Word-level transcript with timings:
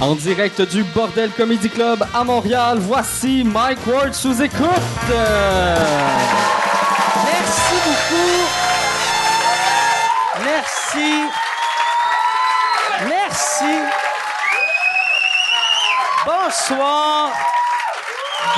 En 0.00 0.14
direct 0.14 0.62
du 0.62 0.84
Bordel 0.84 1.30
Comedy 1.32 1.68
Club 1.68 2.04
à 2.14 2.22
Montréal, 2.22 2.78
voici 2.78 3.42
Mike 3.42 3.84
Ward 3.84 4.14
sous 4.14 4.40
écoute. 4.40 4.68
Merci 7.26 7.74
beaucoup. 7.84 8.46
Merci. 10.44 11.24
Merci. 13.08 13.74
Bonsoir. 16.24 17.32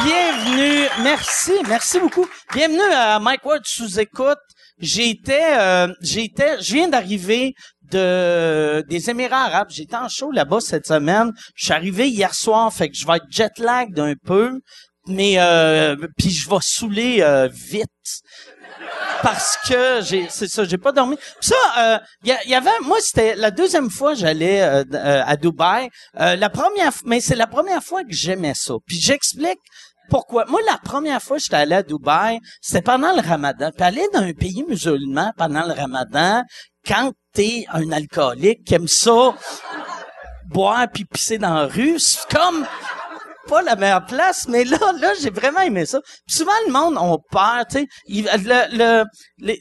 Bienvenue. 0.04 0.88
Merci. 1.02 1.52
Merci 1.66 2.00
beaucoup. 2.00 2.27
Bienvenue 2.52 2.93
à 2.93 3.18
Mike 3.18 3.46
Ward 3.46 3.62
sous 3.64 3.98
écoute. 3.98 4.38
J'étais, 4.79 5.57
euh, 5.59 5.88
j'étais, 6.02 6.60
je 6.60 6.74
viens 6.74 6.88
d'arriver 6.88 7.54
de 7.90 8.84
des 8.88 9.10
Émirats 9.10 9.44
Arabes. 9.44 9.68
J'étais 9.70 9.96
en 9.96 10.08
show 10.08 10.30
là-bas 10.30 10.60
cette 10.60 10.86
semaine. 10.86 11.32
Je 11.54 11.66
suis 11.66 11.74
arrivé 11.74 12.08
hier 12.08 12.34
soir, 12.34 12.72
fait 12.72 12.88
que 12.88 12.96
je 12.96 13.06
vais 13.06 13.16
être 13.16 13.26
jet 13.30 13.58
lag 13.58 13.92
d'un 13.92 14.14
peu, 14.24 14.60
mais 15.06 15.34
euh, 15.38 15.96
puis 16.18 16.30
je 16.30 16.48
vais 16.48 16.56
saouler 16.60 17.18
euh, 17.20 17.48
vite. 17.52 17.88
Parce 19.22 19.58
que 19.68 20.00
j'ai 20.02 20.26
c'est 20.30 20.48
ça 20.48 20.64
j'ai 20.64 20.78
pas 20.78 20.92
dormi. 20.92 21.16
Ça 21.40 21.54
euh, 21.78 21.98
il 22.24 22.34
y, 22.46 22.50
y 22.50 22.54
avait 22.54 22.70
moi 22.82 22.96
c'était 23.00 23.34
la 23.34 23.50
deuxième 23.50 23.91
fois 23.91 24.14
j'allais 24.14 24.62
euh, 24.62 24.84
euh, 24.94 25.22
à 25.27 25.36
Dubaï. 25.36 25.91
Euh, 26.18 26.36
la 26.36 26.48
première 26.48 26.92
mais 27.04 27.20
c'est 27.20 27.36
la 27.36 27.46
première 27.46 27.82
fois 27.82 28.02
que 28.02 28.12
j'aimais 28.12 28.54
ça. 28.54 28.74
Puis 28.86 28.98
j'explique 28.98 29.58
pourquoi. 30.08 30.46
Moi 30.46 30.60
la 30.66 30.78
première 30.78 31.20
fois 31.20 31.36
que 31.36 31.42
j'étais 31.42 31.56
allé 31.56 31.74
à 31.74 31.82
Dubaï 31.82 32.38
c'était 32.62 32.80
pendant 32.82 33.14
le 33.14 33.20
Ramadan. 33.20 33.70
Puis 33.77 33.84
aller 33.84 34.06
dans 34.14 34.20
un 34.20 34.32
pays 34.32 34.64
musulman 34.66 35.32
pendant 35.36 35.66
le 35.66 35.74
Ramadan 35.74 36.42
quand 36.86 37.12
t'es 37.33 37.65
un 37.73 37.91
alcoolique 37.93 38.64
qui 38.64 38.75
aime 38.75 38.89
ça 38.89 39.34
boire 40.48 40.86
puis 40.92 41.05
pisser 41.05 41.39
dans 41.39 41.55
la 41.55 41.67
rue 41.67 41.98
c'est 41.98 42.28
comme 42.28 42.67
pas 43.50 43.62
la 43.62 43.75
meilleure 43.75 44.06
place, 44.06 44.47
mais 44.48 44.64
là, 44.64 44.78
là, 45.00 45.12
j'ai 45.20 45.31
vraiment 45.31 45.61
aimé 45.61 45.84
ça. 45.84 46.00
Puis 46.27 46.37
souvent, 46.37 46.53
le 46.67 46.72
monde 46.72 46.97
ont 46.98 47.19
peur, 47.31 47.64
tu 47.69 47.78
sais. 47.78 47.87
Le, 48.06 49.05
le, 49.41 49.56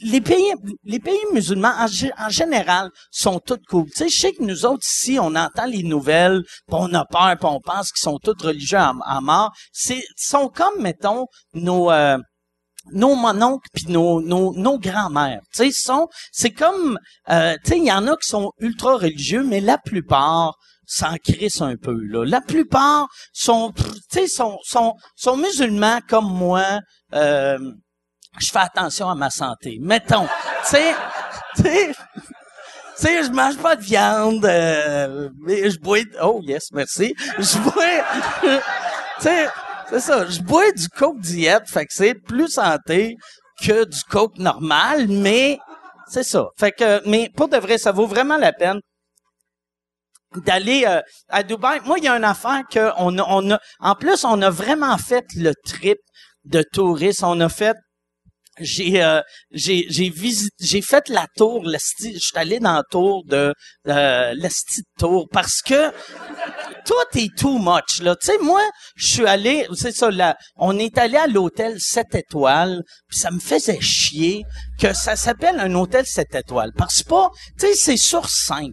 les, 0.00 0.20
pays, 0.20 0.52
les 0.84 1.00
pays 1.00 1.18
musulmans, 1.32 1.74
en, 1.76 1.86
en 2.18 2.28
général, 2.28 2.90
sont 3.10 3.40
tous 3.40 3.58
cool. 3.68 3.86
Tu 3.86 3.96
sais, 3.96 4.08
je 4.08 4.16
sais 4.16 4.32
que 4.32 4.42
nous 4.42 4.64
autres, 4.64 4.84
ici, 4.86 5.18
on 5.20 5.34
entend 5.34 5.66
les 5.66 5.82
nouvelles, 5.82 6.42
puis 6.68 6.76
on 6.78 6.94
a 6.94 7.04
peur, 7.04 7.36
puis 7.38 7.48
on 7.50 7.60
pense 7.60 7.90
qu'ils 7.90 8.02
sont 8.02 8.18
tous 8.22 8.40
religieux 8.46 8.78
à, 8.78 8.92
à 9.04 9.20
mort. 9.20 9.50
C'est, 9.72 10.02
sont 10.16 10.48
comme, 10.48 10.80
mettons, 10.80 11.26
nos, 11.54 11.90
euh, 11.90 12.18
nos 12.92 13.14
mononcles 13.14 13.68
puis 13.72 13.84
nos, 13.88 14.20
nos, 14.20 14.52
nos 14.54 14.78
grands-mères. 14.78 15.40
Tu 15.54 15.70
sais, 15.70 15.72
sont, 15.72 16.08
c'est 16.32 16.50
comme, 16.50 16.98
euh, 17.30 17.54
tu 17.64 17.70
sais, 17.70 17.78
il 17.78 17.84
y 17.84 17.92
en 17.92 18.06
a 18.08 18.16
qui 18.16 18.28
sont 18.28 18.52
ultra 18.58 18.96
religieux, 18.96 19.44
mais 19.44 19.60
la 19.60 19.78
plupart 19.78 20.54
s'en 20.86 21.16
crissent 21.24 21.62
un 21.62 21.76
peu, 21.76 21.96
là. 22.04 22.24
La 22.24 22.40
plupart 22.40 23.08
sont, 23.32 23.72
tu 23.72 23.84
sais, 24.10 24.26
sont, 24.26 24.58
sont, 24.64 24.94
sont 25.16 25.36
musulmans 25.36 26.00
comme 26.08 26.30
moi, 26.30 26.80
euh, 27.14 27.58
je 28.40 28.48
fais 28.50 28.58
attention 28.58 29.08
à 29.08 29.14
ma 29.14 29.30
santé. 29.30 29.78
Mettons, 29.80 30.26
tu 30.26 30.76
sais, 30.76 30.94
tu 31.56 31.94
sais, 32.96 33.24
je 33.24 33.30
mange 33.30 33.56
pas 33.58 33.76
de 33.76 33.82
viande, 33.82 34.44
euh, 34.44 35.30
mais 35.40 35.70
je 35.70 35.78
bois, 35.78 35.98
oh 36.20 36.40
yes, 36.42 36.64
merci, 36.72 37.14
je 37.38 37.58
bois, 37.58 37.74
tu 39.16 39.22
sais, 39.22 39.48
c'est 39.92 40.00
ça, 40.00 40.26
je 40.26 40.40
bois 40.40 40.72
du 40.72 40.88
coke 40.88 41.20
diète, 41.20 41.68
fait 41.68 41.84
que 41.84 41.92
c'est 41.92 42.14
plus 42.14 42.48
santé 42.48 43.16
que 43.62 43.84
du 43.84 44.02
coke 44.08 44.38
normal, 44.38 45.06
mais 45.08 45.58
c'est 46.08 46.22
ça. 46.22 46.46
Fait 46.58 46.72
que, 46.72 47.06
mais 47.06 47.30
pour 47.36 47.48
de 47.48 47.58
vrai, 47.58 47.76
ça 47.76 47.92
vaut 47.92 48.06
vraiment 48.06 48.38
la 48.38 48.54
peine 48.54 48.80
d'aller 50.34 50.84
euh, 50.86 51.02
à 51.28 51.42
Dubaï. 51.42 51.80
Moi, 51.84 51.98
il 51.98 52.04
y 52.04 52.08
a 52.08 52.16
une 52.16 52.24
affaire 52.24 52.62
que 52.70 52.90
on 52.96 53.18
a, 53.18 53.58
en 53.80 53.94
plus, 53.94 54.24
on 54.24 54.40
a 54.40 54.48
vraiment 54.48 54.96
fait 54.96 55.26
le 55.36 55.52
trip 55.66 55.98
de 56.44 56.64
tourisme. 56.72 57.26
On 57.26 57.40
a 57.40 57.50
fait 57.50 57.76
j'ai 58.60 59.02
euh, 59.02 59.22
j'ai 59.50 59.86
j'ai 59.88 60.10
visité 60.10 60.54
j'ai 60.60 60.82
fait 60.82 61.08
la 61.08 61.26
tour 61.36 61.64
l'esti 61.64 62.14
je 62.14 62.18
suis 62.18 62.36
allé 62.36 62.60
dans 62.60 62.74
la 62.74 62.82
tour 62.82 63.24
de 63.24 63.54
euh, 63.88 64.34
l'esti 64.34 64.82
de 64.82 64.86
tour 64.98 65.28
parce 65.32 65.62
que 65.62 65.90
tout 66.84 67.18
est 67.18 67.34
too 67.36 67.58
much 67.58 68.02
là. 68.02 68.14
Tu 68.16 68.26
sais 68.26 68.38
moi 68.38 68.60
je 68.94 69.06
suis 69.06 69.26
allé 69.26 69.66
c'est 69.74 69.92
ça 69.92 70.10
là 70.10 70.36
on 70.56 70.78
est 70.78 70.98
allé 70.98 71.16
à 71.16 71.26
l'hôtel 71.26 71.80
7 71.80 72.14
étoiles 72.14 72.82
puis 73.08 73.18
ça 73.18 73.30
me 73.30 73.40
faisait 73.40 73.80
chier 73.80 74.44
que 74.78 74.92
ça 74.92 75.16
s'appelle 75.16 75.58
un 75.58 75.74
hôtel 75.74 76.04
7 76.04 76.34
étoiles 76.34 76.72
parce 76.76 77.02
que 77.02 77.08
pas 77.08 77.30
tu 77.58 77.66
sais 77.66 77.74
c'est 77.74 77.96
sur 77.96 78.28
5 78.28 78.70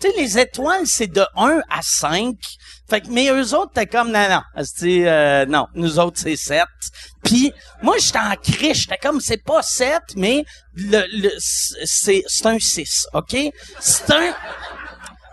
tu 0.00 0.08
sais, 0.10 0.14
les 0.16 0.38
étoiles, 0.38 0.86
c'est 0.86 1.06
de 1.06 1.24
1 1.36 1.60
à 1.70 1.80
5. 1.82 2.34
Fait 2.88 3.00
que, 3.00 3.08
mais 3.10 3.28
eux 3.30 3.54
autres, 3.54 3.72
t'es 3.74 3.86
comme, 3.86 4.12
non, 4.12 4.28
non. 4.28 4.42
euh, 4.84 5.46
non, 5.46 5.66
nous 5.74 5.98
autres, 5.98 6.20
c'est 6.20 6.36
7. 6.36 6.64
Puis, 7.24 7.52
moi, 7.82 7.96
j'étais 7.98 8.18
en 8.18 8.34
criche. 8.36 8.82
J'étais 8.82 8.98
comme, 8.98 9.20
c'est 9.20 9.42
pas 9.42 9.62
7, 9.62 10.00
mais 10.16 10.44
le, 10.74 11.02
le, 11.12 11.30
c'est, 11.38 12.22
c'est 12.26 12.46
un 12.46 12.58
6, 12.58 13.06
OK? 13.14 13.36
C'est 13.80 14.10
un... 14.12 14.34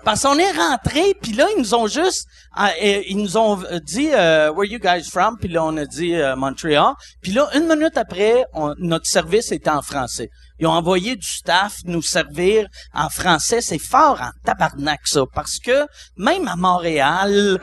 Parce 0.03 0.24
qu'on 0.24 0.38
est 0.38 0.51
rentré, 0.51 1.16
puis 1.22 1.31
là, 1.31 1.47
ils 1.56 1.59
nous 1.62 1.74
ont 1.75 1.88
juste... 1.88 2.28
euh, 2.59 2.63
euh, 2.84 3.01
ils 3.07 3.16
nous 3.18 3.38
ont 3.38 3.63
dit 3.85 4.09
euh, 4.13 4.51
Where 4.51 4.69
you 4.69 4.78
guys 4.78 5.09
from?» 5.09 5.38
Puis 5.40 5.47
là, 5.47 5.63
on 5.63 5.78
a 5.78 5.85
dit 5.85 6.13
euh, 6.16 6.35
Montréal. 6.35 6.94
Puis 7.22 7.31
là, 7.31 7.47
une 7.56 7.68
minute 7.68 7.95
après, 7.95 8.44
on- 8.53 8.75
notre 8.80 9.06
service 9.06 9.51
était 9.53 9.69
en 9.69 9.81
français. 9.81 10.30
Ils 10.63 10.68
ont 10.68 10.72
envoyé 10.72 11.18
du 11.18 11.28
staff 11.28 11.79
nous 11.84 12.01
servir 12.01 12.69
en 12.94 13.09
français. 13.09 13.59
C'est 13.59 13.78
fort 13.78 14.22
en 14.22 14.29
tabarnak, 14.46 15.01
ça. 15.03 15.24
Parce 15.35 15.59
que 15.59 15.85
même 16.16 16.47
à 16.47 16.56
Montréal, 16.56 17.59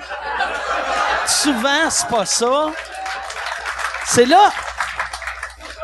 souvent, 1.26 1.88
c'est 1.88 2.08
pas 2.08 2.26
ça. 2.26 2.70
C'est 4.06 4.26
là... 4.26 4.50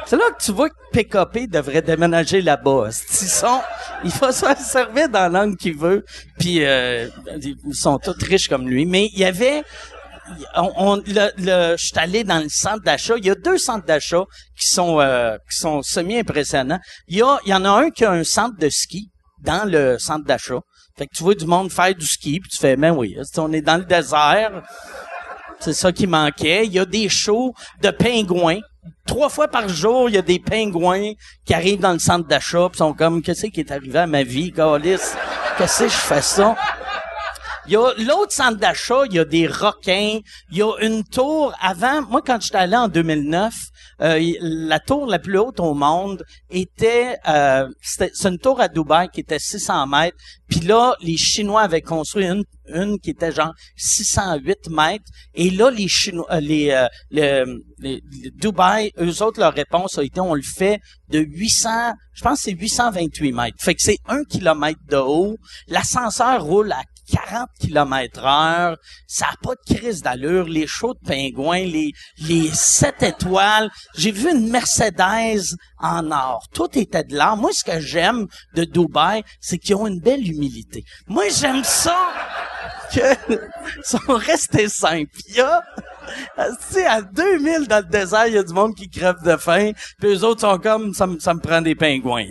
C'est 0.05 0.17
là 0.17 0.25
que 0.31 0.45
tu 0.45 0.53
vois 0.53 0.69
que 0.69 0.75
PKP 0.93 1.49
devrait 1.49 1.81
déménager 1.81 2.43
là-bas. 2.43 2.91
Ils 2.91 3.29
sont, 3.29 3.63
il 4.05 4.11
faut 4.11 4.31
se 4.31 4.45
servir 4.59 5.09
dans 5.09 5.33
la 5.33 5.41
langue 5.41 5.57
qu'il 5.57 5.77
veut. 5.77 6.05
Puis 6.39 6.63
euh, 6.67 7.09
ils 7.41 7.75
sont 7.75 7.99
tous 7.99 8.15
riches 8.23 8.49
comme 8.49 8.69
lui. 8.69 8.85
Mais 8.85 9.09
il 9.15 9.19
y 9.21 9.25
avait, 9.25 9.65
on, 10.57 10.97
le, 10.97 11.31
le- 11.39 11.77
je 11.77 11.87
suis 11.87 11.99
allé 11.99 12.25
dans 12.25 12.39
le 12.43 12.49
centre 12.49 12.83
d'achat. 12.83 13.15
Il 13.19 13.27
y 13.27 13.31
a 13.31 13.35
deux 13.35 13.59
centres 13.59 13.87
d'achat 13.87 14.25
qui 14.59 14.67
sont 14.67 15.01
euh, 15.01 15.37
qui 15.51 15.57
sont 15.57 15.83
semi 15.83 16.19
impressionnants. 16.19 16.81
Il 17.09 17.19
y 17.19 17.23
en 17.23 17.65
a 17.65 17.71
un 17.71 17.91
qui 17.91 18.05
a 18.05 18.11
un 18.11 18.25
centre 18.25 18.57
de 18.59 18.69
ski 18.69 19.11
dans 19.43 19.69
le 19.69 19.99
centre 19.99 20.25
d'achat. 20.25 20.61
Fait 20.97 21.07
que 21.07 21.15
tu 21.15 21.23
vois 21.23 21.35
du 21.35 21.47
monde 21.47 21.71
faire 21.71 21.95
du 21.95 22.07
ski, 22.07 22.41
puis 22.41 22.51
tu 22.51 22.57
fais, 22.57 22.75
ben 22.77 22.93
oui, 22.93 23.17
on 23.37 23.53
est 23.53 23.61
dans 23.61 23.77
le 23.77 23.85
désert. 23.85 24.63
C'est 25.61 25.75
ça 25.75 25.93
qui 25.93 26.07
manquait. 26.07 26.67
Il 26.67 26.73
y 26.73 26.79
a 26.79 26.85
des 26.85 27.09
shows 27.09 27.55
de 27.83 27.91
pingouins. 27.91 28.61
Trois 29.07 29.29
fois 29.29 29.49
par 29.49 29.69
jour, 29.69 30.09
il 30.09 30.15
y 30.15 30.19
a 30.19 30.23
des 30.23 30.39
pingouins 30.39 31.13
qui 31.45 31.55
arrivent 31.55 31.81
dans 31.81 31.93
le 31.93 31.99
centre 31.99 32.27
d'achat 32.27 32.69
pis 32.71 32.79
sont 32.79 32.93
comme, 32.95 33.23
qu'est-ce 33.23 33.47
qui 33.47 33.61
est 33.61 33.71
arrivé 33.71 33.99
à 33.99 34.07
ma 34.07 34.23
vie, 34.23 34.53
Calis? 34.53 35.01
Qu'est-ce 35.59 35.85
que 35.85 35.89
je 35.89 35.95
fais 35.95 36.23
ça? 36.23 36.57
Il 37.69 37.73
y 37.73 37.77
a 37.77 37.93
l'autre 37.99 38.31
centre 38.33 38.59
d'achat, 38.59 39.03
il 39.07 39.15
y 39.15 39.19
a 39.19 39.25
des 39.25 39.49
requins, 39.49 40.21
il 40.53 40.57
y 40.57 40.63
a 40.63 40.73
une 40.83 41.03
tour 41.03 41.53
avant, 41.61 42.01
moi 42.03 42.23
quand 42.25 42.41
j'étais 42.41 42.59
allé 42.59 42.77
en 42.77 42.87
2009, 42.87 43.53
euh, 44.03 44.21
la 44.41 44.79
tour 44.79 45.07
la 45.07 45.19
plus 45.19 45.37
haute 45.39 45.59
au 45.59 45.75
monde 45.75 46.23
était, 46.49 47.17
euh, 47.29 47.67
c'est 47.83 48.13
une 48.25 48.39
tour 48.39 48.61
à 48.61 48.69
Dubaï 48.69 49.09
qui 49.09 49.21
était 49.21 49.41
600 49.41 49.89
mètres, 49.89 50.17
puis 50.49 50.61
là 50.61 50.95
les 51.01 51.17
Chinois 51.17 51.63
avaient 51.63 51.81
construit 51.83 52.27
une, 52.27 52.45
une 52.69 53.01
qui 53.01 53.11
était 53.11 53.33
genre 53.33 53.53
608 53.77 54.69
mètres, 54.71 55.05
et 55.35 55.51
là 55.51 55.69
les 55.71 55.89
Chinois, 55.89 56.27
euh, 56.31 56.41
les, 56.41 56.71
euh, 56.71 56.87
le- 57.11 57.65
les- 57.81 58.01
les 58.23 58.31
Dubaï, 58.31 58.93
eux 59.01 59.23
autres 59.25 59.41
leur 59.41 59.55
réponse 59.55 59.99
a 59.99 60.05
été 60.05 60.21
on 60.21 60.35
le 60.35 60.43
fait 60.43 60.79
de 61.09 61.19
800, 61.19 61.95
je 62.13 62.23
pense 62.23 62.39
que 62.39 62.45
c'est 62.45 62.57
828 62.57 63.33
mètres, 63.33 63.57
fait 63.61 63.75
que 63.75 63.83
c'est 63.83 63.99
un 64.07 64.23
kilomètre 64.23 64.79
de 64.89 64.99
haut, 64.99 65.37
l'ascenseur 65.67 66.45
roule 66.45 66.71
à 66.71 66.83
40 67.11 67.49
km 67.61 68.25
heure, 68.25 68.77
ça 69.07 69.27
a 69.27 69.37
pas 69.43 69.55
de 69.55 69.75
crise 69.75 70.03
d'allure, 70.03 70.45
les 70.45 70.67
shows 70.67 70.95
de 70.95 71.09
pingouins, 71.09 71.65
les, 71.65 71.93
les 72.19 72.49
7 72.49 73.03
étoiles. 73.03 73.71
J'ai 73.97 74.13
vu 74.13 74.31
une 74.31 74.51
Mercedes 74.51 75.57
en 75.79 76.11
or. 76.11 76.47
Tout 76.53 76.79
était 76.79 77.05
de 77.05 77.17
l'or. 77.17 77.37
Moi, 77.37 77.51
ce 77.53 77.65
que 77.65 77.81
j'aime 77.81 78.27
de 78.55 78.65
Dubaï, 78.65 79.23
c'est 79.41 79.59
qu'ils 79.59 79.77
ont 79.77 79.87
une 79.87 80.01
belle 80.01 80.27
humilité. 80.27 80.85
Moi, 81.07 81.25
j'aime 81.29 81.65
ça 81.65 81.97
que 82.93 83.01
sont 83.83 83.99
restés 84.09 84.69
simples. 84.69 85.11
Il 85.29 85.37
y 85.37 85.41
a, 85.41 85.63
à 86.37 87.03
2000 87.03 87.67
dans 87.69 87.85
le 87.85 87.91
désert, 87.91 88.27
il 88.27 88.35
y 88.35 88.39
a 88.39 88.43
du 88.43 88.53
monde 88.53 88.75
qui 88.75 88.89
crève 88.89 89.23
de 89.25 89.37
faim, 89.37 89.73
puis 89.99 90.11
les 90.11 90.25
autres 90.25 90.43
sont 90.43 90.59
comme, 90.59 90.95
ça 90.95 91.07
ça 91.19 91.35
me 91.35 91.41
prend 91.41 91.61
des 91.61 91.75
pingouins. 91.75 92.27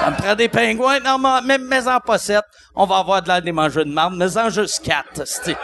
Ça 0.00 0.10
me 0.10 0.16
prend 0.16 0.34
des 0.34 0.48
pingouins. 0.48 1.00
Non, 1.00 1.18
mais 1.44 1.58
mais 1.58 1.88
en 1.88 2.00
pas 2.00 2.18
sept, 2.18 2.44
on 2.74 2.86
va 2.86 2.98
avoir 2.98 3.22
de 3.22 3.28
l'air 3.28 3.42
des 3.42 3.52
mangeurs 3.52 3.84
de 3.84 3.90
marde. 3.90 4.14
Mais 4.16 4.36
en 4.36 4.48
juste 4.50 4.80
quatre, 4.84 5.22
esti. 5.22 5.54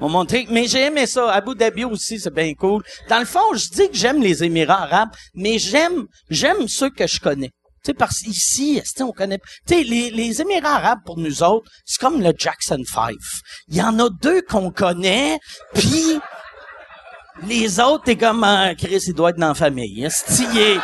On 0.00 0.06
va 0.06 0.12
montrer. 0.12 0.46
Mais 0.50 0.66
j'ai 0.68 0.82
aimé 0.84 1.06
ça. 1.06 1.32
Abu 1.32 1.54
Dhabi 1.54 1.84
aussi, 1.84 2.20
c'est 2.20 2.32
bien 2.32 2.52
cool. 2.54 2.82
Dans 3.08 3.18
le 3.18 3.24
fond, 3.24 3.54
je 3.54 3.68
dis 3.70 3.88
que 3.88 3.96
j'aime 3.96 4.20
les 4.22 4.44
Émirats 4.44 4.82
arabes, 4.82 5.08
mais 5.34 5.58
j'aime, 5.58 6.04
j'aime 6.30 6.68
ceux 6.68 6.90
que 6.90 7.06
je 7.06 7.18
connais. 7.18 7.50
Tu 7.84 7.92
sais, 7.92 7.94
parce 7.94 8.18
sais, 8.18 9.02
on 9.02 9.12
connaît... 9.12 9.38
Tu 9.66 9.74
sais, 9.76 9.82
les, 9.84 10.10
les 10.10 10.40
Émirats 10.40 10.76
arabes, 10.76 10.98
pour 11.06 11.16
nous 11.16 11.42
autres, 11.42 11.70
c'est 11.84 12.00
comme 12.00 12.20
le 12.20 12.32
Jackson 12.36 12.82
5. 12.86 13.14
Il 13.68 13.76
y 13.76 13.82
en 13.82 13.98
a 13.98 14.08
deux 14.10 14.42
qu'on 14.42 14.70
connaît, 14.70 15.38
puis 15.74 16.20
les 17.46 17.80
autres, 17.80 18.04
t'es 18.04 18.16
comme, 18.16 18.42
ah, 18.44 18.74
Chris, 18.76 19.02
il 19.06 19.14
doit 19.14 19.30
être 19.30 19.36
dans 19.38 19.48
la 19.48 19.54
famille. 19.54 20.04
Esti, 20.04 20.46
il 20.52 20.58
est- 20.58 20.80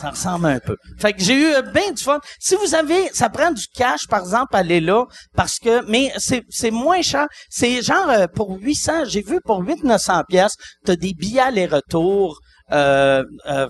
Ça, 0.00 0.10
ressemble 0.10 0.46
un 0.46 0.60
peu. 0.60 0.76
Fait 0.98 1.12
que 1.12 1.20
j'ai 1.22 1.34
eu 1.34 1.46
euh, 1.46 1.62
bien 1.62 1.92
du 1.92 2.02
fun. 2.02 2.20
Si 2.38 2.54
vous 2.56 2.74
avez, 2.74 3.08
ça 3.12 3.28
prend 3.28 3.50
du 3.50 3.66
cash, 3.74 4.06
par 4.08 4.20
exemple, 4.20 4.56
aller 4.56 4.80
là, 4.80 5.04
parce 5.36 5.58
que, 5.58 5.84
mais 5.86 6.12
c'est, 6.16 6.42
c'est 6.48 6.70
moins 6.70 7.02
cher. 7.02 7.26
C'est 7.50 7.82
genre, 7.82 8.08
euh, 8.08 8.26
pour 8.34 8.58
800, 8.58 9.04
j'ai 9.06 9.22
vu 9.22 9.40
pour 9.44 9.62
800-900 9.62 10.22
pièces, 10.28 10.54
t'as 10.84 10.96
des 10.96 11.12
billets 11.12 11.40
aller-retour, 11.40 12.40
euh, 12.72 13.24
euh, 13.46 13.68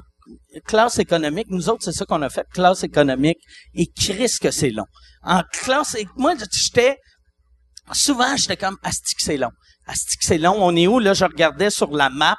classe 0.66 0.98
économique. 0.98 1.46
Nous 1.50 1.68
autres, 1.68 1.82
c'est 1.82 1.92
ça 1.92 2.04
qu'on 2.04 2.22
a 2.22 2.28
fait, 2.28 2.46
classe 2.52 2.84
économique. 2.84 3.38
Et 3.74 3.86
Chris 3.86 4.32
que 4.40 4.50
c'est 4.50 4.70
long. 4.70 4.86
En 5.22 5.42
classe, 5.52 5.96
moi, 6.16 6.34
j'étais, 6.52 6.96
souvent, 7.92 8.36
j'étais 8.36 8.56
comme, 8.56 8.76
asti 8.82 9.14
que 9.14 9.22
c'est 9.22 9.36
long. 9.36 9.50
Asti 9.86 10.16
que 10.16 10.24
c'est 10.24 10.38
long. 10.38 10.56
On 10.58 10.76
est 10.76 10.86
où, 10.86 10.98
là? 10.98 11.14
Je 11.14 11.24
regardais 11.24 11.70
sur 11.70 11.90
la 11.90 12.10
map, 12.10 12.36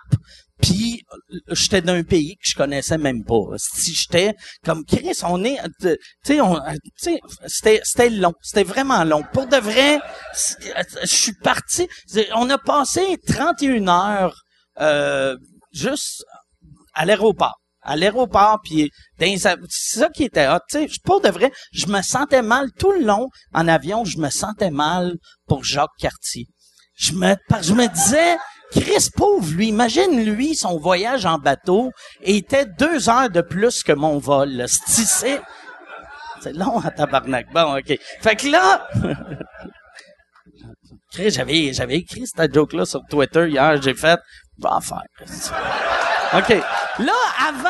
puis 0.61 1.03
euh, 1.13 1.39
j'étais 1.49 1.81
d'un 1.81 2.03
pays 2.03 2.35
que 2.35 2.47
je 2.47 2.55
connaissais 2.55 2.97
même 2.97 3.23
pas. 3.23 3.41
Si 3.57 3.93
j'étais 3.93 4.35
comme, 4.63 4.85
Chris, 4.85 5.17
on 5.23 5.43
est, 5.43 5.59
euh, 5.59 5.95
tu 6.25 6.33
sais, 6.33 6.41
on, 6.41 6.55
euh, 6.55 6.73
tu 7.01 7.11
sais, 7.11 7.19
c'était, 7.47 7.81
c'était 7.83 8.09
long. 8.09 8.33
C'était 8.41 8.63
vraiment 8.63 9.03
long. 9.03 9.23
Pour 9.33 9.47
de 9.47 9.57
vrai, 9.57 9.99
je 10.33 11.05
suis 11.05 11.33
parti. 11.33 11.87
On 12.35 12.49
a 12.49 12.57
passé 12.57 13.17
31 13.27 13.87
heures, 13.87 14.41
euh, 14.79 15.35
juste 15.73 16.23
à 16.93 17.05
l'aéroport. 17.05 17.55
À 17.83 17.95
l'aéroport, 17.95 18.59
puis 18.63 18.91
c'est 19.19 19.37
ça 19.69 20.09
qui 20.09 20.25
était. 20.25 20.47
Tu 20.69 20.87
sais, 20.87 20.87
pour 21.03 21.19
de 21.19 21.29
vrai, 21.29 21.51
je 21.73 21.87
me 21.87 22.03
sentais 22.03 22.43
mal 22.43 22.67
tout 22.77 22.91
le 22.91 23.03
long 23.03 23.27
en 23.53 23.67
avion. 23.67 24.05
Je 24.05 24.19
me 24.19 24.29
sentais 24.29 24.69
mal 24.69 25.15
pour 25.47 25.63
Jacques 25.63 25.89
Cartier. 25.97 26.45
Je 26.93 27.13
me, 27.13 27.35
je 27.61 27.73
me 27.73 27.87
disais, 27.87 28.37
Chris 28.71 29.09
pauvre 29.15 29.51
lui, 29.53 29.67
imagine 29.67 30.23
lui 30.23 30.55
son 30.55 30.77
voyage 30.77 31.25
en 31.25 31.37
bateau 31.37 31.91
était 32.21 32.65
deux 32.65 33.09
heures 33.09 33.29
de 33.29 33.41
plus 33.41 33.83
que 33.83 33.91
mon 33.91 34.17
vol. 34.17 34.65
C'est 34.67 35.05
c'est- 35.05 35.41
long 36.53 36.79
à 36.79 36.89
tabarnak. 36.91 37.51
Bon, 37.53 37.77
ok. 37.77 37.97
Fait 38.21 38.35
que 38.35 38.47
là. 38.47 38.87
Chris, 41.13 41.29
j'avais, 41.31 41.73
j'avais 41.73 41.95
écrit 41.97 42.25
cette 42.25 42.53
joke-là 42.53 42.85
sur 42.85 43.01
Twitter 43.09 43.49
hier, 43.49 43.81
j'ai 43.81 43.93
fait, 43.93 44.17
en 44.63 44.79
faire. 44.79 45.03
OK. 46.33 46.49
Là, 46.99 47.13
avant, 47.47 47.69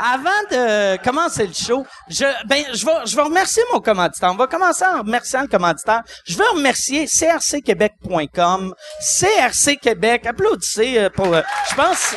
avant 0.00 0.30
de 0.50 0.96
commencer 1.02 1.46
le 1.46 1.52
show, 1.52 1.86
je, 2.08 2.24
ben, 2.46 2.64
je 2.72 2.86
vais, 2.86 3.06
je 3.06 3.14
vais 3.14 3.22
remercier 3.22 3.62
mon 3.72 3.80
commanditaire. 3.80 4.30
On 4.32 4.36
va 4.36 4.46
commencer 4.46 4.84
en 4.84 5.02
remerciant 5.02 5.42
le 5.42 5.48
commanditaire. 5.48 6.02
Je 6.26 6.36
veux 6.36 6.48
remercier 6.54 7.06
crcquebec.com, 7.06 8.74
CRC 9.00 9.76
Québec. 9.76 10.26
Applaudissez 10.26 10.98
euh, 10.98 11.10
pour, 11.10 11.34
euh, 11.34 11.42
je 11.70 11.74
pense, 11.74 12.14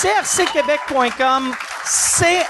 crcquebec.com, 0.00 1.54
c'est 1.84 2.46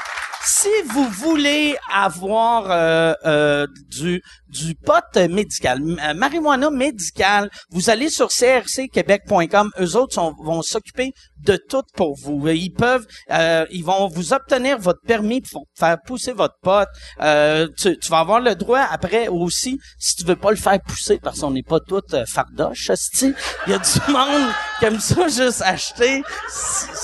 si 0.47 0.69
vous 0.93 1.09
voulez 1.09 1.77
avoir 1.93 2.71
euh, 2.71 3.15
euh, 3.25 3.67
du 3.91 4.23
du 4.49 4.75
pot 4.75 5.17
médical, 5.29 5.81
euh, 5.83 6.15
marijuana 6.15 6.71
médical, 6.71 7.51
vous 7.71 7.91
allez 7.91 8.11
sur 8.11 8.29
crcquebec.com. 8.29 9.71
Eux 9.81 9.97
autres 9.97 10.21
vont 10.43 10.63
s'occuper 10.63 11.13
de 11.47 11.57
tout 11.57 11.83
pour 11.95 12.17
vous. 12.17 12.49
Ils 12.49 12.71
peuvent, 12.71 13.07
euh, 13.31 13.65
ils 13.71 13.85
vont 13.85 14.09
vous 14.09 14.33
obtenir 14.33 14.79
votre 14.79 15.01
permis 15.07 15.41
pour 15.41 15.67
faire 15.79 15.99
pousser 16.05 16.33
votre 16.33 16.57
pot. 16.63 16.89
Euh, 17.21 17.69
tu, 17.79 17.99
tu 17.99 18.09
vas 18.11 18.19
avoir 18.19 18.41
le 18.41 18.55
droit 18.55 18.81
après 18.91 19.29
aussi, 19.29 19.79
si 19.99 20.17
tu 20.17 20.25
veux 20.25 20.37
pas 20.37 20.51
le 20.51 20.57
faire 20.57 20.79
pousser, 20.87 21.19
parce 21.23 21.41
qu'on 21.41 21.51
n'est 21.51 21.63
pas 21.63 21.81
tous 21.81 22.03
euh, 22.15 22.25
fardoches, 22.27 22.91
esti. 22.91 23.33
Il 23.67 23.73
y 23.73 23.75
a 23.75 23.79
du 23.79 24.13
monde 24.13 24.51
aime 24.83 25.01
ça 25.01 25.29
juste 25.29 25.63
acheter. 25.63 26.23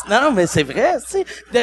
Non, 0.08 0.32
mais 0.32 0.46
c'est 0.46 0.62
vrai, 0.62 0.96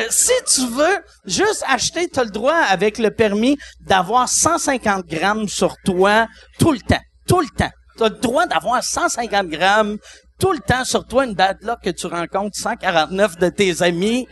Si 0.10 0.32
tu 0.54 0.68
veux 0.68 0.98
juste 1.26 1.64
acheter, 1.68 2.10
tu 2.10 2.20
as 2.20 2.24
le 2.24 2.32
droit 2.32 2.56
avec 2.56 2.98
le 2.98 3.12
permis 3.12 3.58
d'avoir 3.82 4.28
150 4.28 5.06
grammes 5.06 5.48
sur 5.48 5.69
toi 5.86 6.28
tout 6.60 6.72
le 6.72 6.80
temps. 6.80 7.02
Tout 7.28 7.42
le 7.42 7.48
temps. 7.48 7.70
Tu 7.98 8.04
as 8.04 8.10
le 8.10 8.16
droit 8.16 8.46
d'avoir 8.46 8.84
150 8.84 9.48
grammes 9.48 9.98
tout 10.40 10.54
le 10.54 10.60
temps 10.60 10.86
sur 10.86 11.06
toi, 11.06 11.26
une 11.26 11.34
bad 11.34 11.58
luck 11.64 11.80
que 11.84 11.90
tu 11.90 12.08
rencontres 12.08 12.58
149 12.58 13.38
de 13.40 13.50
tes 13.50 13.82
amis 13.82 14.26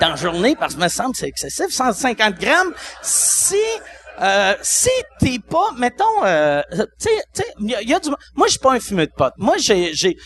dans 0.00 0.10
la 0.10 0.16
journée, 0.16 0.56
parce 0.56 0.74
que 0.74 0.80
me 0.80 0.88
semble 0.88 1.14
c'est 1.16 1.28
excessif, 1.28 1.68
150 1.70 2.38
grammes. 2.38 2.74
Si 3.02 3.56
euh, 4.20 4.54
si 4.62 4.90
t'es 5.18 5.38
pas, 5.38 5.72
mettons, 5.78 6.04
euh, 6.24 6.62
tu 7.00 7.08
sais, 7.32 7.44
il 7.60 7.70
y, 7.70 7.94
a- 7.94 7.98
du, 7.98 8.10
moi 8.36 8.46
je 8.46 8.52
suis 8.52 8.60
pas 8.60 8.72
un 8.74 8.80
fumeur 8.80 9.06
de 9.06 9.12
pote. 9.16 9.32
Moi 9.38 9.56
j'ai 9.58 9.92
j'ai 9.94 10.16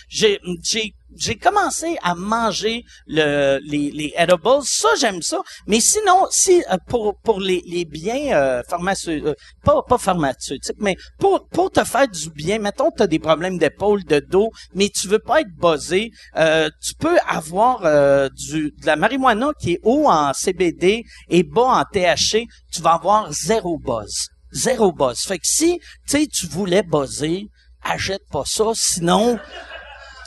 j'ai 1.18 1.36
commencé 1.36 1.98
à 2.02 2.14
manger 2.14 2.84
le, 3.06 3.58
les, 3.64 3.90
les 3.90 4.14
edibles. 4.16 4.62
Ça, 4.62 4.88
j'aime 4.98 5.20
ça. 5.22 5.38
Mais 5.66 5.80
sinon, 5.80 6.26
si 6.30 6.62
euh, 6.70 6.76
pour 6.86 7.18
pour 7.20 7.40
les, 7.40 7.62
les 7.66 7.84
biens 7.84 8.32
euh, 8.36 8.62
pharmaceutiques, 8.68 9.24
euh, 9.24 9.34
pas 9.64 9.82
pas 9.82 9.98
pharmaceutiques, 9.98 10.76
mais 10.78 10.96
pour 11.18 11.46
pour 11.48 11.70
te 11.70 11.84
faire 11.84 12.08
du 12.08 12.30
bien, 12.30 12.58
mettons, 12.58 12.90
tu 12.96 13.02
as 13.02 13.06
des 13.06 13.18
problèmes 13.18 13.58
d'épaule, 13.58 14.04
de 14.04 14.20
dos, 14.20 14.50
mais 14.74 14.88
tu 14.88 15.08
veux 15.08 15.18
pas 15.18 15.40
être 15.40 15.54
buzzé, 15.56 16.10
euh, 16.36 16.70
tu 16.80 16.94
peux 16.94 17.18
avoir 17.26 17.84
euh, 17.84 18.28
du 18.28 18.72
de 18.80 18.86
la 18.86 18.96
marijuana 18.96 19.50
qui 19.60 19.72
est 19.72 19.80
haut 19.82 20.06
en 20.06 20.32
CBD 20.32 21.04
et 21.28 21.42
bas 21.42 21.62
en 21.80 21.84
THC, 21.84 22.46
tu 22.72 22.82
vas 22.82 22.94
avoir 22.94 23.32
zéro 23.32 23.78
buzz. 23.78 24.28
Zéro 24.52 24.92
buzz. 24.92 25.18
Fait 25.20 25.38
que 25.38 25.46
si, 25.46 25.80
tu 26.06 26.46
voulais 26.46 26.82
buzzer, 26.82 27.46
achète 27.82 28.22
pas 28.30 28.44
ça, 28.46 28.70
sinon 28.74 29.38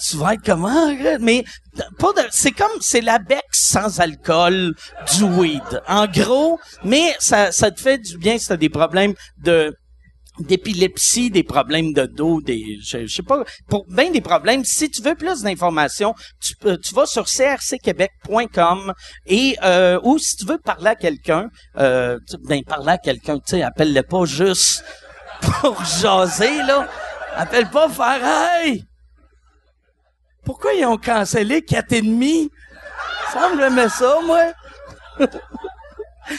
tu 0.02 0.18
vas 0.18 0.34
être 0.34 0.44
comment 0.46 0.94
mais 1.20 1.44
pas 2.00 2.14
de 2.14 2.22
c'est 2.32 2.52
comme 2.52 2.72
c'est 2.80 3.02
la 3.02 3.20
bec 3.20 3.44
sans 3.52 4.00
alcool 4.00 4.74
du 5.16 5.24
weed 5.24 5.82
en 5.88 6.08
gros 6.08 6.60
mais 6.84 7.16
ça 7.20 7.52
ça 7.52 7.72
te 7.72 7.80
fait 7.80 7.98
du 7.98 8.18
bien 8.18 8.38
si 8.38 8.48
t'as 8.48 8.58
des 8.58 8.70
problèmes 8.70 9.14
de 9.38 9.74
d'épilepsie, 10.40 11.30
des 11.30 11.44
problèmes 11.44 11.94
de 11.94 12.06
dos, 12.06 12.42
des 12.42 12.80
je, 12.84 13.06
sais 13.06 13.24
pas 13.24 13.44
pour 13.70 13.86
bien 13.88 14.12
des 14.12 14.22
problèmes. 14.22 14.64
Si 14.64 14.90
tu 14.90 15.02
veux 15.02 15.16
plus 15.16 15.42
d'informations, 15.42 16.16
tu 16.42 16.56
tu 16.56 16.96
vas 16.96 17.06
sur 17.06 17.26
crcquebec.com 17.26 18.94
et 19.28 19.58
euh, 19.64 20.00
ou 20.04 20.18
si 20.18 20.38
tu 20.38 20.46
veux 20.46 20.58
parler 20.58 20.88
à 20.88 20.96
quelqu'un, 20.96 21.50
euh, 21.78 22.18
ben 22.48 22.64
parler 22.64 22.94
à 22.94 22.98
quelqu'un, 22.98 23.38
tu 23.38 23.58
sais, 23.58 23.62
appelle-le 23.62 24.04
pas 24.04 24.26
juste 24.26 24.84
pour 25.42 25.84
jaser 26.02 26.64
là. 26.64 26.88
Appelle 27.36 27.70
pas 27.70 27.88
faire 27.90 28.22
hey 28.26 28.84
pourquoi 30.46 30.74
ils 30.74 30.86
ont 30.86 30.98
cancellé 30.98 31.62
quatre 31.62 31.94
et 31.94 32.02
demi? 32.02 32.52
Ça 33.32 33.50
me 33.50 33.60
j'aimais 33.60 33.90
ça, 33.90 34.20
moi. 34.26 34.52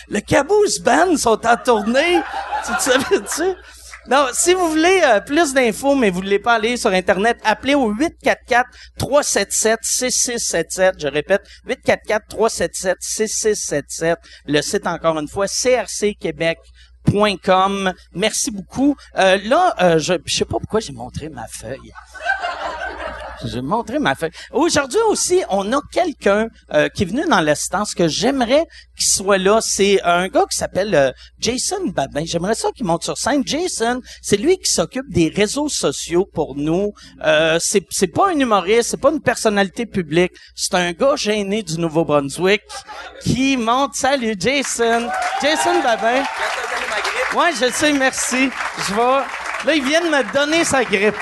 Le 0.09 0.21
Caboose 0.21 0.81
Band 0.81 1.17
sont 1.17 1.47
en 1.47 1.57
tournée. 1.57 2.21
Tu 2.67 2.75
te 2.75 2.83
savais-tu? 2.83 3.57
Non, 4.09 4.27
si 4.33 4.53
vous 4.53 4.69
voulez 4.69 5.01
euh, 5.05 5.21
plus 5.21 5.55
d'infos, 5.55 5.95
mais 5.95 6.11
vous 6.11 6.19
ne 6.19 6.25
voulez 6.25 6.41
pas 6.41 6.55
aller 6.55 6.77
sur 6.77 6.91
Internet, 6.91 7.39
appelez 7.45 7.77
au 7.77 7.95
844-377-6677. 8.99 10.95
Je 10.99 11.07
répète, 11.07 11.43
844-377-6677. 11.69 14.17
Le 14.47 14.61
site, 14.61 14.89
encore 14.89 15.21
une 15.21 15.29
fois, 15.29 15.47
crcquebec.com. 15.47 17.93
Merci 18.15 18.51
beaucoup. 18.51 18.97
Euh, 19.19 19.39
là, 19.45 19.73
euh, 19.81 19.99
je 19.99 20.15
je 20.25 20.35
sais 20.35 20.47
pas 20.47 20.59
pourquoi 20.59 20.81
j'ai 20.81 20.93
montré 20.93 21.29
ma 21.29 21.47
feuille. 21.47 21.93
Je 23.45 23.55
vais 23.55 23.63
montrer 23.63 23.99
ma 23.99 24.15
feuille. 24.15 24.31
Aujourd'hui 24.53 25.01
aussi, 25.09 25.43
on 25.51 25.73
a 25.73 25.81
quelqu'un 25.93 26.49
euh, 26.73 26.89
qui 26.89 27.03
est 27.03 27.07
venu 27.07 27.25
dans 27.29 27.41
l'assistance 27.41 27.95
que 27.95 28.09
j'aimerais 28.09 28.65
qu'il 28.97 29.07
soit 29.07 29.39
là. 29.39 29.61
C'est 29.61 30.01
un 30.03 30.29
gars 30.29 30.45
qui 30.51 30.57
s'appelle 30.57 30.95
euh, 30.95 31.11
Jason 31.39 31.89
Babin. 31.89 32.25
J'aimerais 32.25 32.55
ça 32.55 32.71
qu'il 32.73 32.87
monte 32.87 33.05
sur 33.05 33.19
scène. 33.19 33.43
Jason, 33.45 34.01
c'est 34.21 34.37
lui 34.37 34.59
qui 34.59 34.71
s'occupe 34.71 35.09
des 35.11 35.29
réseaux 35.29 35.69
sociaux 35.69 36.27
pour 36.33 36.57
nous. 36.57 36.93
Euh, 37.25 37.59
c'est 37.61 37.85
c'est 37.91 38.07
pas 38.07 38.31
un 38.31 38.39
humoriste, 38.39 38.91
c'est 38.91 39.01
pas 39.01 39.11
une 39.11 39.21
personnalité 39.23 39.87
publique. 39.87 40.33
C'est 40.55 40.75
un 40.75 40.93
gars 40.93 41.17
gêné 41.17 41.63
du 41.63 41.79
Nouveau-Brunswick 41.79 42.63
qui 43.23 43.57
monte. 43.57 43.95
Salut 43.95 44.37
Jason. 44.39 45.09
Jason 45.43 45.83
Babin. 45.83 46.23
Ouais, 47.35 47.51
je 47.59 47.71
sais, 47.73 47.93
merci. 47.93 48.51
Je 48.87 48.95
vais. 48.95 49.25
Là, 49.65 49.75
il 49.75 49.85
vient 49.85 50.01
de 50.01 50.09
me 50.09 50.33
donner 50.33 50.65
sa 50.65 50.85
grippe. 50.85 51.15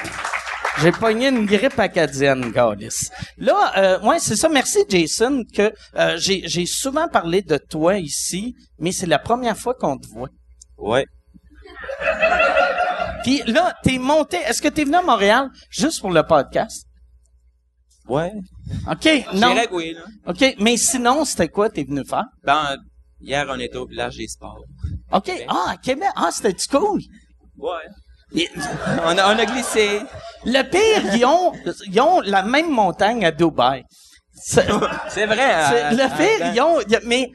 J'ai 0.78 0.92
pogné 0.92 1.28
une 1.28 1.46
grippe 1.46 1.78
acadienne, 1.78 2.50
Gaulis. 2.52 3.10
Là, 3.36 3.72
euh, 3.76 4.00
ouais, 4.08 4.18
c'est 4.18 4.36
ça. 4.36 4.48
Merci, 4.48 4.78
Jason, 4.88 5.42
que 5.52 5.72
euh, 5.96 6.16
j'ai 6.16 6.46
j'ai 6.46 6.66
souvent 6.66 7.08
parlé 7.08 7.42
de 7.42 7.58
toi 7.58 7.98
ici, 7.98 8.54
mais 8.78 8.92
c'est 8.92 9.06
la 9.06 9.18
première 9.18 9.56
fois 9.56 9.74
qu'on 9.74 9.98
te 9.98 10.06
voit. 10.06 10.28
Ouais. 10.78 11.04
Puis 13.22 13.42
là, 13.46 13.74
t'es 13.82 13.98
monté. 13.98 14.38
Est-ce 14.38 14.62
que 14.62 14.68
t'es 14.68 14.84
venu 14.84 14.96
à 14.96 15.02
Montréal 15.02 15.50
juste 15.70 16.00
pour 16.00 16.10
le 16.10 16.22
podcast? 16.22 16.86
Ouais. 18.08 18.32
OK, 18.90 19.08
non. 19.34 19.54
que 19.54 19.74
oui, 19.74 19.94
là. 19.94 20.02
OK, 20.26 20.56
mais 20.58 20.76
sinon, 20.76 21.24
c'était 21.24 21.48
quoi 21.48 21.68
t'es 21.68 21.84
venu 21.84 22.04
faire? 22.04 22.24
Ben, 22.44 22.76
hier, 23.20 23.46
on 23.48 23.58
était 23.58 23.76
au 23.76 23.86
village 23.86 24.16
des 24.16 24.26
sports. 24.26 24.64
OK, 25.12 25.30
ah, 25.48 25.66
à 25.70 25.76
Québec. 25.76 26.08
Ah, 26.16 26.30
c'était-tu 26.32 26.68
cool? 26.68 27.00
Ouais. 27.56 27.86
Et- 28.34 28.48
On 29.04 29.16
a, 29.18 29.34
on 29.34 29.38
a 29.38 29.44
glissé. 29.44 30.00
Le 30.44 30.62
pire, 30.62 31.14
ils 31.14 31.24
ont, 31.24 31.52
ils 31.92 32.00
ont 32.00 32.20
la 32.20 32.42
même 32.42 32.70
montagne 32.70 33.24
à 33.24 33.30
Dubaï. 33.30 33.84
C'est- 34.42 34.62
vrai. 35.26 35.42
à- 35.52 35.90
le 35.92 36.16
pire, 36.16 36.52
ils 36.54 36.60
ont, 36.62 36.78
mais 37.04 37.30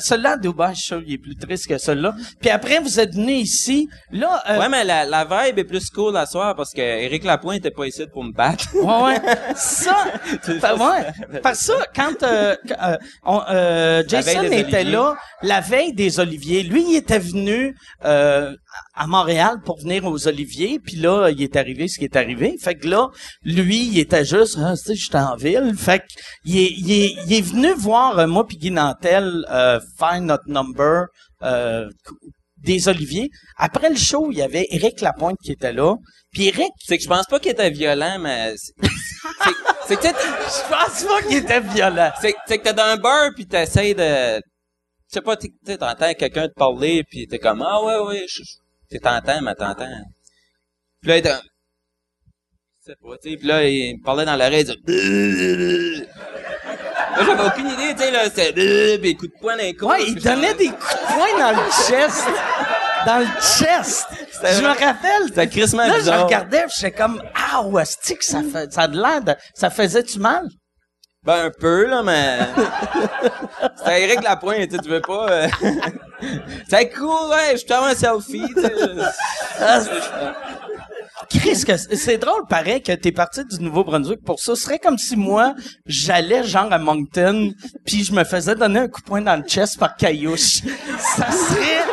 celui-là 0.00 0.32
à 0.32 0.36
Dubaï, 0.36 0.74
je 0.74 0.78
suis 0.80 0.86
sûr, 0.86 1.02
il 1.06 1.14
est 1.14 1.18
plus 1.18 1.36
triste 1.36 1.68
que 1.68 1.78
celui-là. 1.78 2.14
Puis 2.40 2.50
après, 2.50 2.80
vous 2.80 2.98
êtes 2.98 3.14
venus 3.14 3.42
ici. 3.44 3.88
Là, 4.10 4.42
euh, 4.50 4.58
Ouais, 4.58 4.68
mais 4.68 4.82
la, 4.82 5.04
la 5.04 5.24
vibe 5.24 5.60
est 5.60 5.64
plus 5.64 5.88
cool 5.90 6.16
à 6.16 6.26
soir 6.26 6.56
parce 6.56 6.72
que 6.72 6.80
Éric 6.80 7.22
Lapointe 7.22 7.58
était 7.58 7.70
pas 7.70 7.86
ici 7.86 8.04
pour 8.12 8.24
me 8.24 8.32
battre. 8.32 8.64
Ouais, 8.74 9.04
ouais. 9.20 9.20
Ça, 9.54 9.94
fa- 10.60 10.74
ouais. 10.74 11.38
Parce 11.44 11.58
que 11.60 11.64
ça, 11.64 11.74
quand 11.94 12.22
euh, 12.24 12.56
euh, 12.82 12.96
on- 13.24 13.42
euh, 13.50 14.02
Jason 14.08 14.42
était 14.42 14.56
Oliviers. 14.78 14.84
là, 14.84 15.14
la 15.42 15.60
veille 15.60 15.92
des 15.92 16.18
Oliviers, 16.18 16.64
lui, 16.64 16.84
il 16.88 16.96
était 16.96 17.20
venu 17.20 17.76
euh, 18.04 18.52
à 18.94 19.06
Montréal 19.06 19.56
pour 19.64 19.78
venir 19.80 20.04
aux 20.04 20.28
Oliviers, 20.28 20.78
puis 20.78 20.96
là, 20.96 21.30
il 21.30 21.42
est 21.42 21.56
arrivé 21.56 21.88
ce 21.88 21.98
qui 21.98 22.04
est 22.04 22.16
arrivé. 22.16 22.56
Fait 22.60 22.74
que 22.74 22.86
là, 22.88 23.08
lui, 23.42 23.86
il 23.86 23.98
était 23.98 24.24
juste, 24.24 24.58
ah, 24.60 24.74
tu 24.76 24.82
sais, 24.84 24.94
j'étais 24.94 25.18
en 25.18 25.36
ville. 25.36 25.74
Fait 25.76 26.00
que 26.00 26.04
il 26.44 26.58
est, 26.58 26.70
il 26.78 26.92
est, 26.92 27.14
il 27.26 27.32
est 27.34 27.40
venu 27.40 27.72
voir 27.74 28.18
euh, 28.18 28.26
moi 28.26 28.46
puis 28.46 28.56
Guy 28.58 28.70
Nantel 28.70 29.44
euh, 29.50 29.80
faire 29.98 30.20
notre 30.20 30.48
number 30.48 31.06
euh, 31.42 31.88
des 32.64 32.88
Oliviers. 32.88 33.30
Après 33.56 33.88
le 33.88 33.96
show, 33.96 34.28
il 34.30 34.38
y 34.38 34.42
avait 34.42 34.66
Éric 34.70 35.00
Lapointe 35.00 35.36
qui 35.42 35.52
était 35.52 35.72
là. 35.72 35.94
Puis 36.32 36.48
Éric, 36.48 36.72
C'est 36.84 36.98
que 36.98 37.04
je 37.04 37.08
pense 37.08 37.26
pas 37.26 37.38
qu'il 37.40 37.52
était 37.52 37.70
violent, 37.70 38.18
mais 38.20 38.54
c'est, 39.86 39.96
que 39.96 40.02
t'es- 40.02 40.08
je 40.12 40.68
pense 40.68 41.04
pas 41.04 41.22
qu'il 41.22 41.38
était 41.38 41.60
violent. 41.60 42.10
c'est, 42.20 42.32
que 42.32 42.62
t'es 42.62 42.72
dans 42.74 42.82
un 42.82 42.96
bar 42.96 43.30
pis 43.34 43.46
t'essayes 43.46 43.94
de, 43.94 44.40
sais 45.08 45.20
pas, 45.20 45.36
tu 45.36 45.48
sais, 45.64 45.78
t'entends 45.78 46.12
quelqu'un 46.14 46.48
te 46.48 46.54
parler 46.54 47.02
pis 47.04 47.26
t'es 47.26 47.38
comme, 47.38 47.62
ah 47.62 47.82
ouais, 47.82 47.98
ouais, 48.06 48.26
t'es 48.88 48.98
t'entends, 48.98 49.40
mais 49.42 49.54
t'entends. 49.54 50.04
Pis 51.00 51.08
là, 51.08 51.18
il 51.18 51.22
sais 51.24 52.96
pas, 53.02 53.16
tu 53.22 53.30
sais, 53.30 53.36
pis 53.36 53.46
là, 53.46 53.68
il 53.68 53.98
me 53.98 54.04
parlait 54.04 54.24
dans 54.24 54.36
l'oreille, 54.36 54.64
il 54.66 54.84
disait, 54.84 56.06
Là, 57.16 57.24
j'avais 57.24 57.48
aucune 57.48 57.66
idée, 57.68 57.94
tu 57.94 58.02
sais, 58.02 58.10
là, 58.10 58.24
c'était, 58.30 58.98
pis 58.98 59.16
coup 59.16 59.26
de 59.26 59.32
poing 59.40 59.56
dans 59.56 59.62
les 59.62 59.74
côtes. 59.74 59.90
Ouais, 59.90 60.04
il 60.06 60.14
Puis 60.14 60.24
donnait 60.24 60.54
des 60.54 60.68
coups 60.68 60.92
de 60.92 61.14
poing 61.14 61.38
dans 61.38 61.50
le 61.50 61.70
chest. 61.70 62.26
Dans 63.06 63.18
le 63.18 63.26
chest. 63.40 64.06
Je 64.42 64.60
me 64.60 64.68
rappelle. 64.68 65.28
C'était 65.28 65.48
crissement 65.48 65.86
Là, 65.86 66.00
je 66.00 66.10
regardais, 66.10 66.64
pis 66.64 66.74
j'étais 66.76 66.92
comme, 66.92 67.22
ah, 67.34 67.62
ouais, 67.62 67.84
que 67.84 68.24
ça 68.24 68.42
fait, 68.42 68.72
ça 68.72 68.82
a 68.82 68.88
de 68.88 69.00
l'air 69.00 69.22
de, 69.22 69.34
ça 69.54 69.70
faisait-tu 69.70 70.18
mal? 70.18 70.48
Ben, 71.28 71.44
un 71.44 71.50
peu, 71.50 71.84
là, 71.84 72.02
mais... 72.02 72.38
C'était 73.76 74.02
Eric 74.02 74.22
Lapointe, 74.22 74.70
tu 74.82 74.88
veux 74.88 75.02
pas... 75.02 75.30
euh, 75.30 75.48
C'est 76.70 76.88
cool, 76.88 77.28
ouais, 77.28 77.54
je 77.54 77.66
te 77.66 77.74
fais 77.74 77.74
un 77.74 77.94
selfie, 77.94 78.46
tu 78.56 78.62
sais. 78.62 78.70
Chris, 81.28 81.64
que 81.66 81.76
c'est 81.76 81.96
c'est 81.96 82.16
drôle, 82.16 82.46
pareil, 82.48 82.82
que 82.82 82.92
t'es 82.92 83.12
parti 83.12 83.44
du 83.44 83.60
Nouveau-Brunswick 83.60 84.24
pour 84.24 84.40
ça. 84.40 84.54
Ce 84.56 84.62
serait 84.62 84.78
comme 84.78 84.96
si 84.96 85.16
moi, 85.16 85.54
j'allais 85.84 86.44
genre 86.44 86.72
à 86.72 86.78
Moncton, 86.78 87.52
puis 87.84 88.04
je 88.04 88.14
me 88.14 88.24
faisais 88.24 88.54
donner 88.54 88.78
un 88.80 88.88
coup 88.88 89.02
de 89.02 89.06
poing 89.06 89.20
dans 89.20 89.36
le 89.36 89.42
chest 89.42 89.78
par 89.78 89.96
Caillouche. 89.96 90.62
ça 90.98 91.30
serait... 91.30 91.84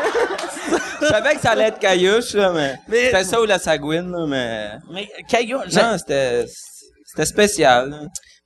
Je 1.01 1.07
savais 1.07 1.35
que 1.35 1.41
ça 1.41 1.51
allait 1.51 1.65
être 1.67 1.79
caillouche, 1.79 2.33
là, 2.35 2.53
mais... 2.53 2.79
Mais- 2.87 3.05
C'était 3.07 3.25
ça 3.25 3.41
ou 3.41 3.45
la 3.45 3.59
sagouine, 3.59 4.11
là, 4.11 4.25
mais... 4.25 4.69
Mais 4.93 5.09
Caillouche... 5.27 5.73
Non, 5.73 5.97
c'était... 5.97 6.45
C'était 7.05 7.25
spécial, 7.25 7.89
là. 7.89 7.99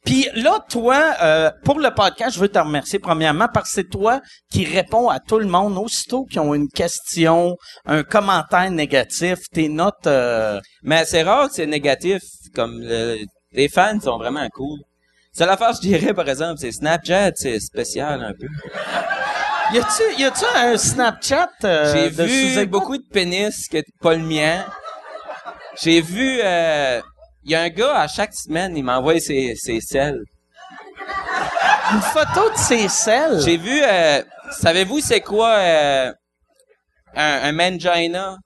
Puis 0.06 0.28
là, 0.34 0.60
toi, 0.70 1.14
euh, 1.22 1.52
pour 1.66 1.80
le 1.80 1.92
podcast, 1.94 2.36
je 2.36 2.40
veux 2.40 2.48
te 2.48 2.58
remercier 2.58 3.00
premièrement 3.00 3.48
parce 3.54 3.70
que 3.70 3.76
c'est 3.76 3.90
toi 3.90 4.22
qui 4.52 4.64
réponds 4.66 5.10
à 5.10 5.20
tout 5.20 5.40
le 5.40 5.46
monde 5.48 5.78
aussitôt 5.78 6.24
qu'ils 6.26 6.40
ont 6.40 6.54
une 6.54 6.70
question, 6.70 7.56
un 7.86 8.04
commentaire 8.04 8.72
négatif, 8.72 9.40
tes 9.54 9.68
notes. 9.70 10.08
euh, 10.08 10.60
Mais 10.84 11.04
c'est 11.06 11.24
rare 11.24 11.50
que 11.50 11.56
c'est 11.56 11.68
négatif, 11.68 12.22
comme... 12.56 12.80
le- 12.82 13.20
Les 13.52 13.68
fans 13.68 14.00
sont 14.00 14.18
vraiment 14.18 14.48
cool. 14.54 14.80
C'est 15.34 15.46
l'affaire, 15.46 15.74
je 15.74 15.82
dirais, 15.82 16.14
par 16.14 16.28
exemple, 16.30 16.60
c'est 16.60 16.72
Snapchat, 16.72 17.32
c'est 17.36 17.60
spécial, 17.60 18.22
un 18.24 18.34
peu. 18.34 18.48
Y 19.74 19.80
a-tu, 19.80 20.22
y 20.22 20.26
a-tu 20.26 20.46
un 20.56 20.78
Snapchat 20.78 21.50
euh, 21.64 21.94
J'ai 21.94 22.10
de 22.10 22.24
vu 22.24 22.66
beaucoup 22.68 22.98
de 22.98 23.04
pénis 23.12 23.68
que 23.68 23.78
pas 24.02 24.16
le 24.16 24.24
mien. 24.24 24.66
J'ai 25.82 26.02
vu, 26.02 26.40
euh, 26.44 27.00
il 27.44 27.52
y 27.52 27.56
a 27.56 27.62
un 27.62 27.70
gars 27.70 27.96
à 28.00 28.08
chaque 28.08 28.34
semaine, 28.34 28.76
il 28.78 28.84
m'envoie 28.84 29.20
ses, 29.20 29.56
ses 29.56 29.80
selles. 29.82 30.22
une 31.94 32.02
photo 32.02 32.50
de 32.52 32.58
ses 32.58 32.88
selles? 32.88 33.40
J'ai 33.44 33.58
vu, 33.58 33.82
euh, 33.84 34.22
savez-vous 34.60 35.00
c'est 35.00 35.22
quoi 35.22 35.50
euh, 35.56 36.12
un, 37.16 37.40
un 37.44 37.52
mangina? 37.52 38.38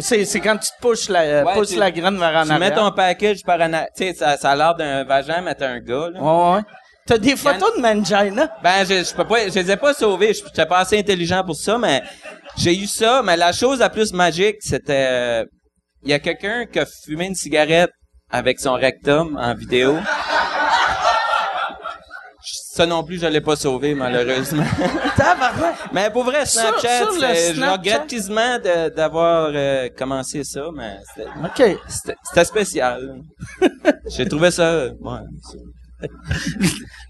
C'est, 0.00 0.24
c'est 0.24 0.40
quand 0.40 0.56
tu 0.58 0.68
te 0.68 0.80
pushes 0.88 1.08
la, 1.08 1.44
Ouais, 1.44 1.54
pousses 1.54 1.70
tu- 1.70 1.78
la 1.78 1.92
graine 1.92 2.18
vers 2.18 2.34
en 2.36 2.42
Tu 2.44 2.58
mets 2.58 2.74
ton 2.74 2.90
package 2.90 3.42
par 3.44 3.60
en 3.60 3.70
tu 3.70 4.04
sais, 4.06 4.14
ça, 4.14 4.36
ça 4.36 4.50
a 4.50 4.56
l'air 4.56 4.74
d'un 4.74 5.04
vagin, 5.04 5.40
mais 5.40 5.54
t'es 5.54 5.66
un 5.66 5.78
gars, 5.78 6.10
là. 6.12 6.20
Ouais, 6.20 6.56
ouais. 6.56 6.62
T'as 7.06 7.18
des 7.18 7.36
photos 7.36 7.76
de 7.76 7.80
mangina? 7.82 8.50
Ben, 8.62 8.84
je, 8.84 9.04
je 9.04 9.14
peux 9.14 9.24
pas, 9.26 9.46
je 9.48 9.54
les 9.54 9.70
ai 9.70 9.76
pas 9.76 9.92
sauvés. 9.94 10.32
Je 10.34 10.42
j'étais 10.44 10.66
pas 10.66 10.78
assez 10.78 10.98
intelligent 10.98 11.44
pour 11.44 11.54
ça, 11.54 11.78
mais 11.78 12.02
j'ai 12.56 12.74
eu 12.76 12.86
ça. 12.86 13.22
Mais 13.22 13.36
la 13.36 13.52
chose 13.52 13.78
la 13.78 13.90
plus 13.90 14.12
magique, 14.12 14.56
c'était, 14.60 15.06
euh, 15.10 15.44
il 16.02 16.08
y 16.10 16.12
a 16.14 16.18
quelqu'un 16.18 16.64
qui 16.66 16.78
a 16.80 16.86
fumé 17.04 17.26
une 17.26 17.34
cigarette 17.34 17.90
avec 18.34 18.58
son 18.58 18.72
rectum 18.74 19.38
en 19.40 19.54
vidéo. 19.54 19.96
Ça 22.42 22.84
non 22.84 23.04
plus, 23.04 23.20
je 23.20 23.26
l'ai 23.26 23.40
pas 23.40 23.54
sauvé, 23.54 23.94
malheureusement. 23.94 24.64
Tabarnak. 25.16 25.76
mais 25.92 26.10
pour 26.10 26.24
vrai, 26.24 26.44
Snapchat, 26.44 27.04
je 27.20 27.70
regrette 27.70 28.08
quasiment 28.08 28.58
d'avoir 28.96 29.50
euh, 29.54 29.88
commencé 29.96 30.42
ça, 30.42 30.62
mais 30.74 30.96
c'était- 31.88 32.44
spécial. 32.44 33.20
J'ai 34.10 34.26
trouvé 34.26 34.50
ça, 34.50 34.86
ouais. 34.88 35.20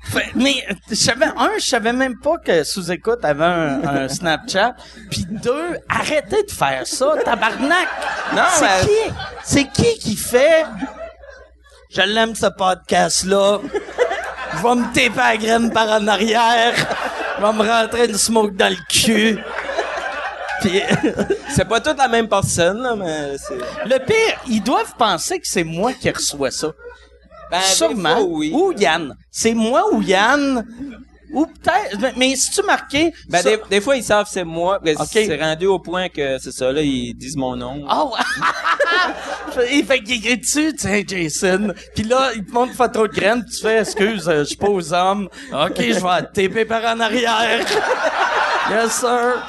Fait- 0.05 0.31
mais 0.35 0.57
je 0.91 0.95
savais 0.95 1.27
un, 1.35 1.53
je 1.59 1.65
savais 1.65 1.95
même 1.95 2.19
pas 2.21 2.37
que 2.37 2.63
sous-écoute 2.63 3.25
avait 3.25 3.45
un, 3.45 3.83
un 3.89 4.09
Snapchat. 4.09 4.75
Puis 5.11 5.25
deux, 5.31 5.79
arrêtez 5.89 6.43
de 6.43 6.51
faire 6.51 6.87
ça, 6.87 7.15
tabarnak. 7.25 7.89
Non, 8.37 8.43
c'est 8.53 8.65
mais- 8.67 8.83
qui? 8.87 9.15
C'est 9.45 9.65
qui 9.73 9.99
qui 9.99 10.17
fait 10.17 10.67
Je 11.95 12.01
l'aime 12.03 12.35
ce 12.35 12.47
podcast 12.47 13.25
là. 13.25 13.61
Je 14.57 14.63
vais 14.63 14.75
me 14.75 14.93
taper 14.93 15.17
la 15.17 15.37
graine 15.37 15.73
par 15.73 15.89
en 15.89 16.09
arrière. 16.09 16.75
Je 17.39 17.43
vais 17.45 17.53
me 17.53 17.63
rentrer 17.63 18.07
une 18.07 18.19
smoke 18.19 18.55
dans 18.57 18.69
le 18.69 18.79
cul. 18.89 19.39
Puis 20.61 20.81
C'est 21.55 21.67
pas 21.67 21.81
toute 21.81 21.99
la 21.99 22.09
même 22.09 22.29
personne, 22.29 22.83
là, 22.83 22.97
mais 22.97 23.37
c'est... 23.39 23.55
le 23.55 24.05
pire, 24.05 24.41
ils 24.49 24.63
doivent 24.63 24.95
penser 24.99 25.39
que 25.39 25.47
c'est 25.47 25.63
moi 25.63 25.93
qui 25.93 26.11
reçois 26.11 26.51
ça. 26.51 26.73
Ben, 27.51 27.61
Sûrement. 27.61 28.17
fois, 28.17 28.25
oui. 28.25 28.53
Ou 28.53 28.73
Yann. 28.73 29.17
C'est 29.31 29.55
moi 29.55 29.85
ou 29.93 30.03
Yann. 30.03 30.67
Ou 31.35 31.47
peut-être. 31.47 31.99
mais- 32.01 32.13
Mais 32.17 32.37
si 32.37 32.51
tu 32.53 32.63
marqué. 32.63 33.13
Ben, 33.29 33.43
ça- 33.43 33.51
des, 33.51 33.61
des 33.69 33.81
fois, 33.81 33.97
ils 33.97 34.05
savent 34.05 34.29
c'est 34.31 34.45
moi. 34.45 34.79
mais 34.83 34.95
Ok. 34.99 35.09
C'est 35.13 35.37
rendu 35.41 35.67
au 35.67 35.79
point 35.79 36.09
que 36.09 36.39
c'est 36.39 36.53
ça, 36.53 36.73
là, 36.73 36.81
ils 36.81 37.13
disent 37.15 37.37
mon 37.37 37.57
nom. 37.57 37.83
Ouais. 37.85 38.21
Il 39.71 39.85
fait 39.85 40.01
qu'il 40.01 40.17
écrit 40.17 40.39
dessus, 40.39 40.75
tiens, 40.77 41.03
Jason? 41.07 41.73
Puis 41.95 42.05
là, 42.05 42.31
il 42.35 42.45
te 42.45 42.51
montre 42.53 42.71
une 42.71 42.77
photo 42.77 43.07
de 43.07 43.13
graine, 43.13 43.45
puis 43.45 43.55
tu 43.55 43.63
fais, 43.63 43.79
excuse, 43.81 44.29
euh, 44.29 44.41
je 44.41 44.45
suis 44.45 44.57
pas 44.57 44.69
aux 44.69 44.93
hommes. 44.93 45.29
OK, 45.53 45.77
je 45.79 45.93
vais 46.01 46.23
te 46.33 46.41
taper 46.43 46.65
par 46.65 46.83
en 46.85 46.99
arrière. 47.01 47.61
yes, 48.71 48.93
sir. 48.93 49.47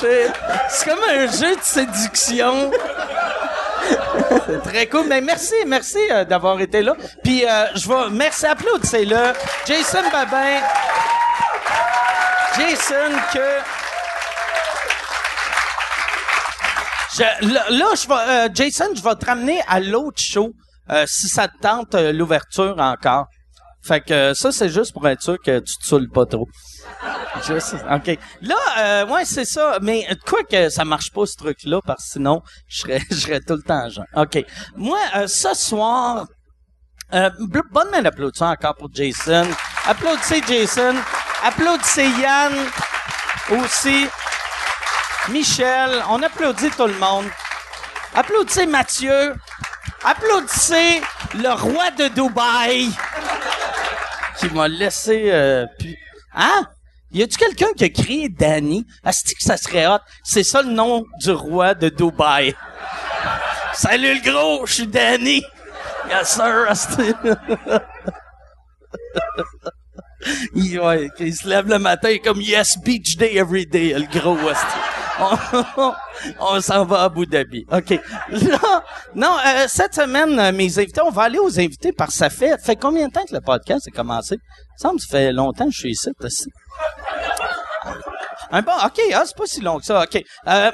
C'est 0.00 0.32
comme 0.84 1.00
un 1.10 1.26
jeu 1.26 1.56
de 1.56 1.62
séduction. 1.62 2.70
Mais 5.06 5.20
merci, 5.20 5.54
merci 5.66 5.98
euh, 6.10 6.24
d'avoir 6.24 6.60
été 6.60 6.82
là. 6.82 6.96
Puis 7.22 7.46
euh, 7.46 7.66
je 7.76 7.88
vais... 7.88 8.10
Merci, 8.10 8.46
applaudissez-le. 8.46 9.32
Jason 9.66 10.02
Babin. 10.10 10.60
Jason 12.56 13.16
que... 13.32 13.60
Là, 17.20 17.90
je 17.94 18.08
vais, 18.08 18.14
euh, 18.14 18.48
Jason, 18.52 18.86
je 18.96 19.02
vais 19.02 19.14
te 19.14 19.24
ramener 19.24 19.60
à 19.68 19.78
l'autre 19.78 20.20
show, 20.20 20.52
euh, 20.90 21.04
si 21.06 21.28
ça 21.28 21.46
te 21.46 21.56
tente, 21.60 21.94
l'ouverture 21.94 22.74
encore. 22.80 23.26
Fait 23.86 24.00
que 24.00 24.14
euh, 24.14 24.34
ça, 24.34 24.50
c'est 24.50 24.68
juste 24.68 24.92
pour 24.92 25.06
être 25.08 25.22
sûr 25.22 25.36
que 25.38 25.58
tu 25.58 25.76
te 25.76 25.84
saoules 25.84 26.08
pas 26.08 26.26
trop. 26.26 26.48
Juste, 27.46 27.74
OK. 27.90 28.18
Là, 28.40 28.56
euh, 28.78 29.06
ouais, 29.06 29.24
c'est 29.24 29.44
ça. 29.44 29.78
Mais 29.82 30.06
euh, 30.10 30.14
quoi 30.26 30.42
que 30.44 30.70
ça 30.70 30.84
marche 30.84 31.10
pas, 31.12 31.26
ce 31.26 31.36
truc-là, 31.36 31.80
parce 31.84 32.04
que 32.04 32.10
sinon, 32.12 32.42
je 32.68 32.80
serais, 32.80 33.40
tout 33.46 33.54
le 33.54 33.62
temps 33.62 33.88
genre. 33.90 34.06
OK. 34.16 34.44
Moi, 34.76 34.98
euh, 35.16 35.26
ce 35.26 35.52
soir, 35.54 36.26
euh, 37.12 37.30
bonne 37.70 37.90
main 37.90 38.02
d'applaudissement 38.02 38.50
encore 38.50 38.74
pour 38.76 38.88
Jason. 38.92 39.46
Applaudissez 39.86 40.42
Jason. 40.48 40.94
Applaudissez 41.42 42.08
Yann 42.20 42.52
aussi. 43.50 44.06
Michel. 45.28 46.02
On 46.08 46.22
applaudit 46.22 46.70
tout 46.70 46.86
le 46.86 46.98
monde. 46.98 47.26
Applaudissez 48.14 48.66
Mathieu. 48.66 49.34
Applaudissez 50.04 51.02
le 51.34 51.50
roi 51.52 51.90
de 51.90 52.08
Dubaï. 52.08 52.90
Qui 54.48 54.54
m'a 54.54 54.68
laissé... 54.68 55.30
Euh. 55.30 55.66
Hein? 56.34 56.66
Y 57.12 57.22
a-tu 57.22 57.38
quelqu'un 57.38 57.72
qui 57.76 57.84
a 57.84 57.88
créé 57.88 58.28
Danny? 58.28 58.86
Asti 59.04 59.34
que 59.34 59.42
ça 59.42 59.56
serait 59.56 59.86
hot. 59.86 60.00
C'est 60.24 60.42
ça 60.42 60.62
le 60.62 60.70
nom 60.70 61.04
du 61.20 61.30
roi 61.30 61.74
de 61.74 61.88
Dubaï. 61.88 62.54
Salut 63.74 64.14
le 64.14 64.30
gros, 64.30 64.66
je 64.66 64.74
suis 64.74 64.86
Danny. 64.86 65.42
Yes 66.08 66.28
sir. 66.28 66.68
il, 70.54 70.80
il 71.18 71.34
se 71.34 71.48
lève 71.48 71.68
le 71.68 71.78
matin 71.78 72.16
comme 72.22 72.40
Yes 72.40 72.78
Beach 72.78 73.16
Day 73.16 73.36
every 73.36 73.66
day, 73.66 73.94
le 73.94 74.06
gros. 74.18 74.36
On, 75.20 75.92
on 76.40 76.60
s'en 76.60 76.84
va 76.84 77.02
à 77.02 77.04
Abu 77.04 77.26
Dhabi. 77.26 77.64
OK. 77.70 78.00
Non, 79.14 79.36
euh, 79.46 79.66
cette 79.68 79.94
semaine, 79.94 80.38
euh, 80.38 80.52
mes 80.52 80.78
invités, 80.78 81.00
on 81.02 81.10
va 81.10 81.22
aller 81.22 81.38
aux 81.38 81.60
invités 81.60 81.92
que 81.92 82.12
ça 82.12 82.30
fait, 82.30 82.58
combien 82.80 83.08
de 83.08 83.12
temps 83.12 83.24
que 83.24 83.34
le 83.34 83.40
podcast 83.40 83.86
a 83.86 83.90
commencé? 83.90 84.36
Ça 84.76 84.88
me 84.88 84.98
semble 84.98 85.00
que 85.00 85.06
ça 85.06 85.18
fait 85.18 85.32
longtemps 85.32 85.66
que 85.66 85.72
je 85.72 85.78
suis 85.78 85.90
ici. 85.90 86.10
aussi. 86.20 86.48
Un 88.50 88.62
bon, 88.62 88.72
OK, 88.84 89.00
ah, 89.14 89.22
c'est 89.24 89.36
pas 89.36 89.46
si 89.46 89.60
long 89.60 89.78
que 89.78 89.84
ça. 89.84 90.02
OK. 90.02 90.22
Euh, 90.48 90.70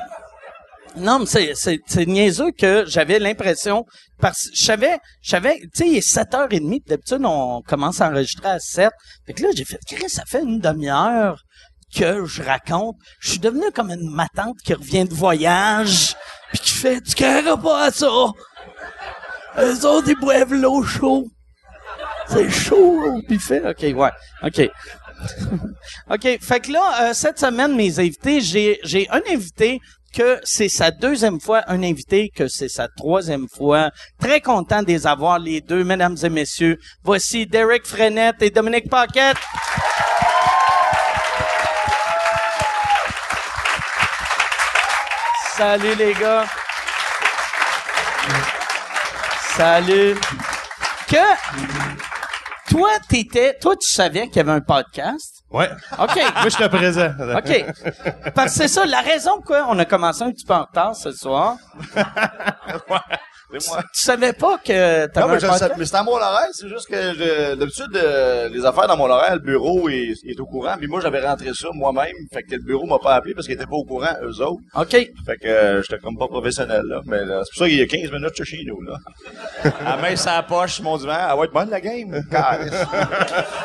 non, 0.97 1.21
mais 1.21 1.54
c'est, 1.54 1.78
c'est 1.87 2.07
niaiseux 2.07 2.50
que 2.50 2.85
j'avais 2.87 3.19
l'impression, 3.19 3.85
parce 4.20 4.48
que 4.48 4.56
je 4.56 4.62
savais, 4.62 4.98
je 5.22 5.30
savais, 5.30 5.58
tu 5.60 5.70
sais, 5.74 5.88
il 5.88 5.96
est 5.96 6.14
7h30, 6.16 6.68
puis 6.68 6.82
d'habitude, 6.86 7.22
on 7.24 7.62
commence 7.62 8.00
à 8.00 8.08
enregistrer 8.08 8.48
à 8.48 8.58
7. 8.58 8.90
Fait 9.26 9.32
que 9.32 9.42
là, 9.42 9.48
j'ai 9.54 9.64
fait, 9.64 9.78
ça 10.08 10.24
fait 10.26 10.42
une 10.42 10.60
demi-heure 10.60 11.42
que 11.94 12.24
je 12.24 12.42
raconte. 12.42 12.96
Je 13.20 13.30
suis 13.30 13.38
devenu 13.38 13.70
comme 13.74 13.90
une 13.90 14.10
matante 14.10 14.56
qui 14.64 14.74
revient 14.74 15.04
de 15.04 15.14
voyage, 15.14 16.14
puis 16.50 16.58
qui 16.60 16.72
fait, 16.72 17.00
tu 17.00 17.14
carreras 17.14 17.56
pas 17.56 17.84
à 17.84 17.90
ça. 17.90 18.06
Eux 19.58 19.86
autres, 19.86 20.08
ils 20.08 20.18
boivent 20.18 20.54
l'eau 20.54 20.82
chaude. 20.82 21.26
C'est 22.28 22.48
chaud, 22.48 23.20
il 23.28 23.40
fait, 23.40 23.68
OK, 23.68 23.96
ouais, 23.98 24.10
OK. 24.42 24.70
OK, 26.10 26.38
fait 26.40 26.60
que 26.60 26.72
là, 26.72 27.10
euh, 27.10 27.12
cette 27.12 27.38
semaine, 27.38 27.74
mes 27.74 27.98
invités, 27.98 28.40
j'ai 28.40 29.08
un 29.10 29.20
invité 29.28 29.80
que 30.14 30.40
c'est 30.43 30.69
sa 30.69 30.90
deuxième 30.90 31.40
fois, 31.40 31.62
un 31.67 31.83
invité 31.83 32.31
que 32.35 32.49
c'est 32.49 32.69
sa 32.69 32.88
troisième 32.88 33.47
fois. 33.49 33.90
Très 34.21 34.40
content 34.40 34.83
de 34.83 34.88
les 34.88 35.07
avoir, 35.07 35.38
les 35.38 35.61
deux, 35.61 35.85
mesdames 35.85 36.17
et 36.23 36.29
messieurs. 36.29 36.79
Voici 37.02 37.47
Derek 37.47 37.87
Frenette 37.87 38.43
et 38.43 38.50
Dominique 38.50 38.88
Paquette. 38.88 39.37
Salut 45.57 45.95
les 45.97 46.14
gars. 46.14 46.47
Salut. 49.57 50.17
Que 51.07 52.71
toi 52.71 52.90
t'étais, 53.09 53.59
toi 53.61 53.76
tu 53.76 53.88
savais 53.88 54.29
qu'il 54.29 54.37
y 54.37 54.40
avait 54.40 54.52
un 54.52 54.61
podcast? 54.61 55.39
Ouais. 55.50 55.69
OK. 55.99 56.16
Moi, 56.16 56.49
je 56.49 56.57
te 56.57 56.69
présent. 56.69 57.12
OK. 57.37 58.33
Parce 58.35 58.52
que 58.52 58.59
c'est 58.59 58.69
ça, 58.69 58.87
la 58.87 59.00
raison 59.00 59.37
pourquoi 59.37 59.66
on 59.69 59.78
a 59.78 59.85
commencé 59.85 60.23
un 60.23 60.30
petit 60.30 60.45
peu 60.45 60.54
en 60.54 60.62
retard 60.62 60.95
ce 60.95 61.11
soir. 61.12 61.57
C'est 63.59 63.69
moi. 63.69 63.83
Tu 63.92 64.00
savais 64.00 64.33
pas 64.33 64.59
que 64.59 65.02
Non, 65.02 65.09
t'avais 65.12 65.26
un 65.30 65.35
mais, 65.35 65.40
je 65.40 65.47
le 65.47 65.52
sais- 65.52 65.59
podcast? 65.59 65.75
mais 65.78 65.85
c'est 65.87 65.97
à 65.97 66.02
Mont-Laurent, 66.02 66.47
c'est 66.52 66.69
juste 66.69 66.88
que 66.88 66.97
je- 67.14 67.54
d'habitude, 67.54 67.97
euh, 67.97 68.49
les 68.49 68.64
affaires 68.64 68.87
dans 68.87 68.97
Mont-Laurent, 68.97 69.33
le 69.33 69.38
bureau 69.40 69.88
est, 69.88 70.14
est 70.25 70.38
au 70.40 70.47
courant. 70.47 70.75
Mais 70.80 70.87
moi, 70.87 71.00
j'avais 71.00 71.26
rentré 71.26 71.50
ça 71.54 71.69
moi-même. 71.73 72.14
Fait 72.33 72.42
que 72.42 72.52
le 72.54 72.62
bureau 72.62 72.87
m'a 72.87 72.99
pas 72.99 73.14
appelé 73.14 73.35
parce 73.35 73.47
qu'il 73.47 73.54
était 73.57 73.66
pas 73.66 73.76
au 73.76 73.85
courant, 73.85 74.14
eux 74.23 74.40
autres. 74.42 74.61
OK. 74.76 74.90
Fait 74.90 75.37
que 75.40 75.47
euh, 75.49 75.83
j'étais 75.83 75.99
comme 76.02 76.16
pas 76.16 76.28
professionnel, 76.28 76.83
là. 76.85 77.00
Mais 77.07 77.25
là, 77.25 77.42
c'est 77.45 77.50
pour 77.52 77.64
ça 77.64 77.69
qu'il 77.69 77.78
y 77.78 77.83
a 77.83 77.87
15 77.87 78.11
minutes 78.12 78.45
chez 78.45 78.62
nous, 78.66 78.80
là. 78.83 78.97
à 79.64 79.85
la 79.97 79.97
main 79.97 80.14
la 80.26 80.42
poche, 80.42 80.75
sur 80.75 80.85
mon 80.85 80.97
divan. 80.97 81.16
Elle 81.30 81.38
va 81.38 81.45
être 81.45 81.52
bonne, 81.52 81.71
la 81.71 81.80
game. 81.80 82.23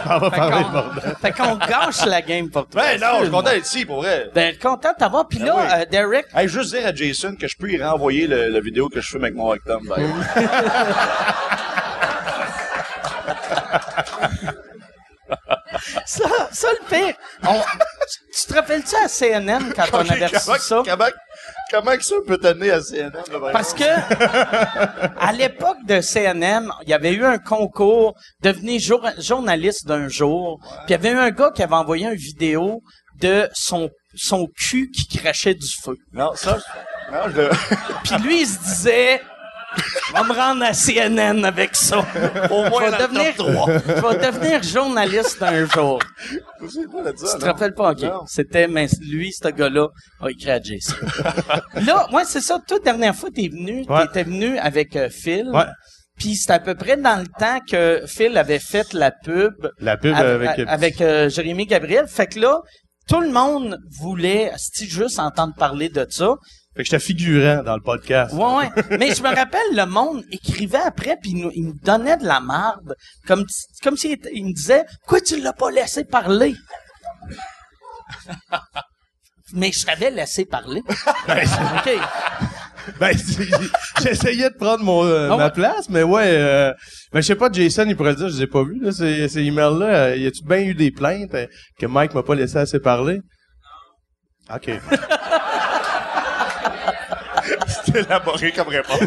On 0.08 0.18
va 0.20 0.30
Fait 0.30 0.36
parler 0.38 0.58
de 0.60 0.64
qu'on, 0.66 0.72
bordel. 0.72 1.16
fait 1.22 1.32
qu'on 1.32 1.56
gâche 1.56 2.06
la 2.06 2.22
game 2.22 2.50
pour 2.50 2.68
toi. 2.68 2.82
ben 2.84 3.00
non, 3.02 3.18
je 3.20 3.24
suis 3.24 3.32
content 3.32 3.50
d'être 3.52 3.66
ici, 3.66 3.86
pour 3.86 3.98
vrai. 3.98 4.30
Ben, 4.34 4.56
content 4.58 4.92
de 4.92 4.98
t'avoir. 4.98 5.28
Puis 5.28 5.40
Ben 5.40 5.46
là, 5.48 5.56
oui. 5.58 5.82
euh, 5.82 5.86
Derek, 5.90 6.26
Hey, 6.36 6.48
juste 6.48 6.74
dire 6.76 6.86
à 6.88 6.94
Jason 6.94 7.36
que 7.40 7.48
je 7.48 7.56
peux 7.58 7.70
y 7.72 7.82
renvoyer 7.82 8.28
le, 8.28 8.50
la 8.50 8.60
vidéo 8.60 8.88
que 8.90 9.02
je 9.02 9.08
filme 9.08 9.24
avec 9.24 9.36
mon 9.36 9.48
rectum, 9.48 9.75
ça, 16.06 16.26
ça 16.52 16.68
le 16.72 16.88
pire. 16.90 17.16
On, 17.44 17.62
tu 18.40 18.48
te 18.48 18.54
rappelles-tu 18.54 18.96
à 18.96 19.08
CNN 19.08 19.72
quand 19.76 19.86
on 19.94 20.10
avait 20.10 20.28
reçu 20.28 20.46
comment, 20.46 20.58
ça? 20.60 20.84
Comment, 20.86 21.06
comment 21.72 21.98
que 21.98 22.04
ça 22.06 22.16
peut 22.26 22.38
t'amener 22.38 22.72
à 22.72 22.82
CNN, 22.82 23.12
là, 23.32 23.50
Parce 23.52 23.74
que 23.74 23.84
à 25.20 25.32
l'époque 25.34 25.78
de 25.86 26.02
CNN, 26.02 26.70
il 26.84 26.90
y 26.90 26.94
avait 26.94 27.14
eu 27.14 27.26
un 27.26 27.38
concours 27.38 28.16
devenir 28.42 28.80
jour- 28.80 29.10
journaliste 29.18 29.86
d'un 29.88 30.08
jour. 30.08 30.60
Puis 30.86 30.90
il 30.90 30.92
y 30.92 30.96
avait 30.96 31.12
eu 31.12 31.18
un 31.18 31.32
gars 31.32 31.52
qui 31.54 31.64
avait 31.64 31.74
envoyé 31.76 32.06
une 32.06 32.16
vidéo 32.16 32.82
de 33.20 33.50
son 33.54 33.90
son 34.18 34.48
cul 34.58 34.90
qui 34.92 35.18
crachait 35.18 35.56
du 35.56 35.68
feu. 35.84 35.98
Non, 36.14 36.32
ça, 36.36 36.58
non, 37.12 37.24
je. 37.36 37.50
Puis 38.06 38.16
lui, 38.24 38.42
il 38.42 38.48
se 38.48 38.60
disait, 38.60 39.22
je 39.78 40.14
vais 40.14 40.24
me 40.24 40.34
rendre 40.34 40.64
à 40.64 40.74
CNN 40.74 41.44
avec 41.46 41.76
ça. 41.76 42.00
Au 42.52 42.70
moins 42.70 42.86
je, 42.86 42.92
vais 42.92 42.98
devenir, 43.08 43.36
top 43.36 43.48
3. 43.54 43.72
je 43.78 44.18
vais 44.18 44.32
devenir 44.32 44.64
journaliste 44.64 45.42
un 45.44 45.66
jour. 45.66 46.00
Je 46.62 46.68
sais 46.68 46.80
pas 46.92 47.12
de 47.12 47.18
ça, 47.18 47.28
Tu 47.34 47.40
te 47.40 47.46
rappelles 47.46 47.74
pas? 47.74 47.92
OK. 47.92 48.06
C'était, 48.28 48.68
mais 48.68 48.88
lui, 49.02 49.32
ce 49.32 49.48
gars-là, 49.50 49.88
a 50.22 50.30
écrit 50.30 50.52
à 50.52 50.62
Jason. 50.62 50.96
Là, 51.86 52.08
ouais, 52.12 52.24
c'est 52.26 52.42
ça. 52.42 52.60
Toute 52.68 52.84
dernière 52.84 53.16
fois, 53.16 53.30
t'es 53.34 53.48
venu, 53.48 53.86
Ouais. 53.90 54.06
t'étais 54.08 54.24
venu 54.24 54.58
avec 54.58 54.96
euh, 54.96 55.10
Phil. 55.10 55.50
Ouais. 55.54 55.66
Puis 56.18 56.36
c'est 56.36 56.52
à 56.54 56.60
peu 56.60 56.76
près 56.76 56.96
dans 56.98 57.20
le 57.20 57.28
temps 57.28 57.60
que 57.70 58.04
Phil 58.08 58.38
avait 58.38 58.60
fait 58.60 58.94
la 58.94 59.12
pub 59.12 59.54
La 59.80 59.98
pub 59.98 60.14
av- 60.16 60.42
avec... 60.44 60.60
avec 60.68 61.02
euh, 61.02 61.30
Jérémy 61.30 61.66
Gabriel. 61.66 62.08
Fait 62.08 62.28
que 62.28 62.40
là, 62.40 62.62
tout 63.10 63.20
le 63.20 63.30
monde 63.32 63.78
voulait, 64.00 64.52
si 64.58 64.88
juste 64.90 65.20
entendre 65.20 65.54
parler 65.58 65.90
de 65.90 66.08
ça. 66.10 66.36
Fait 66.76 66.84
que 66.84 66.90
j'étais 66.90 67.00
figurant 67.00 67.64
dans 67.64 67.76
le 67.76 67.82
podcast. 67.82 68.34
Ouais, 68.34 68.56
ouais. 68.56 68.70
Mais 69.00 69.16
je 69.16 69.24
me 69.24 69.34
rappelle, 69.34 69.62
le 69.74 69.86
monde 69.86 70.24
écrivait 70.32 70.78
après, 70.78 71.18
puis 71.22 71.32
il 71.32 71.38
nous, 71.38 71.52
il 71.56 71.66
nous 71.68 71.80
donnait 71.82 72.18
de 72.18 72.26
la 72.26 72.42
marde. 72.42 72.96
Comme, 73.26 73.46
comme 73.82 73.96
s'il 73.96 74.18
il 74.34 74.46
me 74.48 74.54
disait, 74.54 74.84
pourquoi 75.02 75.22
tu 75.22 75.40
l'as 75.40 75.54
pas 75.54 75.72
laissé 75.72 76.04
parler? 76.04 76.54
Mais 79.54 79.72
je 79.72 79.86
t'avais 79.86 80.12
laissé 80.12 80.44
parler. 80.46 80.82
OK. 81.28 81.90
Ben, 83.00 83.18
j'essayais 84.02 84.50
de 84.50 84.56
prendre 84.56 84.84
mon, 84.84 85.06
euh, 85.06 85.30
Ah 85.32 85.38
ma 85.38 85.50
place, 85.50 85.90
mais 85.90 86.04
ouais, 86.04 86.28
euh, 86.38 86.72
ben, 87.12 87.22
je 87.22 87.28
sais 87.28 87.36
pas, 87.36 87.50
Jason, 87.52 87.86
il 87.88 87.96
pourrait 87.96 88.12
le 88.12 88.16
dire, 88.18 88.30
je 88.30 88.36
les 88.36 88.44
ai 88.44 88.48
pas 88.48 88.64
vus, 88.64 88.80
là, 88.80 88.92
ces, 88.92 89.28
ces 89.28 89.40
emails-là. 89.40 89.86
Euh, 89.86 90.16
y 90.18 90.28
a-tu 90.28 90.44
bien 90.44 90.60
eu 90.60 90.76
des 90.76 90.92
plaintes 90.92 91.34
euh, 91.34 91.48
que 91.80 91.88
Mike 91.88 92.14
m'a 92.14 92.22
pas 92.22 92.36
laissé 92.36 92.58
assez 92.58 92.80
parler? 92.80 93.22
OK. 94.54 94.70
C'est 97.86 97.96
élaboré 97.96 98.52
comme 98.52 98.68
réponse. 98.70 99.00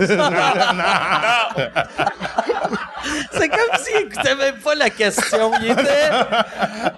C'est 3.33 3.49
comme 3.49 3.77
s'il 3.79 3.97
écoutait 4.07 4.35
même 4.35 4.59
pas 4.59 4.75
la 4.75 4.91
question. 4.91 5.53
Il 5.61 5.71
était... 5.71 6.11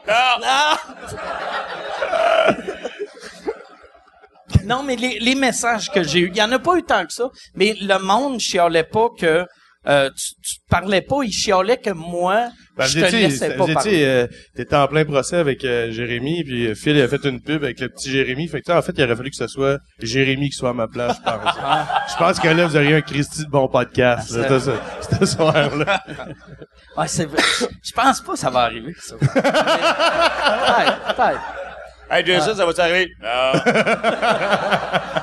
Non! 0.06 0.40
Non, 4.64 4.82
mais 4.82 4.96
les, 4.96 5.18
les 5.20 5.34
messages 5.34 5.90
que 5.90 6.02
j'ai 6.02 6.20
eus, 6.20 6.30
il 6.32 6.36
y 6.36 6.42
en 6.42 6.52
a 6.52 6.58
pas 6.58 6.76
eu 6.76 6.82
tant 6.82 7.06
que 7.06 7.12
ça, 7.12 7.28
mais 7.54 7.76
le 7.80 7.98
monde 7.98 8.40
chialait 8.40 8.84
pas 8.84 9.08
que 9.18 9.46
euh, 9.90 10.08
tu, 10.16 10.34
tu 10.42 10.56
parlais 10.70 11.02
pas, 11.02 11.16
il 11.24 11.32
chialait 11.32 11.76
que 11.76 11.90
moi, 11.90 12.48
Ben, 12.76 12.86
je 12.86 13.00
te 13.00 13.10
laissais 13.12 13.56
pas 13.56 13.66
parler. 13.66 14.04
euh, 14.04 14.26
t'étais 14.56 14.76
en 14.76 14.86
plein 14.86 15.04
procès 15.04 15.36
avec 15.36 15.64
euh, 15.64 15.90
Jérémy, 15.90 16.44
puis 16.44 16.66
euh, 16.68 16.74
Phil 16.74 16.98
a 17.00 17.08
fait 17.08 17.24
une 17.24 17.42
pub 17.42 17.62
avec 17.64 17.80
le 17.80 17.88
petit 17.88 18.10
Jérémy. 18.10 18.48
Fait 18.48 18.60
que, 18.60 18.66
tu 18.66 18.72
sais, 18.72 18.78
en 18.78 18.82
fait, 18.82 18.92
il 18.96 19.04
aurait 19.04 19.16
fallu 19.16 19.30
que 19.30 19.36
ce 19.36 19.46
soit 19.48 19.78
Jérémy 20.00 20.50
qui 20.50 20.56
soit 20.56 20.70
à 20.70 20.72
ma 20.74 20.86
place, 20.88 21.16
je 21.18 21.22
pense. 21.30 21.54
Ah. 21.62 22.04
Je 22.10 22.16
pense 22.16 22.38
que 22.40 22.48
là, 22.48 22.66
vous 22.66 22.76
auriez 22.76 22.94
un 22.96 23.00
Christy 23.02 23.44
de 23.44 23.50
bon 23.50 23.68
podcast, 23.68 24.30
là, 24.30 24.48
ce, 24.48 24.70
ce- 24.70 25.16
ce 25.18 25.26
soir-là. 25.26 26.02
Ouais, 26.96 27.06
c'est 27.06 27.24
vrai. 27.26 27.40
Je 27.84 27.92
pense 27.92 28.20
pas 28.20 28.32
que 28.32 28.38
ça 28.38 28.50
va 28.50 28.60
arriver, 28.62 28.92
ça. 28.98 29.14
Peut-être, 29.20 31.14
peut-être. 31.14 31.40
hey, 32.10 32.26
Jason, 32.26 32.54
ça 32.56 32.66
va-tu 32.66 32.80
arriver? 32.80 33.08
Non. 33.22 33.52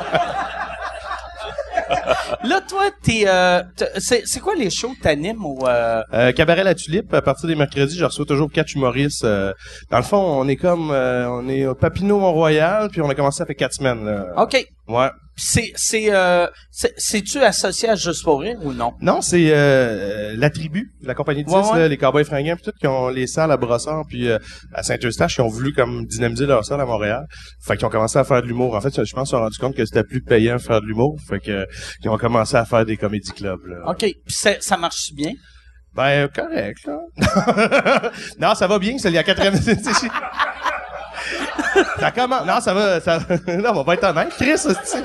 Là, 2.43 2.61
toi, 2.67 2.83
t'es, 3.03 3.23
euh, 3.27 3.61
c'est, 3.97 4.23
c'est 4.25 4.39
quoi 4.39 4.55
les 4.55 4.69
shows 4.69 4.93
que 4.97 5.03
t'animes 5.03 5.45
ou, 5.45 5.65
euh, 5.67 6.01
Euh, 6.13 6.31
Cabaret 6.31 6.63
La 6.63 6.75
Tulipe, 6.75 7.13
à 7.13 7.21
partir 7.21 7.47
des 7.47 7.55
mercredis, 7.55 7.97
je 7.97 8.05
reçois 8.05 8.25
toujours 8.25 8.51
quatre 8.51 8.73
humoristes. 8.75 9.23
euh, 9.23 9.53
dans 9.89 9.97
le 9.97 10.03
fond, 10.03 10.17
on 10.17 10.47
est 10.47 10.55
comme, 10.57 10.91
euh, 10.91 11.29
on 11.29 11.47
est 11.49 11.65
au 11.65 11.75
Papineau 11.75 12.19
Mont-Royal, 12.19 12.89
puis 12.89 13.01
on 13.01 13.09
a 13.09 13.15
commencé 13.15 13.37
ça 13.37 13.45
fait 13.45 13.55
quatre 13.55 13.73
semaines. 13.73 14.05
Là. 14.05 14.25
OK. 14.37 14.65
Ouais. 14.87 15.09
C'est, 15.39 15.71
c'est, 15.75 16.13
euh, 16.15 16.47
c'est, 16.71 16.93
c'est-tu 16.97 17.39
associé 17.43 17.89
à 17.89 17.95
Juste 17.95 18.23
pour 18.23 18.41
rire 18.41 18.57
ou 18.63 18.73
non? 18.73 18.93
Non, 19.01 19.21
c'est 19.21 19.49
euh, 19.51 20.33
la 20.35 20.49
tribu, 20.49 20.91
la 21.03 21.13
compagnie 21.13 21.43
de 21.43 21.47
10, 21.49 21.53
Ouais, 21.53 21.61
ouais. 21.73 21.79
là, 21.79 21.87
les 21.87 21.97
Cowboys 21.97 22.23
fringants, 22.25 22.55
puis 22.55 22.63
tout, 22.63 22.71
qui 22.79 22.87
ont 22.87 23.09
les 23.09 23.27
salles 23.27 23.51
à 23.51 23.57
Brossard, 23.57 24.05
puis 24.07 24.29
euh, 24.29 24.39
à 24.73 24.81
Saint-Eustache, 24.81 25.35
qui 25.35 25.41
ont 25.41 25.47
voulu 25.47 25.73
comme 25.73 26.05
dynamiser 26.05 26.47
leur 26.47 26.65
salle 26.65 26.81
à 26.81 26.85
Montréal. 26.85 27.25
Fait 27.63 27.77
qu'ils 27.77 27.85
ont 27.85 27.89
commencé 27.89 28.17
à 28.17 28.23
faire 28.23 28.41
de 28.41 28.47
l'humour. 28.47 28.73
En 28.75 28.81
fait, 28.81 28.89
je 28.89 28.99
pense 28.99 29.09
qu'ils 29.11 29.25
se 29.25 29.31
sont 29.31 29.39
rendus 29.39 29.59
compte 29.59 29.75
que 29.75 29.85
c'était 29.85 30.03
plus 30.03 30.21
payant 30.21 30.55
de 30.55 30.61
faire 30.61 30.81
de 30.81 30.87
l'humour. 30.87 31.19
Fait 31.29 31.39
que 31.39 31.51
euh, 31.51 31.65
ils 32.03 32.09
ont 32.09 32.17
commencé 32.17 32.55
à 32.55 32.65
faire 32.65 32.85
des 32.85 32.97
comédie 32.97 33.31
clubs. 33.31 33.63
Là. 33.67 33.91
OK. 33.91 33.99
Puis 33.99 34.35
ça 34.59 34.77
marche 34.77 35.11
bien? 35.13 35.33
Ben, 35.93 36.27
correct, 36.29 36.85
là. 36.85 38.11
non, 38.39 38.55
ça 38.55 38.67
va 38.67 38.77
bien, 38.79 38.97
c'est 38.97 39.09
la 39.11 39.23
quatrième... 39.23 39.55
ça 41.99 42.11
commence... 42.11 42.45
Non, 42.45 42.59
ça 42.61 42.73
va... 42.73 42.99
Ça... 43.01 43.19
non, 43.47 43.71
on 43.75 43.83
va 43.83 43.93
être 43.95 44.03
honnête, 44.05 44.29
Chris, 44.37 44.57
c'est... 44.57 45.01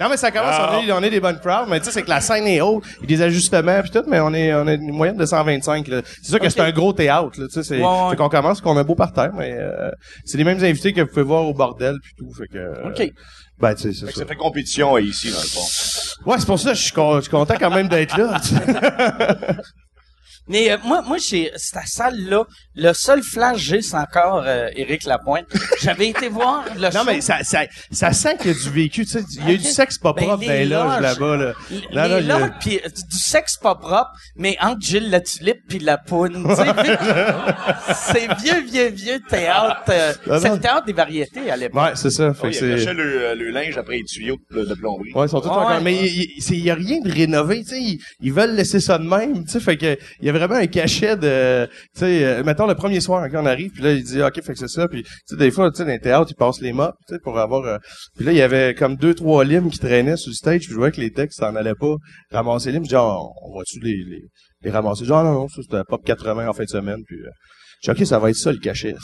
Non, 0.00 0.08
mais 0.08 0.16
ça 0.16 0.30
commence, 0.30 0.54
on, 0.58 0.82
est, 0.86 0.92
on 0.92 1.02
est 1.02 1.10
des 1.10 1.20
bonnes 1.20 1.38
crowds, 1.38 1.68
mais 1.68 1.78
tu 1.80 1.86
sais, 1.86 1.92
c'est 1.92 2.02
que 2.02 2.10
la 2.10 2.20
scène 2.20 2.46
est 2.46 2.60
haute, 2.60 2.84
il 3.02 3.10
y 3.10 3.14
a 3.14 3.16
des 3.18 3.22
ajustements 3.22 3.80
puis 3.82 3.90
tout, 3.90 4.02
mais 4.08 4.20
on 4.20 4.32
est, 4.34 4.52
on 4.54 4.66
a 4.66 4.72
une 4.74 4.92
moyenne 4.92 5.16
de 5.16 5.26
125, 5.26 5.86
là. 5.88 6.00
C'est 6.22 6.30
sûr 6.30 6.40
que 6.40 6.48
c'est 6.48 6.60
un 6.60 6.70
gros 6.72 6.92
théâtre, 6.92 7.30
là, 7.40 7.46
tu 7.46 7.52
sais, 7.52 7.62
c'est... 7.62 7.78
Ouais, 7.78 7.84
ouais. 7.86 8.10
Fait 8.10 8.16
qu'on 8.16 8.28
commence, 8.28 8.60
qu'on 8.60 8.76
a 8.76 8.84
beau 8.84 8.94
par 8.94 9.12
terre, 9.12 9.32
mais 9.36 9.54
euh, 9.58 9.90
c'est 10.24 10.38
les 10.38 10.44
mêmes 10.44 10.62
invités 10.62 10.92
que 10.92 11.02
vous 11.02 11.08
pouvez 11.08 11.22
voir 11.22 11.44
au 11.44 11.54
bordel 11.54 11.96
puis 12.02 12.12
tout, 12.18 12.32
fait 12.32 12.48
que... 12.48 12.58
euh, 12.58 12.88
OK. 12.88 13.12
Ben, 13.60 13.74
tu 13.74 13.82
sais, 13.82 13.92
c'est 13.92 14.06
Fait 14.06 14.12
que 14.12 14.18
ça. 14.18 14.20
ça 14.22 14.26
fait 14.26 14.34
compétition 14.36 14.98
ici, 14.98 15.30
dans 15.30 15.38
le 15.40 15.46
fond. 15.46 16.30
Ouais, 16.30 16.36
c'est 16.38 16.46
pour 16.46 16.58
ça 16.58 16.70
que 16.70 16.76
je 16.76 16.82
suis 16.82 16.92
con- 16.92 17.16
je 17.16 17.20
suis 17.22 17.30
content 17.30 17.54
quand 17.60 17.70
même 17.70 17.86
d'être 17.86 18.16
là. 18.16 18.40
Mais 20.48 20.70
euh, 20.72 20.76
moi, 20.84 21.02
moi, 21.02 21.18
j'ai 21.18 21.50
cette 21.56 21.86
salle-là, 21.86 22.44
le 22.74 22.92
seul 22.92 23.22
flash 23.22 23.58
j'ai, 23.58 23.80
c'est 23.80 23.96
encore 23.96 24.42
euh, 24.44 24.68
Éric 24.76 25.04
Lapointe. 25.04 25.46
J'avais 25.80 26.08
été 26.08 26.28
voir 26.28 26.64
le 26.74 26.80
non, 26.82 26.90
show. 26.90 27.04
mais 27.06 27.20
ça, 27.20 27.38
ça, 27.44 27.60
ça 27.90 28.12
sent 28.12 28.36
qu'il 28.38 28.48
y 28.52 28.54
a 28.54 28.58
du 28.58 28.70
vécu, 28.70 29.04
tu 29.04 29.12
sais. 29.12 29.24
Il 29.38 29.44
y 29.46 29.50
a 29.50 29.52
eu 29.52 29.58
du 29.58 29.64
sexe 29.64 29.98
pas 29.98 30.12
Ben, 30.12 30.24
propre 30.26 30.40
les 30.42 30.46
dans 30.48 30.52
les 30.54 30.64
loges 30.66 30.82
loges. 30.92 31.00
là-bas, 31.02 31.36
là. 31.36 31.52
Les 31.70 31.76
Non, 31.94 32.08
non, 32.08 32.26
là, 32.26 32.50
je- 32.54 32.58
puis 32.68 32.80
euh, 32.84 32.88
du 32.88 33.02
du 33.08 33.18
sexe 33.18 33.56
pas 33.56 33.74
propre, 33.76 34.10
mais 34.36 34.56
entre 34.60 34.80
Gilles 34.80 35.10
la 35.10 35.20
tulipe 35.20 35.60
puis 35.68 35.78
la 35.78 35.96
poune. 35.98 36.44
c'est 37.94 38.26
vieux, 38.42 38.60
vieux, 38.62 38.88
vieux 38.88 39.20
théâtre. 39.28 39.82
euh, 39.90 40.12
Non, 40.26 40.38
c'est 40.40 40.48
non. 40.48 40.54
le 40.54 40.60
théâtre 40.60 40.86
des 40.86 40.92
variétés 40.92 41.50
à 41.50 41.56
l'époque. 41.56 41.82
Ouais, 41.82 41.90
c'est 41.94 42.10
ça. 42.10 42.32
Fait 42.34 42.48
Oui, 42.48 42.52
que 42.52 42.56
il 42.64 42.78
c'est... 42.78 42.84
cachait 42.84 42.94
le, 42.94 43.34
le 43.34 43.50
linge 43.50 43.76
après 43.78 43.96
les 43.96 44.04
tuyaux 44.04 44.38
de, 44.50 44.64
de 44.64 44.74
plomberie. 44.74 45.12
Ouais, 45.14 45.26
ils 45.26 45.28
sont 45.28 45.40
tous 45.40 45.48
Ouais, 45.48 45.54
encore. 45.54 45.68
ouais. 45.70 45.80
Mais 45.82 45.96
il 46.06 46.58
y 46.64 46.70
a 46.70 46.74
rien 46.74 47.00
de 47.00 47.10
rénové, 47.12 47.62
tu 47.62 47.70
sais. 47.70 47.80
Ils, 47.80 47.98
ils 48.20 48.32
veulent 48.32 48.54
laisser 48.54 48.80
ça 48.80 48.98
de 48.98 49.04
même, 49.04 49.44
tu 49.44 49.52
sais. 49.52 49.60
Fait 49.60 49.76
que 49.76 49.96
il 50.20 50.31
vraiment 50.32 50.56
un 50.56 50.66
cachet 50.66 51.16
de, 51.16 51.66
tu 51.66 52.00
sais. 52.00 52.24
euh, 52.24 52.42
mettons 52.44 52.66
le 52.66 52.74
premier 52.74 53.00
soir 53.00 53.26
quand 53.30 53.42
on 53.42 53.46
arrive, 53.46 53.70
puis 53.72 53.82
là 53.82 53.92
il 53.92 54.02
dit 54.02 54.22
ok, 54.22 54.42
fait 54.42 54.52
que 54.54 54.58
c'est 54.58 54.68
ça. 54.68 54.88
Puis 54.88 55.02
tu 55.04 55.10
sais 55.26 55.36
des 55.36 55.50
fois, 55.50 55.70
tu 55.70 55.76
sais, 55.78 55.84
dans 55.84 55.90
les 55.90 56.00
théâtres, 56.00 56.30
ils 56.30 56.34
passent 56.36 56.60
les 56.60 56.72
mops, 56.72 56.94
tu 57.08 57.14
sais, 57.14 57.20
pour 57.22 57.38
avoir. 57.38 57.64
euh, 57.64 57.78
puis 58.16 58.24
là 58.24 58.32
il 58.32 58.38
y 58.38 58.42
avait 58.42 58.74
comme 58.74 58.96
deux 58.96 59.14
trois 59.14 59.44
limes 59.44 59.70
qui 59.70 59.78
traînaient 59.78 60.16
sur 60.16 60.30
le 60.30 60.34
stage. 60.34 60.60
Puis 60.62 60.70
je 60.70 60.74
voyais 60.76 60.92
que 60.92 61.00
les 61.00 61.12
textes 61.12 61.38
s'en 61.40 61.54
allaient 61.54 61.74
pas 61.78 61.94
ramasser 62.30 62.68
les 62.70 62.74
limes. 62.74 62.84
Je 62.84 62.90
dis 62.90 62.94
ah, 62.96 63.04
on, 63.42 63.56
va-tu 63.56 63.78
les, 63.80 64.04
les 64.62 64.70
ramasser? 64.70 65.04
Genre 65.04 65.22
non 65.24 65.32
non, 65.32 65.48
ça 65.48 65.62
c'était 65.62 65.84
pop 65.88 66.02
80 66.04 66.48
en 66.48 66.52
fin 66.52 66.64
de 66.64 66.68
semaine. 66.68 67.02
Puis 67.06 67.16
euh, 67.16 67.30
ok, 67.88 68.06
ça 68.06 68.18
va 68.18 68.30
être 68.30 68.36
ça 68.36 68.52
le 68.52 68.58
cachet. 68.58 68.94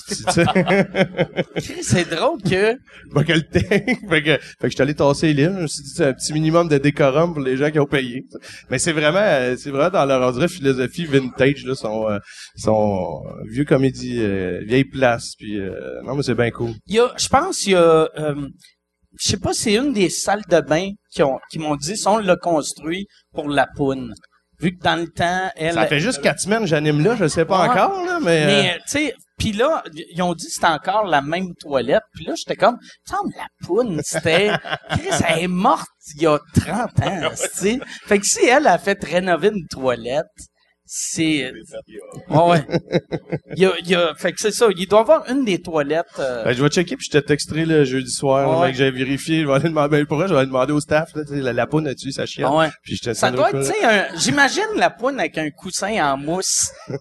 C'est 1.82 2.08
drôle 2.10 2.40
que 2.42 2.74
que 3.24 3.32
le 3.32 3.42
tank, 3.42 4.08
fait 4.08 4.22
que, 4.22 4.38
fait 4.38 4.38
que 4.60 4.68
je 4.68 4.74
suis 4.74 4.82
allé 4.82 4.94
tasser 4.94 5.32
les 5.32 5.44
limes. 5.44 5.56
Je 5.56 5.62
me 5.62 5.66
suis 5.66 5.82
dit, 5.82 5.90
c'est 5.96 6.06
un 6.06 6.12
petit 6.12 6.32
minimum 6.32 6.68
de 6.68 6.78
décorum 6.78 7.34
pour 7.34 7.42
les 7.42 7.56
gens 7.56 7.70
qui 7.70 7.78
ont 7.78 7.86
payé. 7.86 8.24
Mais 8.70 8.78
c'est 8.78 8.92
vraiment, 8.92 9.18
euh, 9.18 9.56
c'est 9.56 9.70
vraiment 9.70 9.90
dans 9.90 10.04
leur, 10.04 10.28
on 10.28 10.32
dirait, 10.32 10.48
philosophie 10.48 11.06
vintage, 11.06 11.64
là, 11.64 11.74
son, 11.74 12.08
euh, 12.08 12.18
son 12.56 13.22
euh, 13.26 13.42
vieux 13.50 13.64
comédie, 13.64 14.20
euh, 14.20 14.62
vieille 14.64 14.84
place, 14.84 15.34
puis 15.36 15.58
non, 16.04 16.14
mais 16.14 16.22
c'est 16.22 16.34
bien 16.34 16.50
cool. 16.50 16.72
il 16.86 16.96
y 16.96 17.00
a, 17.00 17.12
je 17.16 17.28
pense 17.28 17.58
qu'il 17.58 17.72
y 17.72 17.76
a, 17.76 18.08
je 19.18 19.28
sais 19.28 19.38
pas, 19.38 19.52
c'est 19.52 19.74
une 19.74 19.92
des 19.92 20.10
salles 20.10 20.44
de 20.48 20.60
bain 20.60 20.90
qui 21.10 21.22
ont, 21.22 21.38
qui 21.50 21.58
m'ont 21.58 21.76
dit, 21.76 21.96
si 21.96 22.06
on 22.06 22.18
l'a 22.18 22.36
construit 22.36 23.06
pour 23.32 23.48
la 23.48 23.66
poune. 23.66 24.14
Vu 24.60 24.76
que 24.76 24.82
dans 24.82 24.96
le 24.96 25.08
temps, 25.08 25.50
elle, 25.56 25.74
Ça 25.74 25.86
fait 25.86 26.00
juste 26.00 26.20
quatre 26.20 26.40
semaines 26.40 26.60
que 26.60 26.66
j'anime 26.66 27.02
là, 27.02 27.14
je 27.16 27.28
sais 27.28 27.44
pas 27.44 27.62
Ouais. 27.62 27.68
encore, 27.68 28.04
là, 28.04 28.18
mais... 28.20 28.46
Mais, 28.46 28.70
euh, 28.70 28.78
tu 28.86 28.98
sais, 28.98 29.14
puis 29.38 29.52
là, 29.52 29.84
ils 30.12 30.20
ont 30.20 30.34
dit 30.34 30.46
que 30.46 30.52
c'était 30.52 30.66
encore 30.66 31.04
la 31.04 31.22
même 31.22 31.54
toilette. 31.60 32.02
Puis 32.12 32.24
là, 32.24 32.34
j'étais 32.36 32.56
comme, 32.56 32.74
me 32.76 33.36
la 33.36 33.46
poune, 33.64 34.00
c'était... 34.02 34.50
Chris, 34.90 35.24
elle 35.28 35.44
est 35.44 35.48
morte 35.48 35.86
il 36.16 36.22
y 36.22 36.26
a 36.26 36.38
30 36.54 37.02
ans, 37.06 37.30
tu 37.30 37.48
sais. 37.52 37.78
Fait 38.06 38.18
que 38.18 38.26
si 38.26 38.44
elle 38.46 38.66
a 38.66 38.78
fait 38.78 38.98
rénover 39.04 39.48
une 39.48 39.66
toilette, 39.70 40.26
c'est... 40.90 41.52
Ouais, 42.30 42.38
ouais. 42.50 42.66
Il 43.54 43.62
y 43.62 43.66
a, 43.66 43.72
il 43.80 43.88
y 43.90 43.94
a... 43.94 44.14
Fait 44.16 44.32
que 44.32 44.40
c'est 44.40 44.50
ça, 44.52 44.66
il 44.74 44.86
doit 44.88 45.00
y 45.00 45.02
avoir 45.02 45.30
une 45.30 45.44
des 45.44 45.60
toilettes... 45.60 46.06
euh, 46.18 46.44
ben, 46.44 46.52
je 46.52 46.62
vais 46.62 46.68
checker, 46.70 46.96
puis 46.96 47.06
je 47.12 47.18
te 47.18 47.22
texterai 47.24 47.66
le 47.66 47.84
jeudi 47.84 48.10
soir, 48.10 48.50
là, 48.50 48.58
Ouais. 48.60 48.66
mec, 48.68 48.76
j'ai 48.76 48.90
vérifié, 48.90 49.42
je 49.42 49.46
vais 49.46 49.52
aller 49.54 49.68
demander, 49.68 49.88
ben, 49.98 50.06
pour 50.06 50.16
vrai, 50.16 50.26
je 50.28 50.32
vais 50.32 50.38
aller 50.40 50.46
demander 50.48 50.72
au 50.72 50.80
staff, 50.80 51.10
là, 51.14 51.22
tu 51.24 51.34
sais, 51.34 51.40
la, 51.40 51.52
la 51.52 51.66
poune 51.66 51.86
a-tu 51.86 52.10
sa 52.10 52.24
chienne, 52.26 52.48
ouais. 52.48 52.70
puis 52.82 52.96
je 52.96 53.02
te 53.02 53.12
Ça 53.14 53.30
doit 53.30 53.50
être, 53.50 53.60
tu 53.60 53.66
sais, 53.66 53.84
un- 53.84 54.06
j'imagine 54.16 54.64
la 54.76 54.88
poune 54.90 55.20
avec 55.20 55.36
un 55.38 55.50
coussin 55.50 55.92
en 56.12 56.16
mousse. 56.16 56.70
tu 56.88 56.94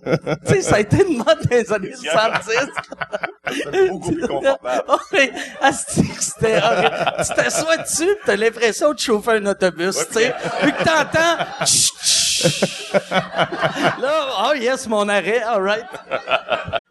sais, 0.54 0.62
ça 0.62 0.76
a 0.76 0.80
été 0.82 0.98
une 1.08 1.18
mode 1.18 1.48
des 1.50 1.72
années 1.72 1.94
70. 1.96 3.88
Beaucoup 3.90 4.12
plus 4.12 4.22
confortable. 4.28 4.84
Oh, 4.90 4.98
mais, 5.14 5.32
asti, 5.62 6.04
c'était 6.20 6.58
horrible. 6.62 6.92
Tu 7.26 7.34
t'assois 7.36 7.78
dessus, 7.78 8.16
t'as 8.26 8.36
l'impression 8.36 8.94
de 8.94 9.00
chauffer 9.00 9.32
un 9.32 9.46
autobus, 9.46 9.96
tu 10.12 10.14
sais. 10.20 10.34
Vu 10.64 10.72
que 10.74 10.84
t'entends... 10.84 11.46
Là, 14.00 14.28
oh 14.46 14.54
yes, 14.54 14.88
mon 14.88 15.10
arrêt, 15.10 15.44
alright. 15.44 15.86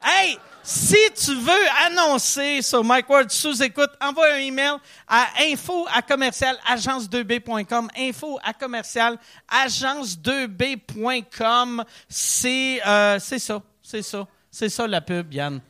Hey! 0.03 0.39
Si 0.69 0.99
tu 1.15 1.33
veux 1.37 1.65
annoncer 1.85 2.61
sur 2.61 2.83
Mike 2.83 3.09
Ward 3.09 3.31
sous 3.31 3.63
écoute, 3.63 3.91
envoie 4.01 4.33
un 4.33 4.39
email 4.39 4.73
à 5.07 5.29
info 5.43 5.87
à 5.95 6.03
commercial 6.03 6.57
agence2b.com. 6.69 7.89
Info 7.97 8.37
à 8.43 8.53
commercial 8.53 9.17
agence2b.com. 9.49 11.85
C'est 12.09 12.81
euh, 12.85 13.21
c'est 13.21 13.39
ça, 13.39 13.63
c'est 13.81 14.03
ça, 14.03 14.27
c'est 14.51 14.69
ça 14.69 14.89
la 14.89 15.01
pub, 15.01 15.33
Yann. 15.33 15.61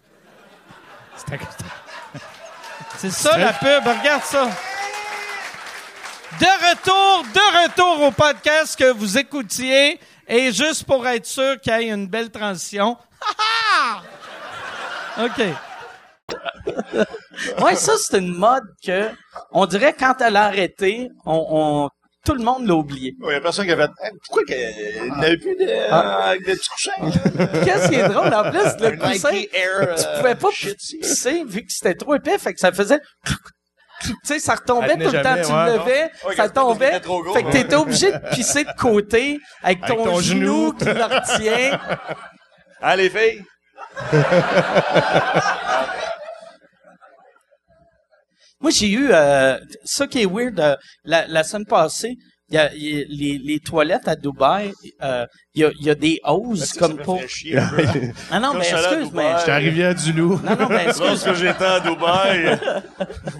C'est 2.97 3.11
ça 3.11 3.37
la 3.37 3.53
pub, 3.53 3.87
regarde 3.87 4.23
ça. 4.23 4.49
De 6.41 6.71
retour, 6.71 7.25
de 7.33 7.65
retour 7.65 8.03
au 8.09 8.11
podcast 8.11 8.79
que 8.79 8.93
vous 8.93 9.17
écoutiez. 9.19 9.99
Et 10.29 10.53
juste 10.53 10.85
pour 10.85 11.07
être 11.07 11.25
sûr 11.27 11.61
qu'il 11.61 11.73
y 11.73 11.85
ait 11.85 11.89
une 11.91 12.09
belle 12.09 12.31
transition. 12.31 12.97
Ha, 13.23 14.03
ha! 15.19 15.25
OK. 15.25 15.43
ouais, 17.65 17.77
ça, 17.77 17.93
c'est 17.97 18.19
une 18.19 18.35
mode 18.35 18.65
que, 18.85 19.09
on 19.53 19.67
dirait 19.67 19.95
quand 19.99 20.15
elle 20.21 20.37
a 20.37 20.45
arrêté, 20.47 21.09
on, 21.25 21.47
on- 21.51 21.91
tout 22.25 22.35
le 22.35 22.43
monde 22.43 22.67
l'a 22.67 22.75
oublié. 22.75 23.15
Il 23.23 23.31
y 23.31 23.35
a 23.35 23.41
personne 23.41 23.67
qui 23.67 23.73
a 23.73 23.77
fait, 23.77 23.91
Hey, 24.03 24.11
pourquoi 24.27 24.43
qu'il 24.45 25.13
n'avait 25.17 25.37
plus 25.37 25.55
de, 25.55 25.69
Ah. 25.91 26.33
euh, 26.33 26.39
de 26.41 26.45
petits 26.55 26.69
couchins? 26.69 26.91
Qu'est-ce 27.65 27.89
qui 27.89 27.95
est 27.95 28.09
drôle? 28.09 28.35
En 28.35 28.51
plus, 28.51 28.85
le 28.85 28.97
coussin, 28.99 29.31
Air, 29.53 29.95
tu 29.97 30.05
euh, 30.05 30.17
pouvais 30.19 30.35
pas 30.35 30.49
pisser 30.51 31.45
vu 31.47 31.61
que 31.65 31.73
c'était 31.73 31.95
trop 31.95 32.17
épais, 32.17 32.37
fait 32.39 32.53
que 32.53 32.59
ça 32.59 32.73
faisait... 32.73 32.99
Tu 34.03 34.15
sais, 34.25 34.39
ça 34.39 34.55
retombait 34.57 34.95
tout 34.95 35.11
le 35.11 35.23
temps, 35.23 35.23
jamais, 35.23 35.43
tu 35.43 35.53
ouais. 35.53 35.67
le 35.67 35.73
levais, 35.79 36.11
Ouais, 36.27 36.37
ça 36.37 36.49
tombait, 36.51 37.01
gros, 37.01 37.25
fait 37.33 37.41
que 37.43 37.47
ouais. 37.47 37.53
t'étais 37.53 37.75
obligé 37.77 38.13
de 38.13 38.19
pisser 38.35 38.65
de 38.65 38.73
côté 38.79 39.39
avec 39.63 39.81
ton, 39.81 39.95
Avec 39.95 40.05
ton 40.05 40.21
genou 40.21 40.67
genou. 40.69 40.73
qui 40.75 40.85
le 40.85 41.05
retient. 41.05 41.81
Les 42.97 43.09
filles? 43.11 43.45
Moi, 48.61 48.71
j'ai 48.71 48.89
eu 48.89 49.09
euh, 49.13 49.59
ça 49.85 50.07
qui 50.07 50.23
est 50.23 50.27
weird. 50.27 50.59
euh, 50.61 50.77
la, 51.05 51.27
la 51.27 51.45
semaine 51.45 51.67
passée, 51.67 52.17
y 52.55 52.59
a, 52.59 52.73
il 52.75 52.83
y 52.83 53.01
a 53.03 53.05
les, 53.09 53.39
les 53.39 53.59
toilettes 53.61 54.07
à 54.07 54.15
Dubaï. 54.17 54.73
euh, 55.03 55.27
Il 55.55 55.63
y, 55.63 55.65
a, 55.65 55.71
il 55.81 55.87
y 55.87 55.91
a 55.91 55.95
des 55.97 56.21
hoses 56.25 56.73
comme 56.75 56.97
pour. 56.97 57.21
chier. 57.29 57.59
Ah 58.31 58.39
non, 58.39 58.53
Quand 58.53 58.59
mais 58.59 58.69
excuse, 58.71 59.11
mais 59.13 59.33
J'étais 59.39 59.51
arrivé 59.51 59.85
à 59.85 59.95
du 59.95 60.13
loup. 60.13 60.41
non, 60.45 60.57
non, 60.57 60.69
mais 60.69 60.85
excuse. 60.85 61.07
Lorsque 61.27 61.35
j'étais 61.35 61.65
à 61.65 61.81
Dubaï, 61.81 62.59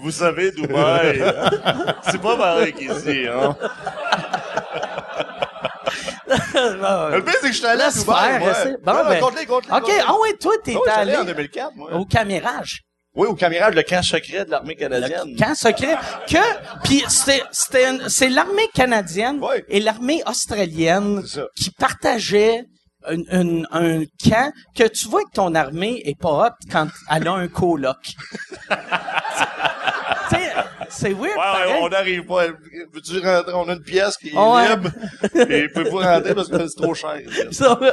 vous 0.01 0.11
savez, 0.11 0.51
Dubaï, 0.51 1.21
c'est 2.03 2.21
pas 2.21 2.35
pareil 2.37 2.73
qu'ici, 2.73 3.25
hein. 3.27 3.55
Le 6.29 7.21
pire, 7.21 7.33
c'est 7.41 7.47
que 7.47 7.53
je 7.53 7.57
suis 7.57 7.65
allé 7.65 7.81
à 7.81 7.85
Laisse 7.85 7.99
Dubaï, 7.99 8.29
faire, 8.31 8.39
moi. 8.39 8.53
Bon, 8.83 8.93
Non, 9.03 9.09
ben, 9.09 9.19
compte-les, 9.21 9.45
compte-les, 9.45 9.71
Ok, 9.73 9.79
compte-les. 9.81 9.99
ah 10.05 10.13
ouais, 10.21 10.33
toi, 10.33 10.53
t'es 10.63 10.73
Oh, 10.75 10.81
j'étais 10.85 10.99
allé 10.99 11.11
allé 11.13 11.21
en 11.21 11.25
2004, 11.25 11.75
moi. 11.75 11.93
au 11.93 12.05
camérage. 12.05 12.81
Oui, 13.17 13.27
au 13.27 13.33
camérage, 13.35 13.73
le 13.73 13.81
camp 13.83 14.01
secret 14.03 14.45
de 14.45 14.51
l'armée 14.51 14.75
canadienne. 14.75 15.35
Camp 15.37 15.55
secret 15.55 15.97
que 16.29 16.37
puis 16.85 17.03
c'était 17.07 17.41
c'est 18.07 18.29
l'armée 18.29 18.67
canadienne 18.73 19.39
Ouais. 19.41 19.65
et 19.69 19.79
l'armée 19.79 20.21
australienne 20.27 21.23
qui 21.55 21.71
partageaient 21.71 22.63
un, 23.09 23.19
un, 23.31 23.63
un 23.71 24.03
camp 24.23 24.51
que 24.75 24.87
tu 24.87 25.07
vois 25.07 25.23
que 25.23 25.31
ton 25.33 25.55
armée 25.55 26.01
est 26.05 26.19
pas 26.19 26.47
hot 26.47 26.55
quand 26.71 26.87
elle 27.11 27.27
a 27.27 27.33
un 27.33 27.47
coloc. 27.47 27.97
Tu 30.29 30.35
c'est 30.89 31.09
weird. 31.13 31.21
Ouais, 31.23 31.35
pareil. 31.35 31.73
on 31.81 31.89
n'arrive 31.89 32.25
pas. 32.25 32.47
Veux-tu 32.47 33.19
rentrer? 33.19 33.53
On 33.53 33.67
a 33.69 33.73
une 33.73 33.81
pièce 33.83 34.17
qui 34.17 34.29
est 34.29 34.33
Ah 34.35 34.53
ouais. 34.53 34.69
libre. 34.69 34.89
Et 35.49 35.69
pouvez-vous 35.69 35.97
rentrer 35.99 36.35
parce 36.35 36.49
que 36.49 36.67
c'est 36.67 36.75
trop 36.81 36.93
cher. 36.93 37.19
Ça, 37.51 37.77
Mais 37.81 37.91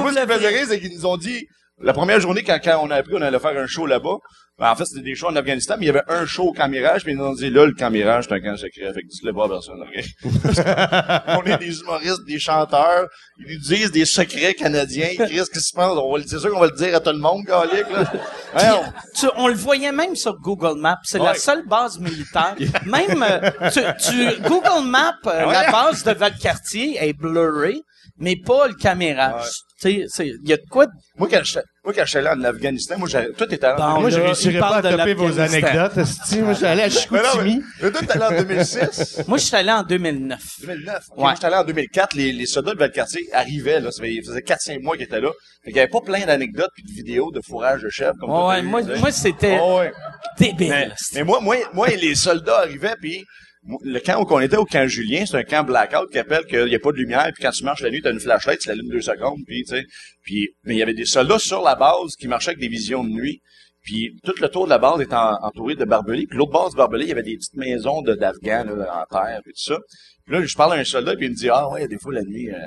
moi, 0.00 0.10
ce 0.12 0.14
qui 0.14 0.20
le 0.20 0.26
me 0.26 0.32
faisait 0.32 0.48
rire, 0.48 0.66
c'est 0.68 0.80
qu'ils 0.80 0.94
nous 0.94 1.06
ont 1.06 1.16
dit, 1.16 1.46
la 1.82 1.92
première 1.92 2.20
journée, 2.20 2.42
quand, 2.42 2.58
quand 2.62 2.80
on 2.82 2.90
a 2.90 2.96
appris 2.96 3.12
qu'on 3.12 3.22
allait 3.22 3.38
faire 3.38 3.56
un 3.58 3.66
show 3.66 3.86
là-bas, 3.86 4.16
ben, 4.58 4.70
en 4.70 4.76
fait, 4.76 4.84
c'était 4.84 5.00
des 5.02 5.14
shows 5.14 5.28
en 5.28 5.36
Afghanistan, 5.36 5.76
mais 5.78 5.86
il 5.86 5.88
y 5.88 5.90
avait 5.90 6.02
un 6.08 6.26
show 6.26 6.44
au 6.44 6.52
Camirage, 6.52 7.02
puis 7.04 7.12
ils 7.12 7.18
nous 7.18 7.24
ont 7.24 7.32
dit, 7.34 7.48
là, 7.50 7.64
le 7.64 7.72
Camirage, 7.72 8.26
c'est 8.28 8.34
un 8.34 8.40
camp 8.40 8.56
secret, 8.56 8.92
fait 8.92 9.00
que 9.02 9.06
dites-le 9.08 9.32
pas 9.32 9.46
à 9.46 9.48
personne, 9.48 9.80
ok? 9.80 10.04
on 11.28 11.42
est 11.44 11.58
des 11.58 11.80
humoristes, 11.80 12.24
des 12.26 12.38
chanteurs, 12.38 13.06
ils 13.38 13.54
nous 13.54 13.60
disent 13.60 13.90
des 13.90 14.04
secrets 14.04 14.54
canadiens, 14.54 15.08
ils 15.12 15.16
crient 15.18 15.44
ce 15.44 15.50
qui 15.50 15.60
se 15.60 15.74
passe, 15.74 15.90
on 15.96 16.12
va 16.12 16.18
le, 16.18 16.24
c'est 16.26 16.38
sûr 16.38 16.50
qu'on 16.50 16.60
va 16.60 16.66
le 16.66 16.76
dire 16.76 16.94
à 16.94 17.00
tout 17.00 17.10
le 17.10 17.18
monde, 17.18 17.44
Galic, 17.46 17.90
là. 17.90 18.12
Ouais, 18.54 18.68
on- 18.78 19.18
Tu- 19.18 19.32
on 19.36 19.48
le 19.48 19.54
voyait 19.54 19.90
même 19.92 20.14
sur 20.16 20.34
Google 20.38 20.78
Maps. 20.78 20.98
C'est 21.04 21.18
la 21.18 21.34
seule 21.34 21.66
base 21.66 21.98
militaire. 21.98 22.54
même, 22.86 23.22
euh, 23.28 23.70
tu, 23.72 23.80
tu- 24.10 24.40
Google 24.42 24.84
Maps, 24.86 25.14
euh, 25.26 25.40
la 25.40 25.46
Ouais. 25.66 25.72
base 25.72 26.04
de 26.04 26.12
votre 26.12 26.38
quartier 26.38 26.98
est 27.00 27.14
blurrée. 27.14 27.80
Mais 28.18 28.36
pas 28.36 28.68
le 28.68 28.74
caméra. 28.74 29.36
Ouais. 29.36 29.42
Il 29.84 30.38
y 30.48 30.52
a 30.52 30.56
de 30.56 30.62
quoi 30.70 30.86
de 30.86 30.92
Moi, 31.18 31.28
quand 31.28 31.40
j'étais, 31.42 31.64
moi, 31.84 31.92
quand 31.92 32.04
j'étais 32.06 32.18
allé 32.18 32.40
en 32.40 32.44
Afghanistan, 32.44 32.94
moi, 32.98 33.08
t'étais 33.08 33.64
allé 33.64 33.82
en 33.82 33.94
Bon, 33.94 34.00
Moi, 34.02 34.10
je 34.10 34.20
réussirais 34.20 34.60
pas 34.60 34.76
à 34.76 34.82
taper 34.82 35.14
vos 35.14 35.40
anecdotes. 35.40 35.96
Moi, 35.96 36.52
j'étais 36.52 36.66
allé 36.66 36.82
à 36.82 36.86
Mais 36.86 36.90
non, 36.90 37.28
Chicoutimi. 37.30 37.62
mais, 37.82 37.90
toi, 37.90 38.00
t'es 38.02 38.12
allé 38.12 38.24
en 38.36 38.42
2006. 38.42 39.22
Moi, 39.28 39.38
je 39.38 39.44
suis 39.44 39.56
allé 39.56 39.72
en 39.72 39.82
2009. 39.82 40.40
2009. 40.60 40.96
Ok, 41.10 41.16
Ouais. 41.16 41.22
Moi, 41.22 41.34
j'étais 41.34 41.46
allé 41.46 41.56
en 41.56 41.64
2004. 41.64 42.14
Les, 42.14 42.32
les 42.32 42.46
soldats 42.46 42.74
de 42.74 42.78
Valcartier 42.78 43.22
arrivaient, 43.32 43.80
là. 43.80 43.90
Ça 43.90 44.02
faisait 44.04 44.40
4-5 44.40 44.82
mois 44.82 44.96
qu'ils 44.96 45.06
étaient 45.06 45.20
là. 45.20 45.30
Fait 45.64 45.70
qu'il 45.70 45.76
y 45.76 45.80
avait 45.80 45.90
pas 45.90 46.00
plein 46.00 46.24
d'anecdotes 46.26 46.70
puis 46.74 46.84
de 46.84 46.92
vidéos 46.92 47.30
de 47.32 47.40
fourrage 47.44 47.82
de 47.82 47.88
comme 48.20 48.28
toi, 48.30 48.48
Ouais, 48.48 48.62
moi, 48.62 48.82
moi, 48.98 49.10
c'était 49.10 49.58
Ouais, 49.58 49.76
ouais. 49.78 49.92
débile. 50.38 50.68
Mais, 50.70 50.88
mais 51.14 51.24
moi, 51.24 51.40
moi, 51.40 51.56
moi, 51.72 51.88
les 51.88 52.14
soldats 52.14 52.58
arrivaient, 52.60 52.94
puis 53.00 53.24
le 53.64 53.98
camp 54.00 54.20
où 54.22 54.26
on 54.34 54.40
était 54.40 54.56
au 54.56 54.64
camp 54.64 54.86
Julien, 54.88 55.24
c'est 55.26 55.36
un 55.36 55.44
camp 55.44 55.64
blackout 55.64 56.10
qui 56.10 56.18
appelle 56.18 56.44
qu'il 56.46 56.64
n'y 56.66 56.74
a 56.74 56.78
pas 56.80 56.90
de 56.92 56.96
lumière, 56.96 57.30
puis 57.34 57.42
quand 57.42 57.50
tu 57.52 57.62
marches 57.64 57.82
la 57.82 57.90
nuit, 57.90 58.02
t'as 58.02 58.12
une 58.12 58.20
flashlight, 58.20 58.58
tu 58.60 58.68
l'allumes 58.68 58.88
deux 58.88 59.00
secondes, 59.02 59.40
puis 59.46 59.62
tu 59.62 59.76
sais. 59.76 59.84
Puis, 60.22 60.50
mais 60.64 60.74
il 60.74 60.78
y 60.78 60.82
avait 60.82 60.94
des 60.94 61.04
soldats 61.04 61.38
sur 61.38 61.62
la 61.62 61.74
base 61.76 62.16
qui 62.18 62.26
marchaient 62.28 62.50
avec 62.50 62.60
des 62.60 62.68
visions 62.68 63.04
de 63.04 63.10
nuit. 63.10 63.40
Puis 63.82 64.16
tout 64.24 64.34
le 64.40 64.48
tour 64.48 64.64
de 64.64 64.70
la 64.70 64.78
base 64.78 65.04
en- 65.10 65.38
entouré 65.46 65.74
de 65.74 65.84
barbelés. 65.84 66.26
Puis 66.28 66.38
l'autre 66.38 66.52
base 66.52 66.72
de 66.72 66.76
barbelés, 66.76 67.04
il 67.04 67.08
y 67.08 67.12
avait 67.12 67.22
des 67.24 67.36
petites 67.36 67.56
maisons 67.56 68.00
d'Afghans 68.02 68.68
en 68.68 69.04
terre, 69.10 69.40
puis 69.44 69.52
tout 69.54 69.62
ça. 69.72 69.78
Puis 70.24 70.34
là, 70.34 70.44
je 70.44 70.54
parle 70.56 70.74
à 70.74 70.76
un 70.76 70.84
soldat, 70.84 71.16
puis 71.16 71.26
il 71.26 71.30
me 71.32 71.36
dit, 71.36 71.48
ah 71.48 71.68
ouais, 71.68 71.88
des 71.88 71.98
fois 71.98 72.12
la 72.14 72.22
nuit, 72.22 72.48
euh, 72.50 72.58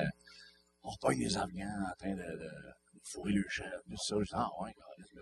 on 0.82 0.92
pogne 1.00 1.18
des 1.18 1.36
Afghans 1.36 1.84
en 1.90 1.96
train 1.98 2.12
de, 2.12 2.16
de 2.16 2.48
fourrer 3.04 3.32
le 3.32 3.44
chef, 3.48 3.64
tout 3.90 3.96
ça. 3.96 4.16
Je 4.18 4.24
dis, 4.24 4.30
ah 4.34 4.48
ouais, 4.62 4.70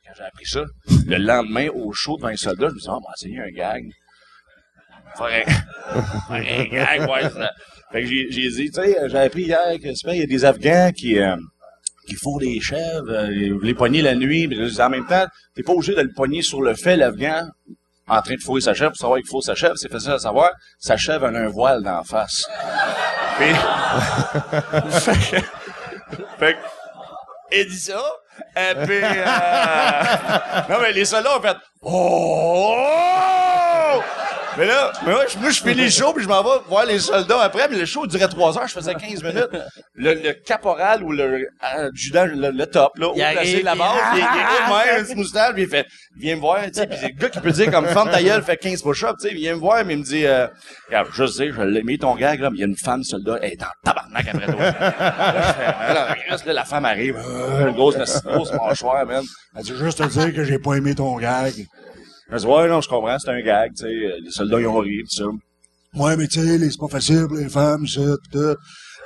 quand 0.05 0.13
j'ai 0.17 0.25
appris 0.25 0.47
ça, 0.47 0.65
le 1.07 1.17
lendemain, 1.17 1.69
au 1.69 1.93
show 1.93 2.17
devant 2.17 2.29
un 2.29 2.37
soldat, 2.37 2.69
je 2.71 2.75
me 2.75 2.81
dis, 2.81 2.87
ah, 2.89 2.97
on 2.97 3.01
va 3.01 3.13
essayer 3.17 3.39
un 3.41 3.51
gag. 3.51 3.85
Fait 7.93 8.03
que 8.03 8.09
j'ai, 8.09 8.49
dit, 8.49 8.71
tu 8.71 8.73
sais, 8.73 8.97
j'ai 9.07 9.19
appris 9.19 9.43
hier 9.43 9.79
que 9.81 9.89
il 10.11 10.19
y 10.19 10.23
a 10.23 10.27
des 10.27 10.45
Afghans 10.45 10.91
qui, 10.91 11.21
euh, 11.21 11.37
qui 12.09 12.17
fourrent 12.17 12.41
des 12.41 12.59
chèvres, 12.61 13.09
euh, 13.09 13.55
vous 13.55 13.61
les 13.61 13.75
poignez 13.75 14.03
la 14.03 14.17
nuit, 14.17 14.49
mais 14.49 14.57
en 14.81 14.91
même 14.91 15.07
temps, 15.07 15.27
t'es 15.55 15.63
pas 15.63 15.73
obligé 15.73 15.95
de 15.95 16.01
le 16.01 16.13
pogner 16.13 16.43
sur 16.43 16.61
le 16.61 16.75
fait, 16.75 16.97
l'Afghan, 16.97 17.47
en 18.09 18.21
train 18.21 18.35
de 18.35 18.41
fourrer 18.41 18.63
sa 18.63 18.75
chèvre 18.75 18.91
pour 18.91 18.99
savoir 18.99 19.21
qu'il 19.21 19.29
faut 19.29 19.41
sa 19.41 19.55
chèvre, 19.55 19.75
c'est 19.77 19.91
facile 19.91 20.11
à 20.11 20.19
savoir. 20.19 20.51
Sa 20.79 20.97
chèvre 20.97 21.27
a 21.27 21.29
un 21.29 21.49
voile 21.49 21.83
d'en 21.83 22.03
face. 22.03 22.43
Puis, 23.39 23.55
fait 24.91 25.13
que, 25.13 25.37
fait 26.39 26.55
que, 26.55 26.59
il 27.53 27.69
dit 27.69 27.79
ça, 27.79 28.03
et 28.57 28.75
puis, 28.85 29.01
euh, 29.03 29.25
non, 30.69 30.77
mais 30.81 30.93
les 30.93 31.05
soldats 31.05 31.39
ont 31.39 31.43
fait, 31.43 31.57
oh! 31.83 32.75
Mais 34.57 34.67
là, 34.67 34.93
mais 35.05 35.13
moi, 35.13 35.25
je, 35.33 35.39
moi, 35.39 35.51
je 35.51 35.61
finis 35.61 35.75
le 35.85 35.91
show, 35.91 36.13
puis 36.13 36.23
je 36.23 36.29
m'en 36.29 36.43
vais 36.43 36.61
voir 36.69 36.87
les 36.87 36.99
soldats 37.01 37.41
après, 37.43 37.67
mais 37.69 37.77
le 37.77 37.87
show 37.87 38.07
durait 38.07 38.29
trois 38.29 38.57
heures, 38.57 38.69
je 38.69 38.75
faisais 38.75 38.95
15 38.95 39.23
minutes. 39.25 39.49
Le, 39.97 40.15
le 40.15 40.33
caporal 40.33 41.03
ou 41.03 41.13
le 41.13 41.49
adjudant, 41.61 42.27
le, 42.27 42.51
le 42.51 42.67
top, 42.67 42.93
là, 42.99 43.09
Il 43.15 43.21
placé 43.21 43.39
arrive, 43.55 43.65
la 43.65 43.75
base, 43.75 43.97
il- 44.15 44.19
il, 44.19 44.25
il 44.95 45.01
un 45.01 45.05
petit 45.05 45.15
moustache, 45.17 45.53
puis 45.55 45.63
il 45.63 45.69
fait, 45.69 45.87
il 46.17 46.23
vient 46.23 46.37
me 46.37 46.41
voir, 46.41 46.63
tu 46.67 46.75
sais, 46.75 46.87
puis 46.87 46.99
le 47.03 47.09
gars 47.09 47.29
qui 47.29 47.41
peut 47.41 47.51
dire 47.51 47.71
comme 47.71 47.87
femme 47.87 48.11
ta 48.11 48.23
gueule, 48.23 48.43
fait 48.43 48.57
15 48.57 48.83
push-ups, 48.83 49.15
tu 49.21 49.29
sais, 49.29 49.35
il 49.35 49.39
vient 49.41 49.55
me 49.55 49.61
voir, 49.61 49.85
mais 49.85 49.95
il 49.95 49.99
me 50.01 50.05
dit, 50.05 50.25
euh, 50.27 50.47
je 51.13 51.27
sais, 51.27 51.51
je 51.53 51.63
l'ai 51.63 51.83
mis 51.83 51.99
ton 51.99 52.15
gag, 52.15 52.41
là, 52.41 52.51
mais 52.51 52.57
il 52.59 52.61
y 52.61 52.65
a 52.65 52.67
une 52.67 52.77
femme 52.77 53.03
soldat, 53.03 53.39
elle 53.43 53.53
est 53.53 53.63
en 53.63 53.67
tabarnak 53.83 54.29
après 54.29 54.47
toi. 54.47 54.57
Là, 54.65 55.49
je 55.49 55.53
fais, 55.53 55.65
alors, 55.65 56.07
reste 56.31 56.47
là, 56.47 56.53
la 56.53 56.65
femme 56.65 56.85
arrive, 56.85 57.17
euh, 57.17 57.71
grosse, 57.73 57.97
grosse 58.25 58.53
mâchoire, 58.53 59.05
man. 59.07 59.25
Elle 59.57 59.63
dit, 59.65 59.75
juste 59.77 59.99
te 59.99 60.05
dire 60.09 60.33
que 60.35 60.45
j'ai 60.45 60.59
pas 60.59 60.75
aimé 60.75 60.95
ton 60.95 61.17
gag. 61.17 61.53
Je 62.31 62.37
dis, 62.39 62.47
ouais, 62.47 62.69
non, 62.69 62.81
je 62.81 62.89
comprends, 62.89 63.19
c'est 63.19 63.31
un 63.31 63.41
gag, 63.41 63.73
tu 63.77 63.85
sais, 63.85 63.89
les 63.89 64.31
soldats, 64.31 64.59
ils 64.61 64.67
ont 64.67 64.79
ri, 64.79 65.03
tout 65.09 65.17
ça. 65.17 65.25
Ouais, 66.01 66.17
mais 66.17 66.27
tu 66.27 66.41
sais, 66.41 66.59
c'est 66.71 66.79
pas 66.81 66.89
facile 66.89 67.27
pour 67.29 67.37
les 67.37 67.49
femmes, 67.49 67.87
ça, 67.87 68.01
pis 68.01 68.31
tout. 68.33 68.57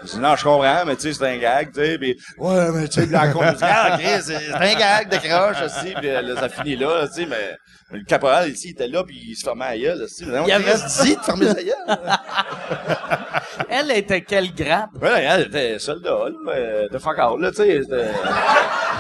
Je 0.05 0.07
dis, 0.13 0.19
non, 0.19 0.37
je 0.37 0.45
comprends, 0.45 0.85
mais 0.87 0.95
tu 0.97 1.03
sais, 1.03 1.13
c'est 1.13 1.27
un 1.27 1.37
gag, 1.39 1.73
tu 1.73 1.81
sais, 1.81 1.99
pis, 1.99 2.17
ouais, 2.39 2.71
mais 2.73 2.87
tu 2.89 3.01
sais, 3.01 3.07
la 3.07 3.29
con, 3.29 3.41
je 3.45 3.55
dis, 3.55 3.59
ah, 3.63 3.99
Chris, 3.99 4.23
c'est 4.23 4.39
c'est 4.39 4.53
un 4.55 4.75
gag 4.79 5.09
de 5.11 5.17
croche, 5.17 5.57
aussi, 5.65 5.93
pis 6.01 6.09
euh, 6.09 6.23
là, 6.23 6.41
ça 6.41 6.49
finit 6.49 6.77
là, 6.77 7.07
tu 7.09 7.15
sais, 7.15 7.27
mais, 7.27 7.57
mais 7.91 7.99
le 7.99 8.05
caporal, 8.05 8.49
ici, 8.51 8.69
il 8.69 8.71
était 8.71 8.87
là, 8.89 9.03
puis 9.05 9.19
il 9.31 9.35
se 9.35 9.43
fermait 9.45 9.71
la 9.71 9.79
gueule, 9.79 10.03
aussi. 10.05 10.25
Il 10.25 10.49
y 10.49 10.53
avait- 10.53 10.75
dit 11.03 11.17
de 11.17 11.21
fermer 11.23 11.47
sa 11.49 11.63
gueule. 11.63 11.75
Elle 13.69 13.91
était 13.91 14.23
quel 14.23 14.55
grade? 14.55 14.89
Ouais, 15.03 15.25
elle 15.25 15.43
était 15.49 15.79
soldat, 15.79 16.11
là, 16.11 16.53
euh, 16.55 16.89
de 16.89 16.99
fuck 16.99 17.19
out, 17.19 17.41
là, 17.41 17.51
tu 17.51 17.57
sais, 17.57 17.81
c'était... 17.83 18.07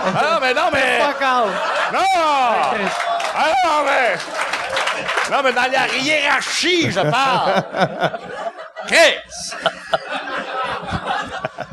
Ah 0.05 0.35
non, 0.35 0.41
mais 0.41 0.55
non, 0.55 0.69
mais... 0.73 0.99
Fuck 1.01 1.23
out! 1.23 1.53
Non! 1.93 3.18
Ah 3.41 3.53
non, 3.65 3.85
mais... 3.85 4.17
Non, 5.31 5.43
mais 5.45 5.53
dans 5.53 5.71
la 5.71 5.87
hiérarchie, 5.97 6.91
je 6.91 6.99
parle! 6.99 7.63
Chris! 8.89 9.55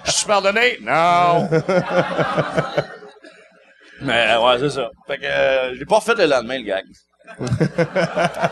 Je 0.06 0.12
suis 0.12 0.28
pardonné? 0.28 0.78
Non! 0.82 1.50
mais, 4.02 4.36
ouais, 4.36 4.60
c'est 4.60 4.70
ça. 4.70 4.90
Fait 5.08 5.18
que, 5.18 5.26
euh, 5.26 5.74
je 5.74 5.80
l'ai 5.80 5.86
pas 5.86 5.96
refait 5.96 6.14
le 6.14 6.28
lendemain, 6.28 6.60
le 6.60 6.66
gag. 6.66 6.86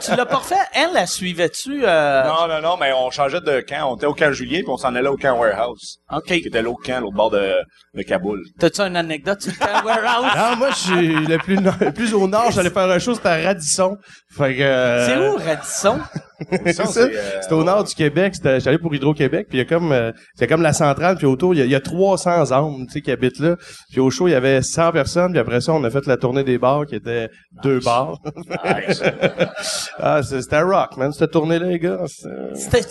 Tu 0.01 0.15
l'as 0.15 0.25
pas 0.25 0.37
refait? 0.37 0.55
Elle, 0.73 0.93
la 0.93 1.05
suivais-tu? 1.07 1.83
Euh... 1.85 2.23
Non, 2.23 2.47
non, 2.47 2.61
non, 2.61 2.77
mais 2.79 2.91
on 2.93 3.09
changeait 3.11 3.41
de 3.41 3.61
camp. 3.61 3.91
On 3.91 3.95
était 3.95 4.05
au 4.05 4.13
camp 4.13 4.31
Julien, 4.31 4.59
puis 4.59 4.69
on 4.69 4.77
s'en 4.77 4.93
allait 4.95 5.07
au 5.07 5.17
camp 5.17 5.37
Warehouse. 5.37 5.97
OK. 6.11 6.25
Qui 6.25 6.47
était 6.47 6.61
l'autre 6.61 6.81
camp, 6.85 6.99
l'autre 7.01 7.15
bord 7.15 7.29
de, 7.31 7.53
de 7.93 8.01
Kaboul. 8.03 8.41
T'as-tu 8.59 8.81
une 8.81 8.95
anecdote 8.95 9.41
sur 9.41 9.51
le 9.51 9.57
camp 9.65 9.85
warehouse? 9.85 10.31
Non, 10.35 10.55
moi, 10.57 10.69
je 10.71 10.75
suis 10.75 11.25
le 11.25 11.37
plus, 11.37 11.57
nord- 11.57 11.75
le 11.79 11.91
plus 11.91 12.13
au 12.13 12.27
nord. 12.27 12.51
J'allais 12.51 12.69
faire 12.69 12.89
un 12.89 12.99
show, 12.99 13.13
c'était 13.15 13.29
à 13.29 13.41
Radisson. 13.41 13.97
Fait 14.35 14.55
que, 14.55 14.61
euh, 14.61 15.05
C'est 15.07 15.27
où, 15.29 15.37
Radisson? 15.37 15.99
C'est, 16.65 16.97
euh, 16.97 17.09
C'était 17.41 17.53
au 17.53 17.63
nord 17.63 17.83
du 17.83 17.93
Québec. 17.95 18.35
C'était, 18.35 18.59
j'allais 18.59 18.77
pour 18.77 18.93
Hydro-Québec. 18.93 19.47
Puis 19.49 19.57
il 19.57 19.61
y 19.61 19.63
a 19.63 19.65
comme, 19.65 19.91
euh, 19.91 20.11
c'est 20.35 20.47
comme 20.47 20.61
la 20.61 20.73
centrale. 20.73 21.17
Puis 21.17 21.25
autour, 21.25 21.53
il 21.53 21.59
y 21.59 21.61
a, 21.61 21.65
il 21.65 21.71
y 21.71 21.75
a 21.75 21.79
300 21.81 22.51
âmes, 22.51 22.85
tu 22.87 22.93
sais, 22.93 23.01
qui 23.01 23.11
habitent 23.11 23.39
là. 23.39 23.55
Puis 23.91 23.99
au 23.99 24.09
show, 24.09 24.27
il 24.27 24.31
y 24.31 24.35
avait 24.35 24.61
100 24.61 24.91
personnes. 24.91 25.31
Puis 25.31 25.39
après 25.39 25.61
ça, 25.61 25.73
on 25.73 25.83
a 25.83 25.89
fait 25.89 26.05
la 26.07 26.17
tournée 26.17 26.43
des 26.43 26.57
bars, 26.57 26.85
qui 26.85 26.95
était 26.95 27.29
deux 27.63 27.79
bars. 27.79 28.17
Nice. 28.87 29.01
ah, 29.99 30.21
c'est- 30.23 30.41
c'était 30.41 30.61
rock, 30.61 30.97
man. 30.97 31.11
Cette 31.11 31.31
tournée-là, 31.31 31.67
les 31.67 31.79
gars. 31.79 31.99
C'était- 32.55 32.83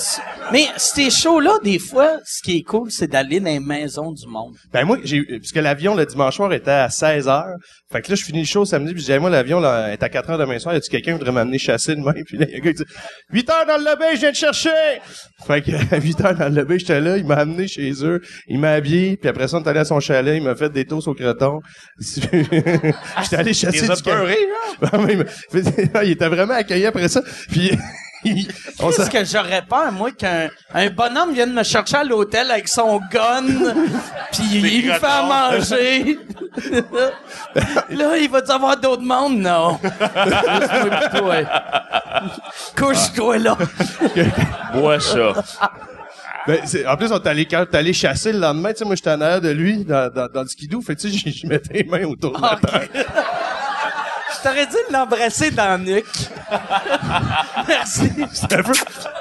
Mais 0.53 0.67
ces 0.77 1.11
shows-là, 1.11 1.59
des 1.63 1.79
fois, 1.79 2.19
ce 2.25 2.43
qui 2.43 2.59
est 2.59 2.63
cool, 2.63 2.91
c'est 2.91 3.07
d'aller 3.09 3.41
dans 3.41 3.47
les 3.47 3.61
maisons 3.61 4.13
du 4.13 4.27
monde. 4.27 4.55
Ben 4.73 4.85
moi, 4.85 4.99
j'ai 5.05 5.23
puisque 5.23 5.57
l'avion 5.57 5.95
le 5.95 6.07
dimanche 6.07 6.37
soir 6.37 6.53
était 6.53 6.71
à 6.71 6.89
16 6.91 7.27
h 7.27 7.45
Fait 7.91 8.01
que 8.03 8.11
là, 8.11 8.15
je 8.15 8.25
finis 8.25 8.41
le 8.41 8.47
show 8.47 8.65
samedi, 8.65 8.95
puis 8.95 9.11
Hey, 9.13 9.19
moi, 9.19 9.29
l'avion 9.31 9.61
là, 9.61 9.93
est 9.93 10.03
à 10.03 10.09
4 10.09 10.31
h 10.31 10.39
demain 10.39 10.59
soir. 10.59 10.75
Y 10.75 10.79
a-tu 10.79 10.89
quelqu'un 10.91 11.13
qui 11.13 11.19
voudrait 11.19 11.33
m'amener 11.33 11.59
chasser 11.59 11.95
demain? 11.95 12.15
Puis 12.27 12.39
là, 12.39 12.47
il 12.49 12.53
y 12.53 12.55
a 12.55 12.59
un 12.59 12.61
gars 12.61 12.73
qui 12.73 12.79
dit, 12.83 12.91
8 13.43 13.51
heures 13.51 13.67
dans 13.67 13.77
le 13.77 13.85
lobby, 13.85 14.05
je 14.15 14.21
viens 14.21 14.33
te 14.33 14.37
chercher! 14.37 14.71
Fait 15.47 15.63
que, 15.63 15.73
à 15.95 15.99
8 15.99 16.21
heures 16.21 16.35
dans 16.35 16.49
le 16.49 16.55
lobby, 16.55 16.79
j'étais 16.79 17.01
là, 17.01 17.17
il 17.17 17.25
m'a 17.25 17.37
amené 17.37 17.67
chez 17.67 17.93
eux, 18.05 18.21
il 18.47 18.59
m'a 18.61 18.73
habillé, 18.73 19.17
puis 19.17 19.29
après 19.29 19.49
ça, 19.49 19.59
on 19.59 19.63
est 19.63 19.69
allé 19.69 19.81
à 19.81 19.85
son 19.85 19.99
chalet, 20.01 20.37
il 20.37 20.43
m'a 20.43 20.55
fait 20.55 20.71
des 20.71 20.85
toasts 20.85 21.09
au 21.09 21.15
croton. 21.15 21.61
j'étais 22.01 23.37
allé 23.37 23.53
chasser 23.53 23.83
Les 23.83 23.91
a 23.91 23.97
du? 23.97 24.03
Ah, 25.95 26.05
il 26.05 26.11
était 26.13 26.29
vraiment 26.29 26.55
accueilli 26.55 26.87
après 26.87 27.09
ça. 27.09 27.23
Puis, 27.51 27.73
Qu'est-ce 28.79 29.11
que 29.11 29.25
j'aurais 29.25 29.63
peur, 29.63 29.91
moi, 29.93 30.11
qu'un 30.13 30.49
un 30.75 30.91
bonhomme 30.91 31.33
vienne 31.35 31.53
me 31.53 31.63
chercher 31.63 31.97
à 31.99 32.05
l'hôtel 32.05 32.51
avec 32.51 32.69
son 32.69 33.01
gun, 33.11 33.43
puis 34.33 34.43
il 34.53 34.63
lui 34.63 34.83
fait 34.83 35.05
à 35.05 35.23
manger. 35.23 36.19
là, 37.91 38.17
il 38.17 38.29
va-tu 38.31 38.51
avoir 38.51 38.77
d'autres 38.77 39.03
mondes? 39.03 39.39
Non? 39.39 39.79
Laisse-moi 39.83 40.91
pis 41.11 41.19
toi. 41.19 41.37
Couche-toi 42.77 43.39
là. 43.39 43.57
Bois 44.75 45.01
ça. 45.01 45.33
Ben, 46.47 46.59
en 46.89 46.97
plus, 46.97 47.13
on 47.13 47.19
allé, 47.19 47.47
quand 47.47 47.65
t'es 47.71 47.77
allé 47.79 47.93
chasser 47.93 48.33
le 48.33 48.41
lendemain, 48.41 48.73
tu 48.73 48.79
sais, 48.79 48.85
moi, 48.85 48.97
j'étais 48.97 49.11
en 49.13 49.21
arrière 49.21 49.41
de 49.41 49.51
lui, 49.51 49.85
dans, 49.85 50.13
dans, 50.13 50.27
dans 50.27 50.43
le 50.43 50.49
skidoo. 50.49 50.81
Fait 50.81 50.97
tu 50.97 51.09
sais, 51.09 51.33
je- 51.37 51.47
mettais 51.47 51.73
les 51.75 51.85
mains 51.85 52.03
autour 52.05 52.37
de 52.37 52.43
la 52.43 52.55
Ok. 52.55 52.61
tête. 52.63 53.07
Je 54.43 54.49
t'aurais 54.49 54.67
dit 54.67 54.77
de 54.89 54.93
l'embrasser 54.93 55.51
dans 55.51 55.81
le 55.81 55.95
nuque. 55.95 56.07
Merci. 57.69 58.11
C'était 58.33 58.57
un 58.57 58.63
peu- 58.63 58.73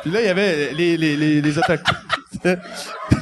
Puis 0.01 0.11
là, 0.11 0.21
il 0.21 0.25
y 0.25 0.29
avait 0.29 0.73
les, 0.73 0.97
les, 0.97 1.15
les, 1.15 1.41
les 1.41 1.57
autochtones. 1.57 1.95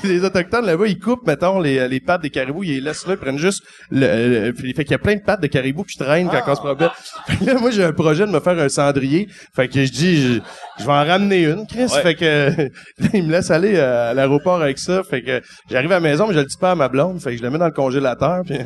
les 0.04 0.24
autochtones, 0.24 0.66
là-bas, 0.66 0.88
ils 0.88 0.98
coupent, 1.00 1.28
mettons, 1.28 1.60
les, 1.60 1.88
les 1.90 2.00
pattes 2.00 2.22
des 2.22 2.30
caribous, 2.30 2.64
ils 2.64 2.76
les 2.76 2.82
laissent 2.82 3.06
là, 3.06 3.14
ils 3.16 3.18
prennent 3.20 3.38
juste 3.40 3.64
le, 3.92 4.52
le- 4.52 4.54
fait 4.54 4.84
qu'il 4.84 4.92
y 4.92 4.94
a 4.94 5.00
plein 5.00 5.16
de 5.16 5.22
pattes 5.22 5.42
de 5.42 5.48
caribous 5.48 5.84
qui 5.84 5.98
traînent 5.98 6.30
quand 6.30 6.42
on 6.48 6.56
se 6.56 6.62
promène. 6.62 6.90
Fait 7.28 7.36
que 7.38 7.46
là, 7.46 7.56
moi, 7.56 7.72
j'ai 7.72 7.84
un 7.84 7.92
projet 7.92 8.26
de 8.26 8.32
me 8.32 8.40
faire 8.40 8.58
un 8.58 8.70
cendrier. 8.70 9.28
Fait 9.54 9.68
que 9.68 9.84
je 9.84 9.92
dis, 9.92 10.22
je, 10.22 10.40
je 10.80 10.86
vais 10.86 10.92
en 10.92 11.06
ramener 11.06 11.44
une, 11.44 11.68
Chris. 11.68 11.86
Ouais. 11.94 12.02
Fait 12.02 12.16
que, 12.16 12.52
là, 13.00 13.08
il 13.14 13.24
me 13.26 13.32
laisse 13.32 13.52
aller 13.52 13.74
euh, 13.76 14.12
à 14.12 14.14
l'aéroport 14.14 14.62
avec 14.62 14.80
ça. 14.80 15.02
Fait 15.04 15.22
que, 15.22 15.42
j'arrive 15.70 15.92
à 15.92 15.96
la 15.96 16.00
maison, 16.02 16.28
mais 16.28 16.34
je 16.34 16.40
le 16.40 16.46
dis 16.46 16.58
pas 16.58 16.72
à 16.72 16.76
ma 16.76 16.88
blonde. 16.88 17.20
Fait 17.22 17.32
que 17.32 17.38
je 17.38 17.44
le 17.44 17.50
mets 17.50 17.58
dans 17.58 17.66
le 17.66 17.72
congélateur, 17.72 18.44
puis 18.46 18.58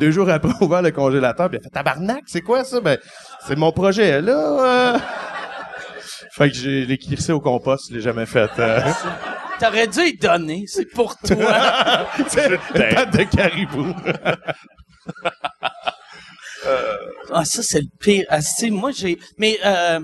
deux 0.00 0.10
jours 0.10 0.28
après, 0.30 0.52
on 0.60 0.64
ouvert 0.64 0.82
le 0.82 0.90
congélateur, 0.90 1.48
puis 1.48 1.58
elle 1.58 1.64
fait 1.64 1.70
tabarnak, 1.70 2.24
c'est 2.26 2.40
quoi 2.42 2.64
ça? 2.64 2.80
Ben, 2.80 2.98
c'est 3.46 3.56
mon 3.56 3.72
projet, 3.72 4.20
là. 4.20 4.94
euh. 4.94 4.98
Fait 6.32 6.50
que 6.50 6.56
j'ai 6.56 6.84
l'ai 6.86 6.98
crissé 6.98 7.32
au 7.32 7.40
compost, 7.40 7.86
je 7.90 7.94
l'ai 7.96 8.00
jamais 8.00 8.26
fait. 8.26 8.50
euh. 8.58 8.80
T'aurais 9.58 9.88
dû 9.88 10.00
y 10.00 10.16
donner. 10.16 10.64
C'est 10.68 10.84
pour 10.92 11.16
toi. 11.18 12.06
C'est 12.28 12.46
une 12.48 12.58
patte 12.94 13.16
de 13.16 13.24
caribou. 13.24 13.92
Ah, 17.30 17.44
ça, 17.44 17.62
c'est 17.62 17.80
le 17.80 17.88
pire. 18.00 18.24
Asti, 18.28 18.70
moi, 18.70 18.90
j'ai... 18.92 19.18
Mais, 19.38 19.58
euh, 19.64 20.00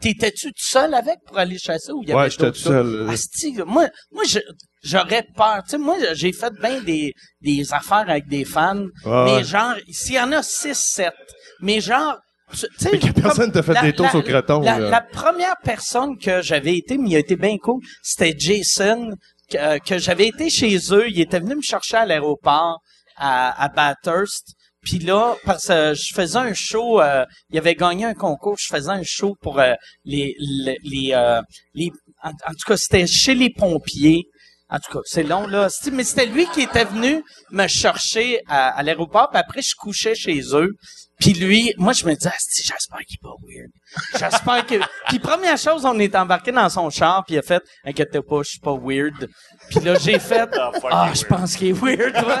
t'étais-tu 0.00 0.48
tout 0.48 0.52
seul 0.56 0.94
avec 0.94 1.16
pour 1.26 1.38
aller 1.38 1.58
chasser 1.58 1.92
ou 1.92 2.02
il 2.02 2.08
y 2.08 2.12
avait 2.12 2.22
Ouais, 2.22 2.30
j'étais 2.30 2.44
d'autres 2.44 2.56
tout 2.58 2.62
seul. 2.68 3.10
Asti, 3.10 3.54
moi, 3.66 3.88
moi, 4.12 4.24
je... 4.28 4.38
j'aurais 4.82 5.24
peur. 5.36 5.62
Tu 5.64 5.70
sais, 5.70 5.78
moi, 5.78 5.96
j'ai 6.14 6.32
fait 6.32 6.52
bien 6.60 6.80
des, 6.82 7.12
des 7.40 7.72
affaires 7.72 8.08
avec 8.08 8.26
des 8.28 8.44
fans, 8.44 8.84
Ouais, 9.04 9.24
mais 9.24 9.34
ouais. 9.36 9.44
genre, 9.44 9.74
s'il 9.90 10.14
y 10.14 10.20
en 10.20 10.32
a 10.32 10.42
6, 10.42 10.74
7, 10.74 11.12
mais 11.60 11.80
genre, 11.80 12.16
tu 12.52 12.58
sais... 12.78 12.90
Mais 12.92 12.98
que 12.98 13.12
personne 13.12 13.52
t'a 13.52 13.62
fait 13.62 13.74
la- 13.74 13.82
des 13.82 13.92
tours 13.92 14.10
sur 14.10 14.24
croton, 14.24 14.60
La, 14.60 14.78
la 14.78 15.00
première 15.00 15.54
personne 15.62 16.18
que 16.18 16.42
j'avais 16.42 16.76
été, 16.76 16.98
mais 16.98 17.10
il 17.10 17.16
a 17.16 17.20
été 17.20 17.36
bien 17.36 17.56
cool, 17.58 17.80
c'était 18.02 18.34
Jason, 18.36 19.10
que, 19.50 19.56
euh, 19.58 19.78
que 19.78 19.98
j'avais 19.98 20.26
été 20.28 20.48
chez 20.50 20.76
eux. 20.92 21.08
Il 21.08 21.20
était 21.20 21.40
venu 21.40 21.56
me 21.56 21.62
chercher 21.62 21.96
à 21.98 22.06
l'aéroport 22.06 22.80
à, 23.16 23.62
à 23.64 23.68
Bathurst. 23.68 24.46
Puis 24.82 24.98
là, 24.98 25.36
parce 25.44 25.66
que 25.66 25.92
je 25.94 26.14
faisais 26.14 26.38
un 26.38 26.54
show, 26.54 27.02
euh, 27.02 27.26
il 27.50 27.58
avait 27.58 27.74
gagné 27.74 28.06
un 28.06 28.14
concours, 28.14 28.56
je 28.58 28.74
faisais 28.74 28.88
un 28.90 29.02
show 29.04 29.36
pour 29.42 29.60
euh, 29.60 29.74
les 30.06 30.34
les 30.38 30.78
les, 30.82 31.10
euh, 31.12 31.42
les- 31.74 31.90
en, 32.22 32.30
en 32.30 32.52
tout 32.52 32.66
cas 32.66 32.76
c'était 32.78 33.06
chez 33.06 33.34
les 33.34 33.50
pompiers. 33.50 34.22
En 34.70 34.78
tout 34.78 34.92
cas, 34.92 35.00
c'est 35.04 35.24
long 35.24 35.46
là, 35.46 35.68
mais 35.92 36.04
c'était 36.04 36.26
lui 36.26 36.46
qui 36.46 36.62
était 36.62 36.84
venu 36.84 37.22
me 37.50 37.66
chercher 37.66 38.40
à, 38.48 38.68
à 38.68 38.82
l'aéroport, 38.82 39.28
puis 39.30 39.40
après 39.40 39.62
je 39.62 39.74
couchais 39.76 40.14
chez 40.14 40.40
eux. 40.54 40.70
Puis 41.18 41.34
lui, 41.34 41.74
moi 41.76 41.92
je 41.92 42.06
me 42.06 42.14
disais, 42.14 42.30
Asti, 42.30 42.62
j'espère 42.62 43.00
qu'il 43.00 43.16
est 43.16 43.22
pas 43.22 43.34
weird. 43.46 43.70
J'espère 44.18 44.66
que. 44.66 44.86
Puis 45.08 45.18
première 45.18 45.58
chose, 45.58 45.84
on 45.84 45.98
est 45.98 46.16
embarqué 46.16 46.50
dans 46.50 46.68
son 46.70 46.88
char, 46.88 47.24
puis 47.26 47.34
il 47.34 47.38
a 47.38 47.42
fait, 47.42 47.62
inquiète 47.84 48.18
pas, 48.20 48.42
je 48.42 48.50
suis 48.50 48.60
pas 48.60 48.74
weird. 48.74 49.28
Puis 49.68 49.80
là 49.80 49.96
j'ai 49.96 50.18
fait, 50.18 50.48
Ah, 50.56 50.70
ah, 50.90 51.10
je 51.12 51.24
pense 51.24 51.56
qu'il 51.56 51.68
est 51.68 51.72
weird, 51.72 52.14
toi. 52.14 52.36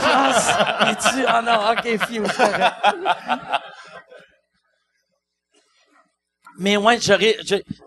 Je 0.00 0.94
pense, 0.94 1.12
es-tu, 1.12 1.24
ah 1.26 1.42
non, 1.42 1.72
ok, 1.72 1.98
correct. 2.34 2.74
Mais 6.58 6.76
ouais, 6.76 6.98
j'aurais, 7.00 7.36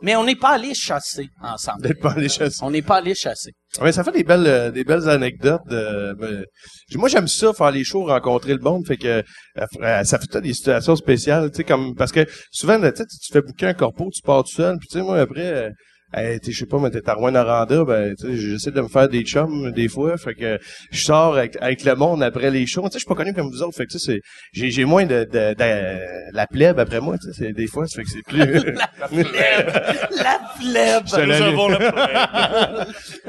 mais 0.02 0.16
on 0.16 0.24
n'est 0.24 0.36
pas 0.36 0.52
allé 0.52 0.74
chasser 0.74 1.28
ensemble. 1.42 1.84
D'être 1.84 2.02
pas 2.02 2.12
allé 2.12 2.28
chasser. 2.28 2.60
On 2.62 2.72
n'est 2.72 2.82
pas 2.82 2.98
allé 2.98 3.16
chasser. 3.16 3.52
Ouais, 3.82 3.92
ça 3.92 4.04
fait 4.04 4.12
des 4.12 4.24
belles, 4.24 4.48
euh, 4.48 4.72
des 4.72 4.84
belles 4.84 5.08
anecdotes. 5.08 5.62
De, 5.68 6.14
ben, 6.20 6.46
moi, 6.96 7.10
j'aime 7.10 7.28
ça, 7.28 7.54
faire 7.54 7.72
les 7.72 7.84
shows, 7.84 8.06
rencontrer 8.06 8.54
le 8.54 8.60
monde. 8.60 8.86
Fait 8.88 8.98
que 8.98 9.24
euh, 9.58 10.04
ça 10.04 10.20
fait 10.20 10.42
des 10.42 10.54
situations 10.54 10.96
spéciales, 10.96 11.52
tu 11.52 11.58
sais, 11.58 11.64
comme 11.64 11.96
parce 11.96 12.12
que 12.12 12.26
souvent, 12.52 12.80
tu 12.80 12.94
tu 12.94 13.34
fais 13.34 13.42
bouquer 13.42 13.68
un 13.68 13.74
corpo, 13.74 14.10
tu 14.14 14.22
pars 14.22 14.44
tout 14.44 14.56
seul. 14.56 14.78
Puis 14.80 14.88
tu 14.90 14.98
sais, 14.98 15.04
moi 15.04 15.20
après, 15.20 15.46
euh, 15.46 15.70
hey, 16.14 16.40
je 16.46 16.52
sais 16.52 16.66
pas, 16.66 16.78
mais 16.80 16.90
t'es 16.90 17.08
à 17.10 17.14
Rouen-Noranda, 17.14 17.84
ben, 17.84 18.16
tu 18.16 18.28
sais, 18.28 18.38
j'essaie 18.38 18.72
de 18.72 18.82
me 18.82 18.88
faire 18.88 19.08
des 19.10 19.24
chums 19.24 19.72
des 19.72 19.88
fois. 19.88 20.18
Fait 20.18 20.34
que 20.34 20.58
je 20.92 21.04
sors 21.04 21.36
avec, 21.38 21.58
avec 21.62 21.84
le 21.84 21.96
monde 21.96 22.24
après 22.24 22.50
les 22.52 22.66
shows. 22.66 22.84
Tu 22.84 22.88
sais, 22.88 22.94
je 22.94 23.00
suis 23.00 23.08
pas 23.08 23.16
connu 23.16 23.34
comme 23.34 23.50
vous 23.50 23.62
autres. 23.64 23.76
Fait 23.76 23.86
que 23.86 23.92
tu 23.92 24.00
sais, 24.00 24.14
c'est, 24.14 24.22
j'ai, 24.54 24.72
j'ai 24.72 24.86
moins 24.86 25.06
de, 25.06 25.24
de, 25.26 25.54
de- 25.54 26.34
la 26.34 26.48
plèbe 26.48 26.80
après 26.80 27.00
moi. 27.02 27.16
Tu 27.18 27.32
sais, 27.34 27.52
des 27.54 27.68
fois, 27.68 27.86
ça 27.88 27.96
fait 27.98 28.04
que 28.04 28.10
c'est 28.10 28.24
plus. 28.24 28.74
La 30.18 30.40
plèbe! 30.58 31.04
Je 31.08 31.16
te 31.16 31.22
Nous 31.22 31.34
avons 31.34 31.68
problème. 31.70 31.92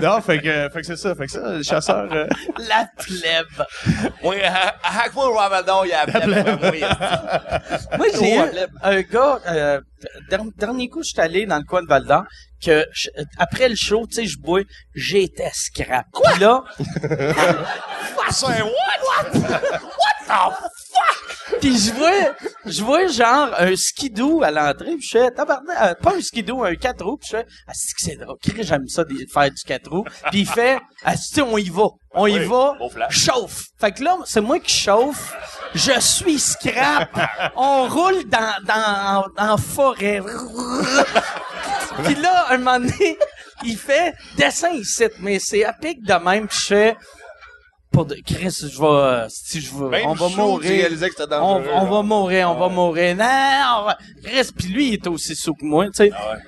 non, 0.01 0.21
fait 0.21 0.39
que, 0.41 0.69
fait 0.73 0.81
que 0.81 0.87
c'est 0.87 0.97
ça. 0.97 1.15
Fait 1.15 1.27
que 1.27 1.33
ça, 1.33 1.53
le 1.57 1.63
chasseur. 1.63 2.09
euh, 2.13 2.27
La 2.69 2.89
plèbe! 2.97 3.67
Oui, 4.23 4.37
à, 4.43 4.75
à 4.83 5.03
chaque 5.03 5.13
fois, 5.13 5.27
Rob 5.27 5.53
Aldon, 5.53 5.85
il 5.85 5.91
y 5.91 5.93
a 5.93 6.07
la 6.07 6.21
plèbe 6.21 6.45
pour 6.45 6.61
moi. 6.71 7.99
Moi, 7.99 8.07
j'ai 8.19 8.35
eu 8.35 8.39
la 8.39 8.47
plèbe. 8.49 8.71
un 8.83 9.01
gars, 9.03 9.39
euh, 9.49 9.81
dernier 10.59 10.89
coup, 10.89 11.03
je 11.03 11.09
suis 11.11 11.21
allé 11.21 11.47
dans 11.47 11.59
le 11.59 11.65
coin 11.65 11.83
de 11.83 11.87
Val-d'Or, 11.89 12.25
que 12.65 12.85
je- 12.93 13.09
après 13.39 13.69
le 13.69 13.77
show, 13.77 14.07
tu 14.07 14.15
sais, 14.15 14.27
je 14.27 14.39
bois, 14.39 14.63
j'étais 14.95 15.51
scrap. 15.53 16.07
Quoi? 16.13 16.37
là, 16.39 16.65
C'est 18.31 18.47
un 18.47 18.65
what? 18.65 20.59
Puis 21.61 21.79
je 21.79 21.93
vois, 21.93 22.35
je 22.67 22.83
vois 22.83 23.07
genre 23.07 23.51
un 23.59 23.75
skidoo 23.77 24.43
à 24.43 24.51
l'entrée, 24.51 24.97
puis 24.97 25.07
je 25.07 25.19
fais 25.19 25.27
euh, 25.27 25.95
pas 25.95 26.15
un 26.17 26.21
skidoo, 26.21 26.65
un 26.65 26.75
4 26.75 27.05
roues, 27.05 27.17
puis 27.17 27.29
je 27.31 27.37
fais 27.37 27.47
ah 27.67 27.73
c'est 27.75 27.95
que 27.95 28.01
c'est 28.01 28.63
j'aime 28.63 28.87
ça 28.89 29.05
de 29.05 29.15
faire 29.33 29.51
du 29.51 29.63
4 29.67 29.91
roues. 29.91 30.05
Puis 30.31 30.41
il 30.41 30.49
fait 30.49 30.79
ah 31.05 31.17
c'est 31.17 31.43
on 31.43 31.59
y 31.59 31.71
va, 31.71 31.89
on 32.13 32.27
y 32.27 32.39
va, 32.39 32.77
chauffe. 33.11 33.65
Fait 33.81 33.93
que 33.93 34.03
là 34.03 34.19
c'est 34.25 34.41
moi 34.41 34.59
qui 34.61 34.75
chauffe, 34.75 35.35
je 35.75 35.99
suis 36.01 36.39
scrap, 36.39 37.11
on 37.57 37.89
roule 37.89 38.25
dans 38.29 38.55
dans 38.65 39.25
en 39.37 39.57
forêt. 39.57 40.21
Puis 42.05 42.15
là 42.15 42.47
un 42.51 42.59
moment 42.59 42.79
donné, 42.79 43.19
il 43.65 43.77
fait 43.77 44.15
descends 44.37 44.73
ici, 44.73 45.05
mais 45.21 45.39
c'est 45.41 45.65
à 45.65 45.73
pic 45.73 46.03
de 46.03 46.15
même, 46.15 46.47
puis 46.47 46.59
je 46.61 46.67
fais 46.67 46.97
pour 47.91 48.05
de 48.05 48.17
Chris, 48.25 48.55
je 48.61 48.81
vais 48.81 49.27
si 49.29 49.61
je 49.61 49.75
Même 49.75 50.07
on 50.07 50.15
va 50.15 50.29
mourir. 50.29 50.89
que 50.89 51.35
On, 51.41 51.87
va 51.87 52.03
mourir, 52.03 52.51
on 52.51 52.59
va 52.59 52.69
mourir. 52.69 53.17
Non, 53.17 53.25
on 53.25 53.85
va... 53.87 53.99
Reste, 54.25 54.55
puis 54.57 54.69
lui, 54.69 54.89
il 54.89 54.95
est 54.95 55.07
aussi 55.07 55.35
sous 55.35 55.55
que 55.55 55.65
moi, 55.65 55.87
tu 55.87 55.93
sais. 55.95 56.11
Ah 56.15 56.33
ouais. 56.33 56.39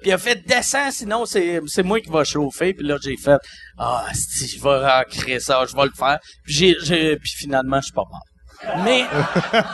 Puis 0.00 0.10
il 0.10 0.12
a 0.12 0.18
fait 0.18 0.46
descend, 0.46 0.92
sinon 0.92 1.26
c'est 1.26 1.60
c'est 1.66 1.82
moi 1.82 2.00
qui 2.00 2.08
va 2.08 2.22
chauffer. 2.22 2.72
Puis 2.72 2.86
là, 2.86 2.98
j'ai 3.02 3.16
fait 3.16 3.40
ah, 3.78 4.06
si 4.14 4.46
je 4.46 4.62
vais 4.62 4.70
ancrer 4.70 5.40
ça, 5.40 5.64
je 5.68 5.74
vais 5.74 5.84
le 5.84 5.92
faire. 5.96 6.18
Puis 6.44 6.54
j'ai 6.54 6.76
j'ai 6.82 7.16
puis 7.16 7.32
finalement, 7.36 7.80
je 7.80 7.86
suis 7.86 7.94
pas 7.94 8.04
mort. 8.08 8.22
Mais 8.84 9.04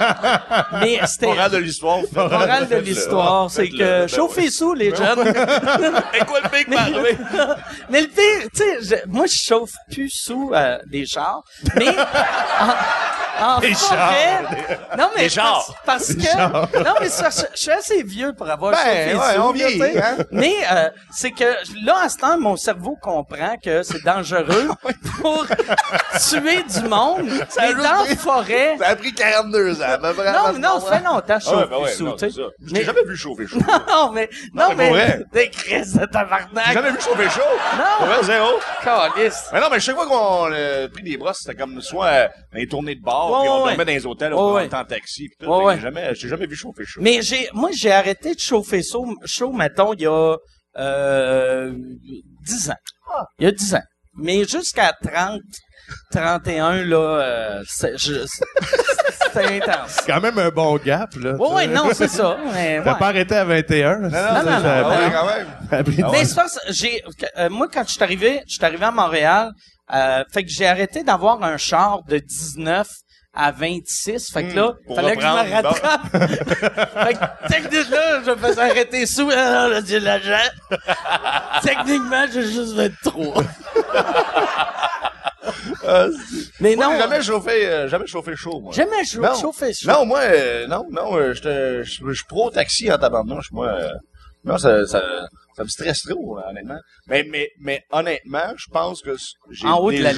mais 0.80 1.00
c'était 1.06 1.26
Morale 1.26 1.50
de 1.52 1.56
l'histoire. 1.58 1.98
morale 2.14 2.68
de 2.68 2.76
l'histoire, 2.76 3.50
c'est 3.50 3.68
que 3.68 3.78
ben 3.78 4.08
chauffez 4.08 4.50
sous 4.50 4.74
les 4.74 4.94
jeunes. 4.94 5.26
Et 6.14 6.24
quoi 6.24 6.40
le 6.42 6.48
pic, 6.50 6.68
Marley? 6.68 7.16
mais 7.90 8.02
le 8.02 8.08
pire, 8.08 8.48
tu 8.54 8.84
sais, 8.84 9.02
moi, 9.06 9.24
je 9.26 9.36
chauffe 9.36 9.72
plus 9.90 10.10
sous 10.10 10.50
euh, 10.52 10.78
des 10.86 11.06
chars, 11.06 11.42
mais 11.76 11.88
en, 13.40 13.56
en 13.56 13.60
forêt... 13.60 14.42
Non, 14.98 15.08
mais 15.16 15.28
Des 15.28 15.34
parce, 15.34 15.34
chars. 15.34 15.74
parce 15.86 16.08
que... 16.14 16.78
Non, 16.84 16.94
mais 17.00 17.08
ça, 17.08 17.30
je, 17.30 17.42
je 17.54 17.60
suis 17.60 17.70
assez 17.70 18.02
vieux 18.02 18.32
pour 18.34 18.48
avoir 18.50 18.72
Ben, 18.72 18.78
chauffé 18.78 19.14
ouais, 19.16 19.34
sous, 19.34 19.40
on 19.40 19.52
vieillit, 19.52 19.98
hein. 19.98 20.16
Mais 20.30 20.54
euh, 20.70 20.90
c'est 21.10 21.30
que 21.32 21.44
là, 21.84 22.02
à 22.04 22.08
ce 22.08 22.18
temps, 22.18 22.38
mon 22.38 22.56
cerveau 22.56 22.96
comprend 23.00 23.56
que 23.62 23.82
c'est 23.82 24.04
dangereux 24.04 24.68
pour 25.20 25.46
tuer 26.28 26.62
du 26.64 26.88
monde. 26.88 27.22
mais 27.58 27.74
dans 27.74 27.82
la 27.82 28.04
pris- 28.04 28.16
Ça 28.78 28.88
a 28.88 28.96
pris 28.96 29.12
42 29.12 29.82
ans. 29.82 29.84
Non, 29.84 29.98
mais 30.02 30.10
non, 30.10 30.14
ça 30.14 30.52
comprendre. 30.52 30.88
fait 30.88 31.04
longtemps 31.04 31.38
que 31.38 31.44
je 31.44 31.48
Ah 31.50 31.56
ouais, 31.56 31.60
chauffe 31.62 31.70
ben 31.70 31.76
ouais, 31.78 31.84
plus 31.84 31.94
sous, 31.96 32.04
non, 32.04 32.12
tu 32.12 32.18
sais. 32.18 32.30
c'est 32.30 32.36
ça. 32.42 32.48
Je 32.60 32.72
Mais- 32.72 32.78
t'ai 32.80 32.84
jamais 32.84 33.04
vu 33.04 33.16
chauffer 33.16 33.46
chaud. 33.46 33.58
Non, 33.88 34.12
mais... 34.12 34.30
Non, 34.52 34.74
mais. 34.76 35.24
Des 35.32 35.50
crises 35.50 35.94
de 35.94 36.04
tabarnak. 36.06 36.64
J'ai 36.68 36.72
jamais 36.72 36.90
vu 36.90 37.00
chauffer 37.00 37.28
chaud. 37.30 37.40
Non. 37.76 38.06
Vrai, 38.06 38.22
zéro. 38.24 38.48
Calice. 38.82 39.48
Mais 39.52 39.60
non, 39.60 39.66
mais 39.70 39.80
chaque 39.80 39.96
fois 39.96 40.06
qu'on 40.06 40.52
a 40.52 40.88
pris 40.88 41.02
des 41.02 41.16
brosses, 41.16 41.38
c'était 41.44 41.56
comme 41.56 41.80
soit 41.80 42.06
euh, 42.06 42.28
dans 42.52 42.58
les 42.58 42.66
tournées 42.68 42.94
de 42.94 43.02
bar, 43.02 43.30
Ouais, 43.30 43.38
puis 43.40 43.48
on 43.48 43.62
ouais, 43.64 43.68
dormait 43.70 43.84
dans 43.84 43.92
les 43.92 44.06
hôtels, 44.06 44.34
on 44.34 44.68
temps 44.68 44.80
en 44.80 44.84
taxi, 44.84 45.28
puis 45.28 45.46
tout. 45.46 45.70
Jamais, 45.80 46.14
j'ai 46.14 46.28
jamais 46.28 46.46
vu 46.46 46.56
chauffer 46.56 46.84
chaud. 46.84 47.00
Mais 47.02 47.22
j'ai, 47.22 47.48
moi, 47.52 47.70
j'ai 47.72 47.92
arrêté 47.92 48.34
de 48.34 48.40
chauffer 48.40 48.82
chaud, 48.82 49.06
chaud 49.24 49.52
mettons, 49.52 49.92
il 49.94 50.02
y 50.02 50.06
a, 50.06 50.36
euh, 50.78 51.72
10 52.42 52.70
ans. 52.70 52.74
Il 53.38 53.44
y 53.44 53.48
a 53.48 53.52
10 53.52 53.74
ans. 53.74 53.82
Mais 54.16 54.44
jusqu'à 54.44 54.92
30, 55.02 55.40
31, 56.12 56.84
là, 56.84 56.96
euh, 56.96 57.62
c'est, 57.68 57.96
je- 57.98 58.24
c'était 58.26 59.56
intense. 59.62 59.98
quand 60.06 60.20
même 60.20 60.38
un 60.38 60.48
bon 60.50 60.76
gap, 60.76 61.10
là. 61.16 61.32
Ouais, 61.34 61.48
ouais, 61.54 61.66
non, 61.66 61.88
c'est 61.92 62.08
ça. 62.08 62.36
Mais, 62.54 62.80
T'as 62.84 62.92
ouais. 62.92 62.98
pas 62.98 63.08
arrêté 63.08 63.34
à 63.36 63.44
21. 63.44 63.98
non, 63.98 64.00
non, 64.02 64.10
non, 64.10 64.18
Ah 64.18 64.42
non. 64.82 64.88
ouais, 64.90 65.12
quand 65.12 65.26
même. 65.26 65.46
Après, 65.70 65.92
Mais 66.12 66.24
c'est 66.24 66.40
j'ai, 66.70 67.02
euh, 67.38 67.50
moi, 67.50 67.68
quand 67.72 67.84
je 67.86 67.92
suis 67.94 68.02
arrivé, 68.02 68.42
je 68.46 68.54
suis 68.54 68.64
arrivé 68.64 68.84
à 68.84 68.90
Montréal, 68.90 69.50
euh, 69.92 70.24
fait 70.32 70.44
que 70.44 70.50
j'ai 70.50 70.66
arrêté 70.66 71.02
d'avoir 71.02 71.42
un 71.42 71.56
char 71.56 72.00
de 72.08 72.18
19 72.18 72.86
à 73.36 73.50
26. 73.50 74.30
Fait 74.32 74.44
que 74.48 74.54
là, 74.54 74.68
Hmm, 74.68 74.86
pour 74.86 74.96
fallait 74.96 75.16
que 75.16 75.22
je 75.22 75.26
me 75.26 75.52
rattrape. 75.52 76.02
fait 77.08 77.14
que 77.14 77.48
techniquement, 77.48 78.22
je 78.24 78.30
me 78.30 78.36
faisais 78.36 78.60
arrêter 78.62 79.06
sous. 79.06 79.28
Ah, 79.32 79.66
là, 79.68 79.80
j'ai 79.84 79.98
de 79.98 80.04
l'argent. 80.04 80.48
techniquement, 81.62 82.24
j'ai 82.32 82.42
juste 82.44 82.74
23. 82.74 83.42
Mais 86.60 86.76
Moi, 86.76 86.84
non, 86.86 86.92
j'ai 86.92 86.98
jamais 86.98 87.22
chauffé, 87.22 87.66
euh, 87.68 87.88
jamais 87.88 88.06
chauffé 88.06 88.36
chaud, 88.36 88.60
moi. 88.60 88.72
jamais 88.72 89.02
Non. 89.20 89.34
chauffer 89.34 89.72
chaud. 89.72 89.90
Non, 89.90 90.06
moi, 90.06 90.20
euh, 90.22 90.66
non, 90.66 90.84
non, 90.90 91.16
euh, 91.16 91.34
je 91.34 91.82
suis 91.84 92.24
pro 92.28 92.50
taxi 92.50 92.90
en 92.92 92.98
tabarnouche, 92.98 93.50
moi. 93.52 93.68
euh, 93.68 93.90
non, 94.44 94.58
ça, 94.58 94.86
ça, 94.86 95.02
ça 95.56 95.64
me 95.64 95.68
stresse 95.68 96.02
trop, 96.02 96.38
honnêtement. 96.38 96.78
Mais, 97.06 97.26
mais, 97.30 97.48
mais 97.60 97.82
honnêtement, 97.90 98.52
je 98.56 98.66
pense 98.70 99.00
que 99.02 99.16
j'ai 99.50 99.68
déjà 99.90 100.12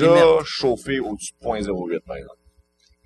chauffé 0.45 0.99
au-dessus 1.01 1.33
de 1.41 1.47
0.08, 1.47 2.01
par 2.07 2.17
exemple. 2.17 2.37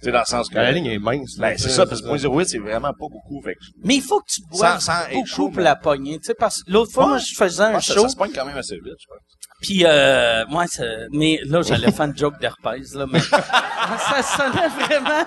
C'est 0.03 0.13
dans 0.13 0.21
le 0.21 0.25
sens 0.25 0.49
que... 0.49 0.55
la 0.55 0.73
ligne 0.73 0.87
est 0.87 0.99
mince. 0.99 1.37
Ben, 1.37 1.59
c'est 1.59 1.69
ça, 1.69 1.85
parce 1.85 2.01
que 2.01 2.07
0.08, 2.09 2.45
c'est 2.47 2.59
vraiment 2.59 2.89
pas 2.93 3.07
beaucoup. 3.11 3.43
Fait 3.45 3.53
que, 3.55 3.61
Mais 3.85 3.97
il 3.97 4.03
faut 4.03 4.19
que 4.21 4.31
tu 4.33 4.41
boives 4.51 4.81
Sans- 4.81 4.93
sans 4.95 5.03
être 5.03 5.13
beaucoup 5.13 5.27
chaud, 5.27 5.49
pour 5.49 5.57
mais- 5.59 5.63
la 5.65 5.77
pogner. 5.77 6.19
Tu 6.21 6.25
sais, 6.29 6.35
parce 6.35 6.63
que 6.63 6.71
l'autre 6.71 6.91
fois, 6.91 7.03
Ouais. 7.05 7.09
moi, 7.11 7.19
je 7.19 7.35
faisais 7.37 7.63
un 7.65 7.81
ça, 7.81 7.93
show. 7.95 8.01
ça 8.05 8.09
se 8.09 8.17
pogne 8.17 8.33
quand 8.35 8.47
même 8.47 8.57
assez 8.57 8.77
vite, 8.77 8.95
je 8.99 9.07
pense. 9.07 9.19
Puis, 9.63 9.85
euh, 9.85 10.45
moi, 10.49 10.67
ça- 10.67 10.85
mais 11.13 11.39
là, 11.45 11.63
j'allais 11.63 11.93
faire 11.93 12.07
une 12.07 12.17
joke 12.17 12.39
d'herpès, 12.41 12.95
là, 12.95 13.07
mais 13.11 13.21
ça 13.31 14.23
sonnait 14.23 14.69
vraiment. 14.69 15.25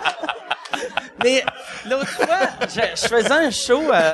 mais 1.23 1.43
l'autre 1.89 2.07
fois, 2.07 2.49
je, 2.61 3.07
faisais 3.07 3.31
un 3.31 3.51
show, 3.51 3.81
euh, 3.93 4.11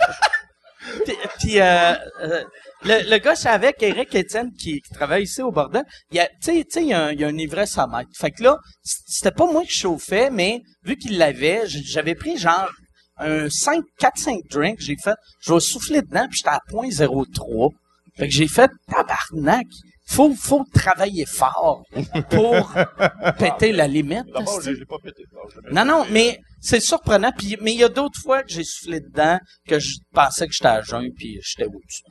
puis, 1.39 1.59
euh, 1.59 1.93
euh, 2.21 2.43
le, 2.83 3.17
gars, 3.17 3.35
je 3.35 3.41
savais 3.41 3.73
qu'Éric 3.73 4.13
Étienne, 4.15 4.51
qui, 4.53 4.81
qui 4.81 4.93
travaille 4.93 5.23
ici 5.23 5.41
au 5.41 5.51
bordel, 5.51 5.83
il 6.11 6.17
y 6.17 6.19
a, 6.19 6.27
tu 6.27 6.63
sais, 6.69 6.81
il 6.81 6.87
y 6.87 6.93
a, 6.93 7.05
un- 7.05 7.37
ivresse 7.37 7.77
à. 7.77 7.87
Fait 8.17 8.31
que 8.31 8.43
là, 8.43 8.57
c'était 8.83 9.31
pas 9.31 9.45
moi 9.45 9.63
qui 9.63 9.77
chauffais, 9.77 10.29
mais 10.31 10.61
vu 10.83 10.95
qu'il 10.97 11.17
l'avait, 11.17 11.63
j'avais 11.67 12.15
pris 12.15 12.37
genre 12.37 12.69
un 13.17 13.49
5, 13.49 13.83
4, 13.99 14.17
5 14.17 14.39
drinks, 14.49 14.79
j'ai 14.79 14.95
fait, 15.03 15.15
je 15.41 15.53
vais 15.53 15.59
souffler 15.59 16.01
dedans, 16.01 16.25
puis 16.29 16.37
j'étais 16.37 16.49
à 16.49 16.59
0.03. 16.71 17.73
Fait 18.17 18.27
que 18.27 18.33
j'ai 18.33 18.47
fait 18.47 18.71
tabarnak. 18.89 19.67
Faut, 20.09 20.33
faut 20.35 20.65
travailler 20.73 21.25
fort 21.25 21.83
pour 22.29 22.73
péter 23.37 23.71
la 23.71 23.87
limite. 23.87 24.25
D'abord, 24.33 24.61
je 24.61 24.71
esti. 24.71 24.79
l'ai 24.79 24.85
pas 24.85 24.97
pété. 25.03 25.23
Non, 25.71 25.85
Non, 25.85 25.85
non, 25.85 26.05
mais 26.09 26.39
c'est 26.59 26.79
surprenant. 26.79 27.31
Puis, 27.37 27.57
mais 27.61 27.73
il 27.73 27.79
y 27.79 27.83
a 27.83 27.89
d'autres 27.89 28.19
fois 28.19 28.41
que 28.43 28.49
j'ai 28.49 28.63
soufflé 28.63 28.99
dedans 29.01 29.37
que 29.67 29.79
je 29.79 29.97
pensais 30.13 30.47
que 30.47 30.53
j'étais 30.53 30.67
à 30.67 30.81
jeun 30.81 31.09
puis 31.15 31.39
j'étais 31.43 31.65
au-dessus. 31.67 32.03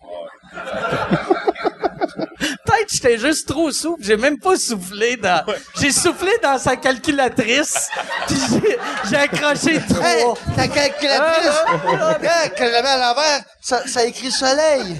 Peut-être 2.64 2.86
que 2.86 2.92
j'étais 2.94 3.18
juste 3.18 3.48
trop 3.48 3.70
souple. 3.72 4.02
J'ai 4.04 4.16
même 4.16 4.38
pas 4.38 4.56
soufflé 4.56 5.16
dans... 5.16 5.44
J'ai 5.80 5.90
soufflé 5.90 6.30
dans 6.42 6.58
sa 6.58 6.76
calculatrice. 6.76 7.88
Puis 8.28 8.36
j'ai, 8.50 8.78
j'ai 9.10 9.16
accroché 9.16 9.80
trop. 9.88 10.02
Hey, 10.02 10.24
ta 10.54 10.68
calculatrice! 10.68 11.64
Quand 12.56 12.66
je 12.66 12.72
la 12.72 12.82
mets 12.82 12.88
à 12.88 12.98
l'envers, 12.98 13.44
ça, 13.60 13.86
ça 13.86 14.04
écrit 14.04 14.30
soleil. 14.30 14.98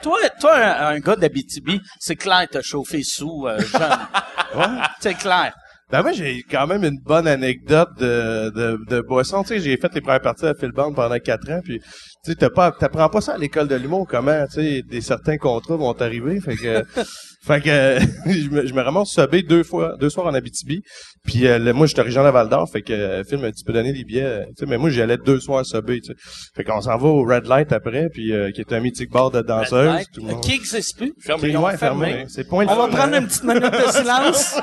Toi, 0.00 0.18
toi, 0.40 0.54
un, 0.54 0.94
un 0.94 1.00
gars 1.00 1.16
d'Abitibi, 1.16 1.80
c'est 1.98 2.14
clair 2.14 2.46
t'as 2.50 2.62
chauffé 2.62 3.02
sous 3.02 3.48
euh, 3.48 3.58
jeune. 3.58 3.98
C'est 5.00 5.14
clair. 5.14 5.52
Ben 5.90 6.02
moi, 6.02 6.12
j'ai 6.12 6.42
quand 6.50 6.66
même 6.66 6.84
une 6.84 6.98
bonne 7.02 7.26
anecdote 7.26 7.88
de, 7.98 8.50
de, 8.50 8.78
de 8.90 9.00
boisson. 9.00 9.42
Tu 9.42 9.48
sais, 9.48 9.60
j'ai 9.60 9.76
fait 9.78 9.92
les 9.94 10.02
premières 10.02 10.20
parties 10.20 10.44
à 10.44 10.54
Philband 10.54 10.92
pendant 10.92 11.18
quatre 11.18 11.50
ans, 11.50 11.60
puis 11.64 11.78
tu 11.80 12.32
sais, 12.32 12.34
t'as 12.34 12.50
pas, 12.50 12.72
t'apprends 12.72 13.08
pas 13.08 13.22
ça 13.22 13.34
à 13.34 13.38
l'école 13.38 13.68
de 13.68 13.74
l'humour, 13.76 14.06
comment, 14.06 14.44
tu 14.52 14.60
sais, 14.60 14.82
des 14.82 15.00
certains 15.00 15.38
contrats 15.38 15.76
vont 15.76 15.92
arriver, 15.92 16.40
fait 16.40 16.56
que, 16.56 16.82
fait 17.46 17.60
que, 17.62 17.98
je 18.30 18.50
me, 18.50 18.66
je 18.66 18.74
me 18.74 18.82
ramasse 18.82 19.08
subé 19.10 19.42
deux 19.42 19.62
fois, 19.62 19.94
deux 19.98 20.10
soirs 20.10 20.26
en 20.26 20.34
Abitibi, 20.34 20.82
puis 21.24 21.46
euh, 21.46 21.58
le- 21.58 21.72
moi, 21.72 21.86
j'étais 21.86 22.00
originaire 22.00 22.26
de 22.26 22.30
Val 22.32 22.48
d'Or, 22.50 22.68
fait 22.70 22.82
que 22.82 22.92
euh, 22.92 23.24
Phil 23.24 23.38
m'a 23.38 23.50
dit, 23.50 23.58
tu 23.58 23.64
peux 23.64 23.72
donner 23.72 23.94
des 23.94 24.04
billets, 24.04 24.24
euh, 24.24 24.44
tu 24.48 24.52
sais, 24.58 24.66
mais 24.66 24.76
moi, 24.76 24.90
j'y 24.90 25.00
allais 25.00 25.16
deux 25.16 25.40
soirs 25.40 25.64
subé, 25.64 26.00
tu 26.00 26.12
sais. 26.12 26.18
Fait 26.54 26.64
qu'on 26.64 26.82
s'en 26.82 26.98
va 26.98 27.08
au 27.08 27.22
Red 27.22 27.46
Light 27.46 27.72
après, 27.72 28.08
puis 28.12 28.32
euh, 28.34 28.50
qui 28.50 28.60
est 28.60 28.72
un 28.74 28.80
mythique 28.80 29.10
bar 29.10 29.30
de 29.30 29.40
danseuses, 29.40 30.04
tout 30.12 30.20
le 30.20 30.32
monde. 30.32 30.42
Qui 30.42 30.52
existe 30.52 30.98
plus? 30.98 31.14
C'est 31.18 31.28
Fermé. 31.28 31.56
ouais, 31.56 31.76
fermé. 31.78 32.06
fermé. 32.08 32.24
C'est 32.28 32.44
point 32.46 32.66
On 32.68 32.76
va 32.76 32.88
prendre 32.88 33.14
hein. 33.14 33.20
une 33.20 33.26
petite 33.26 33.44
minute 33.44 33.62
de 33.62 33.90
silence. 33.92 34.60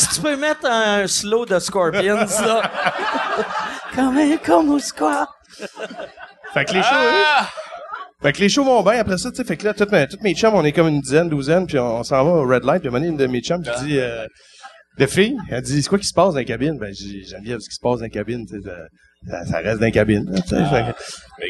Si 0.00 0.08
tu 0.08 0.20
peux 0.20 0.36
mettre 0.36 0.66
un 0.66 1.06
slow 1.06 1.46
de 1.46 1.58
Scorpions, 1.58 2.16
là. 2.16 2.70
comme 3.94 4.16
un 4.16 4.36
comme 4.36 4.70
au 4.70 4.78
squat. 4.78 5.28
Fait 6.54 6.64
que 6.64 6.74
les 6.74 6.82
shows, 6.82 6.94
eux, 6.94 7.44
fait 8.22 8.32
que 8.32 8.38
les 8.40 8.48
shows 8.48 8.64
vont 8.64 8.82
bien 8.82 9.00
après 9.00 9.18
ça, 9.18 9.30
tu 9.30 9.36
sais, 9.36 9.44
fait 9.44 9.56
que 9.56 9.64
là, 9.66 9.74
toutes 9.74 9.92
mes, 9.92 10.06
toutes 10.06 10.22
mes 10.22 10.34
chums, 10.34 10.54
on 10.54 10.64
est 10.64 10.72
comme 10.72 10.88
une 10.88 11.00
dizaine, 11.00 11.28
douzaine, 11.28 11.66
puis 11.66 11.78
on, 11.78 12.00
on 12.00 12.02
s'en 12.02 12.22
va 12.24 12.30
au 12.30 12.46
Red 12.46 12.64
Light, 12.64 12.80
puis 12.80 12.88
à 12.88 12.90
un 12.90 12.92
moment 12.92 13.04
donné, 13.04 13.08
une 13.08 13.16
de 13.16 13.26
mes 13.26 13.40
chums, 13.40 13.64
je 13.64 13.84
dis, 13.84 13.98
euh, 13.98 14.26
de 14.98 15.06
fille, 15.06 15.36
elle 15.50 15.62
dit, 15.62 15.82
c'est 15.82 15.88
quoi 15.88 15.98
qui 15.98 16.06
se 16.06 16.12
passe 16.12 16.34
dans 16.34 16.40
la 16.40 16.44
cabine? 16.44 16.76
Ben, 16.78 16.92
je 16.92 17.02
dis, 17.02 17.24
Geneviève, 17.24 17.60
ce 17.60 17.68
qui 17.68 17.74
se 17.74 17.80
passe 17.80 17.98
dans 17.98 18.04
la 18.04 18.10
cabine, 18.10 18.46
tu 18.46 18.60
sais, 18.60 18.70
ça, 19.26 19.58
reste 19.58 19.80
dans 19.80 19.86
la 19.86 19.90
cabine, 19.90 20.24
là, 20.30 20.40
tu 20.40 20.48
sais. 20.48 20.64
fait, 20.64 20.94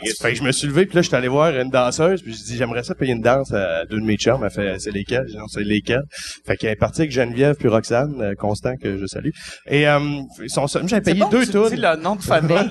que, 0.05 0.11
fait 0.21 0.33
que 0.33 0.39
je 0.39 0.43
me 0.43 0.53
suis 0.53 0.67
levé, 0.67 0.87
puis 0.87 0.97
là, 0.97 1.03
je 1.03 1.07
suis 1.09 1.17
allé 1.17 1.29
voir 1.29 1.57
une 1.57 1.71
danseuse, 1.71 2.23
puis 2.23 2.33
je 2.33 2.43
dis, 2.43 2.57
j'aimerais 2.57 2.83
ça 2.83 2.95
payer 2.95 3.13
une 3.13 3.21
danse 3.21 3.53
à 3.53 3.85
deux 3.85 4.01
de 4.01 4.05
mes 4.05 4.17
chums, 4.17 4.43
elle 4.43 4.51
fait, 4.51 4.79
c'est 4.79 4.91
lesquels? 4.91 5.27
Non, 5.35 5.47
c'est 5.47 5.63
lesquels? 5.63 6.03
Fait 6.47 6.57
qu'elle 6.57 6.71
est 6.71 6.77
partie 6.77 7.03
avec 7.03 7.13
Geneviève 7.13 7.55
puis 7.57 7.69
Roxane, 7.69 8.21
euh, 8.21 8.35
Constant, 8.35 8.75
que 8.77 8.99
je 8.99 9.07
salue. 9.07 9.31
Et, 9.69 9.87
euh, 9.89 9.99
ils 10.43 10.51
sont, 10.51 10.67
j'avais 10.67 11.01
payé 11.01 11.21
bon, 11.21 11.29
deux 11.29 11.47
tu 11.47 11.53
tours. 11.53 11.71
dis 11.71 11.77
le 11.77 11.97
nom 11.97 12.17
de 12.17 12.23
famille. 12.23 12.57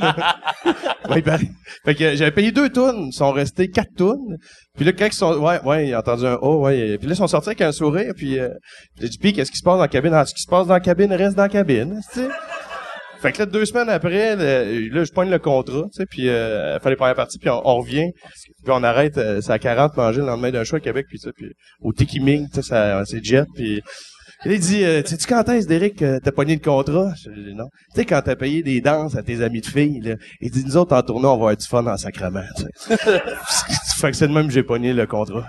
Oui, 1.09 1.21
ben, 1.23 1.39
fait 1.85 1.95
que 1.95 2.15
j'avais 2.15 2.31
payé 2.31 2.51
deux 2.51 2.69
tonnes, 2.69 3.07
ils 3.07 3.13
sont 3.13 3.31
restés 3.31 3.69
quatre 3.69 3.95
tonnes. 3.97 4.37
Puis 4.75 4.85
là, 4.85 4.91
quand 4.91 5.07
ils 5.07 5.13
sont, 5.13 5.33
ouais, 5.37 5.59
ouais, 5.63 5.87
il 5.87 5.93
a 5.93 5.99
entendu 5.99 6.25
un 6.25 6.37
oh, 6.41 6.59
ouais. 6.65 6.97
Puis 6.99 7.07
là, 7.07 7.13
ils 7.13 7.17
sont 7.17 7.27
sortis 7.27 7.49
avec 7.49 7.61
un 7.61 7.71
sourire, 7.71 8.13
puis 8.15 8.37
euh, 8.37 8.49
j'ai 8.99 9.09
dit, 9.09 9.17
puis 9.17 9.33
qu'est-ce 9.33 9.49
qui 9.49 9.57
se 9.57 9.63
passe 9.63 9.75
dans 9.75 9.81
la 9.81 9.87
cabine? 9.87 10.13
Ah, 10.13 10.25
ce 10.25 10.35
qui 10.35 10.43
se 10.43 10.49
passe 10.49 10.67
dans 10.67 10.73
la 10.73 10.79
cabine 10.79 11.11
reste 11.11 11.35
dans 11.35 11.43
la 11.43 11.49
cabine, 11.49 11.99
tu 12.13 12.19
sais. 12.21 12.27
Fait 13.21 13.33
que 13.33 13.39
là, 13.39 13.45
deux 13.45 13.65
semaines 13.65 13.89
après, 13.89 14.35
là, 14.35 15.03
je 15.03 15.11
pogne 15.11 15.29
le 15.29 15.39
contrat, 15.39 15.83
tu 15.91 15.97
sais, 15.97 16.05
puis 16.05 16.29
euh, 16.29 16.79
les 16.85 16.95
premières 16.95 17.15
parties, 17.15 17.37
puis 17.37 17.49
on, 17.49 17.61
on 17.67 17.79
revient, 17.79 18.11
puis 18.63 18.71
on 18.71 18.83
arrête, 18.83 19.17
euh, 19.17 19.41
c'est 19.41 19.51
à 19.51 19.59
40 19.59 19.97
manger 19.97 20.21
le 20.21 20.27
lendemain 20.27 20.51
d'un 20.51 20.63
show 20.63 20.77
à 20.77 20.79
Québec, 20.79 21.05
puis 21.09 21.19
ça, 21.19 21.31
puis 21.35 21.51
au 21.81 21.91
Tiki 21.91 22.21
Ming, 22.21 22.47
tu 22.49 22.61
sais, 22.61 23.03
c'est 23.05 23.23
jet, 23.23 23.45
puis 23.55 23.81
il 24.45 24.59
dit, 24.59 24.85
euh, 24.85 25.03
sais-tu 25.03 25.27
quand 25.27 25.43
est-ce, 25.49 25.67
Derek, 25.67 25.97
que 25.97 26.19
t'as 26.19 26.31
pogné 26.31 26.55
le 26.55 26.61
contrat? 26.61 27.11
Je 27.21 27.29
dis, 27.29 27.53
non. 27.53 27.65
Tu 27.93 27.97
sais, 27.97 28.05
quand 28.05 28.21
t'as 28.21 28.37
payé 28.37 28.63
des 28.63 28.79
danses 28.79 29.17
à 29.17 29.23
tes 29.23 29.41
amis 29.41 29.59
de 29.59 29.65
filles, 29.65 29.99
là, 29.99 30.15
il 30.39 30.49
dit, 30.49 30.63
nous 30.63 30.77
autres, 30.77 30.95
en 30.95 31.01
tournant, 31.01 31.33
on 31.33 31.37
va 31.37 31.43
avoir 31.43 31.57
du 31.57 31.67
fun 31.67 31.85
en 31.85 31.97
sacrement, 31.97 32.45
tu 32.55 32.63
sais. 32.75 32.97
fait 33.99 34.11
que 34.11 34.15
c'est 34.15 34.29
de 34.29 34.33
même 34.33 34.49
j'ai 34.49 34.63
pogné 34.63 34.93
le 34.93 35.05
contrat. 35.07 35.45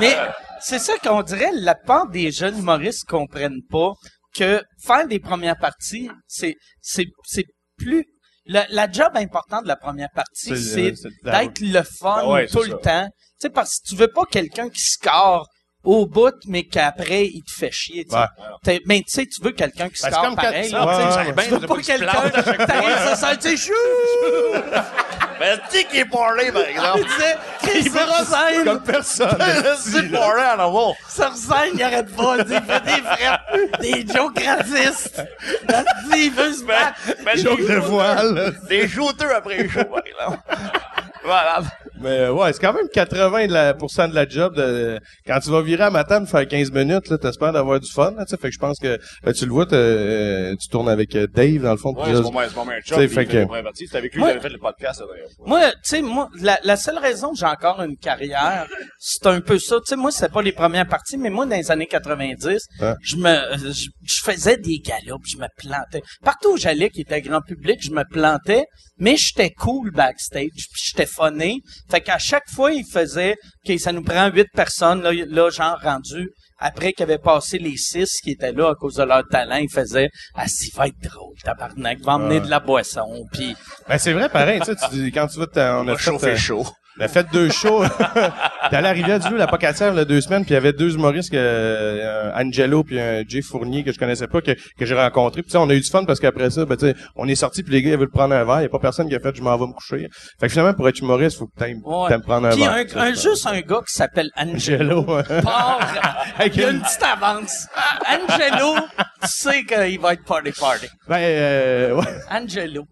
Mais 0.00 0.16
c'est 0.60 0.80
ça 0.80 0.94
qu'on 1.04 1.22
dirait, 1.22 1.50
la 1.54 1.76
part 1.76 2.08
des 2.08 2.32
jeunes 2.32 2.58
humoristes 2.58 3.04
comprennent 3.08 3.62
pas 3.70 3.92
que 4.34 4.62
faire 4.82 5.06
des 5.06 5.20
premières 5.20 5.58
parties, 5.58 6.10
c'est, 6.26 6.56
c'est, 6.80 7.06
c'est 7.24 7.44
plus, 7.76 8.04
la, 8.46 8.66
la 8.70 8.90
job 8.90 9.12
importante 9.14 9.62
de 9.64 9.68
la 9.68 9.76
première 9.76 10.10
partie, 10.14 10.56
C'est, 10.56 10.92
d'être 11.24 11.60
le 11.60 11.82
fun 11.82 12.16
Ah 12.18 12.28
ouais, 12.28 12.46
tout 12.46 12.62
le 12.62 12.78
temps. 12.78 13.08
Tu 13.08 13.48
sais, 13.48 13.50
parce 13.50 13.78
que 13.78 13.88
tu 13.88 13.96
veux 13.96 14.08
pas 14.08 14.24
quelqu'un 14.30 14.68
qui 14.68 14.82
score 14.82 15.48
au 15.84 16.06
bout, 16.06 16.34
mais 16.46 16.64
qu'après, 16.64 17.26
il 17.26 17.42
te 17.42 17.52
fait 17.52 17.70
chier, 17.70 18.04
tu 18.04 18.16
sais. 18.64 18.80
Mais 18.86 18.98
tu 19.00 19.04
sais, 19.08 19.26
tu 19.26 19.42
veux 19.42 19.52
quelqu'un 19.52 19.88
qui 19.88 19.96
c'est 19.98 20.10
score 20.10 20.22
comme 20.24 20.36
pareil. 20.36 20.68
ça, 20.70 20.78
là, 20.78 20.86
ouais, 20.86 21.04
tu 21.04 21.42
sais. 21.42 21.48
Tu 21.48 21.54
veux 21.60 21.66
pas 21.66 21.76
quelqu'un, 21.76 22.66
t'arrives, 22.66 22.98
ça 23.04 23.16
sent, 23.16 23.36
tu 23.38 23.56
sais, 23.56 23.56
chou! 23.68 23.72
Ben, 25.40 25.58
c'est 25.68 25.84
qui 25.84 25.98
est 25.98 26.04
parlé, 26.04 26.52
par 26.52 26.62
Il 26.62 26.70
exemple. 26.76 27.04
disait, 27.04 27.36
Chris, 27.62 27.82
sur 27.90 28.14
scène, 28.26 28.80
personne. 28.86 29.38
c'est 29.78 30.10
parlé 30.10 30.42
en 30.56 30.60
amour. 30.60 30.96
sur 31.08 31.34
scène, 31.34 31.72
il 31.74 31.82
arrête 31.82 32.14
pas, 32.14 32.36
il 32.38 32.44
dit, 32.44 32.54
il 32.54 32.62
fait 32.62 32.84
des 32.84 33.02
frettes, 33.02 33.80
des 33.80 34.14
jokes 34.14 34.40
racistes. 34.44 35.22
Il 36.12 36.24
il 36.24 36.30
veut 36.32 36.52
se 36.52 36.64
battre. 36.64 36.94
Ben, 37.24 37.36
Joke 37.36 37.60
de 37.60 37.74
voile. 37.76 38.54
Des 38.68 38.88
shooters 38.88 39.34
après 39.36 39.68
show, 39.68 39.84
par 39.84 40.02
exemple. 40.06 40.38
Voilà. 41.24 41.62
Mais 42.00 42.20
euh, 42.20 42.32
ouais, 42.32 42.52
c'est 42.52 42.60
quand 42.60 42.72
même 42.72 42.88
80 42.92 43.46
de 43.46 43.52
la, 43.52 43.72
de 43.72 44.14
la 44.14 44.28
job. 44.28 44.54
De, 44.56 44.98
quand 45.26 45.38
tu 45.40 45.50
vas 45.50 45.62
virer 45.62 45.84
à 45.84 45.90
Matane 45.90 46.26
faire 46.26 46.46
15 46.46 46.72
minutes, 46.72 47.08
là, 47.08 47.18
t'espères 47.18 47.52
d'avoir 47.52 47.80
du 47.80 47.90
fun. 47.90 48.12
Là, 48.16 48.24
fait 48.26 48.36
que 48.38 48.50
je 48.50 48.58
pense 48.58 48.78
que 48.78 48.98
ben, 49.22 49.32
tu 49.32 49.46
le 49.46 49.52
vois, 49.52 49.72
euh, 49.72 50.54
tu 50.60 50.68
tournes 50.68 50.88
avec 50.88 51.14
euh, 51.14 51.26
Dave 51.26 51.62
dans 51.62 51.70
le 51.72 51.76
fond. 51.76 51.94
Ouais, 51.94 52.12
c'est 52.14 52.22
pas 52.54 52.64
mal, 52.64 52.80
c'est 52.84 53.08
fait 53.08 53.26
que-. 53.26 53.46
C'était 53.74 53.96
avec 53.96 54.14
lui 54.14 54.22
que 54.22 54.28
j'avais 54.28 54.40
fait 54.40 54.48
le 54.48 54.58
podcast. 54.58 55.02
Moi, 55.46 55.70
tu 55.70 55.76
sais, 55.82 56.02
moi, 56.02 56.28
la, 56.40 56.58
la 56.64 56.76
seule 56.76 56.98
raison 56.98 57.32
que 57.32 57.38
j'ai 57.38 57.46
encore 57.46 57.80
une 57.82 57.96
carrière, 57.96 58.66
c'est 58.98 59.26
un 59.26 59.40
peu 59.40 59.58
ça. 59.58 59.76
Tu 59.76 59.90
sais, 59.90 59.96
moi, 59.96 60.10
c'était 60.10 60.28
pas 60.32 60.42
les 60.42 60.52
premières 60.52 60.86
parties, 60.86 61.16
mais 61.16 61.30
moi, 61.30 61.46
dans 61.46 61.56
les 61.56 61.70
années 61.70 61.86
90, 61.86 62.58
Ouais. 62.80 62.94
je 63.02 63.16
me, 63.16 63.36
je, 63.72 63.88
je 64.02 64.22
faisais 64.22 64.56
des 64.56 64.78
galas, 64.78 65.16
puis 65.22 65.32
je 65.32 65.38
me 65.38 65.46
plantais. 65.56 66.02
Partout 66.22 66.52
où 66.54 66.56
j'allais, 66.56 66.90
qui 66.90 67.02
était 67.02 67.20
grand 67.20 67.40
public, 67.40 67.78
je 67.82 67.90
me 67.90 68.04
plantais, 68.04 68.64
mais 68.98 69.16
j'étais 69.16 69.50
cool 69.50 69.90
backstage, 69.90 70.48
puis 70.54 70.82
j'étais 70.86 71.06
funné. 71.06 71.58
Fait 71.90 72.00
qu'à 72.00 72.18
chaque 72.18 72.48
fois, 72.50 72.72
il 72.72 72.84
faisait, 72.90 73.36
OK, 73.68 73.78
ça 73.78 73.92
nous 73.92 74.02
prend 74.02 74.28
huit 74.30 74.48
personnes, 74.54 75.02
là, 75.02 75.12
là 75.12 75.50
genre 75.50 75.78
rendu, 75.82 76.30
après 76.58 76.92
qu'ils 76.92 77.02
avaient 77.02 77.18
passé 77.18 77.58
les 77.58 77.76
six 77.76 78.08
qui 78.22 78.30
étaient 78.32 78.52
là 78.52 78.70
à 78.70 78.74
cause 78.74 78.94
de 78.94 79.02
leur 79.02 79.22
talent, 79.28 79.56
il 79.56 79.70
faisait, 79.70 80.08
ah, 80.34 80.46
ça 80.46 80.66
va 80.76 80.86
être 80.88 80.98
drôle, 81.02 81.34
tabarnak, 81.42 82.00
va 82.00 82.14
emmener 82.14 82.40
de 82.40 82.48
la 82.48 82.60
boisson, 82.60 83.24
puis 83.32 83.54
Ben 83.88 83.98
c'est 83.98 84.12
vrai, 84.12 84.28
pareil. 84.28 84.60
Tu 84.60 84.66
sais, 84.66 84.76
tu- 84.90 85.12
quand 85.12 85.26
tu 85.26 85.38
vas, 85.38 85.46
t'as- 85.46 85.76
on 85.78 85.84
On 85.84 85.88
a 85.88 85.92
va 85.92 85.98
fait, 85.98 86.04
chauffer 86.04 86.30
euh, 86.30 86.36
chaud. 86.36 86.66
On 86.98 87.04
a 87.04 87.08
fait 87.08 87.26
deux 87.32 87.50
shows. 87.50 87.84
T'es 88.70 88.76
allé 88.76 88.88
à 88.88 88.92
Rivière-du-Loup, 88.92 89.36
la 89.36 89.46
Pocatière, 89.46 89.92
il 89.92 89.96
y 89.96 90.00
a 90.00 90.04
deux 90.04 90.20
semaines, 90.20 90.42
puis 90.42 90.52
il 90.52 90.54
y 90.54 90.56
avait 90.56 90.72
deux 90.72 90.94
humoristes, 90.94 91.30
que, 91.30 91.36
euh, 91.38 92.32
un 92.34 92.46
Angelo 92.48 92.82
puis 92.84 92.98
un 93.00 93.22
Jay 93.28 93.42
Fournier 93.42 93.84
que 93.84 93.92
je 93.92 93.98
connaissais 93.98 94.26
pas, 94.26 94.40
que, 94.40 94.52
que 94.52 94.86
j'ai 94.86 94.94
rencontré. 94.94 95.42
Puis 95.42 95.48
tu 95.50 95.52
sais, 95.52 95.58
on 95.58 95.68
a 95.68 95.74
eu 95.74 95.80
du 95.80 95.88
fun 95.90 96.04
parce 96.04 96.20
qu'après 96.20 96.50
ça, 96.50 96.64
ben, 96.64 96.76
tu 96.76 96.86
sais, 96.86 96.94
on 97.16 97.26
est 97.28 97.34
sortis 97.34 97.62
puis 97.62 97.72
les 97.72 97.82
gars 97.82 97.90
ils 97.90 97.98
veulent 97.98 98.10
prendre 98.10 98.34
un 98.34 98.44
verre. 98.44 98.60
Il 98.60 98.62
y 98.62 98.66
a 98.66 98.68
pas 98.68 98.78
personne 98.78 99.08
qui 99.08 99.14
a 99.14 99.20
fait 99.20 99.34
je 99.34 99.42
m'en 99.42 99.56
vais 99.56 99.66
me 99.66 99.72
coucher. 99.72 100.08
Fait 100.40 100.46
que 100.46 100.52
finalement, 100.52 100.74
pour 100.74 100.88
être 100.88 100.98
humoriste, 101.00 101.38
faut 101.38 101.46
que 101.46 101.58
t'aimes, 101.58 101.80
Ouais. 101.84 102.08
t'aimes 102.08 102.22
prendre 102.22 102.46
un 102.46 102.50
Puis 102.50 102.60
verre. 102.60 102.72
un, 102.72 102.86
sais, 102.86 102.98
un- 102.98 103.14
juste 103.14 103.46
un 103.46 103.60
gars 103.60 103.80
qui 103.86 103.92
s'appelle 103.94 104.30
Angelo. 104.36 105.00
Angelo. 105.08 105.22
part, 105.42 105.80
Avec 106.38 106.56
il 106.56 106.62
y 106.62 106.64
a 106.64 106.70
une- 106.70 106.80
petite 106.80 107.02
avance. 107.02 107.66
Angelo, 108.08 108.76
tu 109.22 109.28
sais 109.28 109.64
qu'il 109.64 110.00
va 110.00 110.12
être 110.14 110.24
party 110.24 110.52
party. 110.52 110.86
Ben, 111.08 111.16
euh, 111.18 111.94
ouais. 111.96 112.04
Angelo. 112.30 112.84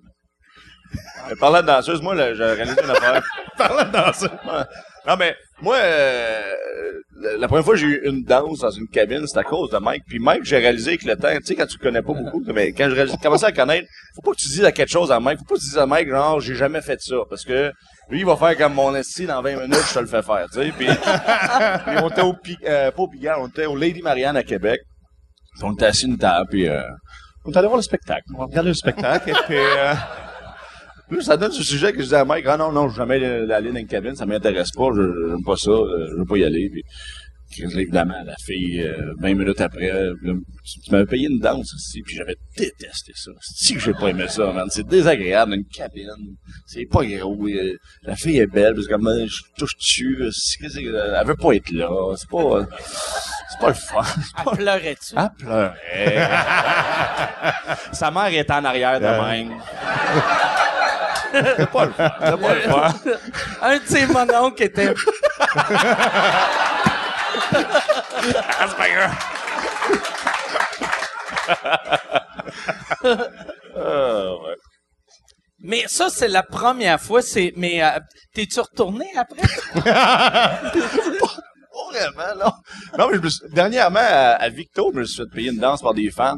Mais 1.29 1.37
Parlant 1.37 1.63
de 1.63 1.67
danseuse, 1.67 2.03
moi, 2.03 2.15
là, 2.15 2.35
j'ai 2.35 2.45
réalisé 2.45 2.77
une 2.83 2.91
affaire. 2.91 3.23
Parlant 3.57 3.85
de 3.85 3.93
danseuse. 3.93 4.31
Non, 5.07 5.17
mais 5.19 5.35
moi, 5.61 5.77
euh, 5.79 6.53
la, 7.39 7.49
première 7.49 7.65
fois 7.65 7.75
que 7.75 7.81
j'ai 7.81 7.87
eu 7.87 8.01
une 8.05 8.23
danse 8.23 8.61
dans 8.61 8.71
une 8.71 8.87
cabine, 8.87 9.27
c'est 9.27 9.39
à 9.39 9.43
cause 9.43 9.71
de 9.71 9.79
Mike. 9.79 10.05
Puis 10.07 10.21
Mike, 10.21 10.45
j'ai 10.45 10.59
réalisé 10.59 10.91
avec 10.91 11.05
le 11.05 11.17
temps, 11.17 11.29
tu 11.39 11.45
sais, 11.45 11.55
quand 11.57 11.67
tu 11.67 11.77
connais 11.79 12.03
pas 12.03 12.13
beaucoup, 12.13 12.43
mais 12.55 12.73
quand 12.73 12.89
j'ai 12.95 13.17
commencé 13.21 13.45
à 13.45 13.53
connaître, 13.53 13.89
faut 14.15 14.23
pas 14.23 14.31
que 14.31 14.37
tu 14.37 14.49
dises 14.49 14.65
à 14.65 14.71
quelque 14.71 14.91
chose 14.91 15.11
à 15.11 15.19
Mike. 15.19 15.39
Faut 15.41 15.45
pas 15.45 15.55
que 15.57 15.61
tu 15.61 15.67
dises 15.67 15.79
à 15.79 15.87
Mike, 15.87 16.09
genre, 16.09 16.41
j'ai 16.41 16.55
jamais 16.55 16.81
fait 16.83 17.01
ça. 17.01 17.17
Parce 17.29 17.45
que 17.45 17.73
lui, 18.11 18.21
il 18.21 18.27
va 18.27 18.37
faire 18.37 18.57
comme 18.57 18.75
mon 18.75 18.95
esti 18.95 19.27
dans 19.27 19.43
20 19.43 19.63
minutes, 19.63 19.85
je 19.89 19.95
te 19.95 19.99
le 19.99 20.07
fais 20.07 20.23
faire, 20.23 20.47
tu 20.53 20.61
sais. 20.61 20.73
Puis, 20.77 20.87
puis 20.87 21.97
on 22.03 22.09
était 22.09 22.23
au, 22.23 22.35
euh, 22.67 22.91
pas 22.93 23.03
au 23.03 23.09
Pigalle, 23.09 23.39
on 23.41 23.49
était 23.49 23.67
au 23.67 23.77
Lady 23.77 24.03
Marianne 24.03 24.37
à 24.37 24.45
Québec. 24.45 24.81
Puis 25.55 25.65
on 25.65 25.73
était 25.73 25.87
assis 25.87 26.07
une 26.07 26.19
table, 26.19 26.47
puis 26.49 26.69
euh, 26.69 26.81
on 27.45 27.51
est 27.51 27.57
allé 27.57 27.67
voir 27.67 27.77
le 27.77 27.83
spectacle. 27.83 28.23
On 28.37 28.43
a 28.43 28.47
regardé 28.47 28.69
le 28.69 28.75
spectacle, 28.75 29.31
et 29.31 29.35
puis... 29.47 29.57
Euh, 31.11 31.17
Là, 31.17 31.23
ça 31.23 31.37
donne 31.37 31.53
ce 31.53 31.63
sujet 31.63 31.93
que 31.93 31.99
je 31.99 32.05
disais 32.05 32.17
à 32.17 32.25
Mike, 32.25 32.45
ah 32.49 32.57
non, 32.57 32.73
non, 32.73 32.89
je 32.89 32.95
vais 32.95 33.19
jamais 33.19 33.25
aller 33.53 33.73
dans 33.73 33.79
une 33.79 33.87
cabine, 33.87 34.15
ça 34.15 34.27
m'intéresse 34.27 34.71
pas, 34.71 34.89
je 34.95 35.03
j'aime 35.29 35.45
pas 35.45 35.57
ça, 35.57 35.71
euh, 35.71 36.07
je 36.13 36.17
veux 36.19 36.25
pas 36.25 36.37
y 36.39 36.45
aller. 36.45 36.71
Puis, 37.51 37.65
évidemment, 37.65 38.15
la 38.25 38.35
fille, 38.43 38.81
euh, 38.81 39.13
20 39.21 39.35
minutes 39.35 39.61
après, 39.61 39.89
là, 39.89 40.11
tu, 40.65 40.81
tu 40.81 40.91
m'avais 40.91 41.05
payé 41.05 41.29
une 41.31 41.39
danse 41.39 41.75
aussi, 41.75 42.01
puis 42.01 42.17
j'avais 42.17 42.37
détesté 42.57 43.13
ça. 43.15 43.31
Si 43.43 43.75
que 43.75 43.81
j'ai 43.81 43.93
pas 43.93 44.09
aimé 44.09 44.25
ça, 44.27 44.51
man. 44.53 44.69
C'est 44.71 44.87
désagréable, 44.87 45.53
une 45.57 45.67
cabine. 45.67 46.09
C'est 46.67 46.87
pas 46.87 47.05
gros. 47.05 47.47
euh, 47.47 47.77
la 48.05 48.17
fille 48.17 48.39
est 48.39 48.47
belle, 48.47 48.75
parce 48.75 48.87
que 48.87 48.93
comme 48.95 49.07
je 49.27 49.43
touche 49.59 49.77
dessus, 49.77 50.17
euh, 50.23 51.21
elle 51.21 51.27
veut 51.27 51.37
pas 51.37 51.53
être 51.53 51.71
là. 51.73 51.91
C'est 52.17 52.31
pas, 52.31 52.39
euh, 52.43 52.65
c'est 53.51 53.61
pas 53.61 53.69
le 53.69 53.75
fun. 53.75 54.03
Elle 54.39 54.57
pleurait-tu? 54.57 55.15
Elle 55.15 55.29
pleurait. 55.39 56.29
Sa 57.93 58.11
mère 58.11 58.29
est 58.33 58.51
en 58.51 58.65
arrière 58.65 58.99
de 58.99 59.05
même. 59.31 59.59
C'est 61.33 61.71
pas 61.71 61.85
le 61.87 61.93
fun. 61.93 62.09
Pas 62.09 62.55
le 62.55 62.61
fun. 62.63 62.95
Un 63.63 63.77
de 63.79 63.83
ses 63.87 64.07
mononcles 64.07 64.63
était... 64.65 64.95
Asperger. 68.61 69.09
Ah, 73.77 74.33
ouais. 74.45 74.57
Mais 75.61 75.85
ça, 75.87 76.09
c'est 76.11 76.29
la 76.29 76.43
première 76.43 77.01
fois. 77.01 77.23
C'est 77.23 77.53
mais 77.57 77.83
euh, 77.83 77.99
t'es-tu 78.35 78.61
retourné 78.61 79.07
après? 79.17 79.43
Pas 81.73 81.89
vraiment, 81.91 82.35
non. 82.45 82.53
Non, 82.99 83.09
mais 83.11 83.17
je 83.17 83.23
me 83.23 83.29
suis- 83.31 83.49
dernièrement, 83.51 84.01
à, 84.03 84.33
à 84.33 84.49
Victo, 84.49 84.91
je 84.95 84.99
me 85.01 85.05
suis 85.05 85.23
fait 85.23 85.29
payer 85.35 85.51
une 85.51 85.59
danse 85.59 85.81
par 85.83 85.95
des 85.95 86.11
fans. 86.11 86.37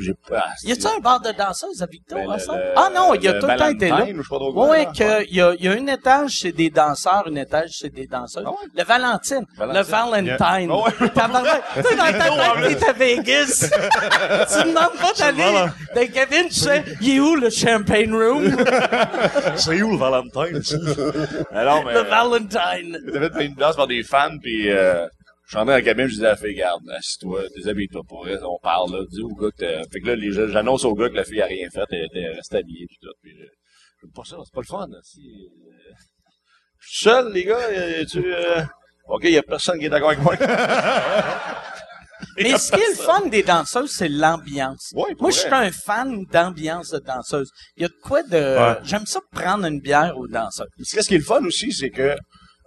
J'ai 0.00 0.14
pas. 0.28 0.44
Y 0.64 0.72
a-tu 0.72 0.86
un 0.86 0.98
bar 1.00 1.20
de 1.20 1.30
danseuses 1.30 1.80
à 1.80 1.86
Victor? 1.86 2.18
Ben, 2.18 2.30
à 2.30 2.36
le- 2.36 2.72
ah 2.76 2.90
non, 2.92 3.14
il 3.14 3.28
a 3.28 3.34
tout 3.34 3.46
le 3.46 3.56
temps 3.56 3.68
été 3.68 3.88
là. 3.88 4.06
Oui, 4.54 4.86
que 4.98 5.24
il 5.28 5.36
y 5.36 5.40
a, 5.40 5.54
y 5.54 5.68
a 5.68 5.72
un 5.72 5.86
étage 5.86 6.30
chez 6.32 6.50
des 6.52 6.68
danseurs, 6.68 7.24
un 7.30 7.36
étage 7.36 7.70
chez 7.70 7.90
des 7.90 8.06
danseuses. 8.08 8.42
Ah 8.44 8.50
ouais? 8.50 8.56
Le 8.76 8.82
Valentine, 8.84 9.46
Valentine. 9.56 9.78
le 9.78 9.82
Valentine. 9.82 10.70
Ah 10.70 10.76
ouais. 10.76 10.92
Tu 11.74 11.82
sais, 11.88 11.96
dans 11.96 12.04
ta 12.04 12.12
tête, 12.68 12.78
t'es 12.78 12.86
à 12.88 12.92
Vegas. 12.92 13.70
tu 13.70 14.68
demandes 14.68 14.98
pas 15.00 15.12
d'aller 15.16 15.70
le 15.94 16.06
cabine, 16.06 16.48
tu 16.48 16.54
sais, 16.54 16.84
il 17.00 17.16
est 17.16 17.20
où 17.20 17.36
le 17.36 17.50
champagne 17.50 18.12
room? 18.12 18.56
C'est 19.56 19.80
où 19.82 19.92
le 19.92 19.96
Valentine? 19.98 20.94
Alors, 21.52 21.84
mais. 21.84 21.94
le 21.94 22.00
Valentine. 22.00 22.98
J'avais 23.12 23.28
fait 23.28 23.30
payer 23.34 23.46
une 23.50 23.54
danse 23.54 23.76
par 23.76 23.86
des 23.86 24.02
fans, 24.02 24.36
puis 24.42 24.70
euh, 24.70 25.06
je 25.46 25.50
suis 25.50 25.56
rentré 25.58 25.72
dans 25.72 25.76
la 25.78 25.82
cabine, 25.82 26.06
je 26.06 26.14
disais 26.14 26.26
à 26.26 26.30
la 26.30 26.36
fille, 26.36 26.54
garde, 26.54 26.82
assis-toi, 26.90 27.42
déshabille-toi 27.56 28.02
pour 28.08 28.26
elle, 28.28 28.40
on 28.44 28.58
parle, 28.62 28.92
là, 28.92 29.04
dis 29.10 29.20
au 29.22 29.28
gars 29.34 29.50
que 29.56 29.82
Fait 29.92 30.00
que 30.00 30.06
là, 30.06 30.16
les, 30.16 30.32
gens- 30.32 30.48
j'annonce 30.48 30.84
au 30.84 30.94
gars 30.94 31.08
que 31.08 31.14
la 31.14 31.24
fille 31.24 31.42
a 31.42 31.46
rien 31.46 31.68
fait, 31.70 31.84
elle 31.90 32.06
était 32.06 32.28
restée 32.28 32.56
habillée, 32.58 32.86
puis 32.88 32.96
tout, 33.02 33.12
puis 33.22 33.32
euh, 33.32 33.46
j'aime 34.02 34.10
pas 34.12 34.24
ça, 34.24 34.36
c'est 34.44 34.54
pas 34.54 34.60
le 34.60 34.66
fun, 34.66 34.86
là, 34.90 34.98
si... 35.02 35.20
euh, 35.20 35.92
Je 36.80 36.88
suis 36.88 37.04
seul, 37.04 37.32
les 37.32 37.44
gars, 37.44 37.58
euh, 37.70 38.04
tu... 38.04 38.22
Euh... 38.34 38.62
OK, 39.08 39.24
y 39.24 39.36
a 39.36 39.42
personne 39.42 39.78
qui 39.78 39.84
est 39.84 39.90
d'accord 39.90 40.10
avec 40.10 40.22
moi. 40.22 40.34
Mais 42.38 42.56
ce 42.58 42.72
qui 42.72 42.80
est 42.80 42.88
le 42.88 43.02
fun 43.02 43.26
des 43.26 43.42
danseuses, 43.42 43.90
c'est 43.90 44.08
l'ambiance. 44.08 44.92
Ouais, 44.94 45.14
Moi, 45.20 45.30
je 45.30 45.40
suis 45.40 45.48
un 45.52 45.70
fan 45.70 46.24
d'ambiance 46.32 46.90
de 46.90 47.00
danseuse. 47.00 47.50
Il 47.76 47.82
y 47.82 47.84
a 47.84 47.88
de 47.88 47.94
quoi 48.02 48.22
de... 48.22 48.56
J'aime 48.84 49.04
ça 49.04 49.20
prendre 49.30 49.66
une 49.66 49.80
bière 49.80 50.16
aux 50.16 50.26
danseuses. 50.26 50.68
Ce 50.82 51.00
qui 51.06 51.14
est 51.16 51.18
le 51.18 51.24
fun 51.24 51.44
aussi, 51.44 51.70
c'est 51.72 51.90
que 51.90 52.16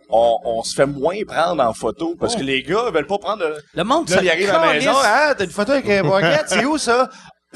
on, 0.10 0.38
on 0.46 0.64
se 0.64 0.74
fait 0.76 0.86
moins 0.86 1.18
prendre 1.28 1.64
en 1.64 1.74
photo, 1.74 2.16
parce 2.20 2.36
que 2.36 2.44
les 2.44 2.64
gars 2.64 2.90
veulent 2.92 3.08
pas 3.08 3.18
prendre... 3.18 3.44
le- 3.48 3.58
Le 3.74 3.84
monde 3.84 4.10
Là, 4.10 4.22
il 4.22 4.30
arrive 4.30 4.50
à 4.50 4.66
la 4.66 4.74
maison, 4.74 4.92
calisse. 4.94 5.02
ah, 5.06 5.36
t'as 5.38 5.44
une 5.46 5.52
photo 5.52 5.72
avec 5.74 5.90
un 5.90 6.04
baguette, 6.10 6.46
c'est 6.48 6.66
où 6.66 6.78
ça? 6.78 7.10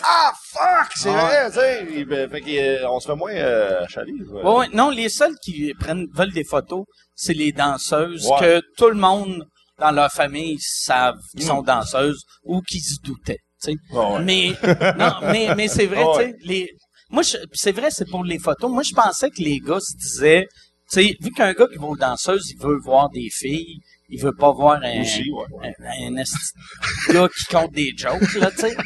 Ah, 0.04 0.32
fuck, 0.52 0.91
c'est 0.95 1.10
Ah. 1.10 1.26
vrai, 1.26 1.47
tu 1.52 1.60
sais. 1.60 1.88
Il- 1.99 2.06
ben, 2.06 2.30
Fait 2.30 2.41
qu'on 2.41 2.99
se 2.99 3.08
fait 3.08 3.16
moins 3.16 3.34
euh, 3.34 3.86
chaler. 3.89 4.14
quoi. 4.30 4.43
Ouais, 4.43 4.60
ouais. 4.60 4.68
non, 4.74 4.89
les 4.89 5.10
seuls 5.10 5.36
qui 5.43 5.74
prennent, 5.80 6.06
veulent 6.16 6.32
des 6.34 6.43
photos, 6.45 6.86
c'est 7.16 7.34
les 7.34 7.52
danseuses 7.52 8.26
Ouais. 8.28 8.39
que 8.39 8.62
tout 8.78 8.88
le 8.89 8.95
monde 8.95 9.43
dans 9.80 9.91
leur 9.91 10.12
famille 10.12 10.58
savent 10.60 11.16
qu'ils 11.36 11.45
Mm. 11.45 11.49
sont 11.49 11.62
danseuses 11.62 12.24
ou 12.43 12.62
qu'ils 12.62 12.82
se 12.84 12.95
doutaient. 13.04 13.39
tu 13.64 13.72
sais. 13.74 13.78
Ouais, 13.95 14.06
ouais. 14.06 14.20
Mais 14.24 14.54
non, 14.97 15.12
mais 15.24 15.54
mais 15.56 15.68
c'est 15.68 15.86
vrai, 15.86 16.04
Ouais. 16.04 16.14
tu 16.26 16.32
sais, 16.32 16.36
les 16.45 16.70
moi 17.10 17.22
je- 17.24 17.38
c'est 17.54 17.72
vrai, 17.74 17.89
c'est 17.91 18.10
pour 18.10 18.24
les 18.24 18.39
photos. 18.39 18.72
Moi 18.72 18.84
je 18.84 18.93
pensais 18.93 19.30
que 19.30 19.41
les 19.41 19.60
gars 19.60 19.80
se 19.80 19.95
disaient, 19.97 20.47
sais, 20.92 21.16
vu 21.20 21.32
qu'un 21.32 21.54
gars 21.54 21.68
qui 21.72 21.78
va 21.78 21.88
aux 21.88 21.96
danseuses, 21.96 22.52
il 22.52 22.58
veut 22.58 22.78
voir 22.78 23.10
des 23.10 23.30
filles, 23.30 23.80
il 24.10 24.22
veut 24.22 24.36
pas 24.36 24.52
voir 24.52 24.82
un 24.84 25.02
Aussi, 25.02 25.30
ouais. 25.32 25.74
un, 25.80 27.14
gars 27.14 27.28
qui 27.30 27.46
compte 27.46 27.72
des 27.72 27.94
jokes 27.96 28.36
là, 28.36 28.52
tu 28.52 28.58
sais. 28.58 28.76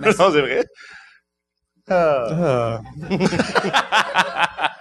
non, 0.00 0.32
c'est 0.32 0.40
vrai. 0.40 0.64
Ah. 1.88 2.80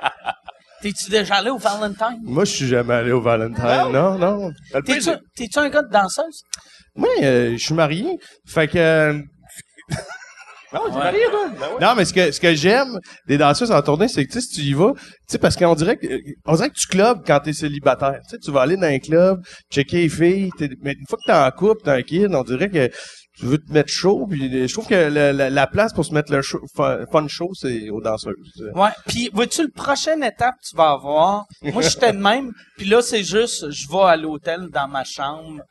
T'es-tu 0.81 1.09
déjà 1.09 1.35
allé 1.35 1.49
au 1.49 1.57
Valentine? 1.57 2.19
Moi, 2.23 2.43
je 2.43 2.51
suis 2.51 2.67
jamais 2.67 2.93
allé 2.93 3.11
au 3.11 3.21
Valentine. 3.21 3.91
Non, 3.91 4.17
non. 4.17 4.51
T'es-tu 4.85 5.59
un 5.59 5.69
gars 5.69 5.81
de 5.81 5.89
danseuse? 5.89 6.43
Moi, 6.95 7.09
euh, 7.21 7.53
je 7.53 7.63
suis 7.63 7.73
marié. 7.73 8.19
Fait 8.45 8.67
que... 8.67 9.23
euh, 10.73 10.77
Non, 10.89 10.93
marié, 10.93 11.25
toi? 11.29 11.47
Ben 11.59 11.67
ouais. 11.67 11.81
Non, 11.85 11.93
mais 11.95 12.05
ce 12.05 12.13
que, 12.13 12.31
ce 12.31 12.39
que 12.39 12.53
j'aime 12.55 12.99
des 13.27 13.37
danseuses 13.37 13.71
en 13.71 13.81
tournée, 13.81 14.07
c'est 14.07 14.25
que, 14.25 14.31
tu 14.31 14.41
sais, 14.41 14.47
si 14.47 14.55
tu 14.55 14.61
y 14.61 14.73
vas, 14.73 14.91
tu 14.93 15.01
sais, 15.27 15.37
parce 15.37 15.55
qu'on 15.55 15.75
dirait 15.75 15.97
que, 15.97 16.07
on 16.45 16.55
dirait 16.55 16.69
que 16.69 16.75
tu 16.79 16.87
clubs 16.87 17.21
quand 17.25 17.39
t'es 17.39 17.53
célibataire. 17.53 18.19
Tu 18.23 18.29
sais, 18.31 18.37
tu 18.39 18.51
vas 18.51 18.61
aller 18.61 18.77
dans 18.77 18.87
un 18.87 18.99
club, 18.99 19.41
checker 19.71 20.03
les 20.03 20.09
filles, 20.09 20.49
mais 20.81 20.93
une 20.93 21.05
fois 21.07 21.17
que 21.19 21.25
t'es 21.31 21.37
en 21.37 21.51
couple, 21.51 21.81
t'es 21.83 21.91
un 21.91 22.01
kid, 22.01 22.33
on 22.33 22.43
dirait 22.43 22.69
que 22.69 22.89
tu 23.35 23.45
veux 23.45 23.57
te 23.57 23.71
mettre 23.73 23.89
chaud, 23.89 24.27
puis 24.29 24.67
je 24.67 24.71
trouve 24.71 24.85
que 24.87 24.93
la, 24.93 25.33
la- 25.33 25.49
la 25.49 25.65
place 25.67 25.91
pour 25.91 26.05
se 26.05 26.13
mettre 26.13 26.31
le 26.31 26.43
show, 26.43 26.59
fun, 26.75 26.99
fun 27.11 27.27
show, 27.27 27.49
c'est 27.55 27.89
aux 27.89 27.99
danseuses. 27.99 28.35
Ouais. 28.75 28.89
Puis, 29.07 29.31
vois-tu, 29.33 29.63
le 29.63 29.71
prochaine 29.71 30.23
étape 30.23 30.53
que 30.61 30.69
tu 30.69 30.75
vas 30.77 30.91
avoir, 30.91 31.45
moi, 31.63 31.81
j'étais 31.81 32.11
de 32.13 32.17
même, 32.19 32.51
puis 32.77 32.85
là, 32.87 33.01
c'est 33.01 33.23
juste, 33.23 33.71
je 33.71 33.87
vais 33.89 34.03
à 34.03 34.15
l'hôtel 34.17 34.67
dans 34.71 34.87
ma 34.87 35.03
chambre 35.03 35.61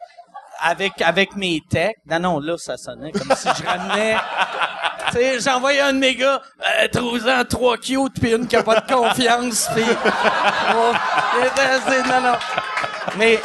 avec, 0.61 1.01
avec 1.03 1.37
mes 1.37 1.61
techs. 1.71 1.95
Non, 2.11 2.19
non, 2.19 2.41
là, 2.41 2.57
ça 2.59 2.77
sonnait 2.77 3.13
comme 3.13 3.33
si 3.37 3.49
je 3.57 3.63
ramenais... 3.65 4.17
J'envoyais 5.41 5.81
un 5.81 5.93
de 5.93 5.99
mes 5.99 6.15
gars, 6.15 6.41
euh, 6.83 7.45
trois 7.45 7.77
cute, 7.77 8.21
puis 8.21 8.33
une 8.33 8.47
qui 8.47 8.57
a 8.57 8.63
pas 8.63 8.81
de 8.81 8.93
confiance, 8.93 9.69
puis... 9.75 9.85
Oh, 10.75 10.93
non, 12.09 12.21
non. 12.21 12.37
Mais... 13.19 13.41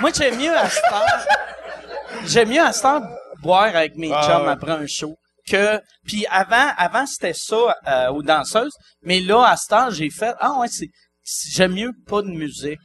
Moi, 0.00 0.10
j'aime 0.16 0.38
mieux 0.38 0.56
à 0.56 0.68
cette 0.68 0.84
heure... 0.92 1.26
J'aime 2.26 2.48
mieux 2.50 2.60
à 2.62 2.72
cette 2.72 2.84
heure 2.84 3.02
boire 3.42 3.74
avec 3.74 3.96
mes 3.96 4.12
Ah, 4.12 4.22
chums 4.24 4.42
ouais. 4.46 4.52
après 4.52 4.72
un 4.72 4.86
show 4.86 5.16
que 5.48 5.80
puis 6.06 6.24
avant 6.30 6.70
avant 6.76 7.04
c'était 7.06 7.34
ça 7.34 7.74
euh, 7.88 8.08
aux 8.12 8.22
danseuses 8.22 8.72
mais 9.02 9.18
là 9.18 9.44
à 9.44 9.56
cette 9.56 9.72
heure 9.72 9.90
j'ai 9.90 10.08
fait 10.08 10.34
ah 10.38 10.58
ouais 10.60 10.68
c'est 10.70 10.88
j'aime 11.50 11.72
mieux 11.74 11.90
pas 12.06 12.22
de 12.22 12.28
musique 12.28 12.78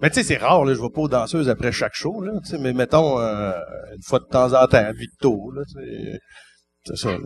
Mais 0.00 0.10
tu 0.10 0.16
sais, 0.16 0.24
c'est 0.24 0.36
rare, 0.36 0.64
là, 0.64 0.74
je 0.74 0.80
vais 0.80 0.90
pas 0.92 1.02
aux 1.02 1.08
danseuses 1.08 1.48
après 1.48 1.70
chaque 1.70 1.94
show, 1.94 2.20
là, 2.22 2.32
tu 2.44 2.50
sais, 2.50 2.58
mais 2.58 2.72
mettons, 2.72 3.20
euh, 3.20 3.52
une 3.94 4.02
fois 4.02 4.18
de 4.18 4.24
temps 4.24 4.52
en 4.52 4.66
temps, 4.66 4.90
Victo, 4.94 5.52
là, 5.52 5.62
c'est 6.84 6.96
ça, 6.96 7.10
là. 7.12 7.18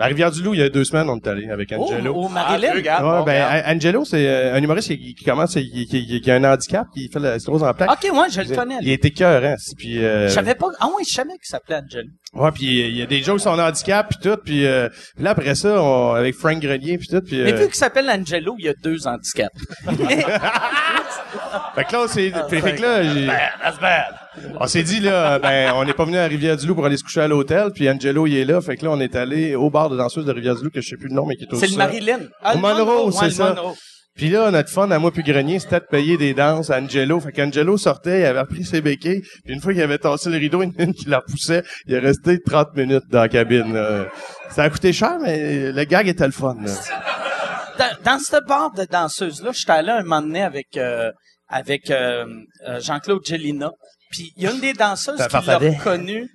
À 0.00 0.06
Rivière-du-Loup, 0.06 0.54
il 0.54 0.60
y 0.60 0.62
a 0.62 0.68
deux 0.68 0.84
semaines, 0.84 1.10
on 1.10 1.16
est 1.16 1.26
allé 1.26 1.50
avec 1.50 1.74
oh, 1.76 1.82
Angelo. 1.82 2.14
au 2.14 2.28
Marilyn 2.28 2.68
Ah, 2.70 2.76
regarde, 2.76 3.04
Ouais, 3.04 3.10
bon, 3.18 3.24
ben, 3.24 3.44
regarde. 3.44 3.76
Angelo, 3.76 4.04
c'est 4.04 4.28
euh, 4.28 4.54
un 4.54 4.62
humoriste 4.62 4.90
qui, 4.90 5.12
qui 5.16 5.24
commence, 5.24 5.54
qui, 5.54 5.86
qui, 5.90 6.06
qui- 6.06 6.20
qui 6.20 6.30
a 6.30 6.36
un 6.36 6.44
handicap, 6.44 6.86
qui 6.94 7.08
fait 7.12 7.18
la 7.18 7.36
sclérose 7.40 7.64
en 7.64 7.74
plaques. 7.74 7.90
ok 7.90 8.12
moi 8.14 8.28
je 8.28 8.42
le 8.42 8.54
connais 8.54 8.76
Il 8.80 9.12
cœur, 9.12 9.42
hein, 9.44 9.56
puis 9.76 9.98
euh, 10.04 10.28
je 10.28 10.34
savais 10.34 10.54
pas 10.54 10.68
ah 10.78 10.86
ouais 10.86 11.02
je 11.04 11.12
savais 11.14 11.30
qu'il 11.30 11.38
s'appelait 11.46 11.76
Angelo 11.82 12.08
ouais, 12.34 12.52
puis 12.52 12.66
il 12.88 12.96
y 12.96 13.02
a 13.02 13.06
des 13.06 13.24
jokes 13.24 13.40
sur 13.40 13.52
son 13.52 13.58
handicap, 13.58 14.08
puis 14.08 14.18
tout, 14.22 14.36
puis 14.44 14.66
euh, 14.66 14.88
puis 15.16 15.24
là, 15.24 15.30
après 15.30 15.56
ça, 15.56 15.82
on, 15.82 16.12
avec 16.12 16.36
Frank 16.36 16.60
Grenier, 16.60 16.96
puis 16.98 17.08
tout, 17.08 17.20
puis... 17.20 17.42
mais 17.42 17.52
euh, 17.52 17.56
vu 17.56 17.64
qu'il 17.66 17.74
s'appelle 17.74 18.08
Angelo 18.08 18.54
il 18.60 18.66
y 18.66 18.68
a 18.68 18.74
deux 18.74 19.04
handicaps 19.04 19.50
Mais- 19.98 20.24
Fait 21.74 21.84
que 21.84 21.92
là, 21.92 22.00
on 22.04 22.06
s'est, 22.08 22.30
fait, 22.48 22.60
que 22.76 22.82
là, 22.82 23.02
j'ai- 23.02 23.26
on 24.60 24.66
s'est 24.66 24.82
dit, 24.82 25.00
là, 25.00 25.38
ben, 25.38 25.72
on 25.74 25.84
n'est 25.84 25.92
pas 25.92 26.04
venu 26.04 26.18
à 26.18 26.26
Rivière-du-Loup 26.26 26.74
pour 26.74 26.86
aller 26.86 26.96
se 26.96 27.04
coucher 27.04 27.20
à 27.20 27.28
l'hôtel, 27.28 27.70
puis 27.74 27.88
Angelo, 27.88 28.26
il 28.26 28.36
est 28.36 28.44
là, 28.44 28.60
fait 28.60 28.76
que 28.76 28.84
là, 28.84 28.90
on 28.92 29.00
est 29.00 29.16
allé 29.16 29.54
au 29.54 29.70
bar 29.70 29.90
de 29.90 29.96
danseuse 29.96 30.24
de 30.24 30.32
Rivière-du-Loup, 30.32 30.70
que 30.70 30.80
je 30.80 30.88
sais 30.88 30.96
plus 30.96 31.08
le 31.08 31.14
nom, 31.14 31.26
mais 31.26 31.36
qui 31.36 31.44
est 31.44 31.52
au 31.52 31.58
c'est 31.58 31.68
le. 31.68 31.76
Marilyn 31.76 32.20
ah, 32.42 32.52
Au 32.52 32.56
le 32.56 32.62
Monroe, 32.62 33.12
c'est 33.12 33.30
ça. 33.30 33.54
Monroe. 33.54 33.74
Puis 34.16 34.30
là, 34.30 34.50
notre 34.50 34.68
fun 34.68 34.90
à 34.90 34.98
moi 34.98 35.12
puis 35.12 35.22
Grenier, 35.22 35.60
c'était 35.60 35.78
de 35.78 35.86
payer 35.88 36.16
des 36.16 36.34
danses 36.34 36.70
à 36.70 36.80
Angelo. 36.80 37.20
Fait 37.20 37.30
qu'Angelo 37.30 37.76
sortait, 37.78 38.22
il 38.22 38.24
avait 38.24 38.40
repris 38.40 38.64
ses 38.64 38.80
béquilles, 38.80 39.22
puis 39.44 39.54
une 39.54 39.60
fois 39.60 39.72
qu'il 39.72 39.80
avait 39.80 39.98
tassé 39.98 40.28
le 40.28 40.38
rideau, 40.38 40.60
une 40.78 40.92
qui 40.92 41.08
la 41.08 41.20
poussait, 41.20 41.62
il 41.86 41.94
est 41.94 42.00
resté 42.00 42.40
30 42.40 42.74
minutes 42.74 43.04
dans 43.10 43.20
la 43.20 43.28
cabine. 43.28 43.72
là. 43.72 44.08
Ça 44.50 44.64
a 44.64 44.70
coûté 44.70 44.92
cher, 44.92 45.18
mais 45.22 45.70
le 45.70 45.84
gag 45.84 46.08
était 46.08 46.26
le 46.26 46.32
fun. 46.32 46.56
là. 46.60 46.72
dans, 47.78 48.12
dans 48.12 48.18
ce 48.18 48.44
bar 48.44 48.72
de 48.72 48.84
danseuse 48.84 49.42
là 49.42 49.52
j'étais 49.52 49.70
allé 49.70 49.90
un 49.90 50.02
moment 50.02 50.22
donné 50.22 50.42
avec 50.42 50.76
euh, 50.76 51.12
avec 51.48 51.90
euh, 51.90 52.26
euh, 52.66 52.80
Jean-Claude 52.80 53.24
Gelina 53.24 53.70
puis 54.10 54.32
il 54.36 54.44
y 54.44 54.46
a 54.46 54.52
une 54.52 54.60
des 54.60 54.72
danseuses 54.72 55.26
qui 55.26 55.46
l'a 55.46 55.58
reconnue 55.58 56.28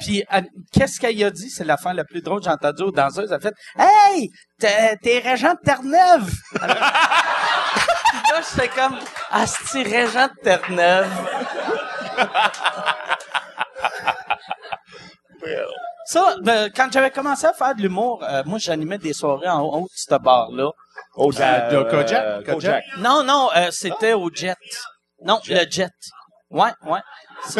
puis 0.00 0.24
qu'est-ce 0.72 1.00
qu'elle 1.00 1.24
a 1.24 1.30
dit? 1.30 1.50
C'est 1.50 1.64
l'affaire 1.64 1.92
la 1.92 2.04
plus 2.04 2.22
drôle 2.22 2.38
que 2.38 2.44
j'ai 2.44 2.50
entendue 2.50 2.82
aux 2.84 2.92
danseuses 2.92 3.30
elle 3.30 3.36
a 3.36 3.40
fait 3.40 3.54
hey 3.78 4.30
t'es 4.58 5.18
régent 5.18 5.54
de 5.54 5.60
Terre-Neuve 5.64 6.32
là 6.62 8.40
j'étais 8.54 8.68
comme 8.68 8.98
asti 9.30 9.82
régent 9.82 10.28
de 10.28 10.42
Terre-Neuve 10.42 11.10
Ça, 16.08 16.36
ben, 16.42 16.70
quand 16.74 16.90
j'avais 16.90 17.10
commencé 17.10 17.44
à 17.44 17.52
faire 17.52 17.74
de 17.74 17.82
l'humour, 17.82 18.24
euh, 18.26 18.42
moi, 18.46 18.58
j'animais 18.58 18.96
des 18.96 19.12
soirées 19.12 19.46
en 19.50 19.60
haut 19.60 19.82
de 19.82 19.88
ce 19.94 20.14
bar-là. 20.14 20.70
Au 21.16 21.30
Euh, 22.24 22.40
euh? 22.40 22.42
Kojak? 22.42 22.84
Non, 22.96 23.22
non, 23.24 23.50
euh, 23.54 23.68
c'était 23.70 24.14
au 24.14 24.30
Jet. 24.32 24.56
Non, 25.22 25.38
le 25.48 25.70
Jet. 25.70 25.92
Ouais, 26.50 26.70
ouais. 26.86 27.00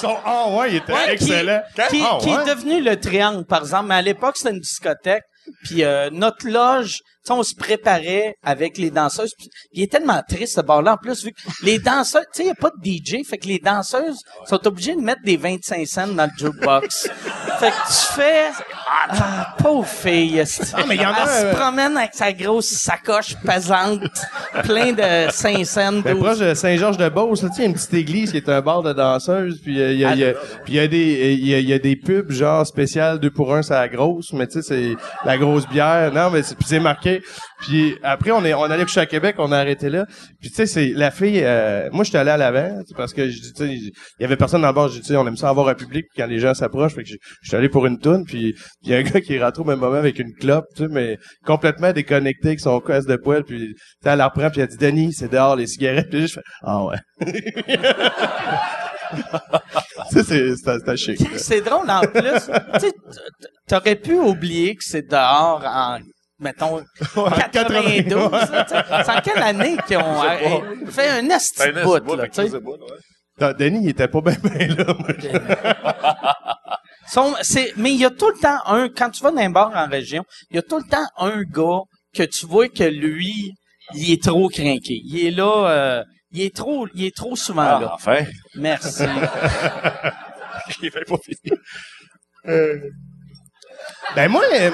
Son- 0.00 0.16
Ah 0.24 0.48
ouais, 0.50 0.70
il 0.70 0.76
était 0.76 0.92
Ouais, 0.92 1.12
excellent. 1.12 1.60
Qui, 1.88 1.98
qui- 1.98 2.04
Ah 2.04 2.18
qui 2.20 2.28
ouais? 2.34 2.42
est 2.42 2.54
devenu 2.54 2.82
le 2.82 2.98
Triangle, 2.98 3.44
par 3.44 3.60
exemple. 3.60 3.86
Mais 3.88 3.94
à 3.96 4.02
l'époque, 4.02 4.36
c'était 4.36 4.50
une 4.50 4.60
discothèque. 4.60 5.22
Puis 5.64 5.84
euh, 5.84 6.08
notre 6.10 6.48
loge, 6.48 7.00
on 7.28 7.42
se 7.42 7.54
préparait 7.54 8.34
avec 8.42 8.78
les 8.78 8.90
danseuses. 8.90 9.32
Puis 9.38 9.50
il 9.72 9.82
est 9.82 9.92
tellement 9.92 10.22
triste, 10.26 10.54
ce 10.56 10.60
bar-là. 10.62 10.94
En 10.94 10.96
plus, 10.96 11.22
vu 11.22 11.32
que 11.32 11.40
les 11.62 11.78
danseuses, 11.78 12.24
tu 12.34 12.38
sais, 12.38 12.42
il 12.44 12.46
n'y 12.46 12.50
a 12.52 12.54
pas 12.54 12.70
de 12.70 12.82
DJ. 12.82 13.26
Fait 13.28 13.36
que 13.38 13.46
les 13.46 13.58
danseuses 13.58 14.18
sont 14.46 14.66
obligées 14.66 14.94
de 14.96 15.00
mettre 15.02 15.20
des 15.22 15.36
25 15.36 15.86
cents 15.86 16.06
dans 16.08 16.24
le 16.24 16.30
jukebox. 16.36 17.08
fait 17.60 17.70
que 17.70 17.86
tu 17.88 18.12
fais... 18.14 18.46
Ah, 19.10 19.54
pauvre 19.58 19.86
fille. 19.86 20.38
esti. 20.38 20.62
mais 20.88 20.96
y 20.96 21.04
en 21.06 21.10
a, 21.12 21.22
Elle 21.22 21.28
se 21.28 21.46
euh, 21.46 21.54
promène 21.54 21.96
avec 21.96 22.14
sa 22.14 22.32
grosse 22.32 22.68
sacoche 22.68 23.34
pesante, 23.44 24.02
plein 24.62 24.92
de 24.92 25.30
5 25.30 25.64
cents, 25.66 25.92
Ben, 26.00 26.14
12 26.14 26.18
proche 26.22 26.38
de 26.38 26.54
Saint-Georges-de-Beauce, 26.54 27.40
tu 27.40 27.46
sais, 27.48 27.52
il 27.56 27.60
y 27.60 27.62
a 27.62 27.66
une 27.66 27.74
petite 27.74 27.94
église 27.94 28.30
qui 28.30 28.36
est 28.38 28.48
un 28.48 28.60
bar 28.60 28.82
de 28.82 28.92
danseuses, 28.92 29.60
puis 29.62 29.80
euh, 29.80 29.92
il 29.92 29.98
y 29.98 30.04
a, 30.04 30.14
il 30.14 30.20
y 30.20 30.78
a- 30.78 30.84
y 30.84 30.88
des, 30.88 31.32
il 31.38 31.46
y 31.48 31.54
a, 31.54 31.58
il 31.58 31.68
y 31.68 31.72
a 31.72 31.78
des 31.78 31.96
pubs 31.96 32.30
genre 32.30 32.66
spécial 32.66 33.18
2 33.18 33.30
pour 33.30 33.54
1 33.54 33.62
c'est 33.62 33.74
la 33.74 33.88
grosse, 33.88 34.32
mais 34.32 34.46
tu 34.46 34.62
sais, 34.62 34.62
c'est 34.62 34.96
la 35.26 35.36
grosse 35.38 35.66
bière. 35.68 36.12
Non, 36.12 36.30
mais 36.30 36.42
c'est 36.64 36.80
marqué. 36.80 37.22
Puis 37.64 37.96
après, 38.02 38.30
on 38.30 38.44
est, 38.44 38.52
on 38.52 38.64
allait 38.64 38.84
coucher 38.84 39.00
à 39.00 39.06
Québec, 39.06 39.36
on 39.38 39.50
a 39.50 39.56
arrêté 39.58 39.88
là. 39.88 40.04
Puis 40.40 40.50
tu 40.50 40.56
sais, 40.56 40.66
c'est 40.66 40.88
la 40.88 41.10
fille, 41.10 41.40
euh, 41.42 41.88
moi, 41.92 42.04
j'étais 42.04 42.18
allé 42.18 42.30
à 42.30 42.36
l'avant, 42.36 42.82
parce 42.94 43.14
que 43.14 43.30
je 43.30 43.38
tu 43.38 43.54
sais, 43.54 43.74
il 43.74 43.92
y 44.20 44.24
avait 44.24 44.36
personne 44.36 44.60
dans 44.60 44.68
le 44.68 44.74
bar, 44.74 44.88
je 44.88 44.94
dis, 44.94 45.00
tu 45.00 45.06
sais, 45.06 45.16
on 45.16 45.26
aime 45.26 45.36
ça 45.36 45.48
avoir 45.48 45.68
un 45.68 45.74
public 45.74 46.04
quand 46.14 46.26
les 46.26 46.38
gens 46.38 46.52
s'approchent, 46.52 46.94
fait 46.94 47.04
que 47.04 47.08
suis 47.08 47.56
allé 47.56 47.70
pour 47.70 47.86
une 47.86 47.98
toune, 47.98 48.24
puis 48.26 48.54
il 48.82 48.90
y 48.90 48.94
a 48.94 48.98
un 48.98 49.02
gars 49.02 49.20
qui 49.20 49.34
est 49.34 49.42
rentré 49.42 49.62
au 49.62 49.64
même 49.64 49.78
moment 49.78 49.96
avec 49.96 50.18
une 50.18 50.34
clope, 50.34 50.66
tu 50.76 50.82
sais, 50.82 50.88
mais 50.90 51.16
complètement 51.46 51.92
déconnecté 51.92 52.48
avec 52.48 52.60
son 52.60 52.80
casse 52.80 53.06
de 53.06 53.16
poêle, 53.16 53.44
puis 53.44 53.58
tu 53.58 53.74
sais, 54.02 54.10
elle 54.10 54.18
la 54.18 54.28
reprend, 54.28 54.50
puis 54.50 54.60
elle 54.60 54.68
dit, 54.68 54.76
Denis, 54.76 55.14
c'est 55.14 55.32
dehors 55.32 55.56
les 55.56 55.66
cigarettes, 55.66 56.10
puis 56.10 56.26
je 56.26 56.34
fais, 56.34 56.42
ah 56.62 56.84
ouais. 56.84 56.98
c'est, 60.10 60.96
chic. 60.96 61.20
C'est 61.36 61.60
drôle 61.60 61.88
en 61.88 62.00
plus. 62.00 62.50
tu 62.80 62.92
t'aurais 63.66 63.96
pu 63.96 64.14
oublier 64.14 64.74
que 64.74 64.84
c'est 64.84 65.08
dehors 65.08 65.62
en 65.64 65.98
mettons 66.44 66.84
92. 67.52 68.30
là, 68.30 68.64
tu 68.64 68.74
sais. 68.74 68.82
c'est 69.04 69.10
en 69.10 69.20
quelle 69.20 69.42
année 69.42 69.76
qu'ils 69.86 69.96
ont 69.96 70.22
euh, 70.22 70.86
fait 70.90 71.08
un 71.08 71.28
esti 71.30 71.58
Ben, 71.58 71.74
de 71.74 72.00
bout, 72.00 72.14
là, 72.14 72.28
tu 72.28 72.46
sais. 72.46 72.50
Non, 73.40 73.52
Denis, 73.58 73.80
il 73.82 73.88
était 73.88 74.06
pas 74.06 74.20
bien 74.20 74.36
là. 74.76 74.94
moi. 74.96 75.08
Sont- 77.08 77.34
c'est- 77.42 77.72
mais 77.76 77.92
il 77.92 78.00
y 78.00 78.04
a 78.04 78.10
tout 78.10 78.28
le 78.30 78.38
temps 78.40 78.58
un, 78.66 78.88
quand 78.88 79.10
tu 79.10 79.22
vas 79.22 79.30
dans 79.32 79.38
un 79.38 79.50
bar 79.50 79.72
en 79.74 79.88
région, 79.88 80.24
il 80.50 80.56
y 80.56 80.58
a 80.58 80.62
tout 80.62 80.78
le 80.78 80.84
temps 80.88 81.04
un 81.18 81.42
gars 81.42 81.80
que 82.14 82.22
tu 82.22 82.46
vois 82.46 82.68
que 82.68 82.84
lui, 82.84 83.52
il 83.94 84.12
est 84.12 84.22
trop 84.22 84.48
craqué. 84.48 85.00
Il 85.04 85.26
est 85.26 85.30
là, 85.32 85.68
euh, 85.68 86.04
il 86.30 86.42
est 86.42 86.54
trop, 86.54 86.86
il 86.94 87.04
est 87.04 87.14
trop 87.16 87.34
souvent 87.36 87.62
Ah, 87.62 87.80
là. 87.80 87.90
enfin. 87.94 88.24
Merci. 88.56 89.02
Il 90.82 90.90
pas 90.90 91.16
fini. 91.22 91.58
Ben 94.16 94.28
moi, 94.30 94.42
euh, 94.54 94.70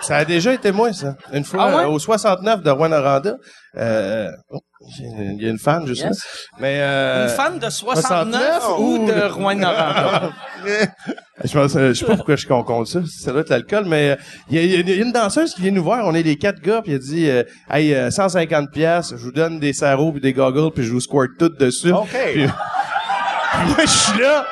ça 0.00 0.16
a 0.18 0.24
déjà 0.24 0.52
été 0.52 0.70
moi, 0.70 0.92
ça. 0.92 1.16
Une 1.32 1.44
fois, 1.44 1.64
Ah 1.68 1.76
ouais? 1.76 1.82
euh, 1.84 1.88
au 1.88 1.98
69 1.98 2.62
de 2.62 2.70
Rwanda, 2.70 3.34
euh, 3.76 4.30
oh, 4.50 4.60
il 5.00 5.42
y 5.42 5.46
a 5.46 5.50
une 5.50 5.58
fan, 5.58 5.86
juste 5.86 6.02
Yes. 6.04 6.18
là. 6.18 6.58
Mais, 6.60 6.78
euh, 6.80 7.24
Une 7.24 7.34
fan 7.34 7.58
de 7.58 7.68
69 7.68 8.62
69 8.62 8.78
ou 8.78 9.06
de 9.06 9.32
Rouen-Noranda? 9.32 10.30
Je 11.42 11.52
pense, 11.54 11.72
je 11.72 11.94
sais 11.94 12.04
pas 12.04 12.16
pourquoi 12.16 12.36
je 12.36 12.46
compte 12.46 12.86
ça. 12.86 13.00
Ça 13.08 13.32
doit 13.32 13.40
être 13.40 13.48
l'alcool, 13.48 13.86
mais 13.86 14.10
euh, 14.10 14.16
il 14.50 14.56
y, 14.56 14.58
a- 14.76 14.80
y 14.80 14.90
y 14.90 15.00
une 15.00 15.10
danseuse 15.10 15.54
qui 15.54 15.62
vient 15.62 15.70
nous 15.70 15.82
voir. 15.82 16.04
On 16.06 16.14
est 16.14 16.22
les 16.22 16.36
quatre 16.36 16.60
gars, 16.60 16.82
puis 16.82 16.92
elle 16.92 16.98
dit, 16.98 17.26
hey, 17.70 17.94
euh, 17.94 18.10
150 18.10 18.70
pièces, 18.70 19.10
je 19.12 19.16
vous 19.24 19.32
donne 19.32 19.58
des 19.58 19.72
sarraux 19.72 20.12
puis 20.12 20.20
des 20.20 20.34
goggles, 20.34 20.70
puis 20.74 20.84
je 20.84 20.92
vous 20.92 21.00
squirt 21.00 21.30
tout 21.38 21.48
dessus. 21.48 21.92
OK. 21.92 22.08
Puis- 22.34 22.44
moi, 23.66 23.76
je 23.80 23.86
suis 23.86 24.20
là. 24.20 24.44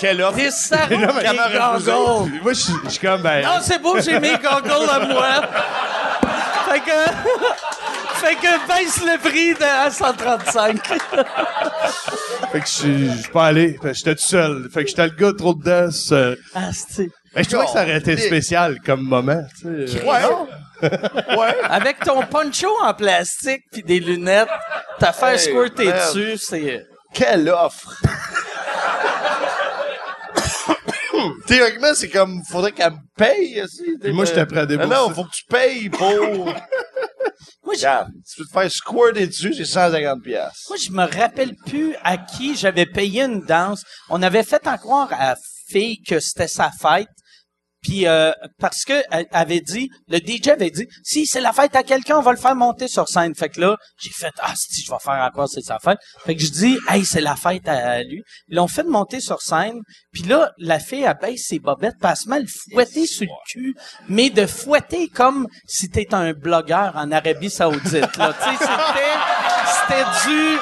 Quelle 0.00 0.22
offre. 0.22 0.36
Des 0.36 0.48
mais 0.88 0.96
des 0.96 1.36
goggles. 1.58 2.40
Moi, 2.42 2.52
je 2.52 2.58
suis- 2.58 2.72
je 2.84 2.88
suis 2.90 2.98
comme, 3.06 3.22
ben, 3.22 3.44
Non, 3.44 3.58
c'est 3.62 3.78
beau, 3.80 4.00
j'ai 4.00 4.18
mes 4.18 4.30
goggles 4.38 4.90
à 4.90 4.98
moi. 5.06 5.42
Fait 6.70 6.80
que, 6.80 8.20
fait 8.20 8.34
que 8.36 8.66
baisse 8.68 9.00
le 9.02 9.18
prix 9.18 9.54
de 9.54 9.62
à 9.64 9.90
135. 9.90 10.86
fait 10.86 12.60
que 12.60 12.66
je 12.66 12.70
suis- 12.72 13.10
je 13.10 13.22
suis 13.22 13.30
pas 13.32 13.46
allé. 13.46 13.72
Fait 13.82 13.88
que 13.90 13.94
J'étais 13.94 14.14
tout 14.14 14.22
seul. 14.22 14.68
Fait 14.72 14.84
que 14.84 14.90
j'étais 14.90 15.06
le 15.06 15.10
gars 15.14 15.32
trop 15.36 15.54
dedans. 15.54 15.90
seul. 15.90 16.38
Ah, 16.54 16.70
c'est- 16.72 17.08
Ben, 17.34 17.44
je 17.44 17.48
trouvais 17.50 17.66
que 17.66 17.72
ça 17.72 17.82
aurait 17.82 17.98
été 17.98 18.16
spécial 18.16 18.78
comme 18.84 19.02
moment. 19.02 19.42
tu 19.60 19.86
sais. 19.88 20.02
Ouais. 20.04 20.88
ouais. 21.36 21.56
Avec 21.68 22.00
ton 22.00 22.22
poncho 22.22 22.68
en 22.82 22.94
plastique 22.94 23.64
puis 23.70 23.82
des 23.82 24.00
lunettes, 24.00 24.48
t'as 24.98 25.12
fait 25.12 25.34
Hey, 25.34 25.38
squirter 25.38 25.84
man. 25.86 25.94
dessus, 25.96 26.38
c'est... 26.38 26.86
Quelle 27.12 27.48
offre! 27.50 28.00
Théoriquement, 31.46 31.94
c'est 31.94 32.08
comme, 32.08 32.42
faudrait 32.48 32.72
qu'elle 32.72 32.92
me 32.92 32.98
paye, 33.16 33.62
aussi. 33.62 33.96
Puis 34.00 34.12
moi, 34.12 34.24
j'étais 34.24 34.46
prêt 34.46 34.60
à 34.60 34.66
débourser. 34.66 34.90
Non, 34.90 35.08
non, 35.08 35.14
faut 35.14 35.24
que 35.24 35.32
tu 35.34 35.44
payes 35.44 35.88
pour... 35.88 36.54
Moi, 37.62 37.74
je, 37.74 37.80
Regarde, 37.80 38.08
tu 38.26 38.40
veux 38.40 38.46
te 38.46 38.52
faire 38.52 38.70
squirter 38.70 39.26
dessus, 39.26 39.54
c'est 39.54 39.64
150 39.64 40.22
pièces. 40.22 40.66
moi, 40.68 40.78
je 40.82 40.90
me 40.90 41.04
rappelle 41.04 41.54
plus 41.66 41.94
à 42.02 42.16
qui 42.16 42.56
j'avais 42.56 42.86
payé 42.86 43.22
une 43.22 43.42
danse. 43.42 43.84
On 44.08 44.22
avait 44.22 44.42
fait 44.42 44.66
en 44.66 44.76
croire 44.76 45.12
à 45.12 45.30
la 45.30 45.36
fille 45.68 46.02
que 46.02 46.20
c'était 46.20 46.48
sa 46.48 46.70
fête. 46.70 47.08
Puis 47.82 48.06
euh, 48.06 48.32
parce 48.58 48.84
que 48.84 49.02
elle 49.10 49.26
avait 49.32 49.60
dit, 49.60 49.88
le 50.08 50.18
DJ 50.18 50.48
avait 50.48 50.70
dit, 50.70 50.86
si 51.02 51.26
c'est 51.26 51.40
la 51.40 51.52
fête 51.52 51.74
à 51.74 51.82
quelqu'un, 51.82 52.18
on 52.18 52.22
va 52.22 52.32
le 52.32 52.38
faire 52.38 52.54
monter 52.54 52.88
sur 52.88 53.08
scène. 53.08 53.34
Fait 53.34 53.48
que 53.48 53.60
là, 53.60 53.76
j'ai 53.98 54.10
fait, 54.10 54.32
ah 54.40 54.52
si 54.54 54.82
je 54.82 54.90
vais 54.90 54.98
faire 55.02 55.24
encore 55.24 55.48
c'est 55.48 55.62
sa 55.62 55.78
fête. 55.78 55.98
Fait 56.24 56.36
que 56.36 56.42
je 56.42 56.50
dis, 56.50 56.78
hey 56.90 57.04
c'est 57.04 57.22
la 57.22 57.36
fête 57.36 57.66
à, 57.68 58.02
lui. 58.02 58.22
Ils 58.48 58.56
l'ont 58.56 58.68
fait 58.68 58.82
monter 58.82 59.20
sur 59.20 59.40
scène. 59.40 59.80
Puis 60.12 60.24
là, 60.24 60.52
la 60.58 60.78
fille 60.78 61.04
elle 61.04 61.16
baisse 61.20 61.46
ses 61.48 61.58
bobettes, 61.58 61.98
passe 62.00 62.26
mal 62.26 62.44
fouetter 62.46 63.06
sur 63.06 63.24
le 63.26 63.50
cul, 63.50 63.74
mais 64.08 64.28
de 64.28 64.46
fouetter 64.46 65.08
comme 65.08 65.46
si 65.66 65.88
t'étais 65.88 66.14
un 66.14 66.32
blogueur 66.32 66.92
en 66.96 67.10
Arabie 67.10 67.50
Saoudite. 67.50 68.16
Là, 68.16 68.34
tu 68.34 68.50
sais, 68.50 68.56
c'était, 68.58 69.10
c'était 69.80 70.28
du, 70.28 70.58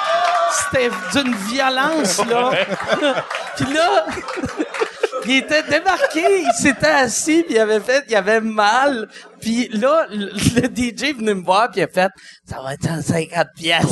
c'était 0.53 0.91
d'une 1.13 1.35
violence 1.35 2.19
là. 2.27 2.53
Puis 3.57 3.73
là. 3.75 4.07
Il 5.29 5.37
était 5.39 5.63
débarqué, 5.63 6.23
il 6.43 6.53
s'était 6.53 6.87
assis, 6.87 7.43
puis 7.43 7.55
il 7.55 7.59
avait 7.59 7.81
fait, 7.81 8.05
il 8.09 8.17
avait 8.17 8.41
mal. 8.41 9.09
Puis 9.41 9.69
là, 9.69 10.07
le, 10.11 10.27
le 10.27 10.69
DJ 10.69 11.17
venait 11.17 11.35
me 11.35 11.45
voir, 11.45 11.71
puis 11.71 11.81
il 11.81 11.85
a 11.85 11.89
fait, 11.89 12.11
ça 12.45 12.63
va 12.63 12.75
être 12.75 12.85
150 12.85 13.47
pièces. 13.57 13.85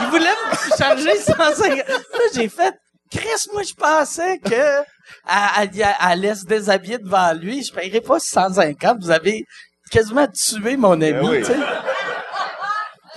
Il 0.00 0.06
voulait 0.06 0.24
me 0.24 0.76
charger 0.76 1.16
150. 1.16 1.76
Là, 1.76 1.94
j'ai 2.34 2.48
fait, 2.48 2.74
Chris, 3.10 3.48
moi, 3.52 3.62
je 3.62 3.74
pensais 3.74 4.38
que 4.38 4.82
elle, 5.28 5.94
allait 5.98 6.34
se 6.34 6.46
déshabiller 6.46 6.98
devant 6.98 7.32
lui. 7.32 7.62
Je 7.62 7.72
paierais 7.72 8.00
pas 8.00 8.18
150. 8.18 8.98
Vous 9.00 9.10
avez 9.10 9.44
quasiment 9.90 10.26
tué 10.26 10.76
mon 10.76 11.00
ami, 11.00 11.28
oui. 11.28 11.38
tu 11.38 11.44
sais. 11.44 11.56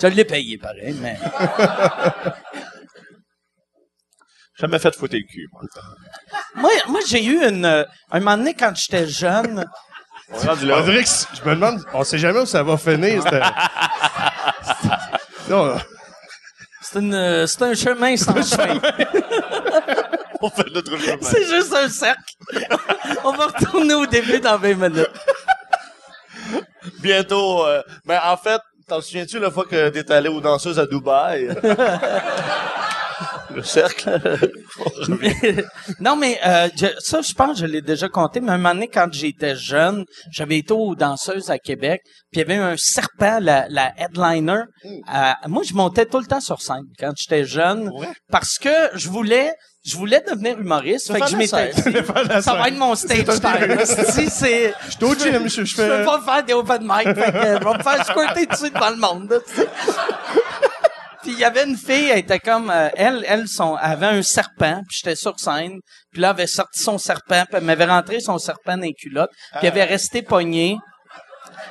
Je 0.02 0.06
l'ai 0.08 0.24
payé, 0.26 0.58
pareil, 0.58 0.94
mais... 1.00 1.18
Jamais 4.58 4.78
fait 4.78 4.94
foutre 4.94 5.14
le 5.14 5.20
cul, 5.22 5.48
moi. 5.52 5.62
Moi, 6.54 6.70
moi 6.88 7.00
j'ai 7.06 7.24
eu 7.24 7.44
une... 7.46 7.64
euh, 7.64 7.84
Un 8.10 8.20
moment 8.20 8.36
donné, 8.38 8.54
quand 8.54 8.72
j'étais 8.74 9.06
jeune... 9.06 9.64
On 10.32 10.38
dirait 10.38 11.04
que 11.04 11.08
je 11.34 11.48
me 11.48 11.54
demande, 11.54 11.84
on 11.94 12.02
sait 12.02 12.18
jamais 12.18 12.40
où 12.40 12.46
ça 12.46 12.62
va 12.62 12.76
finir. 12.76 13.22
c'était- 13.22 13.40
Non, 15.48 15.76
C'est 16.82 16.98
une, 16.98 17.14
euh, 17.14 17.46
c'est 17.46 17.62
un 17.62 17.74
chemin 17.74 18.16
sans 18.16 18.34
fin. 18.42 18.74
On 20.40 20.50
fait 20.50 20.66
notre 20.74 20.96
chemin. 20.98 21.16
C'est 21.22 21.44
juste 21.46 21.72
un 21.72 21.88
cercle. 21.88 22.34
On 23.24 23.32
va 23.32 23.46
retourner 23.46 23.94
au 23.94 24.06
début 24.06 24.40
dans 24.40 24.58
20 24.58 24.74
minutes. 24.74 25.10
Bientôt, 27.00 27.64
euh, 27.66 27.82
ben, 28.04 28.20
en 28.24 28.36
fait, 28.36 28.60
t'en 28.88 29.00
souviens-tu 29.00 29.38
la 29.38 29.50
fois 29.50 29.64
que 29.64 29.88
t'es 29.90 30.10
allé 30.12 30.28
aux 30.28 30.40
danseuses 30.40 30.78
à 30.80 30.86
Dubaï? 30.86 31.48
Le 33.56 33.62
cercle. 33.62 34.20
non, 36.00 36.14
mais 36.16 36.38
euh, 36.46 36.68
je- 36.76 36.86
ça, 36.98 37.20
je 37.22 37.32
pense 37.32 37.52
que 37.60 37.66
je 37.66 37.72
l'ai 37.72 37.80
déjà 37.82 38.08
compté, 38.08 38.40
mais 38.40 38.52
un 38.52 38.56
moment 38.58 38.74
donné, 38.74 38.88
quand 38.88 39.08
j'étais 39.12 39.56
jeune, 39.56 40.04
j'avais 40.30 40.58
été 40.58 40.72
aux 40.74 40.94
danseuses 40.94 41.50
à 41.50 41.58
Québec, 41.58 42.00
puis 42.30 42.34
il 42.34 42.38
y 42.40 42.42
avait 42.42 42.56
un 42.56 42.76
serpent, 42.76 43.38
la, 43.40 43.66
la 43.68 43.92
headliner. 43.98 44.62
Euh, 44.84 45.32
moi, 45.48 45.62
je 45.66 45.74
montais 45.74 46.06
tout 46.06 46.18
le 46.18 46.26
temps 46.26 46.40
sur 46.40 46.60
scène 46.60 46.84
quand 46.98 47.12
j'étais 47.16 47.44
jeune, 47.44 47.88
Ouais? 47.88 48.08
parce 48.30 48.58
que 48.58 48.70
je 48.94 49.08
voulais... 49.08 49.52
Je 49.88 49.96
voulais 49.96 50.20
devenir 50.28 50.58
humoriste, 50.58 51.12
fait 51.12 51.20
que 51.20 51.28
je 51.28 51.36
m'étais 51.36 51.70
ça 52.42 52.54
va 52.56 52.66
être 52.66 52.76
mon 52.76 52.96
stage 52.96 53.22
time. 53.38 53.70
esti, 53.78 54.28
c'est, 54.30 54.74
je 54.86 54.90
suis 54.90 55.04
au 55.04 55.14
gym, 55.14 55.44
je, 55.48 55.48
je 55.48 55.64
je 55.64 55.76
peux 55.76 55.82
fais... 55.98 56.04
pas 56.04 56.20
faire 56.22 56.42
des 56.44 56.54
open 56.54 56.82
mic, 56.82 57.04
fait 57.04 57.14
que 57.14 57.38
je 57.38 57.64
vais 57.64 57.78
me 57.78 57.82
faire 57.84 58.04
squirter 58.04 58.46
dessus 58.46 58.70
devant 58.70 58.90
le 58.90 58.96
monde. 58.96 59.40
Puis 61.26 61.34
il 61.34 61.40
y 61.40 61.44
avait 61.44 61.64
une 61.64 61.76
fille, 61.76 62.08
elle 62.08 62.20
était 62.20 62.38
comme 62.38 62.70
euh, 62.70 62.88
elle, 62.94 63.24
elle 63.26 63.48
son, 63.48 63.74
avait 63.74 64.06
un 64.06 64.22
serpent, 64.22 64.80
puis 64.86 65.00
j'étais 65.02 65.16
sur 65.16 65.40
scène, 65.40 65.80
puis 66.12 66.20
là 66.20 66.28
elle 66.28 66.34
avait 66.36 66.46
sorti 66.46 66.80
son 66.80 66.98
serpent, 66.98 67.42
puis 67.46 67.56
elle 67.56 67.64
m'avait 67.64 67.84
rentré 67.84 68.20
son 68.20 68.38
serpent 68.38 68.76
dans 68.76 68.84
les 68.84 68.92
culottes, 68.92 69.32
puis 69.54 69.62
elle 69.62 69.72
avait 69.72 69.82
resté 69.82 70.22
pogné. 70.22 70.76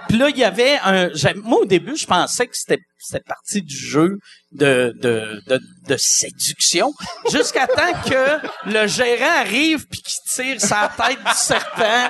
Puis 0.08 0.18
là, 0.18 0.30
il 0.30 0.38
y 0.38 0.44
avait 0.44 0.78
un... 0.84 1.10
Moi, 1.44 1.60
au 1.60 1.66
début, 1.66 1.96
je 1.96 2.06
pensais 2.06 2.46
que 2.48 2.56
c'était 2.56 2.80
c'était 2.98 3.24
partie 3.28 3.62
du 3.62 3.76
jeu 3.76 4.18
de, 4.52 4.92
de, 5.00 5.40
de, 5.48 5.60
de 5.88 5.96
séduction, 5.96 6.92
jusqu'à 7.32 7.68
temps 7.68 7.94
que 8.04 8.72
le 8.72 8.88
gérant 8.88 9.42
arrive 9.42 9.86
puis 9.88 10.02
qu'il 10.02 10.24
tire 10.34 10.60
sa 10.62 10.90
tête 10.98 11.20
du 11.24 11.34
serpent. 11.36 12.10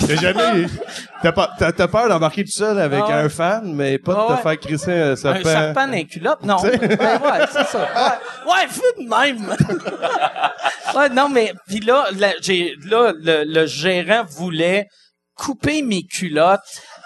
T'as 0.00 0.16
jamais. 0.16 0.66
T'as, 1.22 1.32
pas, 1.32 1.50
t'as, 1.58 1.72
t'as 1.72 1.88
peur 1.88 2.08
d'embarquer 2.10 2.44
tout 2.44 2.50
seul 2.50 2.78
avec 2.78 3.02
Ah 3.08 3.20
un 3.20 3.28
fan, 3.30 3.72
mais 3.74 3.96
pas 3.98 4.12
de 4.12 4.18
Ah 4.18 4.26
te 4.26 4.32
ouais. 4.32 4.42
faire 4.42 4.60
crisser 4.60 4.92
un 4.92 5.16
serpent. 5.16 5.40
Un 5.48 5.52
serpent 5.52 5.86
dans 5.86 5.92
les 5.92 6.06
culottes? 6.06 6.42
Non. 6.42 6.58
Ouais, 6.58 6.78
ouais, 6.78 7.46
c'est 7.50 7.66
ça. 7.68 7.88
Ouais, 8.46 8.52
ouais 8.52 8.68
fou 8.68 8.82
de 8.98 9.08
même. 9.08 9.56
ouais, 10.94 11.08
non, 11.10 11.28
mais 11.30 11.52
puis 11.68 11.80
là, 11.80 12.06
la- 12.18 12.34
j'ai, 12.42 12.74
là, 12.84 13.12
le, 13.18 13.44
le 13.46 13.66
gérant 13.66 14.24
voulait 14.28 14.86
couper 15.34 15.80
mes 15.82 16.02
culottes. 16.02 16.60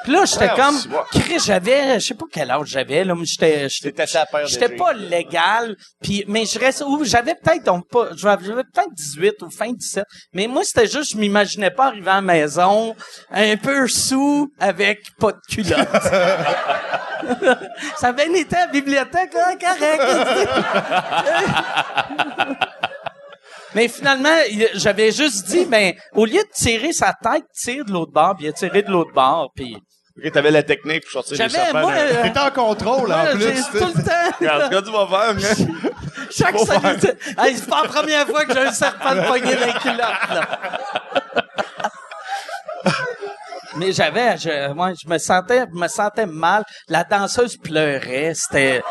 Puis 0.06 0.14
là, 0.14 0.24
j'étais 0.24 0.46
Ouais, 0.46 0.56
comme. 0.56 0.76
Chris, 1.10 1.40
j'avais, 1.44 1.98
je 1.98 2.06
sais 2.06 2.14
pas 2.14 2.26
quel 2.30 2.48
âge 2.52 2.68
j'avais, 2.68 3.02
là, 3.02 3.16
mais 3.16 3.24
j'étais, 3.24 3.68
j'étais, 3.68 4.68
pas 4.76 4.92
légal, 4.92 5.74
puis 6.00 6.24
mais 6.28 6.44
je 6.46 6.60
restais, 6.60 6.84
ou 6.84 7.04
j'avais 7.04 7.34
peut-être, 7.34 7.64
donc 7.64 7.88
pas, 7.88 8.10
j'avais 8.14 8.62
peut-être 8.62 8.92
18 8.92 9.42
ou 9.42 9.50
fin 9.50 9.72
17, 9.72 10.04
mais 10.32 10.46
moi, 10.46 10.62
c'était 10.62 10.86
juste, 10.86 11.14
je 11.14 11.16
m'imaginais 11.16 11.72
pas 11.72 11.86
arriver 11.86 12.10
à 12.10 12.14
la 12.14 12.20
maison, 12.20 12.94
un 13.32 13.56
peu 13.56 13.88
sous, 13.88 14.48
avec 14.60 15.00
pas 15.18 15.32
de 15.32 15.40
culotte. 15.50 15.88
Ça 17.96 18.08
a 18.08 18.12
bien 18.12 18.32
été 18.32 18.54
à 18.54 18.66
la 18.66 18.72
bibliothèque, 18.72 19.34
là, 19.34 19.56
correct. 19.56 20.04
Mais 23.74 23.88
finalement, 23.88 24.38
j'avais 24.74 25.10
juste 25.12 25.48
dit, 25.48 25.64
ben, 25.66 25.92
au 26.14 26.24
lieu 26.24 26.40
de 26.40 26.50
tirer 26.54 26.92
sa 26.92 27.12
tête, 27.12 27.44
tire 27.52 27.84
de 27.84 27.92
l'autre 27.92 28.12
bord, 28.12 28.36
puis 28.36 28.46
il 28.46 28.48
a 28.48 28.52
tiré 28.52 28.82
de 28.82 28.90
l'autre 28.90 29.12
bord, 29.12 29.50
puis 29.54 29.76
Ok, 30.24 30.32
t'avais 30.32 30.50
la 30.50 30.62
technique 30.62 31.02
pour 31.02 31.12
sortir 31.12 31.32
les 31.32 31.48
j'avais, 31.50 31.64
serpents. 31.64 31.80
moi, 31.82 31.92
euh, 31.92 32.22
T'es 32.22 32.38
en 32.38 32.50
contrôle, 32.50 33.08
moi, 33.08 33.16
en 33.18 33.26
plus. 33.32 33.42
j'ai 33.42 33.52
tu 33.54 33.62
sais. 33.62 33.78
tout 33.78 33.92
le 33.96 34.02
temps, 34.02 34.10
Regarde, 34.40 34.62
regarde, 34.64 34.84
tu 34.86 34.92
vas 34.92 35.06
faire, 35.06 35.34
mais... 35.34 35.42
chaque 36.30 36.54
hey, 37.44 37.56
c'est 37.56 37.68
pas 37.68 37.82
la 37.82 37.88
première 37.88 38.26
fois 38.26 38.44
que 38.44 38.52
j'ai 38.54 38.60
un 38.66 38.72
serpent 38.72 39.14
de 39.14 39.20
poignet 39.26 39.54
dans 39.56 39.66
les 39.66 39.72
culottes, 39.74 40.30
là. 40.30 40.48
Mais 43.78 43.92
j'avais, 43.92 44.38
je, 44.38 44.72
moi, 44.72 44.92
je 44.98 45.06
me 45.06 45.18
sentais, 45.18 45.66
je 45.70 45.78
me 45.78 45.86
sentais 45.86 46.24
mal. 46.24 46.62
La 46.88 47.04
danseuse 47.04 47.58
pleurait, 47.58 48.32
c'était, 48.34 48.82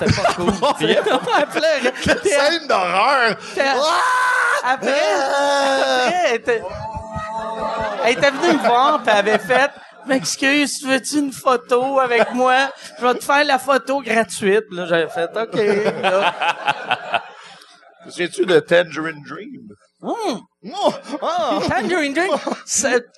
c'était 0.00 0.12
pas 0.20 0.32
cool. 0.34 0.52
Elle 0.90 0.96
pleurait. 1.04 1.92
Puis 1.92 2.10
elle- 2.10 2.28
Scène 2.28 2.66
d'horreur! 2.66 3.36
elle- 3.56 3.62
Après, 4.64 4.90
après, 4.90 6.14
elle 6.28 6.34
était, 6.34 6.62
elle 8.04 8.12
était 8.14 8.30
venue 8.32 8.54
me 8.54 8.66
voir, 8.66 9.00
puis 9.02 9.12
elle 9.12 9.18
avait 9.28 9.38
fait, 9.38 9.70
m'excuse, 10.06 10.82
veux-tu 10.84 11.18
une 11.18 11.32
photo 11.32 11.98
avec 11.98 12.32
moi? 12.32 12.70
Je 12.98 13.06
vais 13.06 13.14
te 13.14 13.24
faire 13.24 13.44
la 13.44 13.58
photo 13.58 14.00
gratuite. 14.00 14.64
Puis 14.68 14.76
Là, 14.76 14.86
j'avais 14.86 15.08
fait, 15.08 15.30
OK. 15.36 16.02
Là. 16.02 17.22
Souviens-tu 18.08 18.46
de 18.46 18.60
Tangerine 18.60 19.22
Dream? 19.26 19.68
Hum. 20.02 20.40
Oh! 20.74 20.92
Ah! 21.22 21.60
Tangerine 21.68 22.12
Dream, 22.14 22.30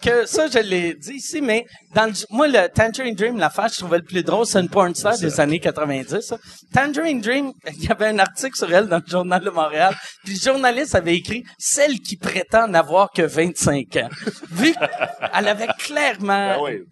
que 0.02 0.26
ça, 0.26 0.46
je 0.48 0.58
l'ai 0.58 0.94
dit 0.94 1.14
ici, 1.14 1.40
mais 1.40 1.64
dans 1.94 2.06
le- 2.06 2.12
moi, 2.30 2.46
le 2.48 2.68
Tangerine 2.68 3.14
Dream, 3.14 3.38
l'affaire 3.38 3.68
je 3.68 3.78
trouvais 3.78 3.98
le 3.98 4.04
plus 4.04 4.22
drôle, 4.22 4.46
c'est 4.46 4.60
une 4.60 4.68
porn 4.68 4.94
star 4.94 5.18
des 5.18 5.40
années 5.40 5.60
90. 5.60 6.20
ça. 6.20 6.36
Tangerine 6.74 7.20
Dream, 7.20 7.52
il 7.76 7.84
y 7.84 7.90
avait 7.90 8.06
un 8.06 8.18
article 8.18 8.56
sur 8.56 8.72
elle 8.72 8.88
dans 8.88 8.98
le 8.98 9.06
Journal 9.06 9.42
de 9.42 9.50
Montréal, 9.50 9.94
puis 10.24 10.34
le 10.34 10.40
journaliste 10.40 10.94
avait 10.94 11.16
écrit 11.16 11.44
«Celle 11.58 11.98
qui 12.00 12.16
prétend 12.16 12.68
n'avoir 12.68 13.10
que 13.10 13.22
25 13.22 13.96
ans». 13.96 14.08
Vu 14.50 14.72
qu'elle 14.74 15.48
avait 15.48 15.68
clairement... 15.78 16.62
Oui. 16.62 16.82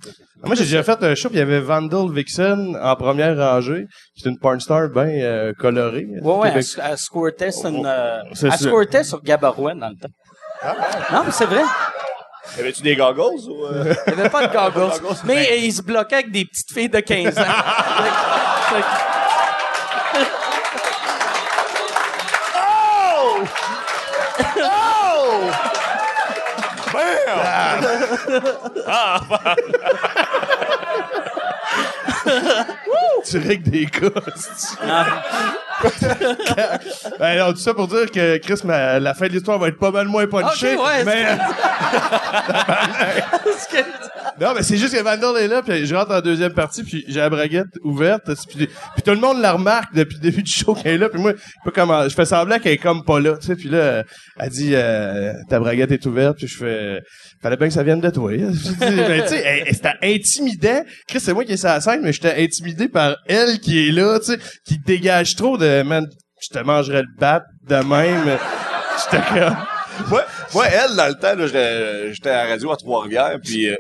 Moi, 0.45 0.55
j'ai 0.55 0.65
déjà 0.65 0.83
fait 0.83 1.03
un 1.03 1.15
show, 1.15 1.29
puis 1.29 1.39
il 1.39 1.41
y 1.41 1.43
avait 1.43 1.61
Vandal 1.61 2.13
Vixen 2.13 2.77
en 2.81 2.95
première 2.97 3.37
rangée. 3.37 3.87
C'est 4.17 4.29
une 4.29 4.39
porn 4.39 4.61
star 4.61 4.91
bien 4.91 5.07
euh, 5.09 5.53
colorée. 5.59 6.07
Ouais, 6.23 6.35
ouais, 6.37 6.53
elle, 6.55 6.99
squirtait 6.99 7.51
sur 7.51 7.73
euh, 7.85 8.21
squirtait 8.35 9.03
sur 9.03 9.23
Gabarouin 9.23 9.75
dans 9.75 9.89
le 9.89 9.97
temps. 9.97 10.11
Non, 11.13 11.23
mais 11.25 11.33
c'est 11.33 11.47
vrai. 11.47 11.63
Avais-tu 12.59 12.83
des 12.83 12.97
goggles 12.97 13.21
ou... 13.51 13.67
euh? 13.67 13.95
Il 14.07 14.15
n'y 14.15 14.21
avait 14.21 14.31
pas 14.31 14.47
de 14.47 14.53
goggles. 14.53 14.93
mais 15.25 15.51
euh, 15.53 15.57
il 15.57 15.73
se 15.73 15.83
bloquait 15.83 16.15
avec 16.17 16.31
des 16.33 16.45
petites 16.45 16.73
filles 16.73 16.89
de 16.89 17.01
15 17.01 17.39
ans. 17.39 17.43
Que- 17.43 18.83
Oh! 22.59 23.39
Tu 33.29 33.39
règles 33.39 33.71
des 33.71 33.87
cas. 33.87 34.09
ben, 37.19 37.39
non, 37.39 37.53
tout 37.53 37.59
ça 37.59 37.75
pour 37.75 37.89
dire 37.89 38.11
que 38.11 38.39
Chris, 38.39 38.61
ma- 38.65 38.99
la 38.99 39.15
fin 39.15 39.27
de 39.27 39.33
l'histoire 39.33 39.59
va 39.59 39.69
être 39.69 39.79
pas 39.79 39.91
mal 39.91 40.07
moins 40.09 40.27
punchée. 40.27 40.75
Ok, 40.77 40.85
ouais, 40.87 41.05
mais, 41.05 41.25
Parce 43.45 43.67
que- 43.69 44.41
non, 44.45 44.53
mais 44.55 44.63
c'est 44.63 44.77
juste 44.77 44.95
que 44.97 45.03
Vandal 45.03 45.37
est 45.43 45.49
là, 45.49 45.63
puis 45.63 45.87
je 45.87 45.95
rentre 45.95 46.13
en 46.13 46.21
deuxième 46.21 46.53
partie, 46.53 46.83
puis 46.83 47.05
j'ai 47.09 47.21
la 47.21 47.31
braguette 47.31 47.67
ouverte, 47.83 48.25
puis, 48.49 48.67
puis 48.67 49.03
tout 49.05 49.11
le 49.13 49.17
monde 49.21 49.41
la 49.41 49.53
remarque 49.53 49.95
depuis 49.95 50.17
le 50.17 50.21
début 50.31 50.43
du 50.43 50.51
show 50.53 50.75
qu'elle 50.75 50.95
est 50.95 50.99
là, 50.99 51.09
puis 51.09 51.21
moi, 51.21 51.33
je 51.33 51.39
sais 51.41 51.47
pas 51.65 51.71
comment, 51.75 52.09
je 52.09 52.15
fais 52.15 52.25
semblant 52.27 52.59
qu'elle 52.59 52.73
est 52.73 52.79
comme 52.79 53.05
pas 53.05 53.19
là, 53.21 53.37
tu 53.39 53.47
sais, 53.47 53.57
puis 53.57 53.69
là, 53.69 54.03
elle 54.39 54.51
dit, 54.51 54.73
euh, 54.75 55.33
ta 55.49 55.59
braguette 55.59 55.93
est 55.93 56.05
ouverte, 56.07 56.37
puis 56.39 56.49
je 56.49 56.57
fais, 56.59 57.03
fallait 57.43 57.57
bien 57.57 57.69
que 57.69 57.75
ça 57.75 57.83
vienne 57.83 58.01
de 58.01 58.11
toi. 58.11 58.31
Je 58.37 58.37
dis, 58.47 58.77
ben, 58.79 59.23
tu 59.23 59.29
sais, 59.29 59.65
c'était 59.73 59.95
intimidant. 60.03 60.83
Chris, 61.09 61.21
c'est 61.21 61.33
moi 61.33 61.45
qui 61.45 61.53
ai 61.53 61.57
sur 61.57 61.69
la 61.69 61.81
scène, 61.81 62.01
mais 62.03 62.13
j'étais 62.17 62.43
intimidé 62.43 62.89
par 62.89 63.17
elle 63.27 63.59
qui 63.61 63.89
est 63.89 63.93
là, 63.93 64.19
tu 64.19 64.27
sais, 64.33 64.39
qui 64.67 64.79
dégage 64.79 65.37
trop 65.37 65.57
de, 65.57 65.83
man, 65.83 66.07
je 66.43 66.49
te 66.49 66.59
mangerais 66.63 67.03
le 67.03 67.19
bat 67.19 67.43
de 67.69 67.77
même. 67.77 68.39
J'étais 69.05 69.23
comme, 69.29 69.57
moi, 70.09 70.25
moi, 70.55 70.67
elle, 70.69 70.97
dans 70.97 71.09
le 71.09 71.15
temps, 71.15 71.35
là, 71.35 71.47
j'étais 72.13 72.31
à 72.31 72.45
la 72.45 72.51
radio 72.51 72.73
à 72.73 72.77
Trois-Rivières, 72.77 73.39
puis... 73.45 73.69
euh, 73.69 73.77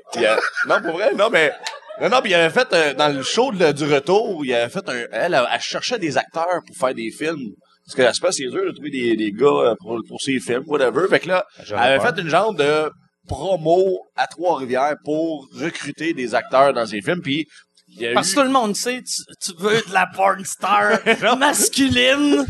non, 0.68 0.80
pour 0.82 0.92
vrai, 0.92 1.14
non, 1.14 1.28
mais... 1.30 1.52
Non, 2.00 2.10
non, 2.10 2.20
puis 2.20 2.32
il 2.32 2.34
avait 2.34 2.50
fait, 2.52 2.68
euh, 2.74 2.92
dans 2.92 3.08
le 3.08 3.22
show 3.22 3.50
de- 3.52 3.72
du 3.72 3.84
retour, 3.84 4.44
il 4.44 4.52
avait 4.54 4.68
fait 4.68 4.86
un... 4.88 4.92
Elle, 5.10 5.32
elle, 5.34 5.46
elle 5.50 5.60
cherchait 5.60 5.98
des 5.98 6.18
acteurs 6.18 6.60
pour 6.66 6.76
faire 6.76 6.94
des 6.94 7.10
films. 7.10 7.52
Parce 7.86 7.94
que, 7.96 8.12
c'est 8.14 8.20
pas, 8.20 8.32
c'est 8.32 8.50
dur 8.50 8.66
de 8.66 8.72
trouver 8.72 8.90
des, 8.90 9.16
des 9.16 9.32
gars 9.32 9.46
euh, 9.46 9.74
pour, 9.80 9.98
pour 10.06 10.20
ses 10.20 10.38
films, 10.38 10.64
whatever. 10.66 11.08
Fait 11.08 11.20
que 11.20 11.28
là, 11.28 11.46
elle 11.70 11.74
avait 11.76 12.00
fait 12.00 12.20
une 12.20 12.28
genre 12.28 12.52
de 12.52 12.90
promo 13.26 13.98
à 14.14 14.26
Trois-Rivières 14.26 14.96
pour 15.04 15.48
recruter 15.58 16.12
des 16.12 16.34
acteurs 16.34 16.74
dans 16.74 16.84
ses 16.86 17.00
films, 17.00 17.22
puis... 17.22 17.46
il 17.96 18.02
y 18.02 18.06
a 18.06 18.12
Parce 18.14 18.30
eu- 18.32 18.34
que 18.34 18.40
tout 18.40 18.46
le 18.46 18.52
monde 18.52 18.76
sait, 18.76 19.02
tu, 19.02 19.22
tu 19.42 19.52
veux 19.58 19.76
de 19.88 19.92
la 19.92 20.06
porn 20.14 20.44
star 20.44 20.98
masculine, 21.38 22.44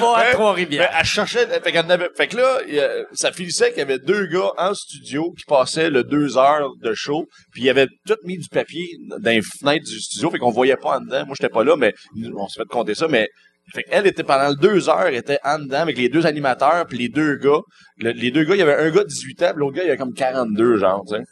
va 0.00 0.16
à. 0.18 0.32
Trois-Rivières. 0.32 0.90
Elle 0.98 1.04
cherchait, 1.04 1.46
fait, 1.46 1.76
avait- 1.76 2.08
fait 2.16 2.26
que 2.28 2.36
là, 2.36 2.58
il 2.68 2.78
a- 2.80 3.04
ça 3.12 3.32
finissait 3.32 3.70
qu'il 3.70 3.78
y 3.78 3.82
avait 3.82 3.98
deux 3.98 4.26
gars 4.26 4.50
en 4.56 4.74
studio 4.74 5.32
qui 5.32 5.44
passaient 5.46 5.90
le 5.90 6.04
deux 6.04 6.36
heures 6.38 6.70
de 6.82 6.94
show, 6.94 7.26
puis 7.52 7.62
ils 7.64 7.70
avaient 7.70 7.88
tout 8.06 8.16
mis 8.24 8.38
du 8.38 8.48
papier 8.48 8.86
dans 9.08 9.30
les 9.30 9.42
fenêtres 9.42 9.86
du 9.86 10.00
studio, 10.00 10.30
fait 10.30 10.38
qu'on 10.38 10.50
voyait 10.50 10.76
pas 10.76 10.98
en 10.98 11.00
dedans. 11.00 11.24
Moi, 11.26 11.34
j'étais 11.38 11.52
pas 11.52 11.64
là, 11.64 11.76
mais 11.76 11.92
on 12.36 12.48
s'est 12.48 12.60
fait 12.60 12.68
compter 12.68 12.94
ça, 12.94 13.08
mais 13.08 13.28
fait 13.74 13.82
qu'elle 13.82 14.06
était 14.06 14.22
pendant 14.22 14.54
deux 14.54 14.88
heures, 14.88 15.08
était 15.08 15.38
en 15.44 15.58
dedans 15.58 15.80
avec 15.80 15.98
les 15.98 16.08
deux 16.08 16.24
animateurs, 16.26 16.86
puis 16.86 16.96
les 16.96 17.08
deux 17.10 17.36
gars. 17.36 17.60
Le- 17.98 18.12
les 18.12 18.30
deux 18.30 18.44
gars, 18.44 18.54
il 18.54 18.58
y 18.60 18.62
avait 18.62 18.76
un 18.76 18.90
gars 18.90 19.02
de 19.02 19.08
18 19.08 19.42
ans, 19.42 19.50
puis 19.50 19.60
l'autre 19.60 19.76
gars, 19.76 19.82
il 19.84 19.88
avait 19.88 19.98
comme 19.98 20.14
42, 20.14 20.78
genre, 20.78 21.04
tu 21.06 21.16
sais. 21.16 21.22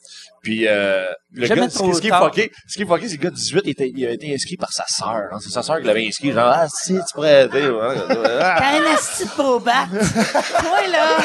Puis 0.47 0.69
euh, 0.69 1.11
le 1.33 1.49
gars, 1.57 1.69
ce 1.69 2.01
qui 2.01 2.07
est 2.07 2.11
fucké, 2.25 2.53
ce 2.69 2.77
qui 2.77 2.83
est 2.85 2.87
fucké, 2.87 3.09
c'est 3.09 3.17
que 3.17 3.23
le 3.23 3.25
gars 3.25 3.31
de 3.31 3.35
18, 3.35 3.63
il, 3.65 3.71
était, 3.71 3.93
il 3.93 4.07
a 4.07 4.11
été 4.13 4.33
inscrit 4.33 4.57
par 4.57 4.71
sa 4.73 4.85
sœur. 4.87 5.25
hein. 5.33 5.39
C'est 5.43 5.51
sa 5.51 5.65
sœur 5.65 5.81
qui 5.81 5.87
l'avait 5.89 6.07
inscrit, 6.07 6.31
genre, 6.31 6.53
ah, 6.55 6.69
si, 6.69 6.93
tu 6.95 7.01
pourrais, 7.15 7.49
ah. 7.53 8.57
T'as 8.57 8.79
un 8.79 8.95
asti 8.95 9.25
de. 9.25 9.31
Toi 9.35 10.87
là. 10.93 11.19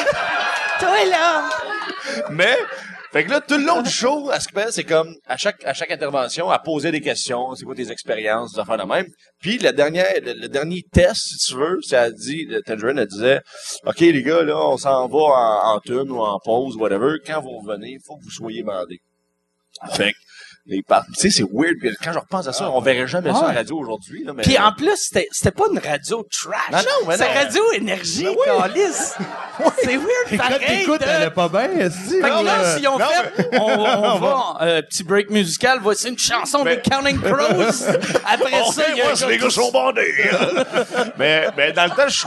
Toi 0.80 1.04
là. 1.08 1.50
Mais, 2.30 2.56
fait 3.12 3.22
que 3.24 3.30
là, 3.30 3.40
tout 3.40 3.58
le 3.58 3.64
long 3.64 3.80
du 3.80 3.90
show, 3.90 4.28
à 4.32 4.40
ce 4.40 4.48
que 4.48 4.72
c'est 4.72 4.82
comme, 4.82 5.14
à 5.28 5.36
chaque, 5.36 5.64
à 5.64 5.72
chaque 5.72 5.92
intervention, 5.92 6.52
elle 6.52 6.58
posait 6.64 6.90
des 6.90 7.00
questions, 7.00 7.54
c'est 7.54 7.64
quoi 7.64 7.76
tes 7.76 7.92
expériences, 7.92 8.54
des 8.54 8.58
affaires 8.60 8.78
de 8.78 8.84
même. 8.92 9.06
Puis, 9.40 9.58
le 9.58 9.70
dernier, 9.70 10.02
le, 10.20 10.32
le 10.32 10.48
dernier 10.48 10.82
test, 10.92 11.20
si 11.28 11.36
tu 11.46 11.54
veux, 11.56 11.78
c'est 11.82 11.94
elle 11.94 12.14
dit, 12.14 12.44
le 12.46 12.60
Tangerine, 12.62 12.98
elle 12.98 13.06
disait, 13.06 13.40
OK, 13.86 14.00
les 14.00 14.22
gars, 14.24 14.42
là, 14.42 14.56
on 14.58 14.76
s'en 14.78 15.06
va 15.06 15.18
en, 15.18 15.74
en 15.76 15.78
tune 15.78 16.10
ou 16.10 16.18
en 16.22 16.40
pause, 16.44 16.74
whatever. 16.76 17.18
Quand 17.24 17.40
vous 17.40 17.58
revenez, 17.60 17.90
il 17.90 18.00
faut 18.04 18.16
que 18.16 18.24
vous 18.24 18.30
soyez 18.30 18.64
bandés. 18.64 18.98
Fait 19.90 20.12
que, 20.12 20.18
les 20.66 20.82
tu 20.82 20.94
sais, 21.14 21.30
c'est 21.30 21.42
weird. 21.52 21.74
Quand 22.04 22.12
je 22.12 22.18
repense 22.20 22.46
à 22.46 22.52
ça, 22.52 22.70
on 22.70 22.80
verrait 22.80 23.06
jamais 23.08 23.32
ça 23.32 23.46
à 23.46 23.48
la 23.48 23.58
radio 23.58 23.78
aujourd'hui, 23.78 24.24
mais. 24.34 24.42
Puis 24.42 24.56
en 24.58 24.72
plus, 24.72 24.96
c'était, 24.96 25.50
pas 25.50 25.64
une 25.72 25.78
radio 25.80 26.24
trash. 26.30 26.70
Non, 26.70 26.78
non, 26.78 27.08
mais 27.08 27.16
C'est 27.16 27.32
radio 27.32 27.62
énergie, 27.72 28.28
oui. 28.28 28.36
calice. 28.46 29.14
C'est 29.82 29.96
weird, 29.96 30.06
Et 30.30 30.36
quand 30.36 30.44
pareil. 30.44 30.58
t'écoutes, 30.78 31.00
de- 31.00 31.06
elle 31.08 31.22
est 31.24 31.30
pas 31.30 31.48
bien, 31.48 31.68
Fait 31.68 32.18
que 32.20 32.44
là, 32.44 32.60
euh, 32.60 32.78
si 32.78 32.86
on 32.88 32.98
non, 32.98 33.06
fait, 33.06 33.48
on, 33.58 33.64
on 33.64 34.18
va, 34.20 34.56
euh, 34.62 34.82
petit 34.82 35.02
break 35.04 35.30
musical, 35.30 35.78
voici 35.82 36.08
une 36.08 36.18
chanson 36.18 36.62
Mais- 36.64 36.76
de 36.76 36.80
Counting 36.82 37.20
Crows. 37.20 37.84
Après 38.24 38.60
On 38.64 38.70
ça, 38.72 38.82
il 38.90 38.98
y 38.98 39.02
a 39.02 39.10
un 39.10 39.28
les 39.28 39.38
gars 39.38 39.50
sont 39.50 39.70
bandés. 39.72 40.12
mais, 41.18 41.48
mais 41.56 41.72
dans 41.72 41.84
le 41.84 41.90
temps, 41.90 42.08
je 42.08 42.18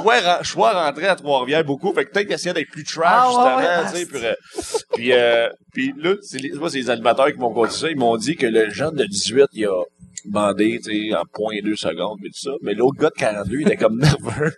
choix 0.43 0.73
rentrer 0.73 1.07
à 1.07 1.15
Trois-Rivières 1.15 1.63
beaucoup. 1.63 1.93
Fait 1.93 2.05
que 2.05 2.11
peut-être 2.11 2.25
qu'il 2.27 2.35
essayait 2.35 2.53
d'être 2.53 2.69
plus 2.71 2.83
trash, 2.83 3.05
Ah, 3.05 3.25
justement, 3.27 3.55
ouais. 3.57 3.91
tu 3.91 3.97
sais. 3.97 4.05
Puis, 4.05 4.25
euh, 4.25 4.33
puis, 4.93 5.13
euh, 5.13 5.49
puis 5.73 5.93
là, 5.97 6.13
c'est 6.21 6.37
les, 6.37 6.51
moi, 6.53 6.69
c'est 6.69 6.77
les 6.77 6.89
animateurs 6.89 7.27
qui 7.27 7.37
m'ont 7.37 7.53
conté 7.53 7.71
ça. 7.71 7.89
Ils 7.89 7.97
m'ont 7.97 8.15
dit 8.17 8.24
que 8.33 8.47
le 8.47 8.71
jeune 8.71 8.95
de 8.95 9.05
18, 9.05 9.45
il 9.53 9.65
a 9.65 9.83
bandé, 10.25 10.79
tu 10.83 11.09
sais, 11.09 11.15
en 11.15 11.23
point 11.31 11.55
deux 11.63 11.75
secondes, 11.75 12.17
mais 12.21 12.29
tout 12.29 12.39
ça. 12.39 12.51
Mais 12.63 12.73
l'autre 12.73 12.99
gars 12.99 13.09
de 13.09 13.19
42, 13.19 13.57
il 13.59 13.67
était 13.67 13.77
comme 13.77 13.97
nerveux. 13.99 14.53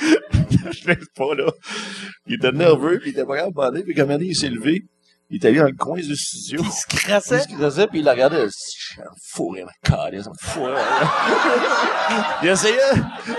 je 0.00 0.86
laisse 0.86 1.08
pas, 1.14 1.34
là. 1.34 1.52
Il 2.26 2.34
était 2.34 2.52
nerveux, 2.52 2.98
puis 2.98 3.10
il 3.10 3.12
était 3.12 3.26
pas 3.26 3.36
capable 3.36 3.52
de 3.52 3.56
bander. 3.56 3.82
Puis 3.84 3.94
comme 3.94 4.10
il 4.12 4.22
il 4.22 4.36
s'est 4.36 4.48
levé, 4.48 4.82
il 5.30 5.36
est 5.36 5.48
allé 5.48 5.58
dans 5.58 5.66
le 5.66 5.76
coin 5.76 5.98
du 5.98 6.16
studio. 6.16 6.60
Il 6.62 6.70
se 6.70 6.86
crassait. 6.86 7.44
Il 7.48 7.52
se 7.52 7.56
creusait, 7.56 7.86
puis 7.86 8.00
il 8.00 8.04
la 8.04 8.12
regardait. 8.12 8.46
Fourré, 9.30 9.64
ma 9.64 9.72
calisse, 9.82 10.26
un 10.26 10.32
fourré. 10.38 10.74
il 12.42 12.48
essayait, 12.48 12.76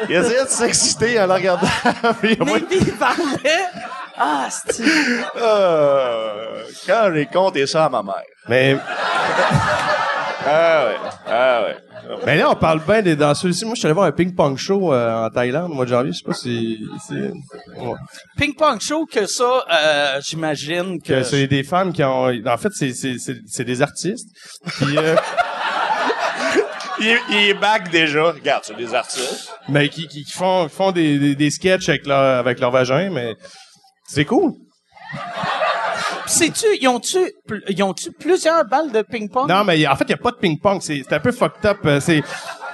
il 0.10 0.16
essayait 0.16 0.44
de 0.44 0.50
s'exciter 0.50 1.20
en 1.20 1.28
la 1.28 1.36
regardant. 1.36 1.68
Mais 2.24 2.36
puis 2.36 2.80
il 2.80 2.94
parlait. 2.94 3.66
Ah, 4.18 4.48
c'est 4.50 4.84
euh, 5.42 6.64
quand 6.86 7.10
j'ai 7.14 7.26
compté 7.26 7.66
ça 7.68 7.86
à 7.86 7.90
ma 7.90 8.04
mère. 8.04 8.22
Mais, 8.48 8.78
Ah 10.46 10.86
ouais, 10.88 10.96
ah 11.26 11.62
ouais. 11.64 12.16
mais 12.26 12.38
là, 12.38 12.50
on 12.52 12.56
parle 12.56 12.82
bien 12.86 13.02
des 13.02 13.16
danseurs 13.16 13.50
ici. 13.50 13.64
Moi, 13.66 13.76
je 13.76 13.80
suis 13.80 13.86
allé 13.88 13.94
voir 13.94 14.08
un 14.08 14.12
ping-pong 14.12 14.58
show 14.58 14.94
euh, 14.94 15.26
en 15.26 15.30
Thaïlande 15.30 15.72
au 15.72 15.74
mois 15.76 15.86
de 15.86 15.90
janvier. 15.90 16.12
Je 16.12 16.18
sais 16.18 16.24
pas 16.26 16.34
si... 16.34 16.80
si 17.08 17.14
ouais. 17.14 17.94
Ping 18.38 18.54
Pong 18.56 18.80
Show 18.82 19.06
que 19.06 19.26
ça, 19.26 19.64
euh, 19.72 20.20
j'imagine 20.22 21.02
que. 21.02 21.14
Que 21.14 21.24
c'est 21.24 21.48
des 21.48 21.64
femmes 21.64 21.94
qui 21.94 22.04
ont... 22.04 22.26
En 22.28 22.58
fait, 22.58 22.70
c'est, 22.74 22.92
c'est, 22.94 23.16
c'est, 23.20 23.38
c'est 23.48 23.64
des 23.64 23.82
artistes. 23.82 24.28
Puis, 24.68 24.98
euh, 24.98 25.16
Il, 27.00 27.08
est- 27.08 27.22
il 27.30 27.50
est 27.50 27.54
back 27.56 27.90
déjà. 27.90 28.32
Regarde, 28.32 28.64
c'est 28.66 28.76
des 28.78 28.94
artistes. 28.94 29.50
mais 29.70 29.88
qui, 29.90 30.08
qui, 30.08 30.24
qui 30.26 30.32
font, 30.34 30.68
font 30.70 30.92
des, 30.92 31.18
des, 31.18 31.36
des 31.36 31.50
sketchs 31.50 31.88
avec 31.90 32.06
leur, 32.06 32.20
avec 32.40 32.60
leur 32.60 32.70
vagin, 32.72 33.10
mais 33.12 33.36
c'est 34.14 34.26
cool. 34.26 34.54
Sais-tu, 36.26 36.66
ils 36.80 36.88
ont-tu, 36.88 37.20
ils 37.68 37.84
ont-tu 37.84 38.12
plusieurs 38.12 38.66
balles 38.66 38.92
de 38.92 39.02
ping-pong? 39.02 39.48
Non, 39.50 39.64
mais 39.64 39.86
en 39.86 39.96
fait, 39.96 40.06
il 40.06 40.10
n'y 40.10 40.14
a 40.14 40.18
pas 40.18 40.32
de 40.32 40.38
ping-pong. 40.38 40.80
C'est 40.82 41.12
un 41.12 41.20
peu 41.20 41.32
fucked 41.32 41.66
up. 41.66 41.80
Euh, 41.86 42.00
C'est 42.00 42.24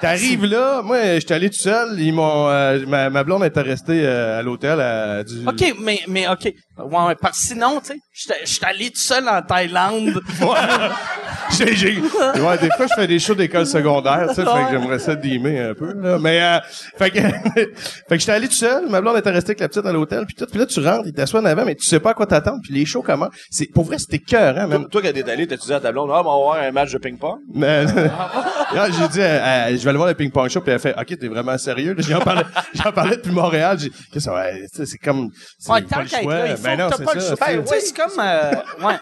T'arrives 0.00 0.46
là, 0.46 0.80
moi, 0.82 1.18
j'étais 1.18 1.34
allé 1.34 1.50
tout 1.50 1.58
seul. 1.58 2.00
Ils 2.00 2.12
m'ont, 2.14 2.48
euh, 2.48 2.86
ma, 2.86 3.10
ma 3.10 3.22
blonde 3.22 3.44
était 3.44 3.60
restée 3.60 4.00
euh, 4.02 4.38
à 4.38 4.42
l'hôtel 4.42 4.80
à 4.80 5.22
du. 5.24 5.46
OK, 5.46 5.74
mais, 5.78 6.00
mais 6.08 6.26
OK. 6.26 6.44
Ouais, 6.78 7.04
ouais, 7.06 7.14
parce 7.20 7.38
que 7.38 7.46
sinon, 7.48 7.80
tu 7.80 8.00
sais, 8.14 8.34
j'étais 8.44 8.64
allé 8.66 8.90
tout 8.90 9.00
seul 9.00 9.28
en 9.28 9.42
Thaïlande. 9.42 10.22
J'ai, 11.58 11.74
j'ai- 11.76 12.00
ouais, 12.00 12.58
des 12.58 12.70
fois, 12.70 12.86
je 12.88 12.94
fais 12.94 13.06
des 13.06 13.18
shows 13.18 13.34
d'école 13.34 13.66
secondaire, 13.66 14.26
tu 14.28 14.34
sais, 14.36 14.42
fait 14.44 14.50
que 14.64 14.70
j'aimerais 14.70 14.98
ça 14.98 15.14
dimer 15.14 15.58
un 15.60 15.74
peu, 15.74 15.92
là. 15.94 16.18
Mais, 16.18 16.40
euh, 16.42 16.58
fait 16.96 17.10
que, 17.10 17.18
fait 17.54 17.66
que 18.08 18.18
j'étais 18.18 18.32
allé 18.32 18.48
tout 18.48 18.54
seul, 18.54 18.88
ma 18.88 19.00
blonde 19.00 19.16
était 19.18 19.30
restée 19.30 19.50
avec 19.50 19.60
la 19.60 19.68
petite 19.68 19.84
à 19.84 19.92
l'hôtel, 19.92 20.24
puis 20.26 20.34
tout, 20.34 20.46
puis 20.46 20.58
là, 20.58 20.66
tu 20.66 20.80
rentres, 20.80 21.06
il 21.06 21.12
t'assoit 21.12 21.40
en 21.40 21.44
avant, 21.44 21.64
mais 21.64 21.74
tu 21.74 21.84
sais 21.84 22.00
pas 22.00 22.10
à 22.10 22.14
quoi 22.14 22.26
t'attendre, 22.26 22.60
puis 22.62 22.72
les 22.72 22.84
shows 22.86 23.02
comment. 23.02 23.28
C'est, 23.50 23.66
pour 23.66 23.84
vrai, 23.84 23.98
c'était 23.98 24.18
cœur, 24.20 24.56
hein, 24.56 24.66
même. 24.66 24.82
Toi, 24.88 25.02
toi, 25.02 25.02
quand 25.02 25.12
t'es 25.12 25.30
allé, 25.30 25.46
t'as-tu 25.46 25.66
dit 25.66 25.74
à 25.74 25.80
ta 25.80 25.92
blonde, 25.92 26.10
ah, 26.12 26.20
on 26.20 26.24
va 26.24 26.30
avoir 26.32 26.54
un 26.62 26.70
match 26.70 26.92
de 26.92 26.98
ping-pong? 26.98 27.40
Mais, 27.52 27.84
là, 28.74 28.86
j'ai 28.90 29.08
dit, 29.08 29.20
euh, 29.20 29.24
euh, 29.40 29.68
je 29.70 29.76
vais 29.82 29.88
aller 29.88 29.96
voir 29.98 30.08
le 30.08 30.14
ping-pong 30.14 30.48
show, 30.48 30.60
puis 30.60 30.72
elle 30.72 30.78
fait, 30.78 30.94
OK, 30.98 31.18
t'es 31.18 31.28
vraiment 31.28 31.58
sérieux, 31.58 31.94
là? 31.94 32.02
J'en 32.06 32.20
parlais, 32.20 32.44
j'en 32.74 32.92
parlais 32.92 33.16
depuis 33.16 33.32
Montréal, 33.32 33.76
j'ai, 33.78 33.90
qu'est-ce 33.90 34.12
que 34.14 34.20
ça, 34.20 34.44
sais, 34.72 34.86
c'est 34.86 34.98
comme, 34.98 35.30
c'est 35.58 35.70
Ouais, 35.72 35.82
pas 35.82 36.02
le 36.02 36.08
choix. 36.08 36.34
là, 36.34 36.46
il 36.48 36.56
faut 36.56 36.62
Ben 36.62 36.78
non, 36.78 36.88
c'est 36.96 37.04
pas 37.04 37.14
le 37.14 37.20
ça, 37.20 37.34
Ben, 37.40 37.62
c'est 37.66 37.96
comme, 37.96 38.20
euh, 38.20 38.52
ouais. 38.86 38.94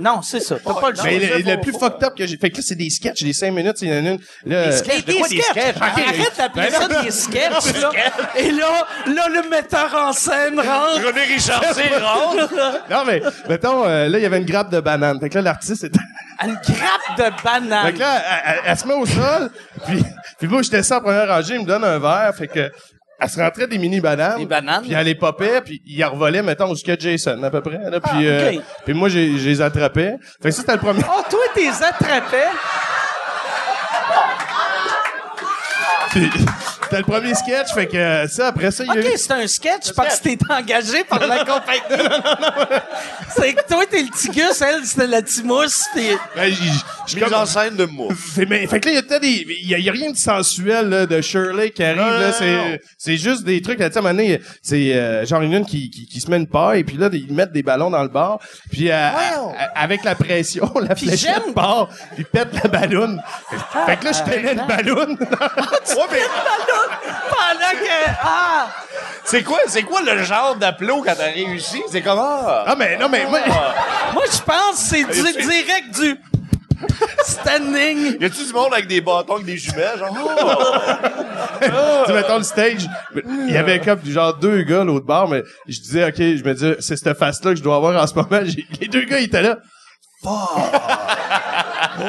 Non, 0.00 0.20
c'est 0.20 0.40
ça. 0.40 0.56
T'as 0.62 0.74
pas 0.74 0.90
le 0.90 0.96
choix. 0.96 1.04
Mais 1.06 1.18
le, 1.18 1.50
le 1.54 1.60
plus 1.60 1.72
fucked 1.90 2.04
up 2.04 2.14
que 2.16 2.26
j'ai 2.26 2.36
fait 2.36 2.50
que 2.50 2.56
là, 2.56 2.62
c'est 2.66 2.74
des 2.74 2.90
sketchs, 2.90 3.22
des 3.22 3.32
5 3.32 3.50
minutes, 3.52 3.76
il 3.82 3.88
y 3.88 3.92
en 3.92 3.96
a 3.96 3.98
une. 4.10 4.18
Là, 4.44 4.80
Des, 4.80 5.02
des 5.02 5.22
sketchs. 5.22 5.76
Arrête 5.80 6.36
d'appeler 6.36 6.70
ça 6.70 6.88
des 7.02 7.10
sketchs, 7.10 7.80
là. 7.80 7.90
Et 8.36 8.50
là, 8.50 8.86
là, 9.06 9.28
le 9.28 9.48
metteur 9.48 9.94
en 9.94 10.12
scène 10.12 10.58
rentre. 10.58 11.06
René 11.06 11.22
Richard, 11.24 11.62
c'est 11.72 11.96
rentre. 11.98 12.54
Non, 12.90 13.04
mais, 13.06 13.20
mettons, 13.48 13.84
euh, 13.86 14.08
là, 14.08 14.18
il 14.18 14.22
y 14.22 14.26
avait 14.26 14.38
une 14.38 14.44
grappe 14.46 14.70
de 14.70 14.80
banane. 14.80 15.18
Fait 15.20 15.28
que 15.28 15.34
là, 15.36 15.42
l'artiste 15.42 15.84
était. 15.84 15.98
Une 16.44 16.52
grappe 16.52 17.16
de 17.16 17.22
Fait 17.24 17.32
banane. 17.44 17.94
que 17.94 17.98
là, 17.98 18.22
elle, 18.44 18.52
elle- 18.54 18.60
elle 18.66 18.76
se 18.78 18.86
met 18.86 18.92
au 18.94 19.06
sol, 19.06 19.50
puis, 19.86 20.04
puis 20.38 20.48
moi, 20.48 20.60
j'étais 20.60 20.82
ça 20.82 20.98
en 20.98 21.00
première 21.00 21.26
rangée, 21.28 21.54
il 21.54 21.60
me 21.62 21.66
donne 21.66 21.82
un 21.84 21.98
verre, 21.98 22.34
fait 22.36 22.46
que. 22.48 22.70
Elle 23.18 23.30
se 23.30 23.40
rentrait 23.40 23.66
des 23.66 23.78
mini 23.78 24.00
bananes. 24.00 24.38
Des 24.38 24.46
bananes. 24.46 24.82
Puis 24.82 24.92
elle 24.92 25.06
les 25.06 25.14
popait, 25.14 25.62
puis 25.62 25.80
il 25.86 26.04
revolait, 26.04 26.42
mettons, 26.42 26.68
jusqu'à 26.74 26.96
Jason, 26.98 27.42
à 27.42 27.50
peu 27.50 27.62
près. 27.62 27.90
Là, 27.90 27.98
puis, 28.00 28.10
Ah, 28.12 28.20
euh, 28.20 28.52
puis 28.84 28.94
moi, 28.94 29.08
j'ai, 29.08 29.28
les 29.28 29.62
attrapais. 29.62 30.16
Fait 30.42 30.50
que 30.50 30.54
ça, 30.54 30.60
c'était 30.60 30.72
le 30.74 30.78
premier. 30.78 31.00
Oh, 31.08 31.22
toi, 31.30 31.40
t'es 31.54 31.68
attrapais? 31.68 32.48
Puis, 36.10 36.30
c'était 36.86 36.98
le 36.98 37.04
premier 37.04 37.34
sketch, 37.34 37.72
fait 37.74 37.86
que 37.86 37.96
euh, 37.96 38.28
ça, 38.28 38.48
après 38.48 38.70
ça, 38.70 38.84
il 38.84 38.88
y 38.88 38.96
a 38.96 39.00
OK, 39.00 39.14
eu... 39.14 39.18
c'est 39.18 39.32
un 39.32 39.46
sketch 39.46 39.92
parce 39.94 40.18
que 40.20 40.24
t'es 40.28 40.38
engagé 40.48 41.04
par 41.04 41.20
la 41.26 41.38
compagnie. 41.44 41.80
c'est 43.36 43.54
que 43.54 43.66
toi, 43.68 43.84
t'es 43.90 44.02
le 44.02 44.08
petit 44.10 44.28
gus, 44.30 44.60
elle, 44.60 44.84
c'était 44.84 45.06
la 45.06 45.22
timousse. 45.22 45.82
T'es... 45.94 46.16
Ben, 46.34 46.50
j- 46.52 46.54
j- 46.62 46.80
je 47.18 47.24
Mise 47.24 47.32
en 47.34 47.46
scène 47.46 47.76
de 47.76 47.84
mouffe. 47.86 48.34
Fait, 48.34 48.46
mais, 48.46 48.66
fait 48.66 48.80
que 48.80 48.86
là, 48.86 48.92
il 48.92 48.94
y 48.96 48.98
a 48.98 49.02
peut-être 49.02 49.22
des, 49.22 49.46
il 49.62 49.68
y 49.68 49.74
a, 49.74 49.78
il 49.78 49.84
y 49.84 49.88
a 49.88 49.92
rien 49.92 50.10
de 50.10 50.16
sensuel, 50.16 50.88
là, 50.88 51.06
de 51.06 51.20
Shirley 51.20 51.70
qui 51.70 51.82
arrive, 51.84 51.98
Non, 52.00 52.06
là. 52.10 52.26
non, 52.28 52.34
C'est, 52.38 52.52
non. 52.56 52.76
c'est 52.98 53.16
juste 53.16 53.44
des 53.44 53.60
trucs, 53.62 53.78
là, 53.78 53.88
tu 53.88 53.94
sais, 53.94 53.98
à 53.98 54.00
un 54.00 54.02
moment 54.02 54.14
donné, 54.14 54.40
c'est, 54.62 54.94
euh, 54.94 55.24
genre 55.26 55.42
une 55.42 55.52
une 55.54 55.64
qui, 55.66 55.90
qui, 55.90 56.06
qui 56.06 56.20
se 56.20 56.30
met 56.30 56.36
une 56.36 56.46
paille, 56.48 56.84
puis 56.84 56.96
là, 56.96 57.08
ils 57.12 57.32
mettent 57.32 57.52
des 57.52 57.62
ballons 57.62 57.90
dans 57.90 58.02
le 58.02 58.08
bar, 58.08 58.38
puis, 58.70 58.90
euh, 58.90 58.94
à- 58.94 59.80
avec 59.80 60.04
la 60.04 60.14
pression, 60.14 60.70
la 60.80 60.94
fléchette 60.96 61.42
j'aime- 61.44 61.54
part, 61.54 61.88
puis 62.14 62.24
pète 62.24 62.48
la 62.62 62.68
ballonne. 62.68 63.22
Fait 63.86 63.96
que 63.96 64.04
là, 64.06 64.12
je 64.12 64.22
tenais 64.30 64.54
le 64.54 64.66
ballon. 64.66 65.16
Ouais, 65.96 66.02
mais 66.10 66.18
Pendant 67.28 67.80
que... 67.80 68.10
Ah! 68.22 68.68
c'est 69.24 69.42
quoi, 69.42 69.58
c'est 69.66 69.82
quoi 69.82 70.02
le 70.02 70.22
genre 70.22 70.56
d'applaud 70.56 71.02
quand 71.04 71.14
t'as 71.16 71.32
réussi? 71.32 71.82
C'est 71.90 72.02
comment? 72.02 72.40
ah, 72.46 72.74
mais, 72.78 72.96
non, 72.96 73.08
mais, 73.08 73.26
moi, 73.26 73.40
Moi, 74.14 74.24
je 74.32 74.38
pense 74.38 74.90
que 74.90 74.96
c'est 74.96 75.04
du, 75.04 75.32
direct 75.42 76.00
du... 76.00 76.16
Standing. 77.24 78.18
Y 78.20 78.24
a-tu 78.24 78.44
du 78.44 78.52
monde 78.52 78.72
avec 78.72 78.86
des 78.86 79.00
bâtons, 79.00 79.34
avec 79.34 79.46
des 79.46 79.56
jumelles? 79.56 79.98
Genre, 79.98 80.16
oh! 80.18 81.62
tu 82.06 82.12
mettons 82.12 82.36
le 82.38 82.42
stage, 82.42 82.86
il 83.14 83.52
y 83.52 83.56
avait 83.56 83.80
comme 83.80 84.04
genre 84.04 84.34
deux 84.34 84.62
gars 84.62 84.84
l'autre 84.84 85.06
bar, 85.06 85.28
mais 85.28 85.42
je 85.66 85.80
disais, 85.80 86.04
ok, 86.04 86.16
je 86.18 86.44
me 86.44 86.52
disais, 86.52 86.76
c'est 86.80 86.96
cette 86.96 87.16
face-là 87.16 87.52
que 87.52 87.56
je 87.56 87.62
dois 87.62 87.76
avoir 87.76 88.00
en 88.00 88.06
ce 88.06 88.14
moment. 88.14 88.40
Les 88.80 88.88
deux 88.88 89.04
gars, 89.04 89.20
ils 89.20 89.24
étaient 89.24 89.42
là. 89.42 89.56
Fuck! 90.22 90.32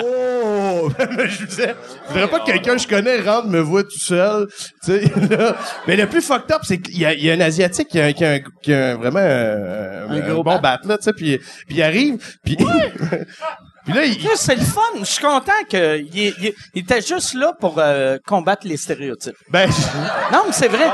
Oh! 0.03 0.89
je 0.99 1.45
disais, 1.45 1.75
je 2.07 2.13
voudrais 2.13 2.29
pas 2.29 2.39
que 2.39 2.45
quelqu'un 2.45 2.75
que 2.75 2.81
je 2.81 2.87
connais 2.87 3.19
rentre 3.21 3.47
me 3.47 3.59
voit 3.59 3.83
tout 3.83 3.99
seul. 3.99 4.47
Tu 4.83 4.91
sais, 4.91 5.11
là. 5.29 5.55
Mais 5.87 5.95
le 5.95 6.07
plus 6.07 6.21
fucked 6.21 6.51
up, 6.51 6.61
c'est 6.63 6.79
qu'il 6.79 6.99
y 6.99 7.05
a, 7.05 7.13
il 7.13 7.23
y 7.23 7.31
a 7.31 7.33
un 7.33 7.41
Asiatique 7.41 7.87
qui 7.87 7.99
a, 7.99 8.13
qui 8.13 8.25
a, 8.25 8.39
qui 8.39 8.71
vraiment 8.71 9.19
un, 9.19 10.09
un 10.09 10.19
gros 10.19 10.43
bon 10.43 10.59
bat, 10.59 10.79
là, 10.83 10.97
tu 10.97 11.03
sais, 11.03 11.13
puis, 11.13 11.37
puis 11.37 11.77
il 11.77 11.83
arrive, 11.83 12.17
puis... 12.43 12.57
puis 13.85 13.93
là, 13.93 14.05
il, 14.05 14.23
Là, 14.23 14.31
C'est 14.35 14.55
le 14.55 14.65
fun. 14.65 14.81
Je 14.99 15.05
suis 15.05 15.23
content 15.23 15.51
qu'il 15.69 16.07
il, 16.13 16.53
était 16.75 17.01
juste 17.01 17.33
là 17.33 17.53
pour 17.59 17.75
euh, 17.77 18.17
combattre 18.25 18.67
les 18.67 18.77
stéréotypes. 18.77 19.37
ben, 19.49 19.69
Non, 20.31 20.43
mais 20.45 20.53
c'est 20.53 20.67
vrai. 20.67 20.89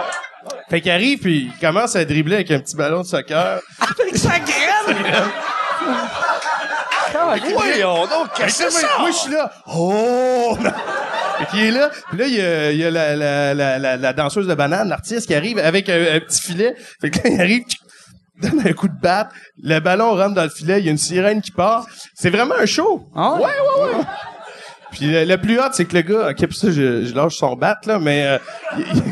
fait 0.70 0.82
qu'il 0.82 0.92
arrive, 0.92 1.20
puis 1.20 1.52
il 1.54 1.60
commence 1.60 1.96
à 1.96 2.06
dribbler 2.06 2.36
avec 2.36 2.52
un 2.52 2.60
petit 2.60 2.76
ballon 2.76 3.02
de 3.02 3.08
soccer. 3.08 3.60
Avec 3.80 4.18
sa 4.18 4.40
graine. 4.40 4.98
Voyons 7.54 8.02
donc, 8.08 8.34
qu'est-ce 8.36 8.64
que 8.66 8.70
c'est 8.72 8.82
moi, 8.82 8.90
ça? 8.92 9.00
moi, 9.00 9.12
je 9.12 9.16
suis 9.18 9.32
là. 9.32 9.52
Oh! 9.68 10.58
Fait 11.40 11.46
qu'il 11.48 11.60
est 11.66 11.72
là. 11.72 11.90
Puis 12.10 12.18
là, 12.20 12.26
il 12.28 12.34
y 12.36 12.42
a, 12.42 12.72
il 12.72 12.78
y 12.78 12.86
a 12.86 12.92
la, 12.92 13.16
la, 13.16 13.54
la, 13.54 13.80
la, 13.80 13.98
la 13.98 14.14
danseuse 14.14 14.48
de 14.48 14.54
banane, 14.54 14.88
l'artiste 14.90 15.28
qui 15.28 15.34
arrive 15.36 15.58
avec 15.60 15.90
un, 15.90 16.16
un 16.16 16.20
petit 16.20 16.42
filet. 16.42 16.76
Fait 17.02 17.10
que 17.10 17.18
là, 17.18 17.24
il 17.34 17.42
arrive, 17.42 17.64
donne 18.42 18.62
un 18.68 18.74
coup 18.74 18.88
de 18.88 19.00
batte. 19.02 19.30
Le 19.62 19.80
ballon 19.80 20.16
rentre 20.16 20.36
dans 20.36 20.44
le 20.44 20.50
filet. 20.50 20.80
Il 20.80 20.86
y 20.86 20.90
a 20.90 20.92
une 20.92 20.98
sirène 20.98 21.42
qui 21.42 21.52
part. 21.52 21.86
C'est 22.16 22.30
vraiment 22.30 22.56
un 22.60 22.66
show. 22.66 23.08
Ah 23.16 23.34
ouais? 23.36 23.42
ouais, 23.42 23.96
ouais. 23.98 24.04
Puis 24.92 25.08
le, 25.08 25.24
le 25.26 25.38
plus 25.38 25.60
hot, 25.60 25.70
c'est 25.72 25.86
que 25.86 25.96
le 25.96 26.02
gars, 26.04 26.30
ok, 26.30 26.46
pour 26.48 26.56
ça, 26.56 26.68
je, 26.70 27.04
je 27.04 27.16
lâche 27.16 27.36
son 27.36 27.56
bat, 27.56 27.78
là, 27.88 27.98
mais 27.98 28.28
euh, 28.28 28.38
il- 28.78 29.04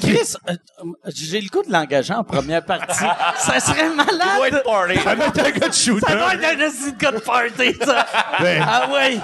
Chris, 0.00 0.34
euh, 0.48 0.52
euh, 0.52 1.10
j'ai 1.14 1.40
le 1.40 1.48
goût 1.48 1.62
de 1.62 1.72
l'engager 1.72 2.14
en 2.14 2.24
première 2.24 2.64
partie. 2.64 3.04
ça 3.38 3.60
serait 3.60 3.88
malade. 3.90 4.40
White 4.40 4.62
party. 4.64 4.98
ça 5.02 5.14
va 5.14 5.24
être 5.26 5.38
un 5.46 5.50
gars 5.50 5.68
de 5.68 5.74
shooter. 5.74 6.06
Ça 6.06 6.16
doit 6.16 6.34
être 6.34 6.44
un 6.44 6.90
gars 6.92 7.12
de 7.12 7.18
party, 7.18 7.76
ça. 7.84 8.06
Ben, 8.40 8.64
Ah 8.66 8.88
ouais. 8.92 9.18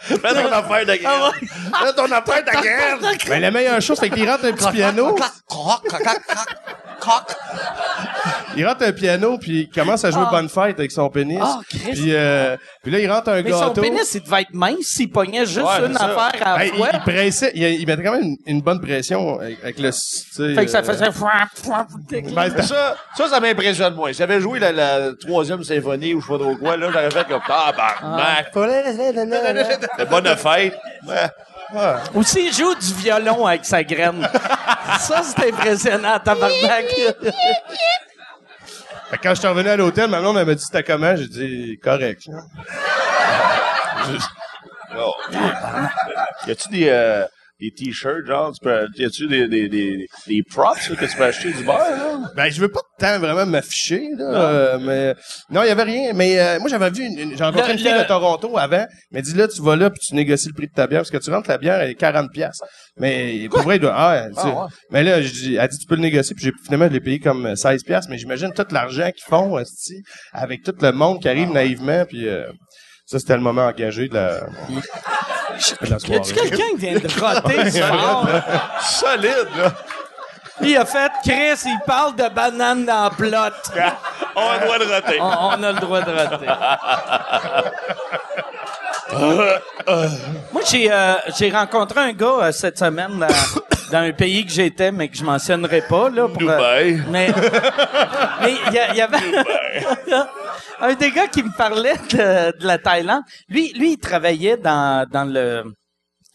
Fais 0.00 0.16
ton 0.18 0.52
affaire 0.52 0.86
de 0.86 0.98
Ah 1.04 1.30
ouais. 1.30 1.46
Fais 1.86 1.92
ton 1.94 2.04
affaire 2.12 2.44
de 2.44 2.50
graine. 2.50 3.18
ben, 3.28 3.40
la 3.40 3.50
meilleure 3.50 3.80
chose, 3.80 3.98
c'est 3.98 4.10
qu'il 4.10 4.28
rentre 4.28 4.44
un 4.44 4.52
petit 4.52 4.70
piano. 4.72 5.16
il 8.56 8.66
rentre 8.66 8.84
un 8.84 8.92
piano, 8.92 9.38
puis 9.38 9.60
il 9.62 9.68
commence 9.68 10.04
à 10.04 10.10
jouer 10.10 10.22
Ah. 10.26 10.30
Bonne 10.30 10.48
Fête 10.48 10.78
avec 10.78 10.90
son 10.90 11.08
pénis. 11.10 11.38
Ah. 11.42 11.60
Puis, 11.68 12.14
euh, 12.14 12.56
puis 12.82 12.90
là, 12.90 12.98
il 12.98 13.10
rentre 13.10 13.28
un 13.28 13.42
Mais 13.42 13.50
son 13.52 13.68
gâteau. 13.68 13.82
pénis, 13.82 14.14
il 14.14 14.22
devait 14.22 14.42
être 14.42 14.54
mince 14.54 14.80
s'il 14.86 15.10
pognait 15.10 15.44
juste 15.46 15.60
Ouais, 15.60 15.86
une 15.86 15.96
affaire 15.96 16.32
à 16.46 16.58
la 16.58 16.64
il, 16.66 16.72
il 16.74 17.00
pressait, 17.00 17.52
il, 17.54 17.62
il 17.62 17.86
mettait 17.86 18.02
quand 18.02 18.12
même 18.12 18.22
une, 18.22 18.36
une 18.46 18.60
bonne 18.62 18.80
pression 18.80 19.38
avec, 19.40 19.58
avec 19.62 19.78
le... 19.78 19.90
Fait 19.92 20.64
que 20.64 20.70
ça 20.70 20.78
euh, 20.78 20.82
faisait... 20.82 21.04
ben, 22.34 22.52
Mais 22.56 22.62
ça, 22.62 22.96
ça, 23.16 23.28
ça 23.28 23.40
m'impressionne 23.40 23.94
moins. 23.94 24.12
J'avais 24.12 24.40
joué 24.40 24.58
la, 24.58 24.72
la 24.72 25.12
troisième 25.20 25.62
symphonie 25.62 26.14
ou 26.14 26.20
je 26.20 26.26
sais 26.26 26.32
pas 26.32 26.38
trop 26.38 26.56
quoi, 26.56 26.76
là, 26.76 26.90
j'aurais 26.90 27.10
fait 27.10 27.24
comme, 27.28 27.40
ah, 27.48 27.72
barnac. 27.76 28.52
De 29.98 30.04
bonne 30.04 30.36
fête. 30.36 30.78
Ouais. 31.06 31.30
Ou 32.14 32.22
s'il 32.22 32.52
joue 32.52 32.74
du 32.74 32.94
violon 32.94 33.46
avec 33.46 33.64
sa 33.64 33.82
graine. 33.82 34.26
ça, 35.00 35.22
c'est 35.22 35.48
impressionnant, 35.48 36.18
tabarnak. 36.18 36.86
Fait 39.10 39.18
que 39.18 39.22
quand 39.22 39.30
je 39.30 39.40
suis 39.40 39.48
revenu 39.48 39.68
à 39.68 39.76
l'hôtel, 39.76 40.08
ma 40.08 40.20
blonde, 40.20 40.36
elle 40.38 40.46
m'a 40.46 40.54
dit 40.54 40.62
c'était 40.62 40.82
comment? 40.82 41.14
J'ai 41.16 41.28
dit 41.28 41.78
correct. 41.82 42.28
Oh. 44.98 45.12
Y 46.46 46.50
a-tu 46.52 46.68
des, 46.70 46.88
euh, 46.88 47.26
des 47.58 47.70
t-shirts, 47.70 48.26
genre, 48.26 48.52
tu 48.52 48.60
peux, 48.62 48.86
y 48.96 49.04
a-tu 49.04 49.26
des, 49.28 49.48
des, 49.48 49.68
des, 49.68 50.06
des 50.26 50.42
props, 50.42 50.90
là, 50.90 50.96
que 50.96 51.04
tu 51.06 51.16
peux 51.16 51.24
acheter 51.24 51.52
du 51.52 51.64
bar, 51.64 51.78
là? 51.78 52.30
Ben, 52.36 52.50
je 52.50 52.60
veux 52.60 52.68
pas 52.68 52.80
tant 52.98 53.18
vraiment 53.18 53.46
m'afficher, 53.46 54.08
là, 54.18 54.24
euh, 54.24 54.78
mais 54.78 55.14
non, 55.50 55.62
il 55.62 55.68
y 55.68 55.70
avait 55.70 55.82
rien. 55.84 56.12
Mais 56.12 56.38
euh, 56.38 56.58
moi, 56.60 56.68
j'avais 56.68 56.90
vu, 56.90 57.04
une, 57.06 57.18
une- 57.18 57.36
j'ai 57.38 57.42
rencontré 57.44 57.68
Le- 57.68 57.72
une 57.74 57.78
fille 57.78 57.92
le- 57.92 58.02
de 58.02 58.08
Toronto 58.08 58.58
avant. 58.58 58.76
Elle 58.76 58.88
m'a 59.10 59.20
dit 59.22 59.34
là, 59.34 59.48
tu 59.48 59.62
vas 59.62 59.74
là 59.76 59.88
puis 59.88 60.00
tu 60.06 60.14
négocies 60.14 60.48
le 60.48 60.54
prix 60.54 60.66
de 60.66 60.72
ta 60.72 60.86
bière 60.86 61.00
parce 61.00 61.10
que 61.10 61.16
tu 61.16 61.30
rentres 61.30 61.48
la 61.48 61.56
bière 61.58 61.80
elle 61.80 61.90
est 61.90 61.94
40 61.94 62.30
pièces. 62.30 62.60
Mais 62.98 63.48
pour 63.50 63.62
vrai, 63.62 63.76
il 63.76 63.80
doit, 63.80 63.94
ah, 63.96 64.26
tu 64.28 64.34
sais. 64.34 64.40
Ah, 64.44 64.48
ouais. 64.64 64.70
mais 64.90 65.02
là, 65.02 65.22
je 65.22 65.32
dis, 65.32 65.54
elle 65.56 65.68
dit 65.68 65.78
tu 65.78 65.86
peux 65.86 65.94
le 65.96 66.02
négocier 66.02 66.34
puis 66.34 66.44
j'ai 66.44 66.52
finalement 66.64 66.88
je 66.88 66.92
l'ai 66.92 67.00
payé 67.00 67.18
comme 67.20 67.56
16 67.56 67.82
pièces. 67.84 68.06
Mais 68.10 68.18
j'imagine 68.18 68.52
tout 68.52 68.66
l'argent 68.70 69.10
qu'ils 69.12 69.24
font, 69.28 69.58
esti, 69.58 70.02
avec 70.32 70.62
tout 70.62 70.74
le 70.80 70.92
monde 70.92 71.20
qui 71.22 71.28
Ah, 71.28 71.30
arrive 71.30 71.50
naïvement 71.52 72.04
puis. 72.06 72.28
euh, 72.28 72.44
ça, 73.08 73.20
c'était 73.20 73.36
le 73.36 73.40
moment 73.42 73.66
engagé 73.66 74.08
de 74.08 74.14
la, 74.14 74.48
de 75.82 75.90
la 75.90 75.96
Y 75.96 76.14
a-tu 76.14 76.34
soirée. 76.34 76.50
quelqu'un 76.50 76.70
qui 76.70 76.76
vient 76.76 76.98
de 76.98 77.08
roter 77.20 77.70
ce? 77.70 79.00
Solide, 79.00 79.48
là. 79.56 79.72
Il 80.62 80.76
a 80.76 80.86
fait, 80.86 81.12
Chris, 81.22 81.60
il 81.66 81.78
parle 81.86 82.16
de 82.16 82.28
banane 82.28 82.86
dans 82.86 83.04
la 83.04 83.10
plotte. 83.10 83.72
On 84.36 84.48
a 84.48 84.58
le 84.58 84.64
droit 84.64 84.78
de 84.78 84.84
roter. 84.84 85.18
On, 85.20 85.24
on 85.24 85.62
a 85.62 85.72
le 85.72 85.80
droit 85.80 86.00
de 86.00 86.10
roter. 86.12 86.46
Moi, 90.52 90.62
j'ai 90.68 90.90
euh, 90.90 91.14
j'ai 91.38 91.50
rencontré 91.50 92.00
un 92.00 92.12
gars 92.12 92.38
euh, 92.42 92.52
cette 92.52 92.78
semaine 92.78 93.18
dans, 93.18 93.28
dans 93.90 93.98
un 93.98 94.12
pays 94.12 94.44
que 94.44 94.52
j'étais, 94.52 94.92
mais 94.92 95.08
que 95.08 95.16
je 95.16 95.24
mentionnerai 95.24 95.82
pas. 95.88 96.08
Là, 96.10 96.28
pour, 96.28 96.42
euh, 96.42 96.56
Dubaï. 96.56 97.02
mais 97.10 97.28
mais 98.42 98.54
il 98.68 98.96
y, 98.96 99.00
avait 99.00 99.16
un 100.80 100.94
des 100.94 101.10
gars 101.10 101.28
qui 101.28 101.42
me 101.42 101.56
parlait 101.56 101.96
de, 102.10 102.58
de 102.58 102.66
la 102.66 102.78
Thaïlande. 102.78 103.22
Lui, 103.48 103.72
lui, 103.74 103.92
il 103.92 103.98
travaillait 103.98 104.56
dans, 104.56 105.06
dans 105.10 105.24
le 105.24 105.64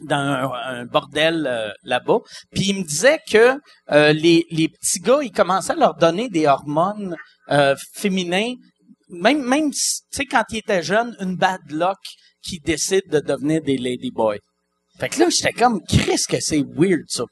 dans 0.03 0.15
un, 0.17 0.51
un 0.79 0.85
bordel 0.85 1.45
euh, 1.47 1.69
là-bas. 1.83 2.19
Puis 2.53 2.69
il 2.69 2.79
me 2.79 2.83
disait 2.83 3.19
que 3.31 3.53
euh, 3.91 4.13
les, 4.13 4.45
les 4.49 4.67
petits 4.67 4.99
gars, 4.99 5.19
ils 5.21 5.31
commençaient 5.31 5.73
à 5.73 5.75
leur 5.75 5.93
donner 5.95 6.27
des 6.27 6.47
hormones 6.47 7.15
euh, 7.51 7.75
féminins, 7.93 8.53
même 9.09 9.43
même 9.43 9.71
si- 9.73 10.01
tu 10.11 10.17
sais 10.17 10.25
quand 10.25 10.43
ils 10.49 10.57
étaient 10.57 10.81
jeunes, 10.81 11.15
une 11.19 11.35
bad 11.35 11.59
luck 11.69 11.97
qui 12.43 12.59
décide 12.59 13.03
de 13.11 13.19
devenir 13.19 13.61
des 13.61 13.77
ladyboys. 13.77 14.39
Fait 14.99 15.09
que 15.09 15.19
là, 15.19 15.27
j'étais 15.29 15.53
comme, 15.53 15.81
Chris, 15.87 16.21
que 16.27 16.37
c'est 16.39 16.63
weird, 16.75 17.05
ça. 17.07 17.23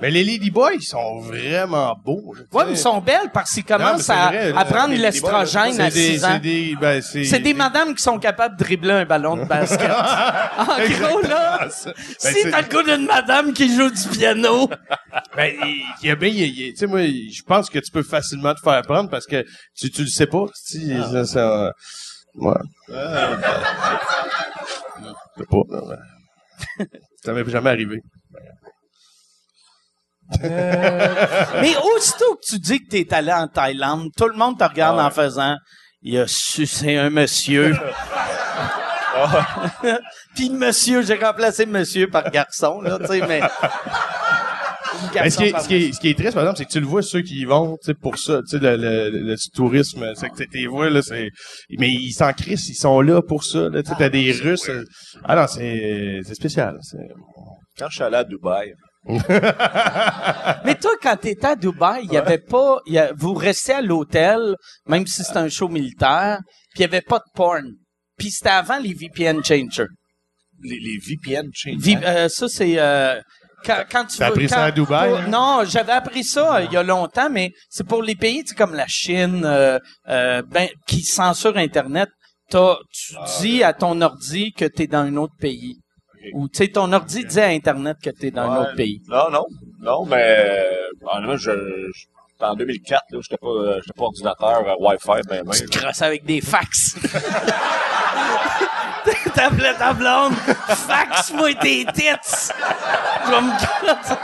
Mais 0.00 0.10
les 0.10 0.24
Ladyboys, 0.24 0.76
ils 0.76 0.82
sont 0.82 1.18
vraiment 1.20 1.94
beaux. 2.02 2.34
sais. 2.34 2.44
mais 2.52 2.70
ils 2.70 2.76
sont 2.78 3.00
belles 3.02 3.30
parce 3.34 3.52
qu'ils 3.52 3.64
commencent 3.64 4.08
à, 4.08 4.28
vrai, 4.28 4.50
à 4.50 4.52
là, 4.52 4.64
prendre 4.64 4.88
les 4.92 4.96
l'estrogène 4.96 5.78
à 5.78 5.90
des, 5.90 6.14
6 6.14 6.24
ans. 6.24 6.28
c'est 6.32 6.40
des, 6.40 6.74
ben, 6.80 7.02
des 7.42 7.54
madames 7.54 7.94
qui 7.94 8.02
sont 8.02 8.18
capables 8.18 8.56
de 8.56 8.64
dribbler 8.64 8.92
un 8.92 9.04
ballon 9.04 9.36
de 9.36 9.44
basket. 9.44 9.90
en 9.90 10.64
gros, 10.64 11.20
là. 11.20 11.58
Ben, 11.60 11.70
si 11.70 11.92
c'est- 12.18 12.50
t'as 12.50 12.62
le 12.62 12.68
goût 12.68 12.82
d'une 12.82 13.04
madame 13.04 13.52
qui 13.52 13.76
joue 13.76 13.90
du 13.90 14.08
piano, 14.08 14.70
Ben, 15.36 15.54
il 16.02 16.08
y 16.08 16.10
a 16.10 16.16
bien, 16.16 16.30
tu 16.30 16.76
sais, 16.76 16.86
moi, 16.86 17.02
je 17.02 17.42
pense 17.42 17.68
que 17.68 17.78
tu 17.78 17.90
peux 17.90 18.02
facilement 18.02 18.54
te 18.54 18.60
faire 18.60 18.80
prendre 18.82 19.10
parce 19.10 19.26
que 19.26 19.44
tu, 19.76 19.90
tu 19.90 20.02
le 20.02 20.08
sais 20.08 20.26
pas, 20.26 20.46
tu 20.66 20.78
sais, 20.80 21.02
ça, 21.12 21.24
ça, 21.26 21.72
ouais. 22.36 22.54
Je 22.88 22.94
sais 25.36 25.46
pas, 25.46 25.62
non, 25.68 25.88
ben. 25.88 25.98
Ça 27.24 27.32
m'est 27.32 27.48
jamais 27.48 27.70
arrivé. 27.70 28.00
Mais 30.42 31.74
aussitôt 31.96 32.36
que 32.36 32.46
tu 32.46 32.58
dis 32.58 32.78
que 32.80 32.88
t'es 32.88 33.12
allé 33.12 33.32
en 33.32 33.48
Thaïlande, 33.48 34.10
tout 34.16 34.28
le 34.28 34.36
monde 34.36 34.58
te 34.58 34.64
regarde 34.64 34.98
Ah 35.00 35.06
en 35.06 35.10
faisant 35.10 35.56
il 36.02 36.18
a 36.18 36.26
sucé 36.26 36.96
un 36.96 37.10
monsieur. 37.10 37.76
Puis 40.34 40.48
monsieur, 40.50 41.02
j'ai 41.02 41.16
remplacé 41.16 41.66
monsieur 41.66 42.08
par 42.08 42.30
garçon, 42.30 42.80
là, 42.80 42.98
tu 42.98 43.06
sais, 43.06 43.20
mais. 43.26 43.42
Ben, 45.14 45.30
ce, 45.30 45.36
qui 45.38 45.44
est, 45.44 45.50
Garçon 45.52 45.62
ce, 45.64 45.68
qui 45.68 45.74
est, 45.76 45.92
ce 45.92 46.00
qui 46.00 46.08
est 46.08 46.14
triste, 46.14 46.34
par 46.34 46.42
exemple, 46.42 46.58
c'est 46.58 46.64
que 46.64 46.72
tu 46.72 46.80
le 46.80 46.86
vois, 46.86 47.02
ceux 47.02 47.22
qui 47.22 47.36
y 47.40 47.44
vont, 47.44 47.76
tu 47.76 47.86
sais, 47.86 47.94
pour 47.94 48.18
ça, 48.18 48.40
tu 48.42 48.56
sais, 48.56 48.58
le, 48.58 48.76
le, 48.76 49.10
le, 49.10 49.20
le 49.20 49.36
tourisme, 49.54 50.12
c'est 50.16 50.28
que 50.30 50.42
tu 50.44 50.58
les 50.58 50.66
vois, 50.66 50.90
là, 50.90 51.00
c'est, 51.02 51.28
mais 51.78 51.88
ils 51.90 52.12
s'en 52.12 52.32
crissent, 52.32 52.68
ils 52.68 52.74
sont 52.74 53.00
là 53.00 53.22
pour 53.22 53.44
ça, 53.44 53.68
là, 53.68 53.82
tu 53.82 53.90
sais, 53.90 53.96
t'as 53.98 54.08
des 54.08 54.32
Russes, 54.32 54.68
euh, 54.68 54.84
ah 55.24 55.36
non, 55.36 55.46
c'est, 55.46 56.20
c'est 56.26 56.34
spécial, 56.34 56.76
c'est, 56.82 56.96
Quand 57.78 57.88
je 57.88 57.94
suis 57.94 58.02
allé 58.04 58.16
à 58.16 58.24
Dubaï, 58.24 58.72
Mais 60.64 60.74
toi, 60.74 60.92
quand 61.02 61.16
t'étais 61.16 61.46
à 61.46 61.56
Dubaï, 61.56 62.02
il 62.04 62.12
y 62.12 62.16
avait 62.18 62.38
pas, 62.38 62.80
il 62.86 62.92
y 62.94 62.98
a- 62.98 63.12
vous 63.16 63.32
restiez 63.34 63.74
à 63.74 63.82
l'hôtel, 63.82 64.54
même 64.86 65.06
si 65.06 65.22
c'était 65.24 65.38
un 65.38 65.48
show 65.48 65.68
militaire, 65.68 66.38
puis 66.74 66.80
il 66.80 66.82
y 66.82 66.84
avait 66.84 67.00
pas 67.00 67.18
de 67.18 67.24
porn. 67.34 67.64
Puis 68.18 68.30
c'était 68.30 68.50
avant 68.50 68.78
les 68.78 68.92
VPN 68.92 69.42
changers. 69.42 69.86
les, 70.62 70.78
les 70.78 70.98
VPN 70.98 71.46
change. 71.54 71.76
Vi- 71.78 71.96
euh, 72.04 72.28
ça, 72.28 72.46
c'est... 72.48 72.74
euh, 72.78 73.18
quand, 73.64 73.84
quand 73.90 74.04
tu 74.06 74.18
veux- 74.18 74.24
appris 74.24 74.48
ça 74.48 74.64
à 74.64 74.70
Dubaï, 74.70 75.08
pour- 75.10 75.18
hein? 75.18 75.26
Non, 75.28 75.62
j'avais 75.66 75.92
appris 75.92 76.24
ça 76.24 76.56
euh, 76.56 76.62
il 76.64 76.72
y 76.72 76.76
a 76.76 76.82
longtemps, 76.82 77.28
mais 77.30 77.52
c'est 77.68 77.86
pour 77.86 78.02
les 78.02 78.14
pays 78.14 78.44
comme 78.56 78.74
la 78.74 78.86
Chine, 78.88 79.42
euh, 79.44 79.78
euh, 80.08 80.42
ben, 80.46 80.68
qui 80.86 81.02
censurent 81.02 81.56
Internet. 81.56 82.08
T'as- 82.50 82.78
tu 82.92 83.14
dis 83.40 83.62
à 83.62 83.72
ton 83.72 84.00
ordi 84.00 84.52
que 84.52 84.64
tu 84.64 84.82
es 84.82 84.86
dans 84.86 84.98
un 85.00 85.16
autre 85.16 85.34
pays. 85.38 85.76
Ou 86.34 86.48
tu 86.48 86.58
sais, 86.58 86.68
ton 86.68 86.92
ordi 86.92 87.24
dit 87.24 87.40
à 87.40 87.46
Internet 87.46 87.96
que 88.02 88.10
tu 88.10 88.26
es 88.26 88.30
dans 88.30 88.42
un 88.50 88.60
autre 88.62 88.74
pays. 88.76 89.00
Non, 89.08 89.30
non. 89.30 89.44
Non, 89.80 90.04
mais, 90.04 90.36
euh, 90.38 90.64
honnêtement, 91.14 91.36
je, 91.36 91.50
je- 91.52 92.06
en 92.44 92.54
2004, 92.54 93.04
là, 93.10 93.18
j'étais 93.22 93.36
pas, 93.38 93.76
j'étais 93.76 93.92
pas 93.96 94.04
ordinateur 94.04 94.76
Wi-Fi, 94.80 95.20
ben, 95.28 95.42
ben. 95.44 95.52
Tu 95.52 95.66
te 95.66 96.04
avec 96.04 96.24
des 96.24 96.40
fax. 96.40 96.96
T'appelais 99.40 99.72
ta 99.74 99.92
blonde. 99.94 100.34
Fax-moi 100.34 101.54
tes 101.54 101.86
tits. 101.94 102.04
Je 103.24 103.30
vais 103.30 103.40
me 103.40 103.56
crosser. 103.58 104.14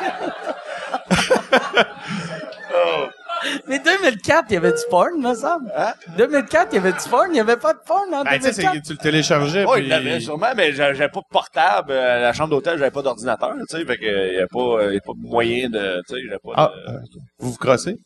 Mais 3.67 3.79
2004, 3.79 4.45
il 4.51 4.55
y 4.55 4.57
avait 4.59 4.73
du 4.73 4.83
porn, 4.91 5.19
me 5.19 5.35
semble. 5.35 5.73
2004, 6.19 6.69
il 6.73 6.75
y 6.75 6.79
avait 6.79 6.93
du 6.93 7.09
porn. 7.09 7.29
Il 7.29 7.33
n'y 7.33 7.41
avait 7.41 7.57
pas 7.57 7.73
de 7.73 7.79
porn 7.79 8.13
en 8.13 8.25
ben, 8.25 8.39
tu 8.39 8.53
sais, 8.53 8.63
2004. 8.63 8.75
c'est- 8.75 8.81
tu 8.83 8.93
le 8.93 8.99
téléchargeais, 8.99 9.65
Ouais, 9.65 9.77
puis- 9.77 9.85
il 9.85 9.89
l'avait 9.89 10.21
sûrement, 10.21 10.53
mais 10.55 10.73
j'a- 10.75 10.93
j'avais 10.93 11.09
pas 11.11 11.21
de 11.21 11.29
portable. 11.31 11.93
euh, 11.93 12.17
À 12.17 12.19
la 12.21 12.33
chambre 12.35 12.51
d'hôtel, 12.51 12.77
j'avais 12.79 12.91
pas 12.91 13.01
d'ordinateur, 13.03 13.55
tu 13.71 13.79
sais, 13.79 13.85
fait 13.87 13.97
que, 13.97 14.05
euh, 14.05 14.33
y 14.35 14.39
avait 14.39 14.47
pas, 14.49 14.61
euh, 14.61 14.85
y 14.85 14.89
avait 14.89 15.01
pas 15.01 15.13
moyen 15.17 15.71
de, 15.71 16.03
tu 16.09 16.15
sais, 16.15 16.21
j'avais 16.25 16.39
pas 16.45 16.53
ah, 16.57 16.73
de, 16.75 16.93
euh, 16.93 16.99
vous 17.39 17.53
vous 17.53 17.57
crossez? 17.57 17.97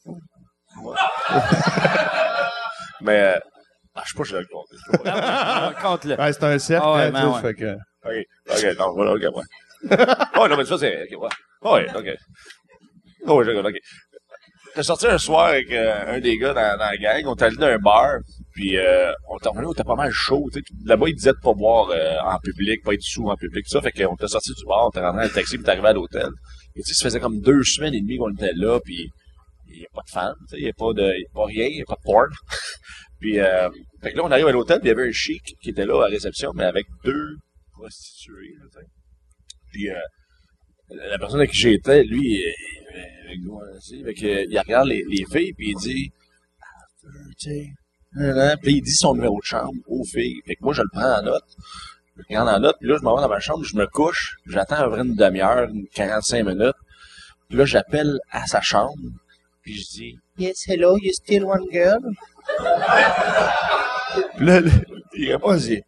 mais, 3.00 3.34
euh, 3.34 3.38
ah, 3.95 4.03
je 4.05 4.12
sais 4.12 4.16
pas, 4.18 4.24
je 4.24 4.47
compté. 4.47 4.76
je. 4.76 5.78
On 5.78 5.82
compte 5.82 6.05
le. 6.07 6.16
Ouais, 6.16 6.32
c'est 6.32 6.45
un 6.45 6.59
cercle, 6.59 6.86
Ah 6.86 6.95
ouais, 6.95 7.03
hein, 7.03 7.11
ben 7.11 7.20
tu 7.20 7.26
sais, 7.26 7.34
ouais. 7.34 7.41
fait 7.43 7.55
que... 7.55 7.74
Ok, 8.05 8.72
ok, 8.72 8.78
non, 8.78 8.93
voilà, 8.93 9.12
ok, 9.14 9.36
ouais. 9.36 9.97
oh, 10.38 10.49
non, 10.49 10.57
mais 10.57 10.64
ça, 10.64 10.78
c'est, 10.78 11.03
ok, 11.12 11.22
ouais. 11.22 11.70
Ouais, 11.70 11.86
ok. 11.95 12.16
Oh, 13.26 13.34
ouais, 13.43 13.57
ok, 13.57 13.64
ok. 13.66 13.74
T'es 14.74 14.84
sorti 14.84 15.09
un 15.09 15.18
soir 15.18 15.47
avec 15.47 15.72
euh, 15.72 16.14
un 16.14 16.20
des 16.20 16.38
gars 16.38 16.55
dans, 16.55 16.78
dans 16.78 16.91
la 16.91 16.97
gang, 16.97 17.24
on 17.26 17.34
est 17.34 17.43
allé 17.43 17.57
dans 17.57 17.66
un 17.66 17.78
bar, 17.78 18.18
puis 18.53 18.76
euh, 18.78 19.12
on 19.28 19.36
était 19.36 19.49
revenu, 19.49 19.66
on 19.66 19.72
était 19.72 19.82
pas 19.82 19.97
mal 19.97 20.12
chaud, 20.12 20.49
tu 20.53 20.61
sais. 20.61 20.64
Là-bas, 20.86 21.09
ils 21.09 21.14
disaient 21.16 21.32
de 21.32 21.41
pas 21.43 21.53
boire 21.55 21.91
euh, 21.91 22.16
en 22.22 22.38
public, 22.38 22.80
pas 22.84 22.95
être 22.95 23.03
sous 23.03 23.28
en 23.28 23.34
public, 23.34 23.64
tout 23.64 23.72
ça. 23.72 23.80
Fait 23.80 23.91
qu'on 23.91 24.14
était 24.14 24.28
sorti 24.28 24.53
du 24.55 24.64
bar, 24.64 24.86
on 24.86 24.91
était 24.91 25.01
rentré 25.01 25.22
dans 25.22 25.28
le 25.28 25.30
taxi, 25.34 25.57
puis 25.59 25.64
on 25.66 25.68
est 25.68 25.72
arrivé 25.72 25.88
à 25.88 25.93
l'hôtel. 25.93 26.28
Et 26.76 26.82
tu 26.82 26.88
sais, 26.88 26.95
ça 26.95 27.05
faisait 27.07 27.18
comme 27.18 27.41
deux 27.41 27.64
semaines 27.64 27.95
et 27.95 28.01
demie 28.01 28.16
qu'on 28.16 28.32
était 28.32 28.53
là, 28.55 28.78
puis 28.84 29.11
il 29.72 29.80
y 29.80 29.84
a 29.84 29.88
pas 29.93 30.03
de 30.07 30.11
fans, 30.11 30.34
tu 30.49 30.55
sais, 30.55 30.57
il 30.61 30.66
y 30.66 30.68
a 30.68 30.72
pas 30.72 30.93
de, 30.93 31.14
il 31.16 31.22
y 31.22 31.24
a 31.24 31.34
pas 31.34 31.45
rien, 31.47 31.66
il 31.66 31.78
y 31.78 31.82
a 31.82 31.84
pas 31.84 31.97
de 31.97 32.03
porn. 32.05 32.28
Puis, 33.20 33.38
euh, 33.38 33.68
fait 34.02 34.12
que 34.12 34.16
là, 34.16 34.24
on 34.24 34.30
arrive 34.30 34.46
à 34.46 34.52
l'hôtel, 34.52 34.80
puis 34.80 34.88
il 34.88 34.92
y 34.92 34.98
avait 34.98 35.08
un 35.08 35.12
chic 35.12 35.54
qui 35.62 35.70
était 35.70 35.86
là 35.86 35.98
à 35.98 36.08
la 36.08 36.14
réception, 36.14 36.52
mais 36.54 36.64
avec 36.64 36.86
deux 37.04 37.36
prostituées, 37.72 38.54
là. 38.58 38.80
Puis, 39.72 39.90
euh, 39.90 39.94
la 40.90 41.18
personne 41.18 41.40
avec 41.40 41.50
qui 41.50 41.58
j'étais, 41.58 42.02
lui, 42.02 42.42
que, 44.16 44.50
il 44.50 44.58
regarde 44.58 44.88
les, 44.88 45.04
les 45.08 45.24
filles, 45.30 45.52
puis 45.52 45.70
il 45.70 45.76
dit, 45.76 46.10
Ah, 46.62 47.06
nan, 48.14 48.34
nan. 48.34 48.56
puis 48.60 48.76
il 48.76 48.82
dit 48.82 48.94
son 48.94 49.14
numéro 49.14 49.38
de 49.38 49.44
chambre 49.44 49.72
aux 49.86 50.04
filles. 50.04 50.40
Fait 50.46 50.54
que 50.54 50.64
moi, 50.64 50.72
je 50.72 50.82
le 50.82 50.88
prends 50.92 51.18
en 51.18 51.22
note. 51.22 51.44
Je 52.16 52.22
le 52.22 52.24
regarde 52.28 52.48
en 52.48 52.60
note, 52.60 52.76
puis 52.80 52.88
là, 52.88 52.96
je 52.98 53.02
m'en 53.04 53.14
vais 53.14 53.22
dans 53.22 53.28
ma 53.28 53.40
chambre, 53.40 53.64
je 53.64 53.76
me 53.76 53.86
couche, 53.86 54.36
j'attends 54.46 54.76
à 54.76 54.84
peu 54.84 54.90
près 54.90 55.02
une 55.02 55.14
demi-heure, 55.14 55.68
une 55.68 55.86
45 55.94 56.44
minutes. 56.44 56.74
Puis 57.48 57.58
là, 57.58 57.64
j'appelle 57.64 58.18
à 58.30 58.46
sa 58.46 58.60
chambre. 58.60 58.96
Puis 59.70 59.82
je 59.82 59.88
dis, 59.90 60.18
Yes, 60.38 60.64
hello, 60.66 60.96
you 61.00 61.12
still 61.12 61.44
one 61.46 61.66
girl? 61.70 62.00
Puis 64.36 64.46
là, 64.46 64.60
là, 64.60 64.70
il 65.14 65.32
répond, 65.32 65.54
il 65.54 65.60
dit, 65.60 65.80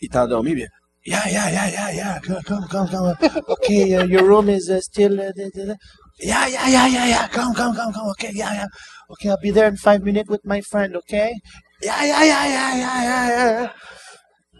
il 0.00 0.06
est 0.06 0.16
endormi, 0.16 0.54
bien. 0.54 0.66
Yeah, 1.06 1.22
yeah, 1.30 1.50
yeah, 1.50 1.68
yeah, 1.70 1.92
yeah, 1.94 2.18
come, 2.20 2.42
come, 2.44 2.66
come, 2.68 2.88
come. 2.88 3.14
Okay, 3.48 3.94
uh, 3.94 4.04
your 4.06 4.24
room 4.24 4.48
is 4.48 4.68
uh, 4.68 4.80
still... 4.80 5.20
Uh, 5.20 5.30
da- 5.36 5.50
da- 5.54 5.66
da. 5.66 5.74
Yeah, 6.18 6.48
yeah, 6.48 6.68
yeah, 6.68 6.86
yeah, 6.88 7.06
yeah, 7.06 7.28
come, 7.28 7.54
come, 7.54 7.74
come, 7.76 7.92
come, 7.92 8.08
okay, 8.10 8.32
yeah, 8.34 8.52
yeah. 8.54 8.66
Okay, 9.12 9.30
I'll 9.30 9.38
be 9.40 9.52
there 9.52 9.68
in 9.68 9.76
five 9.76 10.02
minutes 10.02 10.28
with 10.28 10.44
my 10.44 10.60
friend, 10.62 10.96
okay? 10.96 11.32
Yeah, 11.80 12.02
yeah, 12.04 12.24
yeah, 12.24 12.46
yeah, 12.46 12.76
yeah, 12.76 13.02
yeah, 13.02 13.28
yeah. 13.28 13.72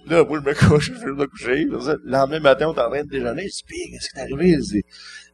Là, 0.08 0.22
moi, 0.22 0.38
je 0.38 0.44
me 0.48 0.54
couche, 0.54 0.92
je 0.92 1.04
vais 1.04 1.12
me 1.12 1.26
coucher. 1.26 1.64
Le 1.64 2.00
lendemain 2.04 2.38
matin, 2.38 2.68
on 2.68 2.74
est 2.74 2.80
en 2.80 2.90
train 2.90 3.02
de 3.02 3.08
déjeuner. 3.08 3.48
Je 3.48 3.64
dis, 3.66 3.90
qu'est-ce 3.90 4.08
qui 4.10 4.18
est 4.18 4.22
arrivé? 4.22 4.56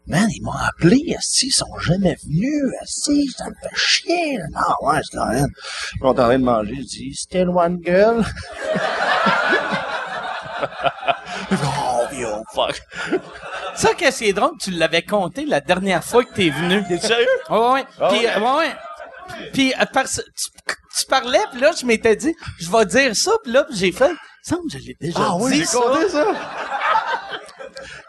Man, 0.07 0.29
ils 0.35 0.43
m'ont 0.43 0.53
appelé, 0.53 1.15
esti, 1.17 1.47
ils 1.47 1.53
sont 1.53 1.79
jamais 1.79 2.17
venus, 2.25 2.73
esti, 2.83 3.29
ça 3.37 3.45
me 3.47 3.55
fait 3.55 3.75
chier. 3.77 4.39
Non, 4.51 4.89
ouais, 4.89 5.01
c'est 5.05 5.17
quand 5.17 5.29
même. 5.29 5.49
On 6.01 6.07
est 6.07 6.11
en 6.11 6.15
train 6.15 6.39
de 6.39 6.45
manger. 6.45 6.75
Je 6.79 6.83
dis, 6.83 7.15
Still 7.15 7.49
one 7.49 7.79
girl? 7.85 8.25
oh, 11.53 12.07
yo, 12.13 12.43
fuck. 12.55 12.81
Ça, 13.75 13.95
qu'est-ce 13.95 14.19
qui 14.19 14.29
est 14.29 14.33
drôle, 14.33 14.53
tu 14.61 14.71
l'avais 14.73 15.03
compté 15.03 15.47
la 15.47 15.61
dernière 15.61 16.05
fois 16.05 16.25
que 16.25 16.35
t'es 16.35 16.51
venu. 16.51 16.83
T'es 16.89 16.99
sérieux? 16.99 17.27
Ouais, 17.49 17.59
ouais. 17.73 17.85
Ah 18.01 18.09
Puis, 18.11 18.19
ouais. 18.27 18.37
ouais, 18.37 18.57
ouais. 18.59 18.73
Puis, 19.53 19.73
euh, 19.75 19.85
parce- 19.93 20.23
tu, 20.37 20.75
tu 20.99 21.07
parlais, 21.07 21.41
puis 21.53 21.61
là, 21.61 21.71
je 21.79 21.87
m'étais 21.87 22.17
dit, 22.17 22.35
je 22.59 22.71
vais 22.71 22.85
dire 22.87 23.17
ça, 23.17 23.33
puis 23.43 23.53
là, 23.53 23.65
j'ai 23.73 23.93
fait, 23.93 24.11
il 24.51 24.57
me 24.57 24.69
je 24.71 24.79
l'ai 24.79 24.97
déjà 25.01 25.19
Ah 25.21 25.37
oui, 25.37 25.53
dit, 25.53 25.59
j'ai 25.61 25.65
ça. 25.65 25.79
compté 25.79 26.09
ça. 26.09 26.27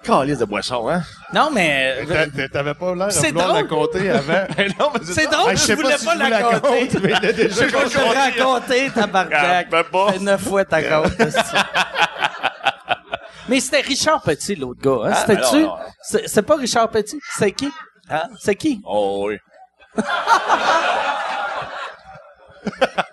Calice 0.04 0.38
de 0.40 0.46
boisson, 0.46 0.90
hein? 0.90 1.02
Non, 1.34 1.50
mais... 1.52 2.06
T'a- 2.08 2.28
t'a- 2.28 2.50
T'avais 2.50 2.74
pas 2.74 2.94
l'air 2.96 3.08
de 3.08 3.12
C'est 3.12 3.30
vouloir 3.32 3.54
la 3.54 3.64
compter 3.64 4.10
avant. 4.10 4.34
non, 4.80 4.92
mais 4.94 5.00
C'est 5.06 5.28
drôle, 5.32 5.52
Ah, 5.52 5.56
je, 5.56 5.66
je 5.68 5.74
voulais 5.74 5.90
pas 5.92 5.98
si 5.98 6.18
la 6.18 6.44
compter. 6.44 6.90
Je 6.92 7.98
vais 7.98 8.20
raconter, 8.20 8.90
tabarnak. 8.92 9.70
Pas. 9.70 9.84
Ça 10.08 10.14
fait 10.14 10.20
neuf 10.20 10.42
fois 10.44 10.66
ta 10.66 10.82
compte. 10.84 11.12
Mais 13.50 13.60
c'était 13.60 13.82
Richard 13.82 14.22
Petit, 14.22 14.56
l'autre 14.56 14.80
gars. 14.82 15.10
Hein? 15.10 15.14
Ah, 15.14 15.24
C'était-tu? 15.28 15.66
C'est 16.02 16.28
c'est 16.30 16.42
pas 16.44 16.56
Richard 16.56 16.90
Petit? 16.90 17.20
C'est 17.38 17.52
qui? 17.52 17.70
Hein? 18.10 18.24
C'est 18.40 18.56
qui? 18.56 18.82
Oh, 18.86 19.26
oui. 19.28 19.38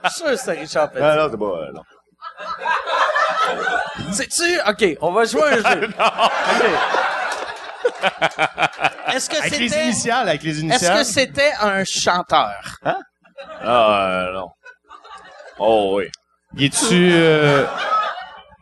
Je 0.04 0.08
suis 0.10 0.16
sûr 0.22 0.26
que 0.30 0.36
c'est 0.36 0.52
Richard 0.52 0.90
Petit. 0.90 1.02
Ah, 1.02 1.16
non, 1.16 1.28
c'est 1.30 1.36
pas, 1.38 1.44
euh, 1.44 1.72
non. 1.74 1.82
C'est-tu? 4.12 4.58
OK, 4.68 4.96
on 5.00 5.12
va 5.12 5.24
jouer 5.24 5.42
un 5.44 5.56
jeu. 5.56 5.88
OK. 5.98 6.64
Est-ce 9.14 9.28
que 9.30 9.36
Avec 9.38 9.58
les 9.58 9.68
c'était... 9.68 9.84
initiales, 9.84 10.28
avec 10.28 10.42
les 10.42 10.50
Est-ce 10.50 10.60
initiales. 10.60 10.98
que 10.98 11.04
c'était 11.04 11.52
un 11.60 11.84
chanteur? 11.84 12.76
Ah, 12.84 12.96
euh, 13.64 14.32
non. 14.32 14.48
Oh, 15.58 15.98
oui. 15.98 16.04
Es-tu 16.58 17.10
euh, 17.12 17.66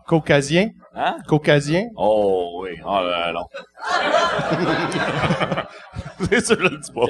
caucasien? 0.07 0.70
Hein? 0.95 1.16
Caucasien? 1.28 1.84
Oh, 1.97 2.61
oui. 2.62 2.70
Ah, 2.84 3.01
euh, 3.01 3.32
non. 3.32 3.47
c'est 6.30 6.45
sûr, 6.47 6.57
je 6.59 6.62
le 6.62 6.78
dis 6.78 6.93
pas. 6.93 7.07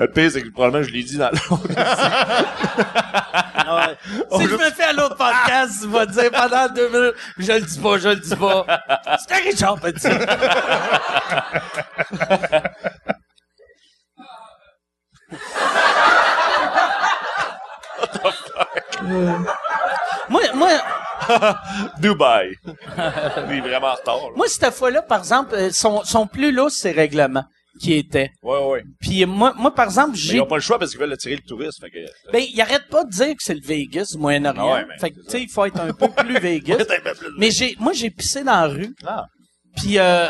Le 0.00 0.10
pire, 0.10 0.30
c'est 0.30 0.40
que 0.40 0.48
probablement, 0.48 0.82
je 0.82 0.92
l'ai 0.92 1.02
dit 1.02 1.18
dans 1.18 1.28
l'autre. 1.28 1.68
Si 4.32 4.46
je 4.46 4.56
me 4.56 4.70
fais 4.70 4.84
à 4.84 4.92
l'autre 4.92 5.16
podcast, 5.16 5.82
tu 5.82 5.88
vas 5.88 6.06
dire 6.06 6.30
pendant 6.30 6.68
deux 6.68 6.88
minutes, 6.88 7.14
je 7.38 7.52
le 7.52 7.60
dis 7.60 7.78
pas, 7.78 7.98
je 7.98 8.08
le 8.08 8.16
dis 8.16 8.34
pas. 8.34 8.66
C'était 9.20 9.42
Richard 9.42 9.78
Petit. 9.78 10.08
moi, 20.28 20.42
moi, 20.54 20.68
Dubaï. 21.98 22.54
Il 22.66 23.52
est 23.52 23.60
vraiment 23.60 23.88
en 23.88 23.94
retard. 23.94 24.16
là. 24.16 24.36
moi, 24.36 24.46
cette 24.48 24.74
fois-là, 24.74 25.02
par 25.02 25.18
exemple, 25.18 25.54
euh, 25.54 25.70
sont 25.70 26.26
plus 26.26 26.50
lourds 26.52 26.70
ces 26.70 26.90
règlements 26.92 27.44
qui 27.80 27.94
étaient. 27.94 28.30
Ouais, 28.42 28.62
ouais. 28.66 28.84
Puis 29.00 29.24
moi, 29.24 29.54
moi, 29.56 29.74
par 29.74 29.86
exemple, 29.86 30.10
Mais 30.12 30.18
ils 30.18 30.20
j'ai 30.32 30.38
n'ont 30.38 30.46
pas 30.46 30.56
le 30.56 30.60
choix 30.62 30.78
parce 30.78 30.90
qu'ils 30.90 31.00
veulent 31.00 31.12
attirer 31.12 31.36
le 31.36 31.42
touriste. 31.42 31.80
Fait 31.80 31.90
que, 31.90 31.98
Ben, 32.32 32.44
il 32.52 32.60
arrête 32.60 32.88
pas 32.90 33.04
de 33.04 33.10
dire 33.10 33.28
que 33.28 33.42
c'est 33.42 33.54
le 33.54 33.62
Vegas 33.62 34.14
Moyen-Orient. 34.18 34.68
Ah 34.70 34.74
ouais, 34.74 34.86
mais 34.86 34.98
fait 34.98 35.10
que, 35.10 35.20
tu 35.24 35.30
sais, 35.30 35.42
il 35.42 35.48
faut 35.48 35.64
être 35.64 35.80
un 35.80 35.92
peu 35.92 36.08
plus 36.08 36.38
Vegas. 36.40 36.84
Mais 37.38 37.50
j'ai, 37.50 37.74
moi, 37.80 37.92
j'ai 37.92 38.10
pissé 38.10 38.44
dans 38.44 38.52
la 38.52 38.66
rue. 38.68 38.94
Ah. 39.06 39.26
Puis 39.76 39.98
euh, 39.98 40.26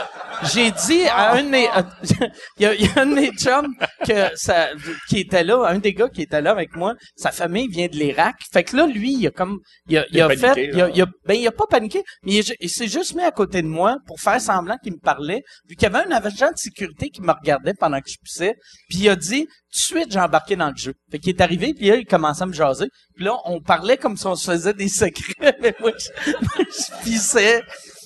j'ai 0.53 0.71
dit 0.71 1.03
à 1.09 1.33
un 1.33 1.43
de 1.43 1.49
mes... 1.49 1.69
euh, 1.69 1.83
Il 2.59 2.71
y, 2.73 2.85
y 2.85 2.89
a 2.89 3.01
un 3.01 3.07
de 3.07 3.15
mes 3.15 3.31
chums 3.33 3.75
que 4.07 4.29
ça, 4.37 4.69
qui 5.09 5.21
était 5.21 5.45
là, 5.45 5.65
un 5.67 5.79
des 5.79 5.95
gars 5.95 6.09
qui 6.09 6.23
était 6.23 6.41
là 6.43 6.51
avec 6.51 6.77
moi, 6.77 6.95
sa 7.17 7.31
famille 7.33 7.69
vient 7.69 7.87
de 7.87 7.97
l'Irak. 7.97 8.37
Fait 8.53 8.65
que 8.65 8.77
là, 8.77 8.87
lui, 8.87 9.15
il 9.15 9.27
a 9.27 9.31
comme... 9.31 9.59
Il 9.89 9.99
a, 9.99 10.05
il 10.11 10.17
Il 10.17 10.21
a 10.21 10.29
paniqué, 10.29 10.55
fait... 10.55 10.65
Il 10.73 10.81
a, 10.81 10.87
là. 10.89 10.93
il 10.95 11.03
a- 11.03 11.07
ben, 11.27 11.35
il 11.35 11.47
a 11.47 11.53
pas 11.53 11.67
paniqué, 11.67 12.03
mais 12.23 12.41
il, 12.61 12.69
s'est 12.71 12.87
juste 12.89 13.15
mis 13.15 13.23
à 13.23 13.31
côté 13.31 13.63
de 13.63 13.67
moi 13.67 13.97
pour 14.07 14.21
faire 14.21 14.41
semblant 14.41 14.77
qu'il 14.83 14.93
me 14.93 14.99
parlait, 14.99 15.43
vu 15.69 15.75
qu'il 15.77 15.83
y 15.91 15.95
avait 15.95 16.07
un 16.07 16.11
agent 16.13 16.49
de 16.49 16.57
sécurité 16.57 17.09
qui 17.11 17.23
me 17.23 17.33
regardait 17.33 17.75
pendant 17.79 18.01
que 18.01 18.11
je 18.11 18.17
pissais. 18.23 18.55
Puis 18.89 18.99
il 19.01 19.09
a 19.09 19.17
dit, 19.17 19.45
tout 19.47 19.51
de 19.95 20.01
suite, 20.01 20.13
j'ai 20.13 20.21
embarqué 20.21 20.57
dans 20.57 20.71
le 20.71 20.77
jeu. 20.77 20.95
Fait 21.11 21.19
qu'il 21.19 21.31
est 21.35 21.41
arrivé, 21.41 21.73
puis 21.75 21.89
là, 21.89 21.97
il 21.97 22.05
commençait 22.07 22.43
à 22.43 22.47
me 22.47 22.53
jaser. 22.53 22.89
Puis 23.15 23.25
là, 23.25 23.37
on 23.45 23.61
parlait 23.61 23.97
comme 23.97 24.17
si 24.17 24.27
on 24.27 24.35
se 24.35 24.51
faisait 24.51 24.75
des 24.75 24.89
secrets, 24.89 25.57
mais 25.63 25.75
moi, 25.81 25.93
je, 25.99 26.31
moi, 26.33 26.67
je 26.69 27.05
pissais. 27.05 27.63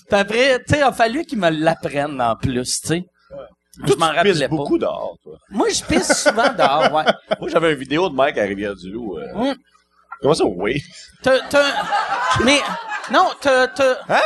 Puis 0.08 0.18
après, 0.18 0.58
tu 0.60 0.64
sais, 0.74 0.78
il 0.78 0.82
a 0.82 0.92
fallu 0.92 1.24
qu'il 1.24 1.38
me 1.38 1.48
l'apprenne 1.50 2.20
en 2.20 2.36
plus, 2.36 2.80
tu 2.82 2.88
sais. 2.88 3.04
Je 3.84 3.94
m'en 3.94 4.06
rappelais 4.12 4.48
pas. 4.48 4.54
beaucoup 4.54 4.78
dehors, 4.78 5.16
toi. 5.22 5.36
Moi, 5.50 5.68
je 5.70 5.82
pisse 5.82 6.22
souvent 6.22 6.52
dehors, 6.52 6.92
ouais. 6.92 7.04
Moi, 7.40 7.48
j'avais 7.50 7.72
une 7.72 7.78
vidéo 7.78 8.08
de 8.08 8.14
Mike 8.14 8.38
à 8.38 8.42
Rivière-du-Loup. 8.42 9.18
euh. 9.18 9.32
Hum. 9.34 9.54
Comment 10.20 10.34
ça, 10.34 10.44
oui? 10.44 10.80
T'as, 11.22 11.40
t'as, 11.48 11.64
mais, 12.44 12.60
non, 13.12 13.30
t'as, 13.40 13.66
t'as, 13.68 13.96
Hein? 14.08 14.20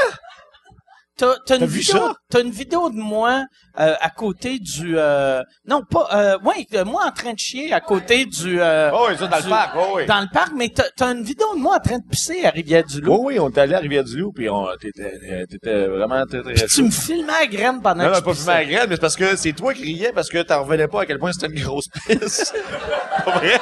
T'as, 1.19 1.35
t'as 1.45 1.55
une 1.57 1.61
T'as 1.61 1.67
vu 1.67 1.81
vidéo, 1.81 1.99
ça? 1.99 2.15
t'as 2.31 2.41
une 2.41 2.51
vidéo 2.51 2.89
de 2.89 2.97
moi, 2.97 3.45
euh, 3.79 3.95
à 4.01 4.09
côté 4.11 4.59
du, 4.59 4.95
euh, 4.97 5.43
non, 5.67 5.83
pas, 5.83 6.09
euh, 6.15 6.39
ouais, 6.45 6.67
de 6.73 6.83
moi 6.85 7.05
en 7.07 7.11
train 7.13 7.35
de 7.35 7.39
chier 7.39 7.73
à 7.75 7.81
côté 7.81 8.25
du, 8.25 8.61
euh, 8.61 8.91
Oh, 8.95 9.07
oui, 9.11 9.17
ça, 9.19 9.27
dans 9.27 9.37
le 9.37 9.49
parc. 9.51 9.75
Oh, 9.77 9.93
oui. 9.97 10.07
dans 10.07 10.21
le 10.21 10.29
parc, 10.33 10.53
mais 10.57 10.71
t'as, 10.71 10.85
t'as 10.97 11.13
une 11.13 11.23
vidéo 11.23 11.55
de 11.55 11.61
moi 11.61 11.77
en 11.77 11.81
train 11.81 11.99
de 11.99 12.05
pisser 12.09 12.45
à 12.47 12.51
Rivière-du-Loup. 12.51 13.13
Oh, 13.13 13.21
oui, 13.27 13.39
on 13.39 13.51
est 13.51 13.59
allé 13.59 13.75
à 13.75 13.79
Rivière-du-Loup, 13.81 14.33
puis 14.33 14.49
on, 14.49 14.67
t'étais, 14.81 15.13
euh, 15.31 15.45
t'étais 15.47 15.87
vraiment 15.87 16.25
très, 16.27 16.41
très... 16.43 16.55
Puis 16.55 16.65
tu 16.67 16.83
me 16.85 16.91
filmais 16.91 17.33
à 17.43 17.47
graine 17.47 17.83
pendant 17.83 18.05
Non, 18.05 18.11
que 18.11 18.15
non, 18.17 18.23
pas 18.23 18.35
fumé 18.35 18.51
à 18.53 18.59
la 18.61 18.65
graine, 18.65 18.87
mais 18.89 18.95
c'est 18.95 19.01
parce 19.01 19.17
que 19.17 19.37
c'est 19.37 19.53
toi 19.53 19.75
qui 19.75 19.83
riais 19.83 20.13
parce 20.15 20.29
que 20.31 20.41
t'en 20.43 20.63
revenais 20.63 20.89
pas 20.89 21.03
à 21.03 21.07
quel 21.07 21.19
point 21.19 21.33
c'était 21.33 21.53
une 21.53 21.63
grosse 21.63 21.89
pisse. 22.07 22.53
Pas 23.25 23.39
vrai? 23.39 23.61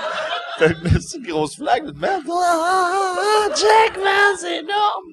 T'as 0.59 0.69
une 0.69 0.81
petite 0.83 1.23
grosse 1.27 1.57
flaque 1.57 1.85
de 1.85 1.99
merde. 1.99 2.23
Ah, 2.31 2.35
ah, 2.45 3.15
ah, 3.19 3.49
Jack, 3.55 3.97
man, 4.03 4.37
c'est 4.39 4.59
énorme! 4.61 5.05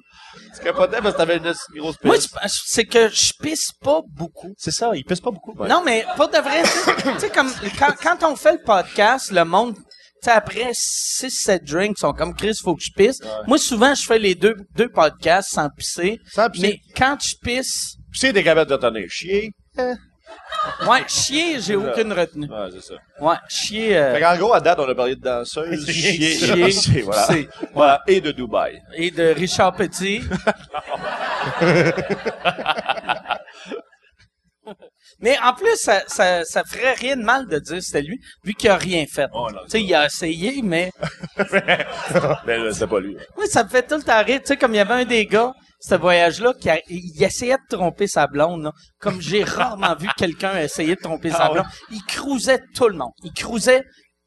Tu 0.56 0.62
capotais 0.62 0.98
parce 1.00 1.12
que 1.14 1.18
t'avais 1.18 1.36
une 1.38 1.52
grosse 1.80 1.96
pisse. 1.96 2.04
Moi, 2.04 2.16
c'est- 2.46 2.84
que 2.84 3.08
je 3.08 3.32
pisse 3.40 3.72
pas 3.80 4.00
beaucoup. 4.06 4.52
c'est 4.58 4.70
ça, 4.70 4.90
il 4.94 5.04
pisse 5.04 5.20
pas 5.20 5.30
beaucoup. 5.30 5.52
ouais. 5.58 5.68
Non, 5.68 5.82
mais 5.84 6.04
pour 6.16 6.28
de 6.28 6.38
vrai, 6.38 6.62
tu 6.62 7.20
sais- 7.20 7.30
comme 7.30 7.50
quand, 7.78 7.94
quand 8.02 8.32
on 8.32 8.36
fait 8.36 8.52
le 8.52 8.62
podcast, 8.64 9.30
le 9.32 9.44
monde, 9.44 9.74
tu 9.76 9.82
sais, 10.22 10.30
après 10.30 10.70
6-7 10.72 11.64
drinks, 11.64 11.98
sont 11.98 12.12
comme 12.12 12.34
Chris, 12.34 12.54
faut 12.62 12.74
que 12.76 12.82
je 12.82 12.92
pisse. 12.96 13.18
Moi, 13.46 13.58
souvent, 13.58 13.94
je 13.94 14.04
fais 14.04 14.18
les 14.18 14.34
deux, 14.34 14.54
deux 14.76 14.88
podcasts 14.88 15.50
sans 15.52 15.68
pisser. 15.70 16.18
Sans 16.32 16.48
pisser. 16.50 16.66
Mais 16.68 16.78
quand 16.96 17.16
je 17.20 17.34
pisse, 17.42 17.96
Puis 18.10 18.20
c'est 18.20 18.32
des 18.32 18.44
cabanes 18.44 18.68
de 18.68 18.76
tonner. 18.76 19.06
Chier. 19.08 19.50
Ouais, 20.88 21.04
chier, 21.08 21.60
j'ai 21.60 21.76
aucune 21.76 22.12
retenue. 22.12 22.48
Ouais, 22.48 22.68
c'est 22.72 22.82
ça. 22.82 22.94
Ouais, 23.20 23.36
chier, 23.48 23.96
euh, 23.96 24.14
Fait 24.14 24.20
qu'en 24.20 24.36
gros, 24.36 24.52
à 24.54 24.60
date, 24.60 24.78
on 24.78 24.88
a 24.88 24.94
parlé 24.94 25.16
de 25.16 25.20
danseuse, 25.20 25.86
chier, 25.90 26.36
Chier. 26.36 26.70
chier, 26.70 27.04
voilà. 27.72 28.00
Et 28.06 28.20
de 28.20 28.32
Dubaï. 28.32 28.80
et 28.94 29.10
de 29.10 29.34
Richard 29.34 29.74
Petit. 29.74 30.20
Mais 35.20 35.36
en 35.42 35.52
plus, 35.54 35.76
ça, 35.76 36.02
ça, 36.06 36.44
ça 36.44 36.64
ferait 36.64 36.94
rien 36.94 37.16
de 37.16 37.22
mal 37.22 37.46
de 37.46 37.58
dire 37.58 37.76
que 37.76 37.80
c'était 37.80 38.02
lui, 38.02 38.18
vu 38.44 38.54
qu'il 38.54 38.68
a 38.70 38.76
rien 38.76 39.04
fait. 39.06 39.26
Oh, 39.32 39.48
tu 39.50 39.70
sais, 39.70 39.82
il 39.82 39.94
a 39.94 40.06
essayé, 40.06 40.60
mais 40.62 40.90
Mais 42.46 42.58
là, 42.58 42.72
c'était 42.72 42.86
pas 42.86 43.00
lui. 43.00 43.16
Oui, 43.36 43.46
ça 43.46 43.64
me 43.64 43.68
fait 43.68 43.86
tout 43.86 43.96
le 43.96 44.02
temps 44.02 44.22
rire. 44.24 44.40
Tu 44.40 44.48
sais, 44.48 44.56
comme 44.56 44.72
il 44.74 44.78
y 44.78 44.80
avait 44.80 44.94
un 44.94 45.04
des 45.04 45.26
gars, 45.26 45.52
ce 45.86 45.94
voyage-là, 45.94 46.54
qui 46.60 46.70
a- 46.70 46.80
il 46.88 47.22
essayait 47.22 47.56
de 47.56 47.76
tromper 47.76 48.06
sa 48.06 48.26
blonde, 48.26 48.62
là. 48.64 48.72
Comme 49.00 49.20
j'ai 49.20 49.44
rarement 49.44 49.94
vu 49.96 50.08
quelqu'un 50.16 50.58
essayer 50.58 50.94
de 50.96 51.00
tromper 51.00 51.30
sa 51.30 51.44
Ah 51.44 51.48
ouais? 51.48 51.54
blonde. 51.54 51.66
Il 51.90 52.02
cruisait 52.04 52.60
tout 52.74 52.88
le 52.88 52.96
monde. 52.96 53.12
Il 53.22 53.32
cruisait 53.32 53.82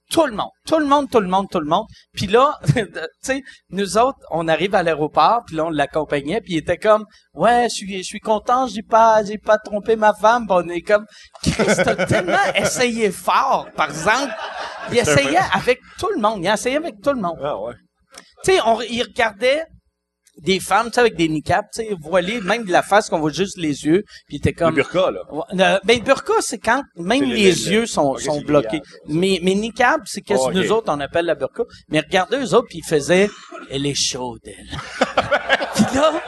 tout 0.09 0.25
le 0.25 0.31
monde. 0.33 0.51
Tout 0.65 0.79
le 0.79 0.85
monde, 0.85 1.09
tout 1.09 1.19
le 1.19 1.27
monde, 1.27 1.47
tout 1.51 1.59
le 1.59 1.65
monde. 1.65 1.85
Puis 2.13 2.27
là, 2.27 2.57
tu 2.75 2.85
sais, 3.21 3.41
nous 3.71 3.97
autres, 3.97 4.19
on 4.31 4.47
arrive 4.47 4.73
à 4.75 4.81
l'aéroport, 4.83 5.41
puis 5.45 5.55
là, 5.57 5.65
on 5.65 5.69
l'accompagnait, 5.69 6.39
puis 6.39 6.53
il 6.53 6.57
était 6.59 6.77
comme, 6.77 7.03
ouais, 7.33 7.63
je 7.69 7.75
suis, 7.75 7.97
je 7.97 8.03
suis 8.03 8.19
content, 8.21 8.67
j'ai 8.67 8.83
pas, 8.83 9.21
j'ai 9.25 9.37
pas 9.37 9.57
trompé 9.57 9.95
ma 9.97 10.13
femme. 10.13 10.45
Puis 10.47 10.55
on 10.63 10.69
est 10.69 10.81
comme, 10.81 11.05
Chris, 11.43 11.65
t'as 11.83 12.05
tellement 12.05 12.53
essayé 12.55 13.11
fort, 13.11 13.67
par 13.75 13.89
exemple. 13.89 14.33
Il 14.91 14.97
essayait 14.97 15.39
avec 15.53 15.79
tout 15.99 16.09
le 16.15 16.21
monde. 16.21 16.39
Il 16.41 16.47
a 16.47 16.53
essayé 16.53 16.77
avec 16.77 17.01
tout 17.03 17.11
le 17.11 17.19
monde. 17.21 17.37
Ah, 17.43 17.57
ouais. 17.59 17.73
Tu 18.45 18.51
sais, 18.53 18.59
il 18.89 19.01
regardait, 19.03 19.65
des 20.41 20.59
femmes, 20.59 20.87
tu 20.87 20.93
sais, 20.93 20.99
avec 20.99 21.15
des 21.15 21.27
niqabs, 21.29 21.65
tu 21.73 21.81
sais, 21.83 21.95
voilées, 21.99 22.39
même 22.41 22.63
de 22.65 22.71
la 22.71 22.83
face 22.83 23.09
qu'on 23.09 23.19
voit 23.19 23.31
juste 23.31 23.57
les 23.57 23.85
yeux, 23.85 24.03
puis 24.27 24.39
t'es 24.39 24.51
Le 24.51 24.55
comme... 24.55 24.75
burqa, 24.75 25.11
là. 25.11 25.21
Euh, 25.59 25.79
ben, 25.83 25.99
burqa, 26.01 26.33
c'est 26.41 26.59
quand 26.59 26.83
même 26.95 27.19
C'est 27.19 27.25
le- 27.25 27.35
les 27.35 27.51
le- 27.51 27.71
yeux 27.71 27.85
sont, 27.87 28.17
sont 28.17 28.39
c'est 28.39 28.45
bloqués. 28.45 28.81
Mais, 29.07 29.39
mais 29.41 29.55
niqab, 29.55 30.01
c'est 30.05 30.21
qu'est-ce 30.21 30.41
Oh, 30.45 30.49
que 30.49 30.53
nous 30.53 30.71
autres, 30.71 30.93
on 30.93 30.99
appelle 30.99 31.25
la 31.25 31.35
burqa? 31.35 31.63
Mais 31.89 31.99
regardez 32.01 32.37
eux 32.37 32.53
autres, 32.53 32.67
puis 32.69 32.79
ils 32.79 32.87
faisaient, 32.87 33.29
elle 33.71 33.85
est 33.85 33.95
chaude, 33.95 34.39
elle. 34.45 34.67
puis 35.75 35.85
là, 35.95 36.21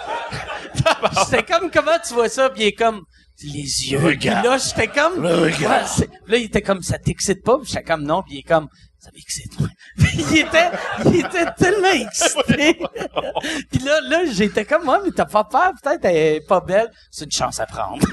c'était 1.25 1.43
comme, 1.43 1.69
comment 1.71 1.97
tu 2.05 2.13
vois 2.13 2.29
ça, 2.29 2.49
puis 2.49 2.63
il 2.63 2.67
est 2.67 2.71
comme, 2.73 3.01
les 3.43 3.91
yeux. 3.91 3.99
Puis 4.19 4.27
là, 4.29 4.57
j'étais 4.57 4.87
comme, 4.87 5.23
Ouais, 5.23 5.51
c'est- 5.87 6.09
là, 6.27 6.37
il 6.37 6.43
était 6.45 6.61
comme, 6.61 6.81
ça 6.81 6.97
t'excite 6.97 7.43
pas? 7.43 7.57
Puis 7.57 7.67
j'étais 7.71 7.83
comme, 7.83 8.03
non, 8.03 8.21
puis 8.23 8.35
il 8.35 8.39
est 8.39 8.43
comme, 8.43 8.67
ça 8.99 9.09
m'excite, 9.13 9.53
il 9.97 10.37
était, 10.39 10.71
il 11.05 11.15
était 11.25 11.45
tellement 11.57 11.87
excité. 11.91 12.73
puis 13.71 13.79
là, 13.83 14.01
là, 14.01 14.19
j'étais 14.31 14.65
comme, 14.65 14.83
moi, 14.83 14.99
mais 15.03 15.11
t'as 15.11 15.25
pas 15.25 15.43
peur, 15.45 15.71
peut-être, 15.81 16.03
elle 16.05 16.15
est 16.15 16.41
pas 16.47 16.59
belle. 16.59 16.91
C'est 17.09 17.25
une 17.25 17.31
chance 17.31 17.59
à 17.59 17.65
prendre. 17.65 18.03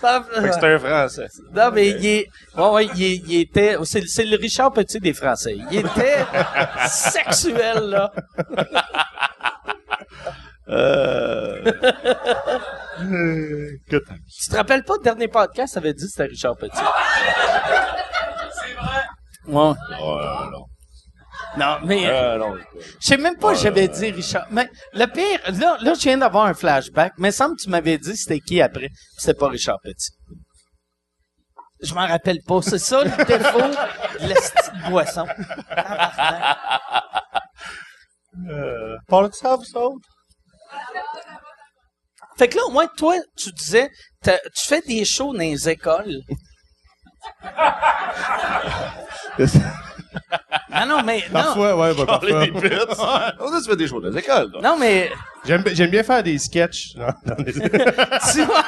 C'est 0.00 0.64
un 0.64 0.78
français. 0.78 1.26
Non, 1.52 1.70
mais 1.72 1.88
il 1.88 2.06
est, 2.06 2.28
ouais, 2.56 2.70
ouais, 2.70 2.86
il, 2.94 3.02
est- 3.02 3.22
il 3.26 3.40
était, 3.40 3.76
c'est, 3.82 4.06
c'est 4.06 4.24
le 4.24 4.36
Richard 4.36 4.72
Petit 4.72 5.00
des 5.00 5.12
Français. 5.12 5.56
Il 5.72 5.78
était 5.78 6.24
sexuel, 6.88 7.80
là. 7.90 8.12
Euh... 10.68 11.64
Tu 13.00 14.48
te 14.50 14.56
rappelles 14.56 14.82
pas, 14.82 14.94
le 14.96 15.02
dernier 15.04 15.28
podcast, 15.28 15.74
ça 15.74 15.80
avait 15.80 15.94
dit 15.94 16.04
que 16.04 16.10
c'était 16.10 16.24
Richard 16.24 16.56
Petit? 16.56 16.76
C'est 16.76 18.74
vrai. 18.74 19.04
Ouais. 19.46 19.72
oh, 20.00 20.20
non. 20.50 20.64
Non, 21.56 21.78
mais, 21.84 22.06
Euh, 22.08 22.38
non. 22.38 22.56
je 23.00 23.06
sais 23.06 23.16
même 23.16 23.36
pas, 23.36 23.54
j'avais 23.54 23.86
dit 23.88 24.10
Richard. 24.10 24.46
Mais 24.50 24.68
le 24.94 25.06
pire, 25.06 25.40
là, 25.60 25.78
là, 25.80 25.94
je 25.94 26.00
viens 26.00 26.18
d'avoir 26.18 26.46
un 26.46 26.54
flashback. 26.54 27.12
Mais 27.18 27.28
il 27.28 27.32
semble 27.32 27.56
que 27.56 27.62
tu 27.62 27.70
m'avais 27.70 27.98
dit 27.98 28.16
c'était 28.16 28.40
qui 28.40 28.60
après. 28.60 28.90
C'était 29.16 29.38
pas 29.38 29.48
Richard 29.48 29.78
Petit. 29.82 30.10
Je 31.80 31.94
m'en 31.94 32.06
rappelle 32.06 32.40
pas. 32.46 32.60
C'est 32.62 32.78
ça 32.78 33.04
le 33.04 33.10
défaut 33.24 33.60
de 34.20 34.28
la 34.28 34.34
petite 34.34 34.90
boisson. 34.90 35.26
Euh, 38.50 38.96
parle 39.08 39.30
de 39.30 39.34
ça, 39.34 39.56
vous 39.56 39.76
autres? 39.76 40.08
Fait 42.38 42.48
que 42.48 42.56
là, 42.56 42.62
au 42.66 42.70
moins, 42.70 42.86
toi, 42.96 43.14
tu 43.36 43.50
disais, 43.52 43.90
tu 44.24 44.66
fais 44.66 44.80
des 44.82 45.04
shows 45.04 45.32
dans 45.32 45.40
les 45.40 45.68
écoles. 45.68 46.20
Ah 50.70 50.86
non, 50.86 51.02
mais 51.02 51.24
non, 51.32 51.34
Parfois, 51.42 51.76
ouais, 51.76 51.94
bah, 51.94 52.06
Parler 52.06 52.32
parfois. 52.32 52.46
des 52.46 52.52
putes. 52.68 52.88
On 53.40 53.52
a 53.54 53.60
fait 53.60 53.76
des 53.76 53.88
choses 53.88 54.02
dans 54.02 54.10
les 54.10 54.18
écoles, 54.18 54.50
là. 54.54 54.60
non, 54.62 54.76
mais 54.78 55.10
J'aime, 55.44 55.62
j'aime 55.72 55.90
bien 55.90 56.02
faire 56.02 56.22
des 56.22 56.38
sketchs. 56.38 56.94
dans- 56.94 57.12
dans 57.24 57.42
les- 57.42 57.52
tu 57.52 58.42
vois, 58.44 58.64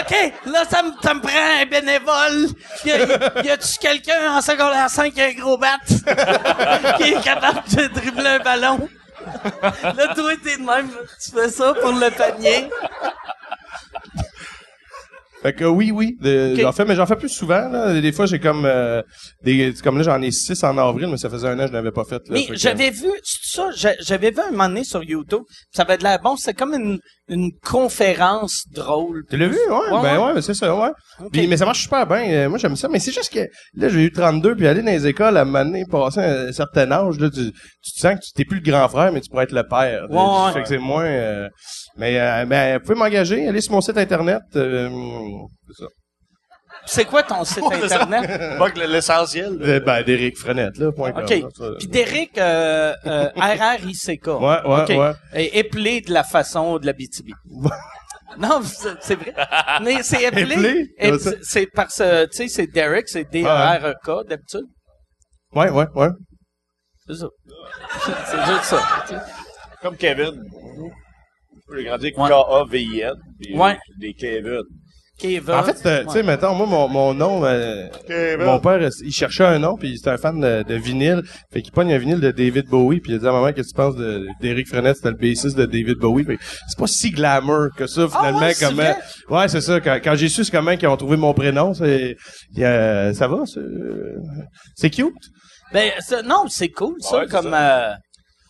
ok, 0.00 0.32
là 0.46 0.64
ça 0.68 0.82
me 0.82 0.92
ça 1.02 1.14
me 1.14 1.20
prend 1.20 1.62
un 1.62 1.66
bénévole. 1.66 2.48
Y, 2.84 2.90
a, 2.92 3.42
y 3.42 3.50
a-tu 3.50 3.78
quelqu'un 3.78 4.32
en 4.36 4.40
secondaire 4.40 4.88
5 4.90 5.12
qui 5.12 5.20
a 5.20 5.26
un 5.26 5.32
gros 5.32 5.58
bat? 5.58 5.78
Qui 6.98 7.02
est 7.14 7.20
capable 7.22 7.62
de 7.70 7.86
dribbler 7.88 8.28
un 8.28 8.38
ballon? 8.40 8.88
Là, 9.82 10.14
toi, 10.14 10.32
t'es 10.42 10.56
de 10.56 10.62
même, 10.62 10.90
tu 11.22 11.30
fais 11.30 11.48
ça 11.50 11.74
pour 11.74 11.92
le 11.92 12.10
panier. 12.10 12.70
Fait 15.42 15.52
que 15.52 15.64
oui, 15.64 15.92
oui, 15.92 16.16
de- 16.20 16.56
j'en 16.56 16.72
fais, 16.72 16.84
mais 16.84 16.96
j'en 16.96 17.06
fais 17.06 17.14
plus 17.16 17.28
souvent. 17.28 17.68
Là. 17.68 18.00
Des 18.00 18.10
fois, 18.12 18.26
j'ai 18.26 18.40
comme 18.40 18.64
euh, 18.64 19.02
des, 19.44 19.72
comme 19.84 19.96
là, 19.98 20.02
j'en 20.02 20.20
ai 20.20 20.30
six 20.32 20.62
en 20.64 20.76
avril, 20.78 21.06
mais 21.10 21.16
ça 21.16 21.30
faisait 21.30 21.46
un 21.48 21.54
an 21.58 21.62
que 21.62 21.68
je 21.68 21.72
n'avais 21.72 21.92
pas 21.92 22.04
fait. 22.04 22.16
Là, 22.16 22.22
Mais 22.30 22.46
j'avais 22.52 22.90
vu 22.90 23.06
c'est 23.22 23.56
ça, 23.56 23.70
j'a- 23.76 23.94
j'avais 24.00 24.30
vu 24.32 24.40
un 24.40 24.50
moment 24.50 24.68
donné 24.68 24.82
sur 24.84 25.02
YouTube. 25.04 25.42
Ça 25.72 25.82
avait 25.82 25.96
de 25.96 26.02
l'air 26.02 26.18
bon. 26.20 26.36
C'était 26.36 26.54
comme 26.54 26.74
une, 26.74 26.98
une 27.28 27.50
conférence 27.64 28.64
drôle. 28.74 29.22
Tu 29.30 29.36
l'as 29.36 29.46
vu, 29.48 29.54
ouais, 29.56 29.74
Ouais, 29.96 30.02
ben 30.02 30.18
ouais. 30.18 30.24
ouais, 30.26 30.34
mais 30.34 30.42
c'est 30.42 30.54
ça, 30.54 30.74
ouais. 30.74 30.90
Ok. 31.20 31.28
Puis, 31.32 31.46
mais 31.46 31.56
ça 31.56 31.64
marche 31.66 31.82
super 31.82 32.04
bien. 32.06 32.28
Euh, 32.30 32.48
moi, 32.48 32.58
j'aime 32.58 32.74
ça. 32.76 32.88
Mais 32.88 32.98
c'est 32.98 33.12
juste 33.12 33.32
que 33.32 33.40
là, 33.74 33.88
j'ai 33.88 34.02
eu 34.04 34.12
32, 34.12 34.56
puis 34.56 34.66
aller 34.66 34.82
dans 34.82 34.90
les 34.90 35.06
écoles 35.06 35.36
à 35.36 35.44
m'amener, 35.44 35.84
passer 35.88 36.20
un 36.20 36.52
certain 36.52 36.90
âge, 36.90 37.18
là, 37.20 37.30
tu, 37.30 37.52
tu 37.52 37.92
te 37.92 38.00
sens 38.00 38.14
que 38.14 38.20
tu 38.24 38.32
t'es 38.34 38.44
plus 38.44 38.56
le 38.58 38.70
grand 38.70 38.88
frère, 38.88 39.12
mais 39.12 39.20
tu 39.20 39.30
pourrais 39.30 39.44
être 39.44 39.52
le 39.52 39.62
père. 39.68 40.06
Ouais, 40.10 40.16
ouais. 40.16 40.52
Fait 40.52 40.62
que 40.62 40.68
c'est 40.68 40.78
moins. 40.78 41.04
euh, 41.04 41.48
mais 41.96 42.18
euh, 42.20 42.44
ben, 42.44 42.78
vous 42.78 42.84
pouvez 42.84 42.98
m'engager, 42.98 43.46
allez 43.46 43.60
sur 43.60 43.72
mon 43.72 43.80
site 43.80 43.98
internet. 43.98 44.40
euh, 44.56 44.88
c'est 45.68 45.84
ça. 45.84 45.88
C'est 46.86 47.04
quoi 47.06 47.22
ton 47.22 47.44
site 47.44 47.64
internet? 47.72 48.26
Pas 48.58 48.70
que 48.70 48.78
l'essentiel. 48.80 49.58
Euh, 49.60 49.80
ben, 49.80 50.02
Derek 50.02 50.36
Frenette, 50.36 50.76
là. 50.78 50.92
point 50.92 51.12
com, 51.12 51.22
OK. 51.24 51.30
là. 51.30 51.70
Puis 51.78 51.88
Derek, 51.88 52.36
euh, 52.38 52.94
euh, 53.06 53.28
R-R-I-C-K. 53.36 54.26
Ouais, 54.28 54.60
ouais. 54.96 55.12
Et 55.34 55.58
épelé 55.58 56.00
de 56.02 56.12
la 56.12 56.24
façon 56.24 56.78
de 56.78 56.86
la 56.86 56.92
BTB. 56.92 57.30
non, 58.38 58.60
c'est 59.00 59.14
vrai. 59.16 59.34
Mais 59.82 60.02
c'est 60.02 60.22
épelé. 60.24 60.54
Épelé? 60.54 60.86
ép- 61.00 61.10
Comme 61.10 61.18
ça? 61.18 61.30
c'est 61.42 61.66
parce 61.74 61.98
que, 61.98 62.24
tu 62.26 62.36
sais, 62.36 62.48
c'est 62.48 62.66
Derek, 62.66 63.08
c'est 63.08 63.24
D-E-R-E-K 63.30 64.26
d'habitude. 64.28 64.66
Ouais, 65.54 65.70
ouais, 65.70 65.86
ouais. 65.94 66.08
C'est 67.06 67.16
ça. 67.16 67.28
c'est 68.26 68.46
juste 68.46 68.64
ça. 68.64 68.82
Comme 69.82 69.96
Kevin. 69.96 70.42
J'ai 71.74 71.84
grandi 71.84 72.06
avec. 72.06 72.14
K-A-V-I-N. 72.16 73.14
Ouais. 73.54 73.78
Des 73.98 74.12
Kevin. 74.14 74.62
Kevin. 75.18 75.54
En 75.54 75.62
fait, 75.64 75.84
euh, 75.86 76.04
tu 76.04 76.10
sais, 76.12 76.22
mettons, 76.22 76.54
moi, 76.54 76.66
mon, 76.66 76.88
mon 76.88 77.12
nom, 77.14 77.44
euh, 77.44 77.88
mon 78.38 78.60
père, 78.60 78.80
euh, 78.80 78.88
il 79.02 79.12
cherchait 79.12 79.44
un 79.44 79.58
nom, 79.58 79.76
puis 79.76 79.96
c'était 79.96 80.10
un 80.10 80.16
fan 80.16 80.38
de, 80.40 80.62
de 80.62 80.74
vinyle. 80.76 81.22
Fait 81.52 81.60
qu'il 81.62 81.72
pogne 81.72 81.92
un 81.92 81.98
vinyle 81.98 82.20
de 82.20 82.30
David 82.30 82.66
Bowie, 82.68 83.00
puis 83.00 83.12
il 83.12 83.16
a 83.16 83.18
dit 83.18 83.26
à 83.26 83.32
maman, 83.32 83.52
qu'est-ce 83.52 83.68
que 83.68 83.72
tu 83.72 83.76
penses 83.76 83.96
de- 83.96 84.26
d'Eric 84.40 84.68
Frenette, 84.68 84.96
c'était 84.96 85.10
le 85.10 85.16
bassiste 85.16 85.56
de 85.56 85.66
David 85.66 85.98
Bowie. 85.98 86.24
Fait 86.24 86.36
que 86.36 86.42
c'est 86.68 86.78
pas 86.78 86.86
si 86.86 87.10
glamour 87.10 87.68
que 87.76 87.86
ça, 87.86 88.06
finalement, 88.08 88.38
Ah 88.42 88.46
ouais, 88.46 88.54
c'est 88.54 88.64
comment... 88.66 88.82
vrai? 88.82 88.96
Ouais, 89.28 89.48
c'est 89.48 89.60
ça. 89.60 89.80
Quand, 89.80 89.98
quand 90.02 90.14
j'ai 90.14 90.28
su 90.28 90.44
c'est 90.44 90.52
comment 90.52 90.76
qu'ils 90.76 90.88
ont 90.88 90.96
trouvé 90.96 91.16
mon 91.16 91.34
prénom, 91.34 91.74
c'est... 91.74 92.16
il 92.52 92.60
y 92.60 92.64
a- 92.64 93.12
ça 93.12 93.26
va, 93.28 93.38
c'est... 93.44 93.60
C'est 94.76 94.90
cute. 94.90 95.14
Ben, 95.72 95.90
ça- 96.00 96.22
non, 96.22 96.44
c'est 96.48 96.68
cool, 96.70 96.94
ça, 97.00 97.18
Ouais, 97.18 97.24
c'est 97.28 97.36
comme, 97.36 97.52
euh, 97.52 97.90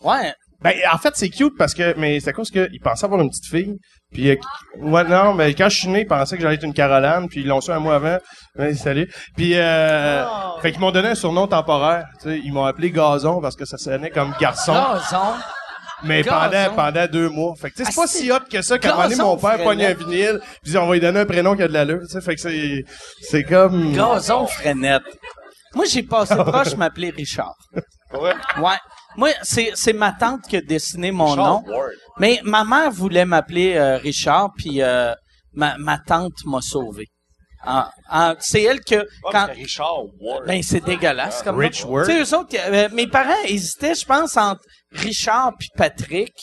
ouais. 0.03 0.33
Ben, 0.61 0.73
en 0.93 0.97
fait, 0.97 1.13
c'est 1.15 1.29
cute 1.29 1.53
parce 1.57 1.73
que, 1.73 1.97
mais 1.97 2.19
c'est 2.19 2.29
à 2.29 2.33
cause 2.33 2.51
qu'il 2.51 2.79
pensait 2.83 3.05
avoir 3.05 3.21
une 3.21 3.29
petite 3.29 3.45
fille. 3.45 3.75
Puis, 4.11 4.31
euh, 4.31 4.35
ouais, 4.77 5.03
non, 5.03 5.33
mais 5.35 5.53
quand 5.53 5.69
je 5.69 5.77
suis 5.77 5.87
né, 5.87 6.01
il 6.01 6.07
pensait 6.07 6.35
que 6.35 6.41
j'allais 6.41 6.55
être 6.55 6.63
une 6.63 6.73
Caroline, 6.73 7.27
puis 7.29 7.41
ils 7.41 7.47
l'ont 7.47 7.61
su 7.61 7.71
un 7.71 7.79
mois 7.79 7.95
avant. 7.95 8.17
Ouais, 8.57 8.73
salut. 8.73 9.07
Puis, 9.37 9.51
euh, 9.55 10.25
Oh. 10.27 10.59
fait 10.61 10.71
qu'ils 10.71 10.81
m'ont 10.81 10.91
donné 10.91 11.09
un 11.09 11.15
surnom 11.15 11.47
temporaire. 11.47 12.05
Tu 12.21 12.29
sais, 12.29 12.39
ils 12.43 12.51
m'ont 12.51 12.65
appelé 12.65 12.89
Gazon 12.91 13.39
parce 13.41 13.55
que 13.55 13.65
ça 13.65 13.77
sonnait 13.77 14.09
comme 14.09 14.33
garçon. 14.39 14.73
Gazon? 14.73 15.35
mais 16.03 16.23
pendant, 16.23 16.73
pendant 16.75 17.05
deux 17.07 17.27
mois. 17.29 17.53
Fait 17.59 17.69
que, 17.71 17.75
tu 17.75 17.83
sais, 17.85 17.91
c'est 17.91 17.99
Ah, 17.99 18.01
pas 18.03 18.07
si 18.07 18.31
hot 18.31 18.39
que 18.49 18.61
ça 18.61 18.79
qu'à 18.79 18.87
un 18.87 18.91
moment 18.93 19.03
donné, 19.03 19.15
Gazon 19.17 19.27
mon 19.29 19.37
père 19.37 19.63
pogne 19.63 19.85
un 19.85 19.93
vinyle, 19.93 20.39
puis 20.63 20.77
on 20.77 20.87
va 20.87 20.93
lui 20.93 21.01
donner 21.01 21.19
un 21.19 21.25
prénom 21.25 21.55
qui 21.57 21.63
a 21.63 21.67
de 21.67 21.73
l'allure. 21.73 21.99
Tu 22.01 22.07
sais, 22.13 22.21
fait 22.21 22.35
que 22.35 22.41
c'est, 22.41 22.83
c'est 23.21 23.43
comme... 23.43 23.93
Gazon 23.93 24.47
Frenette. 24.47 25.03
Moi, 25.75 25.85
j'ai 25.91 26.01
passé 26.03 26.35
proche 26.35 26.71
de 26.71 26.77
m'appeler 26.77 27.11
Richard. 27.11 27.53
Ouais. 28.11 28.33
Ouais. 28.59 28.73
Moi, 29.19 29.31
c'est, 29.43 29.93
ma 29.93 30.11
tante 30.13 30.41
qui 30.49 30.55
a 30.57 30.61
dessiné 30.61 31.11
mon 31.11 31.35
nom. 31.35 31.63
Ward. 31.67 31.91
Mais 32.19 32.39
ma 32.43 32.63
mère 32.63 32.89
voulait 32.91 33.25
m'appeler 33.25 33.75
euh, 33.75 33.97
Richard, 33.97 34.51
puis 34.57 34.81
euh, 34.81 35.13
ma, 35.53 35.77
ma 35.77 35.97
tante 35.99 36.33
m'a 36.45 36.61
sauvé. 36.61 37.05
En- 37.65 37.83
en- 38.09 38.35
c'est 38.39 38.63
elle 38.63 38.79
que 38.79 39.05
Ah, 39.25 39.29
quand 39.33 39.45
c'est 39.47 39.61
Richard 39.61 40.03
Ward. 40.21 40.45
ben 40.47 40.63
c'est 40.63 40.79
dégueulasse 40.79 41.43
comme 41.43 41.57
Rich 41.57 41.83
nom. 41.83 41.91
Word. 41.91 42.05
Tu 42.07 42.25
sais 42.25 42.35
autres, 42.35 42.55
euh, 42.57 42.87
mes 42.93 43.07
parents 43.07 43.43
hésitaient, 43.45 43.95
je 43.95 44.05
pense 44.05 44.37
entre 44.37 44.61
Richard 44.93 45.51
puis 45.59 45.67
Patrick. 45.75 46.33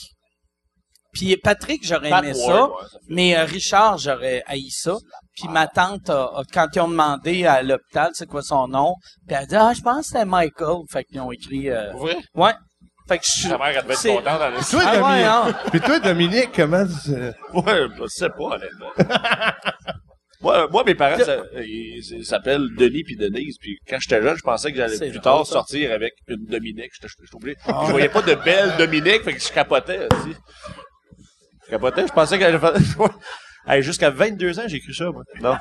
Puis 1.14 1.34
Patrick, 1.38 1.80
j'aurais 1.86 2.10
Pat 2.10 2.22
aimé 2.22 2.34
Ward, 2.36 2.46
ça, 2.46 2.64
ouais, 2.68 2.82
ça 2.82 2.98
fait- 2.98 3.14
mais 3.14 3.36
euh, 3.38 3.44
Richard, 3.44 3.96
j'aurais 3.96 4.42
haï 4.46 4.68
ça. 4.68 4.96
Puis 5.34 5.48
ma 5.48 5.66
tante, 5.66 6.10
a- 6.10 6.24
a- 6.26 6.42
quand 6.52 6.66
ils 6.74 6.80
ont 6.80 6.88
demandé 6.88 7.46
à 7.46 7.62
l'hôpital 7.62 8.10
c'est 8.12 8.26
quoi 8.26 8.42
son 8.42 8.68
nom, 8.68 8.94
puis 9.26 9.34
elle 9.36 9.44
a 9.44 9.46
dit 9.46 9.56
ah 9.56 9.72
je 9.74 9.80
pense 9.80 10.00
que 10.00 10.06
c'était 10.08 10.24
Michael, 10.26 10.82
fait 10.90 11.04
qu'ils 11.04 11.20
ont 11.20 11.32
écrit 11.32 11.70
euh, 11.70 11.92
vrai? 11.94 12.18
ouais. 12.34 12.52
Fait 13.08 13.18
que 13.18 13.24
je 13.24 13.30
suis 13.30 13.48
Ta 13.48 13.56
mère, 13.58 13.68
elle 13.68 13.82
devait 13.82 13.94
être 13.94 14.02
contente 14.16 14.38
dans 14.40 14.50
le 14.50 14.70
Toi, 14.70 14.82
Ah 14.84 14.92
ouais, 14.94 15.00
Dominique, 15.00 15.26
hein. 15.26 15.70
puis 15.70 15.80
toi, 15.80 15.98
Dominique, 16.00 16.50
comment... 16.54 16.84
tu- 16.86 17.10
Ouais, 17.12 17.86
je 17.98 18.06
sais 18.08 18.28
pas, 18.30 18.44
honnêtement. 18.44 18.92
moi, 20.40 20.68
moi, 20.70 20.82
mes 20.84 20.94
parents 20.94 21.18
ça- 21.24 21.38
ils 21.56 22.02
ils 22.18 22.24
s'appellent 22.26 22.68
Denis 22.76 23.04
puis 23.04 23.16
Denise. 23.16 23.56
Puis 23.60 23.78
quand 23.88 23.98
j'étais 24.00 24.20
jeune, 24.22 24.36
je 24.36 24.42
pensais 24.42 24.70
que 24.72 24.76
j'allais 24.76 24.96
C'est 24.96 25.10
plus 25.10 25.18
drôle, 25.20 25.22
tard 25.38 25.46
ça. 25.46 25.52
sortir 25.54 25.92
avec 25.92 26.14
une 26.28 26.44
Dominique. 26.46 26.90
J'étais 26.94 27.08
j'étais 27.08 27.34
obligé. 27.36 27.56
Je 27.66 27.90
voyais 27.92 28.08
pas 28.08 28.22
de 28.22 28.34
belle 28.34 28.76
Dominique, 28.76 29.22
fait 29.22 29.34
que 29.34 29.40
je 29.42 29.52
capotais. 29.52 30.08
aussi. 30.12 30.34
Je 31.66 31.70
capotais. 31.70 32.06
Je 32.06 32.12
pensais 32.12 32.38
que 32.38 32.44
j'allais 32.44 32.58
faire... 32.58 32.74
Hey, 33.68 33.82
Jusqu'à 33.82 34.10
22 34.10 34.60
ans, 34.60 34.64
j'ai 34.68 34.78
cru 34.78 34.94
ça, 34.94 35.06
moi. 35.10 35.24
Non. 35.40 35.56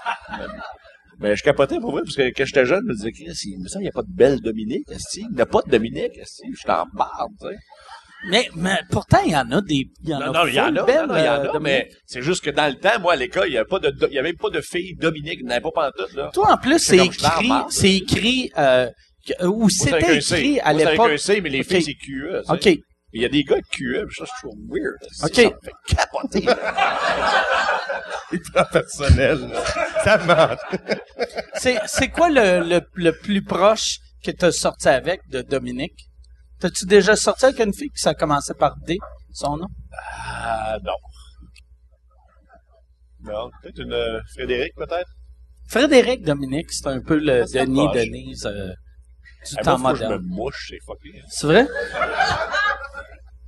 Mais 1.20 1.36
je 1.36 1.44
capotais 1.44 1.80
pour 1.80 1.92
vrai, 1.92 2.02
parce 2.04 2.16
que 2.16 2.30
quand 2.36 2.46
j'étais 2.46 2.66
jeune, 2.66 2.82
je 2.84 2.88
me 2.90 2.94
disais, 2.96 3.12
Chris, 3.12 3.32
il 3.46 3.60
me 3.64 3.68
semble 3.68 3.82
qu'il 3.82 3.82
n'y 3.82 3.88
a 3.90 3.92
pas 3.92 4.04
de 4.04 4.14
belle 4.14 4.40
Dominique, 4.42 4.90
esti. 4.92 5.26
Il 5.30 5.36
n'y 5.36 5.42
a 5.42 5.46
pas 5.46 5.62
de 5.66 5.72
Dominique, 5.72 6.18
esti. 6.22 6.44
Je 6.54 6.58
suis 6.60 6.70
en 6.70 6.86
barbe, 6.94 7.32
tu 7.42 7.48
sais. 7.48 7.56
Mais, 8.28 8.50
mais 8.56 8.80
pourtant 8.90 9.20
il 9.24 9.34
y 9.34 9.36
en 9.36 9.52
a 9.52 9.62
des 9.62 9.86
il 10.02 10.10
y 10.10 10.16
en 10.16 10.20
Non, 10.20 10.26
a 10.28 10.32
non, 10.32 10.48
il 10.48 10.56
y 10.56 10.60
en 10.60 10.76
a, 10.76 10.84
belles, 10.84 11.06
non, 11.08 11.16
il 11.16 11.24
y 11.24 11.30
en 11.30 11.34
euh, 11.34 11.36
a, 11.36 11.54
Dominique. 11.54 11.62
mais 11.62 11.90
c'est 12.08 12.24
juste 12.24 12.44
que 12.44 12.50
dans 12.50 12.68
le 12.68 12.80
temps, 12.80 13.00
moi, 13.00 13.14
à 13.14 13.16
l'école, 13.18 13.48
il 13.50 13.54
y 13.54 13.58
avait 13.58 13.68
pas 13.68 13.78
de, 13.78 13.94
il 14.10 14.14
y 14.16 14.18
avait 14.18 14.30
même 14.30 14.38
pas 14.38 14.50
de 14.50 14.62
fille 14.62 14.96
Dominique, 14.96 15.38
il 15.42 15.46
n'y 15.46 15.50
en 15.50 15.52
avait 15.52 15.62
pas 15.62 15.72
pantoute, 15.72 16.14
là. 16.16 16.32
Toi, 16.34 16.54
en 16.54 16.58
plus, 16.58 16.80
c'est 16.80 16.98
écrit, 16.98 17.48
marde. 17.48 17.72
c'est 17.72 17.94
écrit, 17.94 18.50
euh, 18.58 18.90
c'est 19.28 19.36
avec 19.44 19.70
c'était 19.72 20.18
écrit 20.18 20.60
à 20.62 20.74
c'est 20.76 20.86
l'époque. 20.92 21.12
un 21.12 21.18
C, 21.18 21.42
mais 21.42 21.50
les 21.50 21.64
filles, 21.64 21.84
c'est 21.84 21.94
QE. 21.94 22.42
OK. 22.50 22.80
Il 23.16 23.22
y 23.22 23.26
a 23.26 23.30
des 23.30 23.44
gars 23.46 23.56
de 23.56 23.62
QE, 23.72 24.06
ça, 24.14 24.26
je 24.26 24.32
trouve 24.42 24.58
weird. 24.70 25.00
Ok. 25.24 25.36
Ça 25.36 25.44
me 25.44 25.60
fait 25.64 25.72
capoter. 25.88 26.46
Ça 30.04 30.18
ment. 30.18 30.56
C'est, 31.56 31.80
c'est 31.88 32.10
quoi 32.10 32.30
le, 32.30 32.60
le, 32.68 32.82
le 32.96 33.12
plus 33.18 33.42
proche 33.42 34.00
que 34.24 34.32
tu 34.32 34.46
as 34.46 34.52
sorti 34.52 34.88
avec 34.90 35.22
de 35.30 35.42
Dominique? 35.42 36.10
T'as-tu 36.60 36.86
déjà 36.86 37.16
sorti 37.16 37.46
avec 37.46 37.60
une 37.60 37.74
fille 37.74 37.90
qui 37.90 38.02
ça 38.02 38.14
commençait 38.14 38.54
par 38.54 38.76
D, 38.86 38.98
son 39.32 39.58
nom? 39.58 39.68
Ah, 40.18 40.78
non. 40.84 40.94
Non, 43.32 43.50
peut-être 43.62 43.80
une 43.80 43.94
euh, 43.94 44.20
Frédéric, 44.34 44.74
peut-être? 44.76 45.10
Frédéric 45.70 46.24
Dominique, 46.24 46.72
c'est 46.72 46.88
un 46.88 47.02
peu 47.02 47.18
le 47.18 47.46
Denis. 47.54 47.88
Denise 47.94 48.46
euh, 48.46 48.72
du 49.50 49.56
temps 49.64 49.80
moi, 49.80 49.94
que 49.94 50.00
je 50.00 50.04
me 50.04 50.10
moderne. 50.10 50.26
mouche, 50.28 50.68
c'est 50.70 50.80
fucké. 50.86 51.22
C'est 51.30 51.48
vrai? 51.48 51.68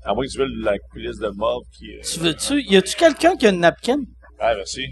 À 0.08 0.14
moins 0.14 0.24
que 0.26 0.32
tu 0.32 0.38
veux 0.40 0.48
la 0.64 0.78
coulisse 0.92 1.18
de 1.20 1.30
mort 1.36 1.62
qui... 1.78 1.86
euh, 1.98 2.02
Tu 2.02 2.20
veux-tu, 2.22 2.62
y 2.64 2.78
a-tu 2.78 2.96
quelqu'un 2.96 3.36
qui 3.36 3.46
a 3.46 3.50
une 3.50 3.60
napkin? 3.60 3.98
Ah, 4.40 4.54
merci. 4.56 4.86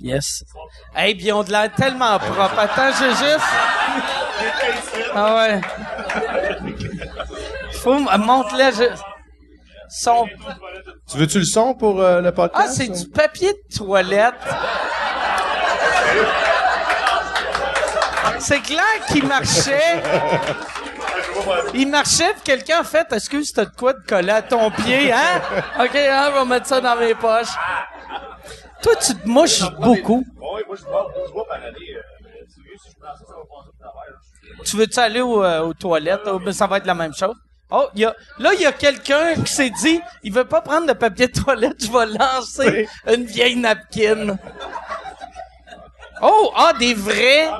Yes. 0.00 0.42
Hey, 0.94 1.14
puis 1.14 1.26
ils 1.26 1.32
ont 1.32 1.44
de 1.44 1.50
l'air 1.50 1.72
tellement 1.74 2.18
propre. 2.18 2.58
Attends, 2.58 2.90
j'ai 2.98 3.10
juste. 3.10 3.44
Ah 5.14 5.34
ouais. 5.36 5.60
Faut, 7.82 7.98
montre-le. 7.98 8.70
Je... 8.72 8.84
Son... 9.90 10.26
Tu 11.10 11.18
veux-tu 11.18 11.38
le 11.38 11.44
son 11.44 11.74
pour 11.74 12.00
euh, 12.00 12.20
le 12.20 12.32
podcast? 12.32 12.68
Ah, 12.68 12.72
c'est 12.72 12.88
du 12.88 13.08
papier 13.10 13.52
de 13.52 13.76
toilette. 13.76 14.34
C'est 18.38 18.60
clair 18.60 18.84
qu'il 19.10 19.26
marchait. 19.26 20.02
Il 21.74 21.88
marchait, 21.88 22.32
puis 22.34 22.42
quelqu'un 22.44 22.80
a 22.80 22.84
fait 22.84 23.12
Excuse, 23.12 23.52
t'as 23.52 23.64
de 23.66 23.74
quoi 23.76 23.92
de 23.92 24.04
coller 24.06 24.30
à 24.30 24.42
ton 24.42 24.70
pied, 24.70 25.12
hein? 25.12 25.40
Ok, 25.80 25.94
hein, 25.94 26.28
on 26.30 26.34
va 26.38 26.44
mettre 26.44 26.66
ça 26.66 26.80
dans 26.80 26.96
mes 26.96 27.14
poches. 27.14 27.54
Toi, 28.82 28.94
tu 28.96 29.14
te 29.14 29.28
mouches 29.28 29.62
beaucoup. 29.80 30.24
Oui, 30.36 30.62
moi, 30.66 30.76
je 30.78 30.84
bois, 30.84 31.12
je 31.26 31.32
bois 31.32 31.46
par 31.48 31.56
année. 31.56 31.68
euh, 31.70 32.00
mais 32.22 32.30
tu 32.54 32.60
veux, 32.60 32.76
si 32.82 32.90
je 32.90 32.98
prends 33.00 33.12
ça, 33.12 33.24
ça 33.26 33.34
va 33.34 33.90
passer. 33.90 34.70
Tu 34.70 34.76
veux-tu 34.76 34.98
aller 34.98 35.20
euh, 35.20 35.62
aux 35.62 35.74
toilettes? 35.74 36.20
Oh, 36.26 36.38
ben, 36.38 36.52
ça 36.52 36.66
va 36.66 36.78
être 36.78 36.86
la 36.86 36.94
même 36.94 37.14
chose. 37.14 37.34
Oh, 37.70 37.88
y 37.94 38.04
a, 38.04 38.14
là, 38.38 38.54
il 38.54 38.60
y 38.60 38.66
a 38.66 38.72
quelqu'un 38.72 39.34
qui 39.34 39.52
s'est 39.52 39.68
dit, 39.70 40.00
il 40.22 40.32
veut 40.32 40.46
pas 40.46 40.62
prendre 40.62 40.86
de 40.86 40.94
papier 40.94 41.26
de 41.28 41.38
toilette, 41.38 41.84
je 41.84 41.92
vais 41.92 42.06
lancer 42.06 42.88
une 43.06 43.24
vieille 43.24 43.56
napkin. 43.56 44.38
Oh, 46.22 46.50
ah, 46.56 46.72
des 46.78 46.94
vrais, 46.94 47.50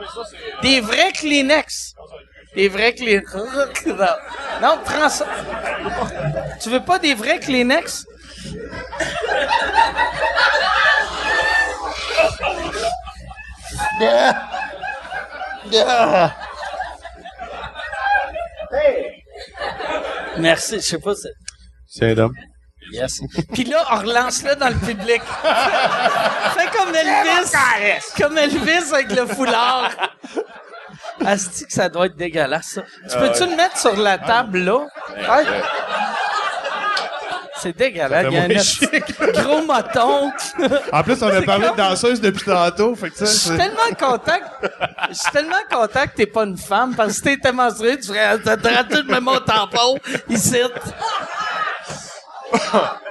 des 0.62 0.80
vrais 0.80 1.12
Kleenex. 1.12 1.94
Des 2.54 2.68
vrais 2.68 2.92
Kleenex. 2.94 3.34
Non, 4.60 4.78
prends 4.84 5.08
ça. 5.08 5.26
Tu 6.60 6.70
veux 6.70 6.84
pas 6.84 6.98
des 6.98 7.14
vrais 7.14 7.38
Kleenex? 7.38 8.04
Merci, 20.38 20.76
je 20.76 20.80
sais 20.80 20.98
pas, 20.98 21.14
c'est... 21.14 21.32
C'est 21.86 22.12
un 22.12 22.18
homme. 22.18 22.34
Yes. 22.92 23.20
Puis 23.52 23.64
là, 23.64 23.84
on 23.92 23.96
relance-le 23.96 24.54
dans 24.54 24.68
le 24.68 24.76
public. 24.76 25.20
Fais 26.54 26.68
comme 26.76 26.94
Elvis. 26.94 27.52
Comme 28.16 28.38
Elvis 28.38 28.92
avec 28.92 29.10
le 29.10 29.26
foulard. 29.26 29.90
Asti 31.24 31.66
que 31.66 31.72
ça 31.72 31.88
doit 31.88 32.06
être 32.06 32.16
dégueulasse, 32.16 32.74
ça. 32.74 32.82
Tu 33.10 33.16
peux-tu 33.18 33.50
le 33.50 33.56
mettre 33.56 33.76
sur 33.76 33.96
la 33.96 34.18
table, 34.18 34.58
là? 34.60 34.78
Ouais. 35.16 35.44
C'est 37.60 37.76
dégueulasse. 37.76 38.26
Il 38.30 38.34
y 38.34 38.38
a 38.38 39.30
un 39.40 39.42
gros 39.42 39.62
moton. 39.62 40.30
En 40.92 41.02
plus, 41.02 41.20
on 41.22 41.26
a 41.26 41.42
parlé 41.42 41.66
comme- 41.66 41.72
de 41.72 41.76
danseuse 41.76 42.20
depuis 42.20 42.44
tantôt. 42.44 42.94
Fait 42.94 43.10
que 43.10 43.16
ça, 43.18 43.24
Je 43.24 43.30
suis 43.32 43.56
tellement 43.56 43.96
content 43.98 44.38
que, 44.62 44.68
je 45.10 45.14
suis 45.14 45.30
tellement 45.32 45.56
content 45.68 46.04
que 46.04 46.14
t'es 46.14 46.26
pas 46.26 46.44
une 46.44 46.56
femme, 46.56 46.94
parce 46.94 47.08
que 47.08 47.14
si 47.16 47.22
t'étais 47.22 47.50
menstruée, 47.52 47.98
tu 47.98 48.08
ferais, 48.08 48.38
t'aurais 48.38 48.74
raté 48.76 49.02
de 49.02 49.18
mon 49.20 49.38
tampon, 49.40 49.98
ici? 50.28 50.60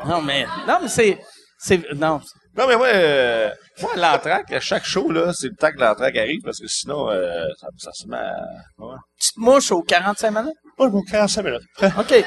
Non, 0.05 0.21
mais, 0.21 0.45
non, 0.67 0.79
mais 0.81 0.88
c'est, 0.88 1.19
c'est, 1.59 1.81
non. 1.93 2.21
Non, 2.57 2.67
mais 2.67 2.75
moi, 2.75 2.88
euh, 2.88 3.51
moi, 3.81 3.91
l'entraque, 3.95 4.51
à 4.51 4.59
chaque 4.59 4.84
show, 4.84 5.11
là, 5.11 5.31
c'est 5.31 5.49
le 5.49 5.55
temps 5.55 5.71
que 5.71 5.77
l'entraque 5.79 6.15
arrive, 6.17 6.41
parce 6.43 6.59
que 6.59 6.67
sinon, 6.67 7.07
euh, 7.09 7.45
ça, 7.59 7.67
ça 7.77 7.91
se 7.93 8.07
met 8.07 8.17
à... 8.17 8.34
Ouais. 8.79 8.95
Tu 9.19 9.34
te 9.34 9.39
mouches 9.39 9.71
aux 9.71 9.84
45 9.84 10.31
minutes? 10.31 10.55
Moi, 10.79 10.89
me 10.89 11.07
45 11.07 11.43
minutes. 11.43 11.61
OK. 11.99 12.25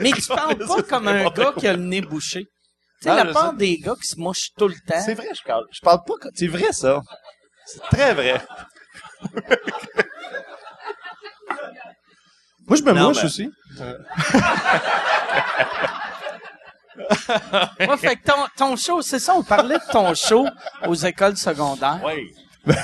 Mais 0.00 0.12
tu 0.12 0.26
parles 0.28 0.58
pas 0.66 0.82
comme 0.82 1.08
un 1.08 1.30
gars 1.30 1.52
qui 1.58 1.66
a 1.66 1.72
le 1.72 1.82
nez 1.82 2.02
bouché. 2.02 2.44
Tu 3.00 3.08
sais, 3.08 3.14
la 3.14 3.32
part 3.32 3.52
sais. 3.52 3.56
des 3.56 3.78
gars 3.78 3.94
qui 4.00 4.06
se 4.08 4.20
mouchent 4.20 4.50
tout 4.56 4.68
le 4.68 4.74
temps. 4.86 5.00
C'est 5.00 5.14
vrai, 5.14 5.28
je 5.34 5.42
parle, 5.42 5.64
je 5.72 5.80
parle 5.80 6.00
pas... 6.06 6.14
comme- 6.20 6.30
C'est 6.34 6.46
vrai, 6.46 6.72
ça. 6.72 7.00
C'est 7.64 7.80
très 7.90 8.12
vrai. 8.14 8.40
Moi, 12.68 12.76
je 12.76 12.82
me 12.82 12.92
Non, 12.92 13.08
mouche 13.08 13.24
aussi. 13.24 13.50
Ouais, 17.80 17.96
fait 17.98 18.16
que 18.16 18.22
ton, 18.24 18.46
ton 18.56 18.76
show, 18.76 19.02
c'est 19.02 19.18
ça, 19.18 19.34
on 19.34 19.42
parlait 19.42 19.76
de 19.76 19.92
ton 19.92 20.14
show 20.14 20.46
aux 20.86 20.94
écoles 20.94 21.36
secondaires. 21.36 22.00
Oui. 22.04 22.34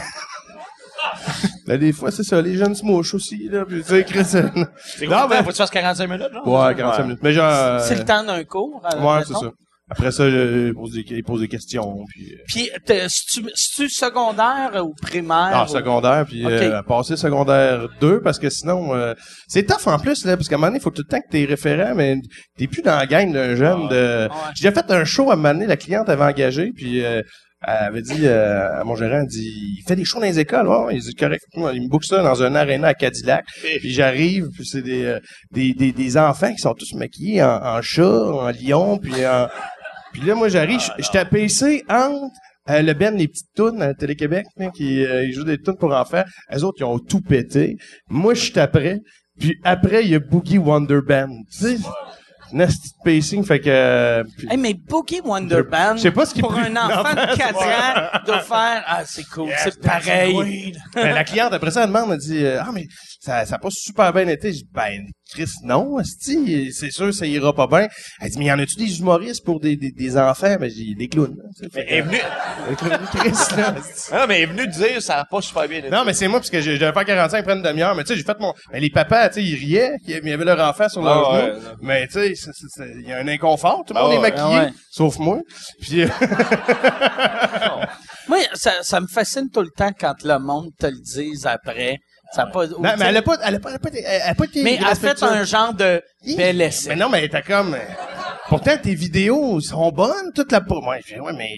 Ben, 1.66 1.78
des 1.78 1.93
fois, 1.93 2.10
c'est 2.10 2.23
ça. 2.24 2.40
Les 2.43 2.56
jeunes 2.56 2.74
se 2.74 2.85
mouchent 2.85 3.14
aussi, 3.14 3.48
là. 3.48 3.64
Puis, 3.64 3.82
tu 3.82 3.89
sais, 3.89 4.05
Chris... 4.05 4.24
C'est 4.24 5.06
Non, 5.06 5.27
mais- 5.28 5.39
Faut 5.39 5.44
que 5.47 5.51
tu 5.51 5.56
fasses 5.59 5.70
45 5.70 6.06
minutes, 6.09 6.32
là? 6.32 6.43
Ouais, 6.44 6.74
45 6.74 7.02
minutes. 7.05 7.19
Mais 7.23 7.32
genre... 7.32 7.81
C'est 7.81 7.97
le 7.97 8.05
temps 8.05 8.23
d'un 8.24 8.43
cours. 8.44 8.81
Ouais, 8.82 9.23
c'est 9.27 9.32
ça. 9.35 9.51
Après 9.93 10.10
ça, 10.10 10.23
euh, 10.24 10.69
il 10.69 10.74
pose 10.74 10.93
des, 10.93 11.05
il 11.09 11.23
pose 11.23 11.40
des 11.40 11.48
questions, 11.48 12.05
puis... 12.09 12.32
euh, 12.32 12.36
Puis, 12.48 12.70
c'est-tu 12.86 13.89
secondaire 13.90 14.82
ou 14.85 14.94
primaire? 15.01 15.51
Ah, 15.52 15.64
ou- 15.69 15.73
secondaire, 15.73 16.24
puis 16.27 16.44
Ok. 16.44 16.51
euh, 16.51 16.82
passer 16.82 17.16
secondaire 17.16 17.89
2, 18.01 18.20
parce 18.20 18.39
que 18.39 18.51
sinon, 18.51 18.94
euh, 18.94 19.14
c'est 19.48 19.64
tough 19.66 19.86
en 19.86 19.98
plus, 19.98 20.24
là, 20.24 20.36
parce 20.36 20.48
qu'à 20.48 20.55
un 20.56 20.59
moment 20.59 20.69
donné, 20.69 20.78
il 20.78 20.82
faut 20.82 20.90
tout 20.90 21.02
le 21.06 21.10
temps 21.10 21.20
que 21.20 21.31
t'es 21.31 21.44
référent, 21.44 21.94
mais 21.94 22.16
t'es 22.59 22.66
plus 22.66 22.82
dans 22.82 22.97
la 22.97 23.06
gang 23.06 23.32
d'un 23.32 23.55
jeune 23.56 23.89
de... 23.89 24.28
Ouais. 24.28 24.35
J'ai 24.56 24.69
déjà 24.70 24.82
fait 24.82 24.90
un 24.93 25.05
show 25.05 25.31
à 25.31 25.35
un 25.35 25.36
moment 25.36 25.52
donné, 25.55 25.66
la 25.66 25.77
cliente 25.77 26.09
avait 26.09 26.24
engagé, 26.24 26.73
puis 26.74 27.05
euh, 27.05 27.23
elle 27.64 27.77
avait 27.86 28.02
dit 28.02 28.23
euh, 28.27 28.81
à 28.81 28.85
mon 28.85 28.97
gérant, 28.97 29.20
elle 29.20 29.27
dit, 29.28 29.77
il 29.78 29.82
fait 29.86 29.94
des 29.94 30.05
shows 30.05 30.19
dans 30.19 30.27
les 30.27 30.39
écoles, 30.40 30.66
ouais, 30.66 30.97
il 30.97 31.01
dit, 31.01 31.14
correct, 31.14 31.43
il 31.55 31.60
me 31.82 31.89
book 31.89 32.05
ça 32.05 32.23
dans 32.23 32.43
un 32.43 32.55
aréna 32.56 32.89
à 32.89 32.94
Cadillac, 32.94 33.44
puis 33.78 33.93
j'arrive, 33.93 34.47
puis 34.52 34.66
c'est 34.66 34.82
des, 34.82 35.05
euh, 35.05 35.20
des, 35.52 35.73
des, 35.74 35.93
des 35.93 36.16
enfants 36.16 36.51
qui 36.52 36.59
sont 36.59 36.74
tous 36.74 36.94
maquillés 36.94 37.43
en, 37.43 37.62
en 37.62 37.81
chat, 37.82 38.02
en 38.24 38.51
lion, 38.51 38.98
puis 38.98 39.24
en... 39.27 39.47
Puis 40.12 40.22
là, 40.22 40.34
moi, 40.34 40.48
j'arrive, 40.48 40.80
je 40.80 41.02
j'étais 41.02 41.24
PC 41.24 41.84
entre 41.89 42.30
euh, 42.70 42.82
le 42.82 42.93
Ben, 42.94 43.16
les 43.16 43.28
petites 43.28 43.48
tounes 43.56 43.82
à 43.82 43.93
Télé-Québec, 43.94 44.47
là, 44.56 44.70
qui 44.70 45.05
euh, 45.05 45.24
ils 45.24 45.32
jouent 45.32 45.44
des 45.44 45.59
tounes 45.59 45.76
pour 45.78 45.93
enfants. 45.94 46.22
Elles 46.48 46.64
autres, 46.64 46.78
ils 46.80 46.84
ont 46.84 46.98
tout 46.98 47.20
pété. 47.20 47.76
Moi, 48.09 48.34
je 48.34 48.40
suis 48.51 48.60
après. 48.60 49.01
Puis 49.40 49.55
après, 49.64 50.05
il 50.05 50.10
y 50.10 50.14
a 50.14 50.18
Boogie 50.20 50.59
Wonder 50.59 51.01
Band. 51.06 51.28
Tu 51.51 51.59
sais, 51.59 51.76
nasty 52.52 52.90
pacing, 53.02 53.43
fait 53.44 53.60
que... 53.60 53.70
euh, 53.70 54.24
puis- 54.36 54.47
Hey, 54.51 54.59
mais 54.59 54.74
Boogie 54.74 55.22
Wonder 55.24 55.62
Band, 55.62 55.97
Je 55.97 56.02
sais 56.02 56.10
pas 56.10 56.26
ce 56.26 56.39
pour 56.39 56.52
plus- 56.52 56.62
un 56.66 56.76
enfant 56.76 57.14
de 57.14 57.34
4 57.36 57.56
ans, 57.56 58.20
doit 58.26 58.40
faire, 58.40 58.84
ah, 58.86 59.02
c'est 59.06 59.24
cool, 59.24 59.48
c'est 59.64 59.80
pareil. 59.80 60.74
Ben, 60.94 61.14
la 61.14 61.24
cliente, 61.24 61.52
après 61.55 61.70
ça, 61.70 61.80
elle 61.82 61.86
demande, 61.89 62.12
elle 62.12 62.18
dit, 62.18 62.44
euh, 62.44 62.60
ah, 62.60 62.68
mais 62.74 62.86
ça, 63.24 63.47
ça 63.47 63.55
a 63.55 63.59
pas 63.59 63.69
super 63.70 64.12
bien 64.12 64.27
été. 64.27 64.53
Je 64.53 64.59
dis, 64.59 64.69
ben, 64.73 65.07
Chris, 65.31 65.47
non, 65.62 65.97
c'est 66.03 66.90
sûr, 66.90 67.15
ça 67.15 67.24
ira 67.24 67.55
pas 67.55 67.69
bien. 67.69 67.86
Elle 68.20 68.31
dit, 68.31 68.39
mais 68.39 68.47
y 68.47 68.53
en 68.53 68.59
a-tu 68.59 68.74
des 68.77 68.99
humoristes 68.99 69.44
pour 69.44 69.61
des, 69.61 69.77
des, 69.77 69.93
des 69.93 70.19
enfants? 70.19 70.57
Ben, 70.59 70.69
j'ai 70.69 70.94
des 70.97 71.07
clowns, 71.09 71.36
là, 71.36 71.44
tu 71.57 71.62
sais, 71.65 71.70
fait 71.70 71.86
Elle 71.89 71.99
est 71.99 72.03
venue... 72.03 72.19
Chris, 73.15 73.57
là. 73.57 73.74
Non, 74.12 74.27
mais 74.27 74.40
elle 74.40 74.43
est 74.43 74.47
venue 74.53 74.66
dire 74.66 75.01
ça 75.01 75.16
n'a 75.19 75.24
pas 75.24 75.40
super 75.40 75.69
bien 75.69 75.78
été. 75.78 75.89
Non, 75.90 76.05
mais 76.05 76.15
c'est 76.15 76.27
moi, 76.27 76.40
parce 76.40 76.51
que 76.51 76.61
j'ai- 76.61 76.77
j'avais 76.77 76.99
fait 76.99 77.05
45, 77.07 77.39
ils 77.39 77.44
prennent 77.44 77.59
une 77.59 77.65
demi-heure, 77.65 77.94
mais 77.94 78.03
tu 78.03 78.09
sais, 78.12 78.19
j'ai 78.19 78.24
fait 78.24 78.39
mon... 78.40 78.53
Ben, 78.73 78.81
les 78.81 78.90
papas, 78.90 79.28
tu 79.28 79.35
sais, 79.36 79.44
ils 79.44 79.55
riaient, 79.55 79.93
ils 80.07 80.15
avaient 80.32 80.44
leur 80.44 80.59
enfant 80.69 80.89
sur 80.89 81.03
leur 81.03 81.31
Ah, 81.31 81.40
genou, 81.40 81.53
ouais, 81.55 81.61
non. 81.61 81.77
mais 81.81 82.09
tu 82.09 82.35
sais, 82.35 82.51
il 83.01 83.09
y 83.09 83.12
a 83.12 83.19
un 83.19 83.28
inconfort, 83.28 83.85
tout 83.86 83.94
le 83.94 84.01
Ah, 84.01 84.03
monde 84.03 84.12
est 84.15 84.16
ouais. 84.16 84.23
maquillé, 84.31 84.57
Ah, 84.59 84.65
ouais. 84.65 84.73
sauf 84.90 85.16
moi. 85.19 85.39
Puis, 85.81 86.03
euh, 86.03 86.09
Moi, 88.28 88.39
ça, 88.55 88.73
ça 88.82 89.01
me 89.01 89.07
fascine 89.07 89.49
tout 89.51 89.62
le 89.62 89.70
temps 89.77 89.90
quand 89.99 90.15
le 90.24 90.39
monde 90.39 90.70
te 90.78 90.86
le 90.86 90.99
dise 91.01 91.47
après. 91.47 91.99
Ça 92.35 92.43
a 92.43 92.47
pas, 92.47 92.67
ou, 92.67 92.81
non, 92.83 92.93
tu 92.93 92.99
mais 92.99 93.05
elle 93.07 93.17
a 93.19 93.23
pas, 93.23 93.37
elle 93.45 93.55
a 93.57 93.61
pas, 93.61 93.69
elle 93.71 93.77
a 93.77 93.79
pas, 93.79 93.89
été- 93.89 94.03
elle 94.07 94.23
a 94.23 94.35
pas 94.35 94.45
été 94.45 94.63
mais 94.63 94.77
elle 94.77 94.85
a 94.87 94.95
fait 94.95 95.23
un 95.23 95.45
genre 95.45 95.75
de 95.75 96.03
bel 96.37 96.57
Mais 96.57 96.67
essai. 96.67 96.97
non, 96.97 97.09
mais 97.11 97.29
t'as 97.29 97.43
comme... 97.43 97.77
Pourtant, 98.49 98.77
tes 98.83 98.95
vidéos 98.95 99.61
sont 99.61 99.91
bonnes, 99.93 100.33
toute 100.35 100.51
la... 100.53 100.61
Moi, 100.61 100.99
je 101.01 101.15
fais, 101.15 101.21
ouais, 101.21 101.33
mais... 101.35 101.51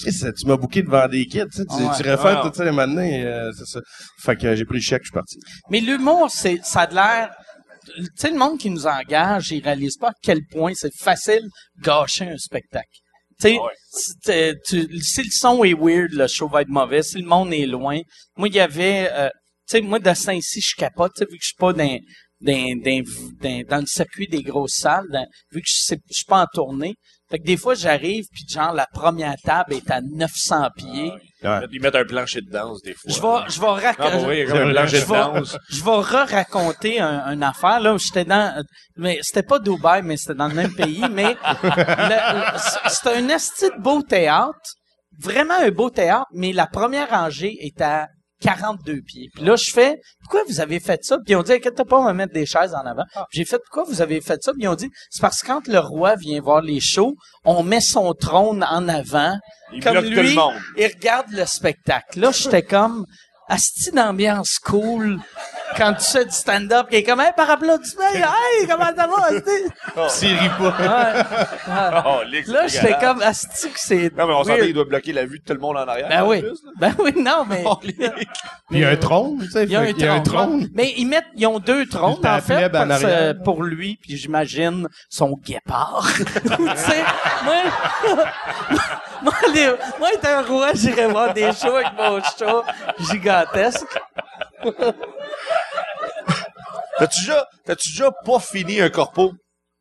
Chris, 0.00 0.12
tu 0.38 0.46
m'as 0.46 0.56
bouqué 0.56 0.82
devant 0.82 1.06
des 1.08 1.24
kids, 1.26 1.44
tu 1.50 1.58
sais, 1.58 1.64
tu, 1.64 1.74
Ouais. 1.82 1.90
tu 1.96 2.10
refais 2.10 2.34
Ouais. 2.36 2.42
tout 2.42 2.52
ça 2.54 2.64
les 2.64 2.72
matinées, 2.72 3.24
euh, 3.24 3.50
c'est 3.56 3.66
ça. 3.66 3.80
Fait 4.20 4.36
que 4.36 4.46
euh, 4.48 4.56
j'ai 4.56 4.64
pris 4.64 4.76
le 4.78 4.82
chèque, 4.82 5.02
je 5.04 5.08
suis 5.08 5.14
parti. 5.14 5.38
Mais 5.70 5.80
l'humour, 5.80 6.28
c'est, 6.30 6.58
ça 6.64 6.80
a 6.82 6.86
de 6.88 6.94
l'air, 6.94 7.30
tu 7.94 8.02
sais, 8.16 8.30
le 8.30 8.36
monde 8.36 8.58
qui 8.58 8.68
nous 8.68 8.86
engage, 8.86 9.50
il 9.52 9.62
réalise 9.62 9.96
pas 9.96 10.08
à 10.08 10.12
quel 10.22 10.40
point 10.50 10.72
c'est 10.74 10.92
facile 10.94 11.42
de 11.78 11.82
gâcher 11.84 12.28
un 12.28 12.36
spectacle. 12.36 12.88
Tu 13.40 13.48
sais, 13.48 13.58
Ouais. 13.58 13.70
si, 13.90 14.12
t'es- 14.24 14.54
tu- 14.66 14.98
si 15.00 15.22
le 15.22 15.30
son 15.30 15.62
est 15.64 15.74
weird, 15.74 16.12
le 16.12 16.26
show 16.26 16.48
va 16.48 16.62
être 16.62 16.68
mauvais. 16.68 17.02
Si 17.02 17.18
le 17.18 17.26
monde 17.26 17.52
est 17.54 17.66
loin. 17.66 18.00
Moi, 18.36 18.48
il 18.48 18.54
y 18.54 18.60
avait, 18.60 19.08
euh, 19.12 19.28
sais, 19.66 19.80
moi, 19.80 19.98
de 19.98 20.12
Saint-Cy, 20.14 20.60
je 20.60 20.74
capote, 20.76 21.12
tu 21.16 21.20
sais, 21.20 21.30
vu 21.30 21.36
que 21.38 21.42
je 21.42 21.46
suis 21.48 21.56
pas 21.58 21.72
dans, 21.72 21.98
dans, 22.40 22.82
dans, 22.84 23.02
dans, 23.42 23.62
dans 23.68 23.80
le 23.80 23.86
circuit 23.86 24.28
des 24.28 24.42
grosses 24.42 24.76
salles, 24.76 25.06
dans- 25.10 25.26
vu 25.52 25.60
que 25.60 25.66
je 25.68 25.94
suis 26.10 26.24
pas 26.26 26.42
en 26.42 26.46
tournée. 26.52 26.94
Fait 27.28 27.40
que 27.40 27.44
des 27.44 27.56
fois, 27.56 27.74
j'arrive, 27.74 28.22
puis 28.32 28.44
genre, 28.48 28.72
la 28.72 28.86
première 28.86 29.34
table 29.42 29.74
est 29.74 29.90
à 29.90 30.00
900 30.00 30.68
pieds. 30.76 31.10
Ouais. 31.42 31.58
Ils 31.72 31.80
mettent 31.82 31.96
un 31.96 32.04
plancher 32.04 32.40
de 32.40 32.48
danse, 32.48 32.80
des 32.82 32.94
fois. 32.94 33.10
Je 33.12 33.20
vais, 33.20 33.50
je 33.52 33.60
vais 33.60 33.66
rac- 33.84 33.98
Non, 33.98 34.10
pour 34.12 34.20
vrai, 34.26 34.36
il 34.36 34.38
y 34.38 34.42
a 34.42 34.52
comme 34.52 34.68
un 34.68 34.72
plancher 34.72 34.96
je 34.98 35.02
de 35.02 35.06
vais, 35.10 35.18
danse. 35.18 35.58
je 35.68 35.82
vais 35.82 35.90
re-raconter 35.90 37.00
un, 37.00 37.32
une 37.32 37.42
affaire 37.42 37.80
là 37.80 37.94
où 37.94 37.98
j'étais 37.98 38.24
dans 38.24 38.62
mais 38.96 39.18
c'était 39.22 39.42
pas 39.42 39.58
Dubaï 39.58 40.02
mais 40.02 40.16
c'était 40.16 40.36
dans 40.36 40.46
le 40.46 40.54
même 40.54 40.72
pays 40.74 41.02
mais 41.10 41.36
c'était 42.88 43.16
un 43.16 43.28
esti 43.28 43.66
de 43.76 43.80
beau 43.82 44.02
théâtre 44.02 44.58
vraiment 45.18 45.54
un 45.58 45.70
beau 45.70 45.90
théâtre 45.90 46.26
mais 46.32 46.52
la 46.52 46.66
première 46.66 47.10
rangée 47.10 47.54
est 47.60 47.80
à 47.80 48.06
42 48.40 49.00
pieds. 49.02 49.28
Puis 49.34 49.44
là, 49.44 49.56
je 49.56 49.70
fais, 49.70 50.00
pourquoi 50.20 50.42
vous 50.48 50.60
avez 50.60 50.80
fait 50.80 51.02
ça? 51.04 51.16
Puis 51.16 51.32
ils 51.32 51.36
ont 51.36 51.42
dit, 51.42 51.52
inquiète 51.52 51.82
pas, 51.82 51.98
on 51.98 52.04
va 52.04 52.12
mettre 52.12 52.32
des 52.32 52.46
chaises 52.46 52.74
en 52.74 52.84
avant. 52.86 53.04
Puis 53.30 53.38
J'ai 53.38 53.44
fait, 53.44 53.58
pourquoi 53.58 53.84
vous 53.84 54.02
avez 54.02 54.20
fait 54.20 54.42
ça? 54.42 54.52
Puis 54.52 54.62
ils 54.64 54.68
ont 54.68 54.74
dit, 54.74 54.90
c'est 55.10 55.20
parce 55.20 55.42
que 55.42 55.46
quand 55.46 55.66
le 55.68 55.78
roi 55.78 56.16
vient 56.16 56.40
voir 56.40 56.60
les 56.60 56.80
shows, 56.80 57.14
on 57.44 57.62
met 57.62 57.80
son 57.80 58.12
trône 58.14 58.64
en 58.64 58.88
avant. 58.88 59.36
Il 59.72 59.82
comme 59.82 59.98
lui, 59.98 60.14
tout 60.14 60.22
le 60.22 60.34
monde. 60.34 60.54
il 60.76 60.86
regarde 60.86 61.30
le 61.30 61.44
spectacle. 61.44 62.20
Là, 62.20 62.30
j'étais 62.30 62.62
comme, 62.62 63.04
asti 63.48 63.90
d'ambiance 63.92 64.58
cool. 64.58 65.18
Quand 65.76 65.92
tu 65.94 66.04
fais 66.04 66.24
du 66.24 66.30
stand-up, 66.30 66.88
qui 66.88 66.96
est 66.96 67.02
comme, 67.02 67.20
hey, 67.20 67.32
par 67.36 67.50
applaudissement, 67.50 68.04
hey, 68.14 68.66
comment 68.66 68.86
ça 68.96 69.06
va, 69.06 69.26
asti? 69.26 70.18
S'il 70.18 70.36
rit 70.38 70.48
pas. 70.58 70.74
Ouais. 70.78 72.02
Oh, 72.06 72.20
Là, 72.52 72.62
c'est 72.68 72.80
j'étais 72.80 72.98
comme, 72.98 73.20
asti 73.20 73.68
que 73.70 73.78
c'est 73.80 74.16
Non, 74.16 74.26
mais 74.26 74.32
on 74.32 74.42
weird. 74.42 74.46
s'entend, 74.46 74.62
il 74.64 74.72
doit 74.74 74.84
bloquer 74.84 75.12
la 75.12 75.26
vue 75.26 75.38
de 75.40 75.44
tout 75.44 75.52
le 75.52 75.58
monde 75.58 75.76
en 75.76 75.86
arrière. 75.88 76.08
Ben 76.08 76.22
en 76.22 76.28
oui. 76.28 76.40
plus. 76.40 76.58
Ben 76.78 76.94
oui, 77.00 77.12
non, 77.20 77.44
mais. 77.48 77.64
Puis 77.82 77.94
il 78.70 78.78
y 78.78 78.84
a 78.84 78.90
un 78.90 78.96
trône, 78.96 79.40
tu 79.42 79.50
sais. 79.50 79.64
Il 79.64 79.70
y 79.70 79.76
a 79.76 79.80
un 79.80 79.92
qu'il 79.92 80.06
trône. 80.06 80.22
trône. 80.22 80.68
Mais 80.72 80.94
ils 80.96 81.04
mettent, 81.06 81.26
ils 81.34 81.46
ont 81.46 81.58
deux 81.58 81.84
trônes, 81.86 82.24
en 82.24 82.40
fait, 82.40 82.54
plèbe 82.56 82.76
en 82.76 82.88
parce, 82.88 83.04
arrière. 83.04 83.18
euh, 83.20 83.34
pour 83.44 83.62
lui, 83.62 83.98
puis 84.00 84.16
j'imagine 84.16 84.88
son 85.10 85.36
guépard. 85.44 86.08
tu 86.16 86.22
sais, 86.76 87.04
moi, 87.44 87.54
moi, 89.22 89.32
les, 89.52 89.66
moi, 89.98 90.08
être 90.14 90.26
un 90.28 90.42
roi, 90.42 90.70
j'irais 90.74 91.08
voir 91.08 91.34
des 91.34 91.50
shows 91.52 91.74
avec 91.76 91.92
mon 91.98 92.20
chat 92.22 92.62
gigantesque. 93.44 93.98
T'as-tu 96.98 97.20
déjà, 97.20 97.46
t'as-tu 97.64 97.90
déjà 97.90 98.10
pas 98.24 98.38
fini 98.40 98.80
un 98.80 98.88
corpo? 98.90 99.32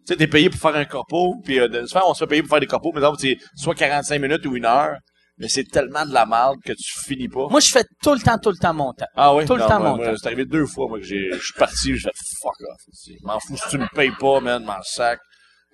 Tu 0.06 0.14
sais, 0.14 0.18
t'es 0.18 0.27
payé 0.27 0.49
pour 0.49 0.60
faire 0.60 0.76
un 0.76 0.86
corpo, 0.86 1.36
puis 1.44 1.60
euh, 1.60 1.68
de- 1.68 1.86
souvent, 1.88 2.03
on 2.10 2.14
se 2.14 2.19
fait 2.19 2.27
payer 2.27 2.41
pour 2.44 2.49
faire 2.52 2.60
des 2.60 2.68
corpos, 2.68 2.91
mais 2.94 2.99
exemple, 2.99 3.18
c'est 3.19 3.38
soit 3.56 3.73
45 3.73 4.19
minutes 4.22 4.45
ou 4.45 4.56
une 4.56 4.65
heure, 4.65 4.98
mais 5.38 5.48
c'est 5.48 5.64
tellement 5.64 6.06
de 6.06 6.14
la 6.14 6.26
merde 6.27 6.57
que 6.64 6.73
tu 6.73 6.99
finis 7.06 7.27
pas. 7.27 7.48
Moi, 7.49 7.60
je 7.60 7.72
fais 7.72 7.84
tout 8.03 8.14
le 8.14 8.19
temps, 8.19 8.38
tout 8.38 8.52
le 8.52 8.57
temps 8.57 8.73
mon 8.73 8.94
temps. 8.94 9.07
ah 9.15 9.34
oui? 9.34 9.45
tout 9.45 9.53
le 9.56 9.61
Non, 9.61 9.68
temps 9.69 9.80
moi, 9.80 9.90
mon 9.91 9.95
moi, 9.98 10.06
temps. 10.07 10.14
C'est 10.18 10.27
arrivé 10.27 10.45
deux 10.45 10.65
fois, 10.68 10.88
moi, 10.88 10.99
que 10.99 11.06
j'ai, 11.06 11.32
je 11.32 11.40
suis 11.44 11.53
parti, 11.57 11.95
j'ai 11.98 12.10
fait 12.10 12.11
fuck 12.41 12.53
off. 12.69 12.82
Je 13.07 13.14
m'en 13.26 13.40
fous 13.40 13.57
si 13.57 13.69
tu 13.69 13.77
me 13.80 13.88
payes 13.95 14.11
pas, 14.19 14.40
man, 14.41 14.64
m'en 14.64 14.82
sac. 14.84 15.19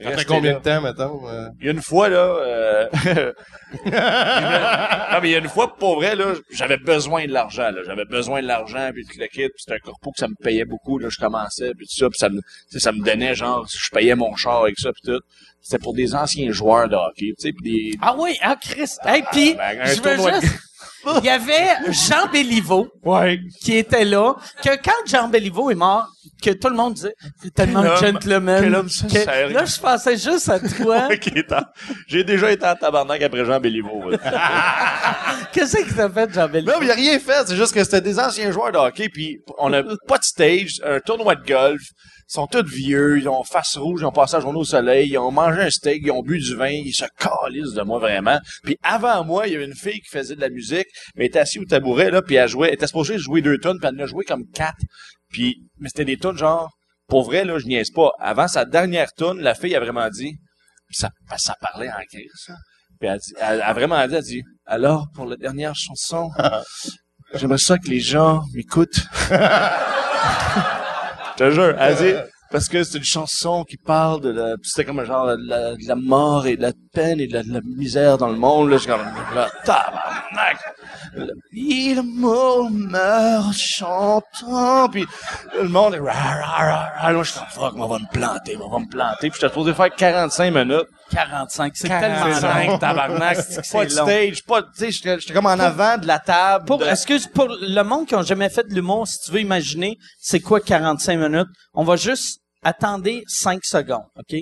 Après 0.01 0.15
Restez 0.15 0.33
combien 0.33 0.53
là. 0.53 0.59
de 0.59 0.63
temps, 0.63 0.81
mettons? 0.81 1.29
euh? 1.29 1.49
Il 1.59 1.65
y 1.65 1.69
a 1.69 1.71
une 1.71 1.81
fois, 1.81 2.09
là, 2.09 2.17
euh... 2.17 2.87
non, 3.85 5.19
mais 5.21 5.29
il 5.29 5.31
y 5.31 5.35
a 5.35 5.39
une 5.39 5.49
fois, 5.49 5.75
pour 5.75 5.95
vrai, 5.95 6.15
là, 6.15 6.33
j'avais 6.51 6.77
besoin 6.77 7.25
de 7.25 7.31
l'argent, 7.31 7.71
là. 7.71 7.81
J'avais 7.85 8.05
besoin 8.05 8.41
de 8.41 8.47
l'argent, 8.47 8.89
puis 8.93 9.05
le 9.17 9.27
kit, 9.27 9.41
puis 9.41 9.49
c'était 9.57 9.75
un 9.75 9.79
corpo 9.79 10.11
que 10.11 10.19
ça 10.19 10.27
me 10.27 10.35
payait 10.41 10.65
beaucoup, 10.65 10.97
là, 10.97 11.09
je 11.09 11.17
commençais, 11.17 11.73
puis 11.77 11.85
tout 11.85 11.95
ça, 11.97 12.09
puis 12.09 12.17
ça 12.17 12.29
me, 12.29 12.37
tu 12.39 12.43
sais, 12.69 12.79
ça 12.79 12.91
me 12.91 13.03
donnait, 13.03 13.35
genre, 13.35 13.67
je 13.67 13.89
payais 13.91 14.15
mon 14.15 14.35
char 14.35 14.63
avec 14.63 14.79
ça, 14.79 14.91
puis 14.91 15.13
tout. 15.13 15.21
C'était 15.61 15.83
pour 15.83 15.93
des 15.93 16.15
anciens 16.15 16.51
joueurs 16.51 16.89
de 16.89 16.95
hockey, 16.95 17.33
tu 17.37 17.47
sais, 17.47 17.53
puis 17.53 17.71
des... 17.71 17.97
Ah 18.01 18.15
oui, 18.17 18.35
ah, 18.41 18.55
Chris? 18.59 18.95
Hey, 19.05 19.23
puis, 19.31 19.53
Ben, 19.53 19.79
un 19.81 19.85
je 19.85 20.01
veux 20.01 20.41
juste... 20.41 20.70
Il 21.17 21.25
y 21.25 21.29
avait 21.29 21.67
Jean 21.89 22.27
Béliveau 22.31 22.87
qui 23.61 23.77
était 23.77 24.05
là, 24.05 24.35
que 24.63 24.69
quand 24.83 24.91
Jean 25.07 25.27
Béliveau 25.29 25.71
est 25.71 25.75
mort, 25.75 26.07
que 26.43 26.51
tout 26.51 26.69
le 26.69 26.75
monde 26.75 26.93
disait, 26.95 27.13
c'est 27.41 27.53
tellement 27.53 27.81
homme- 27.81 27.97
gentleman. 27.99 28.61
quel 28.63 28.75
homme 28.75 28.87
que- 28.87 29.53
là, 29.53 29.65
je 29.65 29.79
pensais 29.79 30.17
juste 30.17 30.49
à 30.49 30.59
toi. 30.59 31.07
J'ai 32.07 32.23
déjà 32.23 32.51
été 32.51 32.65
en 32.65 32.75
tabarnak 32.75 33.21
après 33.21 33.45
Jean 33.45 33.59
Béliveau. 33.59 34.11
Qu'est-ce 35.53 35.77
que 35.77 35.93
t'as 35.95 36.09
fait, 36.09 36.33
Jean 36.33 36.47
Béliveau? 36.47 36.71
Non, 36.73 36.79
il 36.81 36.91
a 36.91 36.95
rien 36.95 37.19
fait. 37.19 37.43
C'est 37.47 37.55
juste 37.55 37.73
que 37.73 37.83
c'était 37.83 38.01
des 38.01 38.19
anciens 38.19 38.51
joueurs 38.51 38.71
de 38.71 38.77
hockey, 38.77 39.09
puis 39.09 39.39
on 39.59 39.71
a 39.73 39.83
pas 40.07 40.17
de 40.17 40.23
stage, 40.23 40.79
un 40.85 40.99
tournoi 40.99 41.35
de 41.35 41.45
golf. 41.45 41.81
Ils 42.31 42.35
sont 42.35 42.47
tous 42.47 42.65
vieux, 42.65 43.17
ils 43.17 43.27
ont 43.27 43.43
face 43.43 43.75
rouge, 43.75 43.99
ils 44.03 44.05
ont 44.05 44.11
passé 44.13 44.37
la 44.37 44.41
journée 44.41 44.59
au 44.59 44.63
soleil, 44.63 45.09
ils 45.09 45.17
ont 45.17 45.31
mangé 45.31 45.63
un 45.63 45.69
steak, 45.69 46.01
ils 46.05 46.11
ont 46.11 46.21
bu 46.21 46.39
du 46.39 46.55
vin, 46.55 46.69
ils 46.69 46.93
se 46.93 47.03
calissent 47.17 47.73
de 47.73 47.81
moi 47.81 47.99
vraiment. 47.99 48.39
Puis 48.63 48.77
avant 48.83 49.25
moi, 49.25 49.47
il 49.47 49.53
y 49.53 49.55
avait 49.57 49.65
une 49.65 49.75
fille 49.75 49.99
qui 49.99 50.07
faisait 50.09 50.37
de 50.37 50.39
la 50.39 50.47
musique, 50.47 50.87
mais 51.15 51.25
elle 51.25 51.27
était 51.27 51.39
assise 51.39 51.61
au 51.61 51.65
tabouret, 51.65 52.09
là, 52.09 52.21
puis 52.21 52.35
elle 52.35 52.47
jouait, 52.47 52.69
elle 52.69 52.75
était 52.75 52.87
supposée 52.87 53.17
jouer 53.17 53.41
deux 53.41 53.57
tonnes, 53.57 53.79
puis 53.79 53.89
elle 53.89 53.99
en 53.99 54.03
a 54.05 54.05
joué 54.05 54.23
comme 54.23 54.45
quatre. 54.47 54.79
Puis, 55.29 55.57
mais 55.77 55.89
c'était 55.89 56.05
des 56.05 56.15
tonnes 56.15 56.37
genre, 56.37 56.71
pour 57.09 57.23
vrai, 57.23 57.43
là, 57.43 57.59
je 57.59 57.65
niaise 57.65 57.91
pas. 57.91 58.11
Avant 58.21 58.47
sa 58.47 58.63
dernière 58.63 59.11
tonne, 59.11 59.41
la 59.41 59.53
fille 59.53 59.75
a 59.75 59.81
vraiment 59.81 60.07
dit, 60.07 60.37
ça, 60.89 61.09
ça 61.35 61.55
parlait 61.59 61.89
en 61.89 61.99
caisse, 62.09 62.31
ça. 62.45 62.53
Puis 62.97 63.09
elle, 63.09 63.19
dit- 63.19 63.33
elle 63.41 63.61
a 63.61 63.73
vraiment 63.73 64.07
dit, 64.07 64.15
elle 64.15 64.23
dit, 64.23 64.43
alors, 64.65 65.07
pour 65.13 65.25
la 65.25 65.35
dernière 65.35 65.75
chanson, 65.75 66.29
j'aimerais 67.33 67.57
ça 67.57 67.77
que 67.77 67.89
les 67.89 67.99
gens 67.99 68.41
m'écoutent. 68.53 69.01
Te 71.41 71.49
jure, 71.49 71.73
elle 71.79 71.95
dit, 71.95 72.13
parce 72.51 72.69
que 72.69 72.83
c'est 72.83 72.99
une 72.99 73.03
chanson 73.03 73.63
qui 73.63 73.75
parle 73.75 74.21
de 74.21 74.29
la, 74.29 74.53
c'était 74.61 74.85
comme 74.85 75.03
genre 75.03 75.25
de 75.25 75.37
la, 75.49 75.71
de 75.71 75.87
la 75.87 75.95
mort 75.95 76.45
et 76.45 76.55
de 76.55 76.61
la 76.61 76.71
peine 76.93 77.19
et 77.19 77.25
de 77.25 77.33
la, 77.33 77.41
de 77.41 77.51
la 77.51 77.61
misère 77.63 78.19
dans 78.19 78.27
le 78.27 78.35
monde, 78.35 78.69
là, 78.69 78.77
je 78.77 78.83
suis 78.83 78.91
comme, 78.91 79.01
là, 79.33 79.49
tabarnak! 79.65 80.59
L'amour 81.55 82.69
meurt 82.69 83.53
chantant, 83.53 84.87
puis 84.89 85.03
le 85.59 85.67
monde 85.67 85.95
est 85.95 85.99
ra, 85.99 86.11
ra, 86.11 86.63
ra, 86.63 86.91
ra. 87.01 87.11
Là, 87.11 87.23
je 87.23 87.31
suis 87.31 87.39
fuck, 87.49 87.73
on 87.75 87.87
va 87.87 87.97
me 87.97 88.13
planter, 88.13 88.55
on 88.61 88.69
va 88.69 88.77
me 88.77 88.87
planter, 88.87 89.31
puis 89.31 89.39
j'étais 89.41 89.47
supposé 89.47 89.73
faire 89.73 89.89
45 89.89 90.53
minutes. 90.53 90.85
45, 91.11 91.73
c'est 91.75 91.87
tellement 91.87 92.25
long. 92.27 92.39
45, 92.41 92.79
tabarnak, 92.79 93.37
C'est 93.37 93.71
pas 93.71 93.85
de 93.85 93.95
long. 93.95 94.03
stage, 94.05 94.43
pas 94.45 94.61
de, 94.61 94.67
tu 94.77 94.91
sais, 94.91 95.19
j'étais 95.19 95.33
comme 95.33 95.45
en 95.45 95.49
avant 95.51 95.97
de 95.97 96.07
la 96.07 96.19
table. 96.19 96.65
Pour, 96.65 96.77
de- 96.79 96.85
excuse, 96.85 97.27
pour 97.27 97.47
le 97.49 97.81
monde 97.83 98.07
qui 98.07 98.15
ont 98.15 98.21
jamais 98.23 98.49
fait 98.49 98.67
de 98.67 98.73
l'humour, 98.73 99.07
si 99.07 99.19
tu 99.25 99.31
veux 99.31 99.39
imaginer, 99.41 99.97
c'est 100.19 100.39
quoi 100.39 100.59
45 100.59 101.17
minutes? 101.17 101.47
On 101.73 101.83
va 101.83 101.95
juste 101.95 102.39
attendre 102.63 103.09
5 103.27 103.59
secondes, 103.63 104.05
OK? 104.17 104.35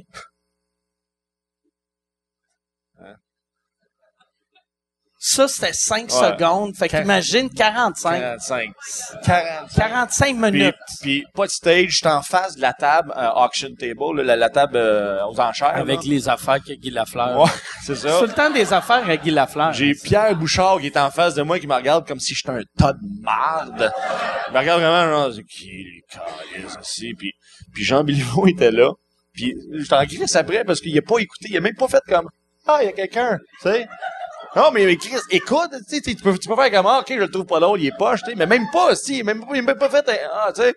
Ça, 5.22 5.50
c'était 5.50 5.74
5 5.74 6.04
Ouais. 6.04 6.10
secondes. 6.10 6.76
Fait 6.78 6.88
qu'imagine 6.88 7.50
45. 7.50 8.20
45. 8.22 8.70
45. 9.26 9.76
45 9.76 10.26
Puis, 10.42 10.52
minutes. 10.52 10.76
puis 11.02 11.26
pas 11.36 11.46
de 11.46 11.52
stage, 11.52 11.90
j'étais 11.90 12.08
en 12.08 12.22
face 12.22 12.56
de 12.56 12.62
la 12.62 12.72
table, 12.72 13.14
euh, 13.18 13.30
auction 13.36 13.68
table, 13.78 14.22
la, 14.22 14.38
la 14.38 14.50
table 14.50 14.78
euh, 14.78 15.26
aux 15.26 15.38
enchères. 15.42 15.76
Avec 15.76 15.98
là. 15.98 16.02
les 16.06 16.30
affaires 16.30 16.64
que 16.64 16.72
Guy 16.72 16.92
Lafleur. 16.92 17.38
Ouais, 17.42 17.50
c'est 17.84 17.96
ça. 17.96 18.18
tout 18.20 18.28
le 18.28 18.32
temps 18.34 18.50
des 18.50 18.72
affaires 18.72 19.04
avec 19.04 19.22
Guy 19.24 19.32
Lafleur. 19.32 19.74
J'ai 19.74 19.94
Pierre 19.94 20.34
Bouchard 20.38 20.80
qui 20.80 20.86
est 20.86 20.98
en 20.98 21.12
face 21.12 21.36
de 21.36 21.42
moi 21.42 21.60
qui 21.60 21.68
me 21.68 21.76
regarde 21.76 22.08
comme 22.08 22.22
si 22.22 22.34
j'étais 22.34 22.52
un 22.52 22.62
tas 22.78 22.94
de 22.94 23.22
marde. 23.22 23.92
Il 24.48 24.54
me 24.54 24.58
regarde 24.60 24.80
vraiment 24.82 25.12
genre 25.12 25.34
c'est 25.36 25.44
qui 25.44 25.66
les 25.68 26.04
calices 26.54 26.78
aussi 26.80 27.14
puis 27.14 27.34
puis 27.74 27.84
Jean 27.84 28.06
Béliveau 28.06 28.48
était 28.48 28.72
là. 28.72 28.92
Puis 29.34 29.54
je 29.74 29.86
t'en 29.90 30.06
crisse 30.06 30.36
après 30.38 30.64
parce 30.64 30.80
qu'il 30.80 30.98
a 30.98 31.02
pas 31.02 31.20
écouté, 31.20 31.48
il 31.50 31.58
a 31.58 31.62
même 31.62 31.76
pas 31.76 31.90
fait 31.90 32.04
comme 32.08 32.30
ah, 32.68 32.78
il 32.82 32.86
y 32.86 32.90
a 32.90 32.92
quelqu'un, 32.94 33.38
tu 33.62 33.70
sais. 33.70 33.88
Non, 34.56 34.72
mais 34.74 34.92
écoute, 34.94 35.76
tu 35.88 36.02
tu 36.02 36.16
peux, 36.16 36.38
tu 36.38 36.48
peux 36.48 36.56
faire 36.56 36.72
comme, 36.72 36.88
ah, 36.88 37.00
ok, 37.02 37.08
je 37.10 37.20
le 37.20 37.30
trouve 37.30 37.46
pas 37.46 37.60
drôle, 37.60 37.82
il 37.82 37.88
est 37.88 37.98
poche, 37.98 38.22
mais 38.36 38.48
même 38.48 38.66
pas, 38.72 38.96
si, 38.96 39.24
même, 39.24 39.46
il 39.54 39.62
même 39.62 39.78
pas 39.78 39.90
fait 39.90 40.08
un, 40.10 40.16
ah, 40.34 40.52
tu 40.54 40.62
sais. 40.62 40.74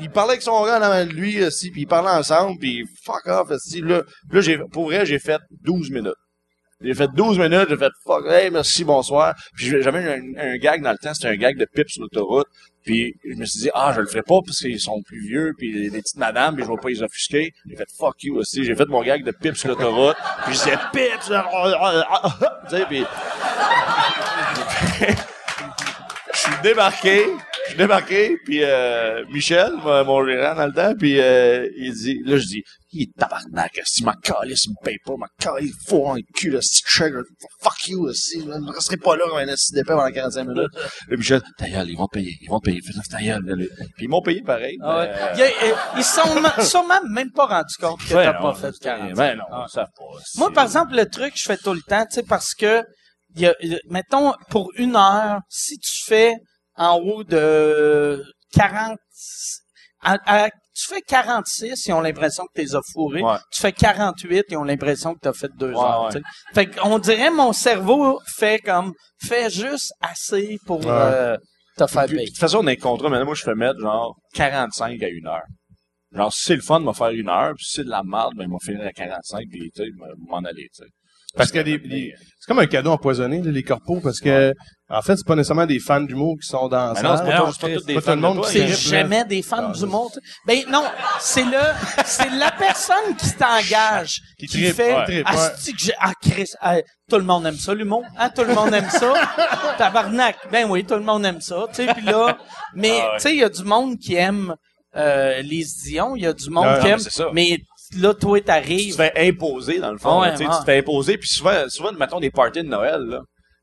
Il 0.00 0.10
parlait 0.10 0.32
avec 0.32 0.42
son 0.42 0.64
gars 0.64 0.78
dans 0.78 1.08
lui, 1.08 1.42
aussi, 1.44 1.70
puis 1.70 1.82
ils 1.82 1.86
parlaient 1.86 2.10
ensemble, 2.10 2.58
puis 2.58 2.84
fuck 3.04 3.26
off, 3.26 3.52
si, 3.58 3.80
là, 3.80 4.02
là, 4.30 4.40
j'ai, 4.40 4.58
pour 4.72 4.84
vrai, 4.84 5.04
j'ai 5.04 5.18
fait 5.18 5.40
12 5.62 5.90
minutes. 5.90 6.14
J'ai 6.84 6.94
fait 6.94 7.08
12 7.08 7.38
minutes, 7.38 7.68
j'ai 7.70 7.78
fait 7.78 7.92
fuck, 8.04 8.26
hey, 8.26 8.50
merci, 8.50 8.84
bonsoir. 8.84 9.34
Puis 9.56 9.80
j'avais 9.80 10.00
un, 10.00 10.20
un 10.36 10.56
gag 10.56 10.82
dans 10.82 10.92
le 10.92 10.98
temps, 10.98 11.14
c'était 11.14 11.28
un 11.28 11.36
gag 11.36 11.56
de 11.56 11.64
pipe 11.64 11.88
sur 11.88 12.02
l'autoroute. 12.02 12.46
Puis 12.84 13.14
je 13.24 13.36
me 13.36 13.46
suis 13.46 13.60
dit, 13.60 13.70
ah, 13.72 13.92
je 13.94 14.02
le 14.02 14.06
ferai 14.06 14.20
pas 14.22 14.40
parce 14.44 14.58
qu'ils 14.58 14.80
sont 14.80 15.00
plus 15.06 15.26
vieux, 15.26 15.54
puis 15.56 15.72
les, 15.72 15.88
les 15.88 16.02
petites 16.02 16.18
madames, 16.18 16.54
puis 16.54 16.62
je 16.64 16.70
vais 16.70 16.76
pas 16.76 16.90
les 16.90 17.02
offusquer. 17.02 17.52
J'ai 17.66 17.76
fait 17.76 17.88
fuck 17.98 18.22
you 18.22 18.36
aussi. 18.36 18.64
J'ai 18.64 18.74
fait 18.74 18.86
mon 18.88 19.02
gag 19.02 19.24
de 19.24 19.32
pipe 19.32 19.56
sur 19.56 19.70
l'autoroute. 19.70 20.16
Puis 20.44 20.52
je 20.54 20.64
disais 20.64 20.76
pipe 20.92 21.22
sur 21.22 21.34
Tu 22.68 22.76
je 26.34 26.38
suis 26.38 26.52
débarqué. 26.62 27.24
je 27.66 27.68
suis 27.70 27.78
débarqué, 27.78 28.36
puis 28.44 28.60
euh, 28.62 29.24
Michel, 29.30 29.72
mon 29.82 30.26
gérant 30.26 30.54
dans 30.54 30.66
le 30.66 30.72
temps, 30.72 30.94
puis 30.98 31.18
euh, 31.20 31.68
il 31.76 31.92
dit, 31.94 32.20
là, 32.24 32.36
je 32.38 32.46
dis, 32.46 32.62
il 32.96 33.02
est 33.02 33.12
tabarnak, 33.18 33.80
si 33.84 34.04
ma 34.04 34.14
calice 34.14 34.68
me 34.68 34.84
paye 34.84 34.98
pas, 35.04 35.14
ma 35.18 35.26
calice, 35.40 35.72
faut 35.88 36.08
un 36.10 36.18
cul, 36.36 36.56
si 36.62 36.82
trigger, 36.84 37.22
fuck 37.60 37.88
you, 37.88 38.12
si, 38.12 38.40
je 38.40 38.46
ne 38.46 38.72
resterai 38.72 38.98
pas 38.98 39.16
là 39.16 39.24
comme 39.28 39.38
un 39.38 39.48
assis 39.48 39.72
d'épée 39.72 39.94
pendant 39.94 40.10
45 40.12 40.44
minutes. 40.44 40.68
Là, 41.08 41.16
Michel, 41.16 41.42
ta 41.58 41.68
gueule, 41.68 41.88
ils 41.90 41.96
vont 41.96 42.06
payer, 42.06 42.36
ils 42.40 42.48
vont 42.48 42.60
payer, 42.60 42.80
fais 42.82 42.92
ta 43.10 43.20
gueule. 43.20 43.42
Puis 43.96 44.04
ils 44.04 44.08
m'ont 44.08 44.22
payé 44.22 44.42
pareil. 44.42 44.76
Ah 44.82 44.98
ouais. 45.00 45.08
mais, 45.08 45.22
euh, 45.22 45.32
Il 45.34 45.38
y 45.40 45.42
a- 45.42 45.46
euh, 45.46 45.76
ils 45.96 46.04
sont 46.04 46.62
sûrement 46.64 47.00
même 47.10 47.32
pas 47.32 47.46
rendus 47.46 47.74
compte 47.80 47.98
que 48.00 48.10
t'as 48.12 48.32
non, 48.34 48.42
pas 48.42 48.54
fait 48.54 48.74
40. 48.80 49.12
Ben 49.14 49.36
non, 49.38 49.44
Ah. 49.50 49.66
ça 49.68 49.86
pas. 49.86 50.04
Moi, 50.36 50.52
par 50.52 50.64
exemple, 50.64 50.94
le 50.94 51.06
truc 51.08 51.32
que 51.34 51.38
je 51.40 51.44
fais 51.46 51.56
tout 51.56 51.72
le 51.74 51.80
temps, 51.88 52.04
tu 52.06 52.14
sais, 52.16 52.22
parce 52.22 52.54
que, 52.54 52.84
y 53.34 53.46
a- 53.46 53.54
mettons, 53.90 54.32
pour 54.50 54.70
une 54.76 54.94
heure, 54.94 55.40
si 55.48 55.78
tu 55.78 56.04
fais 56.06 56.34
en 56.76 56.96
haut 56.98 57.24
de 57.24 58.24
40, 58.52 58.98
à- 60.02 60.18
à- 60.44 60.48
tu 60.76 60.88
fais 60.92 61.00
46, 61.02 61.86
ils 61.86 61.92
ont 61.92 62.00
l'impression 62.00 62.44
que 62.46 62.60
tu 62.60 62.66
les 62.66 62.74
as 62.74 62.80
fourrés. 62.92 63.22
Ouais. 63.22 63.36
Tu 63.52 63.60
fais 63.60 63.72
48, 63.72 64.44
ils 64.50 64.56
ont 64.56 64.64
l'impression 64.64 65.14
que 65.14 65.20
tu 65.20 65.28
as 65.28 65.32
fait 65.32 65.50
deux 65.56 65.70
Ouais, 65.72 65.78
heures. 65.78 66.10
ouais. 66.12 66.20
Fait 66.52 66.66
qu'on 66.66 66.98
dirait 66.98 67.30
mon 67.30 67.52
cerveau 67.52 68.20
fait 68.36 68.58
comme, 68.58 68.92
fait 69.24 69.50
juste 69.50 69.92
assez 70.00 70.58
pour 70.66 70.80
euh, 70.86 71.36
te 71.78 71.86
faire 71.86 72.04
Puis, 72.06 72.12
de 72.14 72.18
payer. 72.18 72.28
toute 72.28 72.38
façon, 72.38 72.58
dans 72.62 72.70
les 72.70 72.76
contrats, 72.76 73.08
maintenant, 73.08 73.26
moi, 73.26 73.34
je 73.36 73.44
fais 73.44 73.54
mettre 73.54 73.78
genre 73.80 74.16
45 74.34 75.00
à 75.02 75.08
une 75.08 75.26
heure. 75.28 75.42
Genre, 76.12 76.32
si 76.32 76.42
c'est 76.44 76.56
le 76.56 76.62
fun 76.62 76.80
de 76.80 76.86
me 76.86 76.92
faire 76.92 77.10
une 77.10 77.28
heure, 77.28 77.54
puis 77.56 77.64
si 77.64 77.76
c'est 77.76 77.84
de 77.84 77.90
la 77.90 78.02
merde, 78.04 78.34
ben, 78.36 78.44
il 78.44 78.48
m'a 78.50 78.58
finir 78.60 78.84
à 78.86 78.92
45, 78.92 79.44
puis, 79.50 79.70
tu 79.74 79.82
sais, 79.84 79.88
m'en 80.28 80.38
aller, 80.38 80.68
tu 80.74 80.82
sais. 80.84 80.90
Parce 81.36 81.50
que 81.50 81.58
des- 81.58 81.78
des- 81.78 82.12
c'est 82.38 82.46
comme 82.46 82.58
un 82.60 82.66
cadeau 82.66 82.90
empoisonné, 82.92 83.40
là, 83.42 83.50
les 83.50 83.62
corpos, 83.62 84.00
parce 84.02 84.20
que, 84.20 84.52
en 84.90 85.02
fait, 85.02 85.16
c'est 85.16 85.26
pas 85.26 85.34
nécessairement 85.34 85.66
des 85.66 85.80
fans 85.80 86.00
d'humour 86.02 86.36
qui 86.40 86.46
sont 86.46 86.68
dans 86.68 86.92
Ben 86.92 87.00
ça. 87.00 87.02
non, 87.02 87.16
c'est 87.16 87.24
pas, 87.24 87.38
non, 87.38 87.44
tous 87.76 87.84
des 87.86 87.94
pas 87.94 88.02
tout 88.02 88.10
le 88.10 88.16
monde 88.16 88.38
de 88.40 88.44
C'est 88.44 88.68
jamais 88.68 89.24
des 89.24 89.42
fans 89.42 89.70
du 89.70 89.86
monde. 89.86 90.10
Ben 90.46 90.60
non, 90.70 90.84
c'est 91.20 91.44
le, 91.44 91.58
c'est 92.04 92.30
la 92.30 92.50
personne 92.52 93.16
qui 93.18 93.32
t'engage 93.32 94.20
qui, 94.38 94.46
Qui 94.46 94.64
fait. 94.72 94.94
ouais. 94.94 95.22
Ah, 95.26 95.50
que 95.66 95.72
j'ai- 95.78 95.92
ah, 95.98 96.12
Chris, 96.22 96.50
ah, 96.60 96.76
tout 97.10 97.16
le 97.16 97.24
monde 97.24 97.46
aime 97.46 97.56
ça 97.58 97.74
l'humour. 97.74 98.04
Hein, 98.18 98.30
tout 98.30 98.44
le 98.44 98.54
monde 98.54 98.72
aime 98.74 98.90
ça. 98.90 99.12
Tabarnak. 99.78 100.36
Ben 100.52 100.66
oui, 100.68 100.84
tout 100.84 100.94
le 100.94 101.00
monde 101.02 101.24
aime 101.26 101.40
ça. 101.40 101.64
Tu 101.70 101.84
sais, 101.86 101.94
puis 101.94 102.04
là, 102.04 102.36
mais 102.74 102.90
Ah 103.02 103.10
ouais. 103.12 103.16
tu 103.16 103.22
sais, 103.22 103.32
il 103.34 103.40
y 103.40 103.44
a 103.44 103.48
du 103.48 103.64
monde 103.64 103.98
qui 103.98 104.14
aime 104.14 104.54
euh, 104.96 105.42
les 105.42 105.64
Dion, 105.84 106.14
il 106.14 106.22
y 106.22 106.26
a 106.26 106.32
du 106.32 106.50
monde 106.50 106.66
Ah, 106.68 106.76
qui 106.78 106.84
non, 106.84 106.90
aime. 106.90 106.96
mais 106.98 107.02
c'est 107.02 107.10
ça. 107.10 107.26
Mais 107.32 107.58
là, 107.98 108.14
toi, 108.14 108.38
tu 108.38 108.44
t'arrives. 108.44 108.96
te 108.96 109.02
fais 109.02 109.12
imposer, 109.28 109.78
dans 109.78 109.92
le 109.92 109.98
fond. 109.98 110.20
Ouais, 110.20 110.28
là, 110.28 110.36
tu 110.36 110.44
ouais. 110.44 110.50
Tu 110.52 110.58
te 110.60 110.64
fais 110.64 110.78
imposer, 110.78 111.18
puis 111.18 111.28
souvent, 111.28 111.68
souvent, 111.68 111.92
mettons, 111.92 112.20
des 112.20 112.30
parties 112.30 112.62
de 112.62 112.68
Noël, 112.68 113.00
là. 113.00 113.20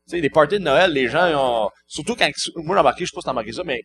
Tu 0.08 0.16
sais, 0.16 0.20
des 0.20 0.30
parties 0.30 0.58
de 0.58 0.64
Noël, 0.64 0.92
les 0.92 1.08
gens, 1.08 1.26
ils 1.28 1.34
ont, 1.36 1.68
surtout 1.86 2.14
quand, 2.16 2.28
moi, 2.56 2.74
j'ai 2.76 2.78
remarqué, 2.80 3.04
je 3.04 3.10
sais 3.10 3.14
pas 3.14 3.20
si 3.20 3.24
t'as 3.24 3.30
remarqué 3.30 3.52
ça, 3.52 3.62
mais 3.64 3.80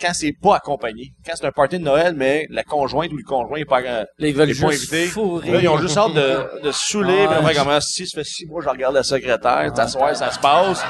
quand 0.00 0.12
c'est 0.14 0.32
pas 0.40 0.56
accompagné, 0.56 1.10
quand 1.24 1.32
c'est 1.36 1.46
un 1.46 1.52
party 1.52 1.78
de 1.78 1.84
Noël, 1.84 2.14
mais 2.16 2.46
la 2.50 2.64
conjointe 2.64 3.12
ou 3.12 3.16
le 3.16 3.22
conjoint 3.24 3.58
est 3.58 3.64
pas, 3.64 3.80
euh, 3.82 4.04
Là, 4.18 4.28
ils 4.28 4.34
veulent 4.34 4.50
est 4.50 4.60
pas 4.60 4.70
juste 4.70 4.92
invité. 4.92 5.06
fourrer. 5.08 5.50
Là, 5.52 5.58
ils 5.60 5.68
ont 5.68 5.78
juste 5.78 5.96
hâte 5.96 6.14
de, 6.14 6.62
de 6.62 6.72
se 6.72 6.86
saouler, 6.92 7.12
Ouais. 7.12 7.26
puis 7.28 7.36
après, 7.36 7.54
comment, 7.54 7.80
si, 7.80 8.06
ça 8.06 8.18
fait 8.20 8.24
six 8.28 8.46
mois, 8.46 8.62
je 8.64 8.68
regarde 8.70 8.94
la 8.94 9.02
secrétaire, 9.04 9.70
t'asseoir, 9.74 10.16
ça 10.16 10.30
se 10.32 10.38
passe. 10.40 10.82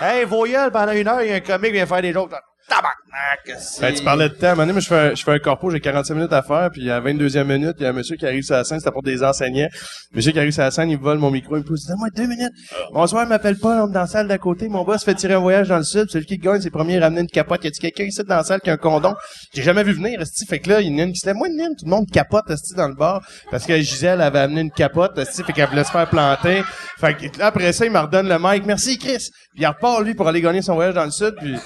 Hey, 0.00 0.24
voyelle, 0.24 0.70
pendant 0.70 0.92
une 0.92 1.08
heure, 1.08 1.22
il 1.22 1.30
y 1.30 1.32
a 1.32 1.36
un 1.36 1.40
comique 1.40 1.70
qui 1.70 1.76
vient 1.76 1.86
faire 1.86 2.02
des 2.02 2.12
jokes. 2.12 2.32
Tabarnak. 2.68 3.60
Ben, 3.80 3.94
tu 3.94 4.04
parlais 4.04 4.28
de 4.28 4.34
temps. 4.34 4.56
Maintenant, 4.56 4.72
moi, 4.72 4.80
je 4.80 4.88
fais 4.88 4.98
un, 4.98 5.14
je 5.14 5.22
fais 5.22 5.32
un 5.32 5.38
corpo, 5.38 5.70
j'ai 5.70 5.80
45 5.80 6.14
minutes 6.14 6.32
à 6.32 6.42
faire, 6.42 6.70
puis 6.72 6.90
à 6.90 7.00
la 7.00 7.12
22e 7.12 7.44
minute, 7.44 7.74
il 7.78 7.82
y 7.82 7.86
a 7.86 7.90
un 7.90 7.92
monsieur 7.92 8.16
qui 8.16 8.26
arrive 8.26 8.42
sur 8.42 8.54
la 8.54 8.64
scène, 8.64 8.80
c'est 8.80 8.90
pour 8.90 9.02
des 9.02 9.22
enseignants. 9.22 9.68
Le 10.12 10.16
monsieur 10.16 10.32
qui 10.32 10.38
arrive 10.38 10.52
sur 10.52 10.62
la 10.62 10.70
scène, 10.70 10.90
il 10.90 10.98
me 10.98 11.02
vole 11.02 11.18
mon 11.18 11.30
micro, 11.30 11.56
il 11.56 11.60
me 11.60 11.64
pousse, 11.64 11.86
donne-moi 11.86 12.08
deux 12.14 12.26
minutes. 12.26 12.52
Bonsoir, 12.92 13.24
il 13.24 13.28
m'appelle 13.28 13.58
pas, 13.58 13.84
on 13.84 13.88
est 13.88 13.92
dans 13.92 14.00
la 14.00 14.06
salle 14.06 14.28
d'à 14.28 14.38
côté. 14.38 14.68
Mon 14.68 14.84
boss 14.84 15.04
fait 15.04 15.14
tirer 15.14 15.34
un 15.34 15.38
voyage 15.38 15.68
dans 15.68 15.76
le 15.76 15.84
sud, 15.84 16.10
celui 16.10 16.26
qui 16.26 16.38
gagne, 16.38 16.60
c'est 16.60 16.66
le 16.66 16.70
premier 16.70 16.98
à 16.98 17.02
ramener 17.02 17.22
une 17.22 17.26
capote. 17.26 17.64
Y 17.64 17.68
a-tu 17.68 17.80
quelqu'un 17.80 18.04
ici 18.04 18.22
dans 18.24 18.36
la 18.36 18.44
salle 18.44 18.60
qui 18.60 18.70
a 18.70 18.74
un 18.74 18.78
condom? 18.78 19.14
J'ai 19.54 19.62
jamais 19.62 19.84
vu 19.84 19.92
venir, 19.92 20.20
esti. 20.20 20.46
Fait 20.46 20.60
que 20.60 20.70
là, 20.70 20.80
il 20.80 20.92
y 20.92 20.94
en 20.94 20.98
a 20.98 21.02
une 21.02 21.12
qui 21.12 21.20
se 21.20 21.26
lève, 21.26 21.36
moi, 21.36 21.48
une 21.48 21.76
tout 21.76 21.84
le 21.84 21.90
monde 21.90 22.06
capote, 22.10 22.48
esti, 22.50 22.74
dans 22.74 22.88
le 22.88 22.94
bar. 22.94 23.22
Parce 23.50 23.66
que 23.66 23.76
Gisèle 23.76 24.20
avait 24.20 24.40
amené 24.40 24.62
une 24.62 24.70
capote, 24.70 25.18
esti, 25.18 25.42
fait 25.42 25.52
qu'elle 25.52 25.68
voulait 25.68 25.84
se 25.84 25.90
faire 25.90 26.08
planter. 26.08 26.62
Fait 26.98 27.14
que 27.14 27.38
là, 27.38 27.46
après 27.46 27.72
ça, 27.72 27.84
il 27.84 27.92
me 27.92 27.98
redonne 27.98 28.28
le 28.28 28.38
mic. 28.38 28.64
Merci, 28.66 28.98
Chris. 28.98 29.28
Puis 29.52 29.62
il 29.62 29.66
repart, 29.66 30.02
lui, 30.02 30.14
pour 30.14 30.28
aller 30.28 30.40
gagner 30.40 30.62
son 30.62 30.74
voyage 30.74 30.94
dans 30.94 31.04
le 31.04 31.10
sud, 31.10 31.34
puis 31.38 31.56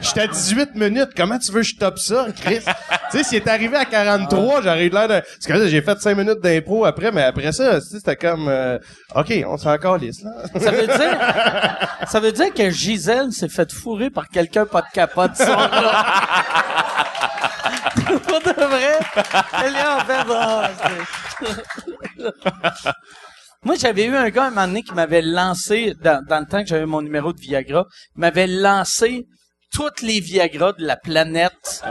J'étais 0.00 0.20
à 0.22 0.26
18 0.26 0.74
minutes. 0.74 1.10
Comment 1.16 1.38
tu 1.38 1.52
veux 1.52 1.60
que 1.60 1.66
je 1.66 1.76
toppe 1.76 1.98
ça, 1.98 2.26
Chris? 2.40 2.60
tu 3.10 3.18
sais, 3.18 3.24
s'il 3.24 3.36
est 3.38 3.48
arrivé 3.48 3.76
à 3.76 3.84
43, 3.84 4.62
j'aurais 4.62 4.86
eu 4.86 4.90
l'air 4.90 5.08
de... 5.08 5.20
Parce 5.46 5.66
j'ai 5.68 5.82
fait 5.82 6.00
5 6.00 6.16
minutes 6.16 6.40
d'impro 6.42 6.84
après, 6.84 7.10
mais 7.12 7.22
après 7.22 7.52
ça, 7.52 7.80
c'était 7.80 8.16
comme... 8.16 8.48
euh, 8.48 8.78
OK, 9.14 9.32
on 9.46 9.56
s'en 9.56 9.76
calisse, 9.78 10.22
là. 10.22 10.30
Ça 10.58 10.70
veut 10.70 10.86
dire, 10.86 11.18
ça 12.08 12.20
veut 12.20 12.32
dire 12.32 12.52
que 12.52 12.70
Gisèle 12.70 13.32
s'est 13.32 13.48
fait 13.48 13.72
fourrer 13.72 14.10
par 14.10 14.28
quelqu'un 14.28 14.66
pas 14.66 14.82
de 14.82 14.88
capote. 14.92 15.32
Pour 18.26 18.40
de 18.40 18.52
vrai, 18.52 18.98
elle 19.64 19.76
est 19.76 19.86
en 19.86 20.00
fait, 20.00 20.24
Moi, 23.64 23.74
j'avais 23.76 24.04
eu 24.04 24.16
un 24.16 24.30
gars 24.30 24.44
un 24.46 24.50
moment 24.50 24.66
donné 24.66 24.82
qui 24.82 24.94
m'avait 24.94 25.22
lancé, 25.22 25.94
dans, 26.02 26.24
dans 26.24 26.40
le 26.40 26.46
temps 26.46 26.62
que 26.62 26.68
j'avais 26.68 26.86
mon 26.86 27.02
numéro 27.02 27.32
de 27.32 27.40
Viagra, 27.40 27.86
il 28.16 28.20
m'avait 28.20 28.46
lancé 28.46 29.26
toutes 29.72 30.02
les 30.02 30.20
Viagra 30.20 30.72
de 30.72 30.84
la 30.84 30.96
planète 30.96 31.82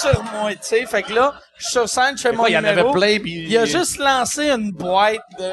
sur 0.00 0.22
moi, 0.34 0.52
tu 0.52 0.58
sais. 0.62 0.86
Fait 0.86 1.02
que 1.02 1.12
là, 1.12 1.34
je 1.58 1.64
suis 1.64 1.72
sur 1.72 1.88
scène, 1.88 2.16
je 2.16 2.22
fais 2.22 2.32
mon 2.32 2.46
il 2.46 2.52
y 2.52 2.56
en 2.58 2.62
numéro. 2.62 2.88
avait 2.90 2.98
plein, 2.98 3.18
puis- 3.22 3.46
Il 3.48 3.56
a 3.58 3.64
juste 3.66 3.98
lancé 3.98 4.50
une 4.50 4.72
boîte 4.72 5.20
de... 5.38 5.52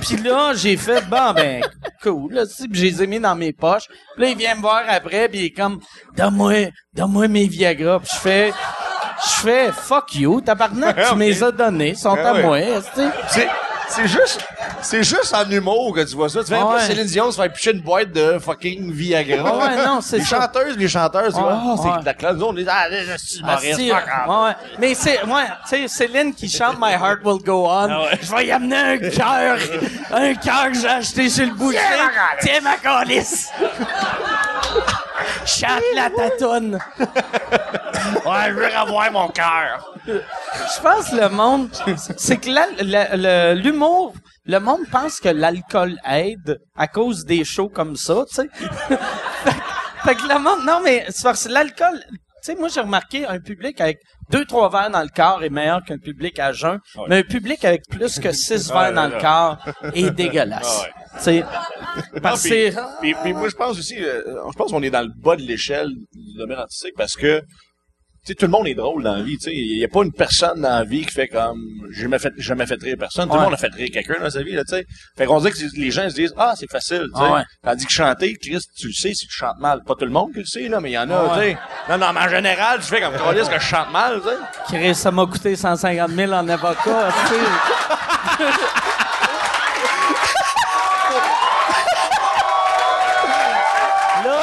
Puis 0.00 0.16
là, 0.18 0.52
j'ai 0.54 0.76
fait, 0.76 1.04
bon, 1.08 1.32
ben, 1.32 1.62
cool, 2.02 2.32
là, 2.34 2.44
puis 2.46 2.68
je 2.80 2.84
les 2.86 3.02
ai 3.02 3.06
mis 3.06 3.20
dans 3.20 3.34
mes 3.34 3.52
poches. 3.52 3.86
Puis 4.14 4.24
là, 4.24 4.28
il 4.30 4.36
vient 4.36 4.54
me 4.54 4.60
voir 4.60 4.82
après, 4.88 5.28
puis 5.28 5.38
il 5.40 5.44
est 5.46 5.50
comme, 5.50 5.80
donne-moi, 6.16 6.70
donne-moi 6.94 7.28
mes 7.28 7.46
Viagra. 7.46 7.98
Puis 8.00 8.08
je 8.14 8.18
fais, 8.18 8.52
je 9.24 9.30
fais, 9.42 9.72
fuck 9.72 10.14
you, 10.14 10.40
tabarnak, 10.40 10.96
tu 11.08 11.14
me 11.16 11.24
les 11.24 11.42
as 11.42 11.50
donnés, 11.52 11.90
ils 11.90 11.98
sont 11.98 12.16
Ah 12.16 12.28
à 12.30 12.32
ouais. 12.34 12.42
moi, 12.42 12.60
tu 12.94 13.00
sais. 13.28 13.48
C'est, 13.92 14.06
juste, 14.06 14.40
c'est 14.82 15.02
juste 15.02 15.34
en 15.34 15.50
humour 15.50 15.92
que 15.94 16.00
tu 16.04 16.14
vois 16.14 16.28
ça. 16.28 16.40
Tu 16.44 16.46
fais 16.52 16.58
Ah 16.60 16.64
pas 16.64 16.74
ouais. 16.76 16.80
Céline 16.80 17.06
Dion 17.06 17.30
se 17.32 17.40
faire 17.40 17.52
picher 17.52 17.72
une 17.72 17.80
boîte 17.82 18.12
de 18.12 18.38
fucking 18.38 18.92
Viagra. 18.92 19.42
Ah 19.44 19.56
ouais, 19.76 19.84
non, 19.84 20.00
c'est 20.00 20.18
les 20.18 20.24
ça. 20.24 20.40
chanteuses, 20.40 20.76
les 20.76 20.88
chanteuses, 20.88 21.34
tu 21.34 21.40
vois, 21.40 21.52
Ah, 21.60 21.74
ah, 21.76 21.96
c'est 21.98 22.04
la 22.06 22.14
classe. 22.14 22.36
Nous, 22.36 22.44
on 22.46 22.56
est, 22.56 22.64
ah, 22.68 22.86
je 22.90 23.16
suis 23.16 23.40
humoriste, 23.40 23.80
ouais. 23.80 24.52
Mais 24.78 24.94
c'est, 24.94 25.22
ouais, 25.24 25.44
tu 25.68 25.68
sais, 25.68 25.88
Céline 25.88 26.32
qui 26.34 26.48
chante 26.48 26.76
My 26.80 26.92
Heart 26.92 27.18
Will 27.24 27.42
Go 27.42 27.66
On. 27.66 27.88
Ah 27.90 28.00
ouais. 28.02 28.18
Je 28.22 28.34
vais 28.34 28.46
y 28.46 28.52
amener 28.52 28.76
un 28.76 28.98
cœur, 28.98 29.58
un 30.12 30.34
cœur 30.34 30.68
que 30.72 30.78
j'ai 30.78 30.88
acheté 30.88 31.28
sur 31.28 31.46
le 31.46 31.52
boucher. 31.54 31.78
Tiens 32.40 32.60
ma 32.62 32.76
calice. 32.76 33.48
Chante 35.44 35.82
la 35.94 36.10
tatoune. 36.10 36.78
Ouais, 38.24 38.48
je 38.48 38.52
veux 38.54 38.74
avoir 38.74 39.10
mon 39.12 39.28
cœur. 39.28 39.92
Je 40.06 40.80
pense 40.82 41.10
que 41.10 41.16
le 41.16 41.28
monde, 41.28 41.68
c'est 42.16 42.38
que 42.38 42.48
la- 42.50 43.16
le- 43.16 43.60
l'humour, 43.80 44.14
le 44.44 44.58
monde 44.58 44.86
pense 44.90 45.20
que 45.20 45.28
l'alcool 45.28 45.96
aide 46.08 46.60
à 46.76 46.86
cause 46.86 47.24
des 47.24 47.44
shows 47.44 47.68
comme 47.68 47.96
ça, 47.96 48.24
tu 48.28 48.34
sais. 48.34 48.48
fait, 48.54 48.98
fait 50.04 50.14
que 50.14 50.28
le 50.28 50.38
monde, 50.38 50.64
non 50.66 50.80
mais 50.84 51.06
c'est 51.08 51.22
parce 51.22 51.46
que 51.46 51.52
l'alcool, 51.52 52.02
tu 52.10 52.18
sais, 52.42 52.54
moi 52.56 52.68
j'ai 52.68 52.80
remarqué 52.80 53.26
un 53.26 53.40
public 53.40 53.80
avec 53.80 53.98
deux 54.30 54.44
trois 54.44 54.68
verres 54.68 54.90
dans 54.90 55.02
le 55.02 55.08
corps 55.08 55.42
est 55.42 55.50
meilleur 55.50 55.82
qu'un 55.84 55.98
public 55.98 56.38
à 56.38 56.52
jeun, 56.52 56.78
mais 57.08 57.18
un 57.18 57.22
public 57.22 57.64
avec 57.64 57.82
plus 57.88 58.18
que 58.18 58.32
six 58.32 58.70
verres 58.70 58.92
dans 58.92 59.08
le 59.08 59.18
corps 59.20 59.58
est 59.94 60.10
dégueulasse. 60.14 60.84
Sais, 61.18 61.42
parce 62.22 62.44
que 62.44 62.70
puis, 63.00 63.14
c'est 63.22 63.32
moi, 63.32 63.48
je 63.48 63.56
pense 63.56 63.78
aussi, 63.78 63.96
euh, 64.02 64.22
je 64.50 64.56
pense 64.56 64.70
qu'on 64.70 64.82
est 64.82 64.90
dans 64.90 65.02
le 65.02 65.10
bas 65.16 65.36
de 65.36 65.42
l'échelle 65.42 65.88
du 65.88 66.38
domaine 66.38 66.58
artistique 66.58 66.94
parce 66.96 67.16
que, 67.16 67.42
sais, 68.24 68.34
tout 68.34 68.44
le 68.46 68.50
monde 68.52 68.66
est 68.68 68.74
drôle 68.74 69.02
dans 69.02 69.14
la 69.16 69.22
vie, 69.22 69.36
tu 69.38 69.44
sais. 69.50 69.54
Il 69.54 69.78
y 69.78 69.84
a 69.84 69.88
pas 69.88 70.02
une 70.02 70.12
personne 70.12 70.60
dans 70.60 70.68
la 70.70 70.84
vie 70.84 71.04
qui 71.06 71.12
fait 71.12 71.28
comme, 71.28 71.60
j'ai 71.90 72.02
jamais 72.02 72.18
fait, 72.18 72.32
jamais 72.36 72.66
fait 72.66 72.80
rire 72.82 72.96
personne. 72.98 73.26
Tout 73.28 73.32
Ouais. 73.34 73.38
le 73.38 73.44
monde 73.44 73.54
a 73.54 73.56
fait 73.56 73.72
rire 73.74 73.88
quelqu'un 73.92 74.20
dans 74.20 74.30
sa 74.30 74.42
vie, 74.42 74.52
là, 74.52 74.62
tu 74.64 74.74
sais. 74.76 74.84
Fait 75.16 75.24
qu'on 75.26 75.40
dit 75.40 75.50
que 75.50 75.56
les 75.76 75.90
gens 75.90 76.08
se 76.10 76.14
disent, 76.14 76.34
ah, 76.36 76.52
c'est 76.56 76.70
facile, 76.70 77.06
tu 77.14 77.20
sais. 77.20 77.26
Ah 77.28 77.32
ouais. 77.34 77.42
Tandis 77.64 77.86
que 77.86 77.92
chanter, 77.92 78.36
Chris, 78.40 78.58
tu 78.78 78.88
le 78.88 78.92
sais 78.92 79.14
si 79.14 79.26
tu 79.26 79.34
chantes 79.34 79.58
mal. 79.58 79.82
Pas 79.86 79.94
tout 79.94 80.04
le 80.04 80.10
monde 80.10 80.32
qui 80.32 80.40
le 80.40 80.44
sait, 80.44 80.68
là, 80.68 80.80
mais 80.80 80.90
il 80.90 80.94
y 80.94 80.98
en 80.98 81.10
a, 81.10 81.34
tu 81.34 81.38
ouais. 81.40 81.52
sais. 81.52 81.58
Non, 81.92 81.98
non, 81.98 82.12
mais 82.12 82.20
en 82.20 82.28
général, 82.28 82.78
tu 82.80 82.86
fais 82.86 83.00
comme, 83.00 83.14
tu 83.14 83.40
dis 83.42 83.48
que 83.48 83.54
je 83.58 83.64
chante 83.64 83.90
mal, 83.90 84.20
tu 84.20 84.28
sais. 84.28 84.78
Chris, 84.78 84.94
ça 84.94 85.10
m'a 85.10 85.26
coûté 85.26 85.56
150 85.56 86.10
000 86.10 86.32
en 86.32 86.48
avocat, 86.48 87.12
tu 87.28 87.34
sais. 87.34 87.40
Là, 94.24 94.40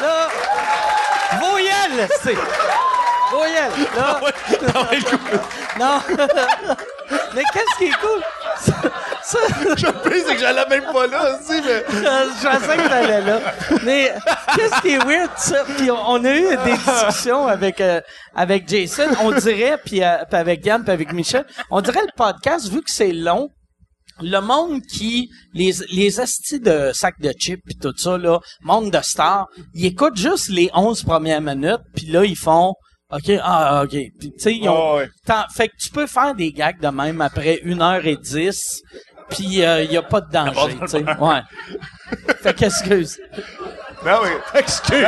là, 0.00 0.28
voyelle, 2.32 2.38
c'est. 2.46 2.64
Voyelle, 3.30 3.72
là. 3.96 4.20
Non. 5.78 6.00
Mais 7.34 7.42
qu'est-ce 7.52 7.78
qui 7.78 7.84
est 7.84 8.00
cool? 8.00 8.22
Ça, 9.22 9.38
pire, 9.58 9.92
c'est 10.26 10.34
que 10.34 10.40
j'allais 10.40 10.66
même 10.68 10.84
pas 10.92 11.06
là, 11.06 11.34
aussi, 11.34 11.60
mais. 11.60 11.84
je 11.88 12.48
pensais 12.48 12.76
que 12.76 12.88
t'allais 12.88 13.20
là. 13.22 13.40
Mais 13.82 14.14
qu'est-ce 14.54 14.80
qui 14.80 14.90
est 14.90 15.04
weird, 15.04 15.30
ça? 15.36 15.64
Puis 15.76 15.90
on, 15.90 15.98
on 16.10 16.24
a 16.24 16.34
eu 16.34 16.56
des 16.64 16.72
discussions 16.86 17.46
avec 17.46 17.80
euh, 17.80 18.00
avec 18.34 18.68
Jason, 18.68 19.08
on 19.22 19.32
dirait, 19.32 19.78
puis 19.84 20.04
euh, 20.04 20.18
puis 20.28 20.38
avec 20.38 20.64
Yann, 20.64 20.82
puis 20.82 20.92
avec 20.92 21.12
Michel, 21.12 21.44
on 21.70 21.80
dirait 21.80 22.02
le 22.02 22.12
podcast, 22.16 22.68
vu 22.68 22.82
que 22.82 22.90
c'est 22.90 23.12
long, 23.12 23.50
le 24.20 24.40
monde 24.40 24.80
qui 24.82 25.28
les 25.52 25.72
les 25.90 26.20
astis 26.20 26.60
de 26.60 26.90
sacs 26.92 27.20
de 27.20 27.32
chips 27.32 27.60
puis 27.64 27.76
tout 27.76 27.96
ça 27.96 28.18
là, 28.18 28.40
monde 28.62 28.90
de 28.90 29.00
stars, 29.02 29.48
ils 29.74 29.86
écoutent 29.86 30.16
juste 30.16 30.48
les 30.48 30.70
11 30.74 31.02
premières 31.02 31.40
minutes 31.40 31.82
puis 31.94 32.06
là 32.06 32.24
ils 32.24 32.36
font 32.36 32.74
OK, 33.12 33.30
ah, 33.42 33.82
OK. 33.84 33.90
Puis, 33.90 34.10
tu 34.18 34.32
sais, 34.38 34.54
ils 34.54 34.68
ont, 34.68 34.96
ouais. 34.96 35.08
Fait 35.54 35.68
que 35.68 35.74
tu 35.78 35.90
peux 35.90 36.06
faire 36.06 36.34
des 36.34 36.52
gags 36.52 36.80
de 36.80 36.88
même 36.88 37.20
après 37.20 37.60
une 37.62 37.80
heure 37.80 38.04
et 38.06 38.16
dix, 38.16 38.80
puis 39.28 39.44
il 39.44 39.92
y 39.92 39.96
a 39.96 40.02
pas 40.02 40.20
de 40.20 40.30
danger, 40.32 40.76
tu 40.80 40.88
sais. 40.88 41.04
Ouais. 41.18 41.42
fait 42.42 42.54
qu'excuse. 42.54 43.20
Non, 44.04 44.20
mais, 44.22 44.60
excuse. 44.60 45.02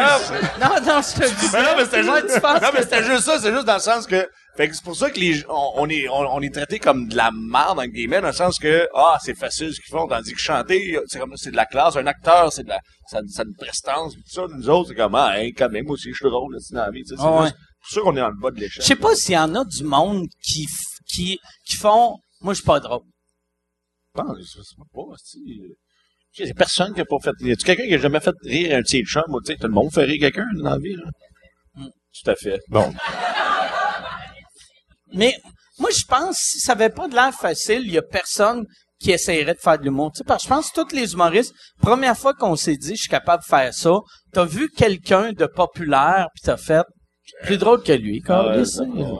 Non, 0.60 0.68
non, 0.86 1.00
je 1.02 1.20
te 1.20 1.28
dis. 1.28 1.50
Mais 1.52 1.62
non, 1.62 1.68
mais 1.76 1.84
c'était 1.84 2.02
juste, 2.02 2.42
non, 2.42 2.68
mais 2.72 2.82
c'était? 2.82 3.04
juste 3.04 3.24
ça, 3.24 3.38
c'est 3.38 3.52
juste 3.52 3.66
dans 3.66 3.74
le 3.74 3.80
sens 3.80 4.06
que, 4.06 4.28
fait 4.56 4.68
que 4.68 4.74
c'est 4.74 4.84
pour 4.84 4.96
ça 4.96 5.10
que 5.10 5.20
les, 5.20 5.44
on, 5.48 5.72
on 5.76 5.88
est, 5.88 6.08
on, 6.08 6.34
on 6.34 6.40
est 6.40 6.52
traité 6.52 6.78
comme 6.78 7.08
de 7.08 7.16
la 7.16 7.30
merde, 7.32 7.78
entre 7.78 7.86
guillemets, 7.86 8.20
dans 8.20 8.28
le 8.28 8.32
sens 8.32 8.58
que, 8.58 8.88
ah, 8.94 9.18
c'est 9.22 9.34
facile 9.34 9.72
ce 9.72 9.80
qu'ils 9.80 9.90
font, 9.90 10.06
tandis 10.06 10.32
que 10.32 10.40
chanter, 10.40 10.98
c'est 11.06 11.18
comme, 11.18 11.36
c'est 11.36 11.50
de 11.50 11.56
la 11.56 11.66
classe, 11.66 11.96
un 11.96 12.06
acteur, 12.06 12.52
c'est 12.52 12.64
de 12.64 12.70
la, 12.70 12.80
ça, 13.06 13.20
ça 13.28 13.42
a 13.42 13.44
une 13.44 13.54
prestance, 13.54 14.14
tout 14.14 14.22
ça, 14.26 14.46
nous 14.48 14.70
autres, 14.70 14.88
c'est 14.88 14.94
comme, 14.94 15.14
ah, 15.14 15.34
hein, 15.36 15.50
quand 15.56 15.68
même, 15.68 15.88
aussi, 15.90 16.10
je 16.10 16.14
suis 16.14 16.30
drôle, 16.30 16.54
là, 16.54 16.58
dans 16.70 16.80
la 16.80 16.90
vie, 16.90 17.02
c'est 17.04 17.20
ouais. 17.20 17.42
juste 17.42 17.56
pour 17.80 17.90
ça 17.90 18.00
qu'on 18.00 18.16
est 18.16 18.20
le 18.20 18.40
bas 18.40 18.50
de 18.50 18.60
l'échelle. 18.60 18.82
Je 18.82 18.86
sais 18.86 18.96
pas 18.96 19.14
s'il 19.14 19.34
y 19.34 19.38
en 19.38 19.54
a 19.54 19.64
du 19.64 19.84
monde 19.84 20.26
qui, 20.42 20.66
qui, 21.06 21.38
qui 21.66 21.76
font, 21.76 22.16
moi, 22.40 22.54
je 22.54 22.58
suis 22.58 22.66
pas 22.66 22.80
drôle. 22.80 23.02
Je 24.14 24.22
pense, 24.22 24.38
je 24.38 24.62
sais 24.62 24.76
pas, 24.94 25.02
si, 25.22 25.38
il 26.38 26.46
y 26.46 26.50
a 26.50 26.54
personne 26.54 26.94
qui 26.94 27.00
a 27.00 27.04
pas 27.04 27.16
fait, 27.22 27.32
y 27.40 27.52
a-tu 27.52 27.64
quelqu'un 27.64 27.86
qui 27.86 27.94
a 27.94 27.98
jamais 27.98 28.20
fait 28.20 28.34
rire 28.42 28.76
un 28.76 28.82
petit 28.82 29.02
chum, 29.04 29.22
tu 29.44 29.52
sais, 29.52 29.58
tout 29.58 29.66
le 29.66 29.72
monde 29.72 29.92
fait 29.92 30.04
rire 30.04 30.20
quelqu'un 30.20 30.46
dans 30.54 30.70
la 30.70 30.78
vie, 30.78 30.94
là? 30.94 31.04
Hmm. 31.74 31.88
Tout 31.88 32.30
à 32.30 32.36
fait. 32.36 32.60
Bon. 32.68 32.92
Mais, 35.14 35.34
moi, 35.78 35.90
je 35.96 36.04
pense, 36.08 36.36
si 36.38 36.58
ça 36.60 36.72
avait 36.72 36.90
pas 36.90 37.08
de 37.08 37.14
l'air 37.14 37.32
facile, 37.32 37.82
il 37.84 37.92
y 37.92 37.98
a 37.98 38.02
personne 38.02 38.64
qui 38.98 39.10
essayerait 39.12 39.54
de 39.54 39.60
faire 39.60 39.78
de 39.78 39.84
l'humour. 39.84 40.10
Tu 40.12 40.18
sais, 40.18 40.24
parce 40.24 40.42
que 40.42 40.48
je 40.48 40.54
pense 40.54 40.70
que 40.70 40.80
tous 40.80 40.94
les 40.96 41.12
humoristes, 41.12 41.54
première 41.82 42.16
fois 42.16 42.32
qu'on 42.34 42.56
s'est 42.56 42.76
dit, 42.76 42.96
je 42.96 43.02
suis 43.02 43.08
capable 43.10 43.42
de 43.42 43.46
faire 43.48 43.72
ça, 43.74 43.98
t'as 44.32 44.44
vu 44.46 44.70
quelqu'un 44.70 45.32
de 45.32 45.46
populaire, 45.46 46.28
puis 46.34 46.42
t'as 46.44 46.56
fait, 46.56 46.84
plus 47.44 47.58
drôle 47.58 47.82
que 47.82 47.92
lui, 47.92 48.22
Ah, 48.24 48.26
quoi. 48.26 48.56
ouais, 48.56 48.58
ouais. 48.58 49.18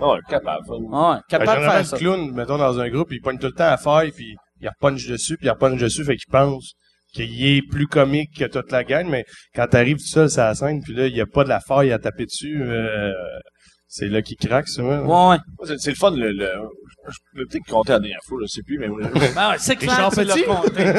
Ah 0.00 0.08
ouais, 0.12 0.18
capable. 0.28 0.70
Ouais, 0.70 0.78
Ben, 0.90 1.22
capable 1.28 1.60
de 1.62 1.70
faire 1.70 1.86
ça. 1.86 1.96
clown, 1.98 2.32
mettons, 2.32 2.56
dans 2.58 2.78
un 2.78 2.88
groupe, 2.88 3.08
il 3.10 3.20
pogne 3.20 3.38
tout 3.38 3.46
le 3.48 3.52
temps 3.52 3.68
à 3.68 3.76
faire, 3.76 4.04
puis 4.14 4.36
il 4.60 4.68
repunch 4.68 5.06
dessus, 5.06 5.36
puis 5.36 5.46
il 5.46 5.50
repunch 5.50 5.78
dessus, 5.80 6.04
fait 6.04 6.16
qu'il 6.16 6.30
pense 6.30 6.72
qu'il 7.12 7.46
est 7.46 7.62
plus 7.62 7.86
comique 7.86 8.36
que 8.38 8.44
toute 8.44 8.70
la 8.70 8.84
gang, 8.84 9.06
mais 9.08 9.24
quand 9.54 9.66
t'arrives 9.66 9.96
tout 9.96 10.06
seul 10.06 10.30
sur 10.30 10.42
la 10.42 10.54
scène, 10.54 10.80
puis 10.82 10.94
là, 10.94 11.06
il 11.06 11.16
y 11.16 11.20
a 11.20 11.26
pas 11.26 11.42
de 11.44 11.48
la 11.48 11.60
faille 11.60 11.90
à 11.92 11.98
taper 11.98 12.26
dessus, 12.26 12.62
euh, 12.62 13.12
c'est 13.88 14.08
là 14.08 14.22
qu'il 14.22 14.36
craque, 14.36 14.68
ça. 14.68 14.82
Ouais, 14.84 14.98
ouais. 14.98 15.04
Moi, 15.06 15.38
C'est 15.64 15.78
c'est 15.78 15.90
le 15.90 15.96
fun, 15.96 16.10
le, 16.12 16.30
le, 16.30 16.50
je 17.10 17.18
peut-être 17.42 17.66
compter 17.66 17.92
la 17.92 17.98
dernière 18.00 18.20
fois, 18.26 18.38
je 18.42 18.46
sais 18.46 18.62
plus, 18.62 18.78
mais 18.78 18.88
Ben 18.88 19.50
ouais, 19.50 19.56
c'est 19.58 19.76
clair, 19.76 20.10
tu 20.12 20.24
l'as 20.24 20.34
compté. 20.42 20.92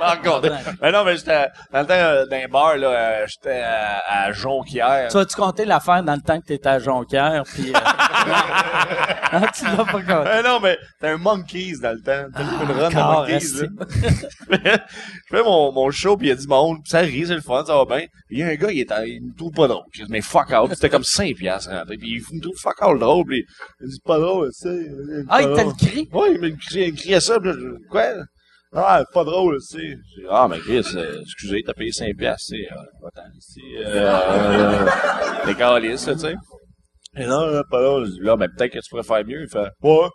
encore. 0.00 0.42
Mais 0.82 0.92
non, 0.92 1.04
mais 1.04 1.16
j'étais, 1.16 1.46
dans 1.72 1.80
le 1.80 1.86
temps, 1.86 1.94
euh, 1.94 2.26
dans 2.26 2.36
un 2.36 2.48
bar, 2.48 2.76
là, 2.76 2.88
euh, 2.88 3.26
j'étais 3.26 3.60
à, 3.60 4.24
à 4.24 4.32
Jonquière. 4.32 5.08
Tu 5.10 5.16
vas-tu 5.16 5.36
compter 5.36 5.64
l'affaire 5.64 6.02
dans 6.02 6.14
le 6.14 6.20
temps 6.20 6.40
que 6.40 6.46
t'étais 6.46 6.68
à 6.68 6.78
Jonquière, 6.78 7.42
puis... 7.44 7.72
Euh... 7.74 9.38
non, 9.38 9.46
tu 9.54 9.64
l'as 9.64 9.84
pas 9.84 9.92
compté. 9.92 10.12
Euh, 10.12 10.42
non, 10.42 10.60
mais 10.60 10.78
c'était 10.94 11.12
un 11.12 11.18
Monkeys 11.18 11.78
dans 11.80 11.92
le 11.92 12.00
temps. 12.00 12.26
T'as 12.34 12.42
une 12.42 12.72
run 12.72 12.90
de 12.90 12.96
encore, 12.96 13.20
Monkeys, 13.20 13.62
là. 13.62 13.68
je 15.30 15.36
fais 15.36 15.42
mon, 15.42 15.72
mon 15.72 15.90
show, 15.90 16.16
puis 16.16 16.28
il 16.28 16.30
y 16.30 16.32
a 16.32 16.36
du 16.36 16.46
monde, 16.46 16.78
puis 16.82 16.90
ça 16.90 17.00
rit, 17.00 17.26
c'est 17.26 17.34
le 17.34 17.40
fun, 17.40 17.64
ça 17.64 17.74
va 17.76 17.84
bien. 17.84 18.06
Puis 18.28 18.36
il 18.36 18.38
y 18.38 18.42
a 18.42 18.48
un 18.48 18.54
gars, 18.54 18.70
il, 18.70 18.80
est, 18.80 18.92
il 19.06 19.22
me 19.22 19.36
trouve 19.36 19.52
pas 19.52 19.68
drôle. 19.68 19.84
Je 19.92 20.04
dis, 20.04 20.10
mais 20.10 20.20
fuck 20.20 20.50
out. 20.52 20.70
C'était 20.74 20.90
comme 20.90 21.04
5 21.04 21.34
piastres 21.36 21.70
rentré. 21.70 21.96
Puis 21.96 22.22
il 22.30 22.36
me 22.36 22.40
trouve 22.42 22.56
fuck 22.56 22.80
out 22.82 22.98
drôle, 22.98 23.24
puis 23.26 23.44
il 23.80 23.88
dit, 23.88 24.00
pas 24.04 24.18
drôle, 24.18 24.50
tu 24.50 24.68
sais. 24.68 24.78
Ah, 25.28 25.37
il 25.42 25.56
t'a 25.56 25.64
le 25.64 25.72
cri? 25.72 26.08
Ouais, 26.12 26.34
il 26.34 26.40
me 26.40 26.50
criait, 26.56 26.92
criait 26.92 27.20
ça, 27.20 27.38
puis 27.40 27.50
là, 27.50 27.56
je- 27.58 27.88
quoi? 27.90 28.04
Ah, 28.74 29.02
pas 29.14 29.24
drôle, 29.24 29.56
tu 29.60 29.78
sais. 29.78 29.82
J'ai 29.82 30.22
dit, 30.22 30.26
Ah, 30.30 30.46
mais 30.50 30.58
Chris, 30.58 30.84
euh, 30.94 31.20
excusez, 31.22 31.62
t'as 31.66 31.72
payé 31.72 31.90
5 31.90 32.14
piastres, 32.16 32.52
tu 32.54 32.62
sais. 32.62 32.68
Euh, 32.70 33.08
attends, 33.08 33.28
tu 33.34 33.40
sais, 33.40 33.86
euh, 33.86 34.12
euh, 34.30 35.46
les 35.46 35.54
calices, 35.54 36.06
là, 36.06 36.14
tu 36.14 36.20
sais. 36.20 36.34
Et 37.16 37.26
non, 37.26 37.46
là, 37.46 37.62
pas 37.70 37.82
drôle. 37.82 38.06
Je 38.06 38.10
dis, 38.12 38.20
là, 38.20 38.36
ben, 38.36 38.48
peut-être 38.54 38.72
que 38.74 38.78
tu 38.78 38.90
pourrais 38.90 39.02
faire 39.02 39.24
mieux. 39.24 39.42
Il 39.42 39.48
fait, 39.48 39.70
ouais. 39.82 40.08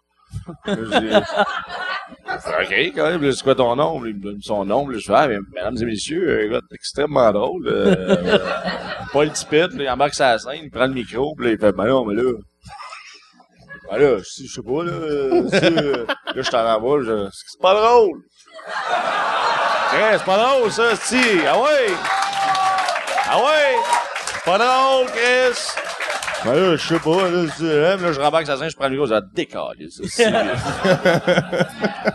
Là, 0.65 0.75
je 0.77 0.99
dis, 0.99 1.15
OK, 2.35 2.93
quand 2.95 3.09
même, 3.09 3.31
c'est 3.31 3.43
quoi 3.43 3.55
ton 3.55 3.75
nom? 3.75 4.05
Il 4.05 4.15
me 4.15 4.21
donne 4.21 4.41
son 4.41 4.65
nom. 4.65 4.87
Là, 4.87 4.97
je 4.99 5.05
fais, 5.05 5.13
ah, 5.15 5.27
mais, 5.27 5.39
mesdames 5.55 5.77
et 5.81 5.85
messieurs, 5.85 6.45
un 6.45 6.51
gars 6.51 6.61
extrêmement 6.73 7.31
drôle. 7.31 7.67
Euh, 7.67 7.95
euh, 8.07 8.37
Paul 9.11 9.31
Tippett, 9.31 9.73
là, 9.73 9.83
il 9.83 9.89
embarque 9.89 10.17
la 10.19 10.37
scène, 10.37 10.59
il 10.63 10.69
prend 10.71 10.85
le 10.87 10.93
micro, 10.93 11.33
puis 11.35 11.47
là, 11.47 11.51
il 11.53 11.57
fait, 11.59 11.71
ben 11.71 11.85
non, 11.87 12.05
mais 12.05 12.13
là, 12.15 12.31
ben 13.93 13.99
là, 13.99 14.17
si, 14.23 14.47
je 14.47 14.53
sais 14.53 14.61
pas, 14.63 14.83
là, 14.83 14.91
euh, 14.91 16.05
là, 16.35 16.41
je 16.41 16.49
t'en 16.49 16.63
renvoie, 16.63 17.03
je, 17.03 17.29
c'est 17.31 17.61
pas 17.61 17.75
drôle. 17.75 18.21
Hey, 19.93 20.17
c'est 20.17 20.25
pas 20.25 20.37
drôle, 20.37 20.71
ça, 20.71 20.95
si. 20.95 21.21
Ah 21.47 21.59
ouais! 21.59 21.93
Ah 23.29 23.37
ouais! 23.37 23.75
C'est 24.25 24.43
pas 24.45 24.57
drôle, 24.57 25.07
Chris! 25.11 25.75
Ben 26.43 26.55
là, 26.55 26.75
je 26.75 26.87
sais 26.87 26.99
pas, 26.99 27.29
là, 27.29 27.93
hein, 27.93 27.97
là, 28.01 28.11
je 28.11 28.19
rembarque 28.19 28.47
la 28.47 28.57
scène, 28.57 28.69
je 28.69 28.75
prends 28.75 28.85
le 28.85 28.91
micro, 28.91 29.05
je 29.05 29.19
décolle, 29.35 29.77
ça. 29.89 30.23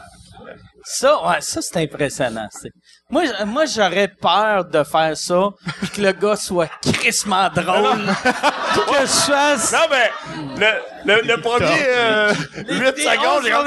Ça, 0.90 1.23
ouais, 1.28 1.40
ça, 1.40 1.60
c'est 1.60 1.77
impressionnant. 1.82 2.48
c'est- 2.51 2.70
Moi, 3.10 3.24
j- 3.27 3.44
moi, 3.47 3.65
j'aurais 3.66 4.09
peur 4.09 4.65
de 4.65 4.82
faire 4.85 5.15
ça, 5.16 5.48
puis 5.81 5.89
que 5.90 6.01
le 6.01 6.12
gars 6.12 6.36
soit 6.36 6.69
crissement 6.82 7.48
drôle, 7.55 8.06
puis 8.73 8.81
que 8.93 9.01
je 9.01 9.32
fasse... 9.32 9.73
Non, 9.73 9.78
mais, 9.90 10.10
le, 10.56 11.15
le, 11.15 11.20
le 11.23 11.40
premier, 11.43 11.85
euh, 11.89 12.32
8 12.56 12.94
des 12.94 13.02
secondes, 13.02 13.43
j'ai 13.44 13.51
comme, 13.51 13.66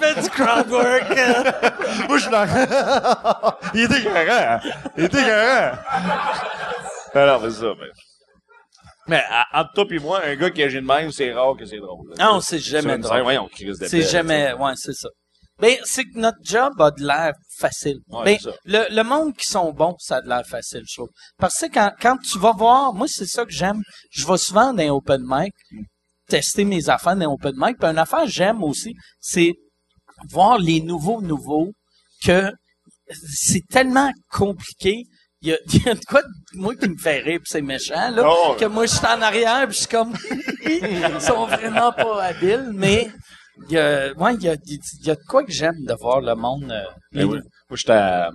Il 0.00 0.04
fait 0.14 0.20
du 0.22 0.30
crowd 0.30 0.68
work. 0.70 1.10
euh. 1.10 1.52
Moi, 2.08 2.18
je 2.18 2.22
suis 2.22 2.30
dans... 2.30 2.46
Il 3.74 3.82
était 3.82 3.98
écœurant. 4.00 4.26
hein. 4.54 4.60
Il 4.96 5.04
était 5.04 5.22
écœurant. 5.22 5.72
Non, 7.14 7.40
mais 7.40 7.50
c'est 7.50 7.60
ça, 7.60 7.66
mais... 7.80 7.90
Mais, 9.08 9.22
à- 9.28 9.60
entre 9.60 9.72
toi 9.74 9.86
et 9.90 9.98
moi, 9.98 10.24
un 10.24 10.34
gars 10.36 10.50
qui 10.50 10.62
agit 10.62 10.76
de 10.76 10.80
même, 10.86 11.12
c'est 11.12 11.32
rare 11.32 11.56
que 11.56 11.64
c'est 11.64 11.78
drôle. 11.78 12.10
là. 12.16 12.24
Non, 12.32 12.40
c'est 12.40 12.58
jamais 12.58 12.98
drôle. 12.98 13.22
Voyons, 13.22 13.48
C'est 13.88 14.02
jamais... 14.02 14.52
Ouais, 14.54 14.72
c'est 14.76 14.94
ça. 14.94 15.08
Ben, 15.58 15.74
c'est 15.84 16.04
que 16.04 16.18
notre 16.18 16.36
job 16.42 16.74
a 16.80 16.90
de 16.90 17.02
l'air 17.06 17.32
facile. 17.58 17.98
Ouais, 18.08 18.38
ben, 18.66 18.84
le 18.90 19.02
monde 19.02 19.34
qui 19.34 19.46
sont 19.46 19.72
bons, 19.72 19.96
ça 19.98 20.16
a 20.16 20.20
de 20.20 20.28
l'air 20.28 20.44
facile, 20.46 20.82
je 20.86 20.96
trouve. 20.96 21.08
Parce 21.38 21.58
que 21.58 21.66
quand, 21.72 21.92
quand 21.98 22.18
tu 22.18 22.38
vas 22.38 22.52
voir, 22.52 22.92
moi, 22.92 23.06
c'est 23.08 23.26
ça 23.26 23.44
que 23.46 23.52
j'aime. 23.52 23.80
Je 24.10 24.26
vais 24.26 24.36
souvent 24.36 24.74
dans 24.74 24.82
un 24.82 24.90
open 24.90 25.22
mic, 25.26 25.54
tester 26.28 26.64
mes 26.64 26.90
affaires 26.90 27.16
dans 27.16 27.24
un 27.30 27.32
open 27.32 27.54
mic. 27.56 27.78
Puis 27.78 27.88
une 27.88 27.96
affaire 27.98 28.24
que 28.24 28.30
j'aime 28.30 28.62
aussi, 28.62 28.94
c'est 29.18 29.54
voir 30.30 30.58
les 30.58 30.80
nouveaux 30.82 31.22
nouveaux 31.22 31.72
que 32.22 32.50
c'est 33.32 33.66
tellement 33.70 34.10
compliqué. 34.30 35.04
Il 35.42 35.48
y 35.48 35.52
a, 35.52 35.56
il 35.72 35.82
y 35.84 35.88
a 35.88 35.94
de 35.94 36.00
quoi 36.08 36.22
de 36.22 36.28
moi 36.54 36.74
qui 36.74 36.88
me 36.88 36.96
fait 36.96 37.18
rire, 37.20 37.38
puis 37.40 37.48
c'est 37.50 37.62
méchant, 37.62 38.10
là, 38.10 38.22
Oh, 38.26 38.54
que 38.58 38.64
moi, 38.66 38.86
je 38.86 38.92
suis 38.94 39.06
en 39.06 39.20
arrière, 39.22 39.66
puis 39.68 39.74
je 39.74 39.80
suis 39.80 39.88
comme... 39.88 40.14
Ils 40.64 41.20
sont 41.20 41.46
vraiment 41.46 41.92
pas 41.92 42.24
habiles, 42.24 42.70
mais 42.72 43.08
il 43.68 43.74
y 43.74 43.78
a, 43.78 44.12
ouais, 44.14 44.34
il 44.34 44.42
y 44.42 44.48
a, 44.48 44.54
il 44.66 45.06
y 45.06 45.10
a 45.10 45.14
de 45.14 45.20
quoi 45.28 45.44
que 45.44 45.52
j'aime 45.52 45.76
de 45.86 45.94
voir 46.00 46.20
le 46.20 46.34
monde... 46.34 46.70
euh, 46.70 46.82
Ben 47.12 47.24
oui. 47.24 47.38
Moi, 47.70 47.76
j'étais 47.76 47.92
à, 47.92 48.30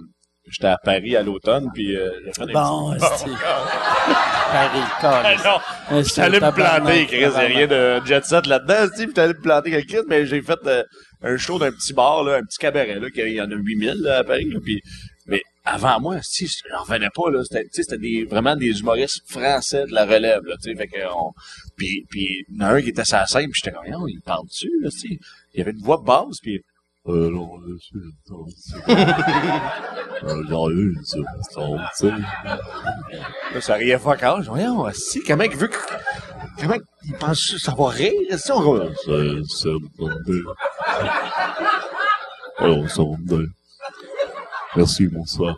j'étais 0.49 0.67
à 0.67 0.77
Paris 0.83 1.15
à 1.15 1.23
l'automne, 1.23 1.67
puis 1.73 1.95
euh, 1.95 2.09
j'ai 2.25 2.31
fait 2.33 2.45
des 2.47 2.53
Bon. 2.53 2.95
Paris, 4.51 4.79
Ah 4.83 4.97
câlisse. 5.23 5.43
non, 5.43 5.57
Euh, 5.91 6.03
j'étais 6.03 6.21
allé 6.21 6.39
me 6.39 6.51
planter, 6.51 7.05
Chris. 7.07 7.17
Il 7.19 7.27
rien 7.27 7.67
de 7.67 8.05
jet 8.05 8.25
set 8.25 8.45
là-dedans, 8.47 8.87
tu 8.95 9.03
j'étais 9.07 9.21
allé 9.21 9.33
me 9.33 9.41
planter 9.41 9.71
quelque 9.71 9.91
chose, 9.91 10.05
mais 10.09 10.25
j'ai 10.25 10.41
fait 10.41 10.59
euh, 10.65 10.83
un 11.23 11.37
show 11.37 11.57
d'un 11.59 11.71
petit 11.71 11.93
bar, 11.93 12.23
là, 12.23 12.37
un 12.37 12.41
petit 12.43 12.57
cabaret, 12.57 12.99
là, 12.99 13.09
qu'il 13.09 13.29
y 13.29 13.41
en 13.41 13.49
a 13.49 13.55
8000, 13.55 13.93
là, 14.01 14.19
à 14.19 14.23
Paris, 14.23 14.49
là, 14.51 14.59
puis, 14.63 14.81
mais 14.83 15.10
avant 15.63 15.99
moi, 15.99 16.17
si, 16.23 16.47
j'en 16.69 16.83
revenais 16.83 17.09
pas, 17.13 17.29
là, 17.31 17.43
c'était, 17.43 17.67
c'était 17.71 17.97
des, 17.97 18.25
vraiment 18.25 18.55
des 18.55 18.79
humoristes 18.79 19.21
français 19.29 19.85
de 19.85 19.93
la 19.93 20.05
relève, 20.05 20.41
là, 20.45 20.55
tu 20.61 20.71
sais, 20.71 20.75
fait 20.75 20.87
que, 20.87 20.99
on, 21.15 21.31
puis, 21.75 22.05
puis, 22.09 22.45
il 22.49 22.55
y 22.57 22.63
en 22.63 22.67
a 22.67 22.69
un 22.73 22.81
qui 22.81 22.89
était 22.89 23.03
la 23.11 23.25
scène, 23.27 23.49
puis 23.51 23.61
j'étais 23.63 23.75
comme, 23.75 23.87
non, 23.89 24.07
il 24.07 24.19
parle 24.21 24.45
dessus, 24.47 24.71
là, 24.81 24.89
tu. 24.89 25.19
Il 25.53 25.57
y 25.59 25.61
avait 25.61 25.71
une 25.71 25.83
voix 25.83 26.01
basse, 26.03 26.37
puis, 26.41 26.61
euh, 27.07 27.29
non, 27.29 27.49
non, 27.59 28.45
c'est- 28.57 28.91
euh, 30.23 30.43
j'en 30.49 30.69
ai 30.69 30.73
une, 30.73 31.03
ça, 31.03 31.17
ça, 31.51 31.61
tu 31.99 32.07
sais. 32.07 32.13
Là, 33.53 33.61
ça 33.61 33.73
riait 33.75 33.97
fuck 33.99 34.21
all. 34.23 34.43
Je 34.43 34.49
voyons, 34.49 34.85
si, 34.93 35.21
comment 35.23 35.43
il 35.43 35.55
veut 35.55 35.67
que, 35.67 35.77
comment 36.59 36.75
il 37.05 37.13
pense 37.15 37.57
ça 37.57 37.73
va 37.75 37.89
rire, 37.89 38.11
si 38.37 38.51
on 38.51 38.93
C'est, 39.03 39.39
c'est 39.47 39.69
va 39.99 40.15
bien. 40.25 40.41
Merci, 44.75 45.07
bonsoir. 45.07 45.55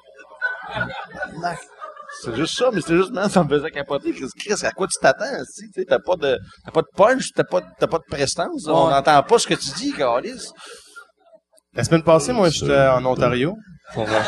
C'est 2.22 2.36
juste 2.36 2.58
ça, 2.58 2.70
mais 2.72 2.82
c'est 2.82 2.96
juste, 2.96 3.12
man, 3.12 3.30
ça 3.30 3.44
me 3.44 3.50
faisait 3.50 3.72
capoter. 3.72 4.12
Chris, 4.14 4.28
Chris, 4.38 4.66
à 4.66 4.72
quoi 4.72 4.88
tu 4.88 4.98
t'attends, 5.02 5.26
si, 5.50 5.66
tu 5.72 5.82
sais, 5.82 5.86
t'as 5.86 6.00
pas 6.00 6.16
de, 6.16 6.38
t'as 6.64 6.72
pas 6.72 6.82
de 6.82 6.88
punch, 6.96 7.30
t'as 7.36 7.44
pas, 7.44 7.62
de- 7.62 7.66
t'as 7.80 7.88
pas 7.88 7.98
de 7.98 8.04
prestance, 8.10 8.68
on 8.68 8.90
n'entend 8.90 9.22
pas 9.24 9.40
ce 9.40 9.48
que 9.48 9.56
tu 9.56 9.70
dis, 9.72 9.94
Carlis. 9.94 10.48
La 11.74 11.84
semaine 11.84 12.04
passée, 12.04 12.32
moi, 12.34 12.50
j'étais 12.50 12.88
en 12.88 13.04
Ontario. 13.06 13.56
Pour, 13.94 14.04
euh, 14.08 14.22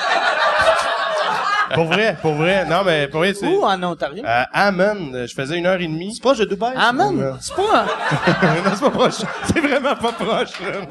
Pour 1.74 1.86
vrai, 1.86 2.18
pour 2.22 2.34
vrai. 2.36 2.66
Non, 2.66 2.84
mais 2.86 3.08
pour 3.08 3.20
vrai, 3.22 3.34
c'est... 3.34 3.48
Où 3.48 3.64
en 3.64 3.82
Ontario? 3.84 4.24
À 4.26 4.68
Hammond, 4.68 5.26
je 5.28 5.34
faisais 5.34 5.58
une 5.58 5.66
heure 5.66 5.80
et 5.82 5.88
demie. 5.88 6.14
C'est 6.14 6.22
proche 6.22 6.38
de 6.38 6.46
Dubaï. 6.46 6.74
Ah, 6.78 6.92
man, 6.94 7.38
c'est 7.42 7.56
pas... 7.56 7.86
non, 8.66 8.72
c'est 8.74 8.82
pas 8.82 8.90
proche. 8.92 9.14
C'est 9.54 9.60
vraiment 9.60 9.96
pas 9.96 10.12
proche. 10.12 10.60
là. 10.62 10.82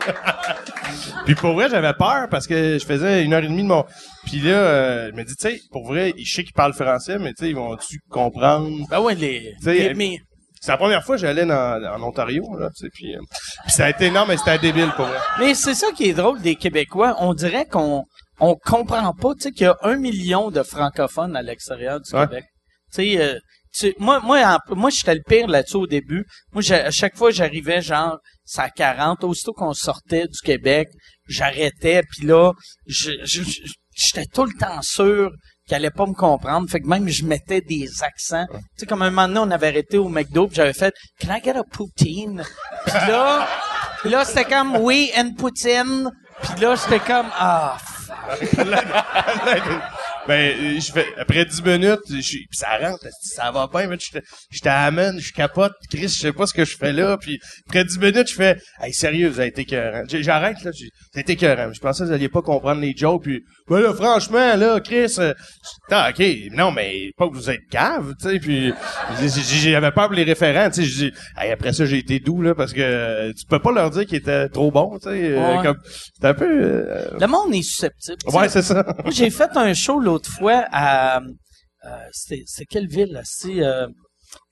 Puis 1.25 1.35
pour 1.35 1.55
vrai, 1.55 1.69
j'avais 1.71 1.93
peur 1.95 2.29
parce 2.31 2.47
que 2.47 2.79
je 2.79 2.85
faisais 2.85 3.25
une 3.25 3.33
heure 3.33 3.45
et 3.45 3.49
demie 3.49 3.63
de 3.63 3.69
mon... 3.69 3.85
Puis 4.27 4.41
là, 4.41 4.51
euh, 4.53 5.11
je 5.11 5.17
me 5.17 5.25
dis, 5.25 5.37
tu 5.37 5.49
sais, 5.49 5.61
pour 5.71 5.87
vrai, 5.87 6.13
je 6.19 6.33
sais 6.35 6.45
qu'ils 6.45 6.53
parlent 6.55 6.73
français, 6.75 7.19
mais 7.19 7.31
tu 7.35 7.45
sais, 7.45 7.51
ils 7.51 7.57
vont-tu 7.57 7.99
comprendre? 8.11 8.71
Ben 8.91 9.01
ouais, 9.01 9.15
les... 9.15 9.55
les- 9.65 9.89
euh, 9.91 9.93
mais, 9.97 10.19
C'est 10.61 10.71
la 10.73 10.79
première 10.79 11.05
fois 11.05 11.17
que 11.17 11.21
j'allais 11.23 11.45
en 11.45 12.03
Ontario, 12.03 12.43
là, 12.59 12.71
puis, 12.93 13.15
euh, 13.15 13.19
puis 13.65 13.73
ça 13.73 13.85
a 13.87 13.91
été 13.91 14.07
énorme, 14.07 14.31
mais 14.31 14.37
c'était 14.39 14.59
débile 14.59 14.91
pour 14.97 15.05
vrai. 15.07 15.19
mais 15.41 15.55
c'est 15.55 15.75
ça 15.75 15.89
qui 15.95 16.09
est 16.09 16.15
drôle 16.15 16.41
des 16.41 16.57
Québécois. 16.57 17.17
On 17.21 17.35
dirait 17.35 17.67
qu'on 17.67 18.05
on 18.41 18.57
comprend 18.57 19.13
pas, 19.15 19.35
tu 19.35 19.43
sais, 19.43 19.51
qu'il 19.53 19.65
y 19.65 19.69
a 19.69 19.77
un 19.83 19.97
million 19.97 20.51
de 20.51 20.63
francophones 20.63 21.37
à 21.37 21.43
l'extérieur 21.43 22.01
du 22.01 22.15
Ouais. 22.15 22.27
Québec. 22.27 22.45
Tu 22.93 22.97
sais, 23.03 23.19
euh, 23.21 23.39
tu- 23.77 23.95
moi, 23.99 24.21
moi, 24.21 24.39
en- 24.69 24.75
moi, 24.75 24.91
j'étais 24.91 25.15
le 25.15 25.23
pire 25.27 25.47
là-dessus 25.49 25.77
au 25.77 25.87
début. 25.87 26.25
Moi, 26.53 26.63
à 26.73 26.91
chaque 26.91 27.17
fois, 27.17 27.31
j'arrivais 27.31 27.83
genre, 27.83 28.19
à 28.57 28.71
40, 28.71 29.25
aussitôt 29.25 29.53
qu'on 29.53 29.73
sortait 29.73 30.27
du 30.27 30.39
Québec, 30.45 30.89
j'arrêtais, 31.29 32.03
puis 32.11 32.27
là, 32.27 32.53
je- 32.87 33.13
je- 33.25 33.43
je- 33.43 33.61
j'étais 33.97 34.27
tout 34.27 34.45
le 34.45 34.53
temps 34.59 34.83
sûr 34.83 35.31
qu'il 35.67 35.75
allait 35.77 35.91
pas 35.91 36.05
me 36.07 36.13
comprendre. 36.13 36.69
Fait 36.69 36.81
que 36.81 36.87
même, 36.87 37.09
je 37.09 37.25
mettais 37.25 37.63
des 37.63 37.89
accents. 38.03 38.45
Tu 38.53 38.59
sais, 38.81 38.87
comme 38.87 39.03
un 39.03 39.11
moment 39.11 39.29
donné, 39.29 39.41
on 39.41 39.51
avait 39.51 39.69
arrêté 39.69 39.97
au 39.97 40.09
McDo, 40.09 40.47
puis 40.47 40.57
j'avais 40.57 40.75
fait 40.75 40.93
«Can 41.21 41.35
I 41.35 41.41
get 41.43 41.57
a 41.57 41.63
poutine?» 41.65 42.45
Puis 42.87 42.95
là, 43.09 43.49
là, 44.05 44.25
c'était 44.27 44.45
comme 44.45 44.77
«Oui, 44.81 45.11
and 45.17 45.33
poutine.» 45.39 46.11
Puis 46.43 46.61
là, 46.61 46.75
j'étais 46.77 47.01
comme 47.01 47.27
«Ah, 47.39 47.79
Unleaded. 48.31 48.91
Unleaded. 48.91 50.04
Ben, 50.27 50.55
euh, 50.59 50.81
je 50.81 50.93
fais, 50.93 51.07
après 51.19 51.45
10 51.45 51.63
minutes, 51.63 52.01
je 52.09 52.15
puis 52.21 52.47
ça 52.53 52.79
rentre, 52.81 53.07
ça 53.21 53.51
va 53.51 53.69
bien, 53.73 53.87
mais 53.89 53.97
j'étais, 53.99 54.69
à 54.69 54.91
je 54.91 55.33
capote, 55.33 55.73
Chris, 55.91 56.03
je 56.03 56.09
sais 56.09 56.33
pas 56.33 56.47
ce 56.47 56.55
que 56.55 56.65
je 56.65 56.77
fais 56.77 56.93
là, 56.93 57.17
puis 57.19 57.39
après 57.69 57.85
10 57.85 57.99
minutes, 57.99 58.29
je 58.31 58.35
fais, 58.35 58.57
hey, 58.81 58.93
sérieux, 58.93 59.29
vous 59.29 59.41
avez 59.41 59.49
été 59.49 59.63
écœurant. 59.63 60.03
J'arrête, 60.09 60.63
là, 60.63 60.71
vous 60.71 60.87
avez 61.15 61.21
été 61.21 61.33
écœurant. 61.33 61.73
Je 61.73 61.81
pensais 61.81 62.05
que 62.05 62.09
vous 62.09 62.15
alliez 62.15 62.29
pas 62.29 62.43
comprendre 62.43 62.81
les 62.81 62.95
jokes, 62.97 63.23
puis, 63.25 63.43
ben 63.69 63.81
là, 63.81 63.93
franchement, 63.93 64.57
là, 64.57 64.81
Chris, 64.81 65.15
euh, 65.19 65.35
ah, 65.91 66.11
ok, 66.11 66.25
non, 66.53 66.73
mais 66.73 67.11
pas 67.17 67.29
que 67.29 67.35
vous 67.35 67.51
êtes 67.51 67.67
cave, 67.71 68.15
tu 68.21 68.29
sais, 68.31 68.39
puis 68.39 68.73
j'avais 69.63 69.91
peur 69.93 70.07
pour 70.07 70.15
les 70.15 70.25
référents, 70.25 70.71
tu 70.71 70.83
sais, 70.83 70.85
je 70.89 70.97
dis, 71.07 71.13
hey, 71.39 71.51
après 71.53 71.73
ça, 71.73 71.85
j'ai 71.85 71.99
été 71.99 72.19
doux, 72.19 72.41
là, 72.41 72.55
parce 72.55 72.73
que 72.73 72.81
euh, 72.81 73.33
tu 73.33 73.45
peux 73.47 73.59
pas 73.59 73.73
leur 73.73 73.91
dire 73.91 74.07
qu'ils 74.07 74.19
étaient 74.19 74.49
trop 74.49 74.71
bons, 74.71 74.99
tu 74.99 75.09
sais, 75.09 75.33
euh, 75.33 75.45
Ouais. 75.45 75.63
comme, 75.63 75.77
c'est 75.85 76.27
un 76.27 76.35
peu, 76.35 76.45
euh, 76.49 77.11
le 77.21 77.27
monde 77.27 77.55
est 77.55 77.63
susceptible. 77.63 78.17
ouais, 78.33 78.49
c'est 78.49 78.63
ça. 78.63 78.83
Moi, 79.03 79.13
j'ai 79.13 79.31
fait 79.31 79.51
un 79.57 79.75
show 79.75 80.01
l'autre 80.15 80.31
fois 80.31 80.65
à... 80.73 81.21
euh, 81.21 82.09
c'est 82.13 82.65
quelle 82.69 82.89
ville, 82.89 83.13
là? 83.13 83.23
C'est... 83.25 83.61
euh, 83.63 83.87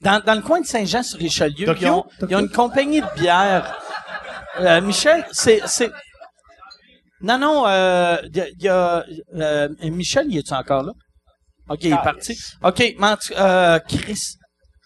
dans, 0.00 0.22
dans 0.24 0.34
le 0.34 0.42
coin 0.42 0.60
de 0.60 0.66
Saint-Jean-sur-Richelieu, 0.66 1.66
Tokyo? 1.66 1.80
ils 1.86 1.90
ont, 1.90 2.04
ils 2.28 2.36
ont 2.36 2.40
une 2.40 2.50
compagnie 2.50 3.00
de 3.00 3.14
bière. 3.20 3.64
Euh, 4.60 4.80
Michel, 4.80 5.24
c'est... 5.32 5.60
c'est 5.66 5.90
non, 7.28 7.38
non, 7.38 7.66
euh, 7.66 8.16
il 8.24 8.36
y 8.36 8.40
a... 8.40 8.46
il 8.58 8.62
y 8.64 8.68
a, 8.68 9.04
euh, 9.34 9.68
Michel, 9.82 10.26
il 10.28 10.38
est-tu 10.38 10.52
encore 10.54 10.82
là? 10.82 10.92
OK, 11.68 11.78
il 11.84 11.92
est 11.92 11.96
parti. 11.96 12.36
OK, 12.62 12.78
mais 12.98 13.06
en 13.06 13.16
tout- 13.16 13.32
euh, 13.34 13.78
Chris, 13.88 14.22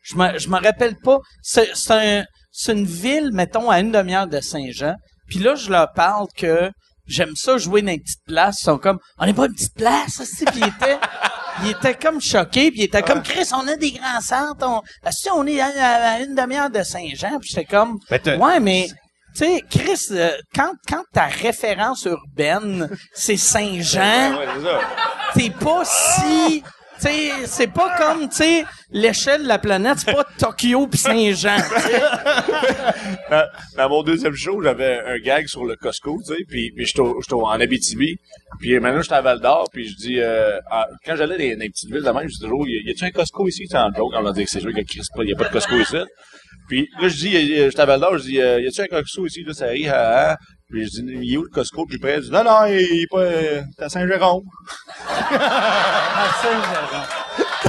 je 0.02 0.14
me, 0.14 0.38
je 0.38 0.48
me 0.48 0.58
rappelle 0.62 0.96
pas. 1.02 1.18
C'est 1.42 1.70
c'est 1.74 2.20
un, 2.20 2.24
c'est 2.52 2.72
une 2.72 2.84
ville, 2.84 3.30
mettons, 3.32 3.70
à 3.70 3.80
une 3.80 3.90
demi-heure 3.90 4.26
de 4.26 4.40
Saint-Jean. 4.40 4.94
Puis 5.28 5.38
là, 5.38 5.54
je 5.54 5.70
leur 5.70 5.92
parle 5.94 6.26
que 6.36 6.70
j'aime 7.06 7.34
ça 7.36 7.58
jouer 7.58 7.82
dans 7.82 7.92
une 7.92 8.00
petite 8.00 8.24
place. 8.26 8.60
Ils 8.60 8.64
sont 8.64 8.78
comme, 8.78 8.98
on 9.18 9.26
n'est 9.26 9.34
pas 9.34 9.46
une 9.46 9.54
petite 9.54 9.74
place, 9.74 10.20
aussi. 10.20 10.44
Puis 10.44 10.60
il 10.60 10.68
était, 10.68 10.98
il 11.62 11.70
était 11.70 11.94
comme 11.94 12.20
choqué. 12.20 12.70
Puis 12.70 12.80
il 12.80 12.84
était 12.84 13.02
comme, 13.02 13.22
Chris, 13.22 13.48
on 13.52 13.66
a 13.68 13.76
des 13.76 13.92
grands 13.92 14.20
centres. 14.20 14.66
On, 14.66 14.82
si 15.10 15.28
on 15.30 15.46
est 15.46 15.60
à, 15.60 16.20
une 16.20 16.34
demi-heure 16.34 16.70
de 16.70 16.82
Saint-Jean. 16.82 17.38
Puis 17.40 17.50
j'étais 17.50 17.64
comme, 17.64 17.98
ouais, 18.10 18.60
mais... 18.60 18.88
Tu 19.34 19.44
sais, 19.44 19.62
Chris, 19.68 20.00
euh, 20.12 20.30
quand, 20.54 20.72
quand 20.88 21.02
ta 21.12 21.26
référence 21.26 22.06
urbaine, 22.06 22.88
c'est 23.12 23.36
Saint-Jean, 23.36 24.38
Ouais, 24.38 24.46
c'est 25.34 25.40
t'es 25.42 25.50
pas 25.50 25.84
si... 25.84 26.62
Sais, 26.98 27.46
c'est 27.46 27.72
pas 27.72 27.96
comme, 27.98 28.28
tu 28.28 28.36
sais, 28.36 28.64
l'échelle 28.90 29.42
de 29.42 29.48
la 29.48 29.58
planète, 29.58 29.98
c'est 29.98 30.12
pas 30.12 30.24
Tokyo 30.38 30.86
pis 30.86 30.98
Saint-Jean. 30.98 31.58
sais. 31.58 32.02
dans, 33.76 33.88
mon 33.88 34.02
deuxième 34.02 34.34
show, 34.34 34.62
j'avais 34.62 35.00
un 35.04 35.18
gag 35.18 35.46
sur 35.46 35.64
le 35.64 35.76
Costco, 35.76 36.18
tu 36.26 36.34
sais, 36.34 36.44
puis, 36.48 36.72
puis 36.74 36.86
j'étais 36.86 37.02
en 37.02 37.60
Abitibi, 37.60 38.16
puis 38.60 38.78
maintenant 38.80 39.02
j'étais 39.02 39.14
à 39.14 39.20
Val 39.20 39.40
d'Or, 39.40 39.68
puis 39.72 39.88
je 39.88 39.96
dis, 39.96 40.20
euh, 40.20 40.58
ah, 40.70 40.86
quand 41.04 41.16
j'allais 41.16 41.36
dans, 41.54 41.60
les 41.60 41.68
petites 41.68 41.90
villes 41.90 42.02
de 42.02 42.10
même, 42.10 42.28
je 42.28 42.34
dis 42.34 42.40
toujours, 42.40 42.66
y, 42.66 42.90
a-tu 42.90 43.04
un 43.04 43.10
Costco 43.10 43.46
ici? 43.46 43.66
Sais, 43.66 43.76
en 43.76 43.92
joke, 43.92 44.12
on 44.14 44.22
leur 44.22 44.32
dit 44.32 44.44
que 44.44 44.50
c'est 44.50 44.60
sûr 44.60 44.72
qu'il 44.72 45.24
n'y 45.24 45.32
a 45.32 45.36
pas 45.36 45.44
de 45.44 45.52
Costco 45.52 45.76
ici. 45.76 45.96
Puis 46.68 46.88
là, 47.00 47.08
je 47.08 47.16
dis, 47.16 47.30
j'étais 47.30 47.80
à 47.80 47.86
Val 47.86 48.00
d'Or, 48.00 48.18
je 48.18 48.22
dis, 48.22 48.40
euh, 48.40 48.60
y 48.60 48.66
a-tu 48.66 48.80
un 48.80 48.86
Costco 48.86 49.26
ici? 49.26 49.44
Là, 49.44 49.52
ça 49.52 49.66
rit, 49.66 49.88
ah, 49.88 50.30
ah. 50.32 50.36
Puis 50.68 50.84
je 50.86 50.90
dis, 50.90 51.04
il 51.22 51.34
est 51.34 51.36
où 51.36 51.42
le 51.44 51.48
Costco 51.48 51.86
plus 51.86 51.98
près? 51.98 52.16
Il 52.16 52.22
dit, 52.22 52.30
non, 52.30 52.42
non, 52.44 52.64
il 52.66 53.02
est 53.02 53.06
pas, 53.08 53.18
euh, 53.18 53.62
c'est 53.76 53.84
à 53.84 53.88
Saint-Jérôme. 53.88 54.44
Ah, 55.28 56.28
Saint-Jérôme. 56.42 57.06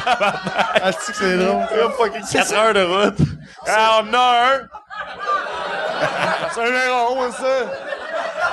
Ah, 0.05 0.91
c'est 0.91 1.11
que 1.11 1.17
c'est 1.17 1.37
drôle. 1.37 1.65
Il 1.71 1.77
y 1.77 1.81
a 1.81 1.89
fucking 1.89 2.21
4 2.31 2.53
heures 2.53 2.73
de 2.73 2.81
route. 2.81 3.19
Ah, 3.67 4.01
on 4.01 4.09
en 4.09 4.13
a 4.13 4.53
un! 4.53 4.67
À 6.45 6.49
Saint-Jérôme, 6.49 7.31
ça! 7.31 7.86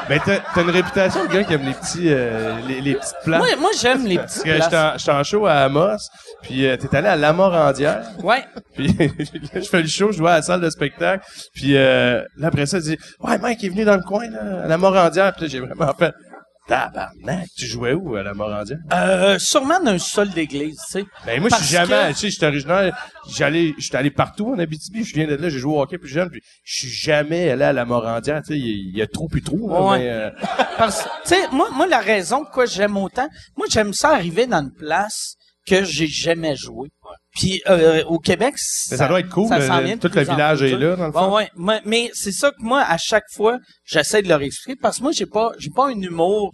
Ben, 0.09 0.21
t'as, 0.25 0.39
t'as 0.55 0.63
une 0.63 0.71
réputation 0.71 1.25
de 1.25 1.33
gars 1.33 1.45
qui 1.45 1.55
aime 1.55 1.65
les 1.65 1.73
petits, 1.73 2.09
euh, 2.13 2.55
les, 2.69 2.81
les 2.83 2.95
petites 2.95 3.15
places. 3.25 3.39
Moi, 3.41 3.57
moi 3.59 3.71
j'aime 3.81 4.05
les 4.07 4.17
Parce 4.17 4.33
petites 4.35 4.45
que 4.45 4.53
j'étais 4.53 4.69
places. 4.69 4.95
en, 4.95 4.99
j'étais 4.99 5.11
en 5.13 5.25
show 5.25 5.47
à 5.47 5.53
Amos, 5.61 5.97
puis 6.43 6.67
euh, 6.67 6.77
t'es 6.77 6.95
allé 6.97 7.09
à 7.09 7.17
Lamorandière, 7.17 8.03
Ouais. 8.23 8.45
puis 8.75 8.89
là, 8.99 9.61
je 9.61 9.69
fais 9.69 9.81
le 9.81 9.89
show, 9.89 10.13
je 10.13 10.19
vois 10.19 10.33
à 10.33 10.37
la 10.37 10.43
salle 10.43 10.61
de 10.61 10.69
spectacle, 10.69 11.25
puis 11.55 11.77
euh, 11.77 12.23
là, 12.37 12.49
après 12.49 12.67
ça, 12.67 12.79
il 12.79 12.83
dit 12.85 12.99
«Ouais, 13.21 13.39
Mike 13.39 13.65
est 13.65 13.69
venu 13.71 13.85
dans 13.85 13.97
le 13.97 14.03
coin, 14.03 14.29
là, 14.31 14.65
à 14.65 14.67
Lamorandière.» 14.69 15.33
Puis 15.37 15.43
là, 15.43 15.49
j'ai 15.49 15.61
vraiment 15.61 15.93
fait 15.99 16.13
«Tabarnak, 16.67 17.47
tu 17.57 17.67
jouais 17.67 17.93
où 17.93 18.17
à 18.17 18.23
Lamorandière? 18.23 18.79
Euh, 18.93 19.39
sûrement 19.39 19.81
d'un 19.81 19.99
sol 19.99 20.31
d'église, 20.31 20.79
tu 20.87 20.93
sais.» 21.01 21.05
Ben 21.27 21.41
moi, 21.41 21.51
je 21.51 21.55
suis 21.65 21.75
Parce 21.77 21.89
jamais, 21.89 22.09
tu 22.15 22.21
sais, 22.21 22.31
je 22.31 22.37
suis 22.37 22.45
originaire, 22.47 22.97
j'allais, 23.29 23.75
j'étais 23.79 23.97
allé 23.97 24.11
partout 24.11 24.49
en 24.55 24.59
Abitibi, 24.59 25.05
je 25.05 25.15
viens 25.15 25.27
de 25.27 25.35
là, 25.35 25.49
j'ai 25.51 25.59
joué 25.59 25.75
au 25.75 25.81
hockey 25.83 25.99
plus 25.99 26.09
jeune, 26.09 26.31
puis 26.31 26.41
je 26.65 26.87
suis 26.87 26.89
jamais 26.89 27.51
allé 27.51 27.65
à 27.65 27.73
Lamorandière, 27.73 28.41
tu 28.43 28.55
sais, 28.55 28.59
il 28.59 28.67
y, 28.67 28.71
a- 28.71 28.75
il 28.93 28.97
y 28.99 29.03
a 29.03 29.07
trop 29.07 29.29
puis 29.29 29.43
trop, 29.43 29.69
là, 29.69 29.83
Ouais. 29.83 29.99
mais, 29.99 30.09
euh, 30.11 30.31
Parce 30.79 31.03
tu 31.05 31.09
sais, 31.35 31.49
moi, 31.53 31.69
moi, 31.73 31.87
la 31.87 32.01
raison 32.01 32.41
pourquoi 32.45 32.67
j'aime 32.67 32.97
autant, 32.97 33.29
moi, 33.57 33.67
j'aime 33.71 33.93
ça 33.93 34.11
arriver 34.11 34.47
dans 34.47 34.63
une 34.63 34.73
place 34.73 35.35
que 35.67 35.85
j'ai 35.85 36.07
jamais 36.07 36.57
joué. 36.57 36.89
Puis 37.35 37.61
euh, 37.69 38.05
au 38.05 38.19
Québec, 38.21 38.55
Mais 38.91 38.97
ça 38.97 39.09
doit 39.09 39.19
être 39.21 39.29
cool, 39.29 39.49
ça 39.49 39.59
le- 39.59 39.85
vient 39.85 39.97
de 39.97 40.01
tout 40.01 40.15
le 40.15 40.23
village 40.23 40.63
est 40.63 40.71
sais. 40.71 40.77
là, 40.77 40.95
dans 40.95 41.07
le 41.07 41.13
fond. 41.13 41.29
Ouais, 41.31 41.35
ouais. 41.35 41.51
Mais, 41.57 41.81
mais 41.85 42.11
c'est 42.15 42.31
ça 42.33 42.51
que 42.51 42.61
moi, 42.61 42.83
à 42.83 42.97
chaque 42.97 43.25
fois, 43.35 43.59
j'essaie 43.85 44.23
de 44.23 44.29
leur 44.29 44.41
expliquer 44.41 44.79
parce 44.81 44.99
que 44.99 45.03
moi, 45.03 45.13
j'ai 45.13 45.27
pas, 45.27 45.51
j'ai 45.59 45.71
pas 45.71 45.87
un 45.89 46.01
humour 46.01 46.53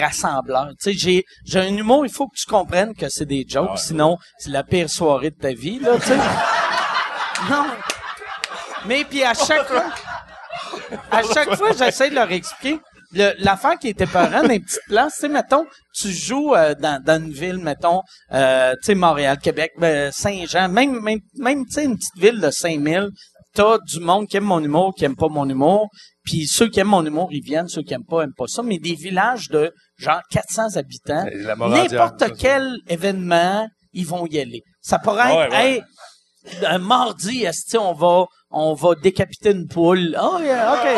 rassembleur. 0.00 0.70
Tu 0.82 0.90
sais, 0.90 0.98
j'ai, 0.98 1.24
j'ai 1.46 1.60
un 1.60 1.76
humour, 1.76 2.04
il 2.04 2.10
faut 2.12 2.26
que 2.26 2.36
tu 2.36 2.46
comprennes 2.46 2.94
que 2.94 3.08
c'est 3.08 3.26
des 3.26 3.44
jokes, 3.48 3.78
sinon 3.78 4.16
c'est 4.38 4.50
la 4.50 4.64
pire 4.64 4.90
soirée 4.90 5.30
de 5.30 5.36
ta 5.36 5.52
vie, 5.52 5.78
là, 5.78 5.96
tu 6.00 6.06
sais. 6.08 6.16
non. 7.50 7.66
Mais 8.86 9.04
puis 9.04 9.22
à 9.22 9.34
chaque 9.34 9.66
fois, 9.68 9.84
à 11.12 11.22
chaque 11.22 11.54
fois, 11.54 11.70
j'essaie 11.78 12.10
de 12.10 12.14
leur 12.16 12.30
expliquer. 12.32 12.80
L'affaire 13.12 13.78
qui 13.78 13.88
était 13.88 14.06
parent 14.06 14.42
dans 14.42 14.48
les 14.48 14.60
petites 14.60 14.80
places, 14.86 15.14
tu 15.14 15.20
sais, 15.22 15.28
mettons, 15.28 15.64
tu 15.94 16.10
joues 16.10 16.54
euh, 16.54 16.74
dans, 16.74 17.02
dans 17.02 17.22
une 17.22 17.32
ville, 17.32 17.56
mettons, 17.58 18.02
euh, 18.32 18.72
tu 18.82 18.86
sais, 18.86 18.94
Montréal, 18.94 19.38
Québec, 19.42 19.72
ben, 19.78 20.12
Saint-Jean, 20.12 20.68
même, 20.68 21.00
même, 21.00 21.20
même 21.36 21.64
tu 21.64 21.72
sais, 21.72 21.84
une 21.84 21.96
petite 21.96 22.16
ville 22.18 22.40
de 22.40 22.50
5000, 22.50 23.08
t'as 23.54 23.78
du 23.78 24.00
monde 24.00 24.26
qui 24.28 24.36
aime 24.36 24.44
mon 24.44 24.62
humour, 24.62 24.92
qui 24.94 25.04
aime 25.06 25.16
pas 25.16 25.28
mon 25.28 25.48
humour, 25.48 25.88
puis 26.22 26.46
ceux 26.46 26.68
qui 26.68 26.80
aiment 26.80 26.88
mon 26.88 27.04
humour, 27.04 27.28
ils 27.32 27.42
viennent, 27.42 27.68
ceux 27.68 27.82
qui 27.82 27.94
aiment 27.94 28.04
pas, 28.04 28.22
aiment 28.24 28.34
pas 28.36 28.46
ça, 28.46 28.62
mais 28.62 28.78
des 28.78 28.94
villages 28.94 29.48
de 29.48 29.72
genre 29.96 30.20
400 30.30 30.76
habitants, 30.76 31.24
C'est 31.32 31.56
n'importe 31.92 32.36
quel 32.38 32.76
événement, 32.88 33.66
ils 33.94 34.06
vont 34.06 34.26
y 34.26 34.38
aller. 34.38 34.62
Ça 34.82 34.98
pourrait 34.98 35.34
Ouais, 35.34 35.44
être, 35.46 35.52
ouais. 35.52 35.72
hey, 35.72 35.82
un 36.66 36.78
mardi, 36.78 37.44
esti, 37.44 37.76
on 37.78 37.92
va, 37.92 38.24
on 38.50 38.74
va 38.74 38.94
décapiter 38.94 39.50
une 39.50 39.66
poule? 39.68 40.14
Ah, 40.18 40.38
yeah, 40.42 40.72
OK. 40.72 40.88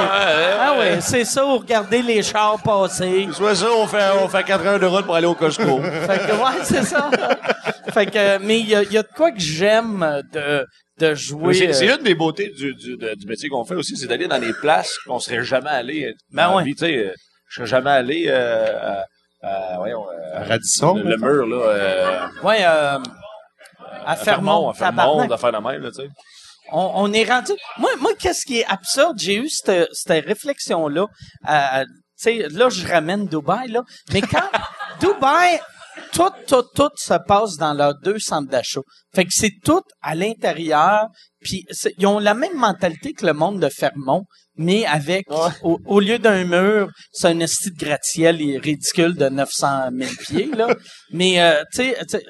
Ah 0.61 0.77
ouais, 0.79 1.01
c'est 1.01 1.25
ça, 1.25 1.45
ou 1.47 1.59
regarder 1.59 2.03
les 2.03 2.23
chars 2.23 2.59
passer. 2.63 3.29
Soit 3.33 3.55
ça, 3.57 3.67
on 3.77 3.87
fait, 3.87 4.11
on 4.23 4.29
fait 4.29 4.45
4 4.45 4.67
heures 4.67 4.81
de 4.81 4.87
route 4.87 5.05
pour 5.05 5.15
aller 5.17 5.27
au 5.27 5.35
Costco. 5.35 5.81
Fait 5.83 6.19
que, 6.19 6.33
ouais, 6.33 6.65
c'est 6.65 6.85
ça. 6.85 7.11
fait 7.93 8.07
que, 8.07 8.39
mais 8.39 8.61
il 8.61 8.69
y 8.69 8.75
a, 8.75 8.83
il 8.83 8.93
y 8.93 8.99
a 8.99 9.03
de 9.03 9.09
quoi 9.17 9.31
que 9.33 9.41
j'aime 9.41 10.23
de, 10.33 10.65
de 10.99 11.15
jouer. 11.15 11.55
C'est 11.73 11.91
euh, 11.91 11.97
une 11.97 12.03
des 12.05 12.15
beautés 12.15 12.51
du, 12.51 12.75
du, 12.75 12.97
de- 12.97 13.15
du 13.15 13.27
métier 13.27 13.49
qu'on 13.49 13.65
fait 13.65 13.75
aussi, 13.75 13.97
c'est 13.97 14.07
d'aller 14.07 14.29
dans 14.29 14.39
des 14.39 14.53
places 14.53 14.97
qu'on 15.07 15.19
serait 15.19 15.43
jamais 15.45 15.71
allé 15.71 16.05
euh, 16.07 16.13
Ben 16.33 16.55
ouais. 16.55 16.65
vie. 16.65 16.75
Tu 16.75 16.85
sais, 16.87 16.97
euh, 16.97 17.13
je 17.49 17.57
serais 17.57 17.67
jamais 17.67 17.91
allé 17.91 18.27
euh, 18.29 18.79
à, 18.81 19.05
à- 19.43 19.77
voyons, 19.79 20.05
euh, 20.09 20.39
À 20.41 20.45
Radisson, 20.45 20.95
le, 20.95 21.17
mur, 21.17 21.47
là, 21.47 21.57
euh, 21.67 22.19
ouais, 22.45 22.59
euh, 22.63 22.99
à 24.07 24.13
à 24.13 24.17
Fermont, 24.17 24.69
à 24.71 24.75
Fermont, 24.75 25.31
à 25.31 25.37
faire 25.39 25.53
la 25.53 25.61
même, 25.61 25.83
là, 25.83 25.91
tu 25.91 26.03
sais. 26.03 26.09
on, 26.73 26.93
on 26.95 27.13
est 27.13 27.25
rendu. 27.25 27.53
Moi, 27.79 27.91
moi, 28.01 28.13
qu'est-ce 28.19 28.45
qui 28.47 28.59
est 28.61 28.67
absurde, 28.67 29.17
j'ai 29.19 29.37
eu 29.37 29.49
cette, 29.49 29.89
cette 29.93 30.25
réflexion-là. 30.27 31.07
à- 31.45 31.85
Tu 31.85 31.91
sais, 32.17 32.49
là, 32.51 32.69
je 32.69 32.87
ramène 32.87 33.27
Dubaï, 33.27 33.69
là. 33.69 33.83
Mais 34.13 34.21
quand 34.21 34.49
Dubaï, 35.01 35.59
tout, 36.13 36.31
tout, 36.47 36.65
tout 36.75 36.91
se 36.97 37.15
passe 37.27 37.57
dans 37.57 37.75
leurs 37.75 37.95
deux 38.03 38.19
centres 38.19 38.49
d'achat. 38.51 38.81
Fait 39.15 39.25
que 39.25 39.31
c'est 39.33 39.53
tout 39.65 39.83
à 40.03 40.15
l'intérieur. 40.15 41.07
Puis 41.43 41.65
ils 41.99 42.07
ont 42.07 42.19
la 42.19 42.35
même 42.35 42.57
mentalité 42.57 43.13
que 43.13 43.27
le 43.27 43.33
monde 43.33 43.61
de 43.61 43.69
Fermont, 43.69 44.25
mais 44.57 44.85
avec 44.87 45.25
au, 45.63 45.79
au 45.87 46.01
lieu 46.01 46.19
d'un 46.19 46.45
mur, 46.45 46.89
c'est 47.13 47.29
un 47.29 47.41
esti 47.41 47.71
de 47.71 47.77
gratte-ciel 47.85 48.37
ridicule 48.63 49.15
de 49.17 49.29
900 49.29 49.89
000 49.99 50.11
pieds 50.27 50.51
là. 50.55 50.69
mais 51.13 51.41
euh, 51.41 51.63
tu 51.75 51.93
sais, 51.93 52.23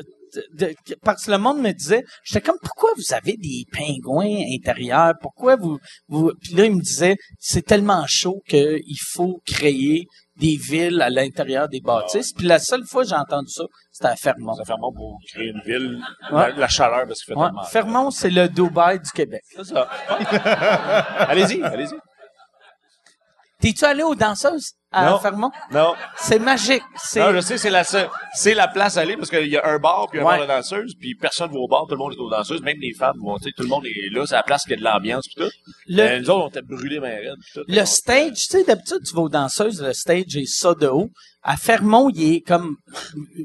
de- 0.55 0.75
parce 1.05 1.25
que 1.27 1.31
le 1.31 1.39
monde 1.39 1.61
me 1.61 1.73
disait, 1.73 2.05
j'étais 2.25 2.41
comme 2.47 2.59
pourquoi 2.63 2.91
vous 2.97 3.15
avez 3.15 3.37
des 3.37 3.65
pingouins 3.73 4.43
intérieurs? 4.55 5.15
Pourquoi 5.21 5.57
vous 5.57 5.79
vous 6.09 6.33
Puis 6.43 6.55
là 6.55 6.65
il 6.67 6.75
me 6.77 6.81
disait 6.81 7.17
c'est 7.39 7.63
tellement 7.65 8.05
chaud 8.07 8.41
que 8.49 8.79
il 8.85 8.99
faut 9.13 9.41
créer 9.47 10.07
des 10.37 10.57
villes 10.57 11.03
à 11.03 11.11
l'intérieur 11.11 11.69
des 11.69 11.81
bâtisses. 11.83 12.33
Puis 12.33 12.47
la 12.47 12.59
seule 12.59 12.85
fois 12.87 13.03
que 13.03 13.09
j'ai 13.11 13.15
entendu 13.15 13.51
ça, 13.51 13.65
c'était 13.93 14.09
à 14.09 14.17
Fermont. 14.17 14.55
Ça 14.55 14.65
fait 14.65 14.73
vraiment 14.73 14.91
pour 14.93 15.19
créer 15.31 15.49
une 15.49 15.61
ville, 15.67 15.99
Ouais. 16.33 16.51
la, 16.53 16.57
la 16.57 16.69
chaleur, 16.69 17.07
parce 17.07 17.23
qu'il 17.23 17.35
fait 17.35 17.39
Ouais, 17.39 17.47
tellement... 17.49 17.65
Fermont, 17.65 18.11
c'est 18.11 18.31
le 18.31 18.49
Dubaï 18.49 18.99
du 19.01 19.11
Québec. 19.11 19.43
C'est 19.55 19.65
ça. 19.65 19.87
allez-y, 21.29 21.63
allez-y. 21.63 21.95
T'es-tu 23.61 23.85
allé 23.85 24.03
aux 24.03 24.15
danseuses 24.15 24.73
à 24.91 25.09
Non. 25.11 25.19
Fermont? 25.19 25.51
Non. 25.71 25.95
C'est 26.17 26.39
magique. 26.39 26.83
C'est 26.97 27.21
Non, 27.21 27.33
je 27.33 27.41
sais, 27.41 27.59
c'est 27.59 27.71
la 27.71 27.85
seule- 27.85 28.09
c'est 28.35 28.55
la 28.55 28.67
place 28.69 28.97
à 28.97 29.03
aller 29.03 29.17
parce 29.17 29.31
qu'il 29.31 29.47
y 29.47 29.57
a 29.57 29.67
un 29.67 29.79
bar 29.79 30.09
puis 30.11 30.19
un 30.19 30.25
Ouais. 30.25 30.39
bar 30.39 30.41
de 30.47 30.53
danseuses 30.53 30.95
puis 30.99 31.15
personne 31.15 31.51
va 31.53 31.59
au 31.59 31.69
bar, 31.69 31.83
tout 31.87 31.93
le 31.95 31.99
monde 31.99 32.13
est 32.15 32.19
aux 32.19 32.31
danseuses, 32.31 32.63
même 32.63 32.79
les 32.81 32.93
femmes 32.95 33.19
vont, 33.23 33.37
tu 33.39 33.45
sais, 33.45 33.51
tout 33.57 33.63
le 33.63 33.69
monde 33.69 33.85
est 33.87 34.11
là, 34.13 34.25
c'est 34.27 34.35
la 34.35 34.43
place 34.43 34.65
qui 34.65 34.73
a 34.73 34.77
de 34.77 34.83
l'ambiance 34.83 35.27
puis 35.29 35.45
tout. 35.45 35.51
le, 35.87 35.97
Mais 35.97 36.21
nous 36.21 36.31
autres, 36.31 36.45
on 36.45 36.49
était 36.49 36.63
brûlés 36.63 37.01
mais 37.01 37.21
tout. 37.55 37.61
le 37.69 37.85
stage, 37.85 38.33
tu 38.33 38.59
sais, 38.59 38.65
d'habitude, 38.65 39.01
tu 39.07 39.15
vas 39.15 39.23
aux 39.23 39.29
danseuses, 39.29 39.83
le 39.83 39.93
stage 39.93 40.37
est 40.37 40.47
ça 40.47 40.75
de 40.75 40.87
haut. 40.89 41.11
À 41.43 41.57
Fermont, 41.57 42.11
il 42.15 42.35
est 42.37 42.41
comme 42.41 42.77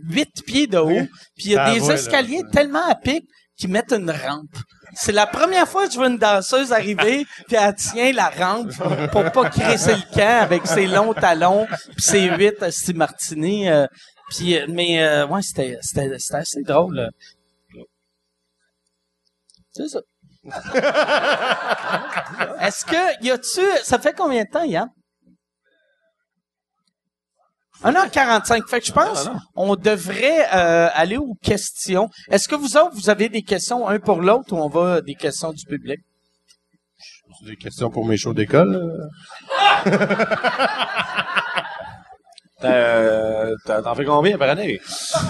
huit 0.10 0.44
pieds 0.46 0.68
de 0.68 0.78
haut, 0.78 1.08
puis 1.36 1.46
il 1.46 1.52
y 1.52 1.56
a 1.58 1.66
Ça 1.68 1.74
des 1.74 1.80
là. 1.88 1.94
escaliers 1.94 2.42
tellement 2.52 2.86
à 2.86 2.96
pic 2.96 3.24
qu'ils 3.58 3.70
mettent 3.70 3.94
une 3.94 4.10
rampe. 4.12 4.56
C'est 4.96 5.12
la 5.12 5.28
première 5.28 5.68
fois 5.68 5.88
que 5.88 5.94
je 5.94 5.98
vois 5.98 6.08
une 6.08 6.18
danseuse 6.18 6.72
arriver, 6.72 7.26
puis 7.48 7.58
elle 7.58 7.76
tient 7.76 8.12
la 8.14 8.30
rampe 8.30 8.72
pour 9.12 9.32
pas 9.32 9.50
crisser 9.50 9.96
le 9.96 10.14
camp 10.14 10.42
avec 10.42 10.66
ses 10.68 10.88
longs 10.88 11.14
talons, 11.14 11.66
puis 11.68 12.02
ses 12.02 12.30
huit 12.30 12.62
esti 12.62 12.94
martini. 12.94 13.70
euh, 13.70 13.88
puis, 14.30 14.58
euh, 14.58 14.66
mais 14.70 15.04
euh, 15.04 15.28
ouais, 15.28 15.42
c'était, 15.42 15.78
c'était, 15.82 16.18
c'était 16.18 16.38
assez 16.38 16.62
drôle. 16.64 16.96
là. 16.96 17.10
C'est 19.72 19.88
ça. 19.90 20.00
Est-ce 22.62 22.86
que 22.86 23.24
y 23.24 23.32
a-tu 23.32 23.62
ça 23.84 24.00
fait 24.00 24.14
combien 24.16 24.44
de 24.44 24.50
temps 24.50 24.64
Yann? 24.64 24.90
1h45. 27.84 28.68
Fait 28.68 28.80
que 28.80 28.86
je 28.86 28.92
pense 28.92 29.30
on 29.56 29.76
devrait 29.76 30.48
euh, 30.54 30.90
aller 30.94 31.18
aux 31.18 31.36
questions. 31.42 32.10
Est-ce 32.30 32.48
que 32.48 32.56
vous 32.56 32.78
autres, 32.78 32.94
vous 32.94 33.10
avez 33.10 33.30
des 33.30 33.42
questions 33.42 33.88
un 33.88 34.00
pour 34.00 34.22
l'autre 34.22 34.54
ou 34.54 34.58
on 34.58 34.70
va 34.70 35.02
des 35.02 35.16
questions 35.16 35.52
du 35.52 35.66
public? 35.66 36.00
Des 37.46 37.58
questions 37.58 37.90
pour 37.90 38.06
mes 38.06 38.18
shows 38.18 38.34
d'école? 38.34 39.10
euh? 42.64 43.56
T'en 43.66 43.96
fais 43.96 44.06
combien 44.06 44.38
par 44.38 44.50
année? 44.50 44.80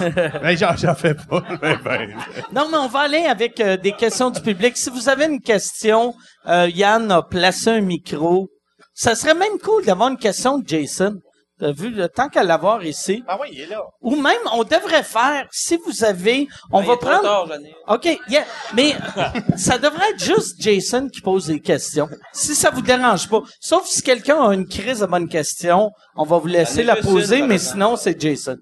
Ben, 0.42 0.56
j'en, 0.56 0.76
j'en 0.76 0.94
fais 0.94 1.14
pas. 1.14 1.42
Ben, 1.60 1.78
ben. 1.82 2.16
Non, 2.52 2.68
mais 2.70 2.78
on 2.78 2.88
va 2.88 3.00
aller 3.00 3.24
avec 3.24 3.60
euh, 3.60 3.76
des 3.76 3.92
questions 3.92 4.30
du 4.30 4.40
public. 4.40 4.76
Si 4.76 4.90
vous 4.90 5.08
avez 5.08 5.26
une 5.26 5.40
question, 5.40 6.14
euh, 6.46 6.68
Yann 6.68 7.10
a 7.10 7.22
placé 7.22 7.70
un 7.70 7.80
micro. 7.80 8.48
Ça 8.94 9.14
serait 9.14 9.34
même 9.34 9.58
cool 9.62 9.84
d'avoir 9.84 10.08
une 10.08 10.16
question 10.16 10.58
de 10.58 10.66
Jason. 10.66 11.20
T'as 11.58 11.72
vu, 11.72 11.88
le 11.88 12.06
tant 12.08 12.28
qu'à 12.28 12.42
l'avoir 12.42 12.84
ici. 12.84 13.24
Ah 13.26 13.38
oui, 13.40 13.48
il 13.52 13.60
est 13.62 13.66
là. 13.66 13.82
Ou 14.02 14.14
même, 14.14 14.40
on 14.52 14.62
devrait 14.62 15.02
faire, 15.02 15.48
si 15.50 15.78
vous 15.78 16.04
avez, 16.04 16.48
on 16.70 16.80
Ben, 16.80 16.84
il 16.84 16.88
va 16.88 16.96
trop 16.96 17.06
prendre... 17.06 17.22
tard, 17.22 17.52
ai. 17.52 17.74
OK, 17.88 18.20
yeah, 18.28 18.44
mais 18.74 18.94
ça 19.56 19.78
devrait 19.78 20.10
être 20.10 20.22
juste 20.22 20.60
Jason 20.60 21.08
qui 21.08 21.22
pose 21.22 21.46
des 21.46 21.60
questions. 21.60 22.10
Si 22.34 22.54
ça 22.54 22.68
vous 22.68 22.82
dérange 22.82 23.30
pas. 23.30 23.40
Sauf 23.58 23.86
si 23.86 24.02
quelqu'un 24.02 24.38
a 24.42 24.52
une 24.52 24.68
crise 24.68 25.00
de 25.00 25.06
bonne 25.06 25.30
question, 25.30 25.90
on 26.14 26.24
va 26.24 26.36
vous 26.36 26.46
laisser 26.46 26.82
la 26.82 26.96
poser, 26.96 27.40
mais 27.40 27.58
sinon, 27.58 27.96
c'est 27.96 28.20
Jason. 28.20 28.58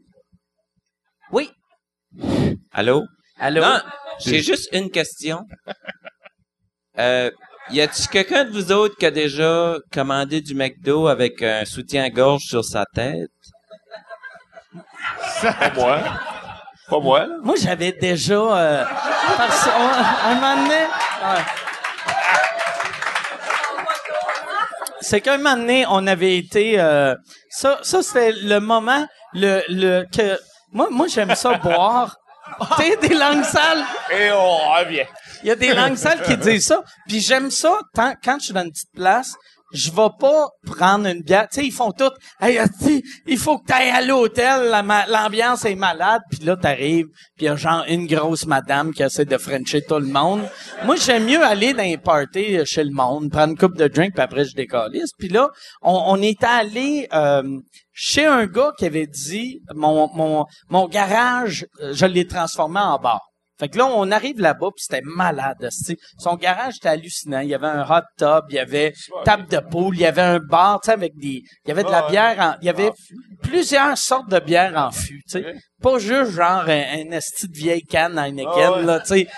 Oui. 1.33 1.51
Allô? 2.71 3.03
Allô? 3.41 3.61
Non, 3.61 3.81
j'ai 4.21 4.41
juste 4.41 4.69
une 4.73 4.89
question. 4.93 5.41
Euh, 6.99 7.29
y 7.71 7.81
a-tu 7.81 8.07
quelqu'un 8.09 8.45
de 8.45 8.51
vous 8.51 8.73
autres 8.73 8.97
qui 8.97 9.07
a 9.07 9.11
déjà 9.11 9.77
commandé 9.93 10.41
du 10.41 10.55
McDo 10.55 11.09
avec 11.09 11.43
un 11.43 11.65
soutien-gorge 11.65 12.43
sur 12.43 12.65
sa 12.65 12.85
tête? 12.95 13.31
Pas 15.43 15.71
moi. 15.75 16.01
Pas 16.89 17.01
moi, 17.01 17.21
là. 17.27 17.35
Moi, 17.43 17.55
j'avais 17.59 17.93
déjà... 17.93 18.35
Euh, 18.35 18.85
parce, 19.37 19.67
on- 19.69 20.29
un 20.31 20.35
moment 20.35 20.63
donné... 20.63 20.85
C'est 25.01 25.21
qu'un 25.21 25.37
moment 25.37 25.57
donné, 25.57 25.85
on 25.89 26.07
avait 26.07 26.37
été... 26.39 26.79
euh, 26.81 27.15
ça, 27.51 27.79
ça 27.83 28.03
c'était 28.03 28.33
le 28.33 28.59
moment 28.61 29.07
le, 29.35 29.63
le 29.69 30.05
que... 30.15 30.39
Moi, 30.73 30.89
moi 30.91 31.07
j'aime 31.09 31.35
ça 31.35 31.55
boire. 31.55 32.17
Tu 32.77 32.83
sais, 32.85 32.97
des 32.99 33.15
langues 33.15 33.43
sales. 33.43 33.85
Et 34.13 34.31
on 34.31 34.59
revient. 34.75 35.07
Il 35.45 35.49
y 35.49 35.51
a 35.51 35.57
des 35.57 35.75
langues 35.75 35.97
sales 35.97 36.23
qui 36.23 36.37
disent 36.39 36.67
ça. 36.67 36.83
Puis 37.07 37.21
j'aime 37.21 37.51
ça 37.51 37.79
tant, 37.93 38.15
quand 38.25 38.39
je 38.39 38.47
suis 38.47 38.55
dans 38.55 38.65
une 38.65 38.73
petite 38.73 38.95
place, 38.95 39.35
je 39.75 39.91
vais 39.91 40.09
pas 40.19 40.49
prendre 40.65 41.07
une 41.07 41.23
bière. 41.23 41.49
Tu 41.53 41.61
sais, 41.61 41.67
ils 41.67 41.73
font 41.73 41.91
tout. 41.91 42.11
Hey, 42.41 42.61
il 43.27 43.37
faut 43.37 43.59
que 43.59 43.67
tu 43.67 43.73
ailles 43.73 43.91
à 43.91 44.01
l'hôtel. 44.01 44.71
L'ambiance 45.09 45.65
est 45.65 45.75
malade. 45.75 46.23
Puis 46.31 46.45
là, 46.45 46.57
t'arrives. 46.57 47.07
Puis 47.37 47.41
il 47.41 47.45
y 47.47 47.49
a 47.49 47.57
genre 47.57 47.85
une 47.89 48.07
grosse 48.07 48.47
madame 48.47 48.93
qui 48.95 49.03
essaie 49.03 49.25
de 49.25 49.37
frencher 49.37 49.83
tout 49.83 49.99
le 49.99 50.07
monde. 50.07 50.49
Moi, 50.85 50.95
j'aime 50.97 51.27
mieux 51.27 51.43
aller 51.43 51.75
dans 51.75 51.83
les 51.83 51.99
parties 51.99 52.57
euh, 52.57 52.65
chez 52.65 52.85
le 52.85 52.93
monde, 52.93 53.31
prendre 53.31 53.51
une 53.51 53.59
coupe 53.59 53.77
de 53.77 53.89
drink, 53.89 54.15
puis 54.15 54.23
après, 54.23 54.45
je 54.45 54.55
décalisse. 54.55 55.11
Puis 55.19 55.29
là, 55.29 55.49
on, 55.83 56.05
on 56.07 56.23
était 56.23 56.47
allé 56.47 57.09
euh, 57.13 57.43
chez 57.93 58.27
un 58.27 58.47
gars 58.47 58.73
qui 58.79 58.87
avait 58.87 59.09
dit, 59.09 59.61
mon, 59.75 60.09
mon, 60.15 60.47
mon 60.69 60.87
garage, 60.87 61.67
euh, 61.83 61.93
je 61.93 62.07
l'ai 62.07 62.27
transformé 62.27 62.79
en 62.81 62.99
bar. 62.99 63.21
Fait 63.59 63.69
que 63.69 63.79
là, 63.79 63.87
on 63.87 64.11
arrive 64.11 64.41
là-bas, 64.41 64.69
puis 64.75 64.83
c'était 64.83 65.03
malade. 65.05 65.63
esti. 65.63 65.97
Son 66.19 66.35
garage 66.35 66.77
était 66.77 66.89
hallucinant. 66.89 67.41
Il 67.41 67.49
y 67.49 67.55
avait 67.55 67.69
un 67.69 67.83
hot 67.83 68.03
tub, 68.19 68.45
il 68.49 68.57
y 68.57 68.59
avait 68.59 68.93
table 69.25 69.47
de 69.49 69.59
poule, 69.59 69.95
il 69.95 70.01
y 70.01 70.07
avait 70.07 70.23
un 70.23 70.39
bar, 70.41 70.81
tu 70.81 70.87
sais, 70.87 70.93
avec 70.93 71.17
des... 71.17 71.43
Il 71.65 71.69
y 71.69 71.71
avait 71.71 71.85
de 71.85 71.91
la 71.91 72.09
bière 72.09 72.41
en... 72.41 72.57
Il 72.61 72.67
y 72.67 72.71
avait 72.71 72.91
plusieurs 73.43 73.97
sortes 73.97 74.29
de 74.31 74.39
bières 74.41 74.77
en 74.77 74.91
fût, 74.91 75.23
tu 75.29 75.41
sais. 75.41 75.55
Pas 75.81 75.99
juste 75.99 76.33
genre 76.33 76.65
un, 76.67 76.83
un 76.99 77.11
esti 77.13 77.47
de 77.49 77.57
vieille 77.57 77.83
canne 77.83 78.19
Heineken, 78.19 78.49
Ah 78.65 78.73
ouais. 78.73 78.83
là, 78.85 79.01
tu 79.01 79.07
sais. 79.07 79.29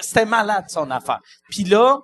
c'était 0.00 0.24
malade, 0.24 0.64
son 0.68 0.90
affaire. 0.90 1.20
Puis 1.50 1.64
là, 1.64 1.98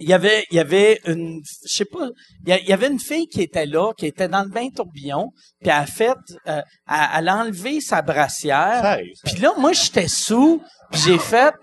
il 0.00 0.08
y 0.08 0.12
avait 0.12 0.44
il 0.50 0.56
y 0.56 0.60
avait 0.60 1.00
une 1.06 1.40
je 1.66 1.76
sais 1.76 1.84
pas 1.84 2.08
il 2.46 2.68
y, 2.68 2.72
avait 2.72 2.88
une 2.88 2.98
fille 2.98 3.28
qui 3.28 3.42
était 3.42 3.66
là 3.66 3.92
qui 3.96 4.06
était 4.06 4.28
dans 4.28 4.42
le 4.42 4.48
bain 4.48 4.68
tourbillon 4.74 5.30
puis 5.60 5.70
elle 5.70 5.82
a 5.82 5.86
fait 5.86 6.16
euh, 6.48 6.62
elle, 6.88 7.08
elle 7.18 7.28
a 7.28 7.36
enlevé 7.36 7.80
sa 7.80 8.02
brassière 8.02 8.98
puis 9.24 9.36
là 9.36 9.52
moi 9.58 9.72
j'étais 9.72 10.08
sous 10.08 10.62
puis 10.90 11.00
j'ai 11.04 11.18
fait 11.18 11.54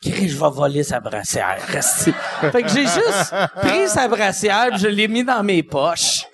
Chris, 0.00 0.28
je 0.28 0.38
vais 0.38 0.50
voler 0.50 0.84
sa 0.84 1.00
brassière. 1.00 1.58
Fait 1.58 2.62
que 2.62 2.68
j'ai 2.68 2.82
juste 2.84 3.34
pris 3.56 3.88
sa 3.88 4.06
brassière, 4.06 4.68
puis 4.70 4.78
je 4.78 4.86
l'ai 4.86 5.08
mis 5.08 5.24
dans 5.24 5.42
mes 5.42 5.64
poches. 5.64 6.24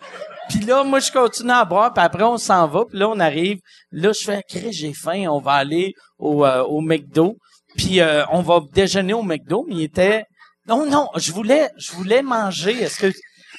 Puis 0.51 0.61
là, 0.61 0.85
moi, 0.85 1.01
je 1.01 1.11
continue 1.11 1.51
à 1.51 1.65
boire, 1.65 1.93
puis 1.93 2.05
après, 2.05 2.25
on 2.25 2.37
s'en 2.37 2.67
va. 2.69 2.85
Puis 2.85 2.99
là, 2.99 3.09
on 3.09 3.19
arrive. 3.19 3.61
Là, 3.91 4.13
je 4.13 4.23
fais, 4.23 4.43
Chris, 4.47 4.73
j'ai 4.73 4.93
faim, 4.93 5.27
on 5.31 5.41
va 5.41 5.53
aller 5.53 5.95
au, 6.19 6.45
euh, 6.45 6.63
au 6.65 6.83
McDo. 6.83 7.37
Puis 7.77 8.01
euh, 8.01 8.25
on 8.31 8.43
va 8.43 8.61
déjeuner 8.73 9.15
au 9.15 9.23
McDo, 9.23 9.65
mais 9.67 9.77
il 9.77 9.83
était... 9.83 10.25
Non, 10.67 10.87
non, 10.87 11.09
je 11.17 11.33
voulais, 11.33 11.69
je 11.79 11.93
voulais 11.93 12.23
manger. 12.23 12.83
Est-ce 12.83 12.99
que... 12.99 13.13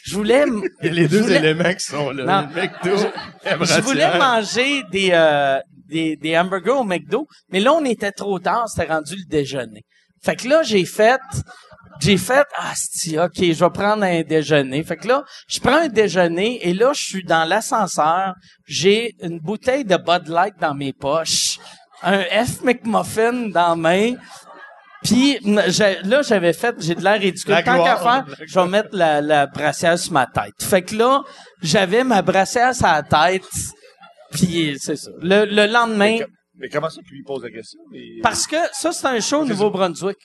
Je 0.03 0.15
voulais... 0.15 0.45
Il 0.81 0.87
y 0.87 0.89
a 0.89 0.93
les 0.93 1.07
deux 1.07 1.21
voulais- 1.21 1.37
éléments 1.37 1.73
qui 1.73 1.83
sont 1.83 2.11
là. 2.11 2.23
Non. 2.43 2.49
Le 2.53 2.61
McDo, 2.61 3.09
je 3.65 3.81
voulais 3.81 4.17
manger 4.19 4.83
des, 4.91 5.09
euh, 5.13 5.59
des, 5.87 6.15
des 6.15 6.37
hamburgers 6.37 6.71
au 6.71 6.83
McDo, 6.83 7.27
mais 7.49 7.59
là, 7.59 7.73
on 7.73 7.83
était 7.85 8.11
trop 8.11 8.37
tard, 8.37 8.69
c'était 8.69 8.91
rendu 8.91 9.15
le 9.15 9.25
déjeuner. 9.27 9.81
Fait 10.23 10.35
que 10.35 10.47
là, 10.47 10.61
j'ai 10.61 10.85
fait, 10.85 11.19
j'ai 12.01 12.17
fait, 12.17 12.45
ah, 12.57 12.73
si, 12.75 13.17
ok, 13.17 13.31
je 13.35 13.63
vais 13.65 13.69
prendre 13.71 14.03
un 14.03 14.21
déjeuner. 14.21 14.83
Fait 14.83 14.97
que 14.97 15.07
là, 15.07 15.23
je 15.47 15.59
prends 15.59 15.77
un 15.77 15.87
déjeuner 15.87 16.67
et 16.67 16.73
là, 16.73 16.91
je 16.93 17.03
suis 17.03 17.23
dans 17.23 17.45
l'ascenseur, 17.47 18.33
j'ai 18.67 19.15
une 19.23 19.39
bouteille 19.39 19.85
de 19.85 19.97
Bud 19.97 20.27
Light 20.27 20.53
dans 20.59 20.75
mes 20.75 20.93
poches, 20.93 21.57
un 22.03 22.21
F 22.45 22.61
McMuffin 22.61 23.49
dans 23.49 23.69
la 23.69 23.75
main, 23.75 24.13
puis 25.05 25.39
là, 25.43 26.21
j'avais 26.21 26.53
fait, 26.53 26.75
j'ai 26.79 26.95
de 26.95 27.03
l'air 27.03 27.19
ridicule. 27.19 27.51
La 27.53 27.63
Tant 27.63 27.83
qu'à 27.83 27.95
faire, 27.97 28.25
je 28.45 28.59
vais 28.59 28.67
mettre 28.67 28.89
la, 28.91 29.21
la 29.21 29.45
brassière 29.45 29.97
sur 29.97 30.11
ma 30.13 30.25
tête. 30.25 30.61
Fait 30.61 30.81
que 30.81 30.95
là, 30.95 31.21
j'avais 31.61 32.03
ma 32.03 32.21
brassière 32.21 32.73
sur 32.73 32.87
la 32.87 33.03
tête, 33.03 33.43
puis 34.31 34.77
c'est 34.79 34.95
ça. 34.95 35.11
Le, 35.21 35.45
le 35.45 35.67
lendemain, 35.71 36.17
Mais 36.57 36.69
comment 36.69 36.89
ça 36.89 37.01
qu'il 37.01 37.17
lui 37.17 37.23
pose 37.23 37.43
la 37.43 37.51
question? 37.51 37.79
Parce 38.23 38.47
que 38.47 38.57
ça, 38.73 38.91
c'est 38.91 39.07
un 39.07 39.19
show 39.19 39.41
au 39.41 39.45
Nouveau-Brunswick. 39.45 40.17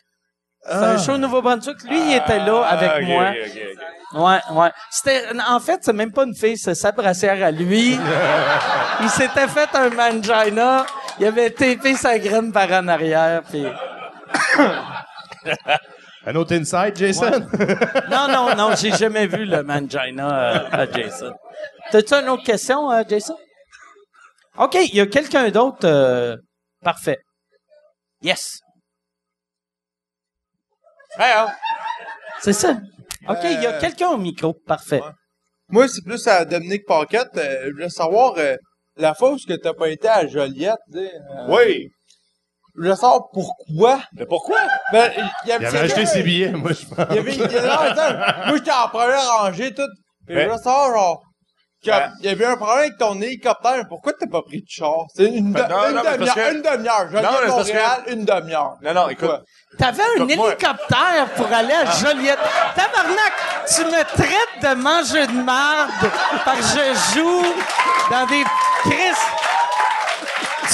C'est 0.65 0.73
un 0.75 0.99
show 0.99 1.13
au 1.13 1.19
Nouveau-Brunswick. 1.19 1.83
Lui, 1.85 1.99
il 2.11 2.17
était 2.17 2.39
là 2.39 2.63
avec 2.63 2.91
Ah, 2.93 2.99
ok, 3.01 3.07
moi. 3.07 3.33
Ouais, 4.13 4.41
ouais. 4.61 4.71
C'était, 4.91 5.23
en 5.49 5.61
fait, 5.61 5.79
c'est 5.83 5.93
même 5.93 6.13
pas 6.13 6.25
une 6.25 6.35
fille, 6.35 6.59
c'est 6.59 6.75
sa 6.75 6.93
brassière 6.93 7.43
à 7.45 7.51
lui. 7.51 7.97
il 9.01 9.09
s'était 9.11 9.49
fait 9.49 9.69
un 9.75 9.91
mangina. 9.91 10.87
Il 11.19 11.27
avait 11.27 11.51
tapé 11.51 11.95
sa 11.95 12.19
graine 12.19 12.51
par 12.51 12.71
en 12.73 12.89
arrière, 12.89 13.43
puis... 13.49 13.65
Un 16.27 16.35
autre 16.37 16.55
inside, 16.55 16.95
Jason? 16.97 17.31
Non, 18.11 18.29
non, 18.29 18.55
non, 18.55 18.75
j'ai 18.77 18.93
jamais 18.93 19.27
vu 19.27 19.47
le 19.47 19.63
mangina 19.63 20.65
euh, 20.65 20.69
à 20.71 20.91
Jason. 20.91 21.33
T'as-tu 21.91 22.13
une 22.15 22.29
autre 22.29 22.45
question, 22.45 22.91
euh, 22.93 23.03
Jason? 23.09 23.37
OK, 24.59 24.75
il 24.75 24.95
y 24.95 25.01
a 25.01 25.07
quelqu'un 25.07 25.49
d'autre. 25.51 25.79
euh, 25.87 26.37
parfait. 26.83 27.19
Yes. 28.23 28.61
C'est 32.41 32.53
ça. 32.53 32.73
OK, 33.29 33.39
il 33.45 33.63
y 33.63 33.67
a 33.67 33.75
Euh, 33.77 33.81
quelqu'un 33.81 34.09
au 34.11 34.19
micro. 34.19 34.53
Parfait. 34.67 35.03
Moi, 35.69 35.89
c'est 35.89 36.03
plus 36.05 36.27
à 36.27 36.45
Dominique 36.45 36.85
Paquette. 36.87 37.29
Euh, 37.37 37.67
je 37.69 37.71
voulais 37.73 37.89
savoir 37.89 38.35
euh, 38.37 38.57
la 38.97 39.15
fois 39.15 39.33
où 39.33 39.37
que 39.37 39.55
t'as 39.55 39.73
pas 39.73 39.89
été 39.89 40.09
à 40.09 40.27
Joliette. 40.27 40.77
tu 40.93 40.99
euh, 40.99 41.09
Oui. 41.49 41.89
Je 42.77 42.89
savoir 42.95 43.29
pourquoi? 43.33 44.01
Mais 44.15 44.27
pourquoi? 44.27 44.59
Ben, 44.93 45.11
il 45.17 45.23
y 45.23 45.29
Il 45.49 45.53
avait 45.67 45.79
acheté 45.81 46.07
ses 46.07 46.23
billets, 46.23 46.51
moi, 46.53 46.71
je 46.73 46.87
pense. 46.87 47.07
Il 47.11 47.17
y 47.17 47.19
avait, 47.19 47.33
il 47.35 47.41
y 47.41 47.45
avait- 47.45 47.67
moi, 48.47 48.57
j'étais 48.57 48.71
en 48.73 48.89
première 48.89 49.29
rangée, 49.39 49.75
tout. 49.75 49.83
Puis 50.27 50.37
Ben- 50.37 50.51
je 50.53 50.57
savoir, 50.63 50.93
genre, 50.95 51.23
que- 51.85 51.91
Ben- 51.91 52.13
il 52.21 52.27
y 52.27 52.29
avait 52.29 52.45
un 52.47 52.57
problème 52.57 52.79
avec 52.79 52.99
ton 52.99 53.21
hélicoptère. 53.21 53.85
Pourquoi 53.89 54.13
t'as 54.13 54.27
pas 54.29 54.43
pris 54.43 54.61
de 54.61 54.67
char? 54.69 55.07
C'est 55.15 55.25
une, 55.27 55.53
de- 55.53 55.59
Ben 55.61 55.69
non, 55.69 55.89
une 55.89 55.97
non, 55.97 56.03
mais 56.05 56.13
demi-heure. 56.19 56.35
que- 56.35 56.55
Une 56.55 56.63
demi-heure. 56.63 57.11
Joliette, 57.11 57.23
parce 57.31 57.47
que- 57.49 57.73
Montréal, 57.73 58.03
une 58.09 58.25
demi-heure. 58.25 58.77
Non, 58.83 58.95
non, 58.95 59.09
écoute. 59.09 59.29
Pourquoi? 59.29 59.45
T'avais 59.79 60.03
un 60.03 60.15
Écoute, 60.25 60.37
moi- 60.37 60.49
hélicoptère 60.53 61.27
pour 61.37 61.47
aller 61.53 61.73
à 61.75 61.85
Joliette. 61.87 62.39
Tabarnak, 62.75 63.33
tu 63.75 63.85
me 63.85 64.03
traites 64.05 64.63
de 64.63 64.75
manger 64.81 65.27
de 65.27 65.43
marde 65.43 65.91
parce 66.45 66.75
que 66.75 66.81
je 66.81 67.19
joue 67.19 67.45
dans 68.11 68.27
des 68.27 68.45
crises. 68.83 69.17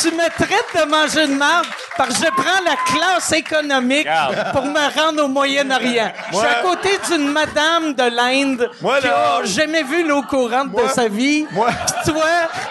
Tu 0.02 0.10
me 0.12 0.28
traites 0.28 0.84
de 0.84 0.90
manger 0.90 1.26
de 1.26 1.34
marde 1.34 1.66
parce 1.96 2.18
que 2.18 2.26
je 2.26 2.30
prends 2.30 2.62
la 2.64 2.76
classe 2.86 3.32
économique 3.32 4.00
Regarde. 4.06 4.52
pour 4.52 4.64
me 4.66 5.00
rendre 5.00 5.24
au 5.24 5.28
Moyen-Orient. 5.28 6.12
Je 6.32 6.36
suis 6.36 6.46
à 6.46 6.62
côté 6.62 6.90
d'une 7.08 7.30
madame 7.32 7.94
de 7.94 8.02
l'Inde 8.14 8.70
Moi, 8.82 9.00
qui 9.00 9.06
là- 9.06 9.36
a 9.38 9.44
jamais 9.44 9.82
vu 9.82 10.06
l'eau 10.06 10.22
courante 10.22 10.72
de 10.72 10.88
sa 10.88 11.08
vie. 11.08 11.46
Moi- 11.52 11.70
Pis 12.04 12.10
toi, 12.10 12.24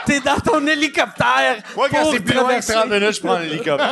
t'es 0.05 0.19
dans 0.19 0.39
ton 0.39 0.65
hélicoptère 0.67 1.57
Moi, 1.75 1.87
quand 1.89 2.01
pour 2.01 2.11
c'est 2.13 2.19
plus 2.19 2.33
loin 2.35 2.43
que 2.43 2.47
traverser. 2.65 2.73
30 2.73 2.89
minutes, 2.89 3.11
je 3.15 3.21
prends 3.21 3.39
l'hélicoptère. 3.39 3.89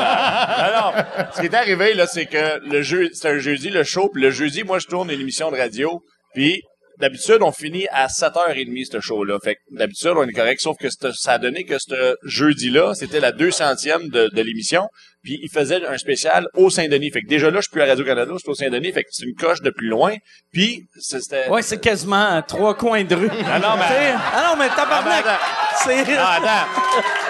Alors, 0.58 0.94
ce 1.36 1.40
qui 1.42 1.48
est 1.48 1.56
arrivé, 1.56 1.94
là, 1.96 2.06
c'est 2.08 2.26
que 2.28 2.60
le 2.66 2.82
jeu, 2.82 3.10
c'est 3.14 3.30
un 3.30 3.38
jeudi, 3.40 3.70
le 3.70 3.84
show, 3.84 4.10
puis 4.14 4.22
le 4.22 4.30
jeudi, 4.32 4.64
moi, 4.64 4.80
je 4.80 4.88
tourne 4.88 5.10
une 5.10 5.20
émission 5.20 5.52
de 5.52 5.58
radio, 5.58 6.02
puis 6.34 6.62
d'habitude, 7.00 7.40
on 7.42 7.52
finit 7.52 7.88
à 7.92 8.08
7h30, 8.08 8.92
ce 8.92 9.00
show-là. 9.00 9.38
Fait 9.44 9.56
que 9.56 9.60
d'habitude, 9.72 10.14
on 10.16 10.28
est 10.28 10.34
correct, 10.34 10.60
sauf 10.62 10.78
que 10.78 10.88
ça 10.90 11.34
a 11.34 11.38
donné 11.38 11.64
que 11.64 11.78
ce 11.80 12.16
jeudi-là, 12.24 12.94
c'était 12.96 13.20
la 13.20 13.32
200e 13.32 14.10
de, 14.10 14.30
de 14.34 14.42
l'émission, 14.42 14.88
puis 15.24 15.40
il 15.42 15.50
faisait 15.50 15.86
un 15.86 15.98
spécial 15.98 16.48
au 16.56 16.70
Saint-Denis. 16.70 17.12
Fait 17.12 17.22
que 17.22 17.28
déjà 17.28 17.50
là, 17.50 17.58
je 17.58 17.62
suis 17.64 17.72
plus 17.72 17.82
à 17.82 17.86
Radio-Canada, 17.86 18.32
je 18.34 18.40
suis 18.40 18.50
au 18.50 18.56
Saint-Denis, 18.56 18.92
fait 18.92 19.04
que 19.04 19.10
c'est 19.12 19.26
une 19.26 19.36
coche 19.36 19.62
de 19.62 19.70
plus 19.70 19.88
loin, 19.88 20.16
puis 20.52 20.86
c'était... 21.00 21.48
Ouais, 21.50 21.62
c'est 21.62 21.80
quasiment 21.82 22.42
trois 22.48 22.76
coins 22.76 23.04
de 23.04 23.16
rue. 23.16 23.30
Ah 23.46 23.60
non, 23.60 23.76
mais- 23.78 24.14
Ah 24.34 24.50
non, 24.52 24.58
mais 24.60 24.68
Ah, 24.72 24.76
tabarnak! 24.76 25.24
ben, 25.24 26.00
attends. 26.00 26.12
Non, 26.12 26.48
attends. 26.48 26.68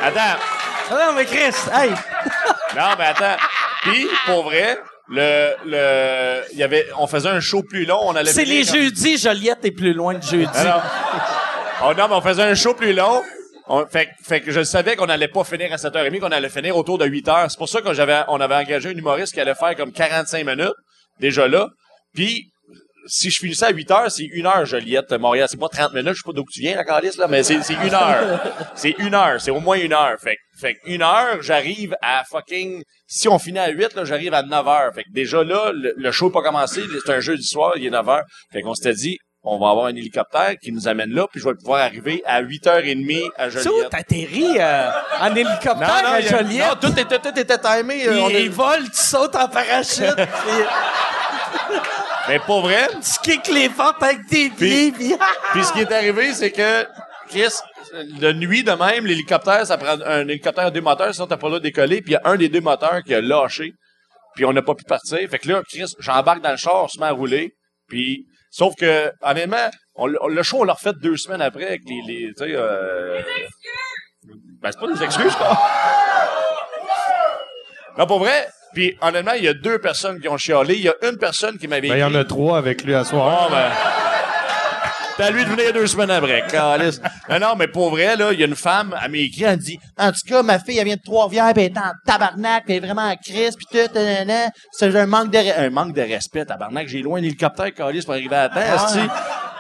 Attends. 0.01 0.39
Ah 0.89 1.07
non, 1.07 1.13
mais 1.15 1.25
Chris, 1.25 1.55
hey! 1.73 1.89
Non, 2.75 2.89
mais 2.97 3.05
attends. 3.05 3.37
Puis, 3.83 4.07
pour 4.25 4.43
vrai, 4.43 4.77
le, 5.09 5.53
le, 5.65 6.41
il 6.53 6.57
y 6.59 6.63
avait, 6.63 6.87
on 6.97 7.07
faisait 7.07 7.29
un 7.29 7.39
show 7.39 7.61
plus 7.63 7.85
long, 7.85 7.99
on 8.03 8.15
allait 8.15 8.31
C'est 8.31 8.45
les 8.45 8.63
jeudis, 8.63 9.17
Joliette 9.17 9.63
est 9.65 9.71
plus 9.71 9.93
loin 9.93 10.13
de 10.15 10.23
jeudi. 10.23 10.43
Non. 10.63 10.81
Oh 11.85 11.93
non, 11.97 12.07
mais 12.07 12.15
on 12.15 12.21
faisait 12.21 12.43
un 12.43 12.55
show 12.55 12.73
plus 12.73 12.93
long. 12.93 13.21
On- 13.67 13.85
fait, 13.85 14.05
que- 14.07 14.23
fait 14.23 14.41
que 14.41 14.51
je 14.51 14.63
savais 14.63 14.95
qu'on 14.95 15.09
allait 15.09 15.27
pas 15.27 15.43
finir 15.43 15.71
à 15.73 15.77
7h30, 15.77 16.19
qu'on 16.19 16.27
allait 16.31 16.49
finir 16.49 16.75
autour 16.77 16.97
de 16.97 17.05
8h. 17.05 17.49
C'est 17.49 17.57
pour 17.57 17.67
ça 17.69 17.81
que 17.81 17.93
j'avais, 17.93 18.21
on 18.29 18.39
avait 18.39 18.55
engagé 18.55 18.89
un 18.89 18.93
humoriste 18.93 19.33
qui 19.33 19.39
allait 19.41 19.55
faire 19.55 19.75
comme 19.75 19.91
45 19.91 20.45
minutes, 20.45 20.73
déjà 21.19 21.47
là. 21.47 21.67
Puis, 22.13 22.51
si 23.07 23.29
je 23.29 23.37
finissais 23.39 23.65
à 23.65 23.69
8 23.69 23.91
heures, 23.91 24.11
c'est 24.11 24.23
une 24.25 24.45
heure, 24.45 24.65
Joliette, 24.65 25.11
Montréal. 25.13 25.47
C'est 25.49 25.59
pas 25.59 25.67
30 25.69 25.93
minutes, 25.93 26.13
je 26.13 26.19
sais 26.19 26.21
pas 26.25 26.31
d'où 26.33 26.43
tu 26.51 26.61
viens, 26.61 26.75
la 26.75 26.83
calice, 26.83 27.17
là, 27.17 27.27
mais 27.27 27.43
c'est, 27.43 27.61
c'est 27.63 27.73
une 27.73 27.93
heure. 27.93 28.39
C'est 28.75 28.95
une 28.99 29.13
heure, 29.13 29.39
c'est 29.39 29.51
au 29.51 29.59
moins 29.59 29.77
une 29.77 29.93
heure. 29.93 30.15
Fait, 30.19 30.35
que- 30.35 30.59
fait 30.59 30.75
une 30.85 31.01
heure, 31.03 31.41
j'arrive 31.41 31.95
à 32.01 32.23
fucking, 32.29 32.81
si 33.07 33.27
on 33.27 33.37
finit 33.39 33.59
à 33.59 33.69
8, 33.69 33.93
là, 33.95 34.03
j'arrive 34.05 34.33
à 34.33 34.41
9 34.43 34.67
heures. 34.67 34.93
Fait 34.95 35.03
que 35.03 35.11
déjà 35.11 35.43
là, 35.43 35.71
le, 35.73 35.93
le 35.95 36.11
show 36.11 36.25
n'est 36.27 36.31
pas 36.31 36.41
commencé, 36.41 36.81
c'est 37.05 37.11
un 37.13 37.19
jeudi 37.19 37.43
soir, 37.45 37.73
il 37.75 37.85
est 37.85 37.89
9 37.89 38.07
heures. 38.09 38.23
Fait 38.51 38.61
qu'on 38.61 38.73
s'était 38.73 38.93
dit, 38.93 39.17
on 39.43 39.59
va 39.59 39.69
avoir 39.71 39.87
un 39.87 39.95
hélicoptère 39.95 40.55
qui 40.61 40.71
nous 40.71 40.87
amène 40.87 41.11
là, 41.13 41.27
puis 41.29 41.39
je 41.41 41.45
vais 41.47 41.53
pouvoir 41.55 41.81
arriver 41.81 42.21
à 42.25 42.41
8h30 42.41 43.29
à 43.37 43.49
Tu 43.49 43.59
Joliette. 43.59 43.89
t'atterris 43.89 44.57
euh, 44.57 44.89
en 45.19 45.35
hélicoptère 45.35 46.05
à 46.07 46.13
a- 46.13 46.21
Joliette? 46.21 46.65
non, 46.65 46.75
tout 46.89 46.97
était, 46.99 47.19
tout 47.19 47.37
était 47.39 47.57
timé. 47.57 48.07
euh, 48.07 48.13
il, 48.15 48.19
on 48.21 48.29
est- 48.29 48.43
il 48.43 48.49
vole, 48.51 48.83
tu 48.85 48.97
sautes 49.01 49.35
en 49.35 49.47
parachute, 49.49 50.15
puis 50.15 50.63
Mais 52.27 52.39
pas 52.39 52.61
vrai. 52.61 52.87
tu 53.01 53.31
kicks 53.31 53.47
les 53.49 53.69
portes 53.69 54.01
avec 54.01 54.25
tes 54.27 54.49
pieds, 54.49 54.91
puis... 54.91 55.15
Puis 55.51 55.63
ce 55.63 55.73
qui 55.73 55.81
est 55.81 55.91
arrivé, 55.91 56.33
c'est 56.33 56.51
que 56.51 56.85
Chris, 57.27 57.53
de 58.19 58.31
nuit 58.33 58.63
de 58.63 58.71
même, 58.71 59.05
l'hélicoptère, 59.05 59.65
ça 59.65 59.77
prend 59.77 59.99
un 60.01 60.27
hélicoptère 60.27 60.67
à 60.67 60.71
deux 60.71 60.81
moteurs, 60.81 61.13
sinon 61.13 61.27
t'as 61.27 61.37
pas 61.37 61.49
de 61.49 61.59
décoller, 61.59 62.01
puis 62.01 62.11
il 62.11 62.13
y 62.13 62.17
a 62.17 62.21
un 62.25 62.35
des 62.37 62.49
deux 62.49 62.61
moteurs 62.61 63.03
qui 63.03 63.13
a 63.13 63.21
lâché, 63.21 63.73
puis 64.35 64.45
on 64.45 64.53
n'a 64.53 64.61
pas 64.61 64.75
pu 64.75 64.83
partir. 64.83 65.17
Fait 65.29 65.39
que 65.39 65.49
là, 65.49 65.61
Chris, 65.67 65.93
j'embarque 65.99 66.41
dans 66.41 66.51
le 66.51 66.57
char, 66.57 66.83
on 66.83 66.87
se 66.87 66.99
met 66.99 67.07
à 67.07 67.11
rouler, 67.11 67.53
puis 67.87 68.25
sauf 68.49 68.75
que 68.75 69.11
honnêtement, 69.21 69.69
on, 69.95 70.07
le 70.07 70.43
show 70.43 70.61
on 70.61 70.63
l'a 70.63 70.73
refait 70.73 70.93
deux 70.93 71.17
semaines 71.17 71.41
après 71.41 71.65
avec 71.65 71.81
les, 71.85 72.01
les 72.07 72.27
tu 72.29 72.45
sais, 72.45 72.55
euh, 72.55 73.21
ben 74.61 74.71
c'est 74.71 74.79
pas 74.79 74.87
des 74.87 75.03
excuses 75.03 75.35
quoi. 75.35 75.57
Non, 77.97 78.07
pour 78.07 78.19
vrai. 78.19 78.47
Puis 78.73 78.97
honnêtement, 79.01 79.33
il 79.33 79.43
y 79.43 79.47
a 79.47 79.53
deux 79.53 79.79
personnes 79.79 80.19
qui 80.19 80.27
ont 80.27 80.37
chialé. 80.37 80.75
Il 80.75 80.81
y 80.83 80.89
a 80.89 80.95
une 81.09 81.17
personne 81.17 81.57
qui 81.57 81.67
m'avait 81.67 81.89
Ben, 81.89 81.95
il 81.95 81.99
y 81.99 82.03
en 82.03 82.15
a 82.15 82.23
trois 82.23 82.57
avec 82.57 82.83
lui 82.83 82.93
à 82.95 83.03
soir. 83.03 83.49
Bon, 83.49 83.55
ben. 83.55 83.69
T'as 85.15 85.29
lui 85.29 85.45
de 85.45 85.49
venir 85.51 85.71
deux 85.73 85.85
semaines 85.85 86.09
après. 86.09 86.43
Calice. 86.49 86.99
Non, 87.29 87.39
non, 87.39 87.55
mais 87.55 87.67
pour 87.67 87.91
vrai, 87.91 88.15
là, 88.15 88.31
il 88.33 88.39
y 88.39 88.43
a 88.43 88.47
une 88.47 88.55
femme, 88.55 88.95
écrit, 89.13 89.43
elle 89.43 89.57
dit, 89.57 89.77
En 89.95 90.11
tout 90.11 90.21
cas, 90.27 90.41
ma 90.41 90.57
fille, 90.57 90.79
elle 90.79 90.85
vient 90.85 90.95
de 90.95 91.01
Trois-Rivières, 91.05 91.53
pis 91.53 91.59
elle 91.61 91.71
est 91.71 91.77
en 91.77 91.91
tabarnak, 92.03 92.65
pis 92.65 92.71
elle 92.73 92.77
est 92.83 92.87
vraiment 92.87 93.07
en 93.07 93.15
crise, 93.15 93.55
pis 93.55 93.65
tout, 93.71 93.93
nanana. 93.93 94.49
c'est 94.71 94.95
un 94.95 95.05
manque 95.05 95.29
de... 95.29 95.37
re- 95.37 95.53
un 95.67 95.69
manque 95.69 95.93
de 95.93 96.01
respect, 96.01 96.45
tabarnak. 96.45 96.87
J'ai 96.87 97.03
loin 97.03 97.19
un 97.19 97.23
hélicoptère, 97.23 97.71
Calice, 97.75 98.05
pour 98.05 98.15
arriver 98.15 98.35
à 98.35 98.49
temps, 98.49 98.59
esti. 98.59 98.99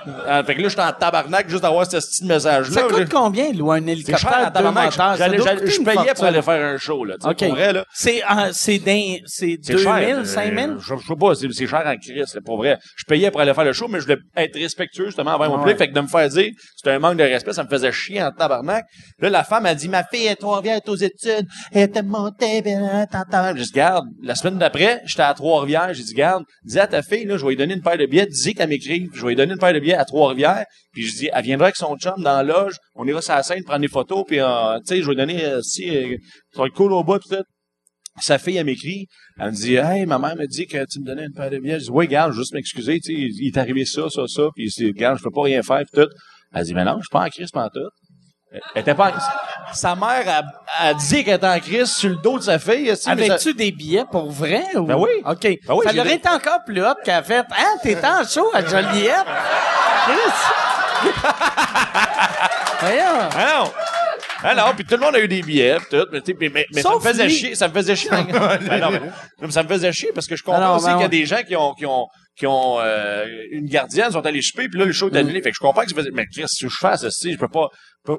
Euh, 0.07 0.43
fait 0.43 0.55
que 0.55 0.61
là, 0.61 0.69
j'étais 0.69 0.81
en 0.81 0.91
tabarnak 0.91 1.49
juste 1.49 1.63
d'avoir 1.63 1.85
ce 1.85 1.97
petit 1.97 2.25
message-là. 2.25 2.73
Ça 2.73 2.87
coûte 2.87 2.99
Là, 2.99 3.05
combien, 3.11 3.51
louer 3.51 3.77
un 3.79 3.87
hélicoptère 3.87 4.47
deux 4.47 4.53
tabarnak. 4.53 4.91
Je 4.91 5.83
payais 5.83 6.13
pour 6.13 6.23
aller 6.25 6.41
faire 6.41 6.65
un 6.73 6.77
show, 6.77 7.03
là. 7.05 7.15
tu 7.15 7.21
sais, 7.23 7.29
OK. 7.31 7.37
Pour 7.37 7.55
vrai, 7.57 7.73
là. 7.73 7.85
C'est, 7.93 8.23
euh, 8.23 8.49
c'est 8.51 8.79
d'un, 8.79 9.17
c'est 9.25 9.57
C'est 9.61 9.73
2 9.73 9.77
cher. 9.79 9.97
000, 9.99 10.19
euh, 10.19 10.23
5 10.25 10.53
000? 10.59 10.71
Je, 10.79 10.95
je 10.95 11.07
sais 11.07 11.15
pas, 11.19 11.35
c'est, 11.35 11.51
c'est 11.51 11.67
cher 11.67 11.83
en 11.85 11.97
crise, 11.97 12.33
là, 12.33 12.41
pour 12.45 12.57
vrai. 12.57 12.77
Je 12.95 13.03
payais 13.05 13.31
pour 13.31 13.41
aller 13.41 13.53
faire 13.53 13.65
le 13.65 13.73
show, 13.73 13.87
mais 13.87 13.99
je 13.99 14.05
voulais 14.05 14.17
être 14.35 14.55
respectueux, 14.57 15.05
justement, 15.05 15.31
envers 15.31 15.49
mon 15.49 15.59
public. 15.59 15.77
Fait 15.77 15.89
que 15.89 15.93
de 15.93 16.01
me 16.01 16.07
faire 16.07 16.27
dire, 16.29 16.51
c'était 16.75 16.91
un 16.91 16.99
manque 16.99 17.17
de 17.17 17.23
respect, 17.23 17.53
ça 17.53 17.63
me 17.63 17.69
faisait 17.69 17.91
chier 17.91 18.21
en 18.23 18.31
tabarnak. 18.31 18.85
Là, 19.19 19.29
la 19.29 19.43
femme 19.43 19.65
a 19.65 19.75
dit, 19.75 19.89
ma 19.89 20.03
fille 20.03 20.25
elle 20.25 20.37
est 20.67 20.89
aux 20.89 20.95
études, 20.95 21.47
elle 21.71 21.83
était 21.83 22.03
montée, 22.03 22.61
ben, 22.61 23.07
tant, 23.11 23.23
tant. 23.29 23.55
J'ai 23.55 23.63
dit, 23.63 23.71
garde, 23.71 24.05
la 24.21 24.35
semaine 24.35 24.57
d'après, 24.57 25.01
j'étais 25.05 25.21
à 25.23 25.33
Trois-Rivières, 25.33 25.93
j'ai 25.93 26.03
dit, 26.03 26.13
garde, 26.13 26.43
dis 26.63 26.79
à 26.79 26.87
ta 26.87 27.01
fille, 27.01 27.25
là, 27.25 27.37
je 27.37 27.43
vais 27.43 27.49
lui 27.51 27.57
donner 27.57 27.73
une 27.73 27.81
paire 27.81 27.97
de 27.97 28.05
billets, 28.05 28.25
dis 28.25 28.53
qu'elle 28.53 28.69
m'écrive, 28.69 29.09
je 29.13 29.21
vais 29.21 29.29
lui 29.29 29.35
donner 29.35 29.53
une 29.53 29.59
paire 29.59 29.73
de 29.73 29.79
billets 29.79 29.92
à 29.95 30.05
Trois-Rivières, 30.05 30.65
puis 30.91 31.03
je 31.03 31.15
dis, 31.15 31.29
elle 31.31 31.43
viendra 31.43 31.67
avec 31.67 31.75
son 31.75 31.95
chum 31.97 32.15
dans 32.17 32.41
la 32.41 32.43
loge, 32.43 32.75
on 32.95 33.07
ira 33.07 33.21
sur 33.21 33.33
la 33.33 33.43
scène 33.43 33.63
prendre 33.63 33.81
des 33.81 33.87
photos, 33.87 34.23
puis, 34.27 34.39
euh, 34.39 34.77
tu 34.79 34.95
sais, 34.95 35.01
je 35.01 35.07
vais 35.07 35.15
donner, 35.15 35.43
euh, 35.45 35.61
si, 35.61 35.89
euh, 35.89 36.17
ça 36.53 36.61
va 36.61 36.67
être 36.67 36.73
cool 36.73 36.93
au 36.93 37.03
bout, 37.03 37.19
tout. 37.19 37.43
Sa 38.21 38.37
fille, 38.37 38.57
elle 38.57 38.65
m'écrit, 38.65 39.07
elle 39.39 39.51
me 39.51 39.55
dit, 39.55 39.75
hey, 39.75 40.05
ma 40.05 40.19
mère 40.19 40.35
me 40.35 40.45
dit 40.45 40.67
que 40.67 40.85
tu 40.85 40.99
me 40.99 41.05
donnais 41.05 41.25
une 41.25 41.33
paire 41.33 41.49
de 41.49 41.57
billets. 41.57 41.79
Je 41.79 41.85
dis, 41.85 41.89
oui, 41.91 42.07
je 42.09 42.27
veux 42.27 42.33
juste 42.33 42.53
m'excuser, 42.53 42.99
tu 42.99 43.13
sais, 43.13 43.19
il 43.19 43.47
est 43.47 43.57
arrivé 43.57 43.85
ça, 43.85 44.09
ça, 44.09 44.27
ça, 44.27 44.49
puis 44.55 44.69
c'est, 44.69 44.91
garde, 44.91 45.17
je 45.17 45.23
peux 45.23 45.31
pas 45.31 45.43
rien 45.43 45.63
faire, 45.63 45.79
pis 45.79 45.99
tout. 45.99 46.09
Elle 46.53 46.65
dit, 46.65 46.73
mais 46.75 46.85
non, 46.85 46.97
je 46.97 47.03
suis 47.03 47.11
pas 47.11 47.25
en 47.25 47.29
crise 47.29 47.49
pantoute. 47.49 47.81
Elle 47.81 48.02
elle 48.75 48.81
était 48.81 48.93
pas 48.95 49.09
en... 49.09 49.73
Sa 49.73 49.95
mère 49.95 50.23
a, 50.27 50.43
a 50.89 50.93
dit 50.93 51.23
qu'elle 51.23 51.35
était 51.37 51.47
en 51.47 51.59
crise 51.59 51.91
sur 51.91 52.09
le 52.09 52.17
dos 52.17 52.37
de 52.37 52.43
sa 52.43 52.59
fille. 52.59 52.95
ça- 52.95 53.11
Avais-tu 53.11 53.53
des 53.55 53.71
billets 53.71 54.05
pour 54.11 54.29
vrai? 54.31 54.63
Ou... 54.75 54.83
Ben 54.83 54.95
oui. 54.95 55.09
OK. 55.25 55.41
Ben 55.41 55.57
oui, 55.73 55.85
ça 55.91 55.99
aurait 55.99 56.13
été 56.15 56.29
encore 56.29 56.59
plus 56.65 56.83
hot 56.85 56.93
qu'elle 57.03 57.15
a 57.15 57.23
fait, 57.23 57.39
hein, 57.39 57.77
t'es 57.81 57.97
en 58.05 58.23
show 58.27 58.47
à 58.53 58.61
Joliette? 58.63 59.25
Voyons. 62.79 63.29
Ah 63.35 63.45
non! 63.63 63.71
Ah 64.45 64.53
non, 64.55 64.63
puis 64.75 64.83
tout 64.83 64.95
le 64.95 64.99
monde 65.01 65.15
a 65.15 65.19
eu 65.21 65.27
des 65.27 65.41
billets, 65.41 65.77
pis 65.79 65.85
tout, 65.97 66.05
mais, 66.11 66.19
tu 66.19 66.33
sais, 66.33 66.37
mais, 66.39 66.49
mais- 66.49 66.65
mais 66.73 66.81
ça 66.81 66.93
me 66.93 66.99
faisait 66.99 67.25
lui. 67.27 67.33
chier, 67.33 67.55
ça 67.55 67.69
me 67.69 67.73
faisait 67.73 67.95
chier. 67.95 68.09
Ben 68.67 68.77
non, 68.79 68.89
mais, 68.91 69.51
ça 69.51 69.63
me 69.63 69.69
faisait 69.69 69.91
chier 69.93 70.11
parce 70.13 70.27
que 70.27 70.35
je 70.35 70.43
comprends 70.43 70.61
Ah 70.61 70.65
non, 70.67 70.75
aussi 70.75 70.85
ben 70.87 70.93
qu'il 70.95 71.01
y 71.01 71.05
a 71.05 71.07
des 71.07 71.25
gens 71.25 71.43
qui 71.47 71.55
ont, 71.55 71.73
qui 71.73 71.85
ont, 71.85 72.07
qui 72.35 72.47
ont 72.47 72.79
euh, 72.79 73.25
une 73.51 73.67
gardienne, 73.67 74.11
sont 74.11 74.25
allés 74.25 74.41
souper, 74.41 74.67
puis 74.67 74.79
là, 74.79 74.85
le 74.85 74.91
show 74.91 75.09
est 75.09 75.17
annulé. 75.17 75.41
Fait 75.41 75.51
que 75.51 75.55
je 75.55 75.59
comprends 75.59 75.83
que 75.83 75.89
je 75.89 75.95
faisais, 75.95 76.09
mais 76.13 76.25
qu'est-ce 76.25 76.65
que 76.65 76.69
je 76.71 76.77
fais, 76.77 76.97
ça, 76.97 77.07
je 77.09 77.37
peux 77.37 77.47
pas, 77.47 77.69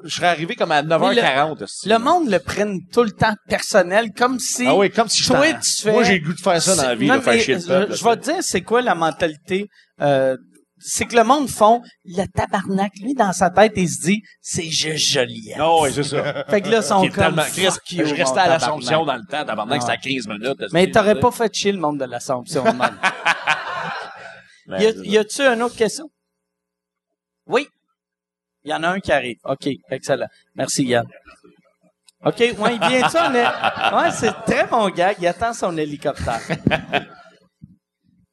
je 0.05 0.15
serais 0.15 0.29
arrivé 0.29 0.55
comme 0.55 0.71
à 0.73 0.83
9h40, 0.83 1.65
esti. 1.65 1.89
Le 1.89 1.99
monde 1.99 2.31
le 2.31 2.39
prenne 2.39 2.79
tout 2.93 3.03
le 3.03 3.11
temps 3.11 3.35
personnel, 3.49 4.11
comme 4.17 4.39
si... 4.39 4.67
Ah 4.69 4.77
oui, 4.77 4.91
comme 4.91 5.09
si 5.09 5.23
je 5.23 5.29
Toi, 5.29 5.53
tu 5.55 5.83
fais- 5.83 5.93
Moi, 5.93 6.05
j'ai 6.05 6.19
le 6.21 6.25
goût 6.27 6.33
de 6.35 6.41
faire 6.41 6.63
ça 6.63 6.77
dans 6.77 6.83
la 6.89 6.95
vie, 6.95 7.07
Non, 7.09 7.17
de 7.17 7.21
faire 7.21 7.41
chier 7.43 7.55
le 7.55 7.61
je- 7.61 7.67
peuple. 7.67 7.95
Je 7.97 8.05
vais 8.05 8.17
te 8.17 8.23
dire, 8.25 8.37
c'est 8.41 8.63
quoi 8.63 8.83
la 8.83 8.95
mentalité... 8.95 9.67
euh, 10.01 10.37
c'est 10.87 11.07
que 11.07 11.17
le 11.17 11.25
monde 11.25 11.49
font 11.49 11.81
le 12.05 12.27
tabarnak. 12.27 12.93
Lui, 13.01 13.15
dans 13.15 13.33
sa 13.33 13.49
tête, 13.49 13.73
il 13.77 13.89
se 13.89 14.03
dit, 14.03 14.23
c'est 14.43 14.69
juste 14.69 15.07
joli. 15.13 15.51
Ah 15.57 15.81
oui, 15.81 15.89
c'est 15.95 16.03
ça. 16.03 16.45
Fait 16.51 16.61
que 16.61 16.69
là, 16.69 16.81
ils 17.01 17.07
est 17.07 17.09
comme, 17.09 17.37
Chris, 17.37 18.05
je 18.07 18.15
restais 18.15 18.41
à 18.41 18.49
l'Assomption 18.49 19.07
dans 19.07 19.15
le 19.15 19.23
temps, 19.23 19.47
tabarnak, 19.47 19.81
c'était 19.81 19.93
à 19.95 19.97
15 19.97 20.29
minutes. 20.29 20.61
esti, 20.61 20.75
Mais 20.75 20.91
t'aurais 20.91 21.19
pas 21.19 21.31
fait 21.31 21.55
chier 21.55 21.73
le 21.73 21.79
monde 21.79 21.99
de 22.01 22.05
l'Assomption, 22.05 22.65
man. 22.75 22.99
sais. 24.69 24.95
y, 25.09 25.19
a-tu 25.19 25.43
une 25.43 25.63
autre 25.63 25.77
question? 25.77 26.11
Oui. 27.47 27.69
Il 28.65 28.71
y 28.71 28.75
en 28.75 28.83
a 28.83 28.89
un 28.89 29.01
qui 29.01 29.13
arrive. 29.13 29.37
OK, 29.45 29.69
excellent. 29.91 30.29
Merci, 30.55 30.85
Yann. 30.85 31.07
OK, 32.25 32.39
ouais, 32.39 32.77
il 32.77 32.89
vient 32.89 33.09
ça, 33.11 33.29
mais... 33.33 33.45
Ouais, 33.97 34.11
c'est 34.13 34.33
très 34.47 34.67
bon 34.67 34.89
gag. 34.89 35.17
Il 35.21 35.27
attend 35.27 35.53
son 35.53 35.77
hélicoptère. 35.77 36.41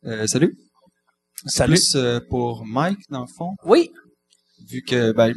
Euh, 0.06 0.26
salut. 0.28 0.56
Salut. 1.46 1.74
Plus 1.74 1.96
euh, 1.96 2.20
pour 2.30 2.66
Mike, 2.66 3.00
dans 3.10 3.22
le 3.22 3.28
fond, 3.38 3.56
Oui. 3.66 3.92
vu 4.70 4.82
que 4.84 5.12
ben, 5.12 5.34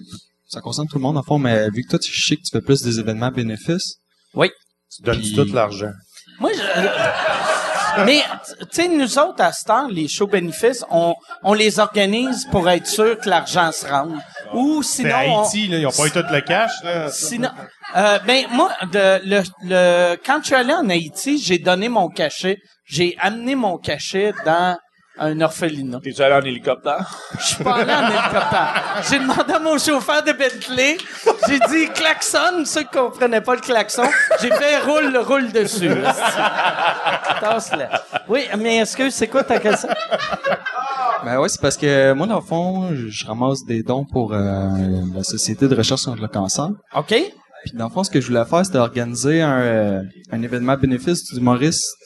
ça 0.46 0.60
concerne 0.60 0.86
tout 0.86 0.96
le 0.96 1.02
monde, 1.02 1.14
dans 1.14 1.20
le 1.22 1.26
fond, 1.26 1.38
mais 1.38 1.68
vu 1.70 1.82
que 1.82 1.88
toi, 1.90 1.98
tu 1.98 2.14
sais 2.16 2.36
que 2.36 2.42
tu 2.42 2.50
fais 2.52 2.60
plus 2.62 2.82
des 2.82 3.00
événements 3.00 3.30
bénéfices. 3.32 3.96
Tu 4.34 5.02
donnes 5.02 5.18
Puis- 5.18 5.34
tout 5.34 5.44
l'argent? 5.52 5.90
Moi, 6.38 6.52
je... 6.52 7.53
Mais, 8.06 8.22
tu 8.60 8.66
sais, 8.70 8.88
nous 8.88 9.18
autres, 9.18 9.42
à 9.42 9.52
cette 9.52 9.70
heure, 9.70 9.88
les 9.88 10.08
shows 10.08 10.26
bénéfices, 10.26 10.84
on, 10.90 11.14
on 11.42 11.54
les 11.54 11.78
organise 11.78 12.46
pour 12.50 12.68
être 12.68 12.86
sûr 12.86 13.18
que 13.18 13.28
l'argent 13.28 13.70
se 13.72 13.86
rende. 13.86 14.16
Ou 14.52 14.82
C'est 14.82 15.02
sinon... 15.02 15.14
on- 15.28 15.42
Haïti, 15.42 15.66
là, 15.68 15.78
ils 15.78 15.86
ont 15.86 15.90
pas 15.90 16.06
eu 16.06 16.10
tout 16.10 16.24
le 16.30 16.40
cash, 16.40 16.72
là. 16.82 17.10
Sinon, 17.10 17.50
euh, 17.96 18.18
ben 18.26 18.44
moi, 18.50 18.70
de, 18.92 19.20
le, 19.24 19.42
le, 19.62 20.16
quand 20.24 20.38
je 20.40 20.46
suis 20.46 20.54
allé 20.54 20.72
en 20.74 20.88
Haïti, 20.88 21.38
j'ai 21.38 21.58
donné 21.58 21.88
mon 21.88 22.08
cachet. 22.08 22.58
J'ai 22.86 23.16
amené 23.20 23.54
mon 23.54 23.78
cachet 23.78 24.32
dans 24.44 24.76
un 25.18 25.40
orphelinat. 25.40 26.00
T'es-tu 26.02 26.22
allé 26.22 26.34
en 26.34 26.42
hélicoptère? 26.42 27.18
Je 27.38 27.44
suis 27.44 27.64
pas 27.64 27.74
allé 27.74 27.92
en 27.92 28.08
hélicoptère. 28.08 29.02
J'ai 29.08 29.18
demandé 29.18 29.52
à 29.52 29.58
mon 29.60 29.78
chauffeur 29.78 30.22
de 30.22 30.32
Bentley. 30.32 30.96
J'ai 31.48 31.58
dit 31.58 31.88
klaxon. 31.92 32.64
Ceux 32.64 32.82
qui 32.82 32.88
comprenaient 32.88 33.40
pas 33.40 33.54
le 33.54 33.60
klaxon, 33.60 34.04
j'ai 34.40 34.50
fait 34.50 34.78
roule, 34.80 35.16
roule 35.18 35.52
dessus. 35.52 35.90
Tasse-le. 37.40 37.84
Oui, 38.28 38.42
mais 38.58 38.78
est-ce 38.78 38.96
que 38.96 39.10
c'est 39.10 39.28
quoi 39.28 39.44
ta 39.44 39.58
question? 39.58 39.88
Ben 41.24 41.38
ouais, 41.38 41.48
c'est 41.48 41.60
parce 41.60 41.76
que 41.76 42.12
moi, 42.12 42.26
dans 42.26 42.40
le 42.40 42.44
fond, 42.44 42.90
je 42.94 43.26
ramasse 43.26 43.64
des 43.64 43.82
dons 43.82 44.04
pour 44.04 44.32
euh, 44.32 44.38
la 45.14 45.22
Société 45.22 45.68
de 45.68 45.74
recherche 45.74 46.04
contre 46.04 46.20
le 46.22 46.28
cancer. 46.28 46.68
OK. 46.94 47.14
Puis 47.64 47.72
dans 47.74 47.86
le 47.86 47.90
fond, 47.90 48.04
ce 48.04 48.10
que 48.10 48.20
je 48.20 48.26
voulais 48.26 48.44
faire, 48.44 48.64
c'était 48.66 48.78
organiser 48.78 49.40
un, 49.40 49.60
euh, 49.60 50.02
un 50.30 50.42
événement 50.42 50.76
bénéfice 50.76 51.32
d'humoristes. 51.32 51.96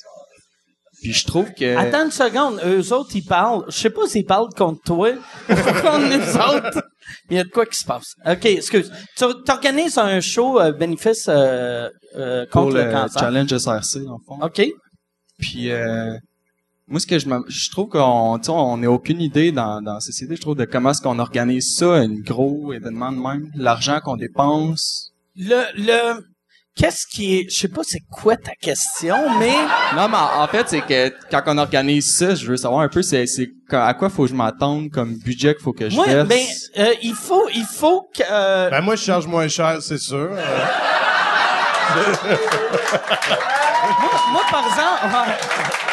Puis 1.02 1.12
je 1.12 1.26
trouve 1.26 1.52
que... 1.52 1.76
Attends 1.76 2.06
une 2.06 2.10
seconde. 2.10 2.60
Eux 2.64 2.92
autres, 2.92 3.10
ils 3.14 3.24
parlent. 3.24 3.64
Je 3.68 3.76
sais 3.78 3.90
pas 3.90 4.06
s'ils 4.08 4.24
parlent 4.24 4.52
contre 4.56 4.82
toi 4.82 5.10
ou 5.48 5.54
contre 5.54 6.16
nous 6.16 6.56
autres. 6.56 6.82
Il 7.30 7.36
y 7.36 7.40
a 7.40 7.44
de 7.44 7.48
quoi 7.48 7.66
qui 7.66 7.78
se 7.78 7.84
passe. 7.86 8.14
OK, 8.26 8.44
excuse. 8.46 8.90
Tu 9.16 9.24
organises 9.24 9.96
un 9.98 10.20
show 10.20 10.60
euh, 10.60 10.72
bénéfice 10.72 11.26
euh, 11.28 11.88
euh, 12.16 12.44
pour 12.50 12.62
contre 12.64 12.76
le, 12.76 12.84
le, 12.84 12.92
cancer. 12.92 13.20
challenge 13.20 13.56
SRC, 13.56 14.04
dans 14.04 14.18
le 14.18 14.24
fond. 14.26 14.38
OK. 14.42 14.62
Puis 15.38 15.70
euh, 15.70 16.16
moi, 16.88 16.98
ce 17.00 17.06
que 17.06 17.18
je, 17.18 17.28
me- 17.28 17.44
je 17.48 17.70
trouve 17.70 17.88
qu'on 17.88 18.40
on 18.48 18.76
n'a 18.78 18.90
aucune 18.90 19.20
idée 19.20 19.52
dans, 19.52 19.80
dans 19.80 19.94
la 19.94 20.00
société, 20.00 20.34
je 20.36 20.40
trouve, 20.40 20.56
de 20.56 20.64
comment 20.64 20.90
est-ce 20.90 21.00
qu'on 21.02 21.18
organise 21.18 21.76
ça, 21.76 21.94
un 21.94 22.08
gros 22.14 22.72
événement 22.72 23.12
de 23.12 23.18
même, 23.18 23.50
l'argent 23.54 24.00
qu'on 24.00 24.16
dépense. 24.16 25.12
Le, 25.36 25.62
le, 25.76 26.24
qu'est-ce 26.78 27.06
qui 27.06 27.38
est, 27.38 27.50
je 27.50 27.58
sais 27.58 27.68
pas 27.68 27.82
c'est 27.84 28.02
quoi 28.10 28.36
ta 28.36 28.52
question, 28.60 29.16
mais 29.38 29.52
Non, 29.96 30.08
mais 30.08 30.16
en 30.16 30.46
fait, 30.46 30.68
c'est 30.68 30.80
que 30.80 31.12
quand 31.30 31.42
on 31.46 31.58
organise 31.58 32.14
ça, 32.16 32.34
je 32.34 32.46
veux 32.46 32.56
savoir 32.56 32.80
un 32.82 32.88
peu, 32.88 33.02
c'est, 33.02 33.24
à 33.70 33.92
quoi 33.94 34.08
faut 34.08 34.22
que 34.22 34.30
je 34.30 34.34
m'attendre 34.34 34.88
comme 34.90 35.16
budget 35.18 35.54
qu'il 35.54 35.62
faut 35.64 35.72
que 35.72 35.90
je 35.90 35.94
moi, 35.96 36.06
verse? 36.06 36.28
ben, 36.28 36.40
euh, 36.78 36.94
il 37.02 37.14
faut, 37.14 37.48
il 37.54 37.64
faut 37.64 38.08
que, 38.16 38.22
euh, 38.30 38.70
Ben, 38.70 38.80
moi, 38.80 38.94
je 38.96 39.02
charge 39.02 39.26
moins 39.26 39.48
cher, 39.48 39.78
c'est 39.82 39.98
sûr. 39.98 40.30
Euh, 40.30 40.64
moi, 44.32 44.42
par 44.50 44.64
exemple. 44.66 45.87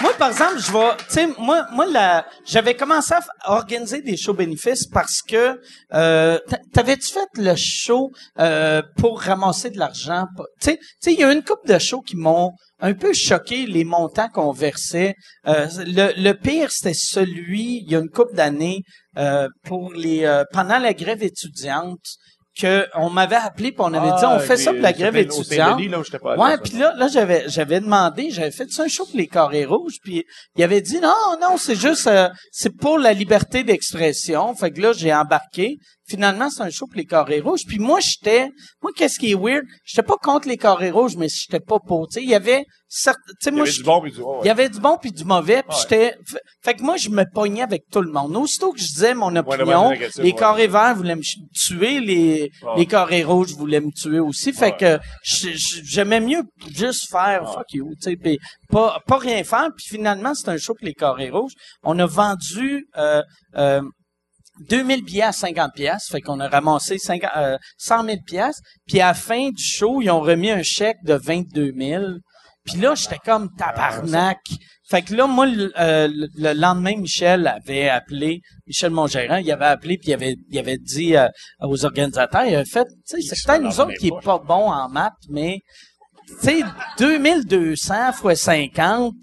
Moi, 0.00 0.12
par 0.18 0.28
exemple, 0.30 0.58
je 0.58 0.72
vais, 0.72 0.96
tu 0.98 1.04
sais, 1.08 1.26
moi, 1.38 1.66
moi, 1.72 1.86
la, 1.86 2.26
j'avais 2.46 2.74
commencé 2.74 3.14
à 3.14 3.52
organiser 3.52 4.00
des 4.02 4.16
shows 4.16 4.34
bénéfices 4.34 4.86
parce 4.86 5.22
que, 5.22 5.60
euh, 5.94 6.38
t'a- 6.48 6.60
t'avais-tu 6.72 7.12
fait 7.12 7.26
le 7.34 7.54
show 7.56 8.10
euh, 8.38 8.82
pour 8.96 9.20
ramasser 9.20 9.70
de 9.70 9.78
l'argent? 9.78 10.26
Tu 10.60 10.70
sais, 10.70 10.76
tu 10.78 10.86
sais, 11.00 11.12
il 11.14 11.20
y 11.20 11.24
a 11.24 11.32
une 11.32 11.42
couple 11.42 11.68
de 11.68 11.78
shows 11.78 12.00
qui 12.02 12.16
m'ont 12.16 12.52
un 12.80 12.94
peu 12.94 13.12
choqué 13.12 13.66
les 13.66 13.84
montants 13.84 14.28
qu'on 14.28 14.52
versait. 14.52 15.14
Euh, 15.46 15.66
le, 15.78 16.12
le 16.22 16.32
pire, 16.32 16.70
c'était 16.70 16.94
celui, 16.94 17.82
il 17.84 17.90
y 17.90 17.96
a 17.96 17.98
une 17.98 18.08
couple 18.10 18.34
d'années, 18.34 18.82
euh, 19.16 19.48
pour 19.64 19.92
les, 19.92 20.24
euh, 20.24 20.44
pendant 20.52 20.78
la 20.78 20.94
grève 20.94 21.22
étudiante, 21.24 22.04
que 22.58 22.86
on 22.94 23.08
m'avait 23.10 23.36
appelé 23.36 23.72
puis 23.72 23.80
on 23.80 23.94
avait 23.94 24.18
dit 24.18 24.24
on 24.26 24.38
fait 24.40 24.56
ça 24.56 24.72
pour 24.72 24.82
la 24.82 24.92
grève 24.92 25.16
étudiante. 25.16 25.78
Ouais, 26.36 26.58
puis 26.58 26.78
là, 26.78 26.92
là 26.96 27.08
j'avais 27.08 27.44
j'avais 27.48 27.80
demandé, 27.80 28.30
j'avais 28.30 28.50
fait 28.50 28.70
ça 28.70 28.82
un 28.84 28.88
show 28.88 29.04
pour 29.06 29.16
les 29.16 29.28
carrés 29.28 29.64
rouges, 29.64 29.98
puis 30.02 30.24
il 30.56 30.62
avait 30.64 30.80
dit 30.80 31.00
non, 31.00 31.36
non, 31.40 31.56
c'est 31.56 31.76
juste 31.76 32.06
euh, 32.06 32.28
c'est 32.50 32.76
pour 32.76 32.98
la 32.98 33.12
liberté 33.12 33.62
d'expression. 33.62 34.54
Fait 34.54 34.70
que 34.70 34.80
là, 34.80 34.92
j'ai 34.92 35.14
embarqué. 35.14 35.78
Finalement, 36.08 36.50
c'est 36.50 36.62
un 36.62 36.70
show 36.70 36.86
pour 36.86 36.96
les 36.96 37.04
carrés 37.04 37.40
rouges. 37.40 37.62
Puis 37.66 37.78
moi, 37.78 38.00
j'étais, 38.00 38.50
moi, 38.82 38.92
qu'est-ce 38.96 39.18
qui 39.18 39.32
est 39.32 39.34
weird, 39.34 39.64
j'étais 39.84 40.02
pas 40.02 40.16
contre 40.16 40.48
les 40.48 40.56
carrés 40.56 40.90
rouges, 40.90 41.16
mais 41.16 41.28
j'étais 41.28 41.60
pas 41.60 41.78
pour. 41.78 42.08
Tu 42.08 42.14
sais, 42.14 42.22
il 42.22 42.30
y 42.30 42.34
avait 42.34 42.64
certes, 42.88 43.18
tu 43.26 43.34
sais, 43.40 43.50
Il 43.50 43.54
y 43.54 43.56
moi, 43.56 43.62
avait 43.66 43.70
du 43.70 43.82
bon 43.82 44.00
puis 44.00 44.12
du 44.12 44.20
ouais. 44.20 44.38
il 44.42 44.46
y 44.46 44.50
avait 44.50 44.68
du 44.68 44.80
bon 44.80 44.96
puis 45.00 45.12
du 45.12 45.24
mauvais, 45.24 45.62
puis 45.62 45.76
j'étais 45.80 46.14
fait, 46.62 46.74
que 46.74 46.82
moi 46.82 46.96
je 46.96 47.10
me 47.10 47.24
pognais 47.32 47.62
avec 47.62 47.84
tout 47.90 48.00
le 48.00 48.10
monde. 48.10 48.36
Aussitôt 48.36 48.72
que 48.72 48.80
je 48.80 48.86
disais 48.86 49.14
mon 49.14 49.34
opinion, 49.36 49.92
les 50.18 50.32
carrés 50.32 50.66
verts 50.66 50.96
voulaient 50.96 51.16
me 51.16 51.22
tuer, 51.52 52.00
les 52.00 52.50
les 52.76 52.86
carrés 52.86 53.24
rouges 53.24 53.54
voulaient 53.54 53.80
me 53.80 53.92
tuer 53.92 54.20
aussi. 54.20 54.52
Fait 54.52 54.76
que 54.76 54.98
j'aimais 55.22 56.20
mieux 56.20 56.42
juste 56.74 57.10
faire 57.10 57.52
fuck 57.52 57.72
you, 57.72 57.90
tu 58.00 58.10
sais, 58.10 58.16
puis 58.16 58.38
pas 58.70 59.00
pas 59.06 59.18
rien 59.18 59.44
faire. 59.44 59.68
Puis 59.76 59.86
finalement 59.88 60.34
c'est 60.34 60.48
un 60.48 60.56
show 60.56 60.74
pour 60.74 60.86
les 60.86 60.94
carrés 60.94 61.30
rouges. 61.30 61.52
On 61.82 61.98
a 61.98 62.06
vendu 62.06 62.86
euh, 62.96 63.22
euh, 63.56 63.82
2000 64.68 65.04
billets 65.04 65.22
à 65.22 65.32
50 65.32 65.72
pièces, 65.74 66.08
fait 66.10 66.20
qu'on 66.20 66.40
a 66.40 66.48
ramassé 66.48 66.98
50, 66.98 67.30
euh, 67.36 67.56
100 67.78 68.04
000 68.04 68.16
pièces. 68.26 68.60
Puis 68.86 69.00
à 69.00 69.08
la 69.08 69.14
fin 69.14 69.50
du 69.50 69.62
show, 69.62 70.00
ils 70.02 70.10
ont 70.10 70.20
remis 70.20 70.50
un 70.50 70.62
chèque 70.62 70.98
de 71.04 71.14
22 71.14 71.72
000. 71.76 72.04
Puis 72.64 72.76
là, 72.78 72.94
j'étais 72.94 73.18
comme 73.24 73.48
tabarnak. 73.56 74.38
Fait 74.90 75.02
que 75.02 75.14
là, 75.14 75.26
moi, 75.26 75.46
le, 75.46 75.70
euh, 75.78 76.08
le- 76.10 76.28
le 76.36 76.52
lendemain, 76.58 76.96
Michel 76.96 77.46
avait 77.46 77.88
appelé, 77.90 78.40
Michel, 78.66 78.90
mon 78.90 79.06
gérant, 79.06 79.36
il 79.36 79.50
avait 79.52 79.66
appelé 79.66 79.98
puis 79.98 80.10
il 80.10 80.14
avait, 80.14 80.36
il 80.50 80.58
avait 80.58 80.78
dit 80.78 81.14
euh, 81.16 81.28
aux 81.60 81.84
organisateurs, 81.84 82.44
il 82.46 82.54
avait 82.54 82.64
fait, 82.64 82.84
tu 83.06 83.20
sais, 83.20 83.34
c'est 83.36 83.46
peut-être 83.46 83.62
nous 83.62 83.80
autres 83.80 83.92
qui 84.00 84.08
est 84.08 84.22
pas 84.24 84.38
bon 84.38 84.70
en 84.72 84.88
maths, 84.88 85.12
mais 85.28 85.58
tu 86.26 86.34
sais, 86.40 86.62
2200 86.98 88.12
fois 88.14 88.34
50, 88.34 89.14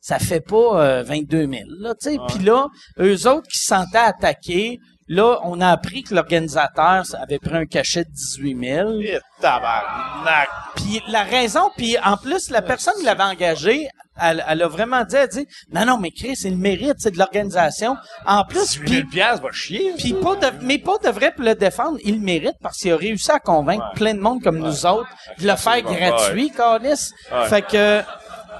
ça 0.00 0.18
fait 0.18 0.40
pas 0.40 0.82
euh, 0.82 1.02
22 1.02 1.40
000. 1.40 1.52
Là, 1.80 1.94
tu 1.94 2.10
sais. 2.10 2.18
Puis 2.28 2.44
là, 2.44 2.66
eux 2.98 3.26
autres 3.28 3.48
qui 3.48 3.58
se 3.58 3.66
sentaient 3.66 3.98
attaqués, 3.98 4.78
là, 5.08 5.38
on 5.44 5.60
a 5.60 5.68
appris 5.68 6.02
que 6.02 6.14
l'organisateur 6.14 7.02
avait 7.20 7.38
pris 7.38 7.56
un 7.56 7.66
cachet 7.66 8.04
de 8.04 8.10
18 8.10 8.58
000. 8.64 8.90
Eh, 9.02 9.18
tabarnak. 9.40 10.48
Puis 10.76 11.02
la 11.08 11.24
raison, 11.24 11.70
puis 11.76 11.96
en 12.02 12.16
plus, 12.16 12.50
la 12.50 12.62
personne 12.62 12.94
qui 12.98 13.04
l'avait 13.04 13.22
engagé, 13.24 13.88
elle, 14.20 14.44
elle 14.48 14.62
a 14.62 14.68
vraiment 14.68 15.04
dit, 15.04 15.16
elle 15.16 15.28
dit, 15.28 15.46
non, 15.72 15.84
non, 15.84 15.98
mais 15.98 16.10
Chris, 16.10 16.36
c'est 16.36 16.50
le 16.50 16.56
mérite, 16.56 16.96
c'est 16.98 17.10
de 17.10 17.18
l'organisation. 17.18 17.96
En 18.26 18.44
plus, 18.44 18.78
18 18.78 18.80
puis 18.84 18.94
000 18.96 19.08
piastres, 19.08 19.42
va 19.42 19.52
chier. 19.52 19.94
puis 19.96 20.12
pas 20.14 20.36
de, 20.36 20.46
mais 20.62 20.78
pas 20.78 20.98
de 21.02 21.08
vrai 21.08 21.32
pour 21.32 21.44
le 21.44 21.54
défendre, 21.54 21.98
il 22.04 22.16
le 22.16 22.20
mérite 22.20 22.56
parce 22.62 22.78
qu'il 22.78 22.92
a 22.92 22.96
réussi 22.96 23.30
à 23.30 23.38
convaincre 23.38 23.84
plein 23.94 24.14
de 24.14 24.20
monde 24.20 24.42
comme 24.42 24.58
nous 24.58 24.86
autres 24.86 25.08
de 25.38 25.46
le 25.46 25.56
faire 25.56 25.82
gratuit, 25.82 26.50
Carlis. 26.50 27.10
Fait 27.48 27.62
que, 27.62 28.02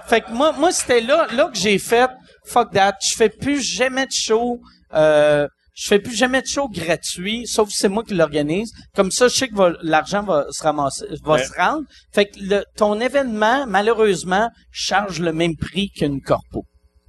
fait 0.06 0.20
que 0.22 0.30
moi, 0.32 0.52
moi 0.52 0.72
c'était 0.72 1.00
là, 1.00 1.26
là 1.32 1.48
que 1.52 1.58
j'ai 1.58 1.78
fait 1.78 2.10
fuck 2.46 2.72
that. 2.72 2.94
Je 3.02 3.14
fais 3.16 3.28
plus 3.28 3.60
jamais 3.62 4.06
de 4.06 4.12
show. 4.12 4.60
Euh, 4.94 5.46
je 5.74 5.88
fais 5.88 5.98
plus 5.98 6.14
jamais 6.14 6.42
de 6.42 6.46
show 6.46 6.68
gratuit, 6.68 7.46
sauf 7.46 7.70
si 7.70 7.76
c'est 7.76 7.88
moi 7.88 8.02
qui 8.04 8.14
l'organise. 8.14 8.70
Comme 8.94 9.10
ça, 9.10 9.28
je 9.28 9.34
sais 9.36 9.48
que 9.48 9.76
l'argent 9.82 10.22
va 10.22 10.46
se 10.50 10.62
ramasser, 10.62 11.06
va 11.22 11.34
Ouais. 11.34 11.44
se 11.44 11.52
rendre. 11.54 11.84
Fait 12.12 12.26
que 12.26 12.38
le, 12.40 12.64
ton 12.76 13.00
événement, 13.00 13.66
malheureusement, 13.66 14.50
charge 14.70 15.20
le 15.20 15.32
même 15.32 15.56
prix 15.56 15.88
qu'une 15.90 16.20
corpo. 16.20 16.64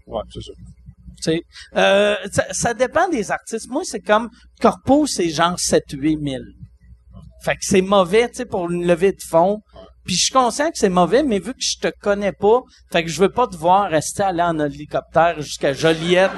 Ouais, 0.07 0.21
c'est 0.33 0.41
ça. 0.41 0.51
Tu 1.23 1.31
sais, 1.33 1.41
euh, 1.75 2.15
ça, 2.31 2.45
ça 2.51 2.73
dépend 2.73 3.09
des 3.09 3.29
artistes. 3.31 3.67
Moi, 3.69 3.81
c'est 3.83 3.99
comme 3.99 4.29
Corpo, 4.59 5.05
c'est 5.05 5.29
genre 5.29 5.55
7-8 5.57 6.17
000. 6.29 6.43
Fait 7.43 7.53
que 7.55 7.61
c'est 7.63 7.81
mauvais, 7.81 8.29
tu 8.29 8.37
sais, 8.37 8.45
pour 8.45 8.69
une 8.71 8.85
levée 8.87 9.11
de 9.11 9.21
fonds. 9.21 9.59
Puis 10.05 10.15
je 10.15 10.23
suis 10.25 10.33
conscient 10.33 10.69
que 10.71 10.77
c'est 10.77 10.89
mauvais, 10.89 11.23
mais 11.23 11.39
vu 11.39 11.53
que 11.53 11.59
je 11.61 11.77
te 11.77 11.91
connais 12.01 12.31
pas, 12.31 12.61
fait 12.91 13.03
que 13.03 13.09
je 13.09 13.19
veux 13.19 13.29
pas 13.29 13.47
te 13.47 13.55
voir 13.55 13.89
rester 13.89 14.23
aller 14.23 14.41
en 14.41 14.57
hélicoptère 14.59 15.41
jusqu'à 15.41 15.73
Joliette 15.73 16.31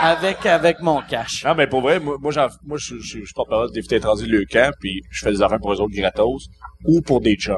avec 0.00 0.44
avec 0.46 0.80
mon 0.80 1.00
cash. 1.02 1.44
Non, 1.44 1.54
mais 1.54 1.66
pour 1.66 1.80
vrai, 1.80 1.98
moi, 2.00 2.16
moi, 2.20 2.30
j'en- 2.32 2.48
moi 2.64 2.78
je, 2.80 2.96
je, 3.00 3.18
je 3.24 3.32
porte-parole 3.34 3.70
d'éviter 3.72 3.96
étranger 3.96 4.26
le 4.26 4.44
camp, 4.50 4.72
puis 4.80 5.02
je 5.10 5.24
fais 5.24 5.32
des 5.32 5.42
affaires 5.42 5.58
pour 5.58 5.72
eux 5.72 5.80
autres 5.80 5.94
gratos, 5.96 6.46
ou 6.84 7.00
pour 7.00 7.20
des 7.20 7.34
chums. 7.36 7.56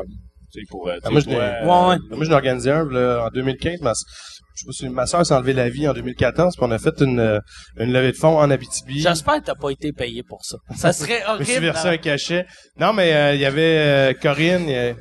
Tu 0.53 0.61
sais, 0.61 0.67
pour, 0.69 0.89
euh, 0.89 0.95
tu 0.95 1.01
Ah, 1.05 1.07
sais, 1.07 1.13
moi, 1.13 1.21
je 1.21 1.25
pour, 1.27 1.35
l'ai- 1.35 1.41
euh, 1.41 1.65
Ouais, 1.67 1.89
ouais. 1.91 2.17
Moi, 2.17 2.25
j'en 2.25 2.33
ai 2.33 2.35
organisé 2.35 2.71
un 2.71 2.85
là, 2.91 3.25
en 3.27 3.29
2015. 3.31 3.81
Ma, 3.83 3.93
je 3.93 4.61
sais 4.63 4.67
pas 4.67 4.73
si 4.73 4.89
ma 4.89 5.07
soeur 5.07 5.25
s'est 5.25 5.35
enlevé 5.35 5.53
la 5.53 5.69
vie 5.69 5.87
en 5.89 5.93
2014, 5.93 6.57
puis 6.57 6.65
on 6.67 6.71
a 6.73 6.79
fait 6.79 7.01
une, 7.03 7.21
euh, 7.21 7.39
une 7.79 7.93
levée 7.93 8.13
de 8.13 8.17
fonds 8.17 8.39
en 8.39 8.51
Abitibi. 8.51 9.01
J'espère 9.01 9.35
que 9.41 9.45
t'as 9.47 9.55
pas 9.55 9.71
été 9.71 9.93
payé 9.93 10.23
pour 10.23 10.45
ça. 10.45 10.57
Ça 10.77 10.93
serait 10.93 11.23
Je 11.35 11.39
me 11.39 11.45
suis 11.45 11.53
horrible. 11.55 11.67
versé 11.67 11.89
un 11.89 11.97
cachet. 11.99 12.47
Non, 12.79 12.93
mais 12.93 13.13
euh, 13.15 13.35
il 13.35 13.41
y 13.41 13.45
avait 13.47 13.79
euh, 13.79 14.13
Corinne. 14.15 14.97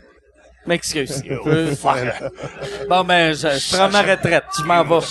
Euh, 0.70 0.74
M'excuse. 0.74 1.24
Euh, 1.48 1.74
bon 2.90 3.04
ben, 3.04 3.34
je, 3.34 3.48
je 3.48 3.76
prends 3.76 3.90
ma 3.90 4.02
retraite. 4.02 4.44
Je 4.58 4.64
m'en 4.64 4.84
vais. 4.84 5.06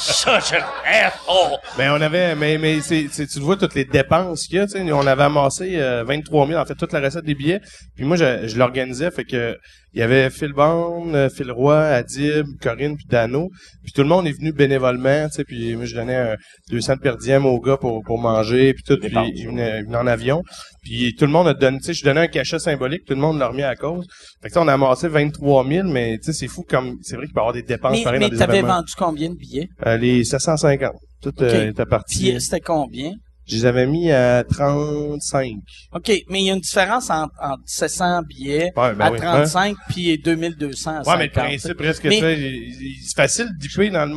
Ben 1.77 1.93
on 1.93 2.01
avait, 2.01 2.35
mais 2.35 2.59
mais 2.59 2.81
c'est, 2.81 3.09
tu 3.27 3.41
vois 3.41 3.57
toutes 3.57 3.75
les 3.75 3.85
dépenses 3.85 4.47
qu'il 4.47 4.57
y 4.57 4.61
a. 4.61 4.67
Tu 4.67 4.73
sais, 4.73 4.93
on 4.93 5.07
avait 5.07 5.25
amassé 5.25 5.77
euh, 5.77 6.05
23 6.05 6.47
000 6.47 6.61
en 6.61 6.65
fait 6.65 6.75
toute 6.75 6.93
la 6.93 7.01
recette 7.01 7.25
des 7.25 7.35
billets. 7.35 7.61
Puis 7.97 8.05
moi 8.05 8.17
je, 8.17 8.47
je 8.47 8.57
l'organisais, 8.57 9.11
fait 9.11 9.25
que 9.25 9.59
il 9.95 10.01
y 10.01 10.03
avait 10.03 10.29
Phil 10.31 10.53
Bond, 10.53 11.15
euh, 11.15 11.29
Phil 11.29 11.51
Roy, 11.51 11.79
Adib, 11.79 12.47
Corinne 12.61 12.97
puis 12.97 13.07
Dano. 13.09 13.49
Puis 13.83 13.93
tout 13.93 14.03
le 14.03 14.09
monde 14.09 14.27
est 14.27 14.33
venu 14.33 14.53
bénévolement. 14.53 15.29
Tu 15.29 15.35
sais, 15.37 15.45
puis 15.45 15.75
moi 15.77 15.87
je 15.87 15.95
donnais 15.95 16.15
un 16.17 16.37
200 16.71 16.97
de 16.97 17.01
per 17.01 17.15
diem 17.21 17.47
aux 17.47 17.61
gars 17.61 17.77
pour 17.77 18.03
pour 18.05 18.19
manger 18.19 18.75
puis 18.75 18.83
tout. 18.87 18.99
Puis 19.01 19.11
venaient 19.47 19.83
en 19.95 20.07
avion. 20.07 20.43
Puis 20.83 21.15
tout 21.19 21.27
le 21.27 21.33
monde 21.33 21.49
a 21.49 21.55
donné, 21.55 21.79
tu 21.79 21.85
sais, 21.85 21.95
je 21.95 22.05
donnais 22.05 22.21
un 22.21 22.27
cachet 22.29 22.59
symbolique, 22.59 23.05
tout 23.07 23.15
le 23.15 23.21
monde 23.21 23.39
l'a 23.39 23.49
remis 23.49 23.63
à 23.63 23.77
cause. 23.77 24.07
Fait 24.43 24.49
que 24.49 24.55
sais, 24.55 24.61
on 24.61 24.69
a 24.69 24.75
amassé 24.75 25.09
23 25.09 25.67
000, 25.67 25.89
mais 25.89 26.19
tu 26.19 26.25
sais, 26.25 26.33
c'est 26.33 26.49
fou 26.49 26.65
comme, 26.69 26.97
c'est 27.03 27.17
vrai 27.17 27.27
qu'il 27.27 27.35
peut 27.35 27.41
y 27.41 27.43
avoir 27.43 27.53
des 27.55 27.63
dépenses 27.63 27.93
Mais, 27.93 28.05
pareilles 28.05 28.21
mais 28.21 28.27
dans 28.27 28.33
des 28.33 28.39
t'avais 28.39 28.63
vendu 28.63 28.93
combien 28.97 29.31
de 29.31 29.35
billets? 29.35 29.69
Euh, 29.87 29.97
les 29.97 30.25
750. 30.25 30.93
Tout 31.21 31.33
euh, 31.43 31.49
Ok. 31.49 31.71
était 31.71 31.87
parti. 31.87 32.19
Puis 32.19 32.37
euh, 32.37 32.39
c'était 32.39 32.61
combien? 32.61 33.13
Je 33.49 33.55
les 33.57 33.67
avais 33.67 33.87
mis 33.87 34.11
à 34.13 34.45
35. 34.45 35.53
OK, 35.95 36.13
mais 36.29 36.41
il 36.43 36.47
y 36.47 36.51
a 36.51 36.55
une 36.55 36.61
différence 36.61 37.09
entre, 37.11 37.33
entre 37.41 37.63
700 37.65 38.23
billets 38.23 38.71
Ouais, 38.77 38.95
ben 38.95 39.07
à 39.07 39.11
oui. 39.11 39.19
35 39.19 39.77
puis 39.89 40.19
2200 40.19 40.91
à 40.91 40.99
Ouais, 40.99 41.05
50. 41.05 41.19
mais 41.19 41.25
le 41.27 41.31
principe 41.33 41.81
reste 41.81 42.01
que 42.03 42.11
c'est 42.11 43.15
facile 43.17 43.49
d'y 43.59 43.69
dans 43.91 44.05
le 44.07 44.13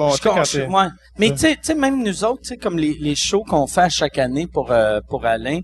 t'es- 0.45 0.67
ouais. 0.67 0.87
Mais 1.17 1.29
tu 1.31 1.37
sais, 1.37 1.53
tu 1.55 1.59
sais, 1.63 1.75
même 1.75 2.03
nous 2.03 2.23
autres, 2.23 2.41
tu 2.41 2.49
sais, 2.49 2.57
comme 2.57 2.77
les, 2.77 2.95
les 2.99 3.15
shows 3.15 3.43
qu'on 3.43 3.67
fait 3.67 3.81
à 3.81 3.89
chaque 3.89 4.17
année 4.17 4.47
pour 4.47 4.71
euh, 4.71 4.99
pour 5.07 5.25
Alain, 5.25 5.59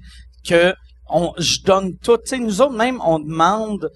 que 0.48 0.74
on, 1.10 1.34
je 1.38 1.62
donne 1.66 1.98
tout. 1.98 2.18
Tu 2.18 2.24
sais, 2.28 2.38
nous 2.38 2.62
autres 2.62 2.76
même, 2.76 3.00
on 3.06 3.20
demande 3.20 3.84
euh, 3.86 3.90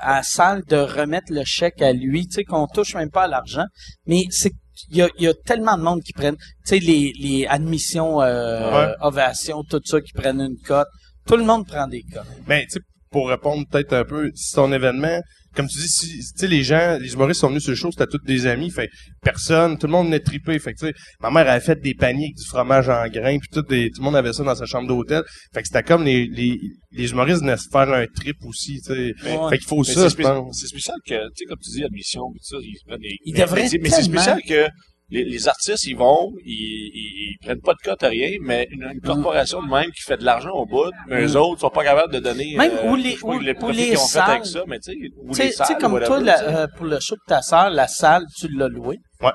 à 0.00 0.16
la 0.16 0.22
salle 0.22 0.62
de 0.68 0.76
remettre 0.76 1.32
le 1.32 1.42
chèque 1.44 1.80
à 1.82 1.92
lui. 1.92 2.26
Tu 2.26 2.34
sais, 2.36 2.44
qu'on 2.44 2.66
touche 2.66 2.94
même 2.94 3.10
pas 3.10 3.24
à 3.24 3.28
l'argent. 3.28 3.64
Mais 4.06 4.22
c'est 4.30 4.52
il 4.90 4.96
y 4.98 5.02
a, 5.02 5.08
il 5.18 5.24
y 5.24 5.28
a 5.28 5.34
tellement 5.34 5.76
de 5.76 5.82
monde 5.82 6.02
qui 6.02 6.12
prennent, 6.12 6.36
tu 6.36 6.44
sais, 6.64 6.78
les, 6.78 7.12
les 7.18 7.46
admissions, 7.46 8.20
euh, 8.22 8.88
Ouais. 8.88 8.94
ovations, 9.00 9.62
tout 9.64 9.80
ça, 9.84 10.00
qui 10.00 10.12
prennent 10.12 10.40
une 10.40 10.58
cote. 10.58 10.88
Tout 11.26 11.36
le 11.36 11.44
monde 11.44 11.66
prend 11.66 11.86
des 11.86 12.02
cotes. 12.12 12.26
Mais 12.46 12.62
tu 12.64 12.72
sais, 12.72 12.80
pour 13.10 13.28
répondre 13.28 13.64
peut-être 13.70 13.92
un 13.92 14.04
peu, 14.04 14.30
si 14.34 14.54
ton 14.54 14.72
événement, 14.72 15.20
comme 15.54 15.66
tu 15.66 15.78
dis, 15.78 15.88
si, 15.88 16.06
tu 16.18 16.22
sais, 16.36 16.46
les 16.46 16.62
gens, 16.62 16.98
les 17.00 17.12
humoristes 17.12 17.40
sont 17.40 17.48
venus 17.48 17.62
sur 17.62 17.70
le 17.72 17.76
show, 17.76 17.90
c'était 17.90 18.06
tous 18.06 18.24
des 18.24 18.46
amis, 18.46 18.70
fait 18.70 18.88
personne, 19.22 19.78
tout 19.78 19.86
le 19.86 19.92
monde 19.92 20.06
venait 20.06 20.20
triper, 20.20 20.58
fait 20.58 20.74
que 20.74 20.78
tu 20.78 20.86
sais, 20.86 20.92
ma 21.20 21.30
mère 21.30 21.48
avait 21.48 21.64
fait 21.64 21.80
des 21.80 21.94
paniers 21.94 22.26
avec 22.26 22.36
du 22.36 22.44
fromage 22.44 22.88
en 22.88 23.06
grains, 23.08 23.38
puis 23.38 23.48
tout, 23.52 23.62
des- 23.62 23.90
tout 23.90 24.00
le 24.00 24.04
monde 24.04 24.16
avait 24.16 24.32
ça 24.32 24.44
dans 24.44 24.54
sa 24.54 24.64
chambre 24.66 24.88
d'hôtel, 24.88 25.22
fait 25.52 25.62
que 25.62 25.68
c'était 25.68 25.82
comme 25.82 26.04
les, 26.04 26.26
les, 26.26 26.58
les 26.92 27.10
humoristes 27.10 27.40
venaient 27.40 27.56
se 27.56 27.68
faire 27.70 27.92
un 27.92 28.06
trip 28.06 28.36
aussi, 28.44 28.80
tu 28.80 28.94
sais. 28.94 29.12
Mais- 29.24 29.38
Fait 29.50 29.58
qu'il 29.58 29.66
faut 29.66 29.82
ça, 29.84 30.08
c'est 30.08 30.16
je 30.18 30.22
pense. 30.22 30.58
C'est 30.60 30.66
spécial 30.68 30.96
que, 31.06 31.14
tu 31.14 31.30
sais, 31.36 31.44
comme 31.46 31.58
tu 31.58 31.70
dis, 31.70 31.84
admission, 31.84 32.22
pis 32.32 32.38
tout 32.40 32.56
ça, 32.56 32.56
ils 32.62 32.76
se 32.78 32.84
prennent 32.86 33.00
des- 33.00 33.16
Ils 33.24 33.32
mais- 33.34 33.40
devraient 33.40 33.62
mais 33.62 33.68
c'est- 33.68 33.78
Mais 33.78 33.90
c'est 33.90 34.02
spécial 34.02 34.40
que 34.46 34.68
les, 35.12 35.24
les 35.24 35.48
artistes, 35.48 35.84
ils 35.86 35.96
vont, 35.96 36.32
ils, 36.44 37.09
ils, 37.30 37.38
prennent 37.44 37.60
pas 37.60 37.72
de 37.72 37.78
cote 37.84 38.02
à 38.02 38.08
rien, 38.08 38.36
mais 38.42 38.66
une, 38.70 38.84
Mm. 38.86 38.92
une 38.94 39.00
corporation 39.00 39.62
de 39.62 39.68
même 39.70 39.90
qui 39.90 40.02
fait 40.02 40.16
de 40.16 40.24
l'argent 40.24 40.50
au 40.52 40.66
bout, 40.66 40.90
mais 41.08 41.24
eux 41.24 41.36
autres 41.36 41.60
sont 41.60 41.70
pas 41.70 41.84
capables 41.84 42.12
de 42.12 42.18
donner, 42.20 42.56
Même 42.56 42.72
euh, 42.84 42.90
où 42.90 42.96
les- 42.96 43.16
où- 43.22 43.38
les 43.38 43.52
où 43.54 43.64
ont 43.66 43.72
fait 44.06 44.18
avec 44.18 44.46
ça, 44.46 44.62
mais 44.66 44.78
tu 44.80 44.92
sais, 45.32 45.48
Tu 45.50 45.52
sais- 45.64 45.74
comme 45.80 45.92
whatever, 45.94 46.08
toi, 46.08 46.20
la- 46.20 46.42
euh, 46.62 46.66
pour 46.76 46.86
le 46.86 46.98
show 47.00 47.14
de 47.14 47.20
ta 47.26 47.42
sœur, 47.42 47.70
la 47.70 47.88
salle, 47.88 48.24
tu 48.38 48.48
l'as 48.56 48.68
loué. 48.68 48.96
Ouais. 49.22 49.30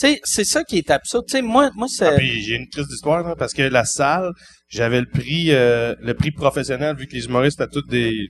Tu 0.00 0.08
sais, 0.08 0.20
c'est 0.24 0.44
ça 0.44 0.64
qui 0.64 0.78
est 0.78 0.90
absurde. 0.90 1.24
Tu 1.28 1.32
sais, 1.36 1.42
moi, 1.42 1.70
moi, 1.74 1.86
c'est... 1.88 2.06
Ah, 2.06 2.16
puis 2.16 2.42
j'ai 2.42 2.54
une 2.56 2.68
triste 2.68 2.90
histoire, 2.92 3.22
là, 3.22 3.36
parce 3.36 3.52
que 3.52 3.62
la 3.62 3.84
salle, 3.84 4.30
j'avais 4.68 5.00
le 5.00 5.06
prix, 5.06 5.52
euh, 5.52 5.94
le 6.00 6.14
prix 6.14 6.30
professionnel, 6.32 6.96
vu 6.96 7.06
que 7.06 7.14
les 7.14 7.26
humoristes 7.26 7.60
étaient 7.60 7.70
tous 7.70 7.86
des 7.88 8.28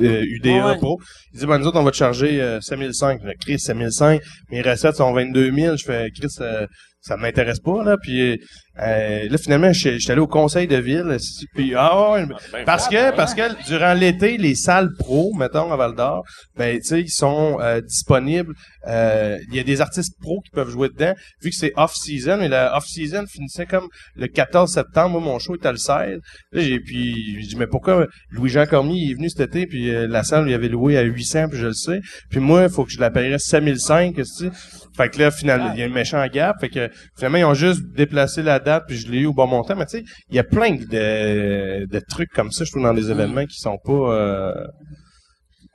euh, 0.00 0.22
UDA 0.24 0.68
Ouais. 0.68 0.76
pro. 0.78 0.98
Ils 1.32 1.34
disaient, 1.34 1.46
ben, 1.46 1.58
nous 1.58 1.66
autres, 1.66 1.78
on 1.78 1.82
va 1.82 1.90
te 1.90 1.96
charger 1.98 2.40
euh, 2.40 2.62
5005. 2.62 3.20
Je 3.22 3.28
fais, 3.28 3.34
Chris, 3.38 3.58
5005. 3.58 4.22
Mes 4.50 4.62
recettes 4.62 4.96
sont 4.96 5.12
22 5.12 5.52
000. 5.52 5.76
Je 5.76 5.84
fais, 5.84 6.08
Chris, 6.18 6.28
euh, 6.40 6.66
ça 7.02 7.16
m'intéresse 7.16 7.60
pas, 7.60 7.84
là. 7.84 7.96
Puis 7.98 8.40
euh, 8.80 9.28
là, 9.28 9.38
finalement, 9.38 9.72
je 9.72 9.98
suis 9.98 10.10
allé 10.10 10.20
au 10.20 10.26
conseil 10.26 10.66
de 10.66 10.76
ville. 10.76 11.16
Puis, 11.54 11.74
ah, 11.76 12.12
ouais, 12.12 12.24
Ben, 12.52 12.64
parce 12.64 12.88
que, 12.88 13.14
parce 13.14 13.34
que 13.34 13.66
durant 13.66 13.92
l'été, 13.92 14.38
les 14.38 14.54
salles 14.54 14.90
pro, 14.98 15.32
mettons, 15.34 15.70
à 15.72 15.76
Val 15.76 15.94
d'Or, 15.94 16.24
ben, 16.56 16.78
tu 16.78 16.84
sais, 16.84 17.00
ils 17.02 17.10
sont 17.10 17.58
euh, 17.60 17.80
disponibles. 17.82 18.54
Euh, 18.88 19.38
Il 19.50 19.56
y 19.56 19.60
a 19.60 19.62
des 19.62 19.80
artistes 19.80 20.14
pros 20.20 20.40
qui 20.40 20.50
peuvent 20.50 20.70
jouer 20.70 20.88
dedans, 20.88 21.12
vu 21.42 21.50
que 21.50 21.56
c'est 21.56 21.72
off-season. 21.76 22.40
Et 22.40 22.48
la 22.48 22.74
off-season 22.76 23.24
finissait 23.26 23.66
comme 23.66 23.88
le 24.16 24.26
14 24.26 24.72
septembre. 24.72 25.20
Moi, 25.20 25.32
mon 25.32 25.38
show 25.38 25.54
était 25.54 25.70
le 25.70 25.76
16. 25.76 26.18
Là, 26.52 26.62
j'ai, 26.62 26.80
puis, 26.80 27.40
j'ai 27.40 27.48
dit, 27.48 27.56
mais 27.56 27.66
pourquoi 27.66 28.06
Louis-Jean 28.30 28.66
Cormier 28.66 29.10
est 29.10 29.14
venu 29.14 29.28
cet 29.28 29.40
été, 29.54 29.66
puis 29.66 29.90
euh, 29.90 30.06
la 30.08 30.24
salle 30.24 30.46
lui 30.46 30.54
avait 30.54 30.68
loué 30.68 30.96
à 30.96 31.02
800, 31.02 31.48
puis 31.50 31.58
je 31.58 31.66
le 31.66 31.74
sais. 31.74 32.00
Puis 32.30 32.40
moi, 32.40 32.64
il 32.64 32.70
faut 32.70 32.84
que 32.84 32.90
je 32.90 33.00
la 33.00 33.10
payerais 33.10 33.38
5005, 33.38 34.14
tu. 34.14 34.50
Fait 34.96 35.08
que 35.08 35.18
là, 35.18 35.30
finalement, 35.30 35.72
il 35.72 35.80
y 35.80 35.82
a 35.82 35.86
un 35.86 35.90
méchant 35.90 36.26
gap. 36.26 36.56
Fait 36.60 36.68
que, 36.68 36.90
finalement, 37.16 37.38
ils 37.38 37.44
ont 37.44 37.54
juste 37.54 37.82
déplacé 37.94 38.42
la 38.42 38.58
date, 38.62 38.84
puis 38.86 38.96
je 38.96 39.10
l'ai 39.10 39.18
eu 39.18 39.26
au 39.26 39.34
bon 39.34 39.46
montant. 39.46 39.76
Mais 39.76 39.86
tu 39.86 39.98
sais, 39.98 40.04
il 40.30 40.36
y 40.36 40.38
a 40.38 40.44
plein 40.44 40.72
de, 40.72 41.86
de 41.86 42.00
trucs 42.08 42.30
comme 42.30 42.50
ça, 42.50 42.64
je 42.64 42.70
trouve, 42.70 42.82
dans 42.82 42.94
des 42.94 43.10
événements 43.10 43.44
qui 43.44 43.58
sont 43.58 43.78
pas... 43.84 43.92
euh, 43.92 44.54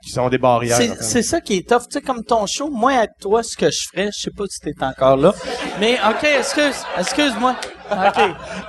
qui 0.02 0.10
sont 0.10 0.28
des 0.28 0.38
barrières. 0.38 0.78
C'est, 1.00 1.22
ça 1.22 1.40
qui 1.40 1.56
est 1.56 1.68
tough. 1.68 1.82
Tu 1.90 1.94
sais, 1.94 2.00
comme 2.00 2.22
ton 2.22 2.46
show, 2.46 2.70
moi, 2.70 2.92
avec 2.92 3.10
toi, 3.20 3.42
ce 3.42 3.56
que 3.56 3.70
je 3.70 3.80
ferais, 3.90 4.10
je 4.14 4.20
sais 4.20 4.30
pas 4.30 4.44
si 4.48 4.60
t'es 4.60 4.72
encore 4.82 5.16
là, 5.16 5.34
mais 5.80 5.98
OK, 6.08 6.24
excuse, 6.24 6.84
excuse-moi. 6.96 7.56
OK. 7.90 8.22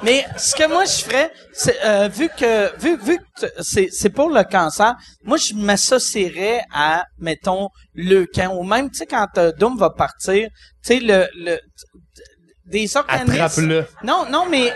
Mais 0.04 0.26
ce 0.38 0.56
que 0.56 0.68
moi, 0.68 0.86
je 0.86 1.04
ferais, 1.04 1.32
c'est, 1.54 1.78
euh, 1.84 2.08
vu 2.08 2.30
que, 2.30 2.76
vu, 2.80 2.98
vu 2.98 3.18
que 3.18 3.48
c'est, 3.60 3.90
c'est 3.91 4.10
pour 4.10 4.30
le 4.30 4.44
cancer, 4.44 4.96
moi, 5.24 5.38
je 5.38 5.54
m'associerais 5.54 6.62
à, 6.74 7.04
mettons, 7.20 7.68
le 7.94 8.26
camp, 8.26 8.56
ou 8.56 8.64
même, 8.64 8.90
tu 8.90 9.00
sais, 9.00 9.06
quand 9.06 9.28
euh, 9.38 9.52
Doom 9.52 9.78
va 9.78 9.91
partir, 9.91 10.48
tu 10.84 10.94
sais, 10.94 11.00
le, 11.00 11.28
le, 11.36 11.60
des 12.70 12.96
organismes... 12.96 13.32
Attrape-le. 13.32 13.86
Non, 14.04 14.26
non, 14.30 14.48
mais 14.50 14.74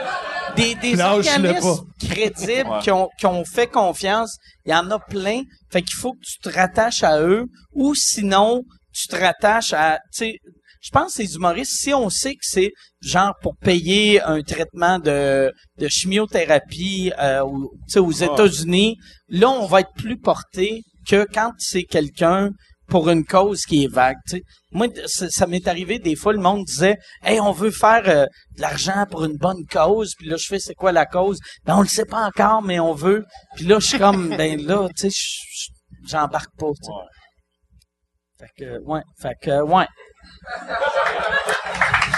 des, 0.55 0.75
des 0.75 0.99
organismes 0.99 1.85
crédibles 1.99 2.79
qui, 2.81 2.91
ont, 2.91 3.09
qui 3.17 3.25
ont 3.25 3.45
fait 3.45 3.67
confiance, 3.67 4.37
il 4.65 4.71
y 4.71 4.75
en 4.75 4.89
a 4.91 4.99
plein. 4.99 5.43
Fait 5.71 5.81
qu'il 5.81 5.95
faut 5.95 6.13
que 6.13 6.25
tu 6.25 6.39
te 6.39 6.49
rattaches 6.49 7.03
à 7.03 7.19
eux 7.21 7.45
ou 7.73 7.95
sinon, 7.95 8.63
tu 8.93 9.07
te 9.07 9.15
rattaches 9.15 9.73
à, 9.73 9.99
tu 10.13 10.25
sais, 10.25 10.39
je 10.81 10.89
pense 10.89 11.15
que 11.15 11.21
les 11.21 11.35
humoristes, 11.35 11.79
si 11.79 11.93
on 11.93 12.09
sait 12.09 12.33
que 12.33 12.41
c'est 12.43 12.71
genre 13.01 13.33
pour 13.41 13.55
payer 13.55 14.21
un 14.21 14.41
traitement 14.41 14.99
de, 14.99 15.51
de 15.77 15.87
chimiothérapie 15.87 17.13
euh, 17.19 17.41
sais, 17.87 17.99
aux 17.99 18.11
États-Unis, 18.11 18.97
là, 19.29 19.49
on 19.49 19.65
va 19.65 19.79
être 19.79 19.93
plus 19.95 20.19
porté 20.19 20.81
que 21.07 21.25
quand 21.33 21.53
c'est 21.57 21.83
quelqu'un 21.83 22.49
pour 22.93 23.09
une 23.09 23.25
cause 23.25 23.61
qui 23.65 23.85
est 23.85 23.87
vague. 23.91 24.17
tu 24.29 24.37
sais. 24.37 24.43
Moi, 24.69 24.85
ça, 25.07 25.47
m'est 25.47 25.67
arrivé 25.67 25.97
des 25.97 26.15
fois, 26.15 26.31
le 26.31 26.37
monde 26.37 26.63
disait 26.63 26.99
Hey, 27.23 27.39
on 27.39 27.51
veut 27.51 27.71
faire 27.71 28.03
euh, 28.07 28.27
de 28.55 28.61
l'argent 28.61 29.07
pour 29.09 29.25
une 29.25 29.35
bonne 29.35 29.65
cause, 29.65 30.13
puis 30.15 30.27
là, 30.27 30.35
je 30.37 30.45
fais 30.45 30.59
c'est 30.59 30.75
quoi 30.75 30.91
la 30.91 31.07
cause? 31.07 31.39
Ben, 31.65 31.75
on 31.75 31.81
le 31.81 31.87
sait 31.87 32.05
pas 32.05 32.23
encore, 32.27 32.61
mais 32.61 32.79
on 32.79 32.93
veut. 32.93 33.25
Puis 33.55 33.65
là, 33.65 33.79
je 33.79 33.87
suis 33.87 33.97
comme 33.97 34.37
ben 34.37 34.63
là, 34.63 34.87
tu 34.95 35.09
sais, 35.09 35.09
je- 35.09 35.41
je- 35.57 36.07
j'embarque 36.07 36.51
pas. 36.55 36.67
tu 36.67 36.83
sais. 36.85 38.45
Fait 38.45 38.63
que 38.63 38.79
ouais, 38.83 39.01
fait 39.19 39.35
que 39.41 39.61
ouais. 39.63 39.87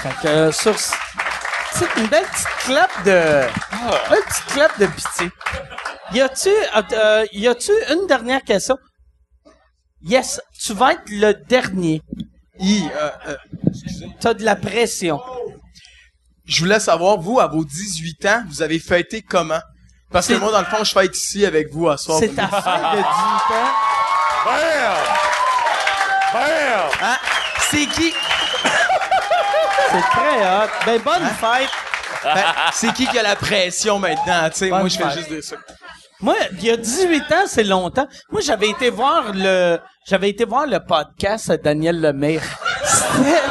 Fait 0.04 0.16
que 0.24 0.52
sur 0.52 0.76
une 1.98 2.08
belle 2.08 2.26
petite 2.26 2.48
clap 2.66 3.04
de 3.06 3.48
une 3.48 4.24
petite 4.26 4.46
clap 4.48 4.78
de 4.80 4.88
pitié. 4.88 5.30
Y 6.12 6.20
a-tu 6.20 6.50
euh, 6.50 6.82
euh, 6.92 7.26
y 7.32 7.48
a-tu 7.48 7.72
une 7.94 8.08
dernière 8.08 8.42
question? 8.44 8.76
Yes, 10.06 10.40
tu 10.64 10.74
vas 10.74 10.94
être 10.94 11.10
le 11.10 11.34
dernier. 11.34 12.00
Hi, 12.60 12.88
euh, 12.96 13.10
euh, 13.28 13.36
T'as 14.20 14.36
de 14.36 14.44
la 14.44 14.56
pression. 14.56 15.20
je 16.46 16.60
voulais 16.60 16.80
savoir, 16.80 17.18
vous, 17.18 17.40
à 17.40 17.48
vos 17.48 17.66
18 17.66 18.26
ans, 18.28 18.44
vous 18.48 18.62
avez 18.62 18.78
fêté 18.78 19.24
comment? 19.24 19.60
Parce 20.12 20.28
que 20.28 20.34
moi, 20.36 20.52
dans 20.52 20.60
le 20.60 20.66
fond, 20.66 20.84
je 20.84 20.92
fête 20.92 21.18
ici 21.18 21.44
avec 21.44 21.74
vous 21.74 21.90
à 21.90 21.98
soir. 21.98 22.20
C'est 22.20 22.30
ta 22.36 22.48
fête 22.48 22.64
de 22.64 22.98
18 22.98 23.06
ans. 23.58 23.86
Hein? 27.02 27.18
C'est 27.72 27.88
qui? 27.88 28.14
C'est 29.92 30.02
très 30.02 30.40
hot. 30.40 30.70
Ben, 30.86 31.02
bonne 31.02 31.26
fête. 31.40 31.70
Ben, 32.24 32.44
c'est 32.74 32.94
qui 32.94 33.08
qui 33.08 33.18
a 33.18 33.24
la 33.24 33.36
pression 33.36 33.98
maintenant, 33.98 34.50
tu 34.52 34.58
sais? 34.58 34.70
Moi, 34.70 34.88
je 34.88 34.98
fais 34.98 35.12
juste 35.12 35.30
des 35.30 35.42
ça. 35.42 35.56
Moi, 36.22 36.36
il 36.54 36.64
y 36.66 36.70
a 36.72 36.78
18 36.78 37.22
ans, 37.34 37.44
c'est 37.46 37.64
longtemps. 37.64 38.08
Moi, 38.32 38.42
j'avais 38.42 38.70
été 38.70 38.90
voir 38.90 39.32
le, 39.34 39.78
j'avais 40.08 40.30
été 40.30 40.46
voir 40.46 40.66
le 40.66 40.80
podcast 40.80 41.52
Daniel 41.64 42.00
Lemire. 42.02 42.42
C'était- 42.84 43.42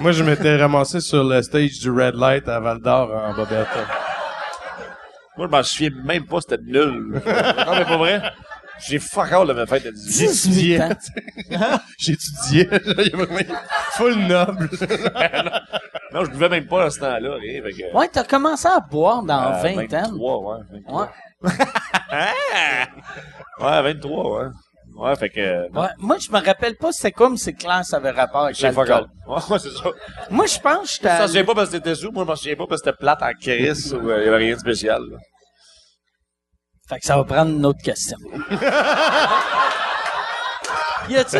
Moi, 0.00 0.12
je 0.12 0.24
m'étais 0.24 0.56
ramassé 0.56 1.00
sur 1.00 1.22
le 1.24 1.40
stage 1.42 1.78
du 1.80 1.90
Red 1.90 2.14
Light 2.16 2.48
à 2.48 2.60
Val 2.60 2.80
d'Or 2.80 3.10
en 3.12 3.34
Bobette. 3.34 3.68
Moi, 5.36 5.46
je 5.46 5.56
m'en 5.56 5.62
souviens 5.62 5.90
même 6.04 6.26
pas, 6.26 6.40
c'était 6.40 6.62
nul. 6.62 7.20
non, 7.66 7.74
mais 7.76 7.84
pas 7.84 7.96
vrai? 7.96 8.22
J'ai 8.80 8.98
fuck 8.98 9.30
all 9.32 9.46
de 9.46 9.52
ma 9.52 9.66
fête 9.66 9.84
de 9.84 9.90
18. 9.90 10.26
18 10.28 10.80
ans. 10.80 10.88
J'étudiais. 11.98 12.68
A 12.74 13.16
vraiment 13.16 13.54
full 13.92 14.16
noble. 14.26 14.68
Non, 16.12 16.24
je 16.24 16.30
buvais 16.30 16.48
même 16.48 16.66
pas 16.68 16.84
à 16.84 16.90
ce 16.90 17.00
temps-là, 17.00 17.34
rien. 17.40 17.60
Fait 17.60 17.72
que, 17.72 17.96
Ouais, 17.96 18.06
t'as 18.06 18.22
commencé 18.22 18.68
à 18.68 18.78
boire 18.78 19.24
dans 19.24 19.52
euh, 19.54 19.62
20 19.62 19.94
ans. 19.94 20.10
23, 20.12 20.38
ouais. 20.42 20.62
23. 20.70 21.12
Ouais. 21.42 21.48
Ouais, 23.60 23.82
23, 23.82 24.38
ouais. 24.38 24.48
Ouais, 24.96 25.16
fait 25.16 25.28
que... 25.30 25.72
Ouais, 25.76 25.88
moi, 25.98 26.16
je 26.24 26.30
me 26.30 26.38
rappelle 26.44 26.76
pas 26.76 26.92
c'est 26.92 27.10
comme 27.10 27.36
ces 27.36 27.52
classes 27.52 27.92
avaient 27.92 28.12
rapport 28.12 28.44
avec 28.44 28.60
l'alcool. 28.60 29.06
Ouais, 29.26 29.58
c'est 29.58 29.70
ça. 29.70 29.90
Moi, 30.30 30.46
je 30.46 30.58
pense 30.60 30.82
que 30.82 30.94
j'étais 30.94 31.08
Je 31.08 31.14
allé- 31.14 31.26
souviens 31.26 31.44
pas 31.44 31.54
parce 31.56 31.70
que 31.70 31.76
t'étais 31.78 31.94
sous, 31.96 32.12
moi 32.12 32.22
je 32.22 32.28
m'en 32.28 32.36
souviens 32.36 32.54
pas 32.56 32.66
parce 32.68 32.80
que 32.80 32.86
c'était 32.90 32.96
plate 33.00 33.22
en 33.22 33.32
crise 33.32 33.92
ou 33.92 34.08
euh, 34.08 34.20
il 34.20 34.26
y 34.26 34.28
avait 34.28 34.36
rien 34.36 34.54
de 34.54 34.60
spécial. 34.60 35.02
là. 35.10 35.18
Fait 36.94 37.00
que 37.00 37.06
ça 37.06 37.16
va 37.16 37.24
prendre 37.24 37.50
une 37.50 37.66
autre 37.66 37.82
question. 37.82 38.16
y 41.08 41.16
a-tu, 41.16 41.38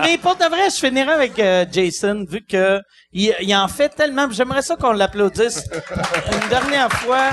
mais 0.00 0.16
pour 0.16 0.34
de 0.34 0.46
vrai, 0.46 0.70
je 0.70 0.76
finirai 0.76 1.12
avec 1.12 1.38
euh, 1.38 1.66
Jason, 1.70 2.24
vu 2.26 2.40
que 2.40 2.80
il, 3.12 3.34
il 3.42 3.54
en 3.54 3.68
fait 3.68 3.90
tellement. 3.90 4.30
J'aimerais 4.30 4.62
ça 4.62 4.76
qu'on 4.76 4.92
l'applaudisse 4.92 5.68
une 6.32 6.48
dernière 6.48 6.90
fois. 6.90 7.32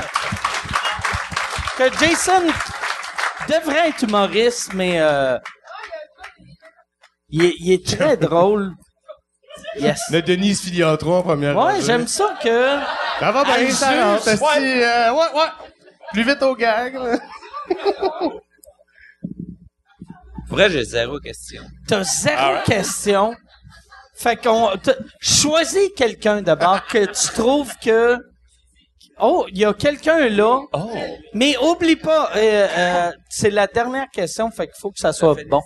Que 1.78 1.86
Jason 1.98 2.44
devrait 3.48 3.88
être 3.90 4.02
humoriste, 4.04 4.74
mais 4.74 5.00
euh, 5.00 5.38
il, 7.30 7.46
est, 7.46 7.54
il 7.62 7.72
est 7.72 7.88
très 7.98 8.18
drôle. 8.28 8.74
Yes. 9.78 10.02
Le 10.12 10.22
Denise 10.22 10.60
Filiatro 10.60 11.16
en 11.16 11.22
première 11.22 11.56
Ouais, 11.56 11.80
j'aime 11.82 12.06
ça 12.06 12.36
que. 12.44 12.80
Ça 13.20 13.32
va 13.32 13.46
bien, 13.46 13.72
ça 13.72 14.14
rentre, 14.14 14.28
euh, 14.28 15.12
ouais, 15.14 15.40
ouais. 15.40 15.48
Plus 16.12 16.24
vite 16.24 16.44
au 16.44 16.54
gag, 16.54 16.96
là. 16.96 17.18
Pour 20.52 20.58
vrai, 20.58 20.70
j'ai 20.70 20.84
zéro 20.84 21.18
question. 21.22 21.64
T'as 21.88 22.04
zéro 22.04 22.58
question? 22.66 23.34
Fait 24.16 24.36
qu'on 24.36 24.72
choisis 25.22 25.88
quelqu'un 25.96 26.42
d'abord 26.42 26.86
que 26.88 27.06
tu 27.06 27.34
trouves 27.34 27.72
que 27.82 28.18
oh 29.18 29.46
il 29.48 29.60
y 29.60 29.64
a 29.64 29.74
quelqu'un 29.74 30.28
là. 30.28 30.60
Mais 31.34 31.56
oublie 31.58 31.96
pas 31.96 32.32
euh, 32.36 32.68
euh, 32.78 33.12
c'est 33.30 33.50
la 33.50 33.66
dernière 33.66 34.08
question 34.12 34.52
fait 34.52 34.68
qu'il 34.68 34.76
faut 34.78 34.92
que 34.92 35.00
ça 35.00 35.14
soit 35.14 35.38
bon. 35.50 35.62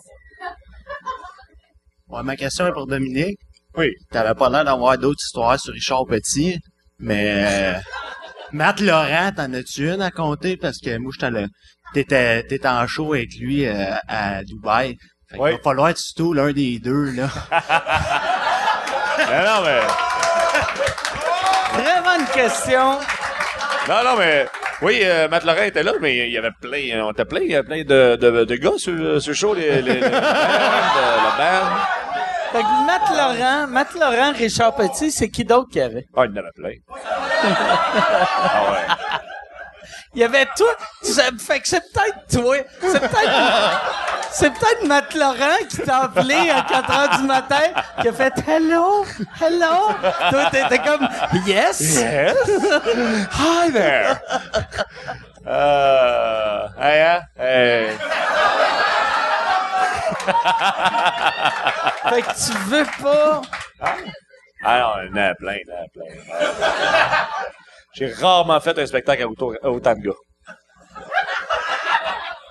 Ouais, 2.07 2.21
ma 2.21 2.35
question 2.35 2.67
est 2.67 2.71
pour 2.71 2.85
Dominique. 2.85 3.39
Oui. 3.75 3.91
T'avais 4.11 4.35
pas 4.35 4.51
l'air 4.51 4.65
d'avoir 4.65 4.99
d'autres 4.99 5.23
histoires 5.25 5.59
sur 5.59 5.73
Richard 5.73 6.05
Petit, 6.05 6.59
mais 6.99 7.73
euh, 7.73 7.79
Matt 8.51 8.79
Laurent, 8.81 9.31
t'en 9.35 9.51
as-tu 9.51 9.89
une 9.91 10.03
à 10.03 10.11
compter? 10.11 10.57
Parce 10.57 10.77
que 10.77 10.95
moi, 10.97 11.11
j'étais 11.11 11.31
là. 11.31 11.47
T'étais, 11.95 12.43
t'étais 12.43 12.67
en 12.67 12.85
show 12.87 13.13
avec 13.13 13.29
lui 13.39 13.65
euh, 13.65 13.85
à 14.09 14.43
Dubaï. 14.43 14.97
Fait 15.31 15.37
Oui. 15.39 15.51
va 15.53 15.57
falloir 15.63 15.87
être 15.87 15.97
surtout 15.97 16.33
l'un 16.33 16.51
des 16.51 16.77
deux, 16.79 17.11
là. 17.11 17.29
Mais 19.17 19.45
non, 19.45 19.61
mais... 19.63 19.79
Très 21.81 22.01
bonne 22.01 22.25
question. 22.33 22.99
Non, 23.87 24.03
non, 24.03 24.17
mais... 24.17 24.45
Oui, 24.81 24.99
euh, 25.03 25.29
Matt 25.29 25.45
Laurent 25.45 25.61
était 25.63 25.83
là, 25.83 25.93
mais 26.01 26.27
il 26.27 26.33
y 26.33 26.37
avait 26.37 26.51
plein... 26.61 27.01
On 27.05 27.11
était 27.13 27.23
plein, 27.23 27.39
il 27.39 27.51
y 27.51 27.55
avait 27.55 27.65
plein 27.65 27.83
de, 27.85 28.17
de, 28.17 28.43
de 28.43 28.55
gars 28.55 28.71
sur, 28.75 29.21
sur 29.21 29.29
le 29.31 29.33
show, 29.35 29.53
les, 29.53 29.81
les, 29.81 29.93
les, 29.93 30.03
euh, 30.03 30.09
band. 30.09 31.71
Fait 32.51 32.61
que 32.61 32.85
Matt 32.85 33.09
Laurent, 33.09 33.67
Matt 33.67 33.93
Laurent, 33.93 34.33
Richard 34.33 34.75
Petit, 34.75 35.11
c'est 35.11 35.29
qui 35.29 35.45
d'autre 35.45 35.69
qu'il 35.71 35.81
y 35.81 35.85
avait? 35.85 36.05
Ah, 36.13 36.25
il 36.25 36.31
y 36.31 36.33
en 36.33 36.41
avait 36.41 36.51
plein. 36.55 36.73
ah 37.41 38.71
ouais. 38.73 38.95
Il 40.15 40.21
y 40.21 40.23
avait 40.23 40.45
toi. 40.57 40.67
ça- 41.01 41.23
Fait 41.37 41.59
que 41.59 41.67
c'est 41.67 41.81
peut-être 41.91 42.27
toi. 42.41 42.55
C'est 42.81 42.99
peut-être. 42.99 43.81
C'est 44.31 44.49
peut-être 44.51 44.83
Matt 44.85 45.13
Laurent 45.13 45.57
qui 45.69 45.77
t'a 45.77 45.99
appelé 46.03 46.49
à 46.49 46.61
4 46.63 46.91
heures 46.91 47.17
du 47.19 47.23
matin, 47.25 47.61
qui 48.01 48.09
a 48.09 48.11
fait 48.11 48.33
Hello, 48.45 49.05
hello? 49.41 49.93
Toi, 50.29 50.49
t'étais 50.51 50.79
comme 50.79 51.07
Yes? 51.45 51.79
Yes? 51.79 52.35
Hi 53.39 53.71
there! 53.71 54.17
Euh... 55.47 56.67
Hey, 56.77 57.01
hein? 57.01 57.21
Hey. 57.39 57.91
Fait 62.09 62.21
que 62.21 62.33
tu 62.45 62.57
veux 62.67 62.85
pas? 63.01 63.41
Ah 64.65 64.79
non, 64.79 64.91
il 65.03 65.09
y 65.09 65.11
en 65.13 65.17
a 65.29 65.35
plein, 65.35 65.53
il 65.53 65.65
y 65.65 65.71
en 65.71 65.75
a 65.81 65.87
plein. 65.93 66.11
J'ai 67.95 68.11
rarement 68.13 68.59
fait 68.59 68.77
un 68.77 68.85
spectacle 68.85 69.23
à 69.23 69.27
auto- 69.27 69.55
à 69.63 69.69
autant 69.69 69.93
de 69.95 69.99
gars. 70.01 70.13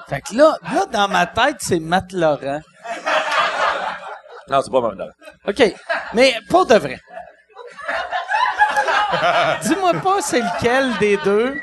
Fait 0.08 0.20
que 0.20 0.34
là, 0.34 0.56
là, 0.72 0.86
dans 0.90 1.08
ma 1.08 1.26
tête, 1.26 1.56
c'est 1.60 1.80
Matt 1.80 2.12
Laurent. 2.12 2.60
Non, 4.48 4.60
c'est 4.62 4.70
pas 4.70 4.80
Matt 4.80 4.94
Laurent. 4.96 5.12
OK. 5.48 5.74
Mais 6.14 6.34
pas 6.50 6.64
de 6.64 6.74
vrai. 6.74 7.00
Dis-moi 9.62 9.92
pas 10.02 10.20
c'est 10.20 10.40
lequel 10.40 10.96
des 10.98 11.16
deux. 11.18 11.56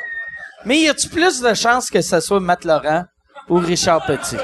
Mais 0.65 0.79
y 0.79 0.89
a-tu 0.89 1.09
plus 1.09 1.41
de 1.41 1.53
chances 1.53 1.89
que 1.89 2.01
ce 2.01 2.19
soit 2.19 2.39
Matt 2.39 2.65
Laurent 2.65 3.03
ou 3.49 3.57
Richard 3.57 4.05
Petit? 4.05 4.37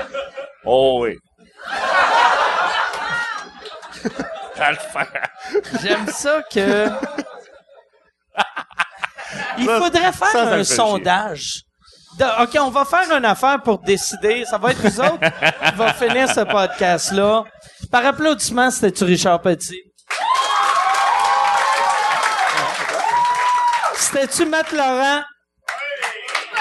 Oh 0.66 1.00
oui. 1.04 1.18
J'aime 5.82 6.08
ça 6.08 6.42
que. 6.52 6.90
Il 9.58 9.66
faudrait 9.66 10.12
faire 10.12 10.28
ça, 10.30 10.32
ça 10.32 10.46
me 10.46 10.60
un 10.60 10.64
sondage. 10.64 11.62
De- 12.18 12.44
OK, 12.44 12.58
on 12.60 12.70
va 12.72 12.86
faire 12.86 13.12
une 13.16 13.26
affaire 13.26 13.62
pour 13.62 13.80
décider. 13.80 14.44
Ça 14.46 14.58
va 14.58 14.72
être 14.72 14.84
nous 14.84 15.00
autres 15.00 15.20
qui 15.20 15.76
va 15.76 15.94
finir 15.94 16.28
ce 16.30 16.42
podcast-là. 16.42 17.44
Par 17.92 18.06
applaudissement, 18.06 18.72
c'était-tu 18.72 19.04
Richard 19.04 19.42
Petit? 19.42 19.82
C'était-tu 23.96 24.46
Matt 24.46 24.72
Laurent? 24.72 25.22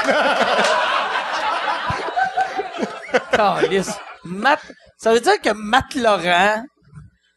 Matt, 4.25 4.61
ça 4.99 5.13
veut 5.13 5.21
dire 5.21 5.41
que 5.41 5.51
Matt 5.55 5.95
Laurent 5.95 6.65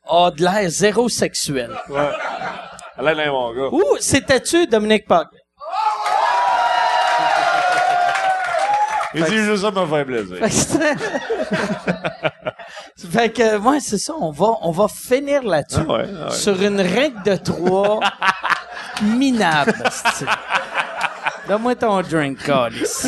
a 0.10 0.32
de 0.32 0.44
l'air 0.44 0.70
zéro 0.70 1.08
sexuel. 1.10 1.76
Là, 3.02 3.32
mon 3.32 3.54
gars. 3.54 3.70
Ou 3.72 3.98
c'était-tu 4.00 4.68
Dominique 4.68 5.08
Pac? 5.08 5.28
Il 9.16 9.24
dit 9.24 9.38
juste 9.38 9.64
ça 9.64 9.72
me 9.72 9.86
faire 9.88 10.06
plaisir. 10.06 10.38
Fait 13.12 13.30
que 13.30 13.58
ouais, 13.58 13.80
c'est 13.80 13.98
ça, 13.98 14.14
on 14.20 14.30
va, 14.30 14.52
on 14.62 14.72
va 14.72 14.88
finir 14.88 15.42
là-dessus. 15.44 15.80
Ah 15.88 15.94
ouais, 15.94 16.06
ah 16.22 16.26
ouais. 16.28 16.32
Sur 16.32 16.62
une 16.62 16.80
règle 16.80 17.24
de 17.24 17.36
trois 17.38 18.02
minable. 19.02 19.74
Donne-moi 21.48 21.76
ton 21.76 22.02
drink, 22.02 22.44
Calis. 22.44 23.08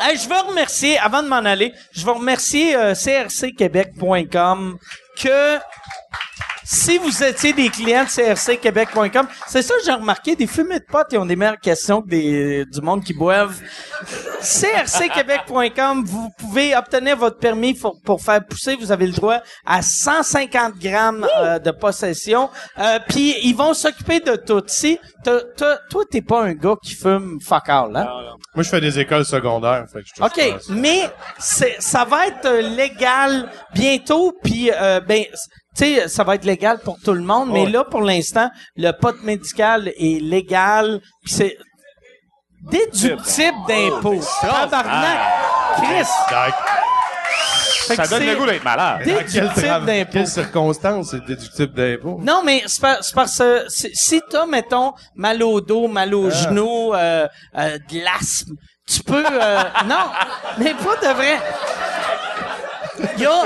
Hey, 0.00 0.18
je 0.18 0.28
veux 0.28 0.48
remercier, 0.48 0.98
avant 0.98 1.22
de 1.22 1.28
m'en 1.28 1.36
aller, 1.36 1.72
je 1.92 2.04
veux 2.04 2.12
remercier 2.12 2.76
euh, 2.76 2.92
crcquebec.com 2.94 4.78
que 5.16 5.60
si 6.64 6.98
vous 6.98 7.22
étiez 7.22 7.52
des 7.52 7.68
clients 7.68 8.04
de 8.04 8.34
crcquebec.com, 8.34 9.26
c'est 9.46 9.62
ça 9.62 9.74
que 9.74 9.84
j'ai 9.84 9.92
remarqué, 9.92 10.34
des 10.36 10.46
fumées 10.46 10.78
de 10.80 10.84
potes, 10.84 11.08
ils 11.12 11.18
ont 11.18 11.26
des 11.26 11.36
meilleures 11.36 11.60
questions 11.60 12.02
que 12.02 12.08
des, 12.08 12.64
du 12.64 12.80
monde 12.80 13.04
qui 13.04 13.12
boivent. 13.14 13.60
crcquebec.com, 14.40 16.04
vous 16.06 16.30
pouvez 16.38 16.74
obtenir 16.76 17.16
votre 17.16 17.38
permis 17.38 17.74
pour, 17.74 18.00
pour 18.02 18.22
faire 18.22 18.44
pousser, 18.44 18.76
vous 18.76 18.92
avez 18.92 19.06
le 19.06 19.12
droit 19.12 19.38
à 19.66 19.82
150 19.82 20.78
grammes 20.78 21.26
euh, 21.38 21.58
de 21.58 21.70
possession, 21.70 22.50
euh, 22.78 22.98
puis 23.08 23.34
ils 23.42 23.54
vont 23.56 23.74
s'occuper 23.74 24.20
de 24.20 24.36
tout. 24.36 24.62
Si 24.66 24.98
t'as- 25.22 25.42
t'as- 25.56 25.78
toi, 25.90 26.04
t'es 26.10 26.22
pas 26.22 26.42
un 26.44 26.52
gars 26.54 26.76
qui 26.82 26.94
fume 26.94 27.38
fuck 27.42 27.68
all, 27.68 27.96
hein? 27.96 28.06
Moi, 28.54 28.62
je 28.62 28.68
fais 28.68 28.80
des 28.80 28.98
écoles 28.98 29.24
secondaires, 29.24 29.84
fait 29.92 30.00
que 30.02 30.06
je 30.16 30.22
OK, 30.22 30.60
mais 30.70 31.10
c'est 31.38 31.76
ça 31.80 32.04
va 32.04 32.28
être 32.28 32.44
euh, 32.46 32.60
légal 32.62 33.50
bientôt 33.74 34.32
puis 34.42 34.70
euh, 34.72 35.00
ben 35.00 35.24
sais 35.74 36.08
ça 36.08 36.24
va 36.24 36.34
être 36.36 36.44
légal 36.44 36.78
pour 36.78 36.98
tout 37.00 37.12
le 37.12 37.22
monde 37.22 37.50
mais 37.52 37.66
là 37.66 37.84
pour 37.84 38.00
l'instant 38.02 38.50
le 38.76 38.90
pot 38.92 39.16
médical 39.22 39.88
est 39.96 40.20
légal 40.22 41.00
puis 41.24 41.32
c'est 41.34 41.56
déductible 42.70 43.56
d'impôts. 43.68 44.20
Tabarnak. 44.40 45.18
Chris, 45.76 46.08
Ça 47.96 48.06
donne 48.06 48.24
le 48.24 48.36
goût 48.36 48.46
d'être 48.46 48.64
malade. 48.64 49.02
Déductible 49.04 49.84
d'impôt. 49.84 50.10
quelles 50.12 50.26
circonstances 50.28 51.10
c'est 51.10 51.24
déductible 51.26 51.74
d'impôt? 51.74 52.18
Non, 52.22 52.40
mais 52.42 52.62
c'est 52.66 52.80
par- 52.80 53.02
c'est 53.04 53.14
parce 53.14 53.36
que 53.38 53.64
si- 53.68 54.22
t'as, 54.30 54.46
mettons, 54.46 54.94
mal 55.14 55.42
au 55.42 55.60
dos, 55.60 55.88
mal 55.88 56.14
au 56.14 56.30
genou, 56.30 56.94
euh, 56.94 57.28
euh, 57.58 57.78
de 57.90 58.02
l'asthme, 58.02 58.54
tu 58.86 59.02
peux... 59.02 59.22
euh, 59.26 59.62
non, 59.86 60.06
mais 60.58 60.72
pas 60.72 60.96
de 61.06 61.12
vrai. 61.14 61.38
Il 63.16 63.22
y 63.22 63.26
a... 63.26 63.42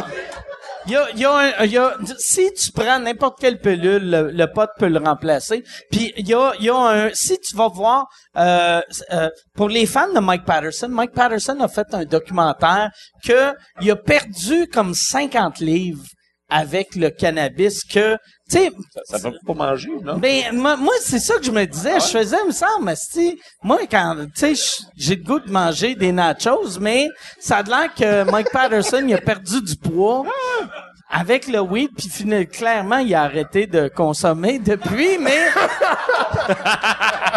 Y 0.88 0.96
a, 0.96 1.10
y 1.14 1.24
a 1.24 1.32
un- 1.60 1.64
y 1.66 1.76
a- 1.76 1.96
si 2.18 2.50
tu 2.54 2.72
prends 2.72 2.98
n'importe 2.98 3.38
quelle 3.40 3.60
pilule, 3.60 4.10
le, 4.10 4.30
le 4.30 4.46
pot 4.52 4.68
peut 4.78 4.88
le 4.88 4.98
remplacer. 4.98 5.62
Puis 5.90 6.12
il 6.16 6.26
y 6.28 6.34
a, 6.34 6.52
y 6.60 6.68
a 6.70 6.76
un, 6.76 7.10
si 7.12 7.38
tu 7.38 7.54
vas 7.56 7.68
voir, 7.68 8.06
euh, 8.36 8.80
euh, 9.12 9.28
pour 9.54 9.68
les 9.68 9.84
fans 9.86 10.12
de 10.12 10.20
Mike 10.20 10.44
Patterson, 10.44 10.88
Mike 10.88 11.12
Patterson 11.12 11.58
a 11.60 11.68
fait 11.68 11.86
un 11.92 12.04
documentaire 12.04 12.90
que 13.24 13.52
il 13.80 13.90
a 13.90 13.96
perdu 13.96 14.66
comme 14.68 14.94
50 14.94 15.60
livres 15.60 16.04
avec 16.48 16.94
le 16.96 17.10
cannabis 17.10 17.84
que, 17.84 18.14
tu 18.50 18.58
sais, 18.58 18.70
Ça 19.04 19.18
peut 19.18 19.36
pas 19.46 19.54
manger, 19.54 19.90
non? 20.02 20.16
ben, 20.16 20.44
moi, 20.54 20.76
moi, 20.76 20.94
c'est 21.02 21.18
ça 21.18 21.36
que 21.38 21.44
je 21.44 21.50
me 21.50 21.64
disais. 21.66 22.00
Je 22.00 22.06
faisais, 22.06 22.42
me 22.46 22.52
semble, 22.52 22.94
si, 22.96 23.38
moi, 23.62 23.78
quand, 23.90 24.16
tu 24.34 24.54
sais, 24.56 24.84
j'ai 24.96 25.16
le 25.16 25.22
goût 25.24 25.40
de 25.40 25.50
manger 25.50 25.94
des 25.94 26.10
nachos, 26.12 26.78
mais 26.80 27.08
ça 27.38 27.58
a 27.58 27.62
l'air 27.62 27.94
que 27.94 28.30
Mike 28.30 28.50
Patterson, 28.50 29.04
il 29.06 29.14
a 29.14 29.18
perdu 29.18 29.60
du 29.60 29.76
poids 29.76 30.24
avec 31.10 31.48
le 31.48 31.60
weed, 31.60 31.90
puis 31.96 32.08
fina- 32.08 32.44
clairement, 32.44 32.98
il 32.98 33.14
a 33.14 33.22
arrêté 33.22 33.66
de 33.66 33.88
consommer 33.88 34.58
depuis, 34.58 35.16
mais... 35.18 35.48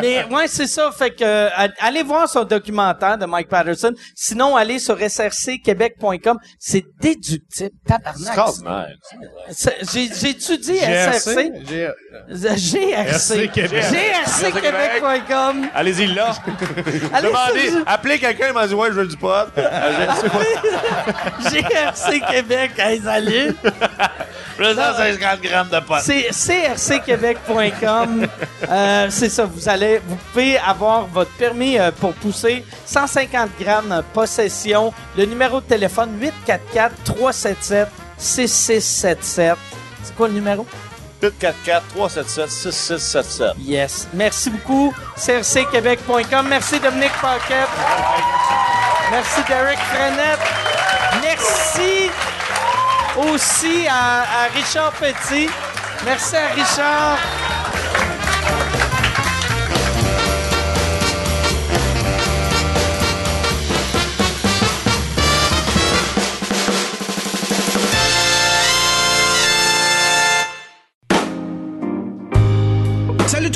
mais, 0.00 0.24
ouais, 0.24 0.48
c'est 0.48 0.66
ça. 0.66 0.90
Fait 0.92 1.10
que, 1.10 1.24
euh, 1.24 1.48
allez 1.80 2.02
voir 2.02 2.28
son 2.28 2.44
documentaire 2.44 3.18
de 3.18 3.26
Mike 3.26 3.48
Patterson. 3.48 3.92
Sinon, 4.14 4.56
allez 4.56 4.78
sur 4.78 4.96
srcquebec.com. 4.98 6.38
C'est 6.58 6.84
déductible. 7.00 7.70
Tabarnak. 7.86 8.16
Extraordinaire. 8.26 8.88
C'est- 9.50 9.76
J'ai, 9.92 10.08
j'ai-tu 10.14 10.58
dit 10.58 10.76
SRC? 10.78 11.52
GRC. 12.30 13.48
GRCquebec.com. 13.48 15.68
Allez-y 15.74 16.06
là. 16.08 16.34
Allez 17.12 17.28
Demandez, 17.28 17.70
appelez 17.86 18.18
quelqu'un, 18.18 18.48
il 18.48 18.54
m'a 18.54 18.66
dit, 18.66 18.74
ouais, 18.74 18.88
je 18.88 18.94
veux 18.94 19.06
du 19.06 19.16
pot. 19.16 19.28
GRC 21.50 22.20
Québec. 22.30 22.72
Hey, 22.78 23.00
salut. 23.00 23.54
Je 24.58 24.64
veux 24.64 24.74
150 24.74 25.40
grammes 25.40 25.68
de 25.68 25.80
pot. 25.80 25.96
C'est 26.00 26.30
crcquebec.com. 26.74 28.26
Euh, 28.70 29.06
c'est 29.08 29.30
ça. 29.30 29.46
Vous 29.46 29.68
allez, 29.68 29.98
vous 30.06 30.16
pouvez 30.16 30.58
avoir 30.58 31.06
votre 31.06 31.30
permis 31.32 31.78
euh, 31.78 31.90
pour 31.90 32.12
pousser 32.14 32.64
150 32.84 33.50
grammes 33.58 33.92
euh, 33.92 34.02
possession. 34.12 34.92
Le 35.16 35.24
numéro 35.24 35.60
de 35.60 35.66
téléphone 35.66 36.18
844 36.20 36.94
377 37.04 37.88
6677. 38.18 39.56
C'est 40.02 40.14
quoi 40.16 40.28
le 40.28 40.34
numéro? 40.34 40.66
844-377-6677. 41.22 43.54
Yes. 43.60 44.08
Merci 44.12 44.50
beaucoup. 44.50 44.92
crcquebec.com. 45.16 46.48
Merci 46.48 46.78
Dominique 46.80 47.12
Paquette. 47.20 47.68
Merci 49.10 49.40
Derek 49.48 49.78
Frenette. 49.78 50.40
Merci 51.22 52.10
aussi 53.18 53.86
à, 53.88 54.48
Richard 54.54 54.92
Petit. 54.92 55.48
Merci 56.04 56.36
à 56.36 56.48
Richard. 56.48 57.18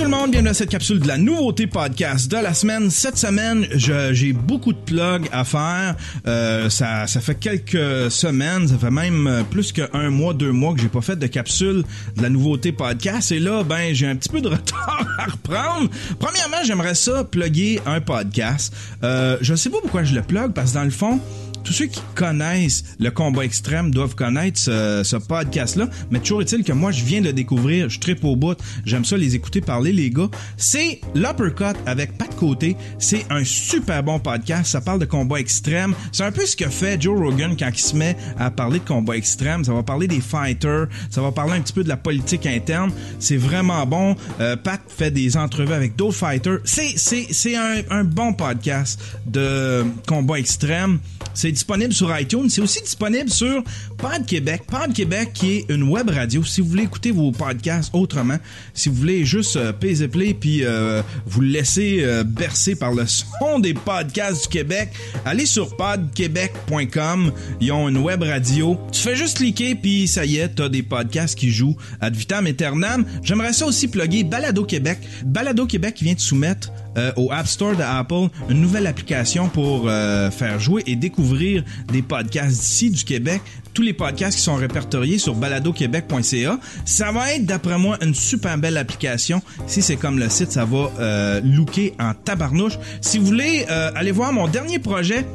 Tout 0.02 0.10
le 0.10 0.16
monde, 0.16 0.32
bienvenue 0.32 0.50
à 0.50 0.54
cette 0.54 0.70
capsule 0.70 0.98
de 0.98 1.06
la 1.06 1.16
nouveauté 1.16 1.68
podcast 1.68 2.28
de 2.28 2.36
la 2.36 2.54
semaine. 2.54 2.90
Cette 2.90 3.16
semaine, 3.16 3.68
j'ai 3.70 4.32
beaucoup 4.32 4.72
de 4.72 4.78
plugs 4.78 5.28
à 5.30 5.44
faire. 5.44 5.94
Euh, 6.26 6.68
ça, 6.70 7.06
ça 7.06 7.20
fait 7.20 7.36
quelques 7.36 8.10
semaines, 8.10 8.66
ça 8.66 8.78
fait 8.78 8.90
même 8.90 9.28
euh, 9.28 9.42
plus 9.44 9.70
qu'un 9.70 10.10
mois, 10.10 10.34
deux 10.34 10.50
mois 10.50 10.74
que 10.74 10.80
j'ai 10.80 10.88
pas 10.88 11.02
fait 11.02 11.14
de 11.14 11.26
capsule 11.28 11.84
de 12.16 12.22
la 12.22 12.30
nouveauté 12.30 12.72
podcast. 12.72 13.30
Et 13.30 13.38
là, 13.38 13.62
ben, 13.62 13.94
j'ai 13.94 14.08
un 14.08 14.16
petit 14.16 14.28
peu 14.28 14.40
de 14.40 14.48
retard 14.48 15.06
à 15.18 15.26
reprendre. 15.26 15.88
Premièrement, 16.18 16.64
j'aimerais 16.64 16.96
ça 16.96 17.22
plugger 17.22 17.80
un 17.86 18.00
podcast. 18.00 18.74
Euh, 19.04 19.36
je 19.40 19.54
sais 19.54 19.70
pas 19.70 19.78
pourquoi 19.80 20.02
je 20.02 20.16
le 20.16 20.22
plug 20.22 20.52
parce 20.52 20.72
que 20.72 20.78
dans 20.78 20.84
le 20.84 20.90
fond, 20.90 21.20
tous 21.64 21.72
ceux 21.72 21.86
qui 21.86 22.00
connaissent 22.14 22.84
le 22.98 23.10
combat 23.10 23.44
extrême 23.44 23.90
doivent 23.90 24.14
connaître 24.14 24.60
ce, 24.60 25.16
podcast-là, 25.16 25.88
mais 26.10 26.18
toujours 26.18 26.42
est-il 26.42 26.64
que 26.64 26.72
moi, 26.72 26.90
je 26.90 27.04
viens 27.04 27.20
de 27.20 27.26
le 27.26 27.32
découvrir, 27.32 27.88
je 27.88 28.00
tripe 28.00 28.24
au 28.24 28.36
bout, 28.36 28.58
j'aime 28.84 29.04
ça 29.04 29.16
les 29.16 29.34
écouter 29.34 29.60
parler, 29.60 29.92
les 29.92 30.10
gars. 30.10 30.28
C'est 30.56 31.00
l'Uppercut 31.14 31.78
avec 31.86 32.18
Pat 32.18 32.34
Côté. 32.34 32.76
C'est 32.98 33.24
un 33.30 33.44
super 33.44 34.02
bon 34.02 34.18
podcast, 34.18 34.72
ça 34.72 34.80
parle 34.80 34.98
de 34.98 35.04
combat 35.04 35.38
extrême. 35.38 35.94
C'est 36.10 36.24
un 36.24 36.32
peu 36.32 36.44
ce 36.44 36.56
que 36.56 36.68
fait 36.68 37.00
Joe 37.00 37.18
Rogan 37.18 37.56
quand 37.58 37.70
il 37.72 37.80
se 37.80 37.96
met 37.96 38.16
à 38.38 38.50
parler 38.50 38.80
de 38.80 38.84
combat 38.84 39.16
extrême. 39.16 39.64
Ça 39.64 39.72
va 39.72 39.82
parler 39.82 40.08
des 40.08 40.20
fighters, 40.20 40.88
ça 41.10 41.22
va 41.22 41.30
parler 41.30 41.52
un 41.52 41.60
petit 41.60 41.72
peu 41.72 41.84
de 41.84 41.88
la 41.88 41.96
politique 41.96 42.46
interne. 42.46 42.90
C'est 43.18 43.36
vraiment 43.36 43.86
bon. 43.86 44.16
Euh, 44.40 44.56
Pat 44.56 44.80
fait 44.88 45.10
des 45.10 45.36
entrevues 45.36 45.74
avec 45.74 45.96
d'autres 45.96 46.16
fighters. 46.16 46.58
C'est, 46.64 46.94
c'est, 46.96 47.26
c'est 47.30 47.56
un, 47.56 47.82
un 47.90 48.04
bon 48.04 48.32
podcast 48.32 49.00
de 49.26 49.84
combat 50.06 50.38
extrême. 50.38 50.98
C'est 51.34 51.51
disponible 51.52 51.92
sur 51.92 52.18
iTunes. 52.18 52.48
C'est 52.50 52.60
aussi 52.60 52.80
disponible 52.82 53.30
sur 53.30 53.62
Pod 54.02 54.26
Québec. 54.26 54.62
Pod 54.66 54.92
Québec 54.92 55.30
qui 55.32 55.52
est 55.52 55.66
une 55.68 55.84
web 55.84 56.10
radio. 56.10 56.42
Si 56.42 56.60
vous 56.60 56.66
voulez 56.66 56.82
écouter 56.82 57.12
vos 57.12 57.30
podcasts 57.30 57.94
autrement, 57.94 58.36
si 58.74 58.88
vous 58.88 58.96
voulez 58.96 59.24
juste 59.24 59.54
euh, 59.54 59.72
payer 59.72 60.08
play 60.08 60.34
puis 60.34 60.64
euh, 60.64 61.02
vous 61.24 61.40
laisser 61.40 62.00
euh, 62.02 62.24
bercer 62.24 62.74
par 62.74 62.92
le 62.92 63.06
son 63.06 63.60
des 63.60 63.74
podcasts 63.74 64.42
du 64.42 64.48
Québec, 64.48 64.92
allez 65.24 65.46
sur 65.46 65.76
podquebec.com. 65.76 67.30
Ils 67.60 67.70
ont 67.70 67.88
une 67.88 67.98
web 67.98 68.24
radio. 68.24 68.76
Tu 68.90 69.00
fais 69.00 69.14
juste 69.14 69.36
cliquer 69.36 69.76
puis 69.76 70.08
ça 70.08 70.24
y 70.24 70.38
est, 70.38 70.48
t'as 70.48 70.68
des 70.68 70.82
podcasts 70.82 71.38
qui 71.38 71.52
jouent 71.52 71.76
ad 72.00 72.16
vitam 72.16 72.46
aeternam. 72.46 73.06
J'aimerais 73.22 73.52
ça 73.52 73.66
aussi 73.66 73.86
plugger 73.86 74.24
Balado 74.24 74.64
Québec. 74.64 74.98
Balado 75.24 75.64
Québec 75.64 75.98
vient 76.02 76.14
de 76.14 76.20
soumettre 76.20 76.72
euh, 76.98 77.10
au 77.16 77.32
App 77.32 77.46
Store 77.46 77.74
de 77.74 77.82
Apple 77.82 78.28
une 78.50 78.60
nouvelle 78.60 78.86
application 78.86 79.48
pour 79.48 79.84
euh, 79.86 80.30
faire 80.30 80.60
jouer 80.60 80.82
et 80.86 80.94
découvrir 80.94 81.64
des 81.90 82.02
podcasts 82.02 82.60
d'ici 82.60 82.90
du 82.90 83.02
Québec. 83.04 83.40
Tous 83.74 83.82
les 83.82 83.92
podcasts 83.92 84.36
qui 84.36 84.42
sont 84.42 84.54
répertoriés 84.54 85.18
sur 85.18 85.34
baladoquebec.ca. 85.34 86.58
Ça 86.84 87.12
va 87.12 87.34
être, 87.34 87.46
d'après 87.46 87.78
moi, 87.78 87.96
une 88.02 88.14
super 88.14 88.58
belle 88.58 88.76
application. 88.76 89.42
Si 89.66 89.82
c'est 89.82 89.96
comme 89.96 90.18
le 90.18 90.28
site, 90.28 90.52
ça 90.52 90.64
va 90.64 90.90
euh, 91.00 91.40
looker 91.42 91.94
en 91.98 92.12
tabarnouche. 92.14 92.78
Si 93.00 93.18
vous 93.18 93.26
voulez 93.26 93.66
euh, 93.70 93.90
aller 93.94 94.12
voir 94.12 94.32
mon 94.32 94.46
dernier 94.46 94.78
projet, 94.78 95.26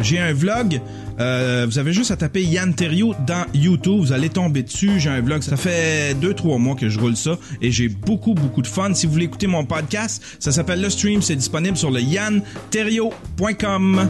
j'ai 0.00 0.18
un 0.18 0.32
vlog. 0.32 0.80
Euh, 1.18 1.66
vous 1.68 1.78
avez 1.78 1.92
juste 1.92 2.10
à 2.10 2.16
taper 2.16 2.42
Yann 2.42 2.74
Terrio 2.74 3.14
dans 3.26 3.44
YouTube. 3.54 4.00
Vous 4.00 4.12
allez 4.12 4.28
tomber 4.28 4.62
dessus. 4.62 4.98
J'ai 4.98 5.10
un 5.10 5.20
vlog. 5.20 5.42
Ça 5.42 5.56
fait 5.56 6.14
deux, 6.14 6.34
trois 6.34 6.58
mois 6.58 6.74
que 6.74 6.88
je 6.88 6.98
roule 6.98 7.16
ça 7.16 7.38
et 7.62 7.70
j'ai 7.70 7.88
beaucoup, 7.88 8.34
beaucoup 8.34 8.62
de 8.62 8.66
fun. 8.66 8.92
Si 8.94 9.06
vous 9.06 9.12
voulez 9.12 9.26
écouter 9.26 9.46
mon 9.46 9.64
podcast, 9.64 10.22
ça 10.38 10.52
s'appelle 10.52 10.82
Le 10.82 10.90
Stream. 10.90 11.22
C'est 11.22 11.36
disponible 11.36 11.76
sur 11.76 11.90
le 11.90 12.00
yannterrio.com. 12.00 14.08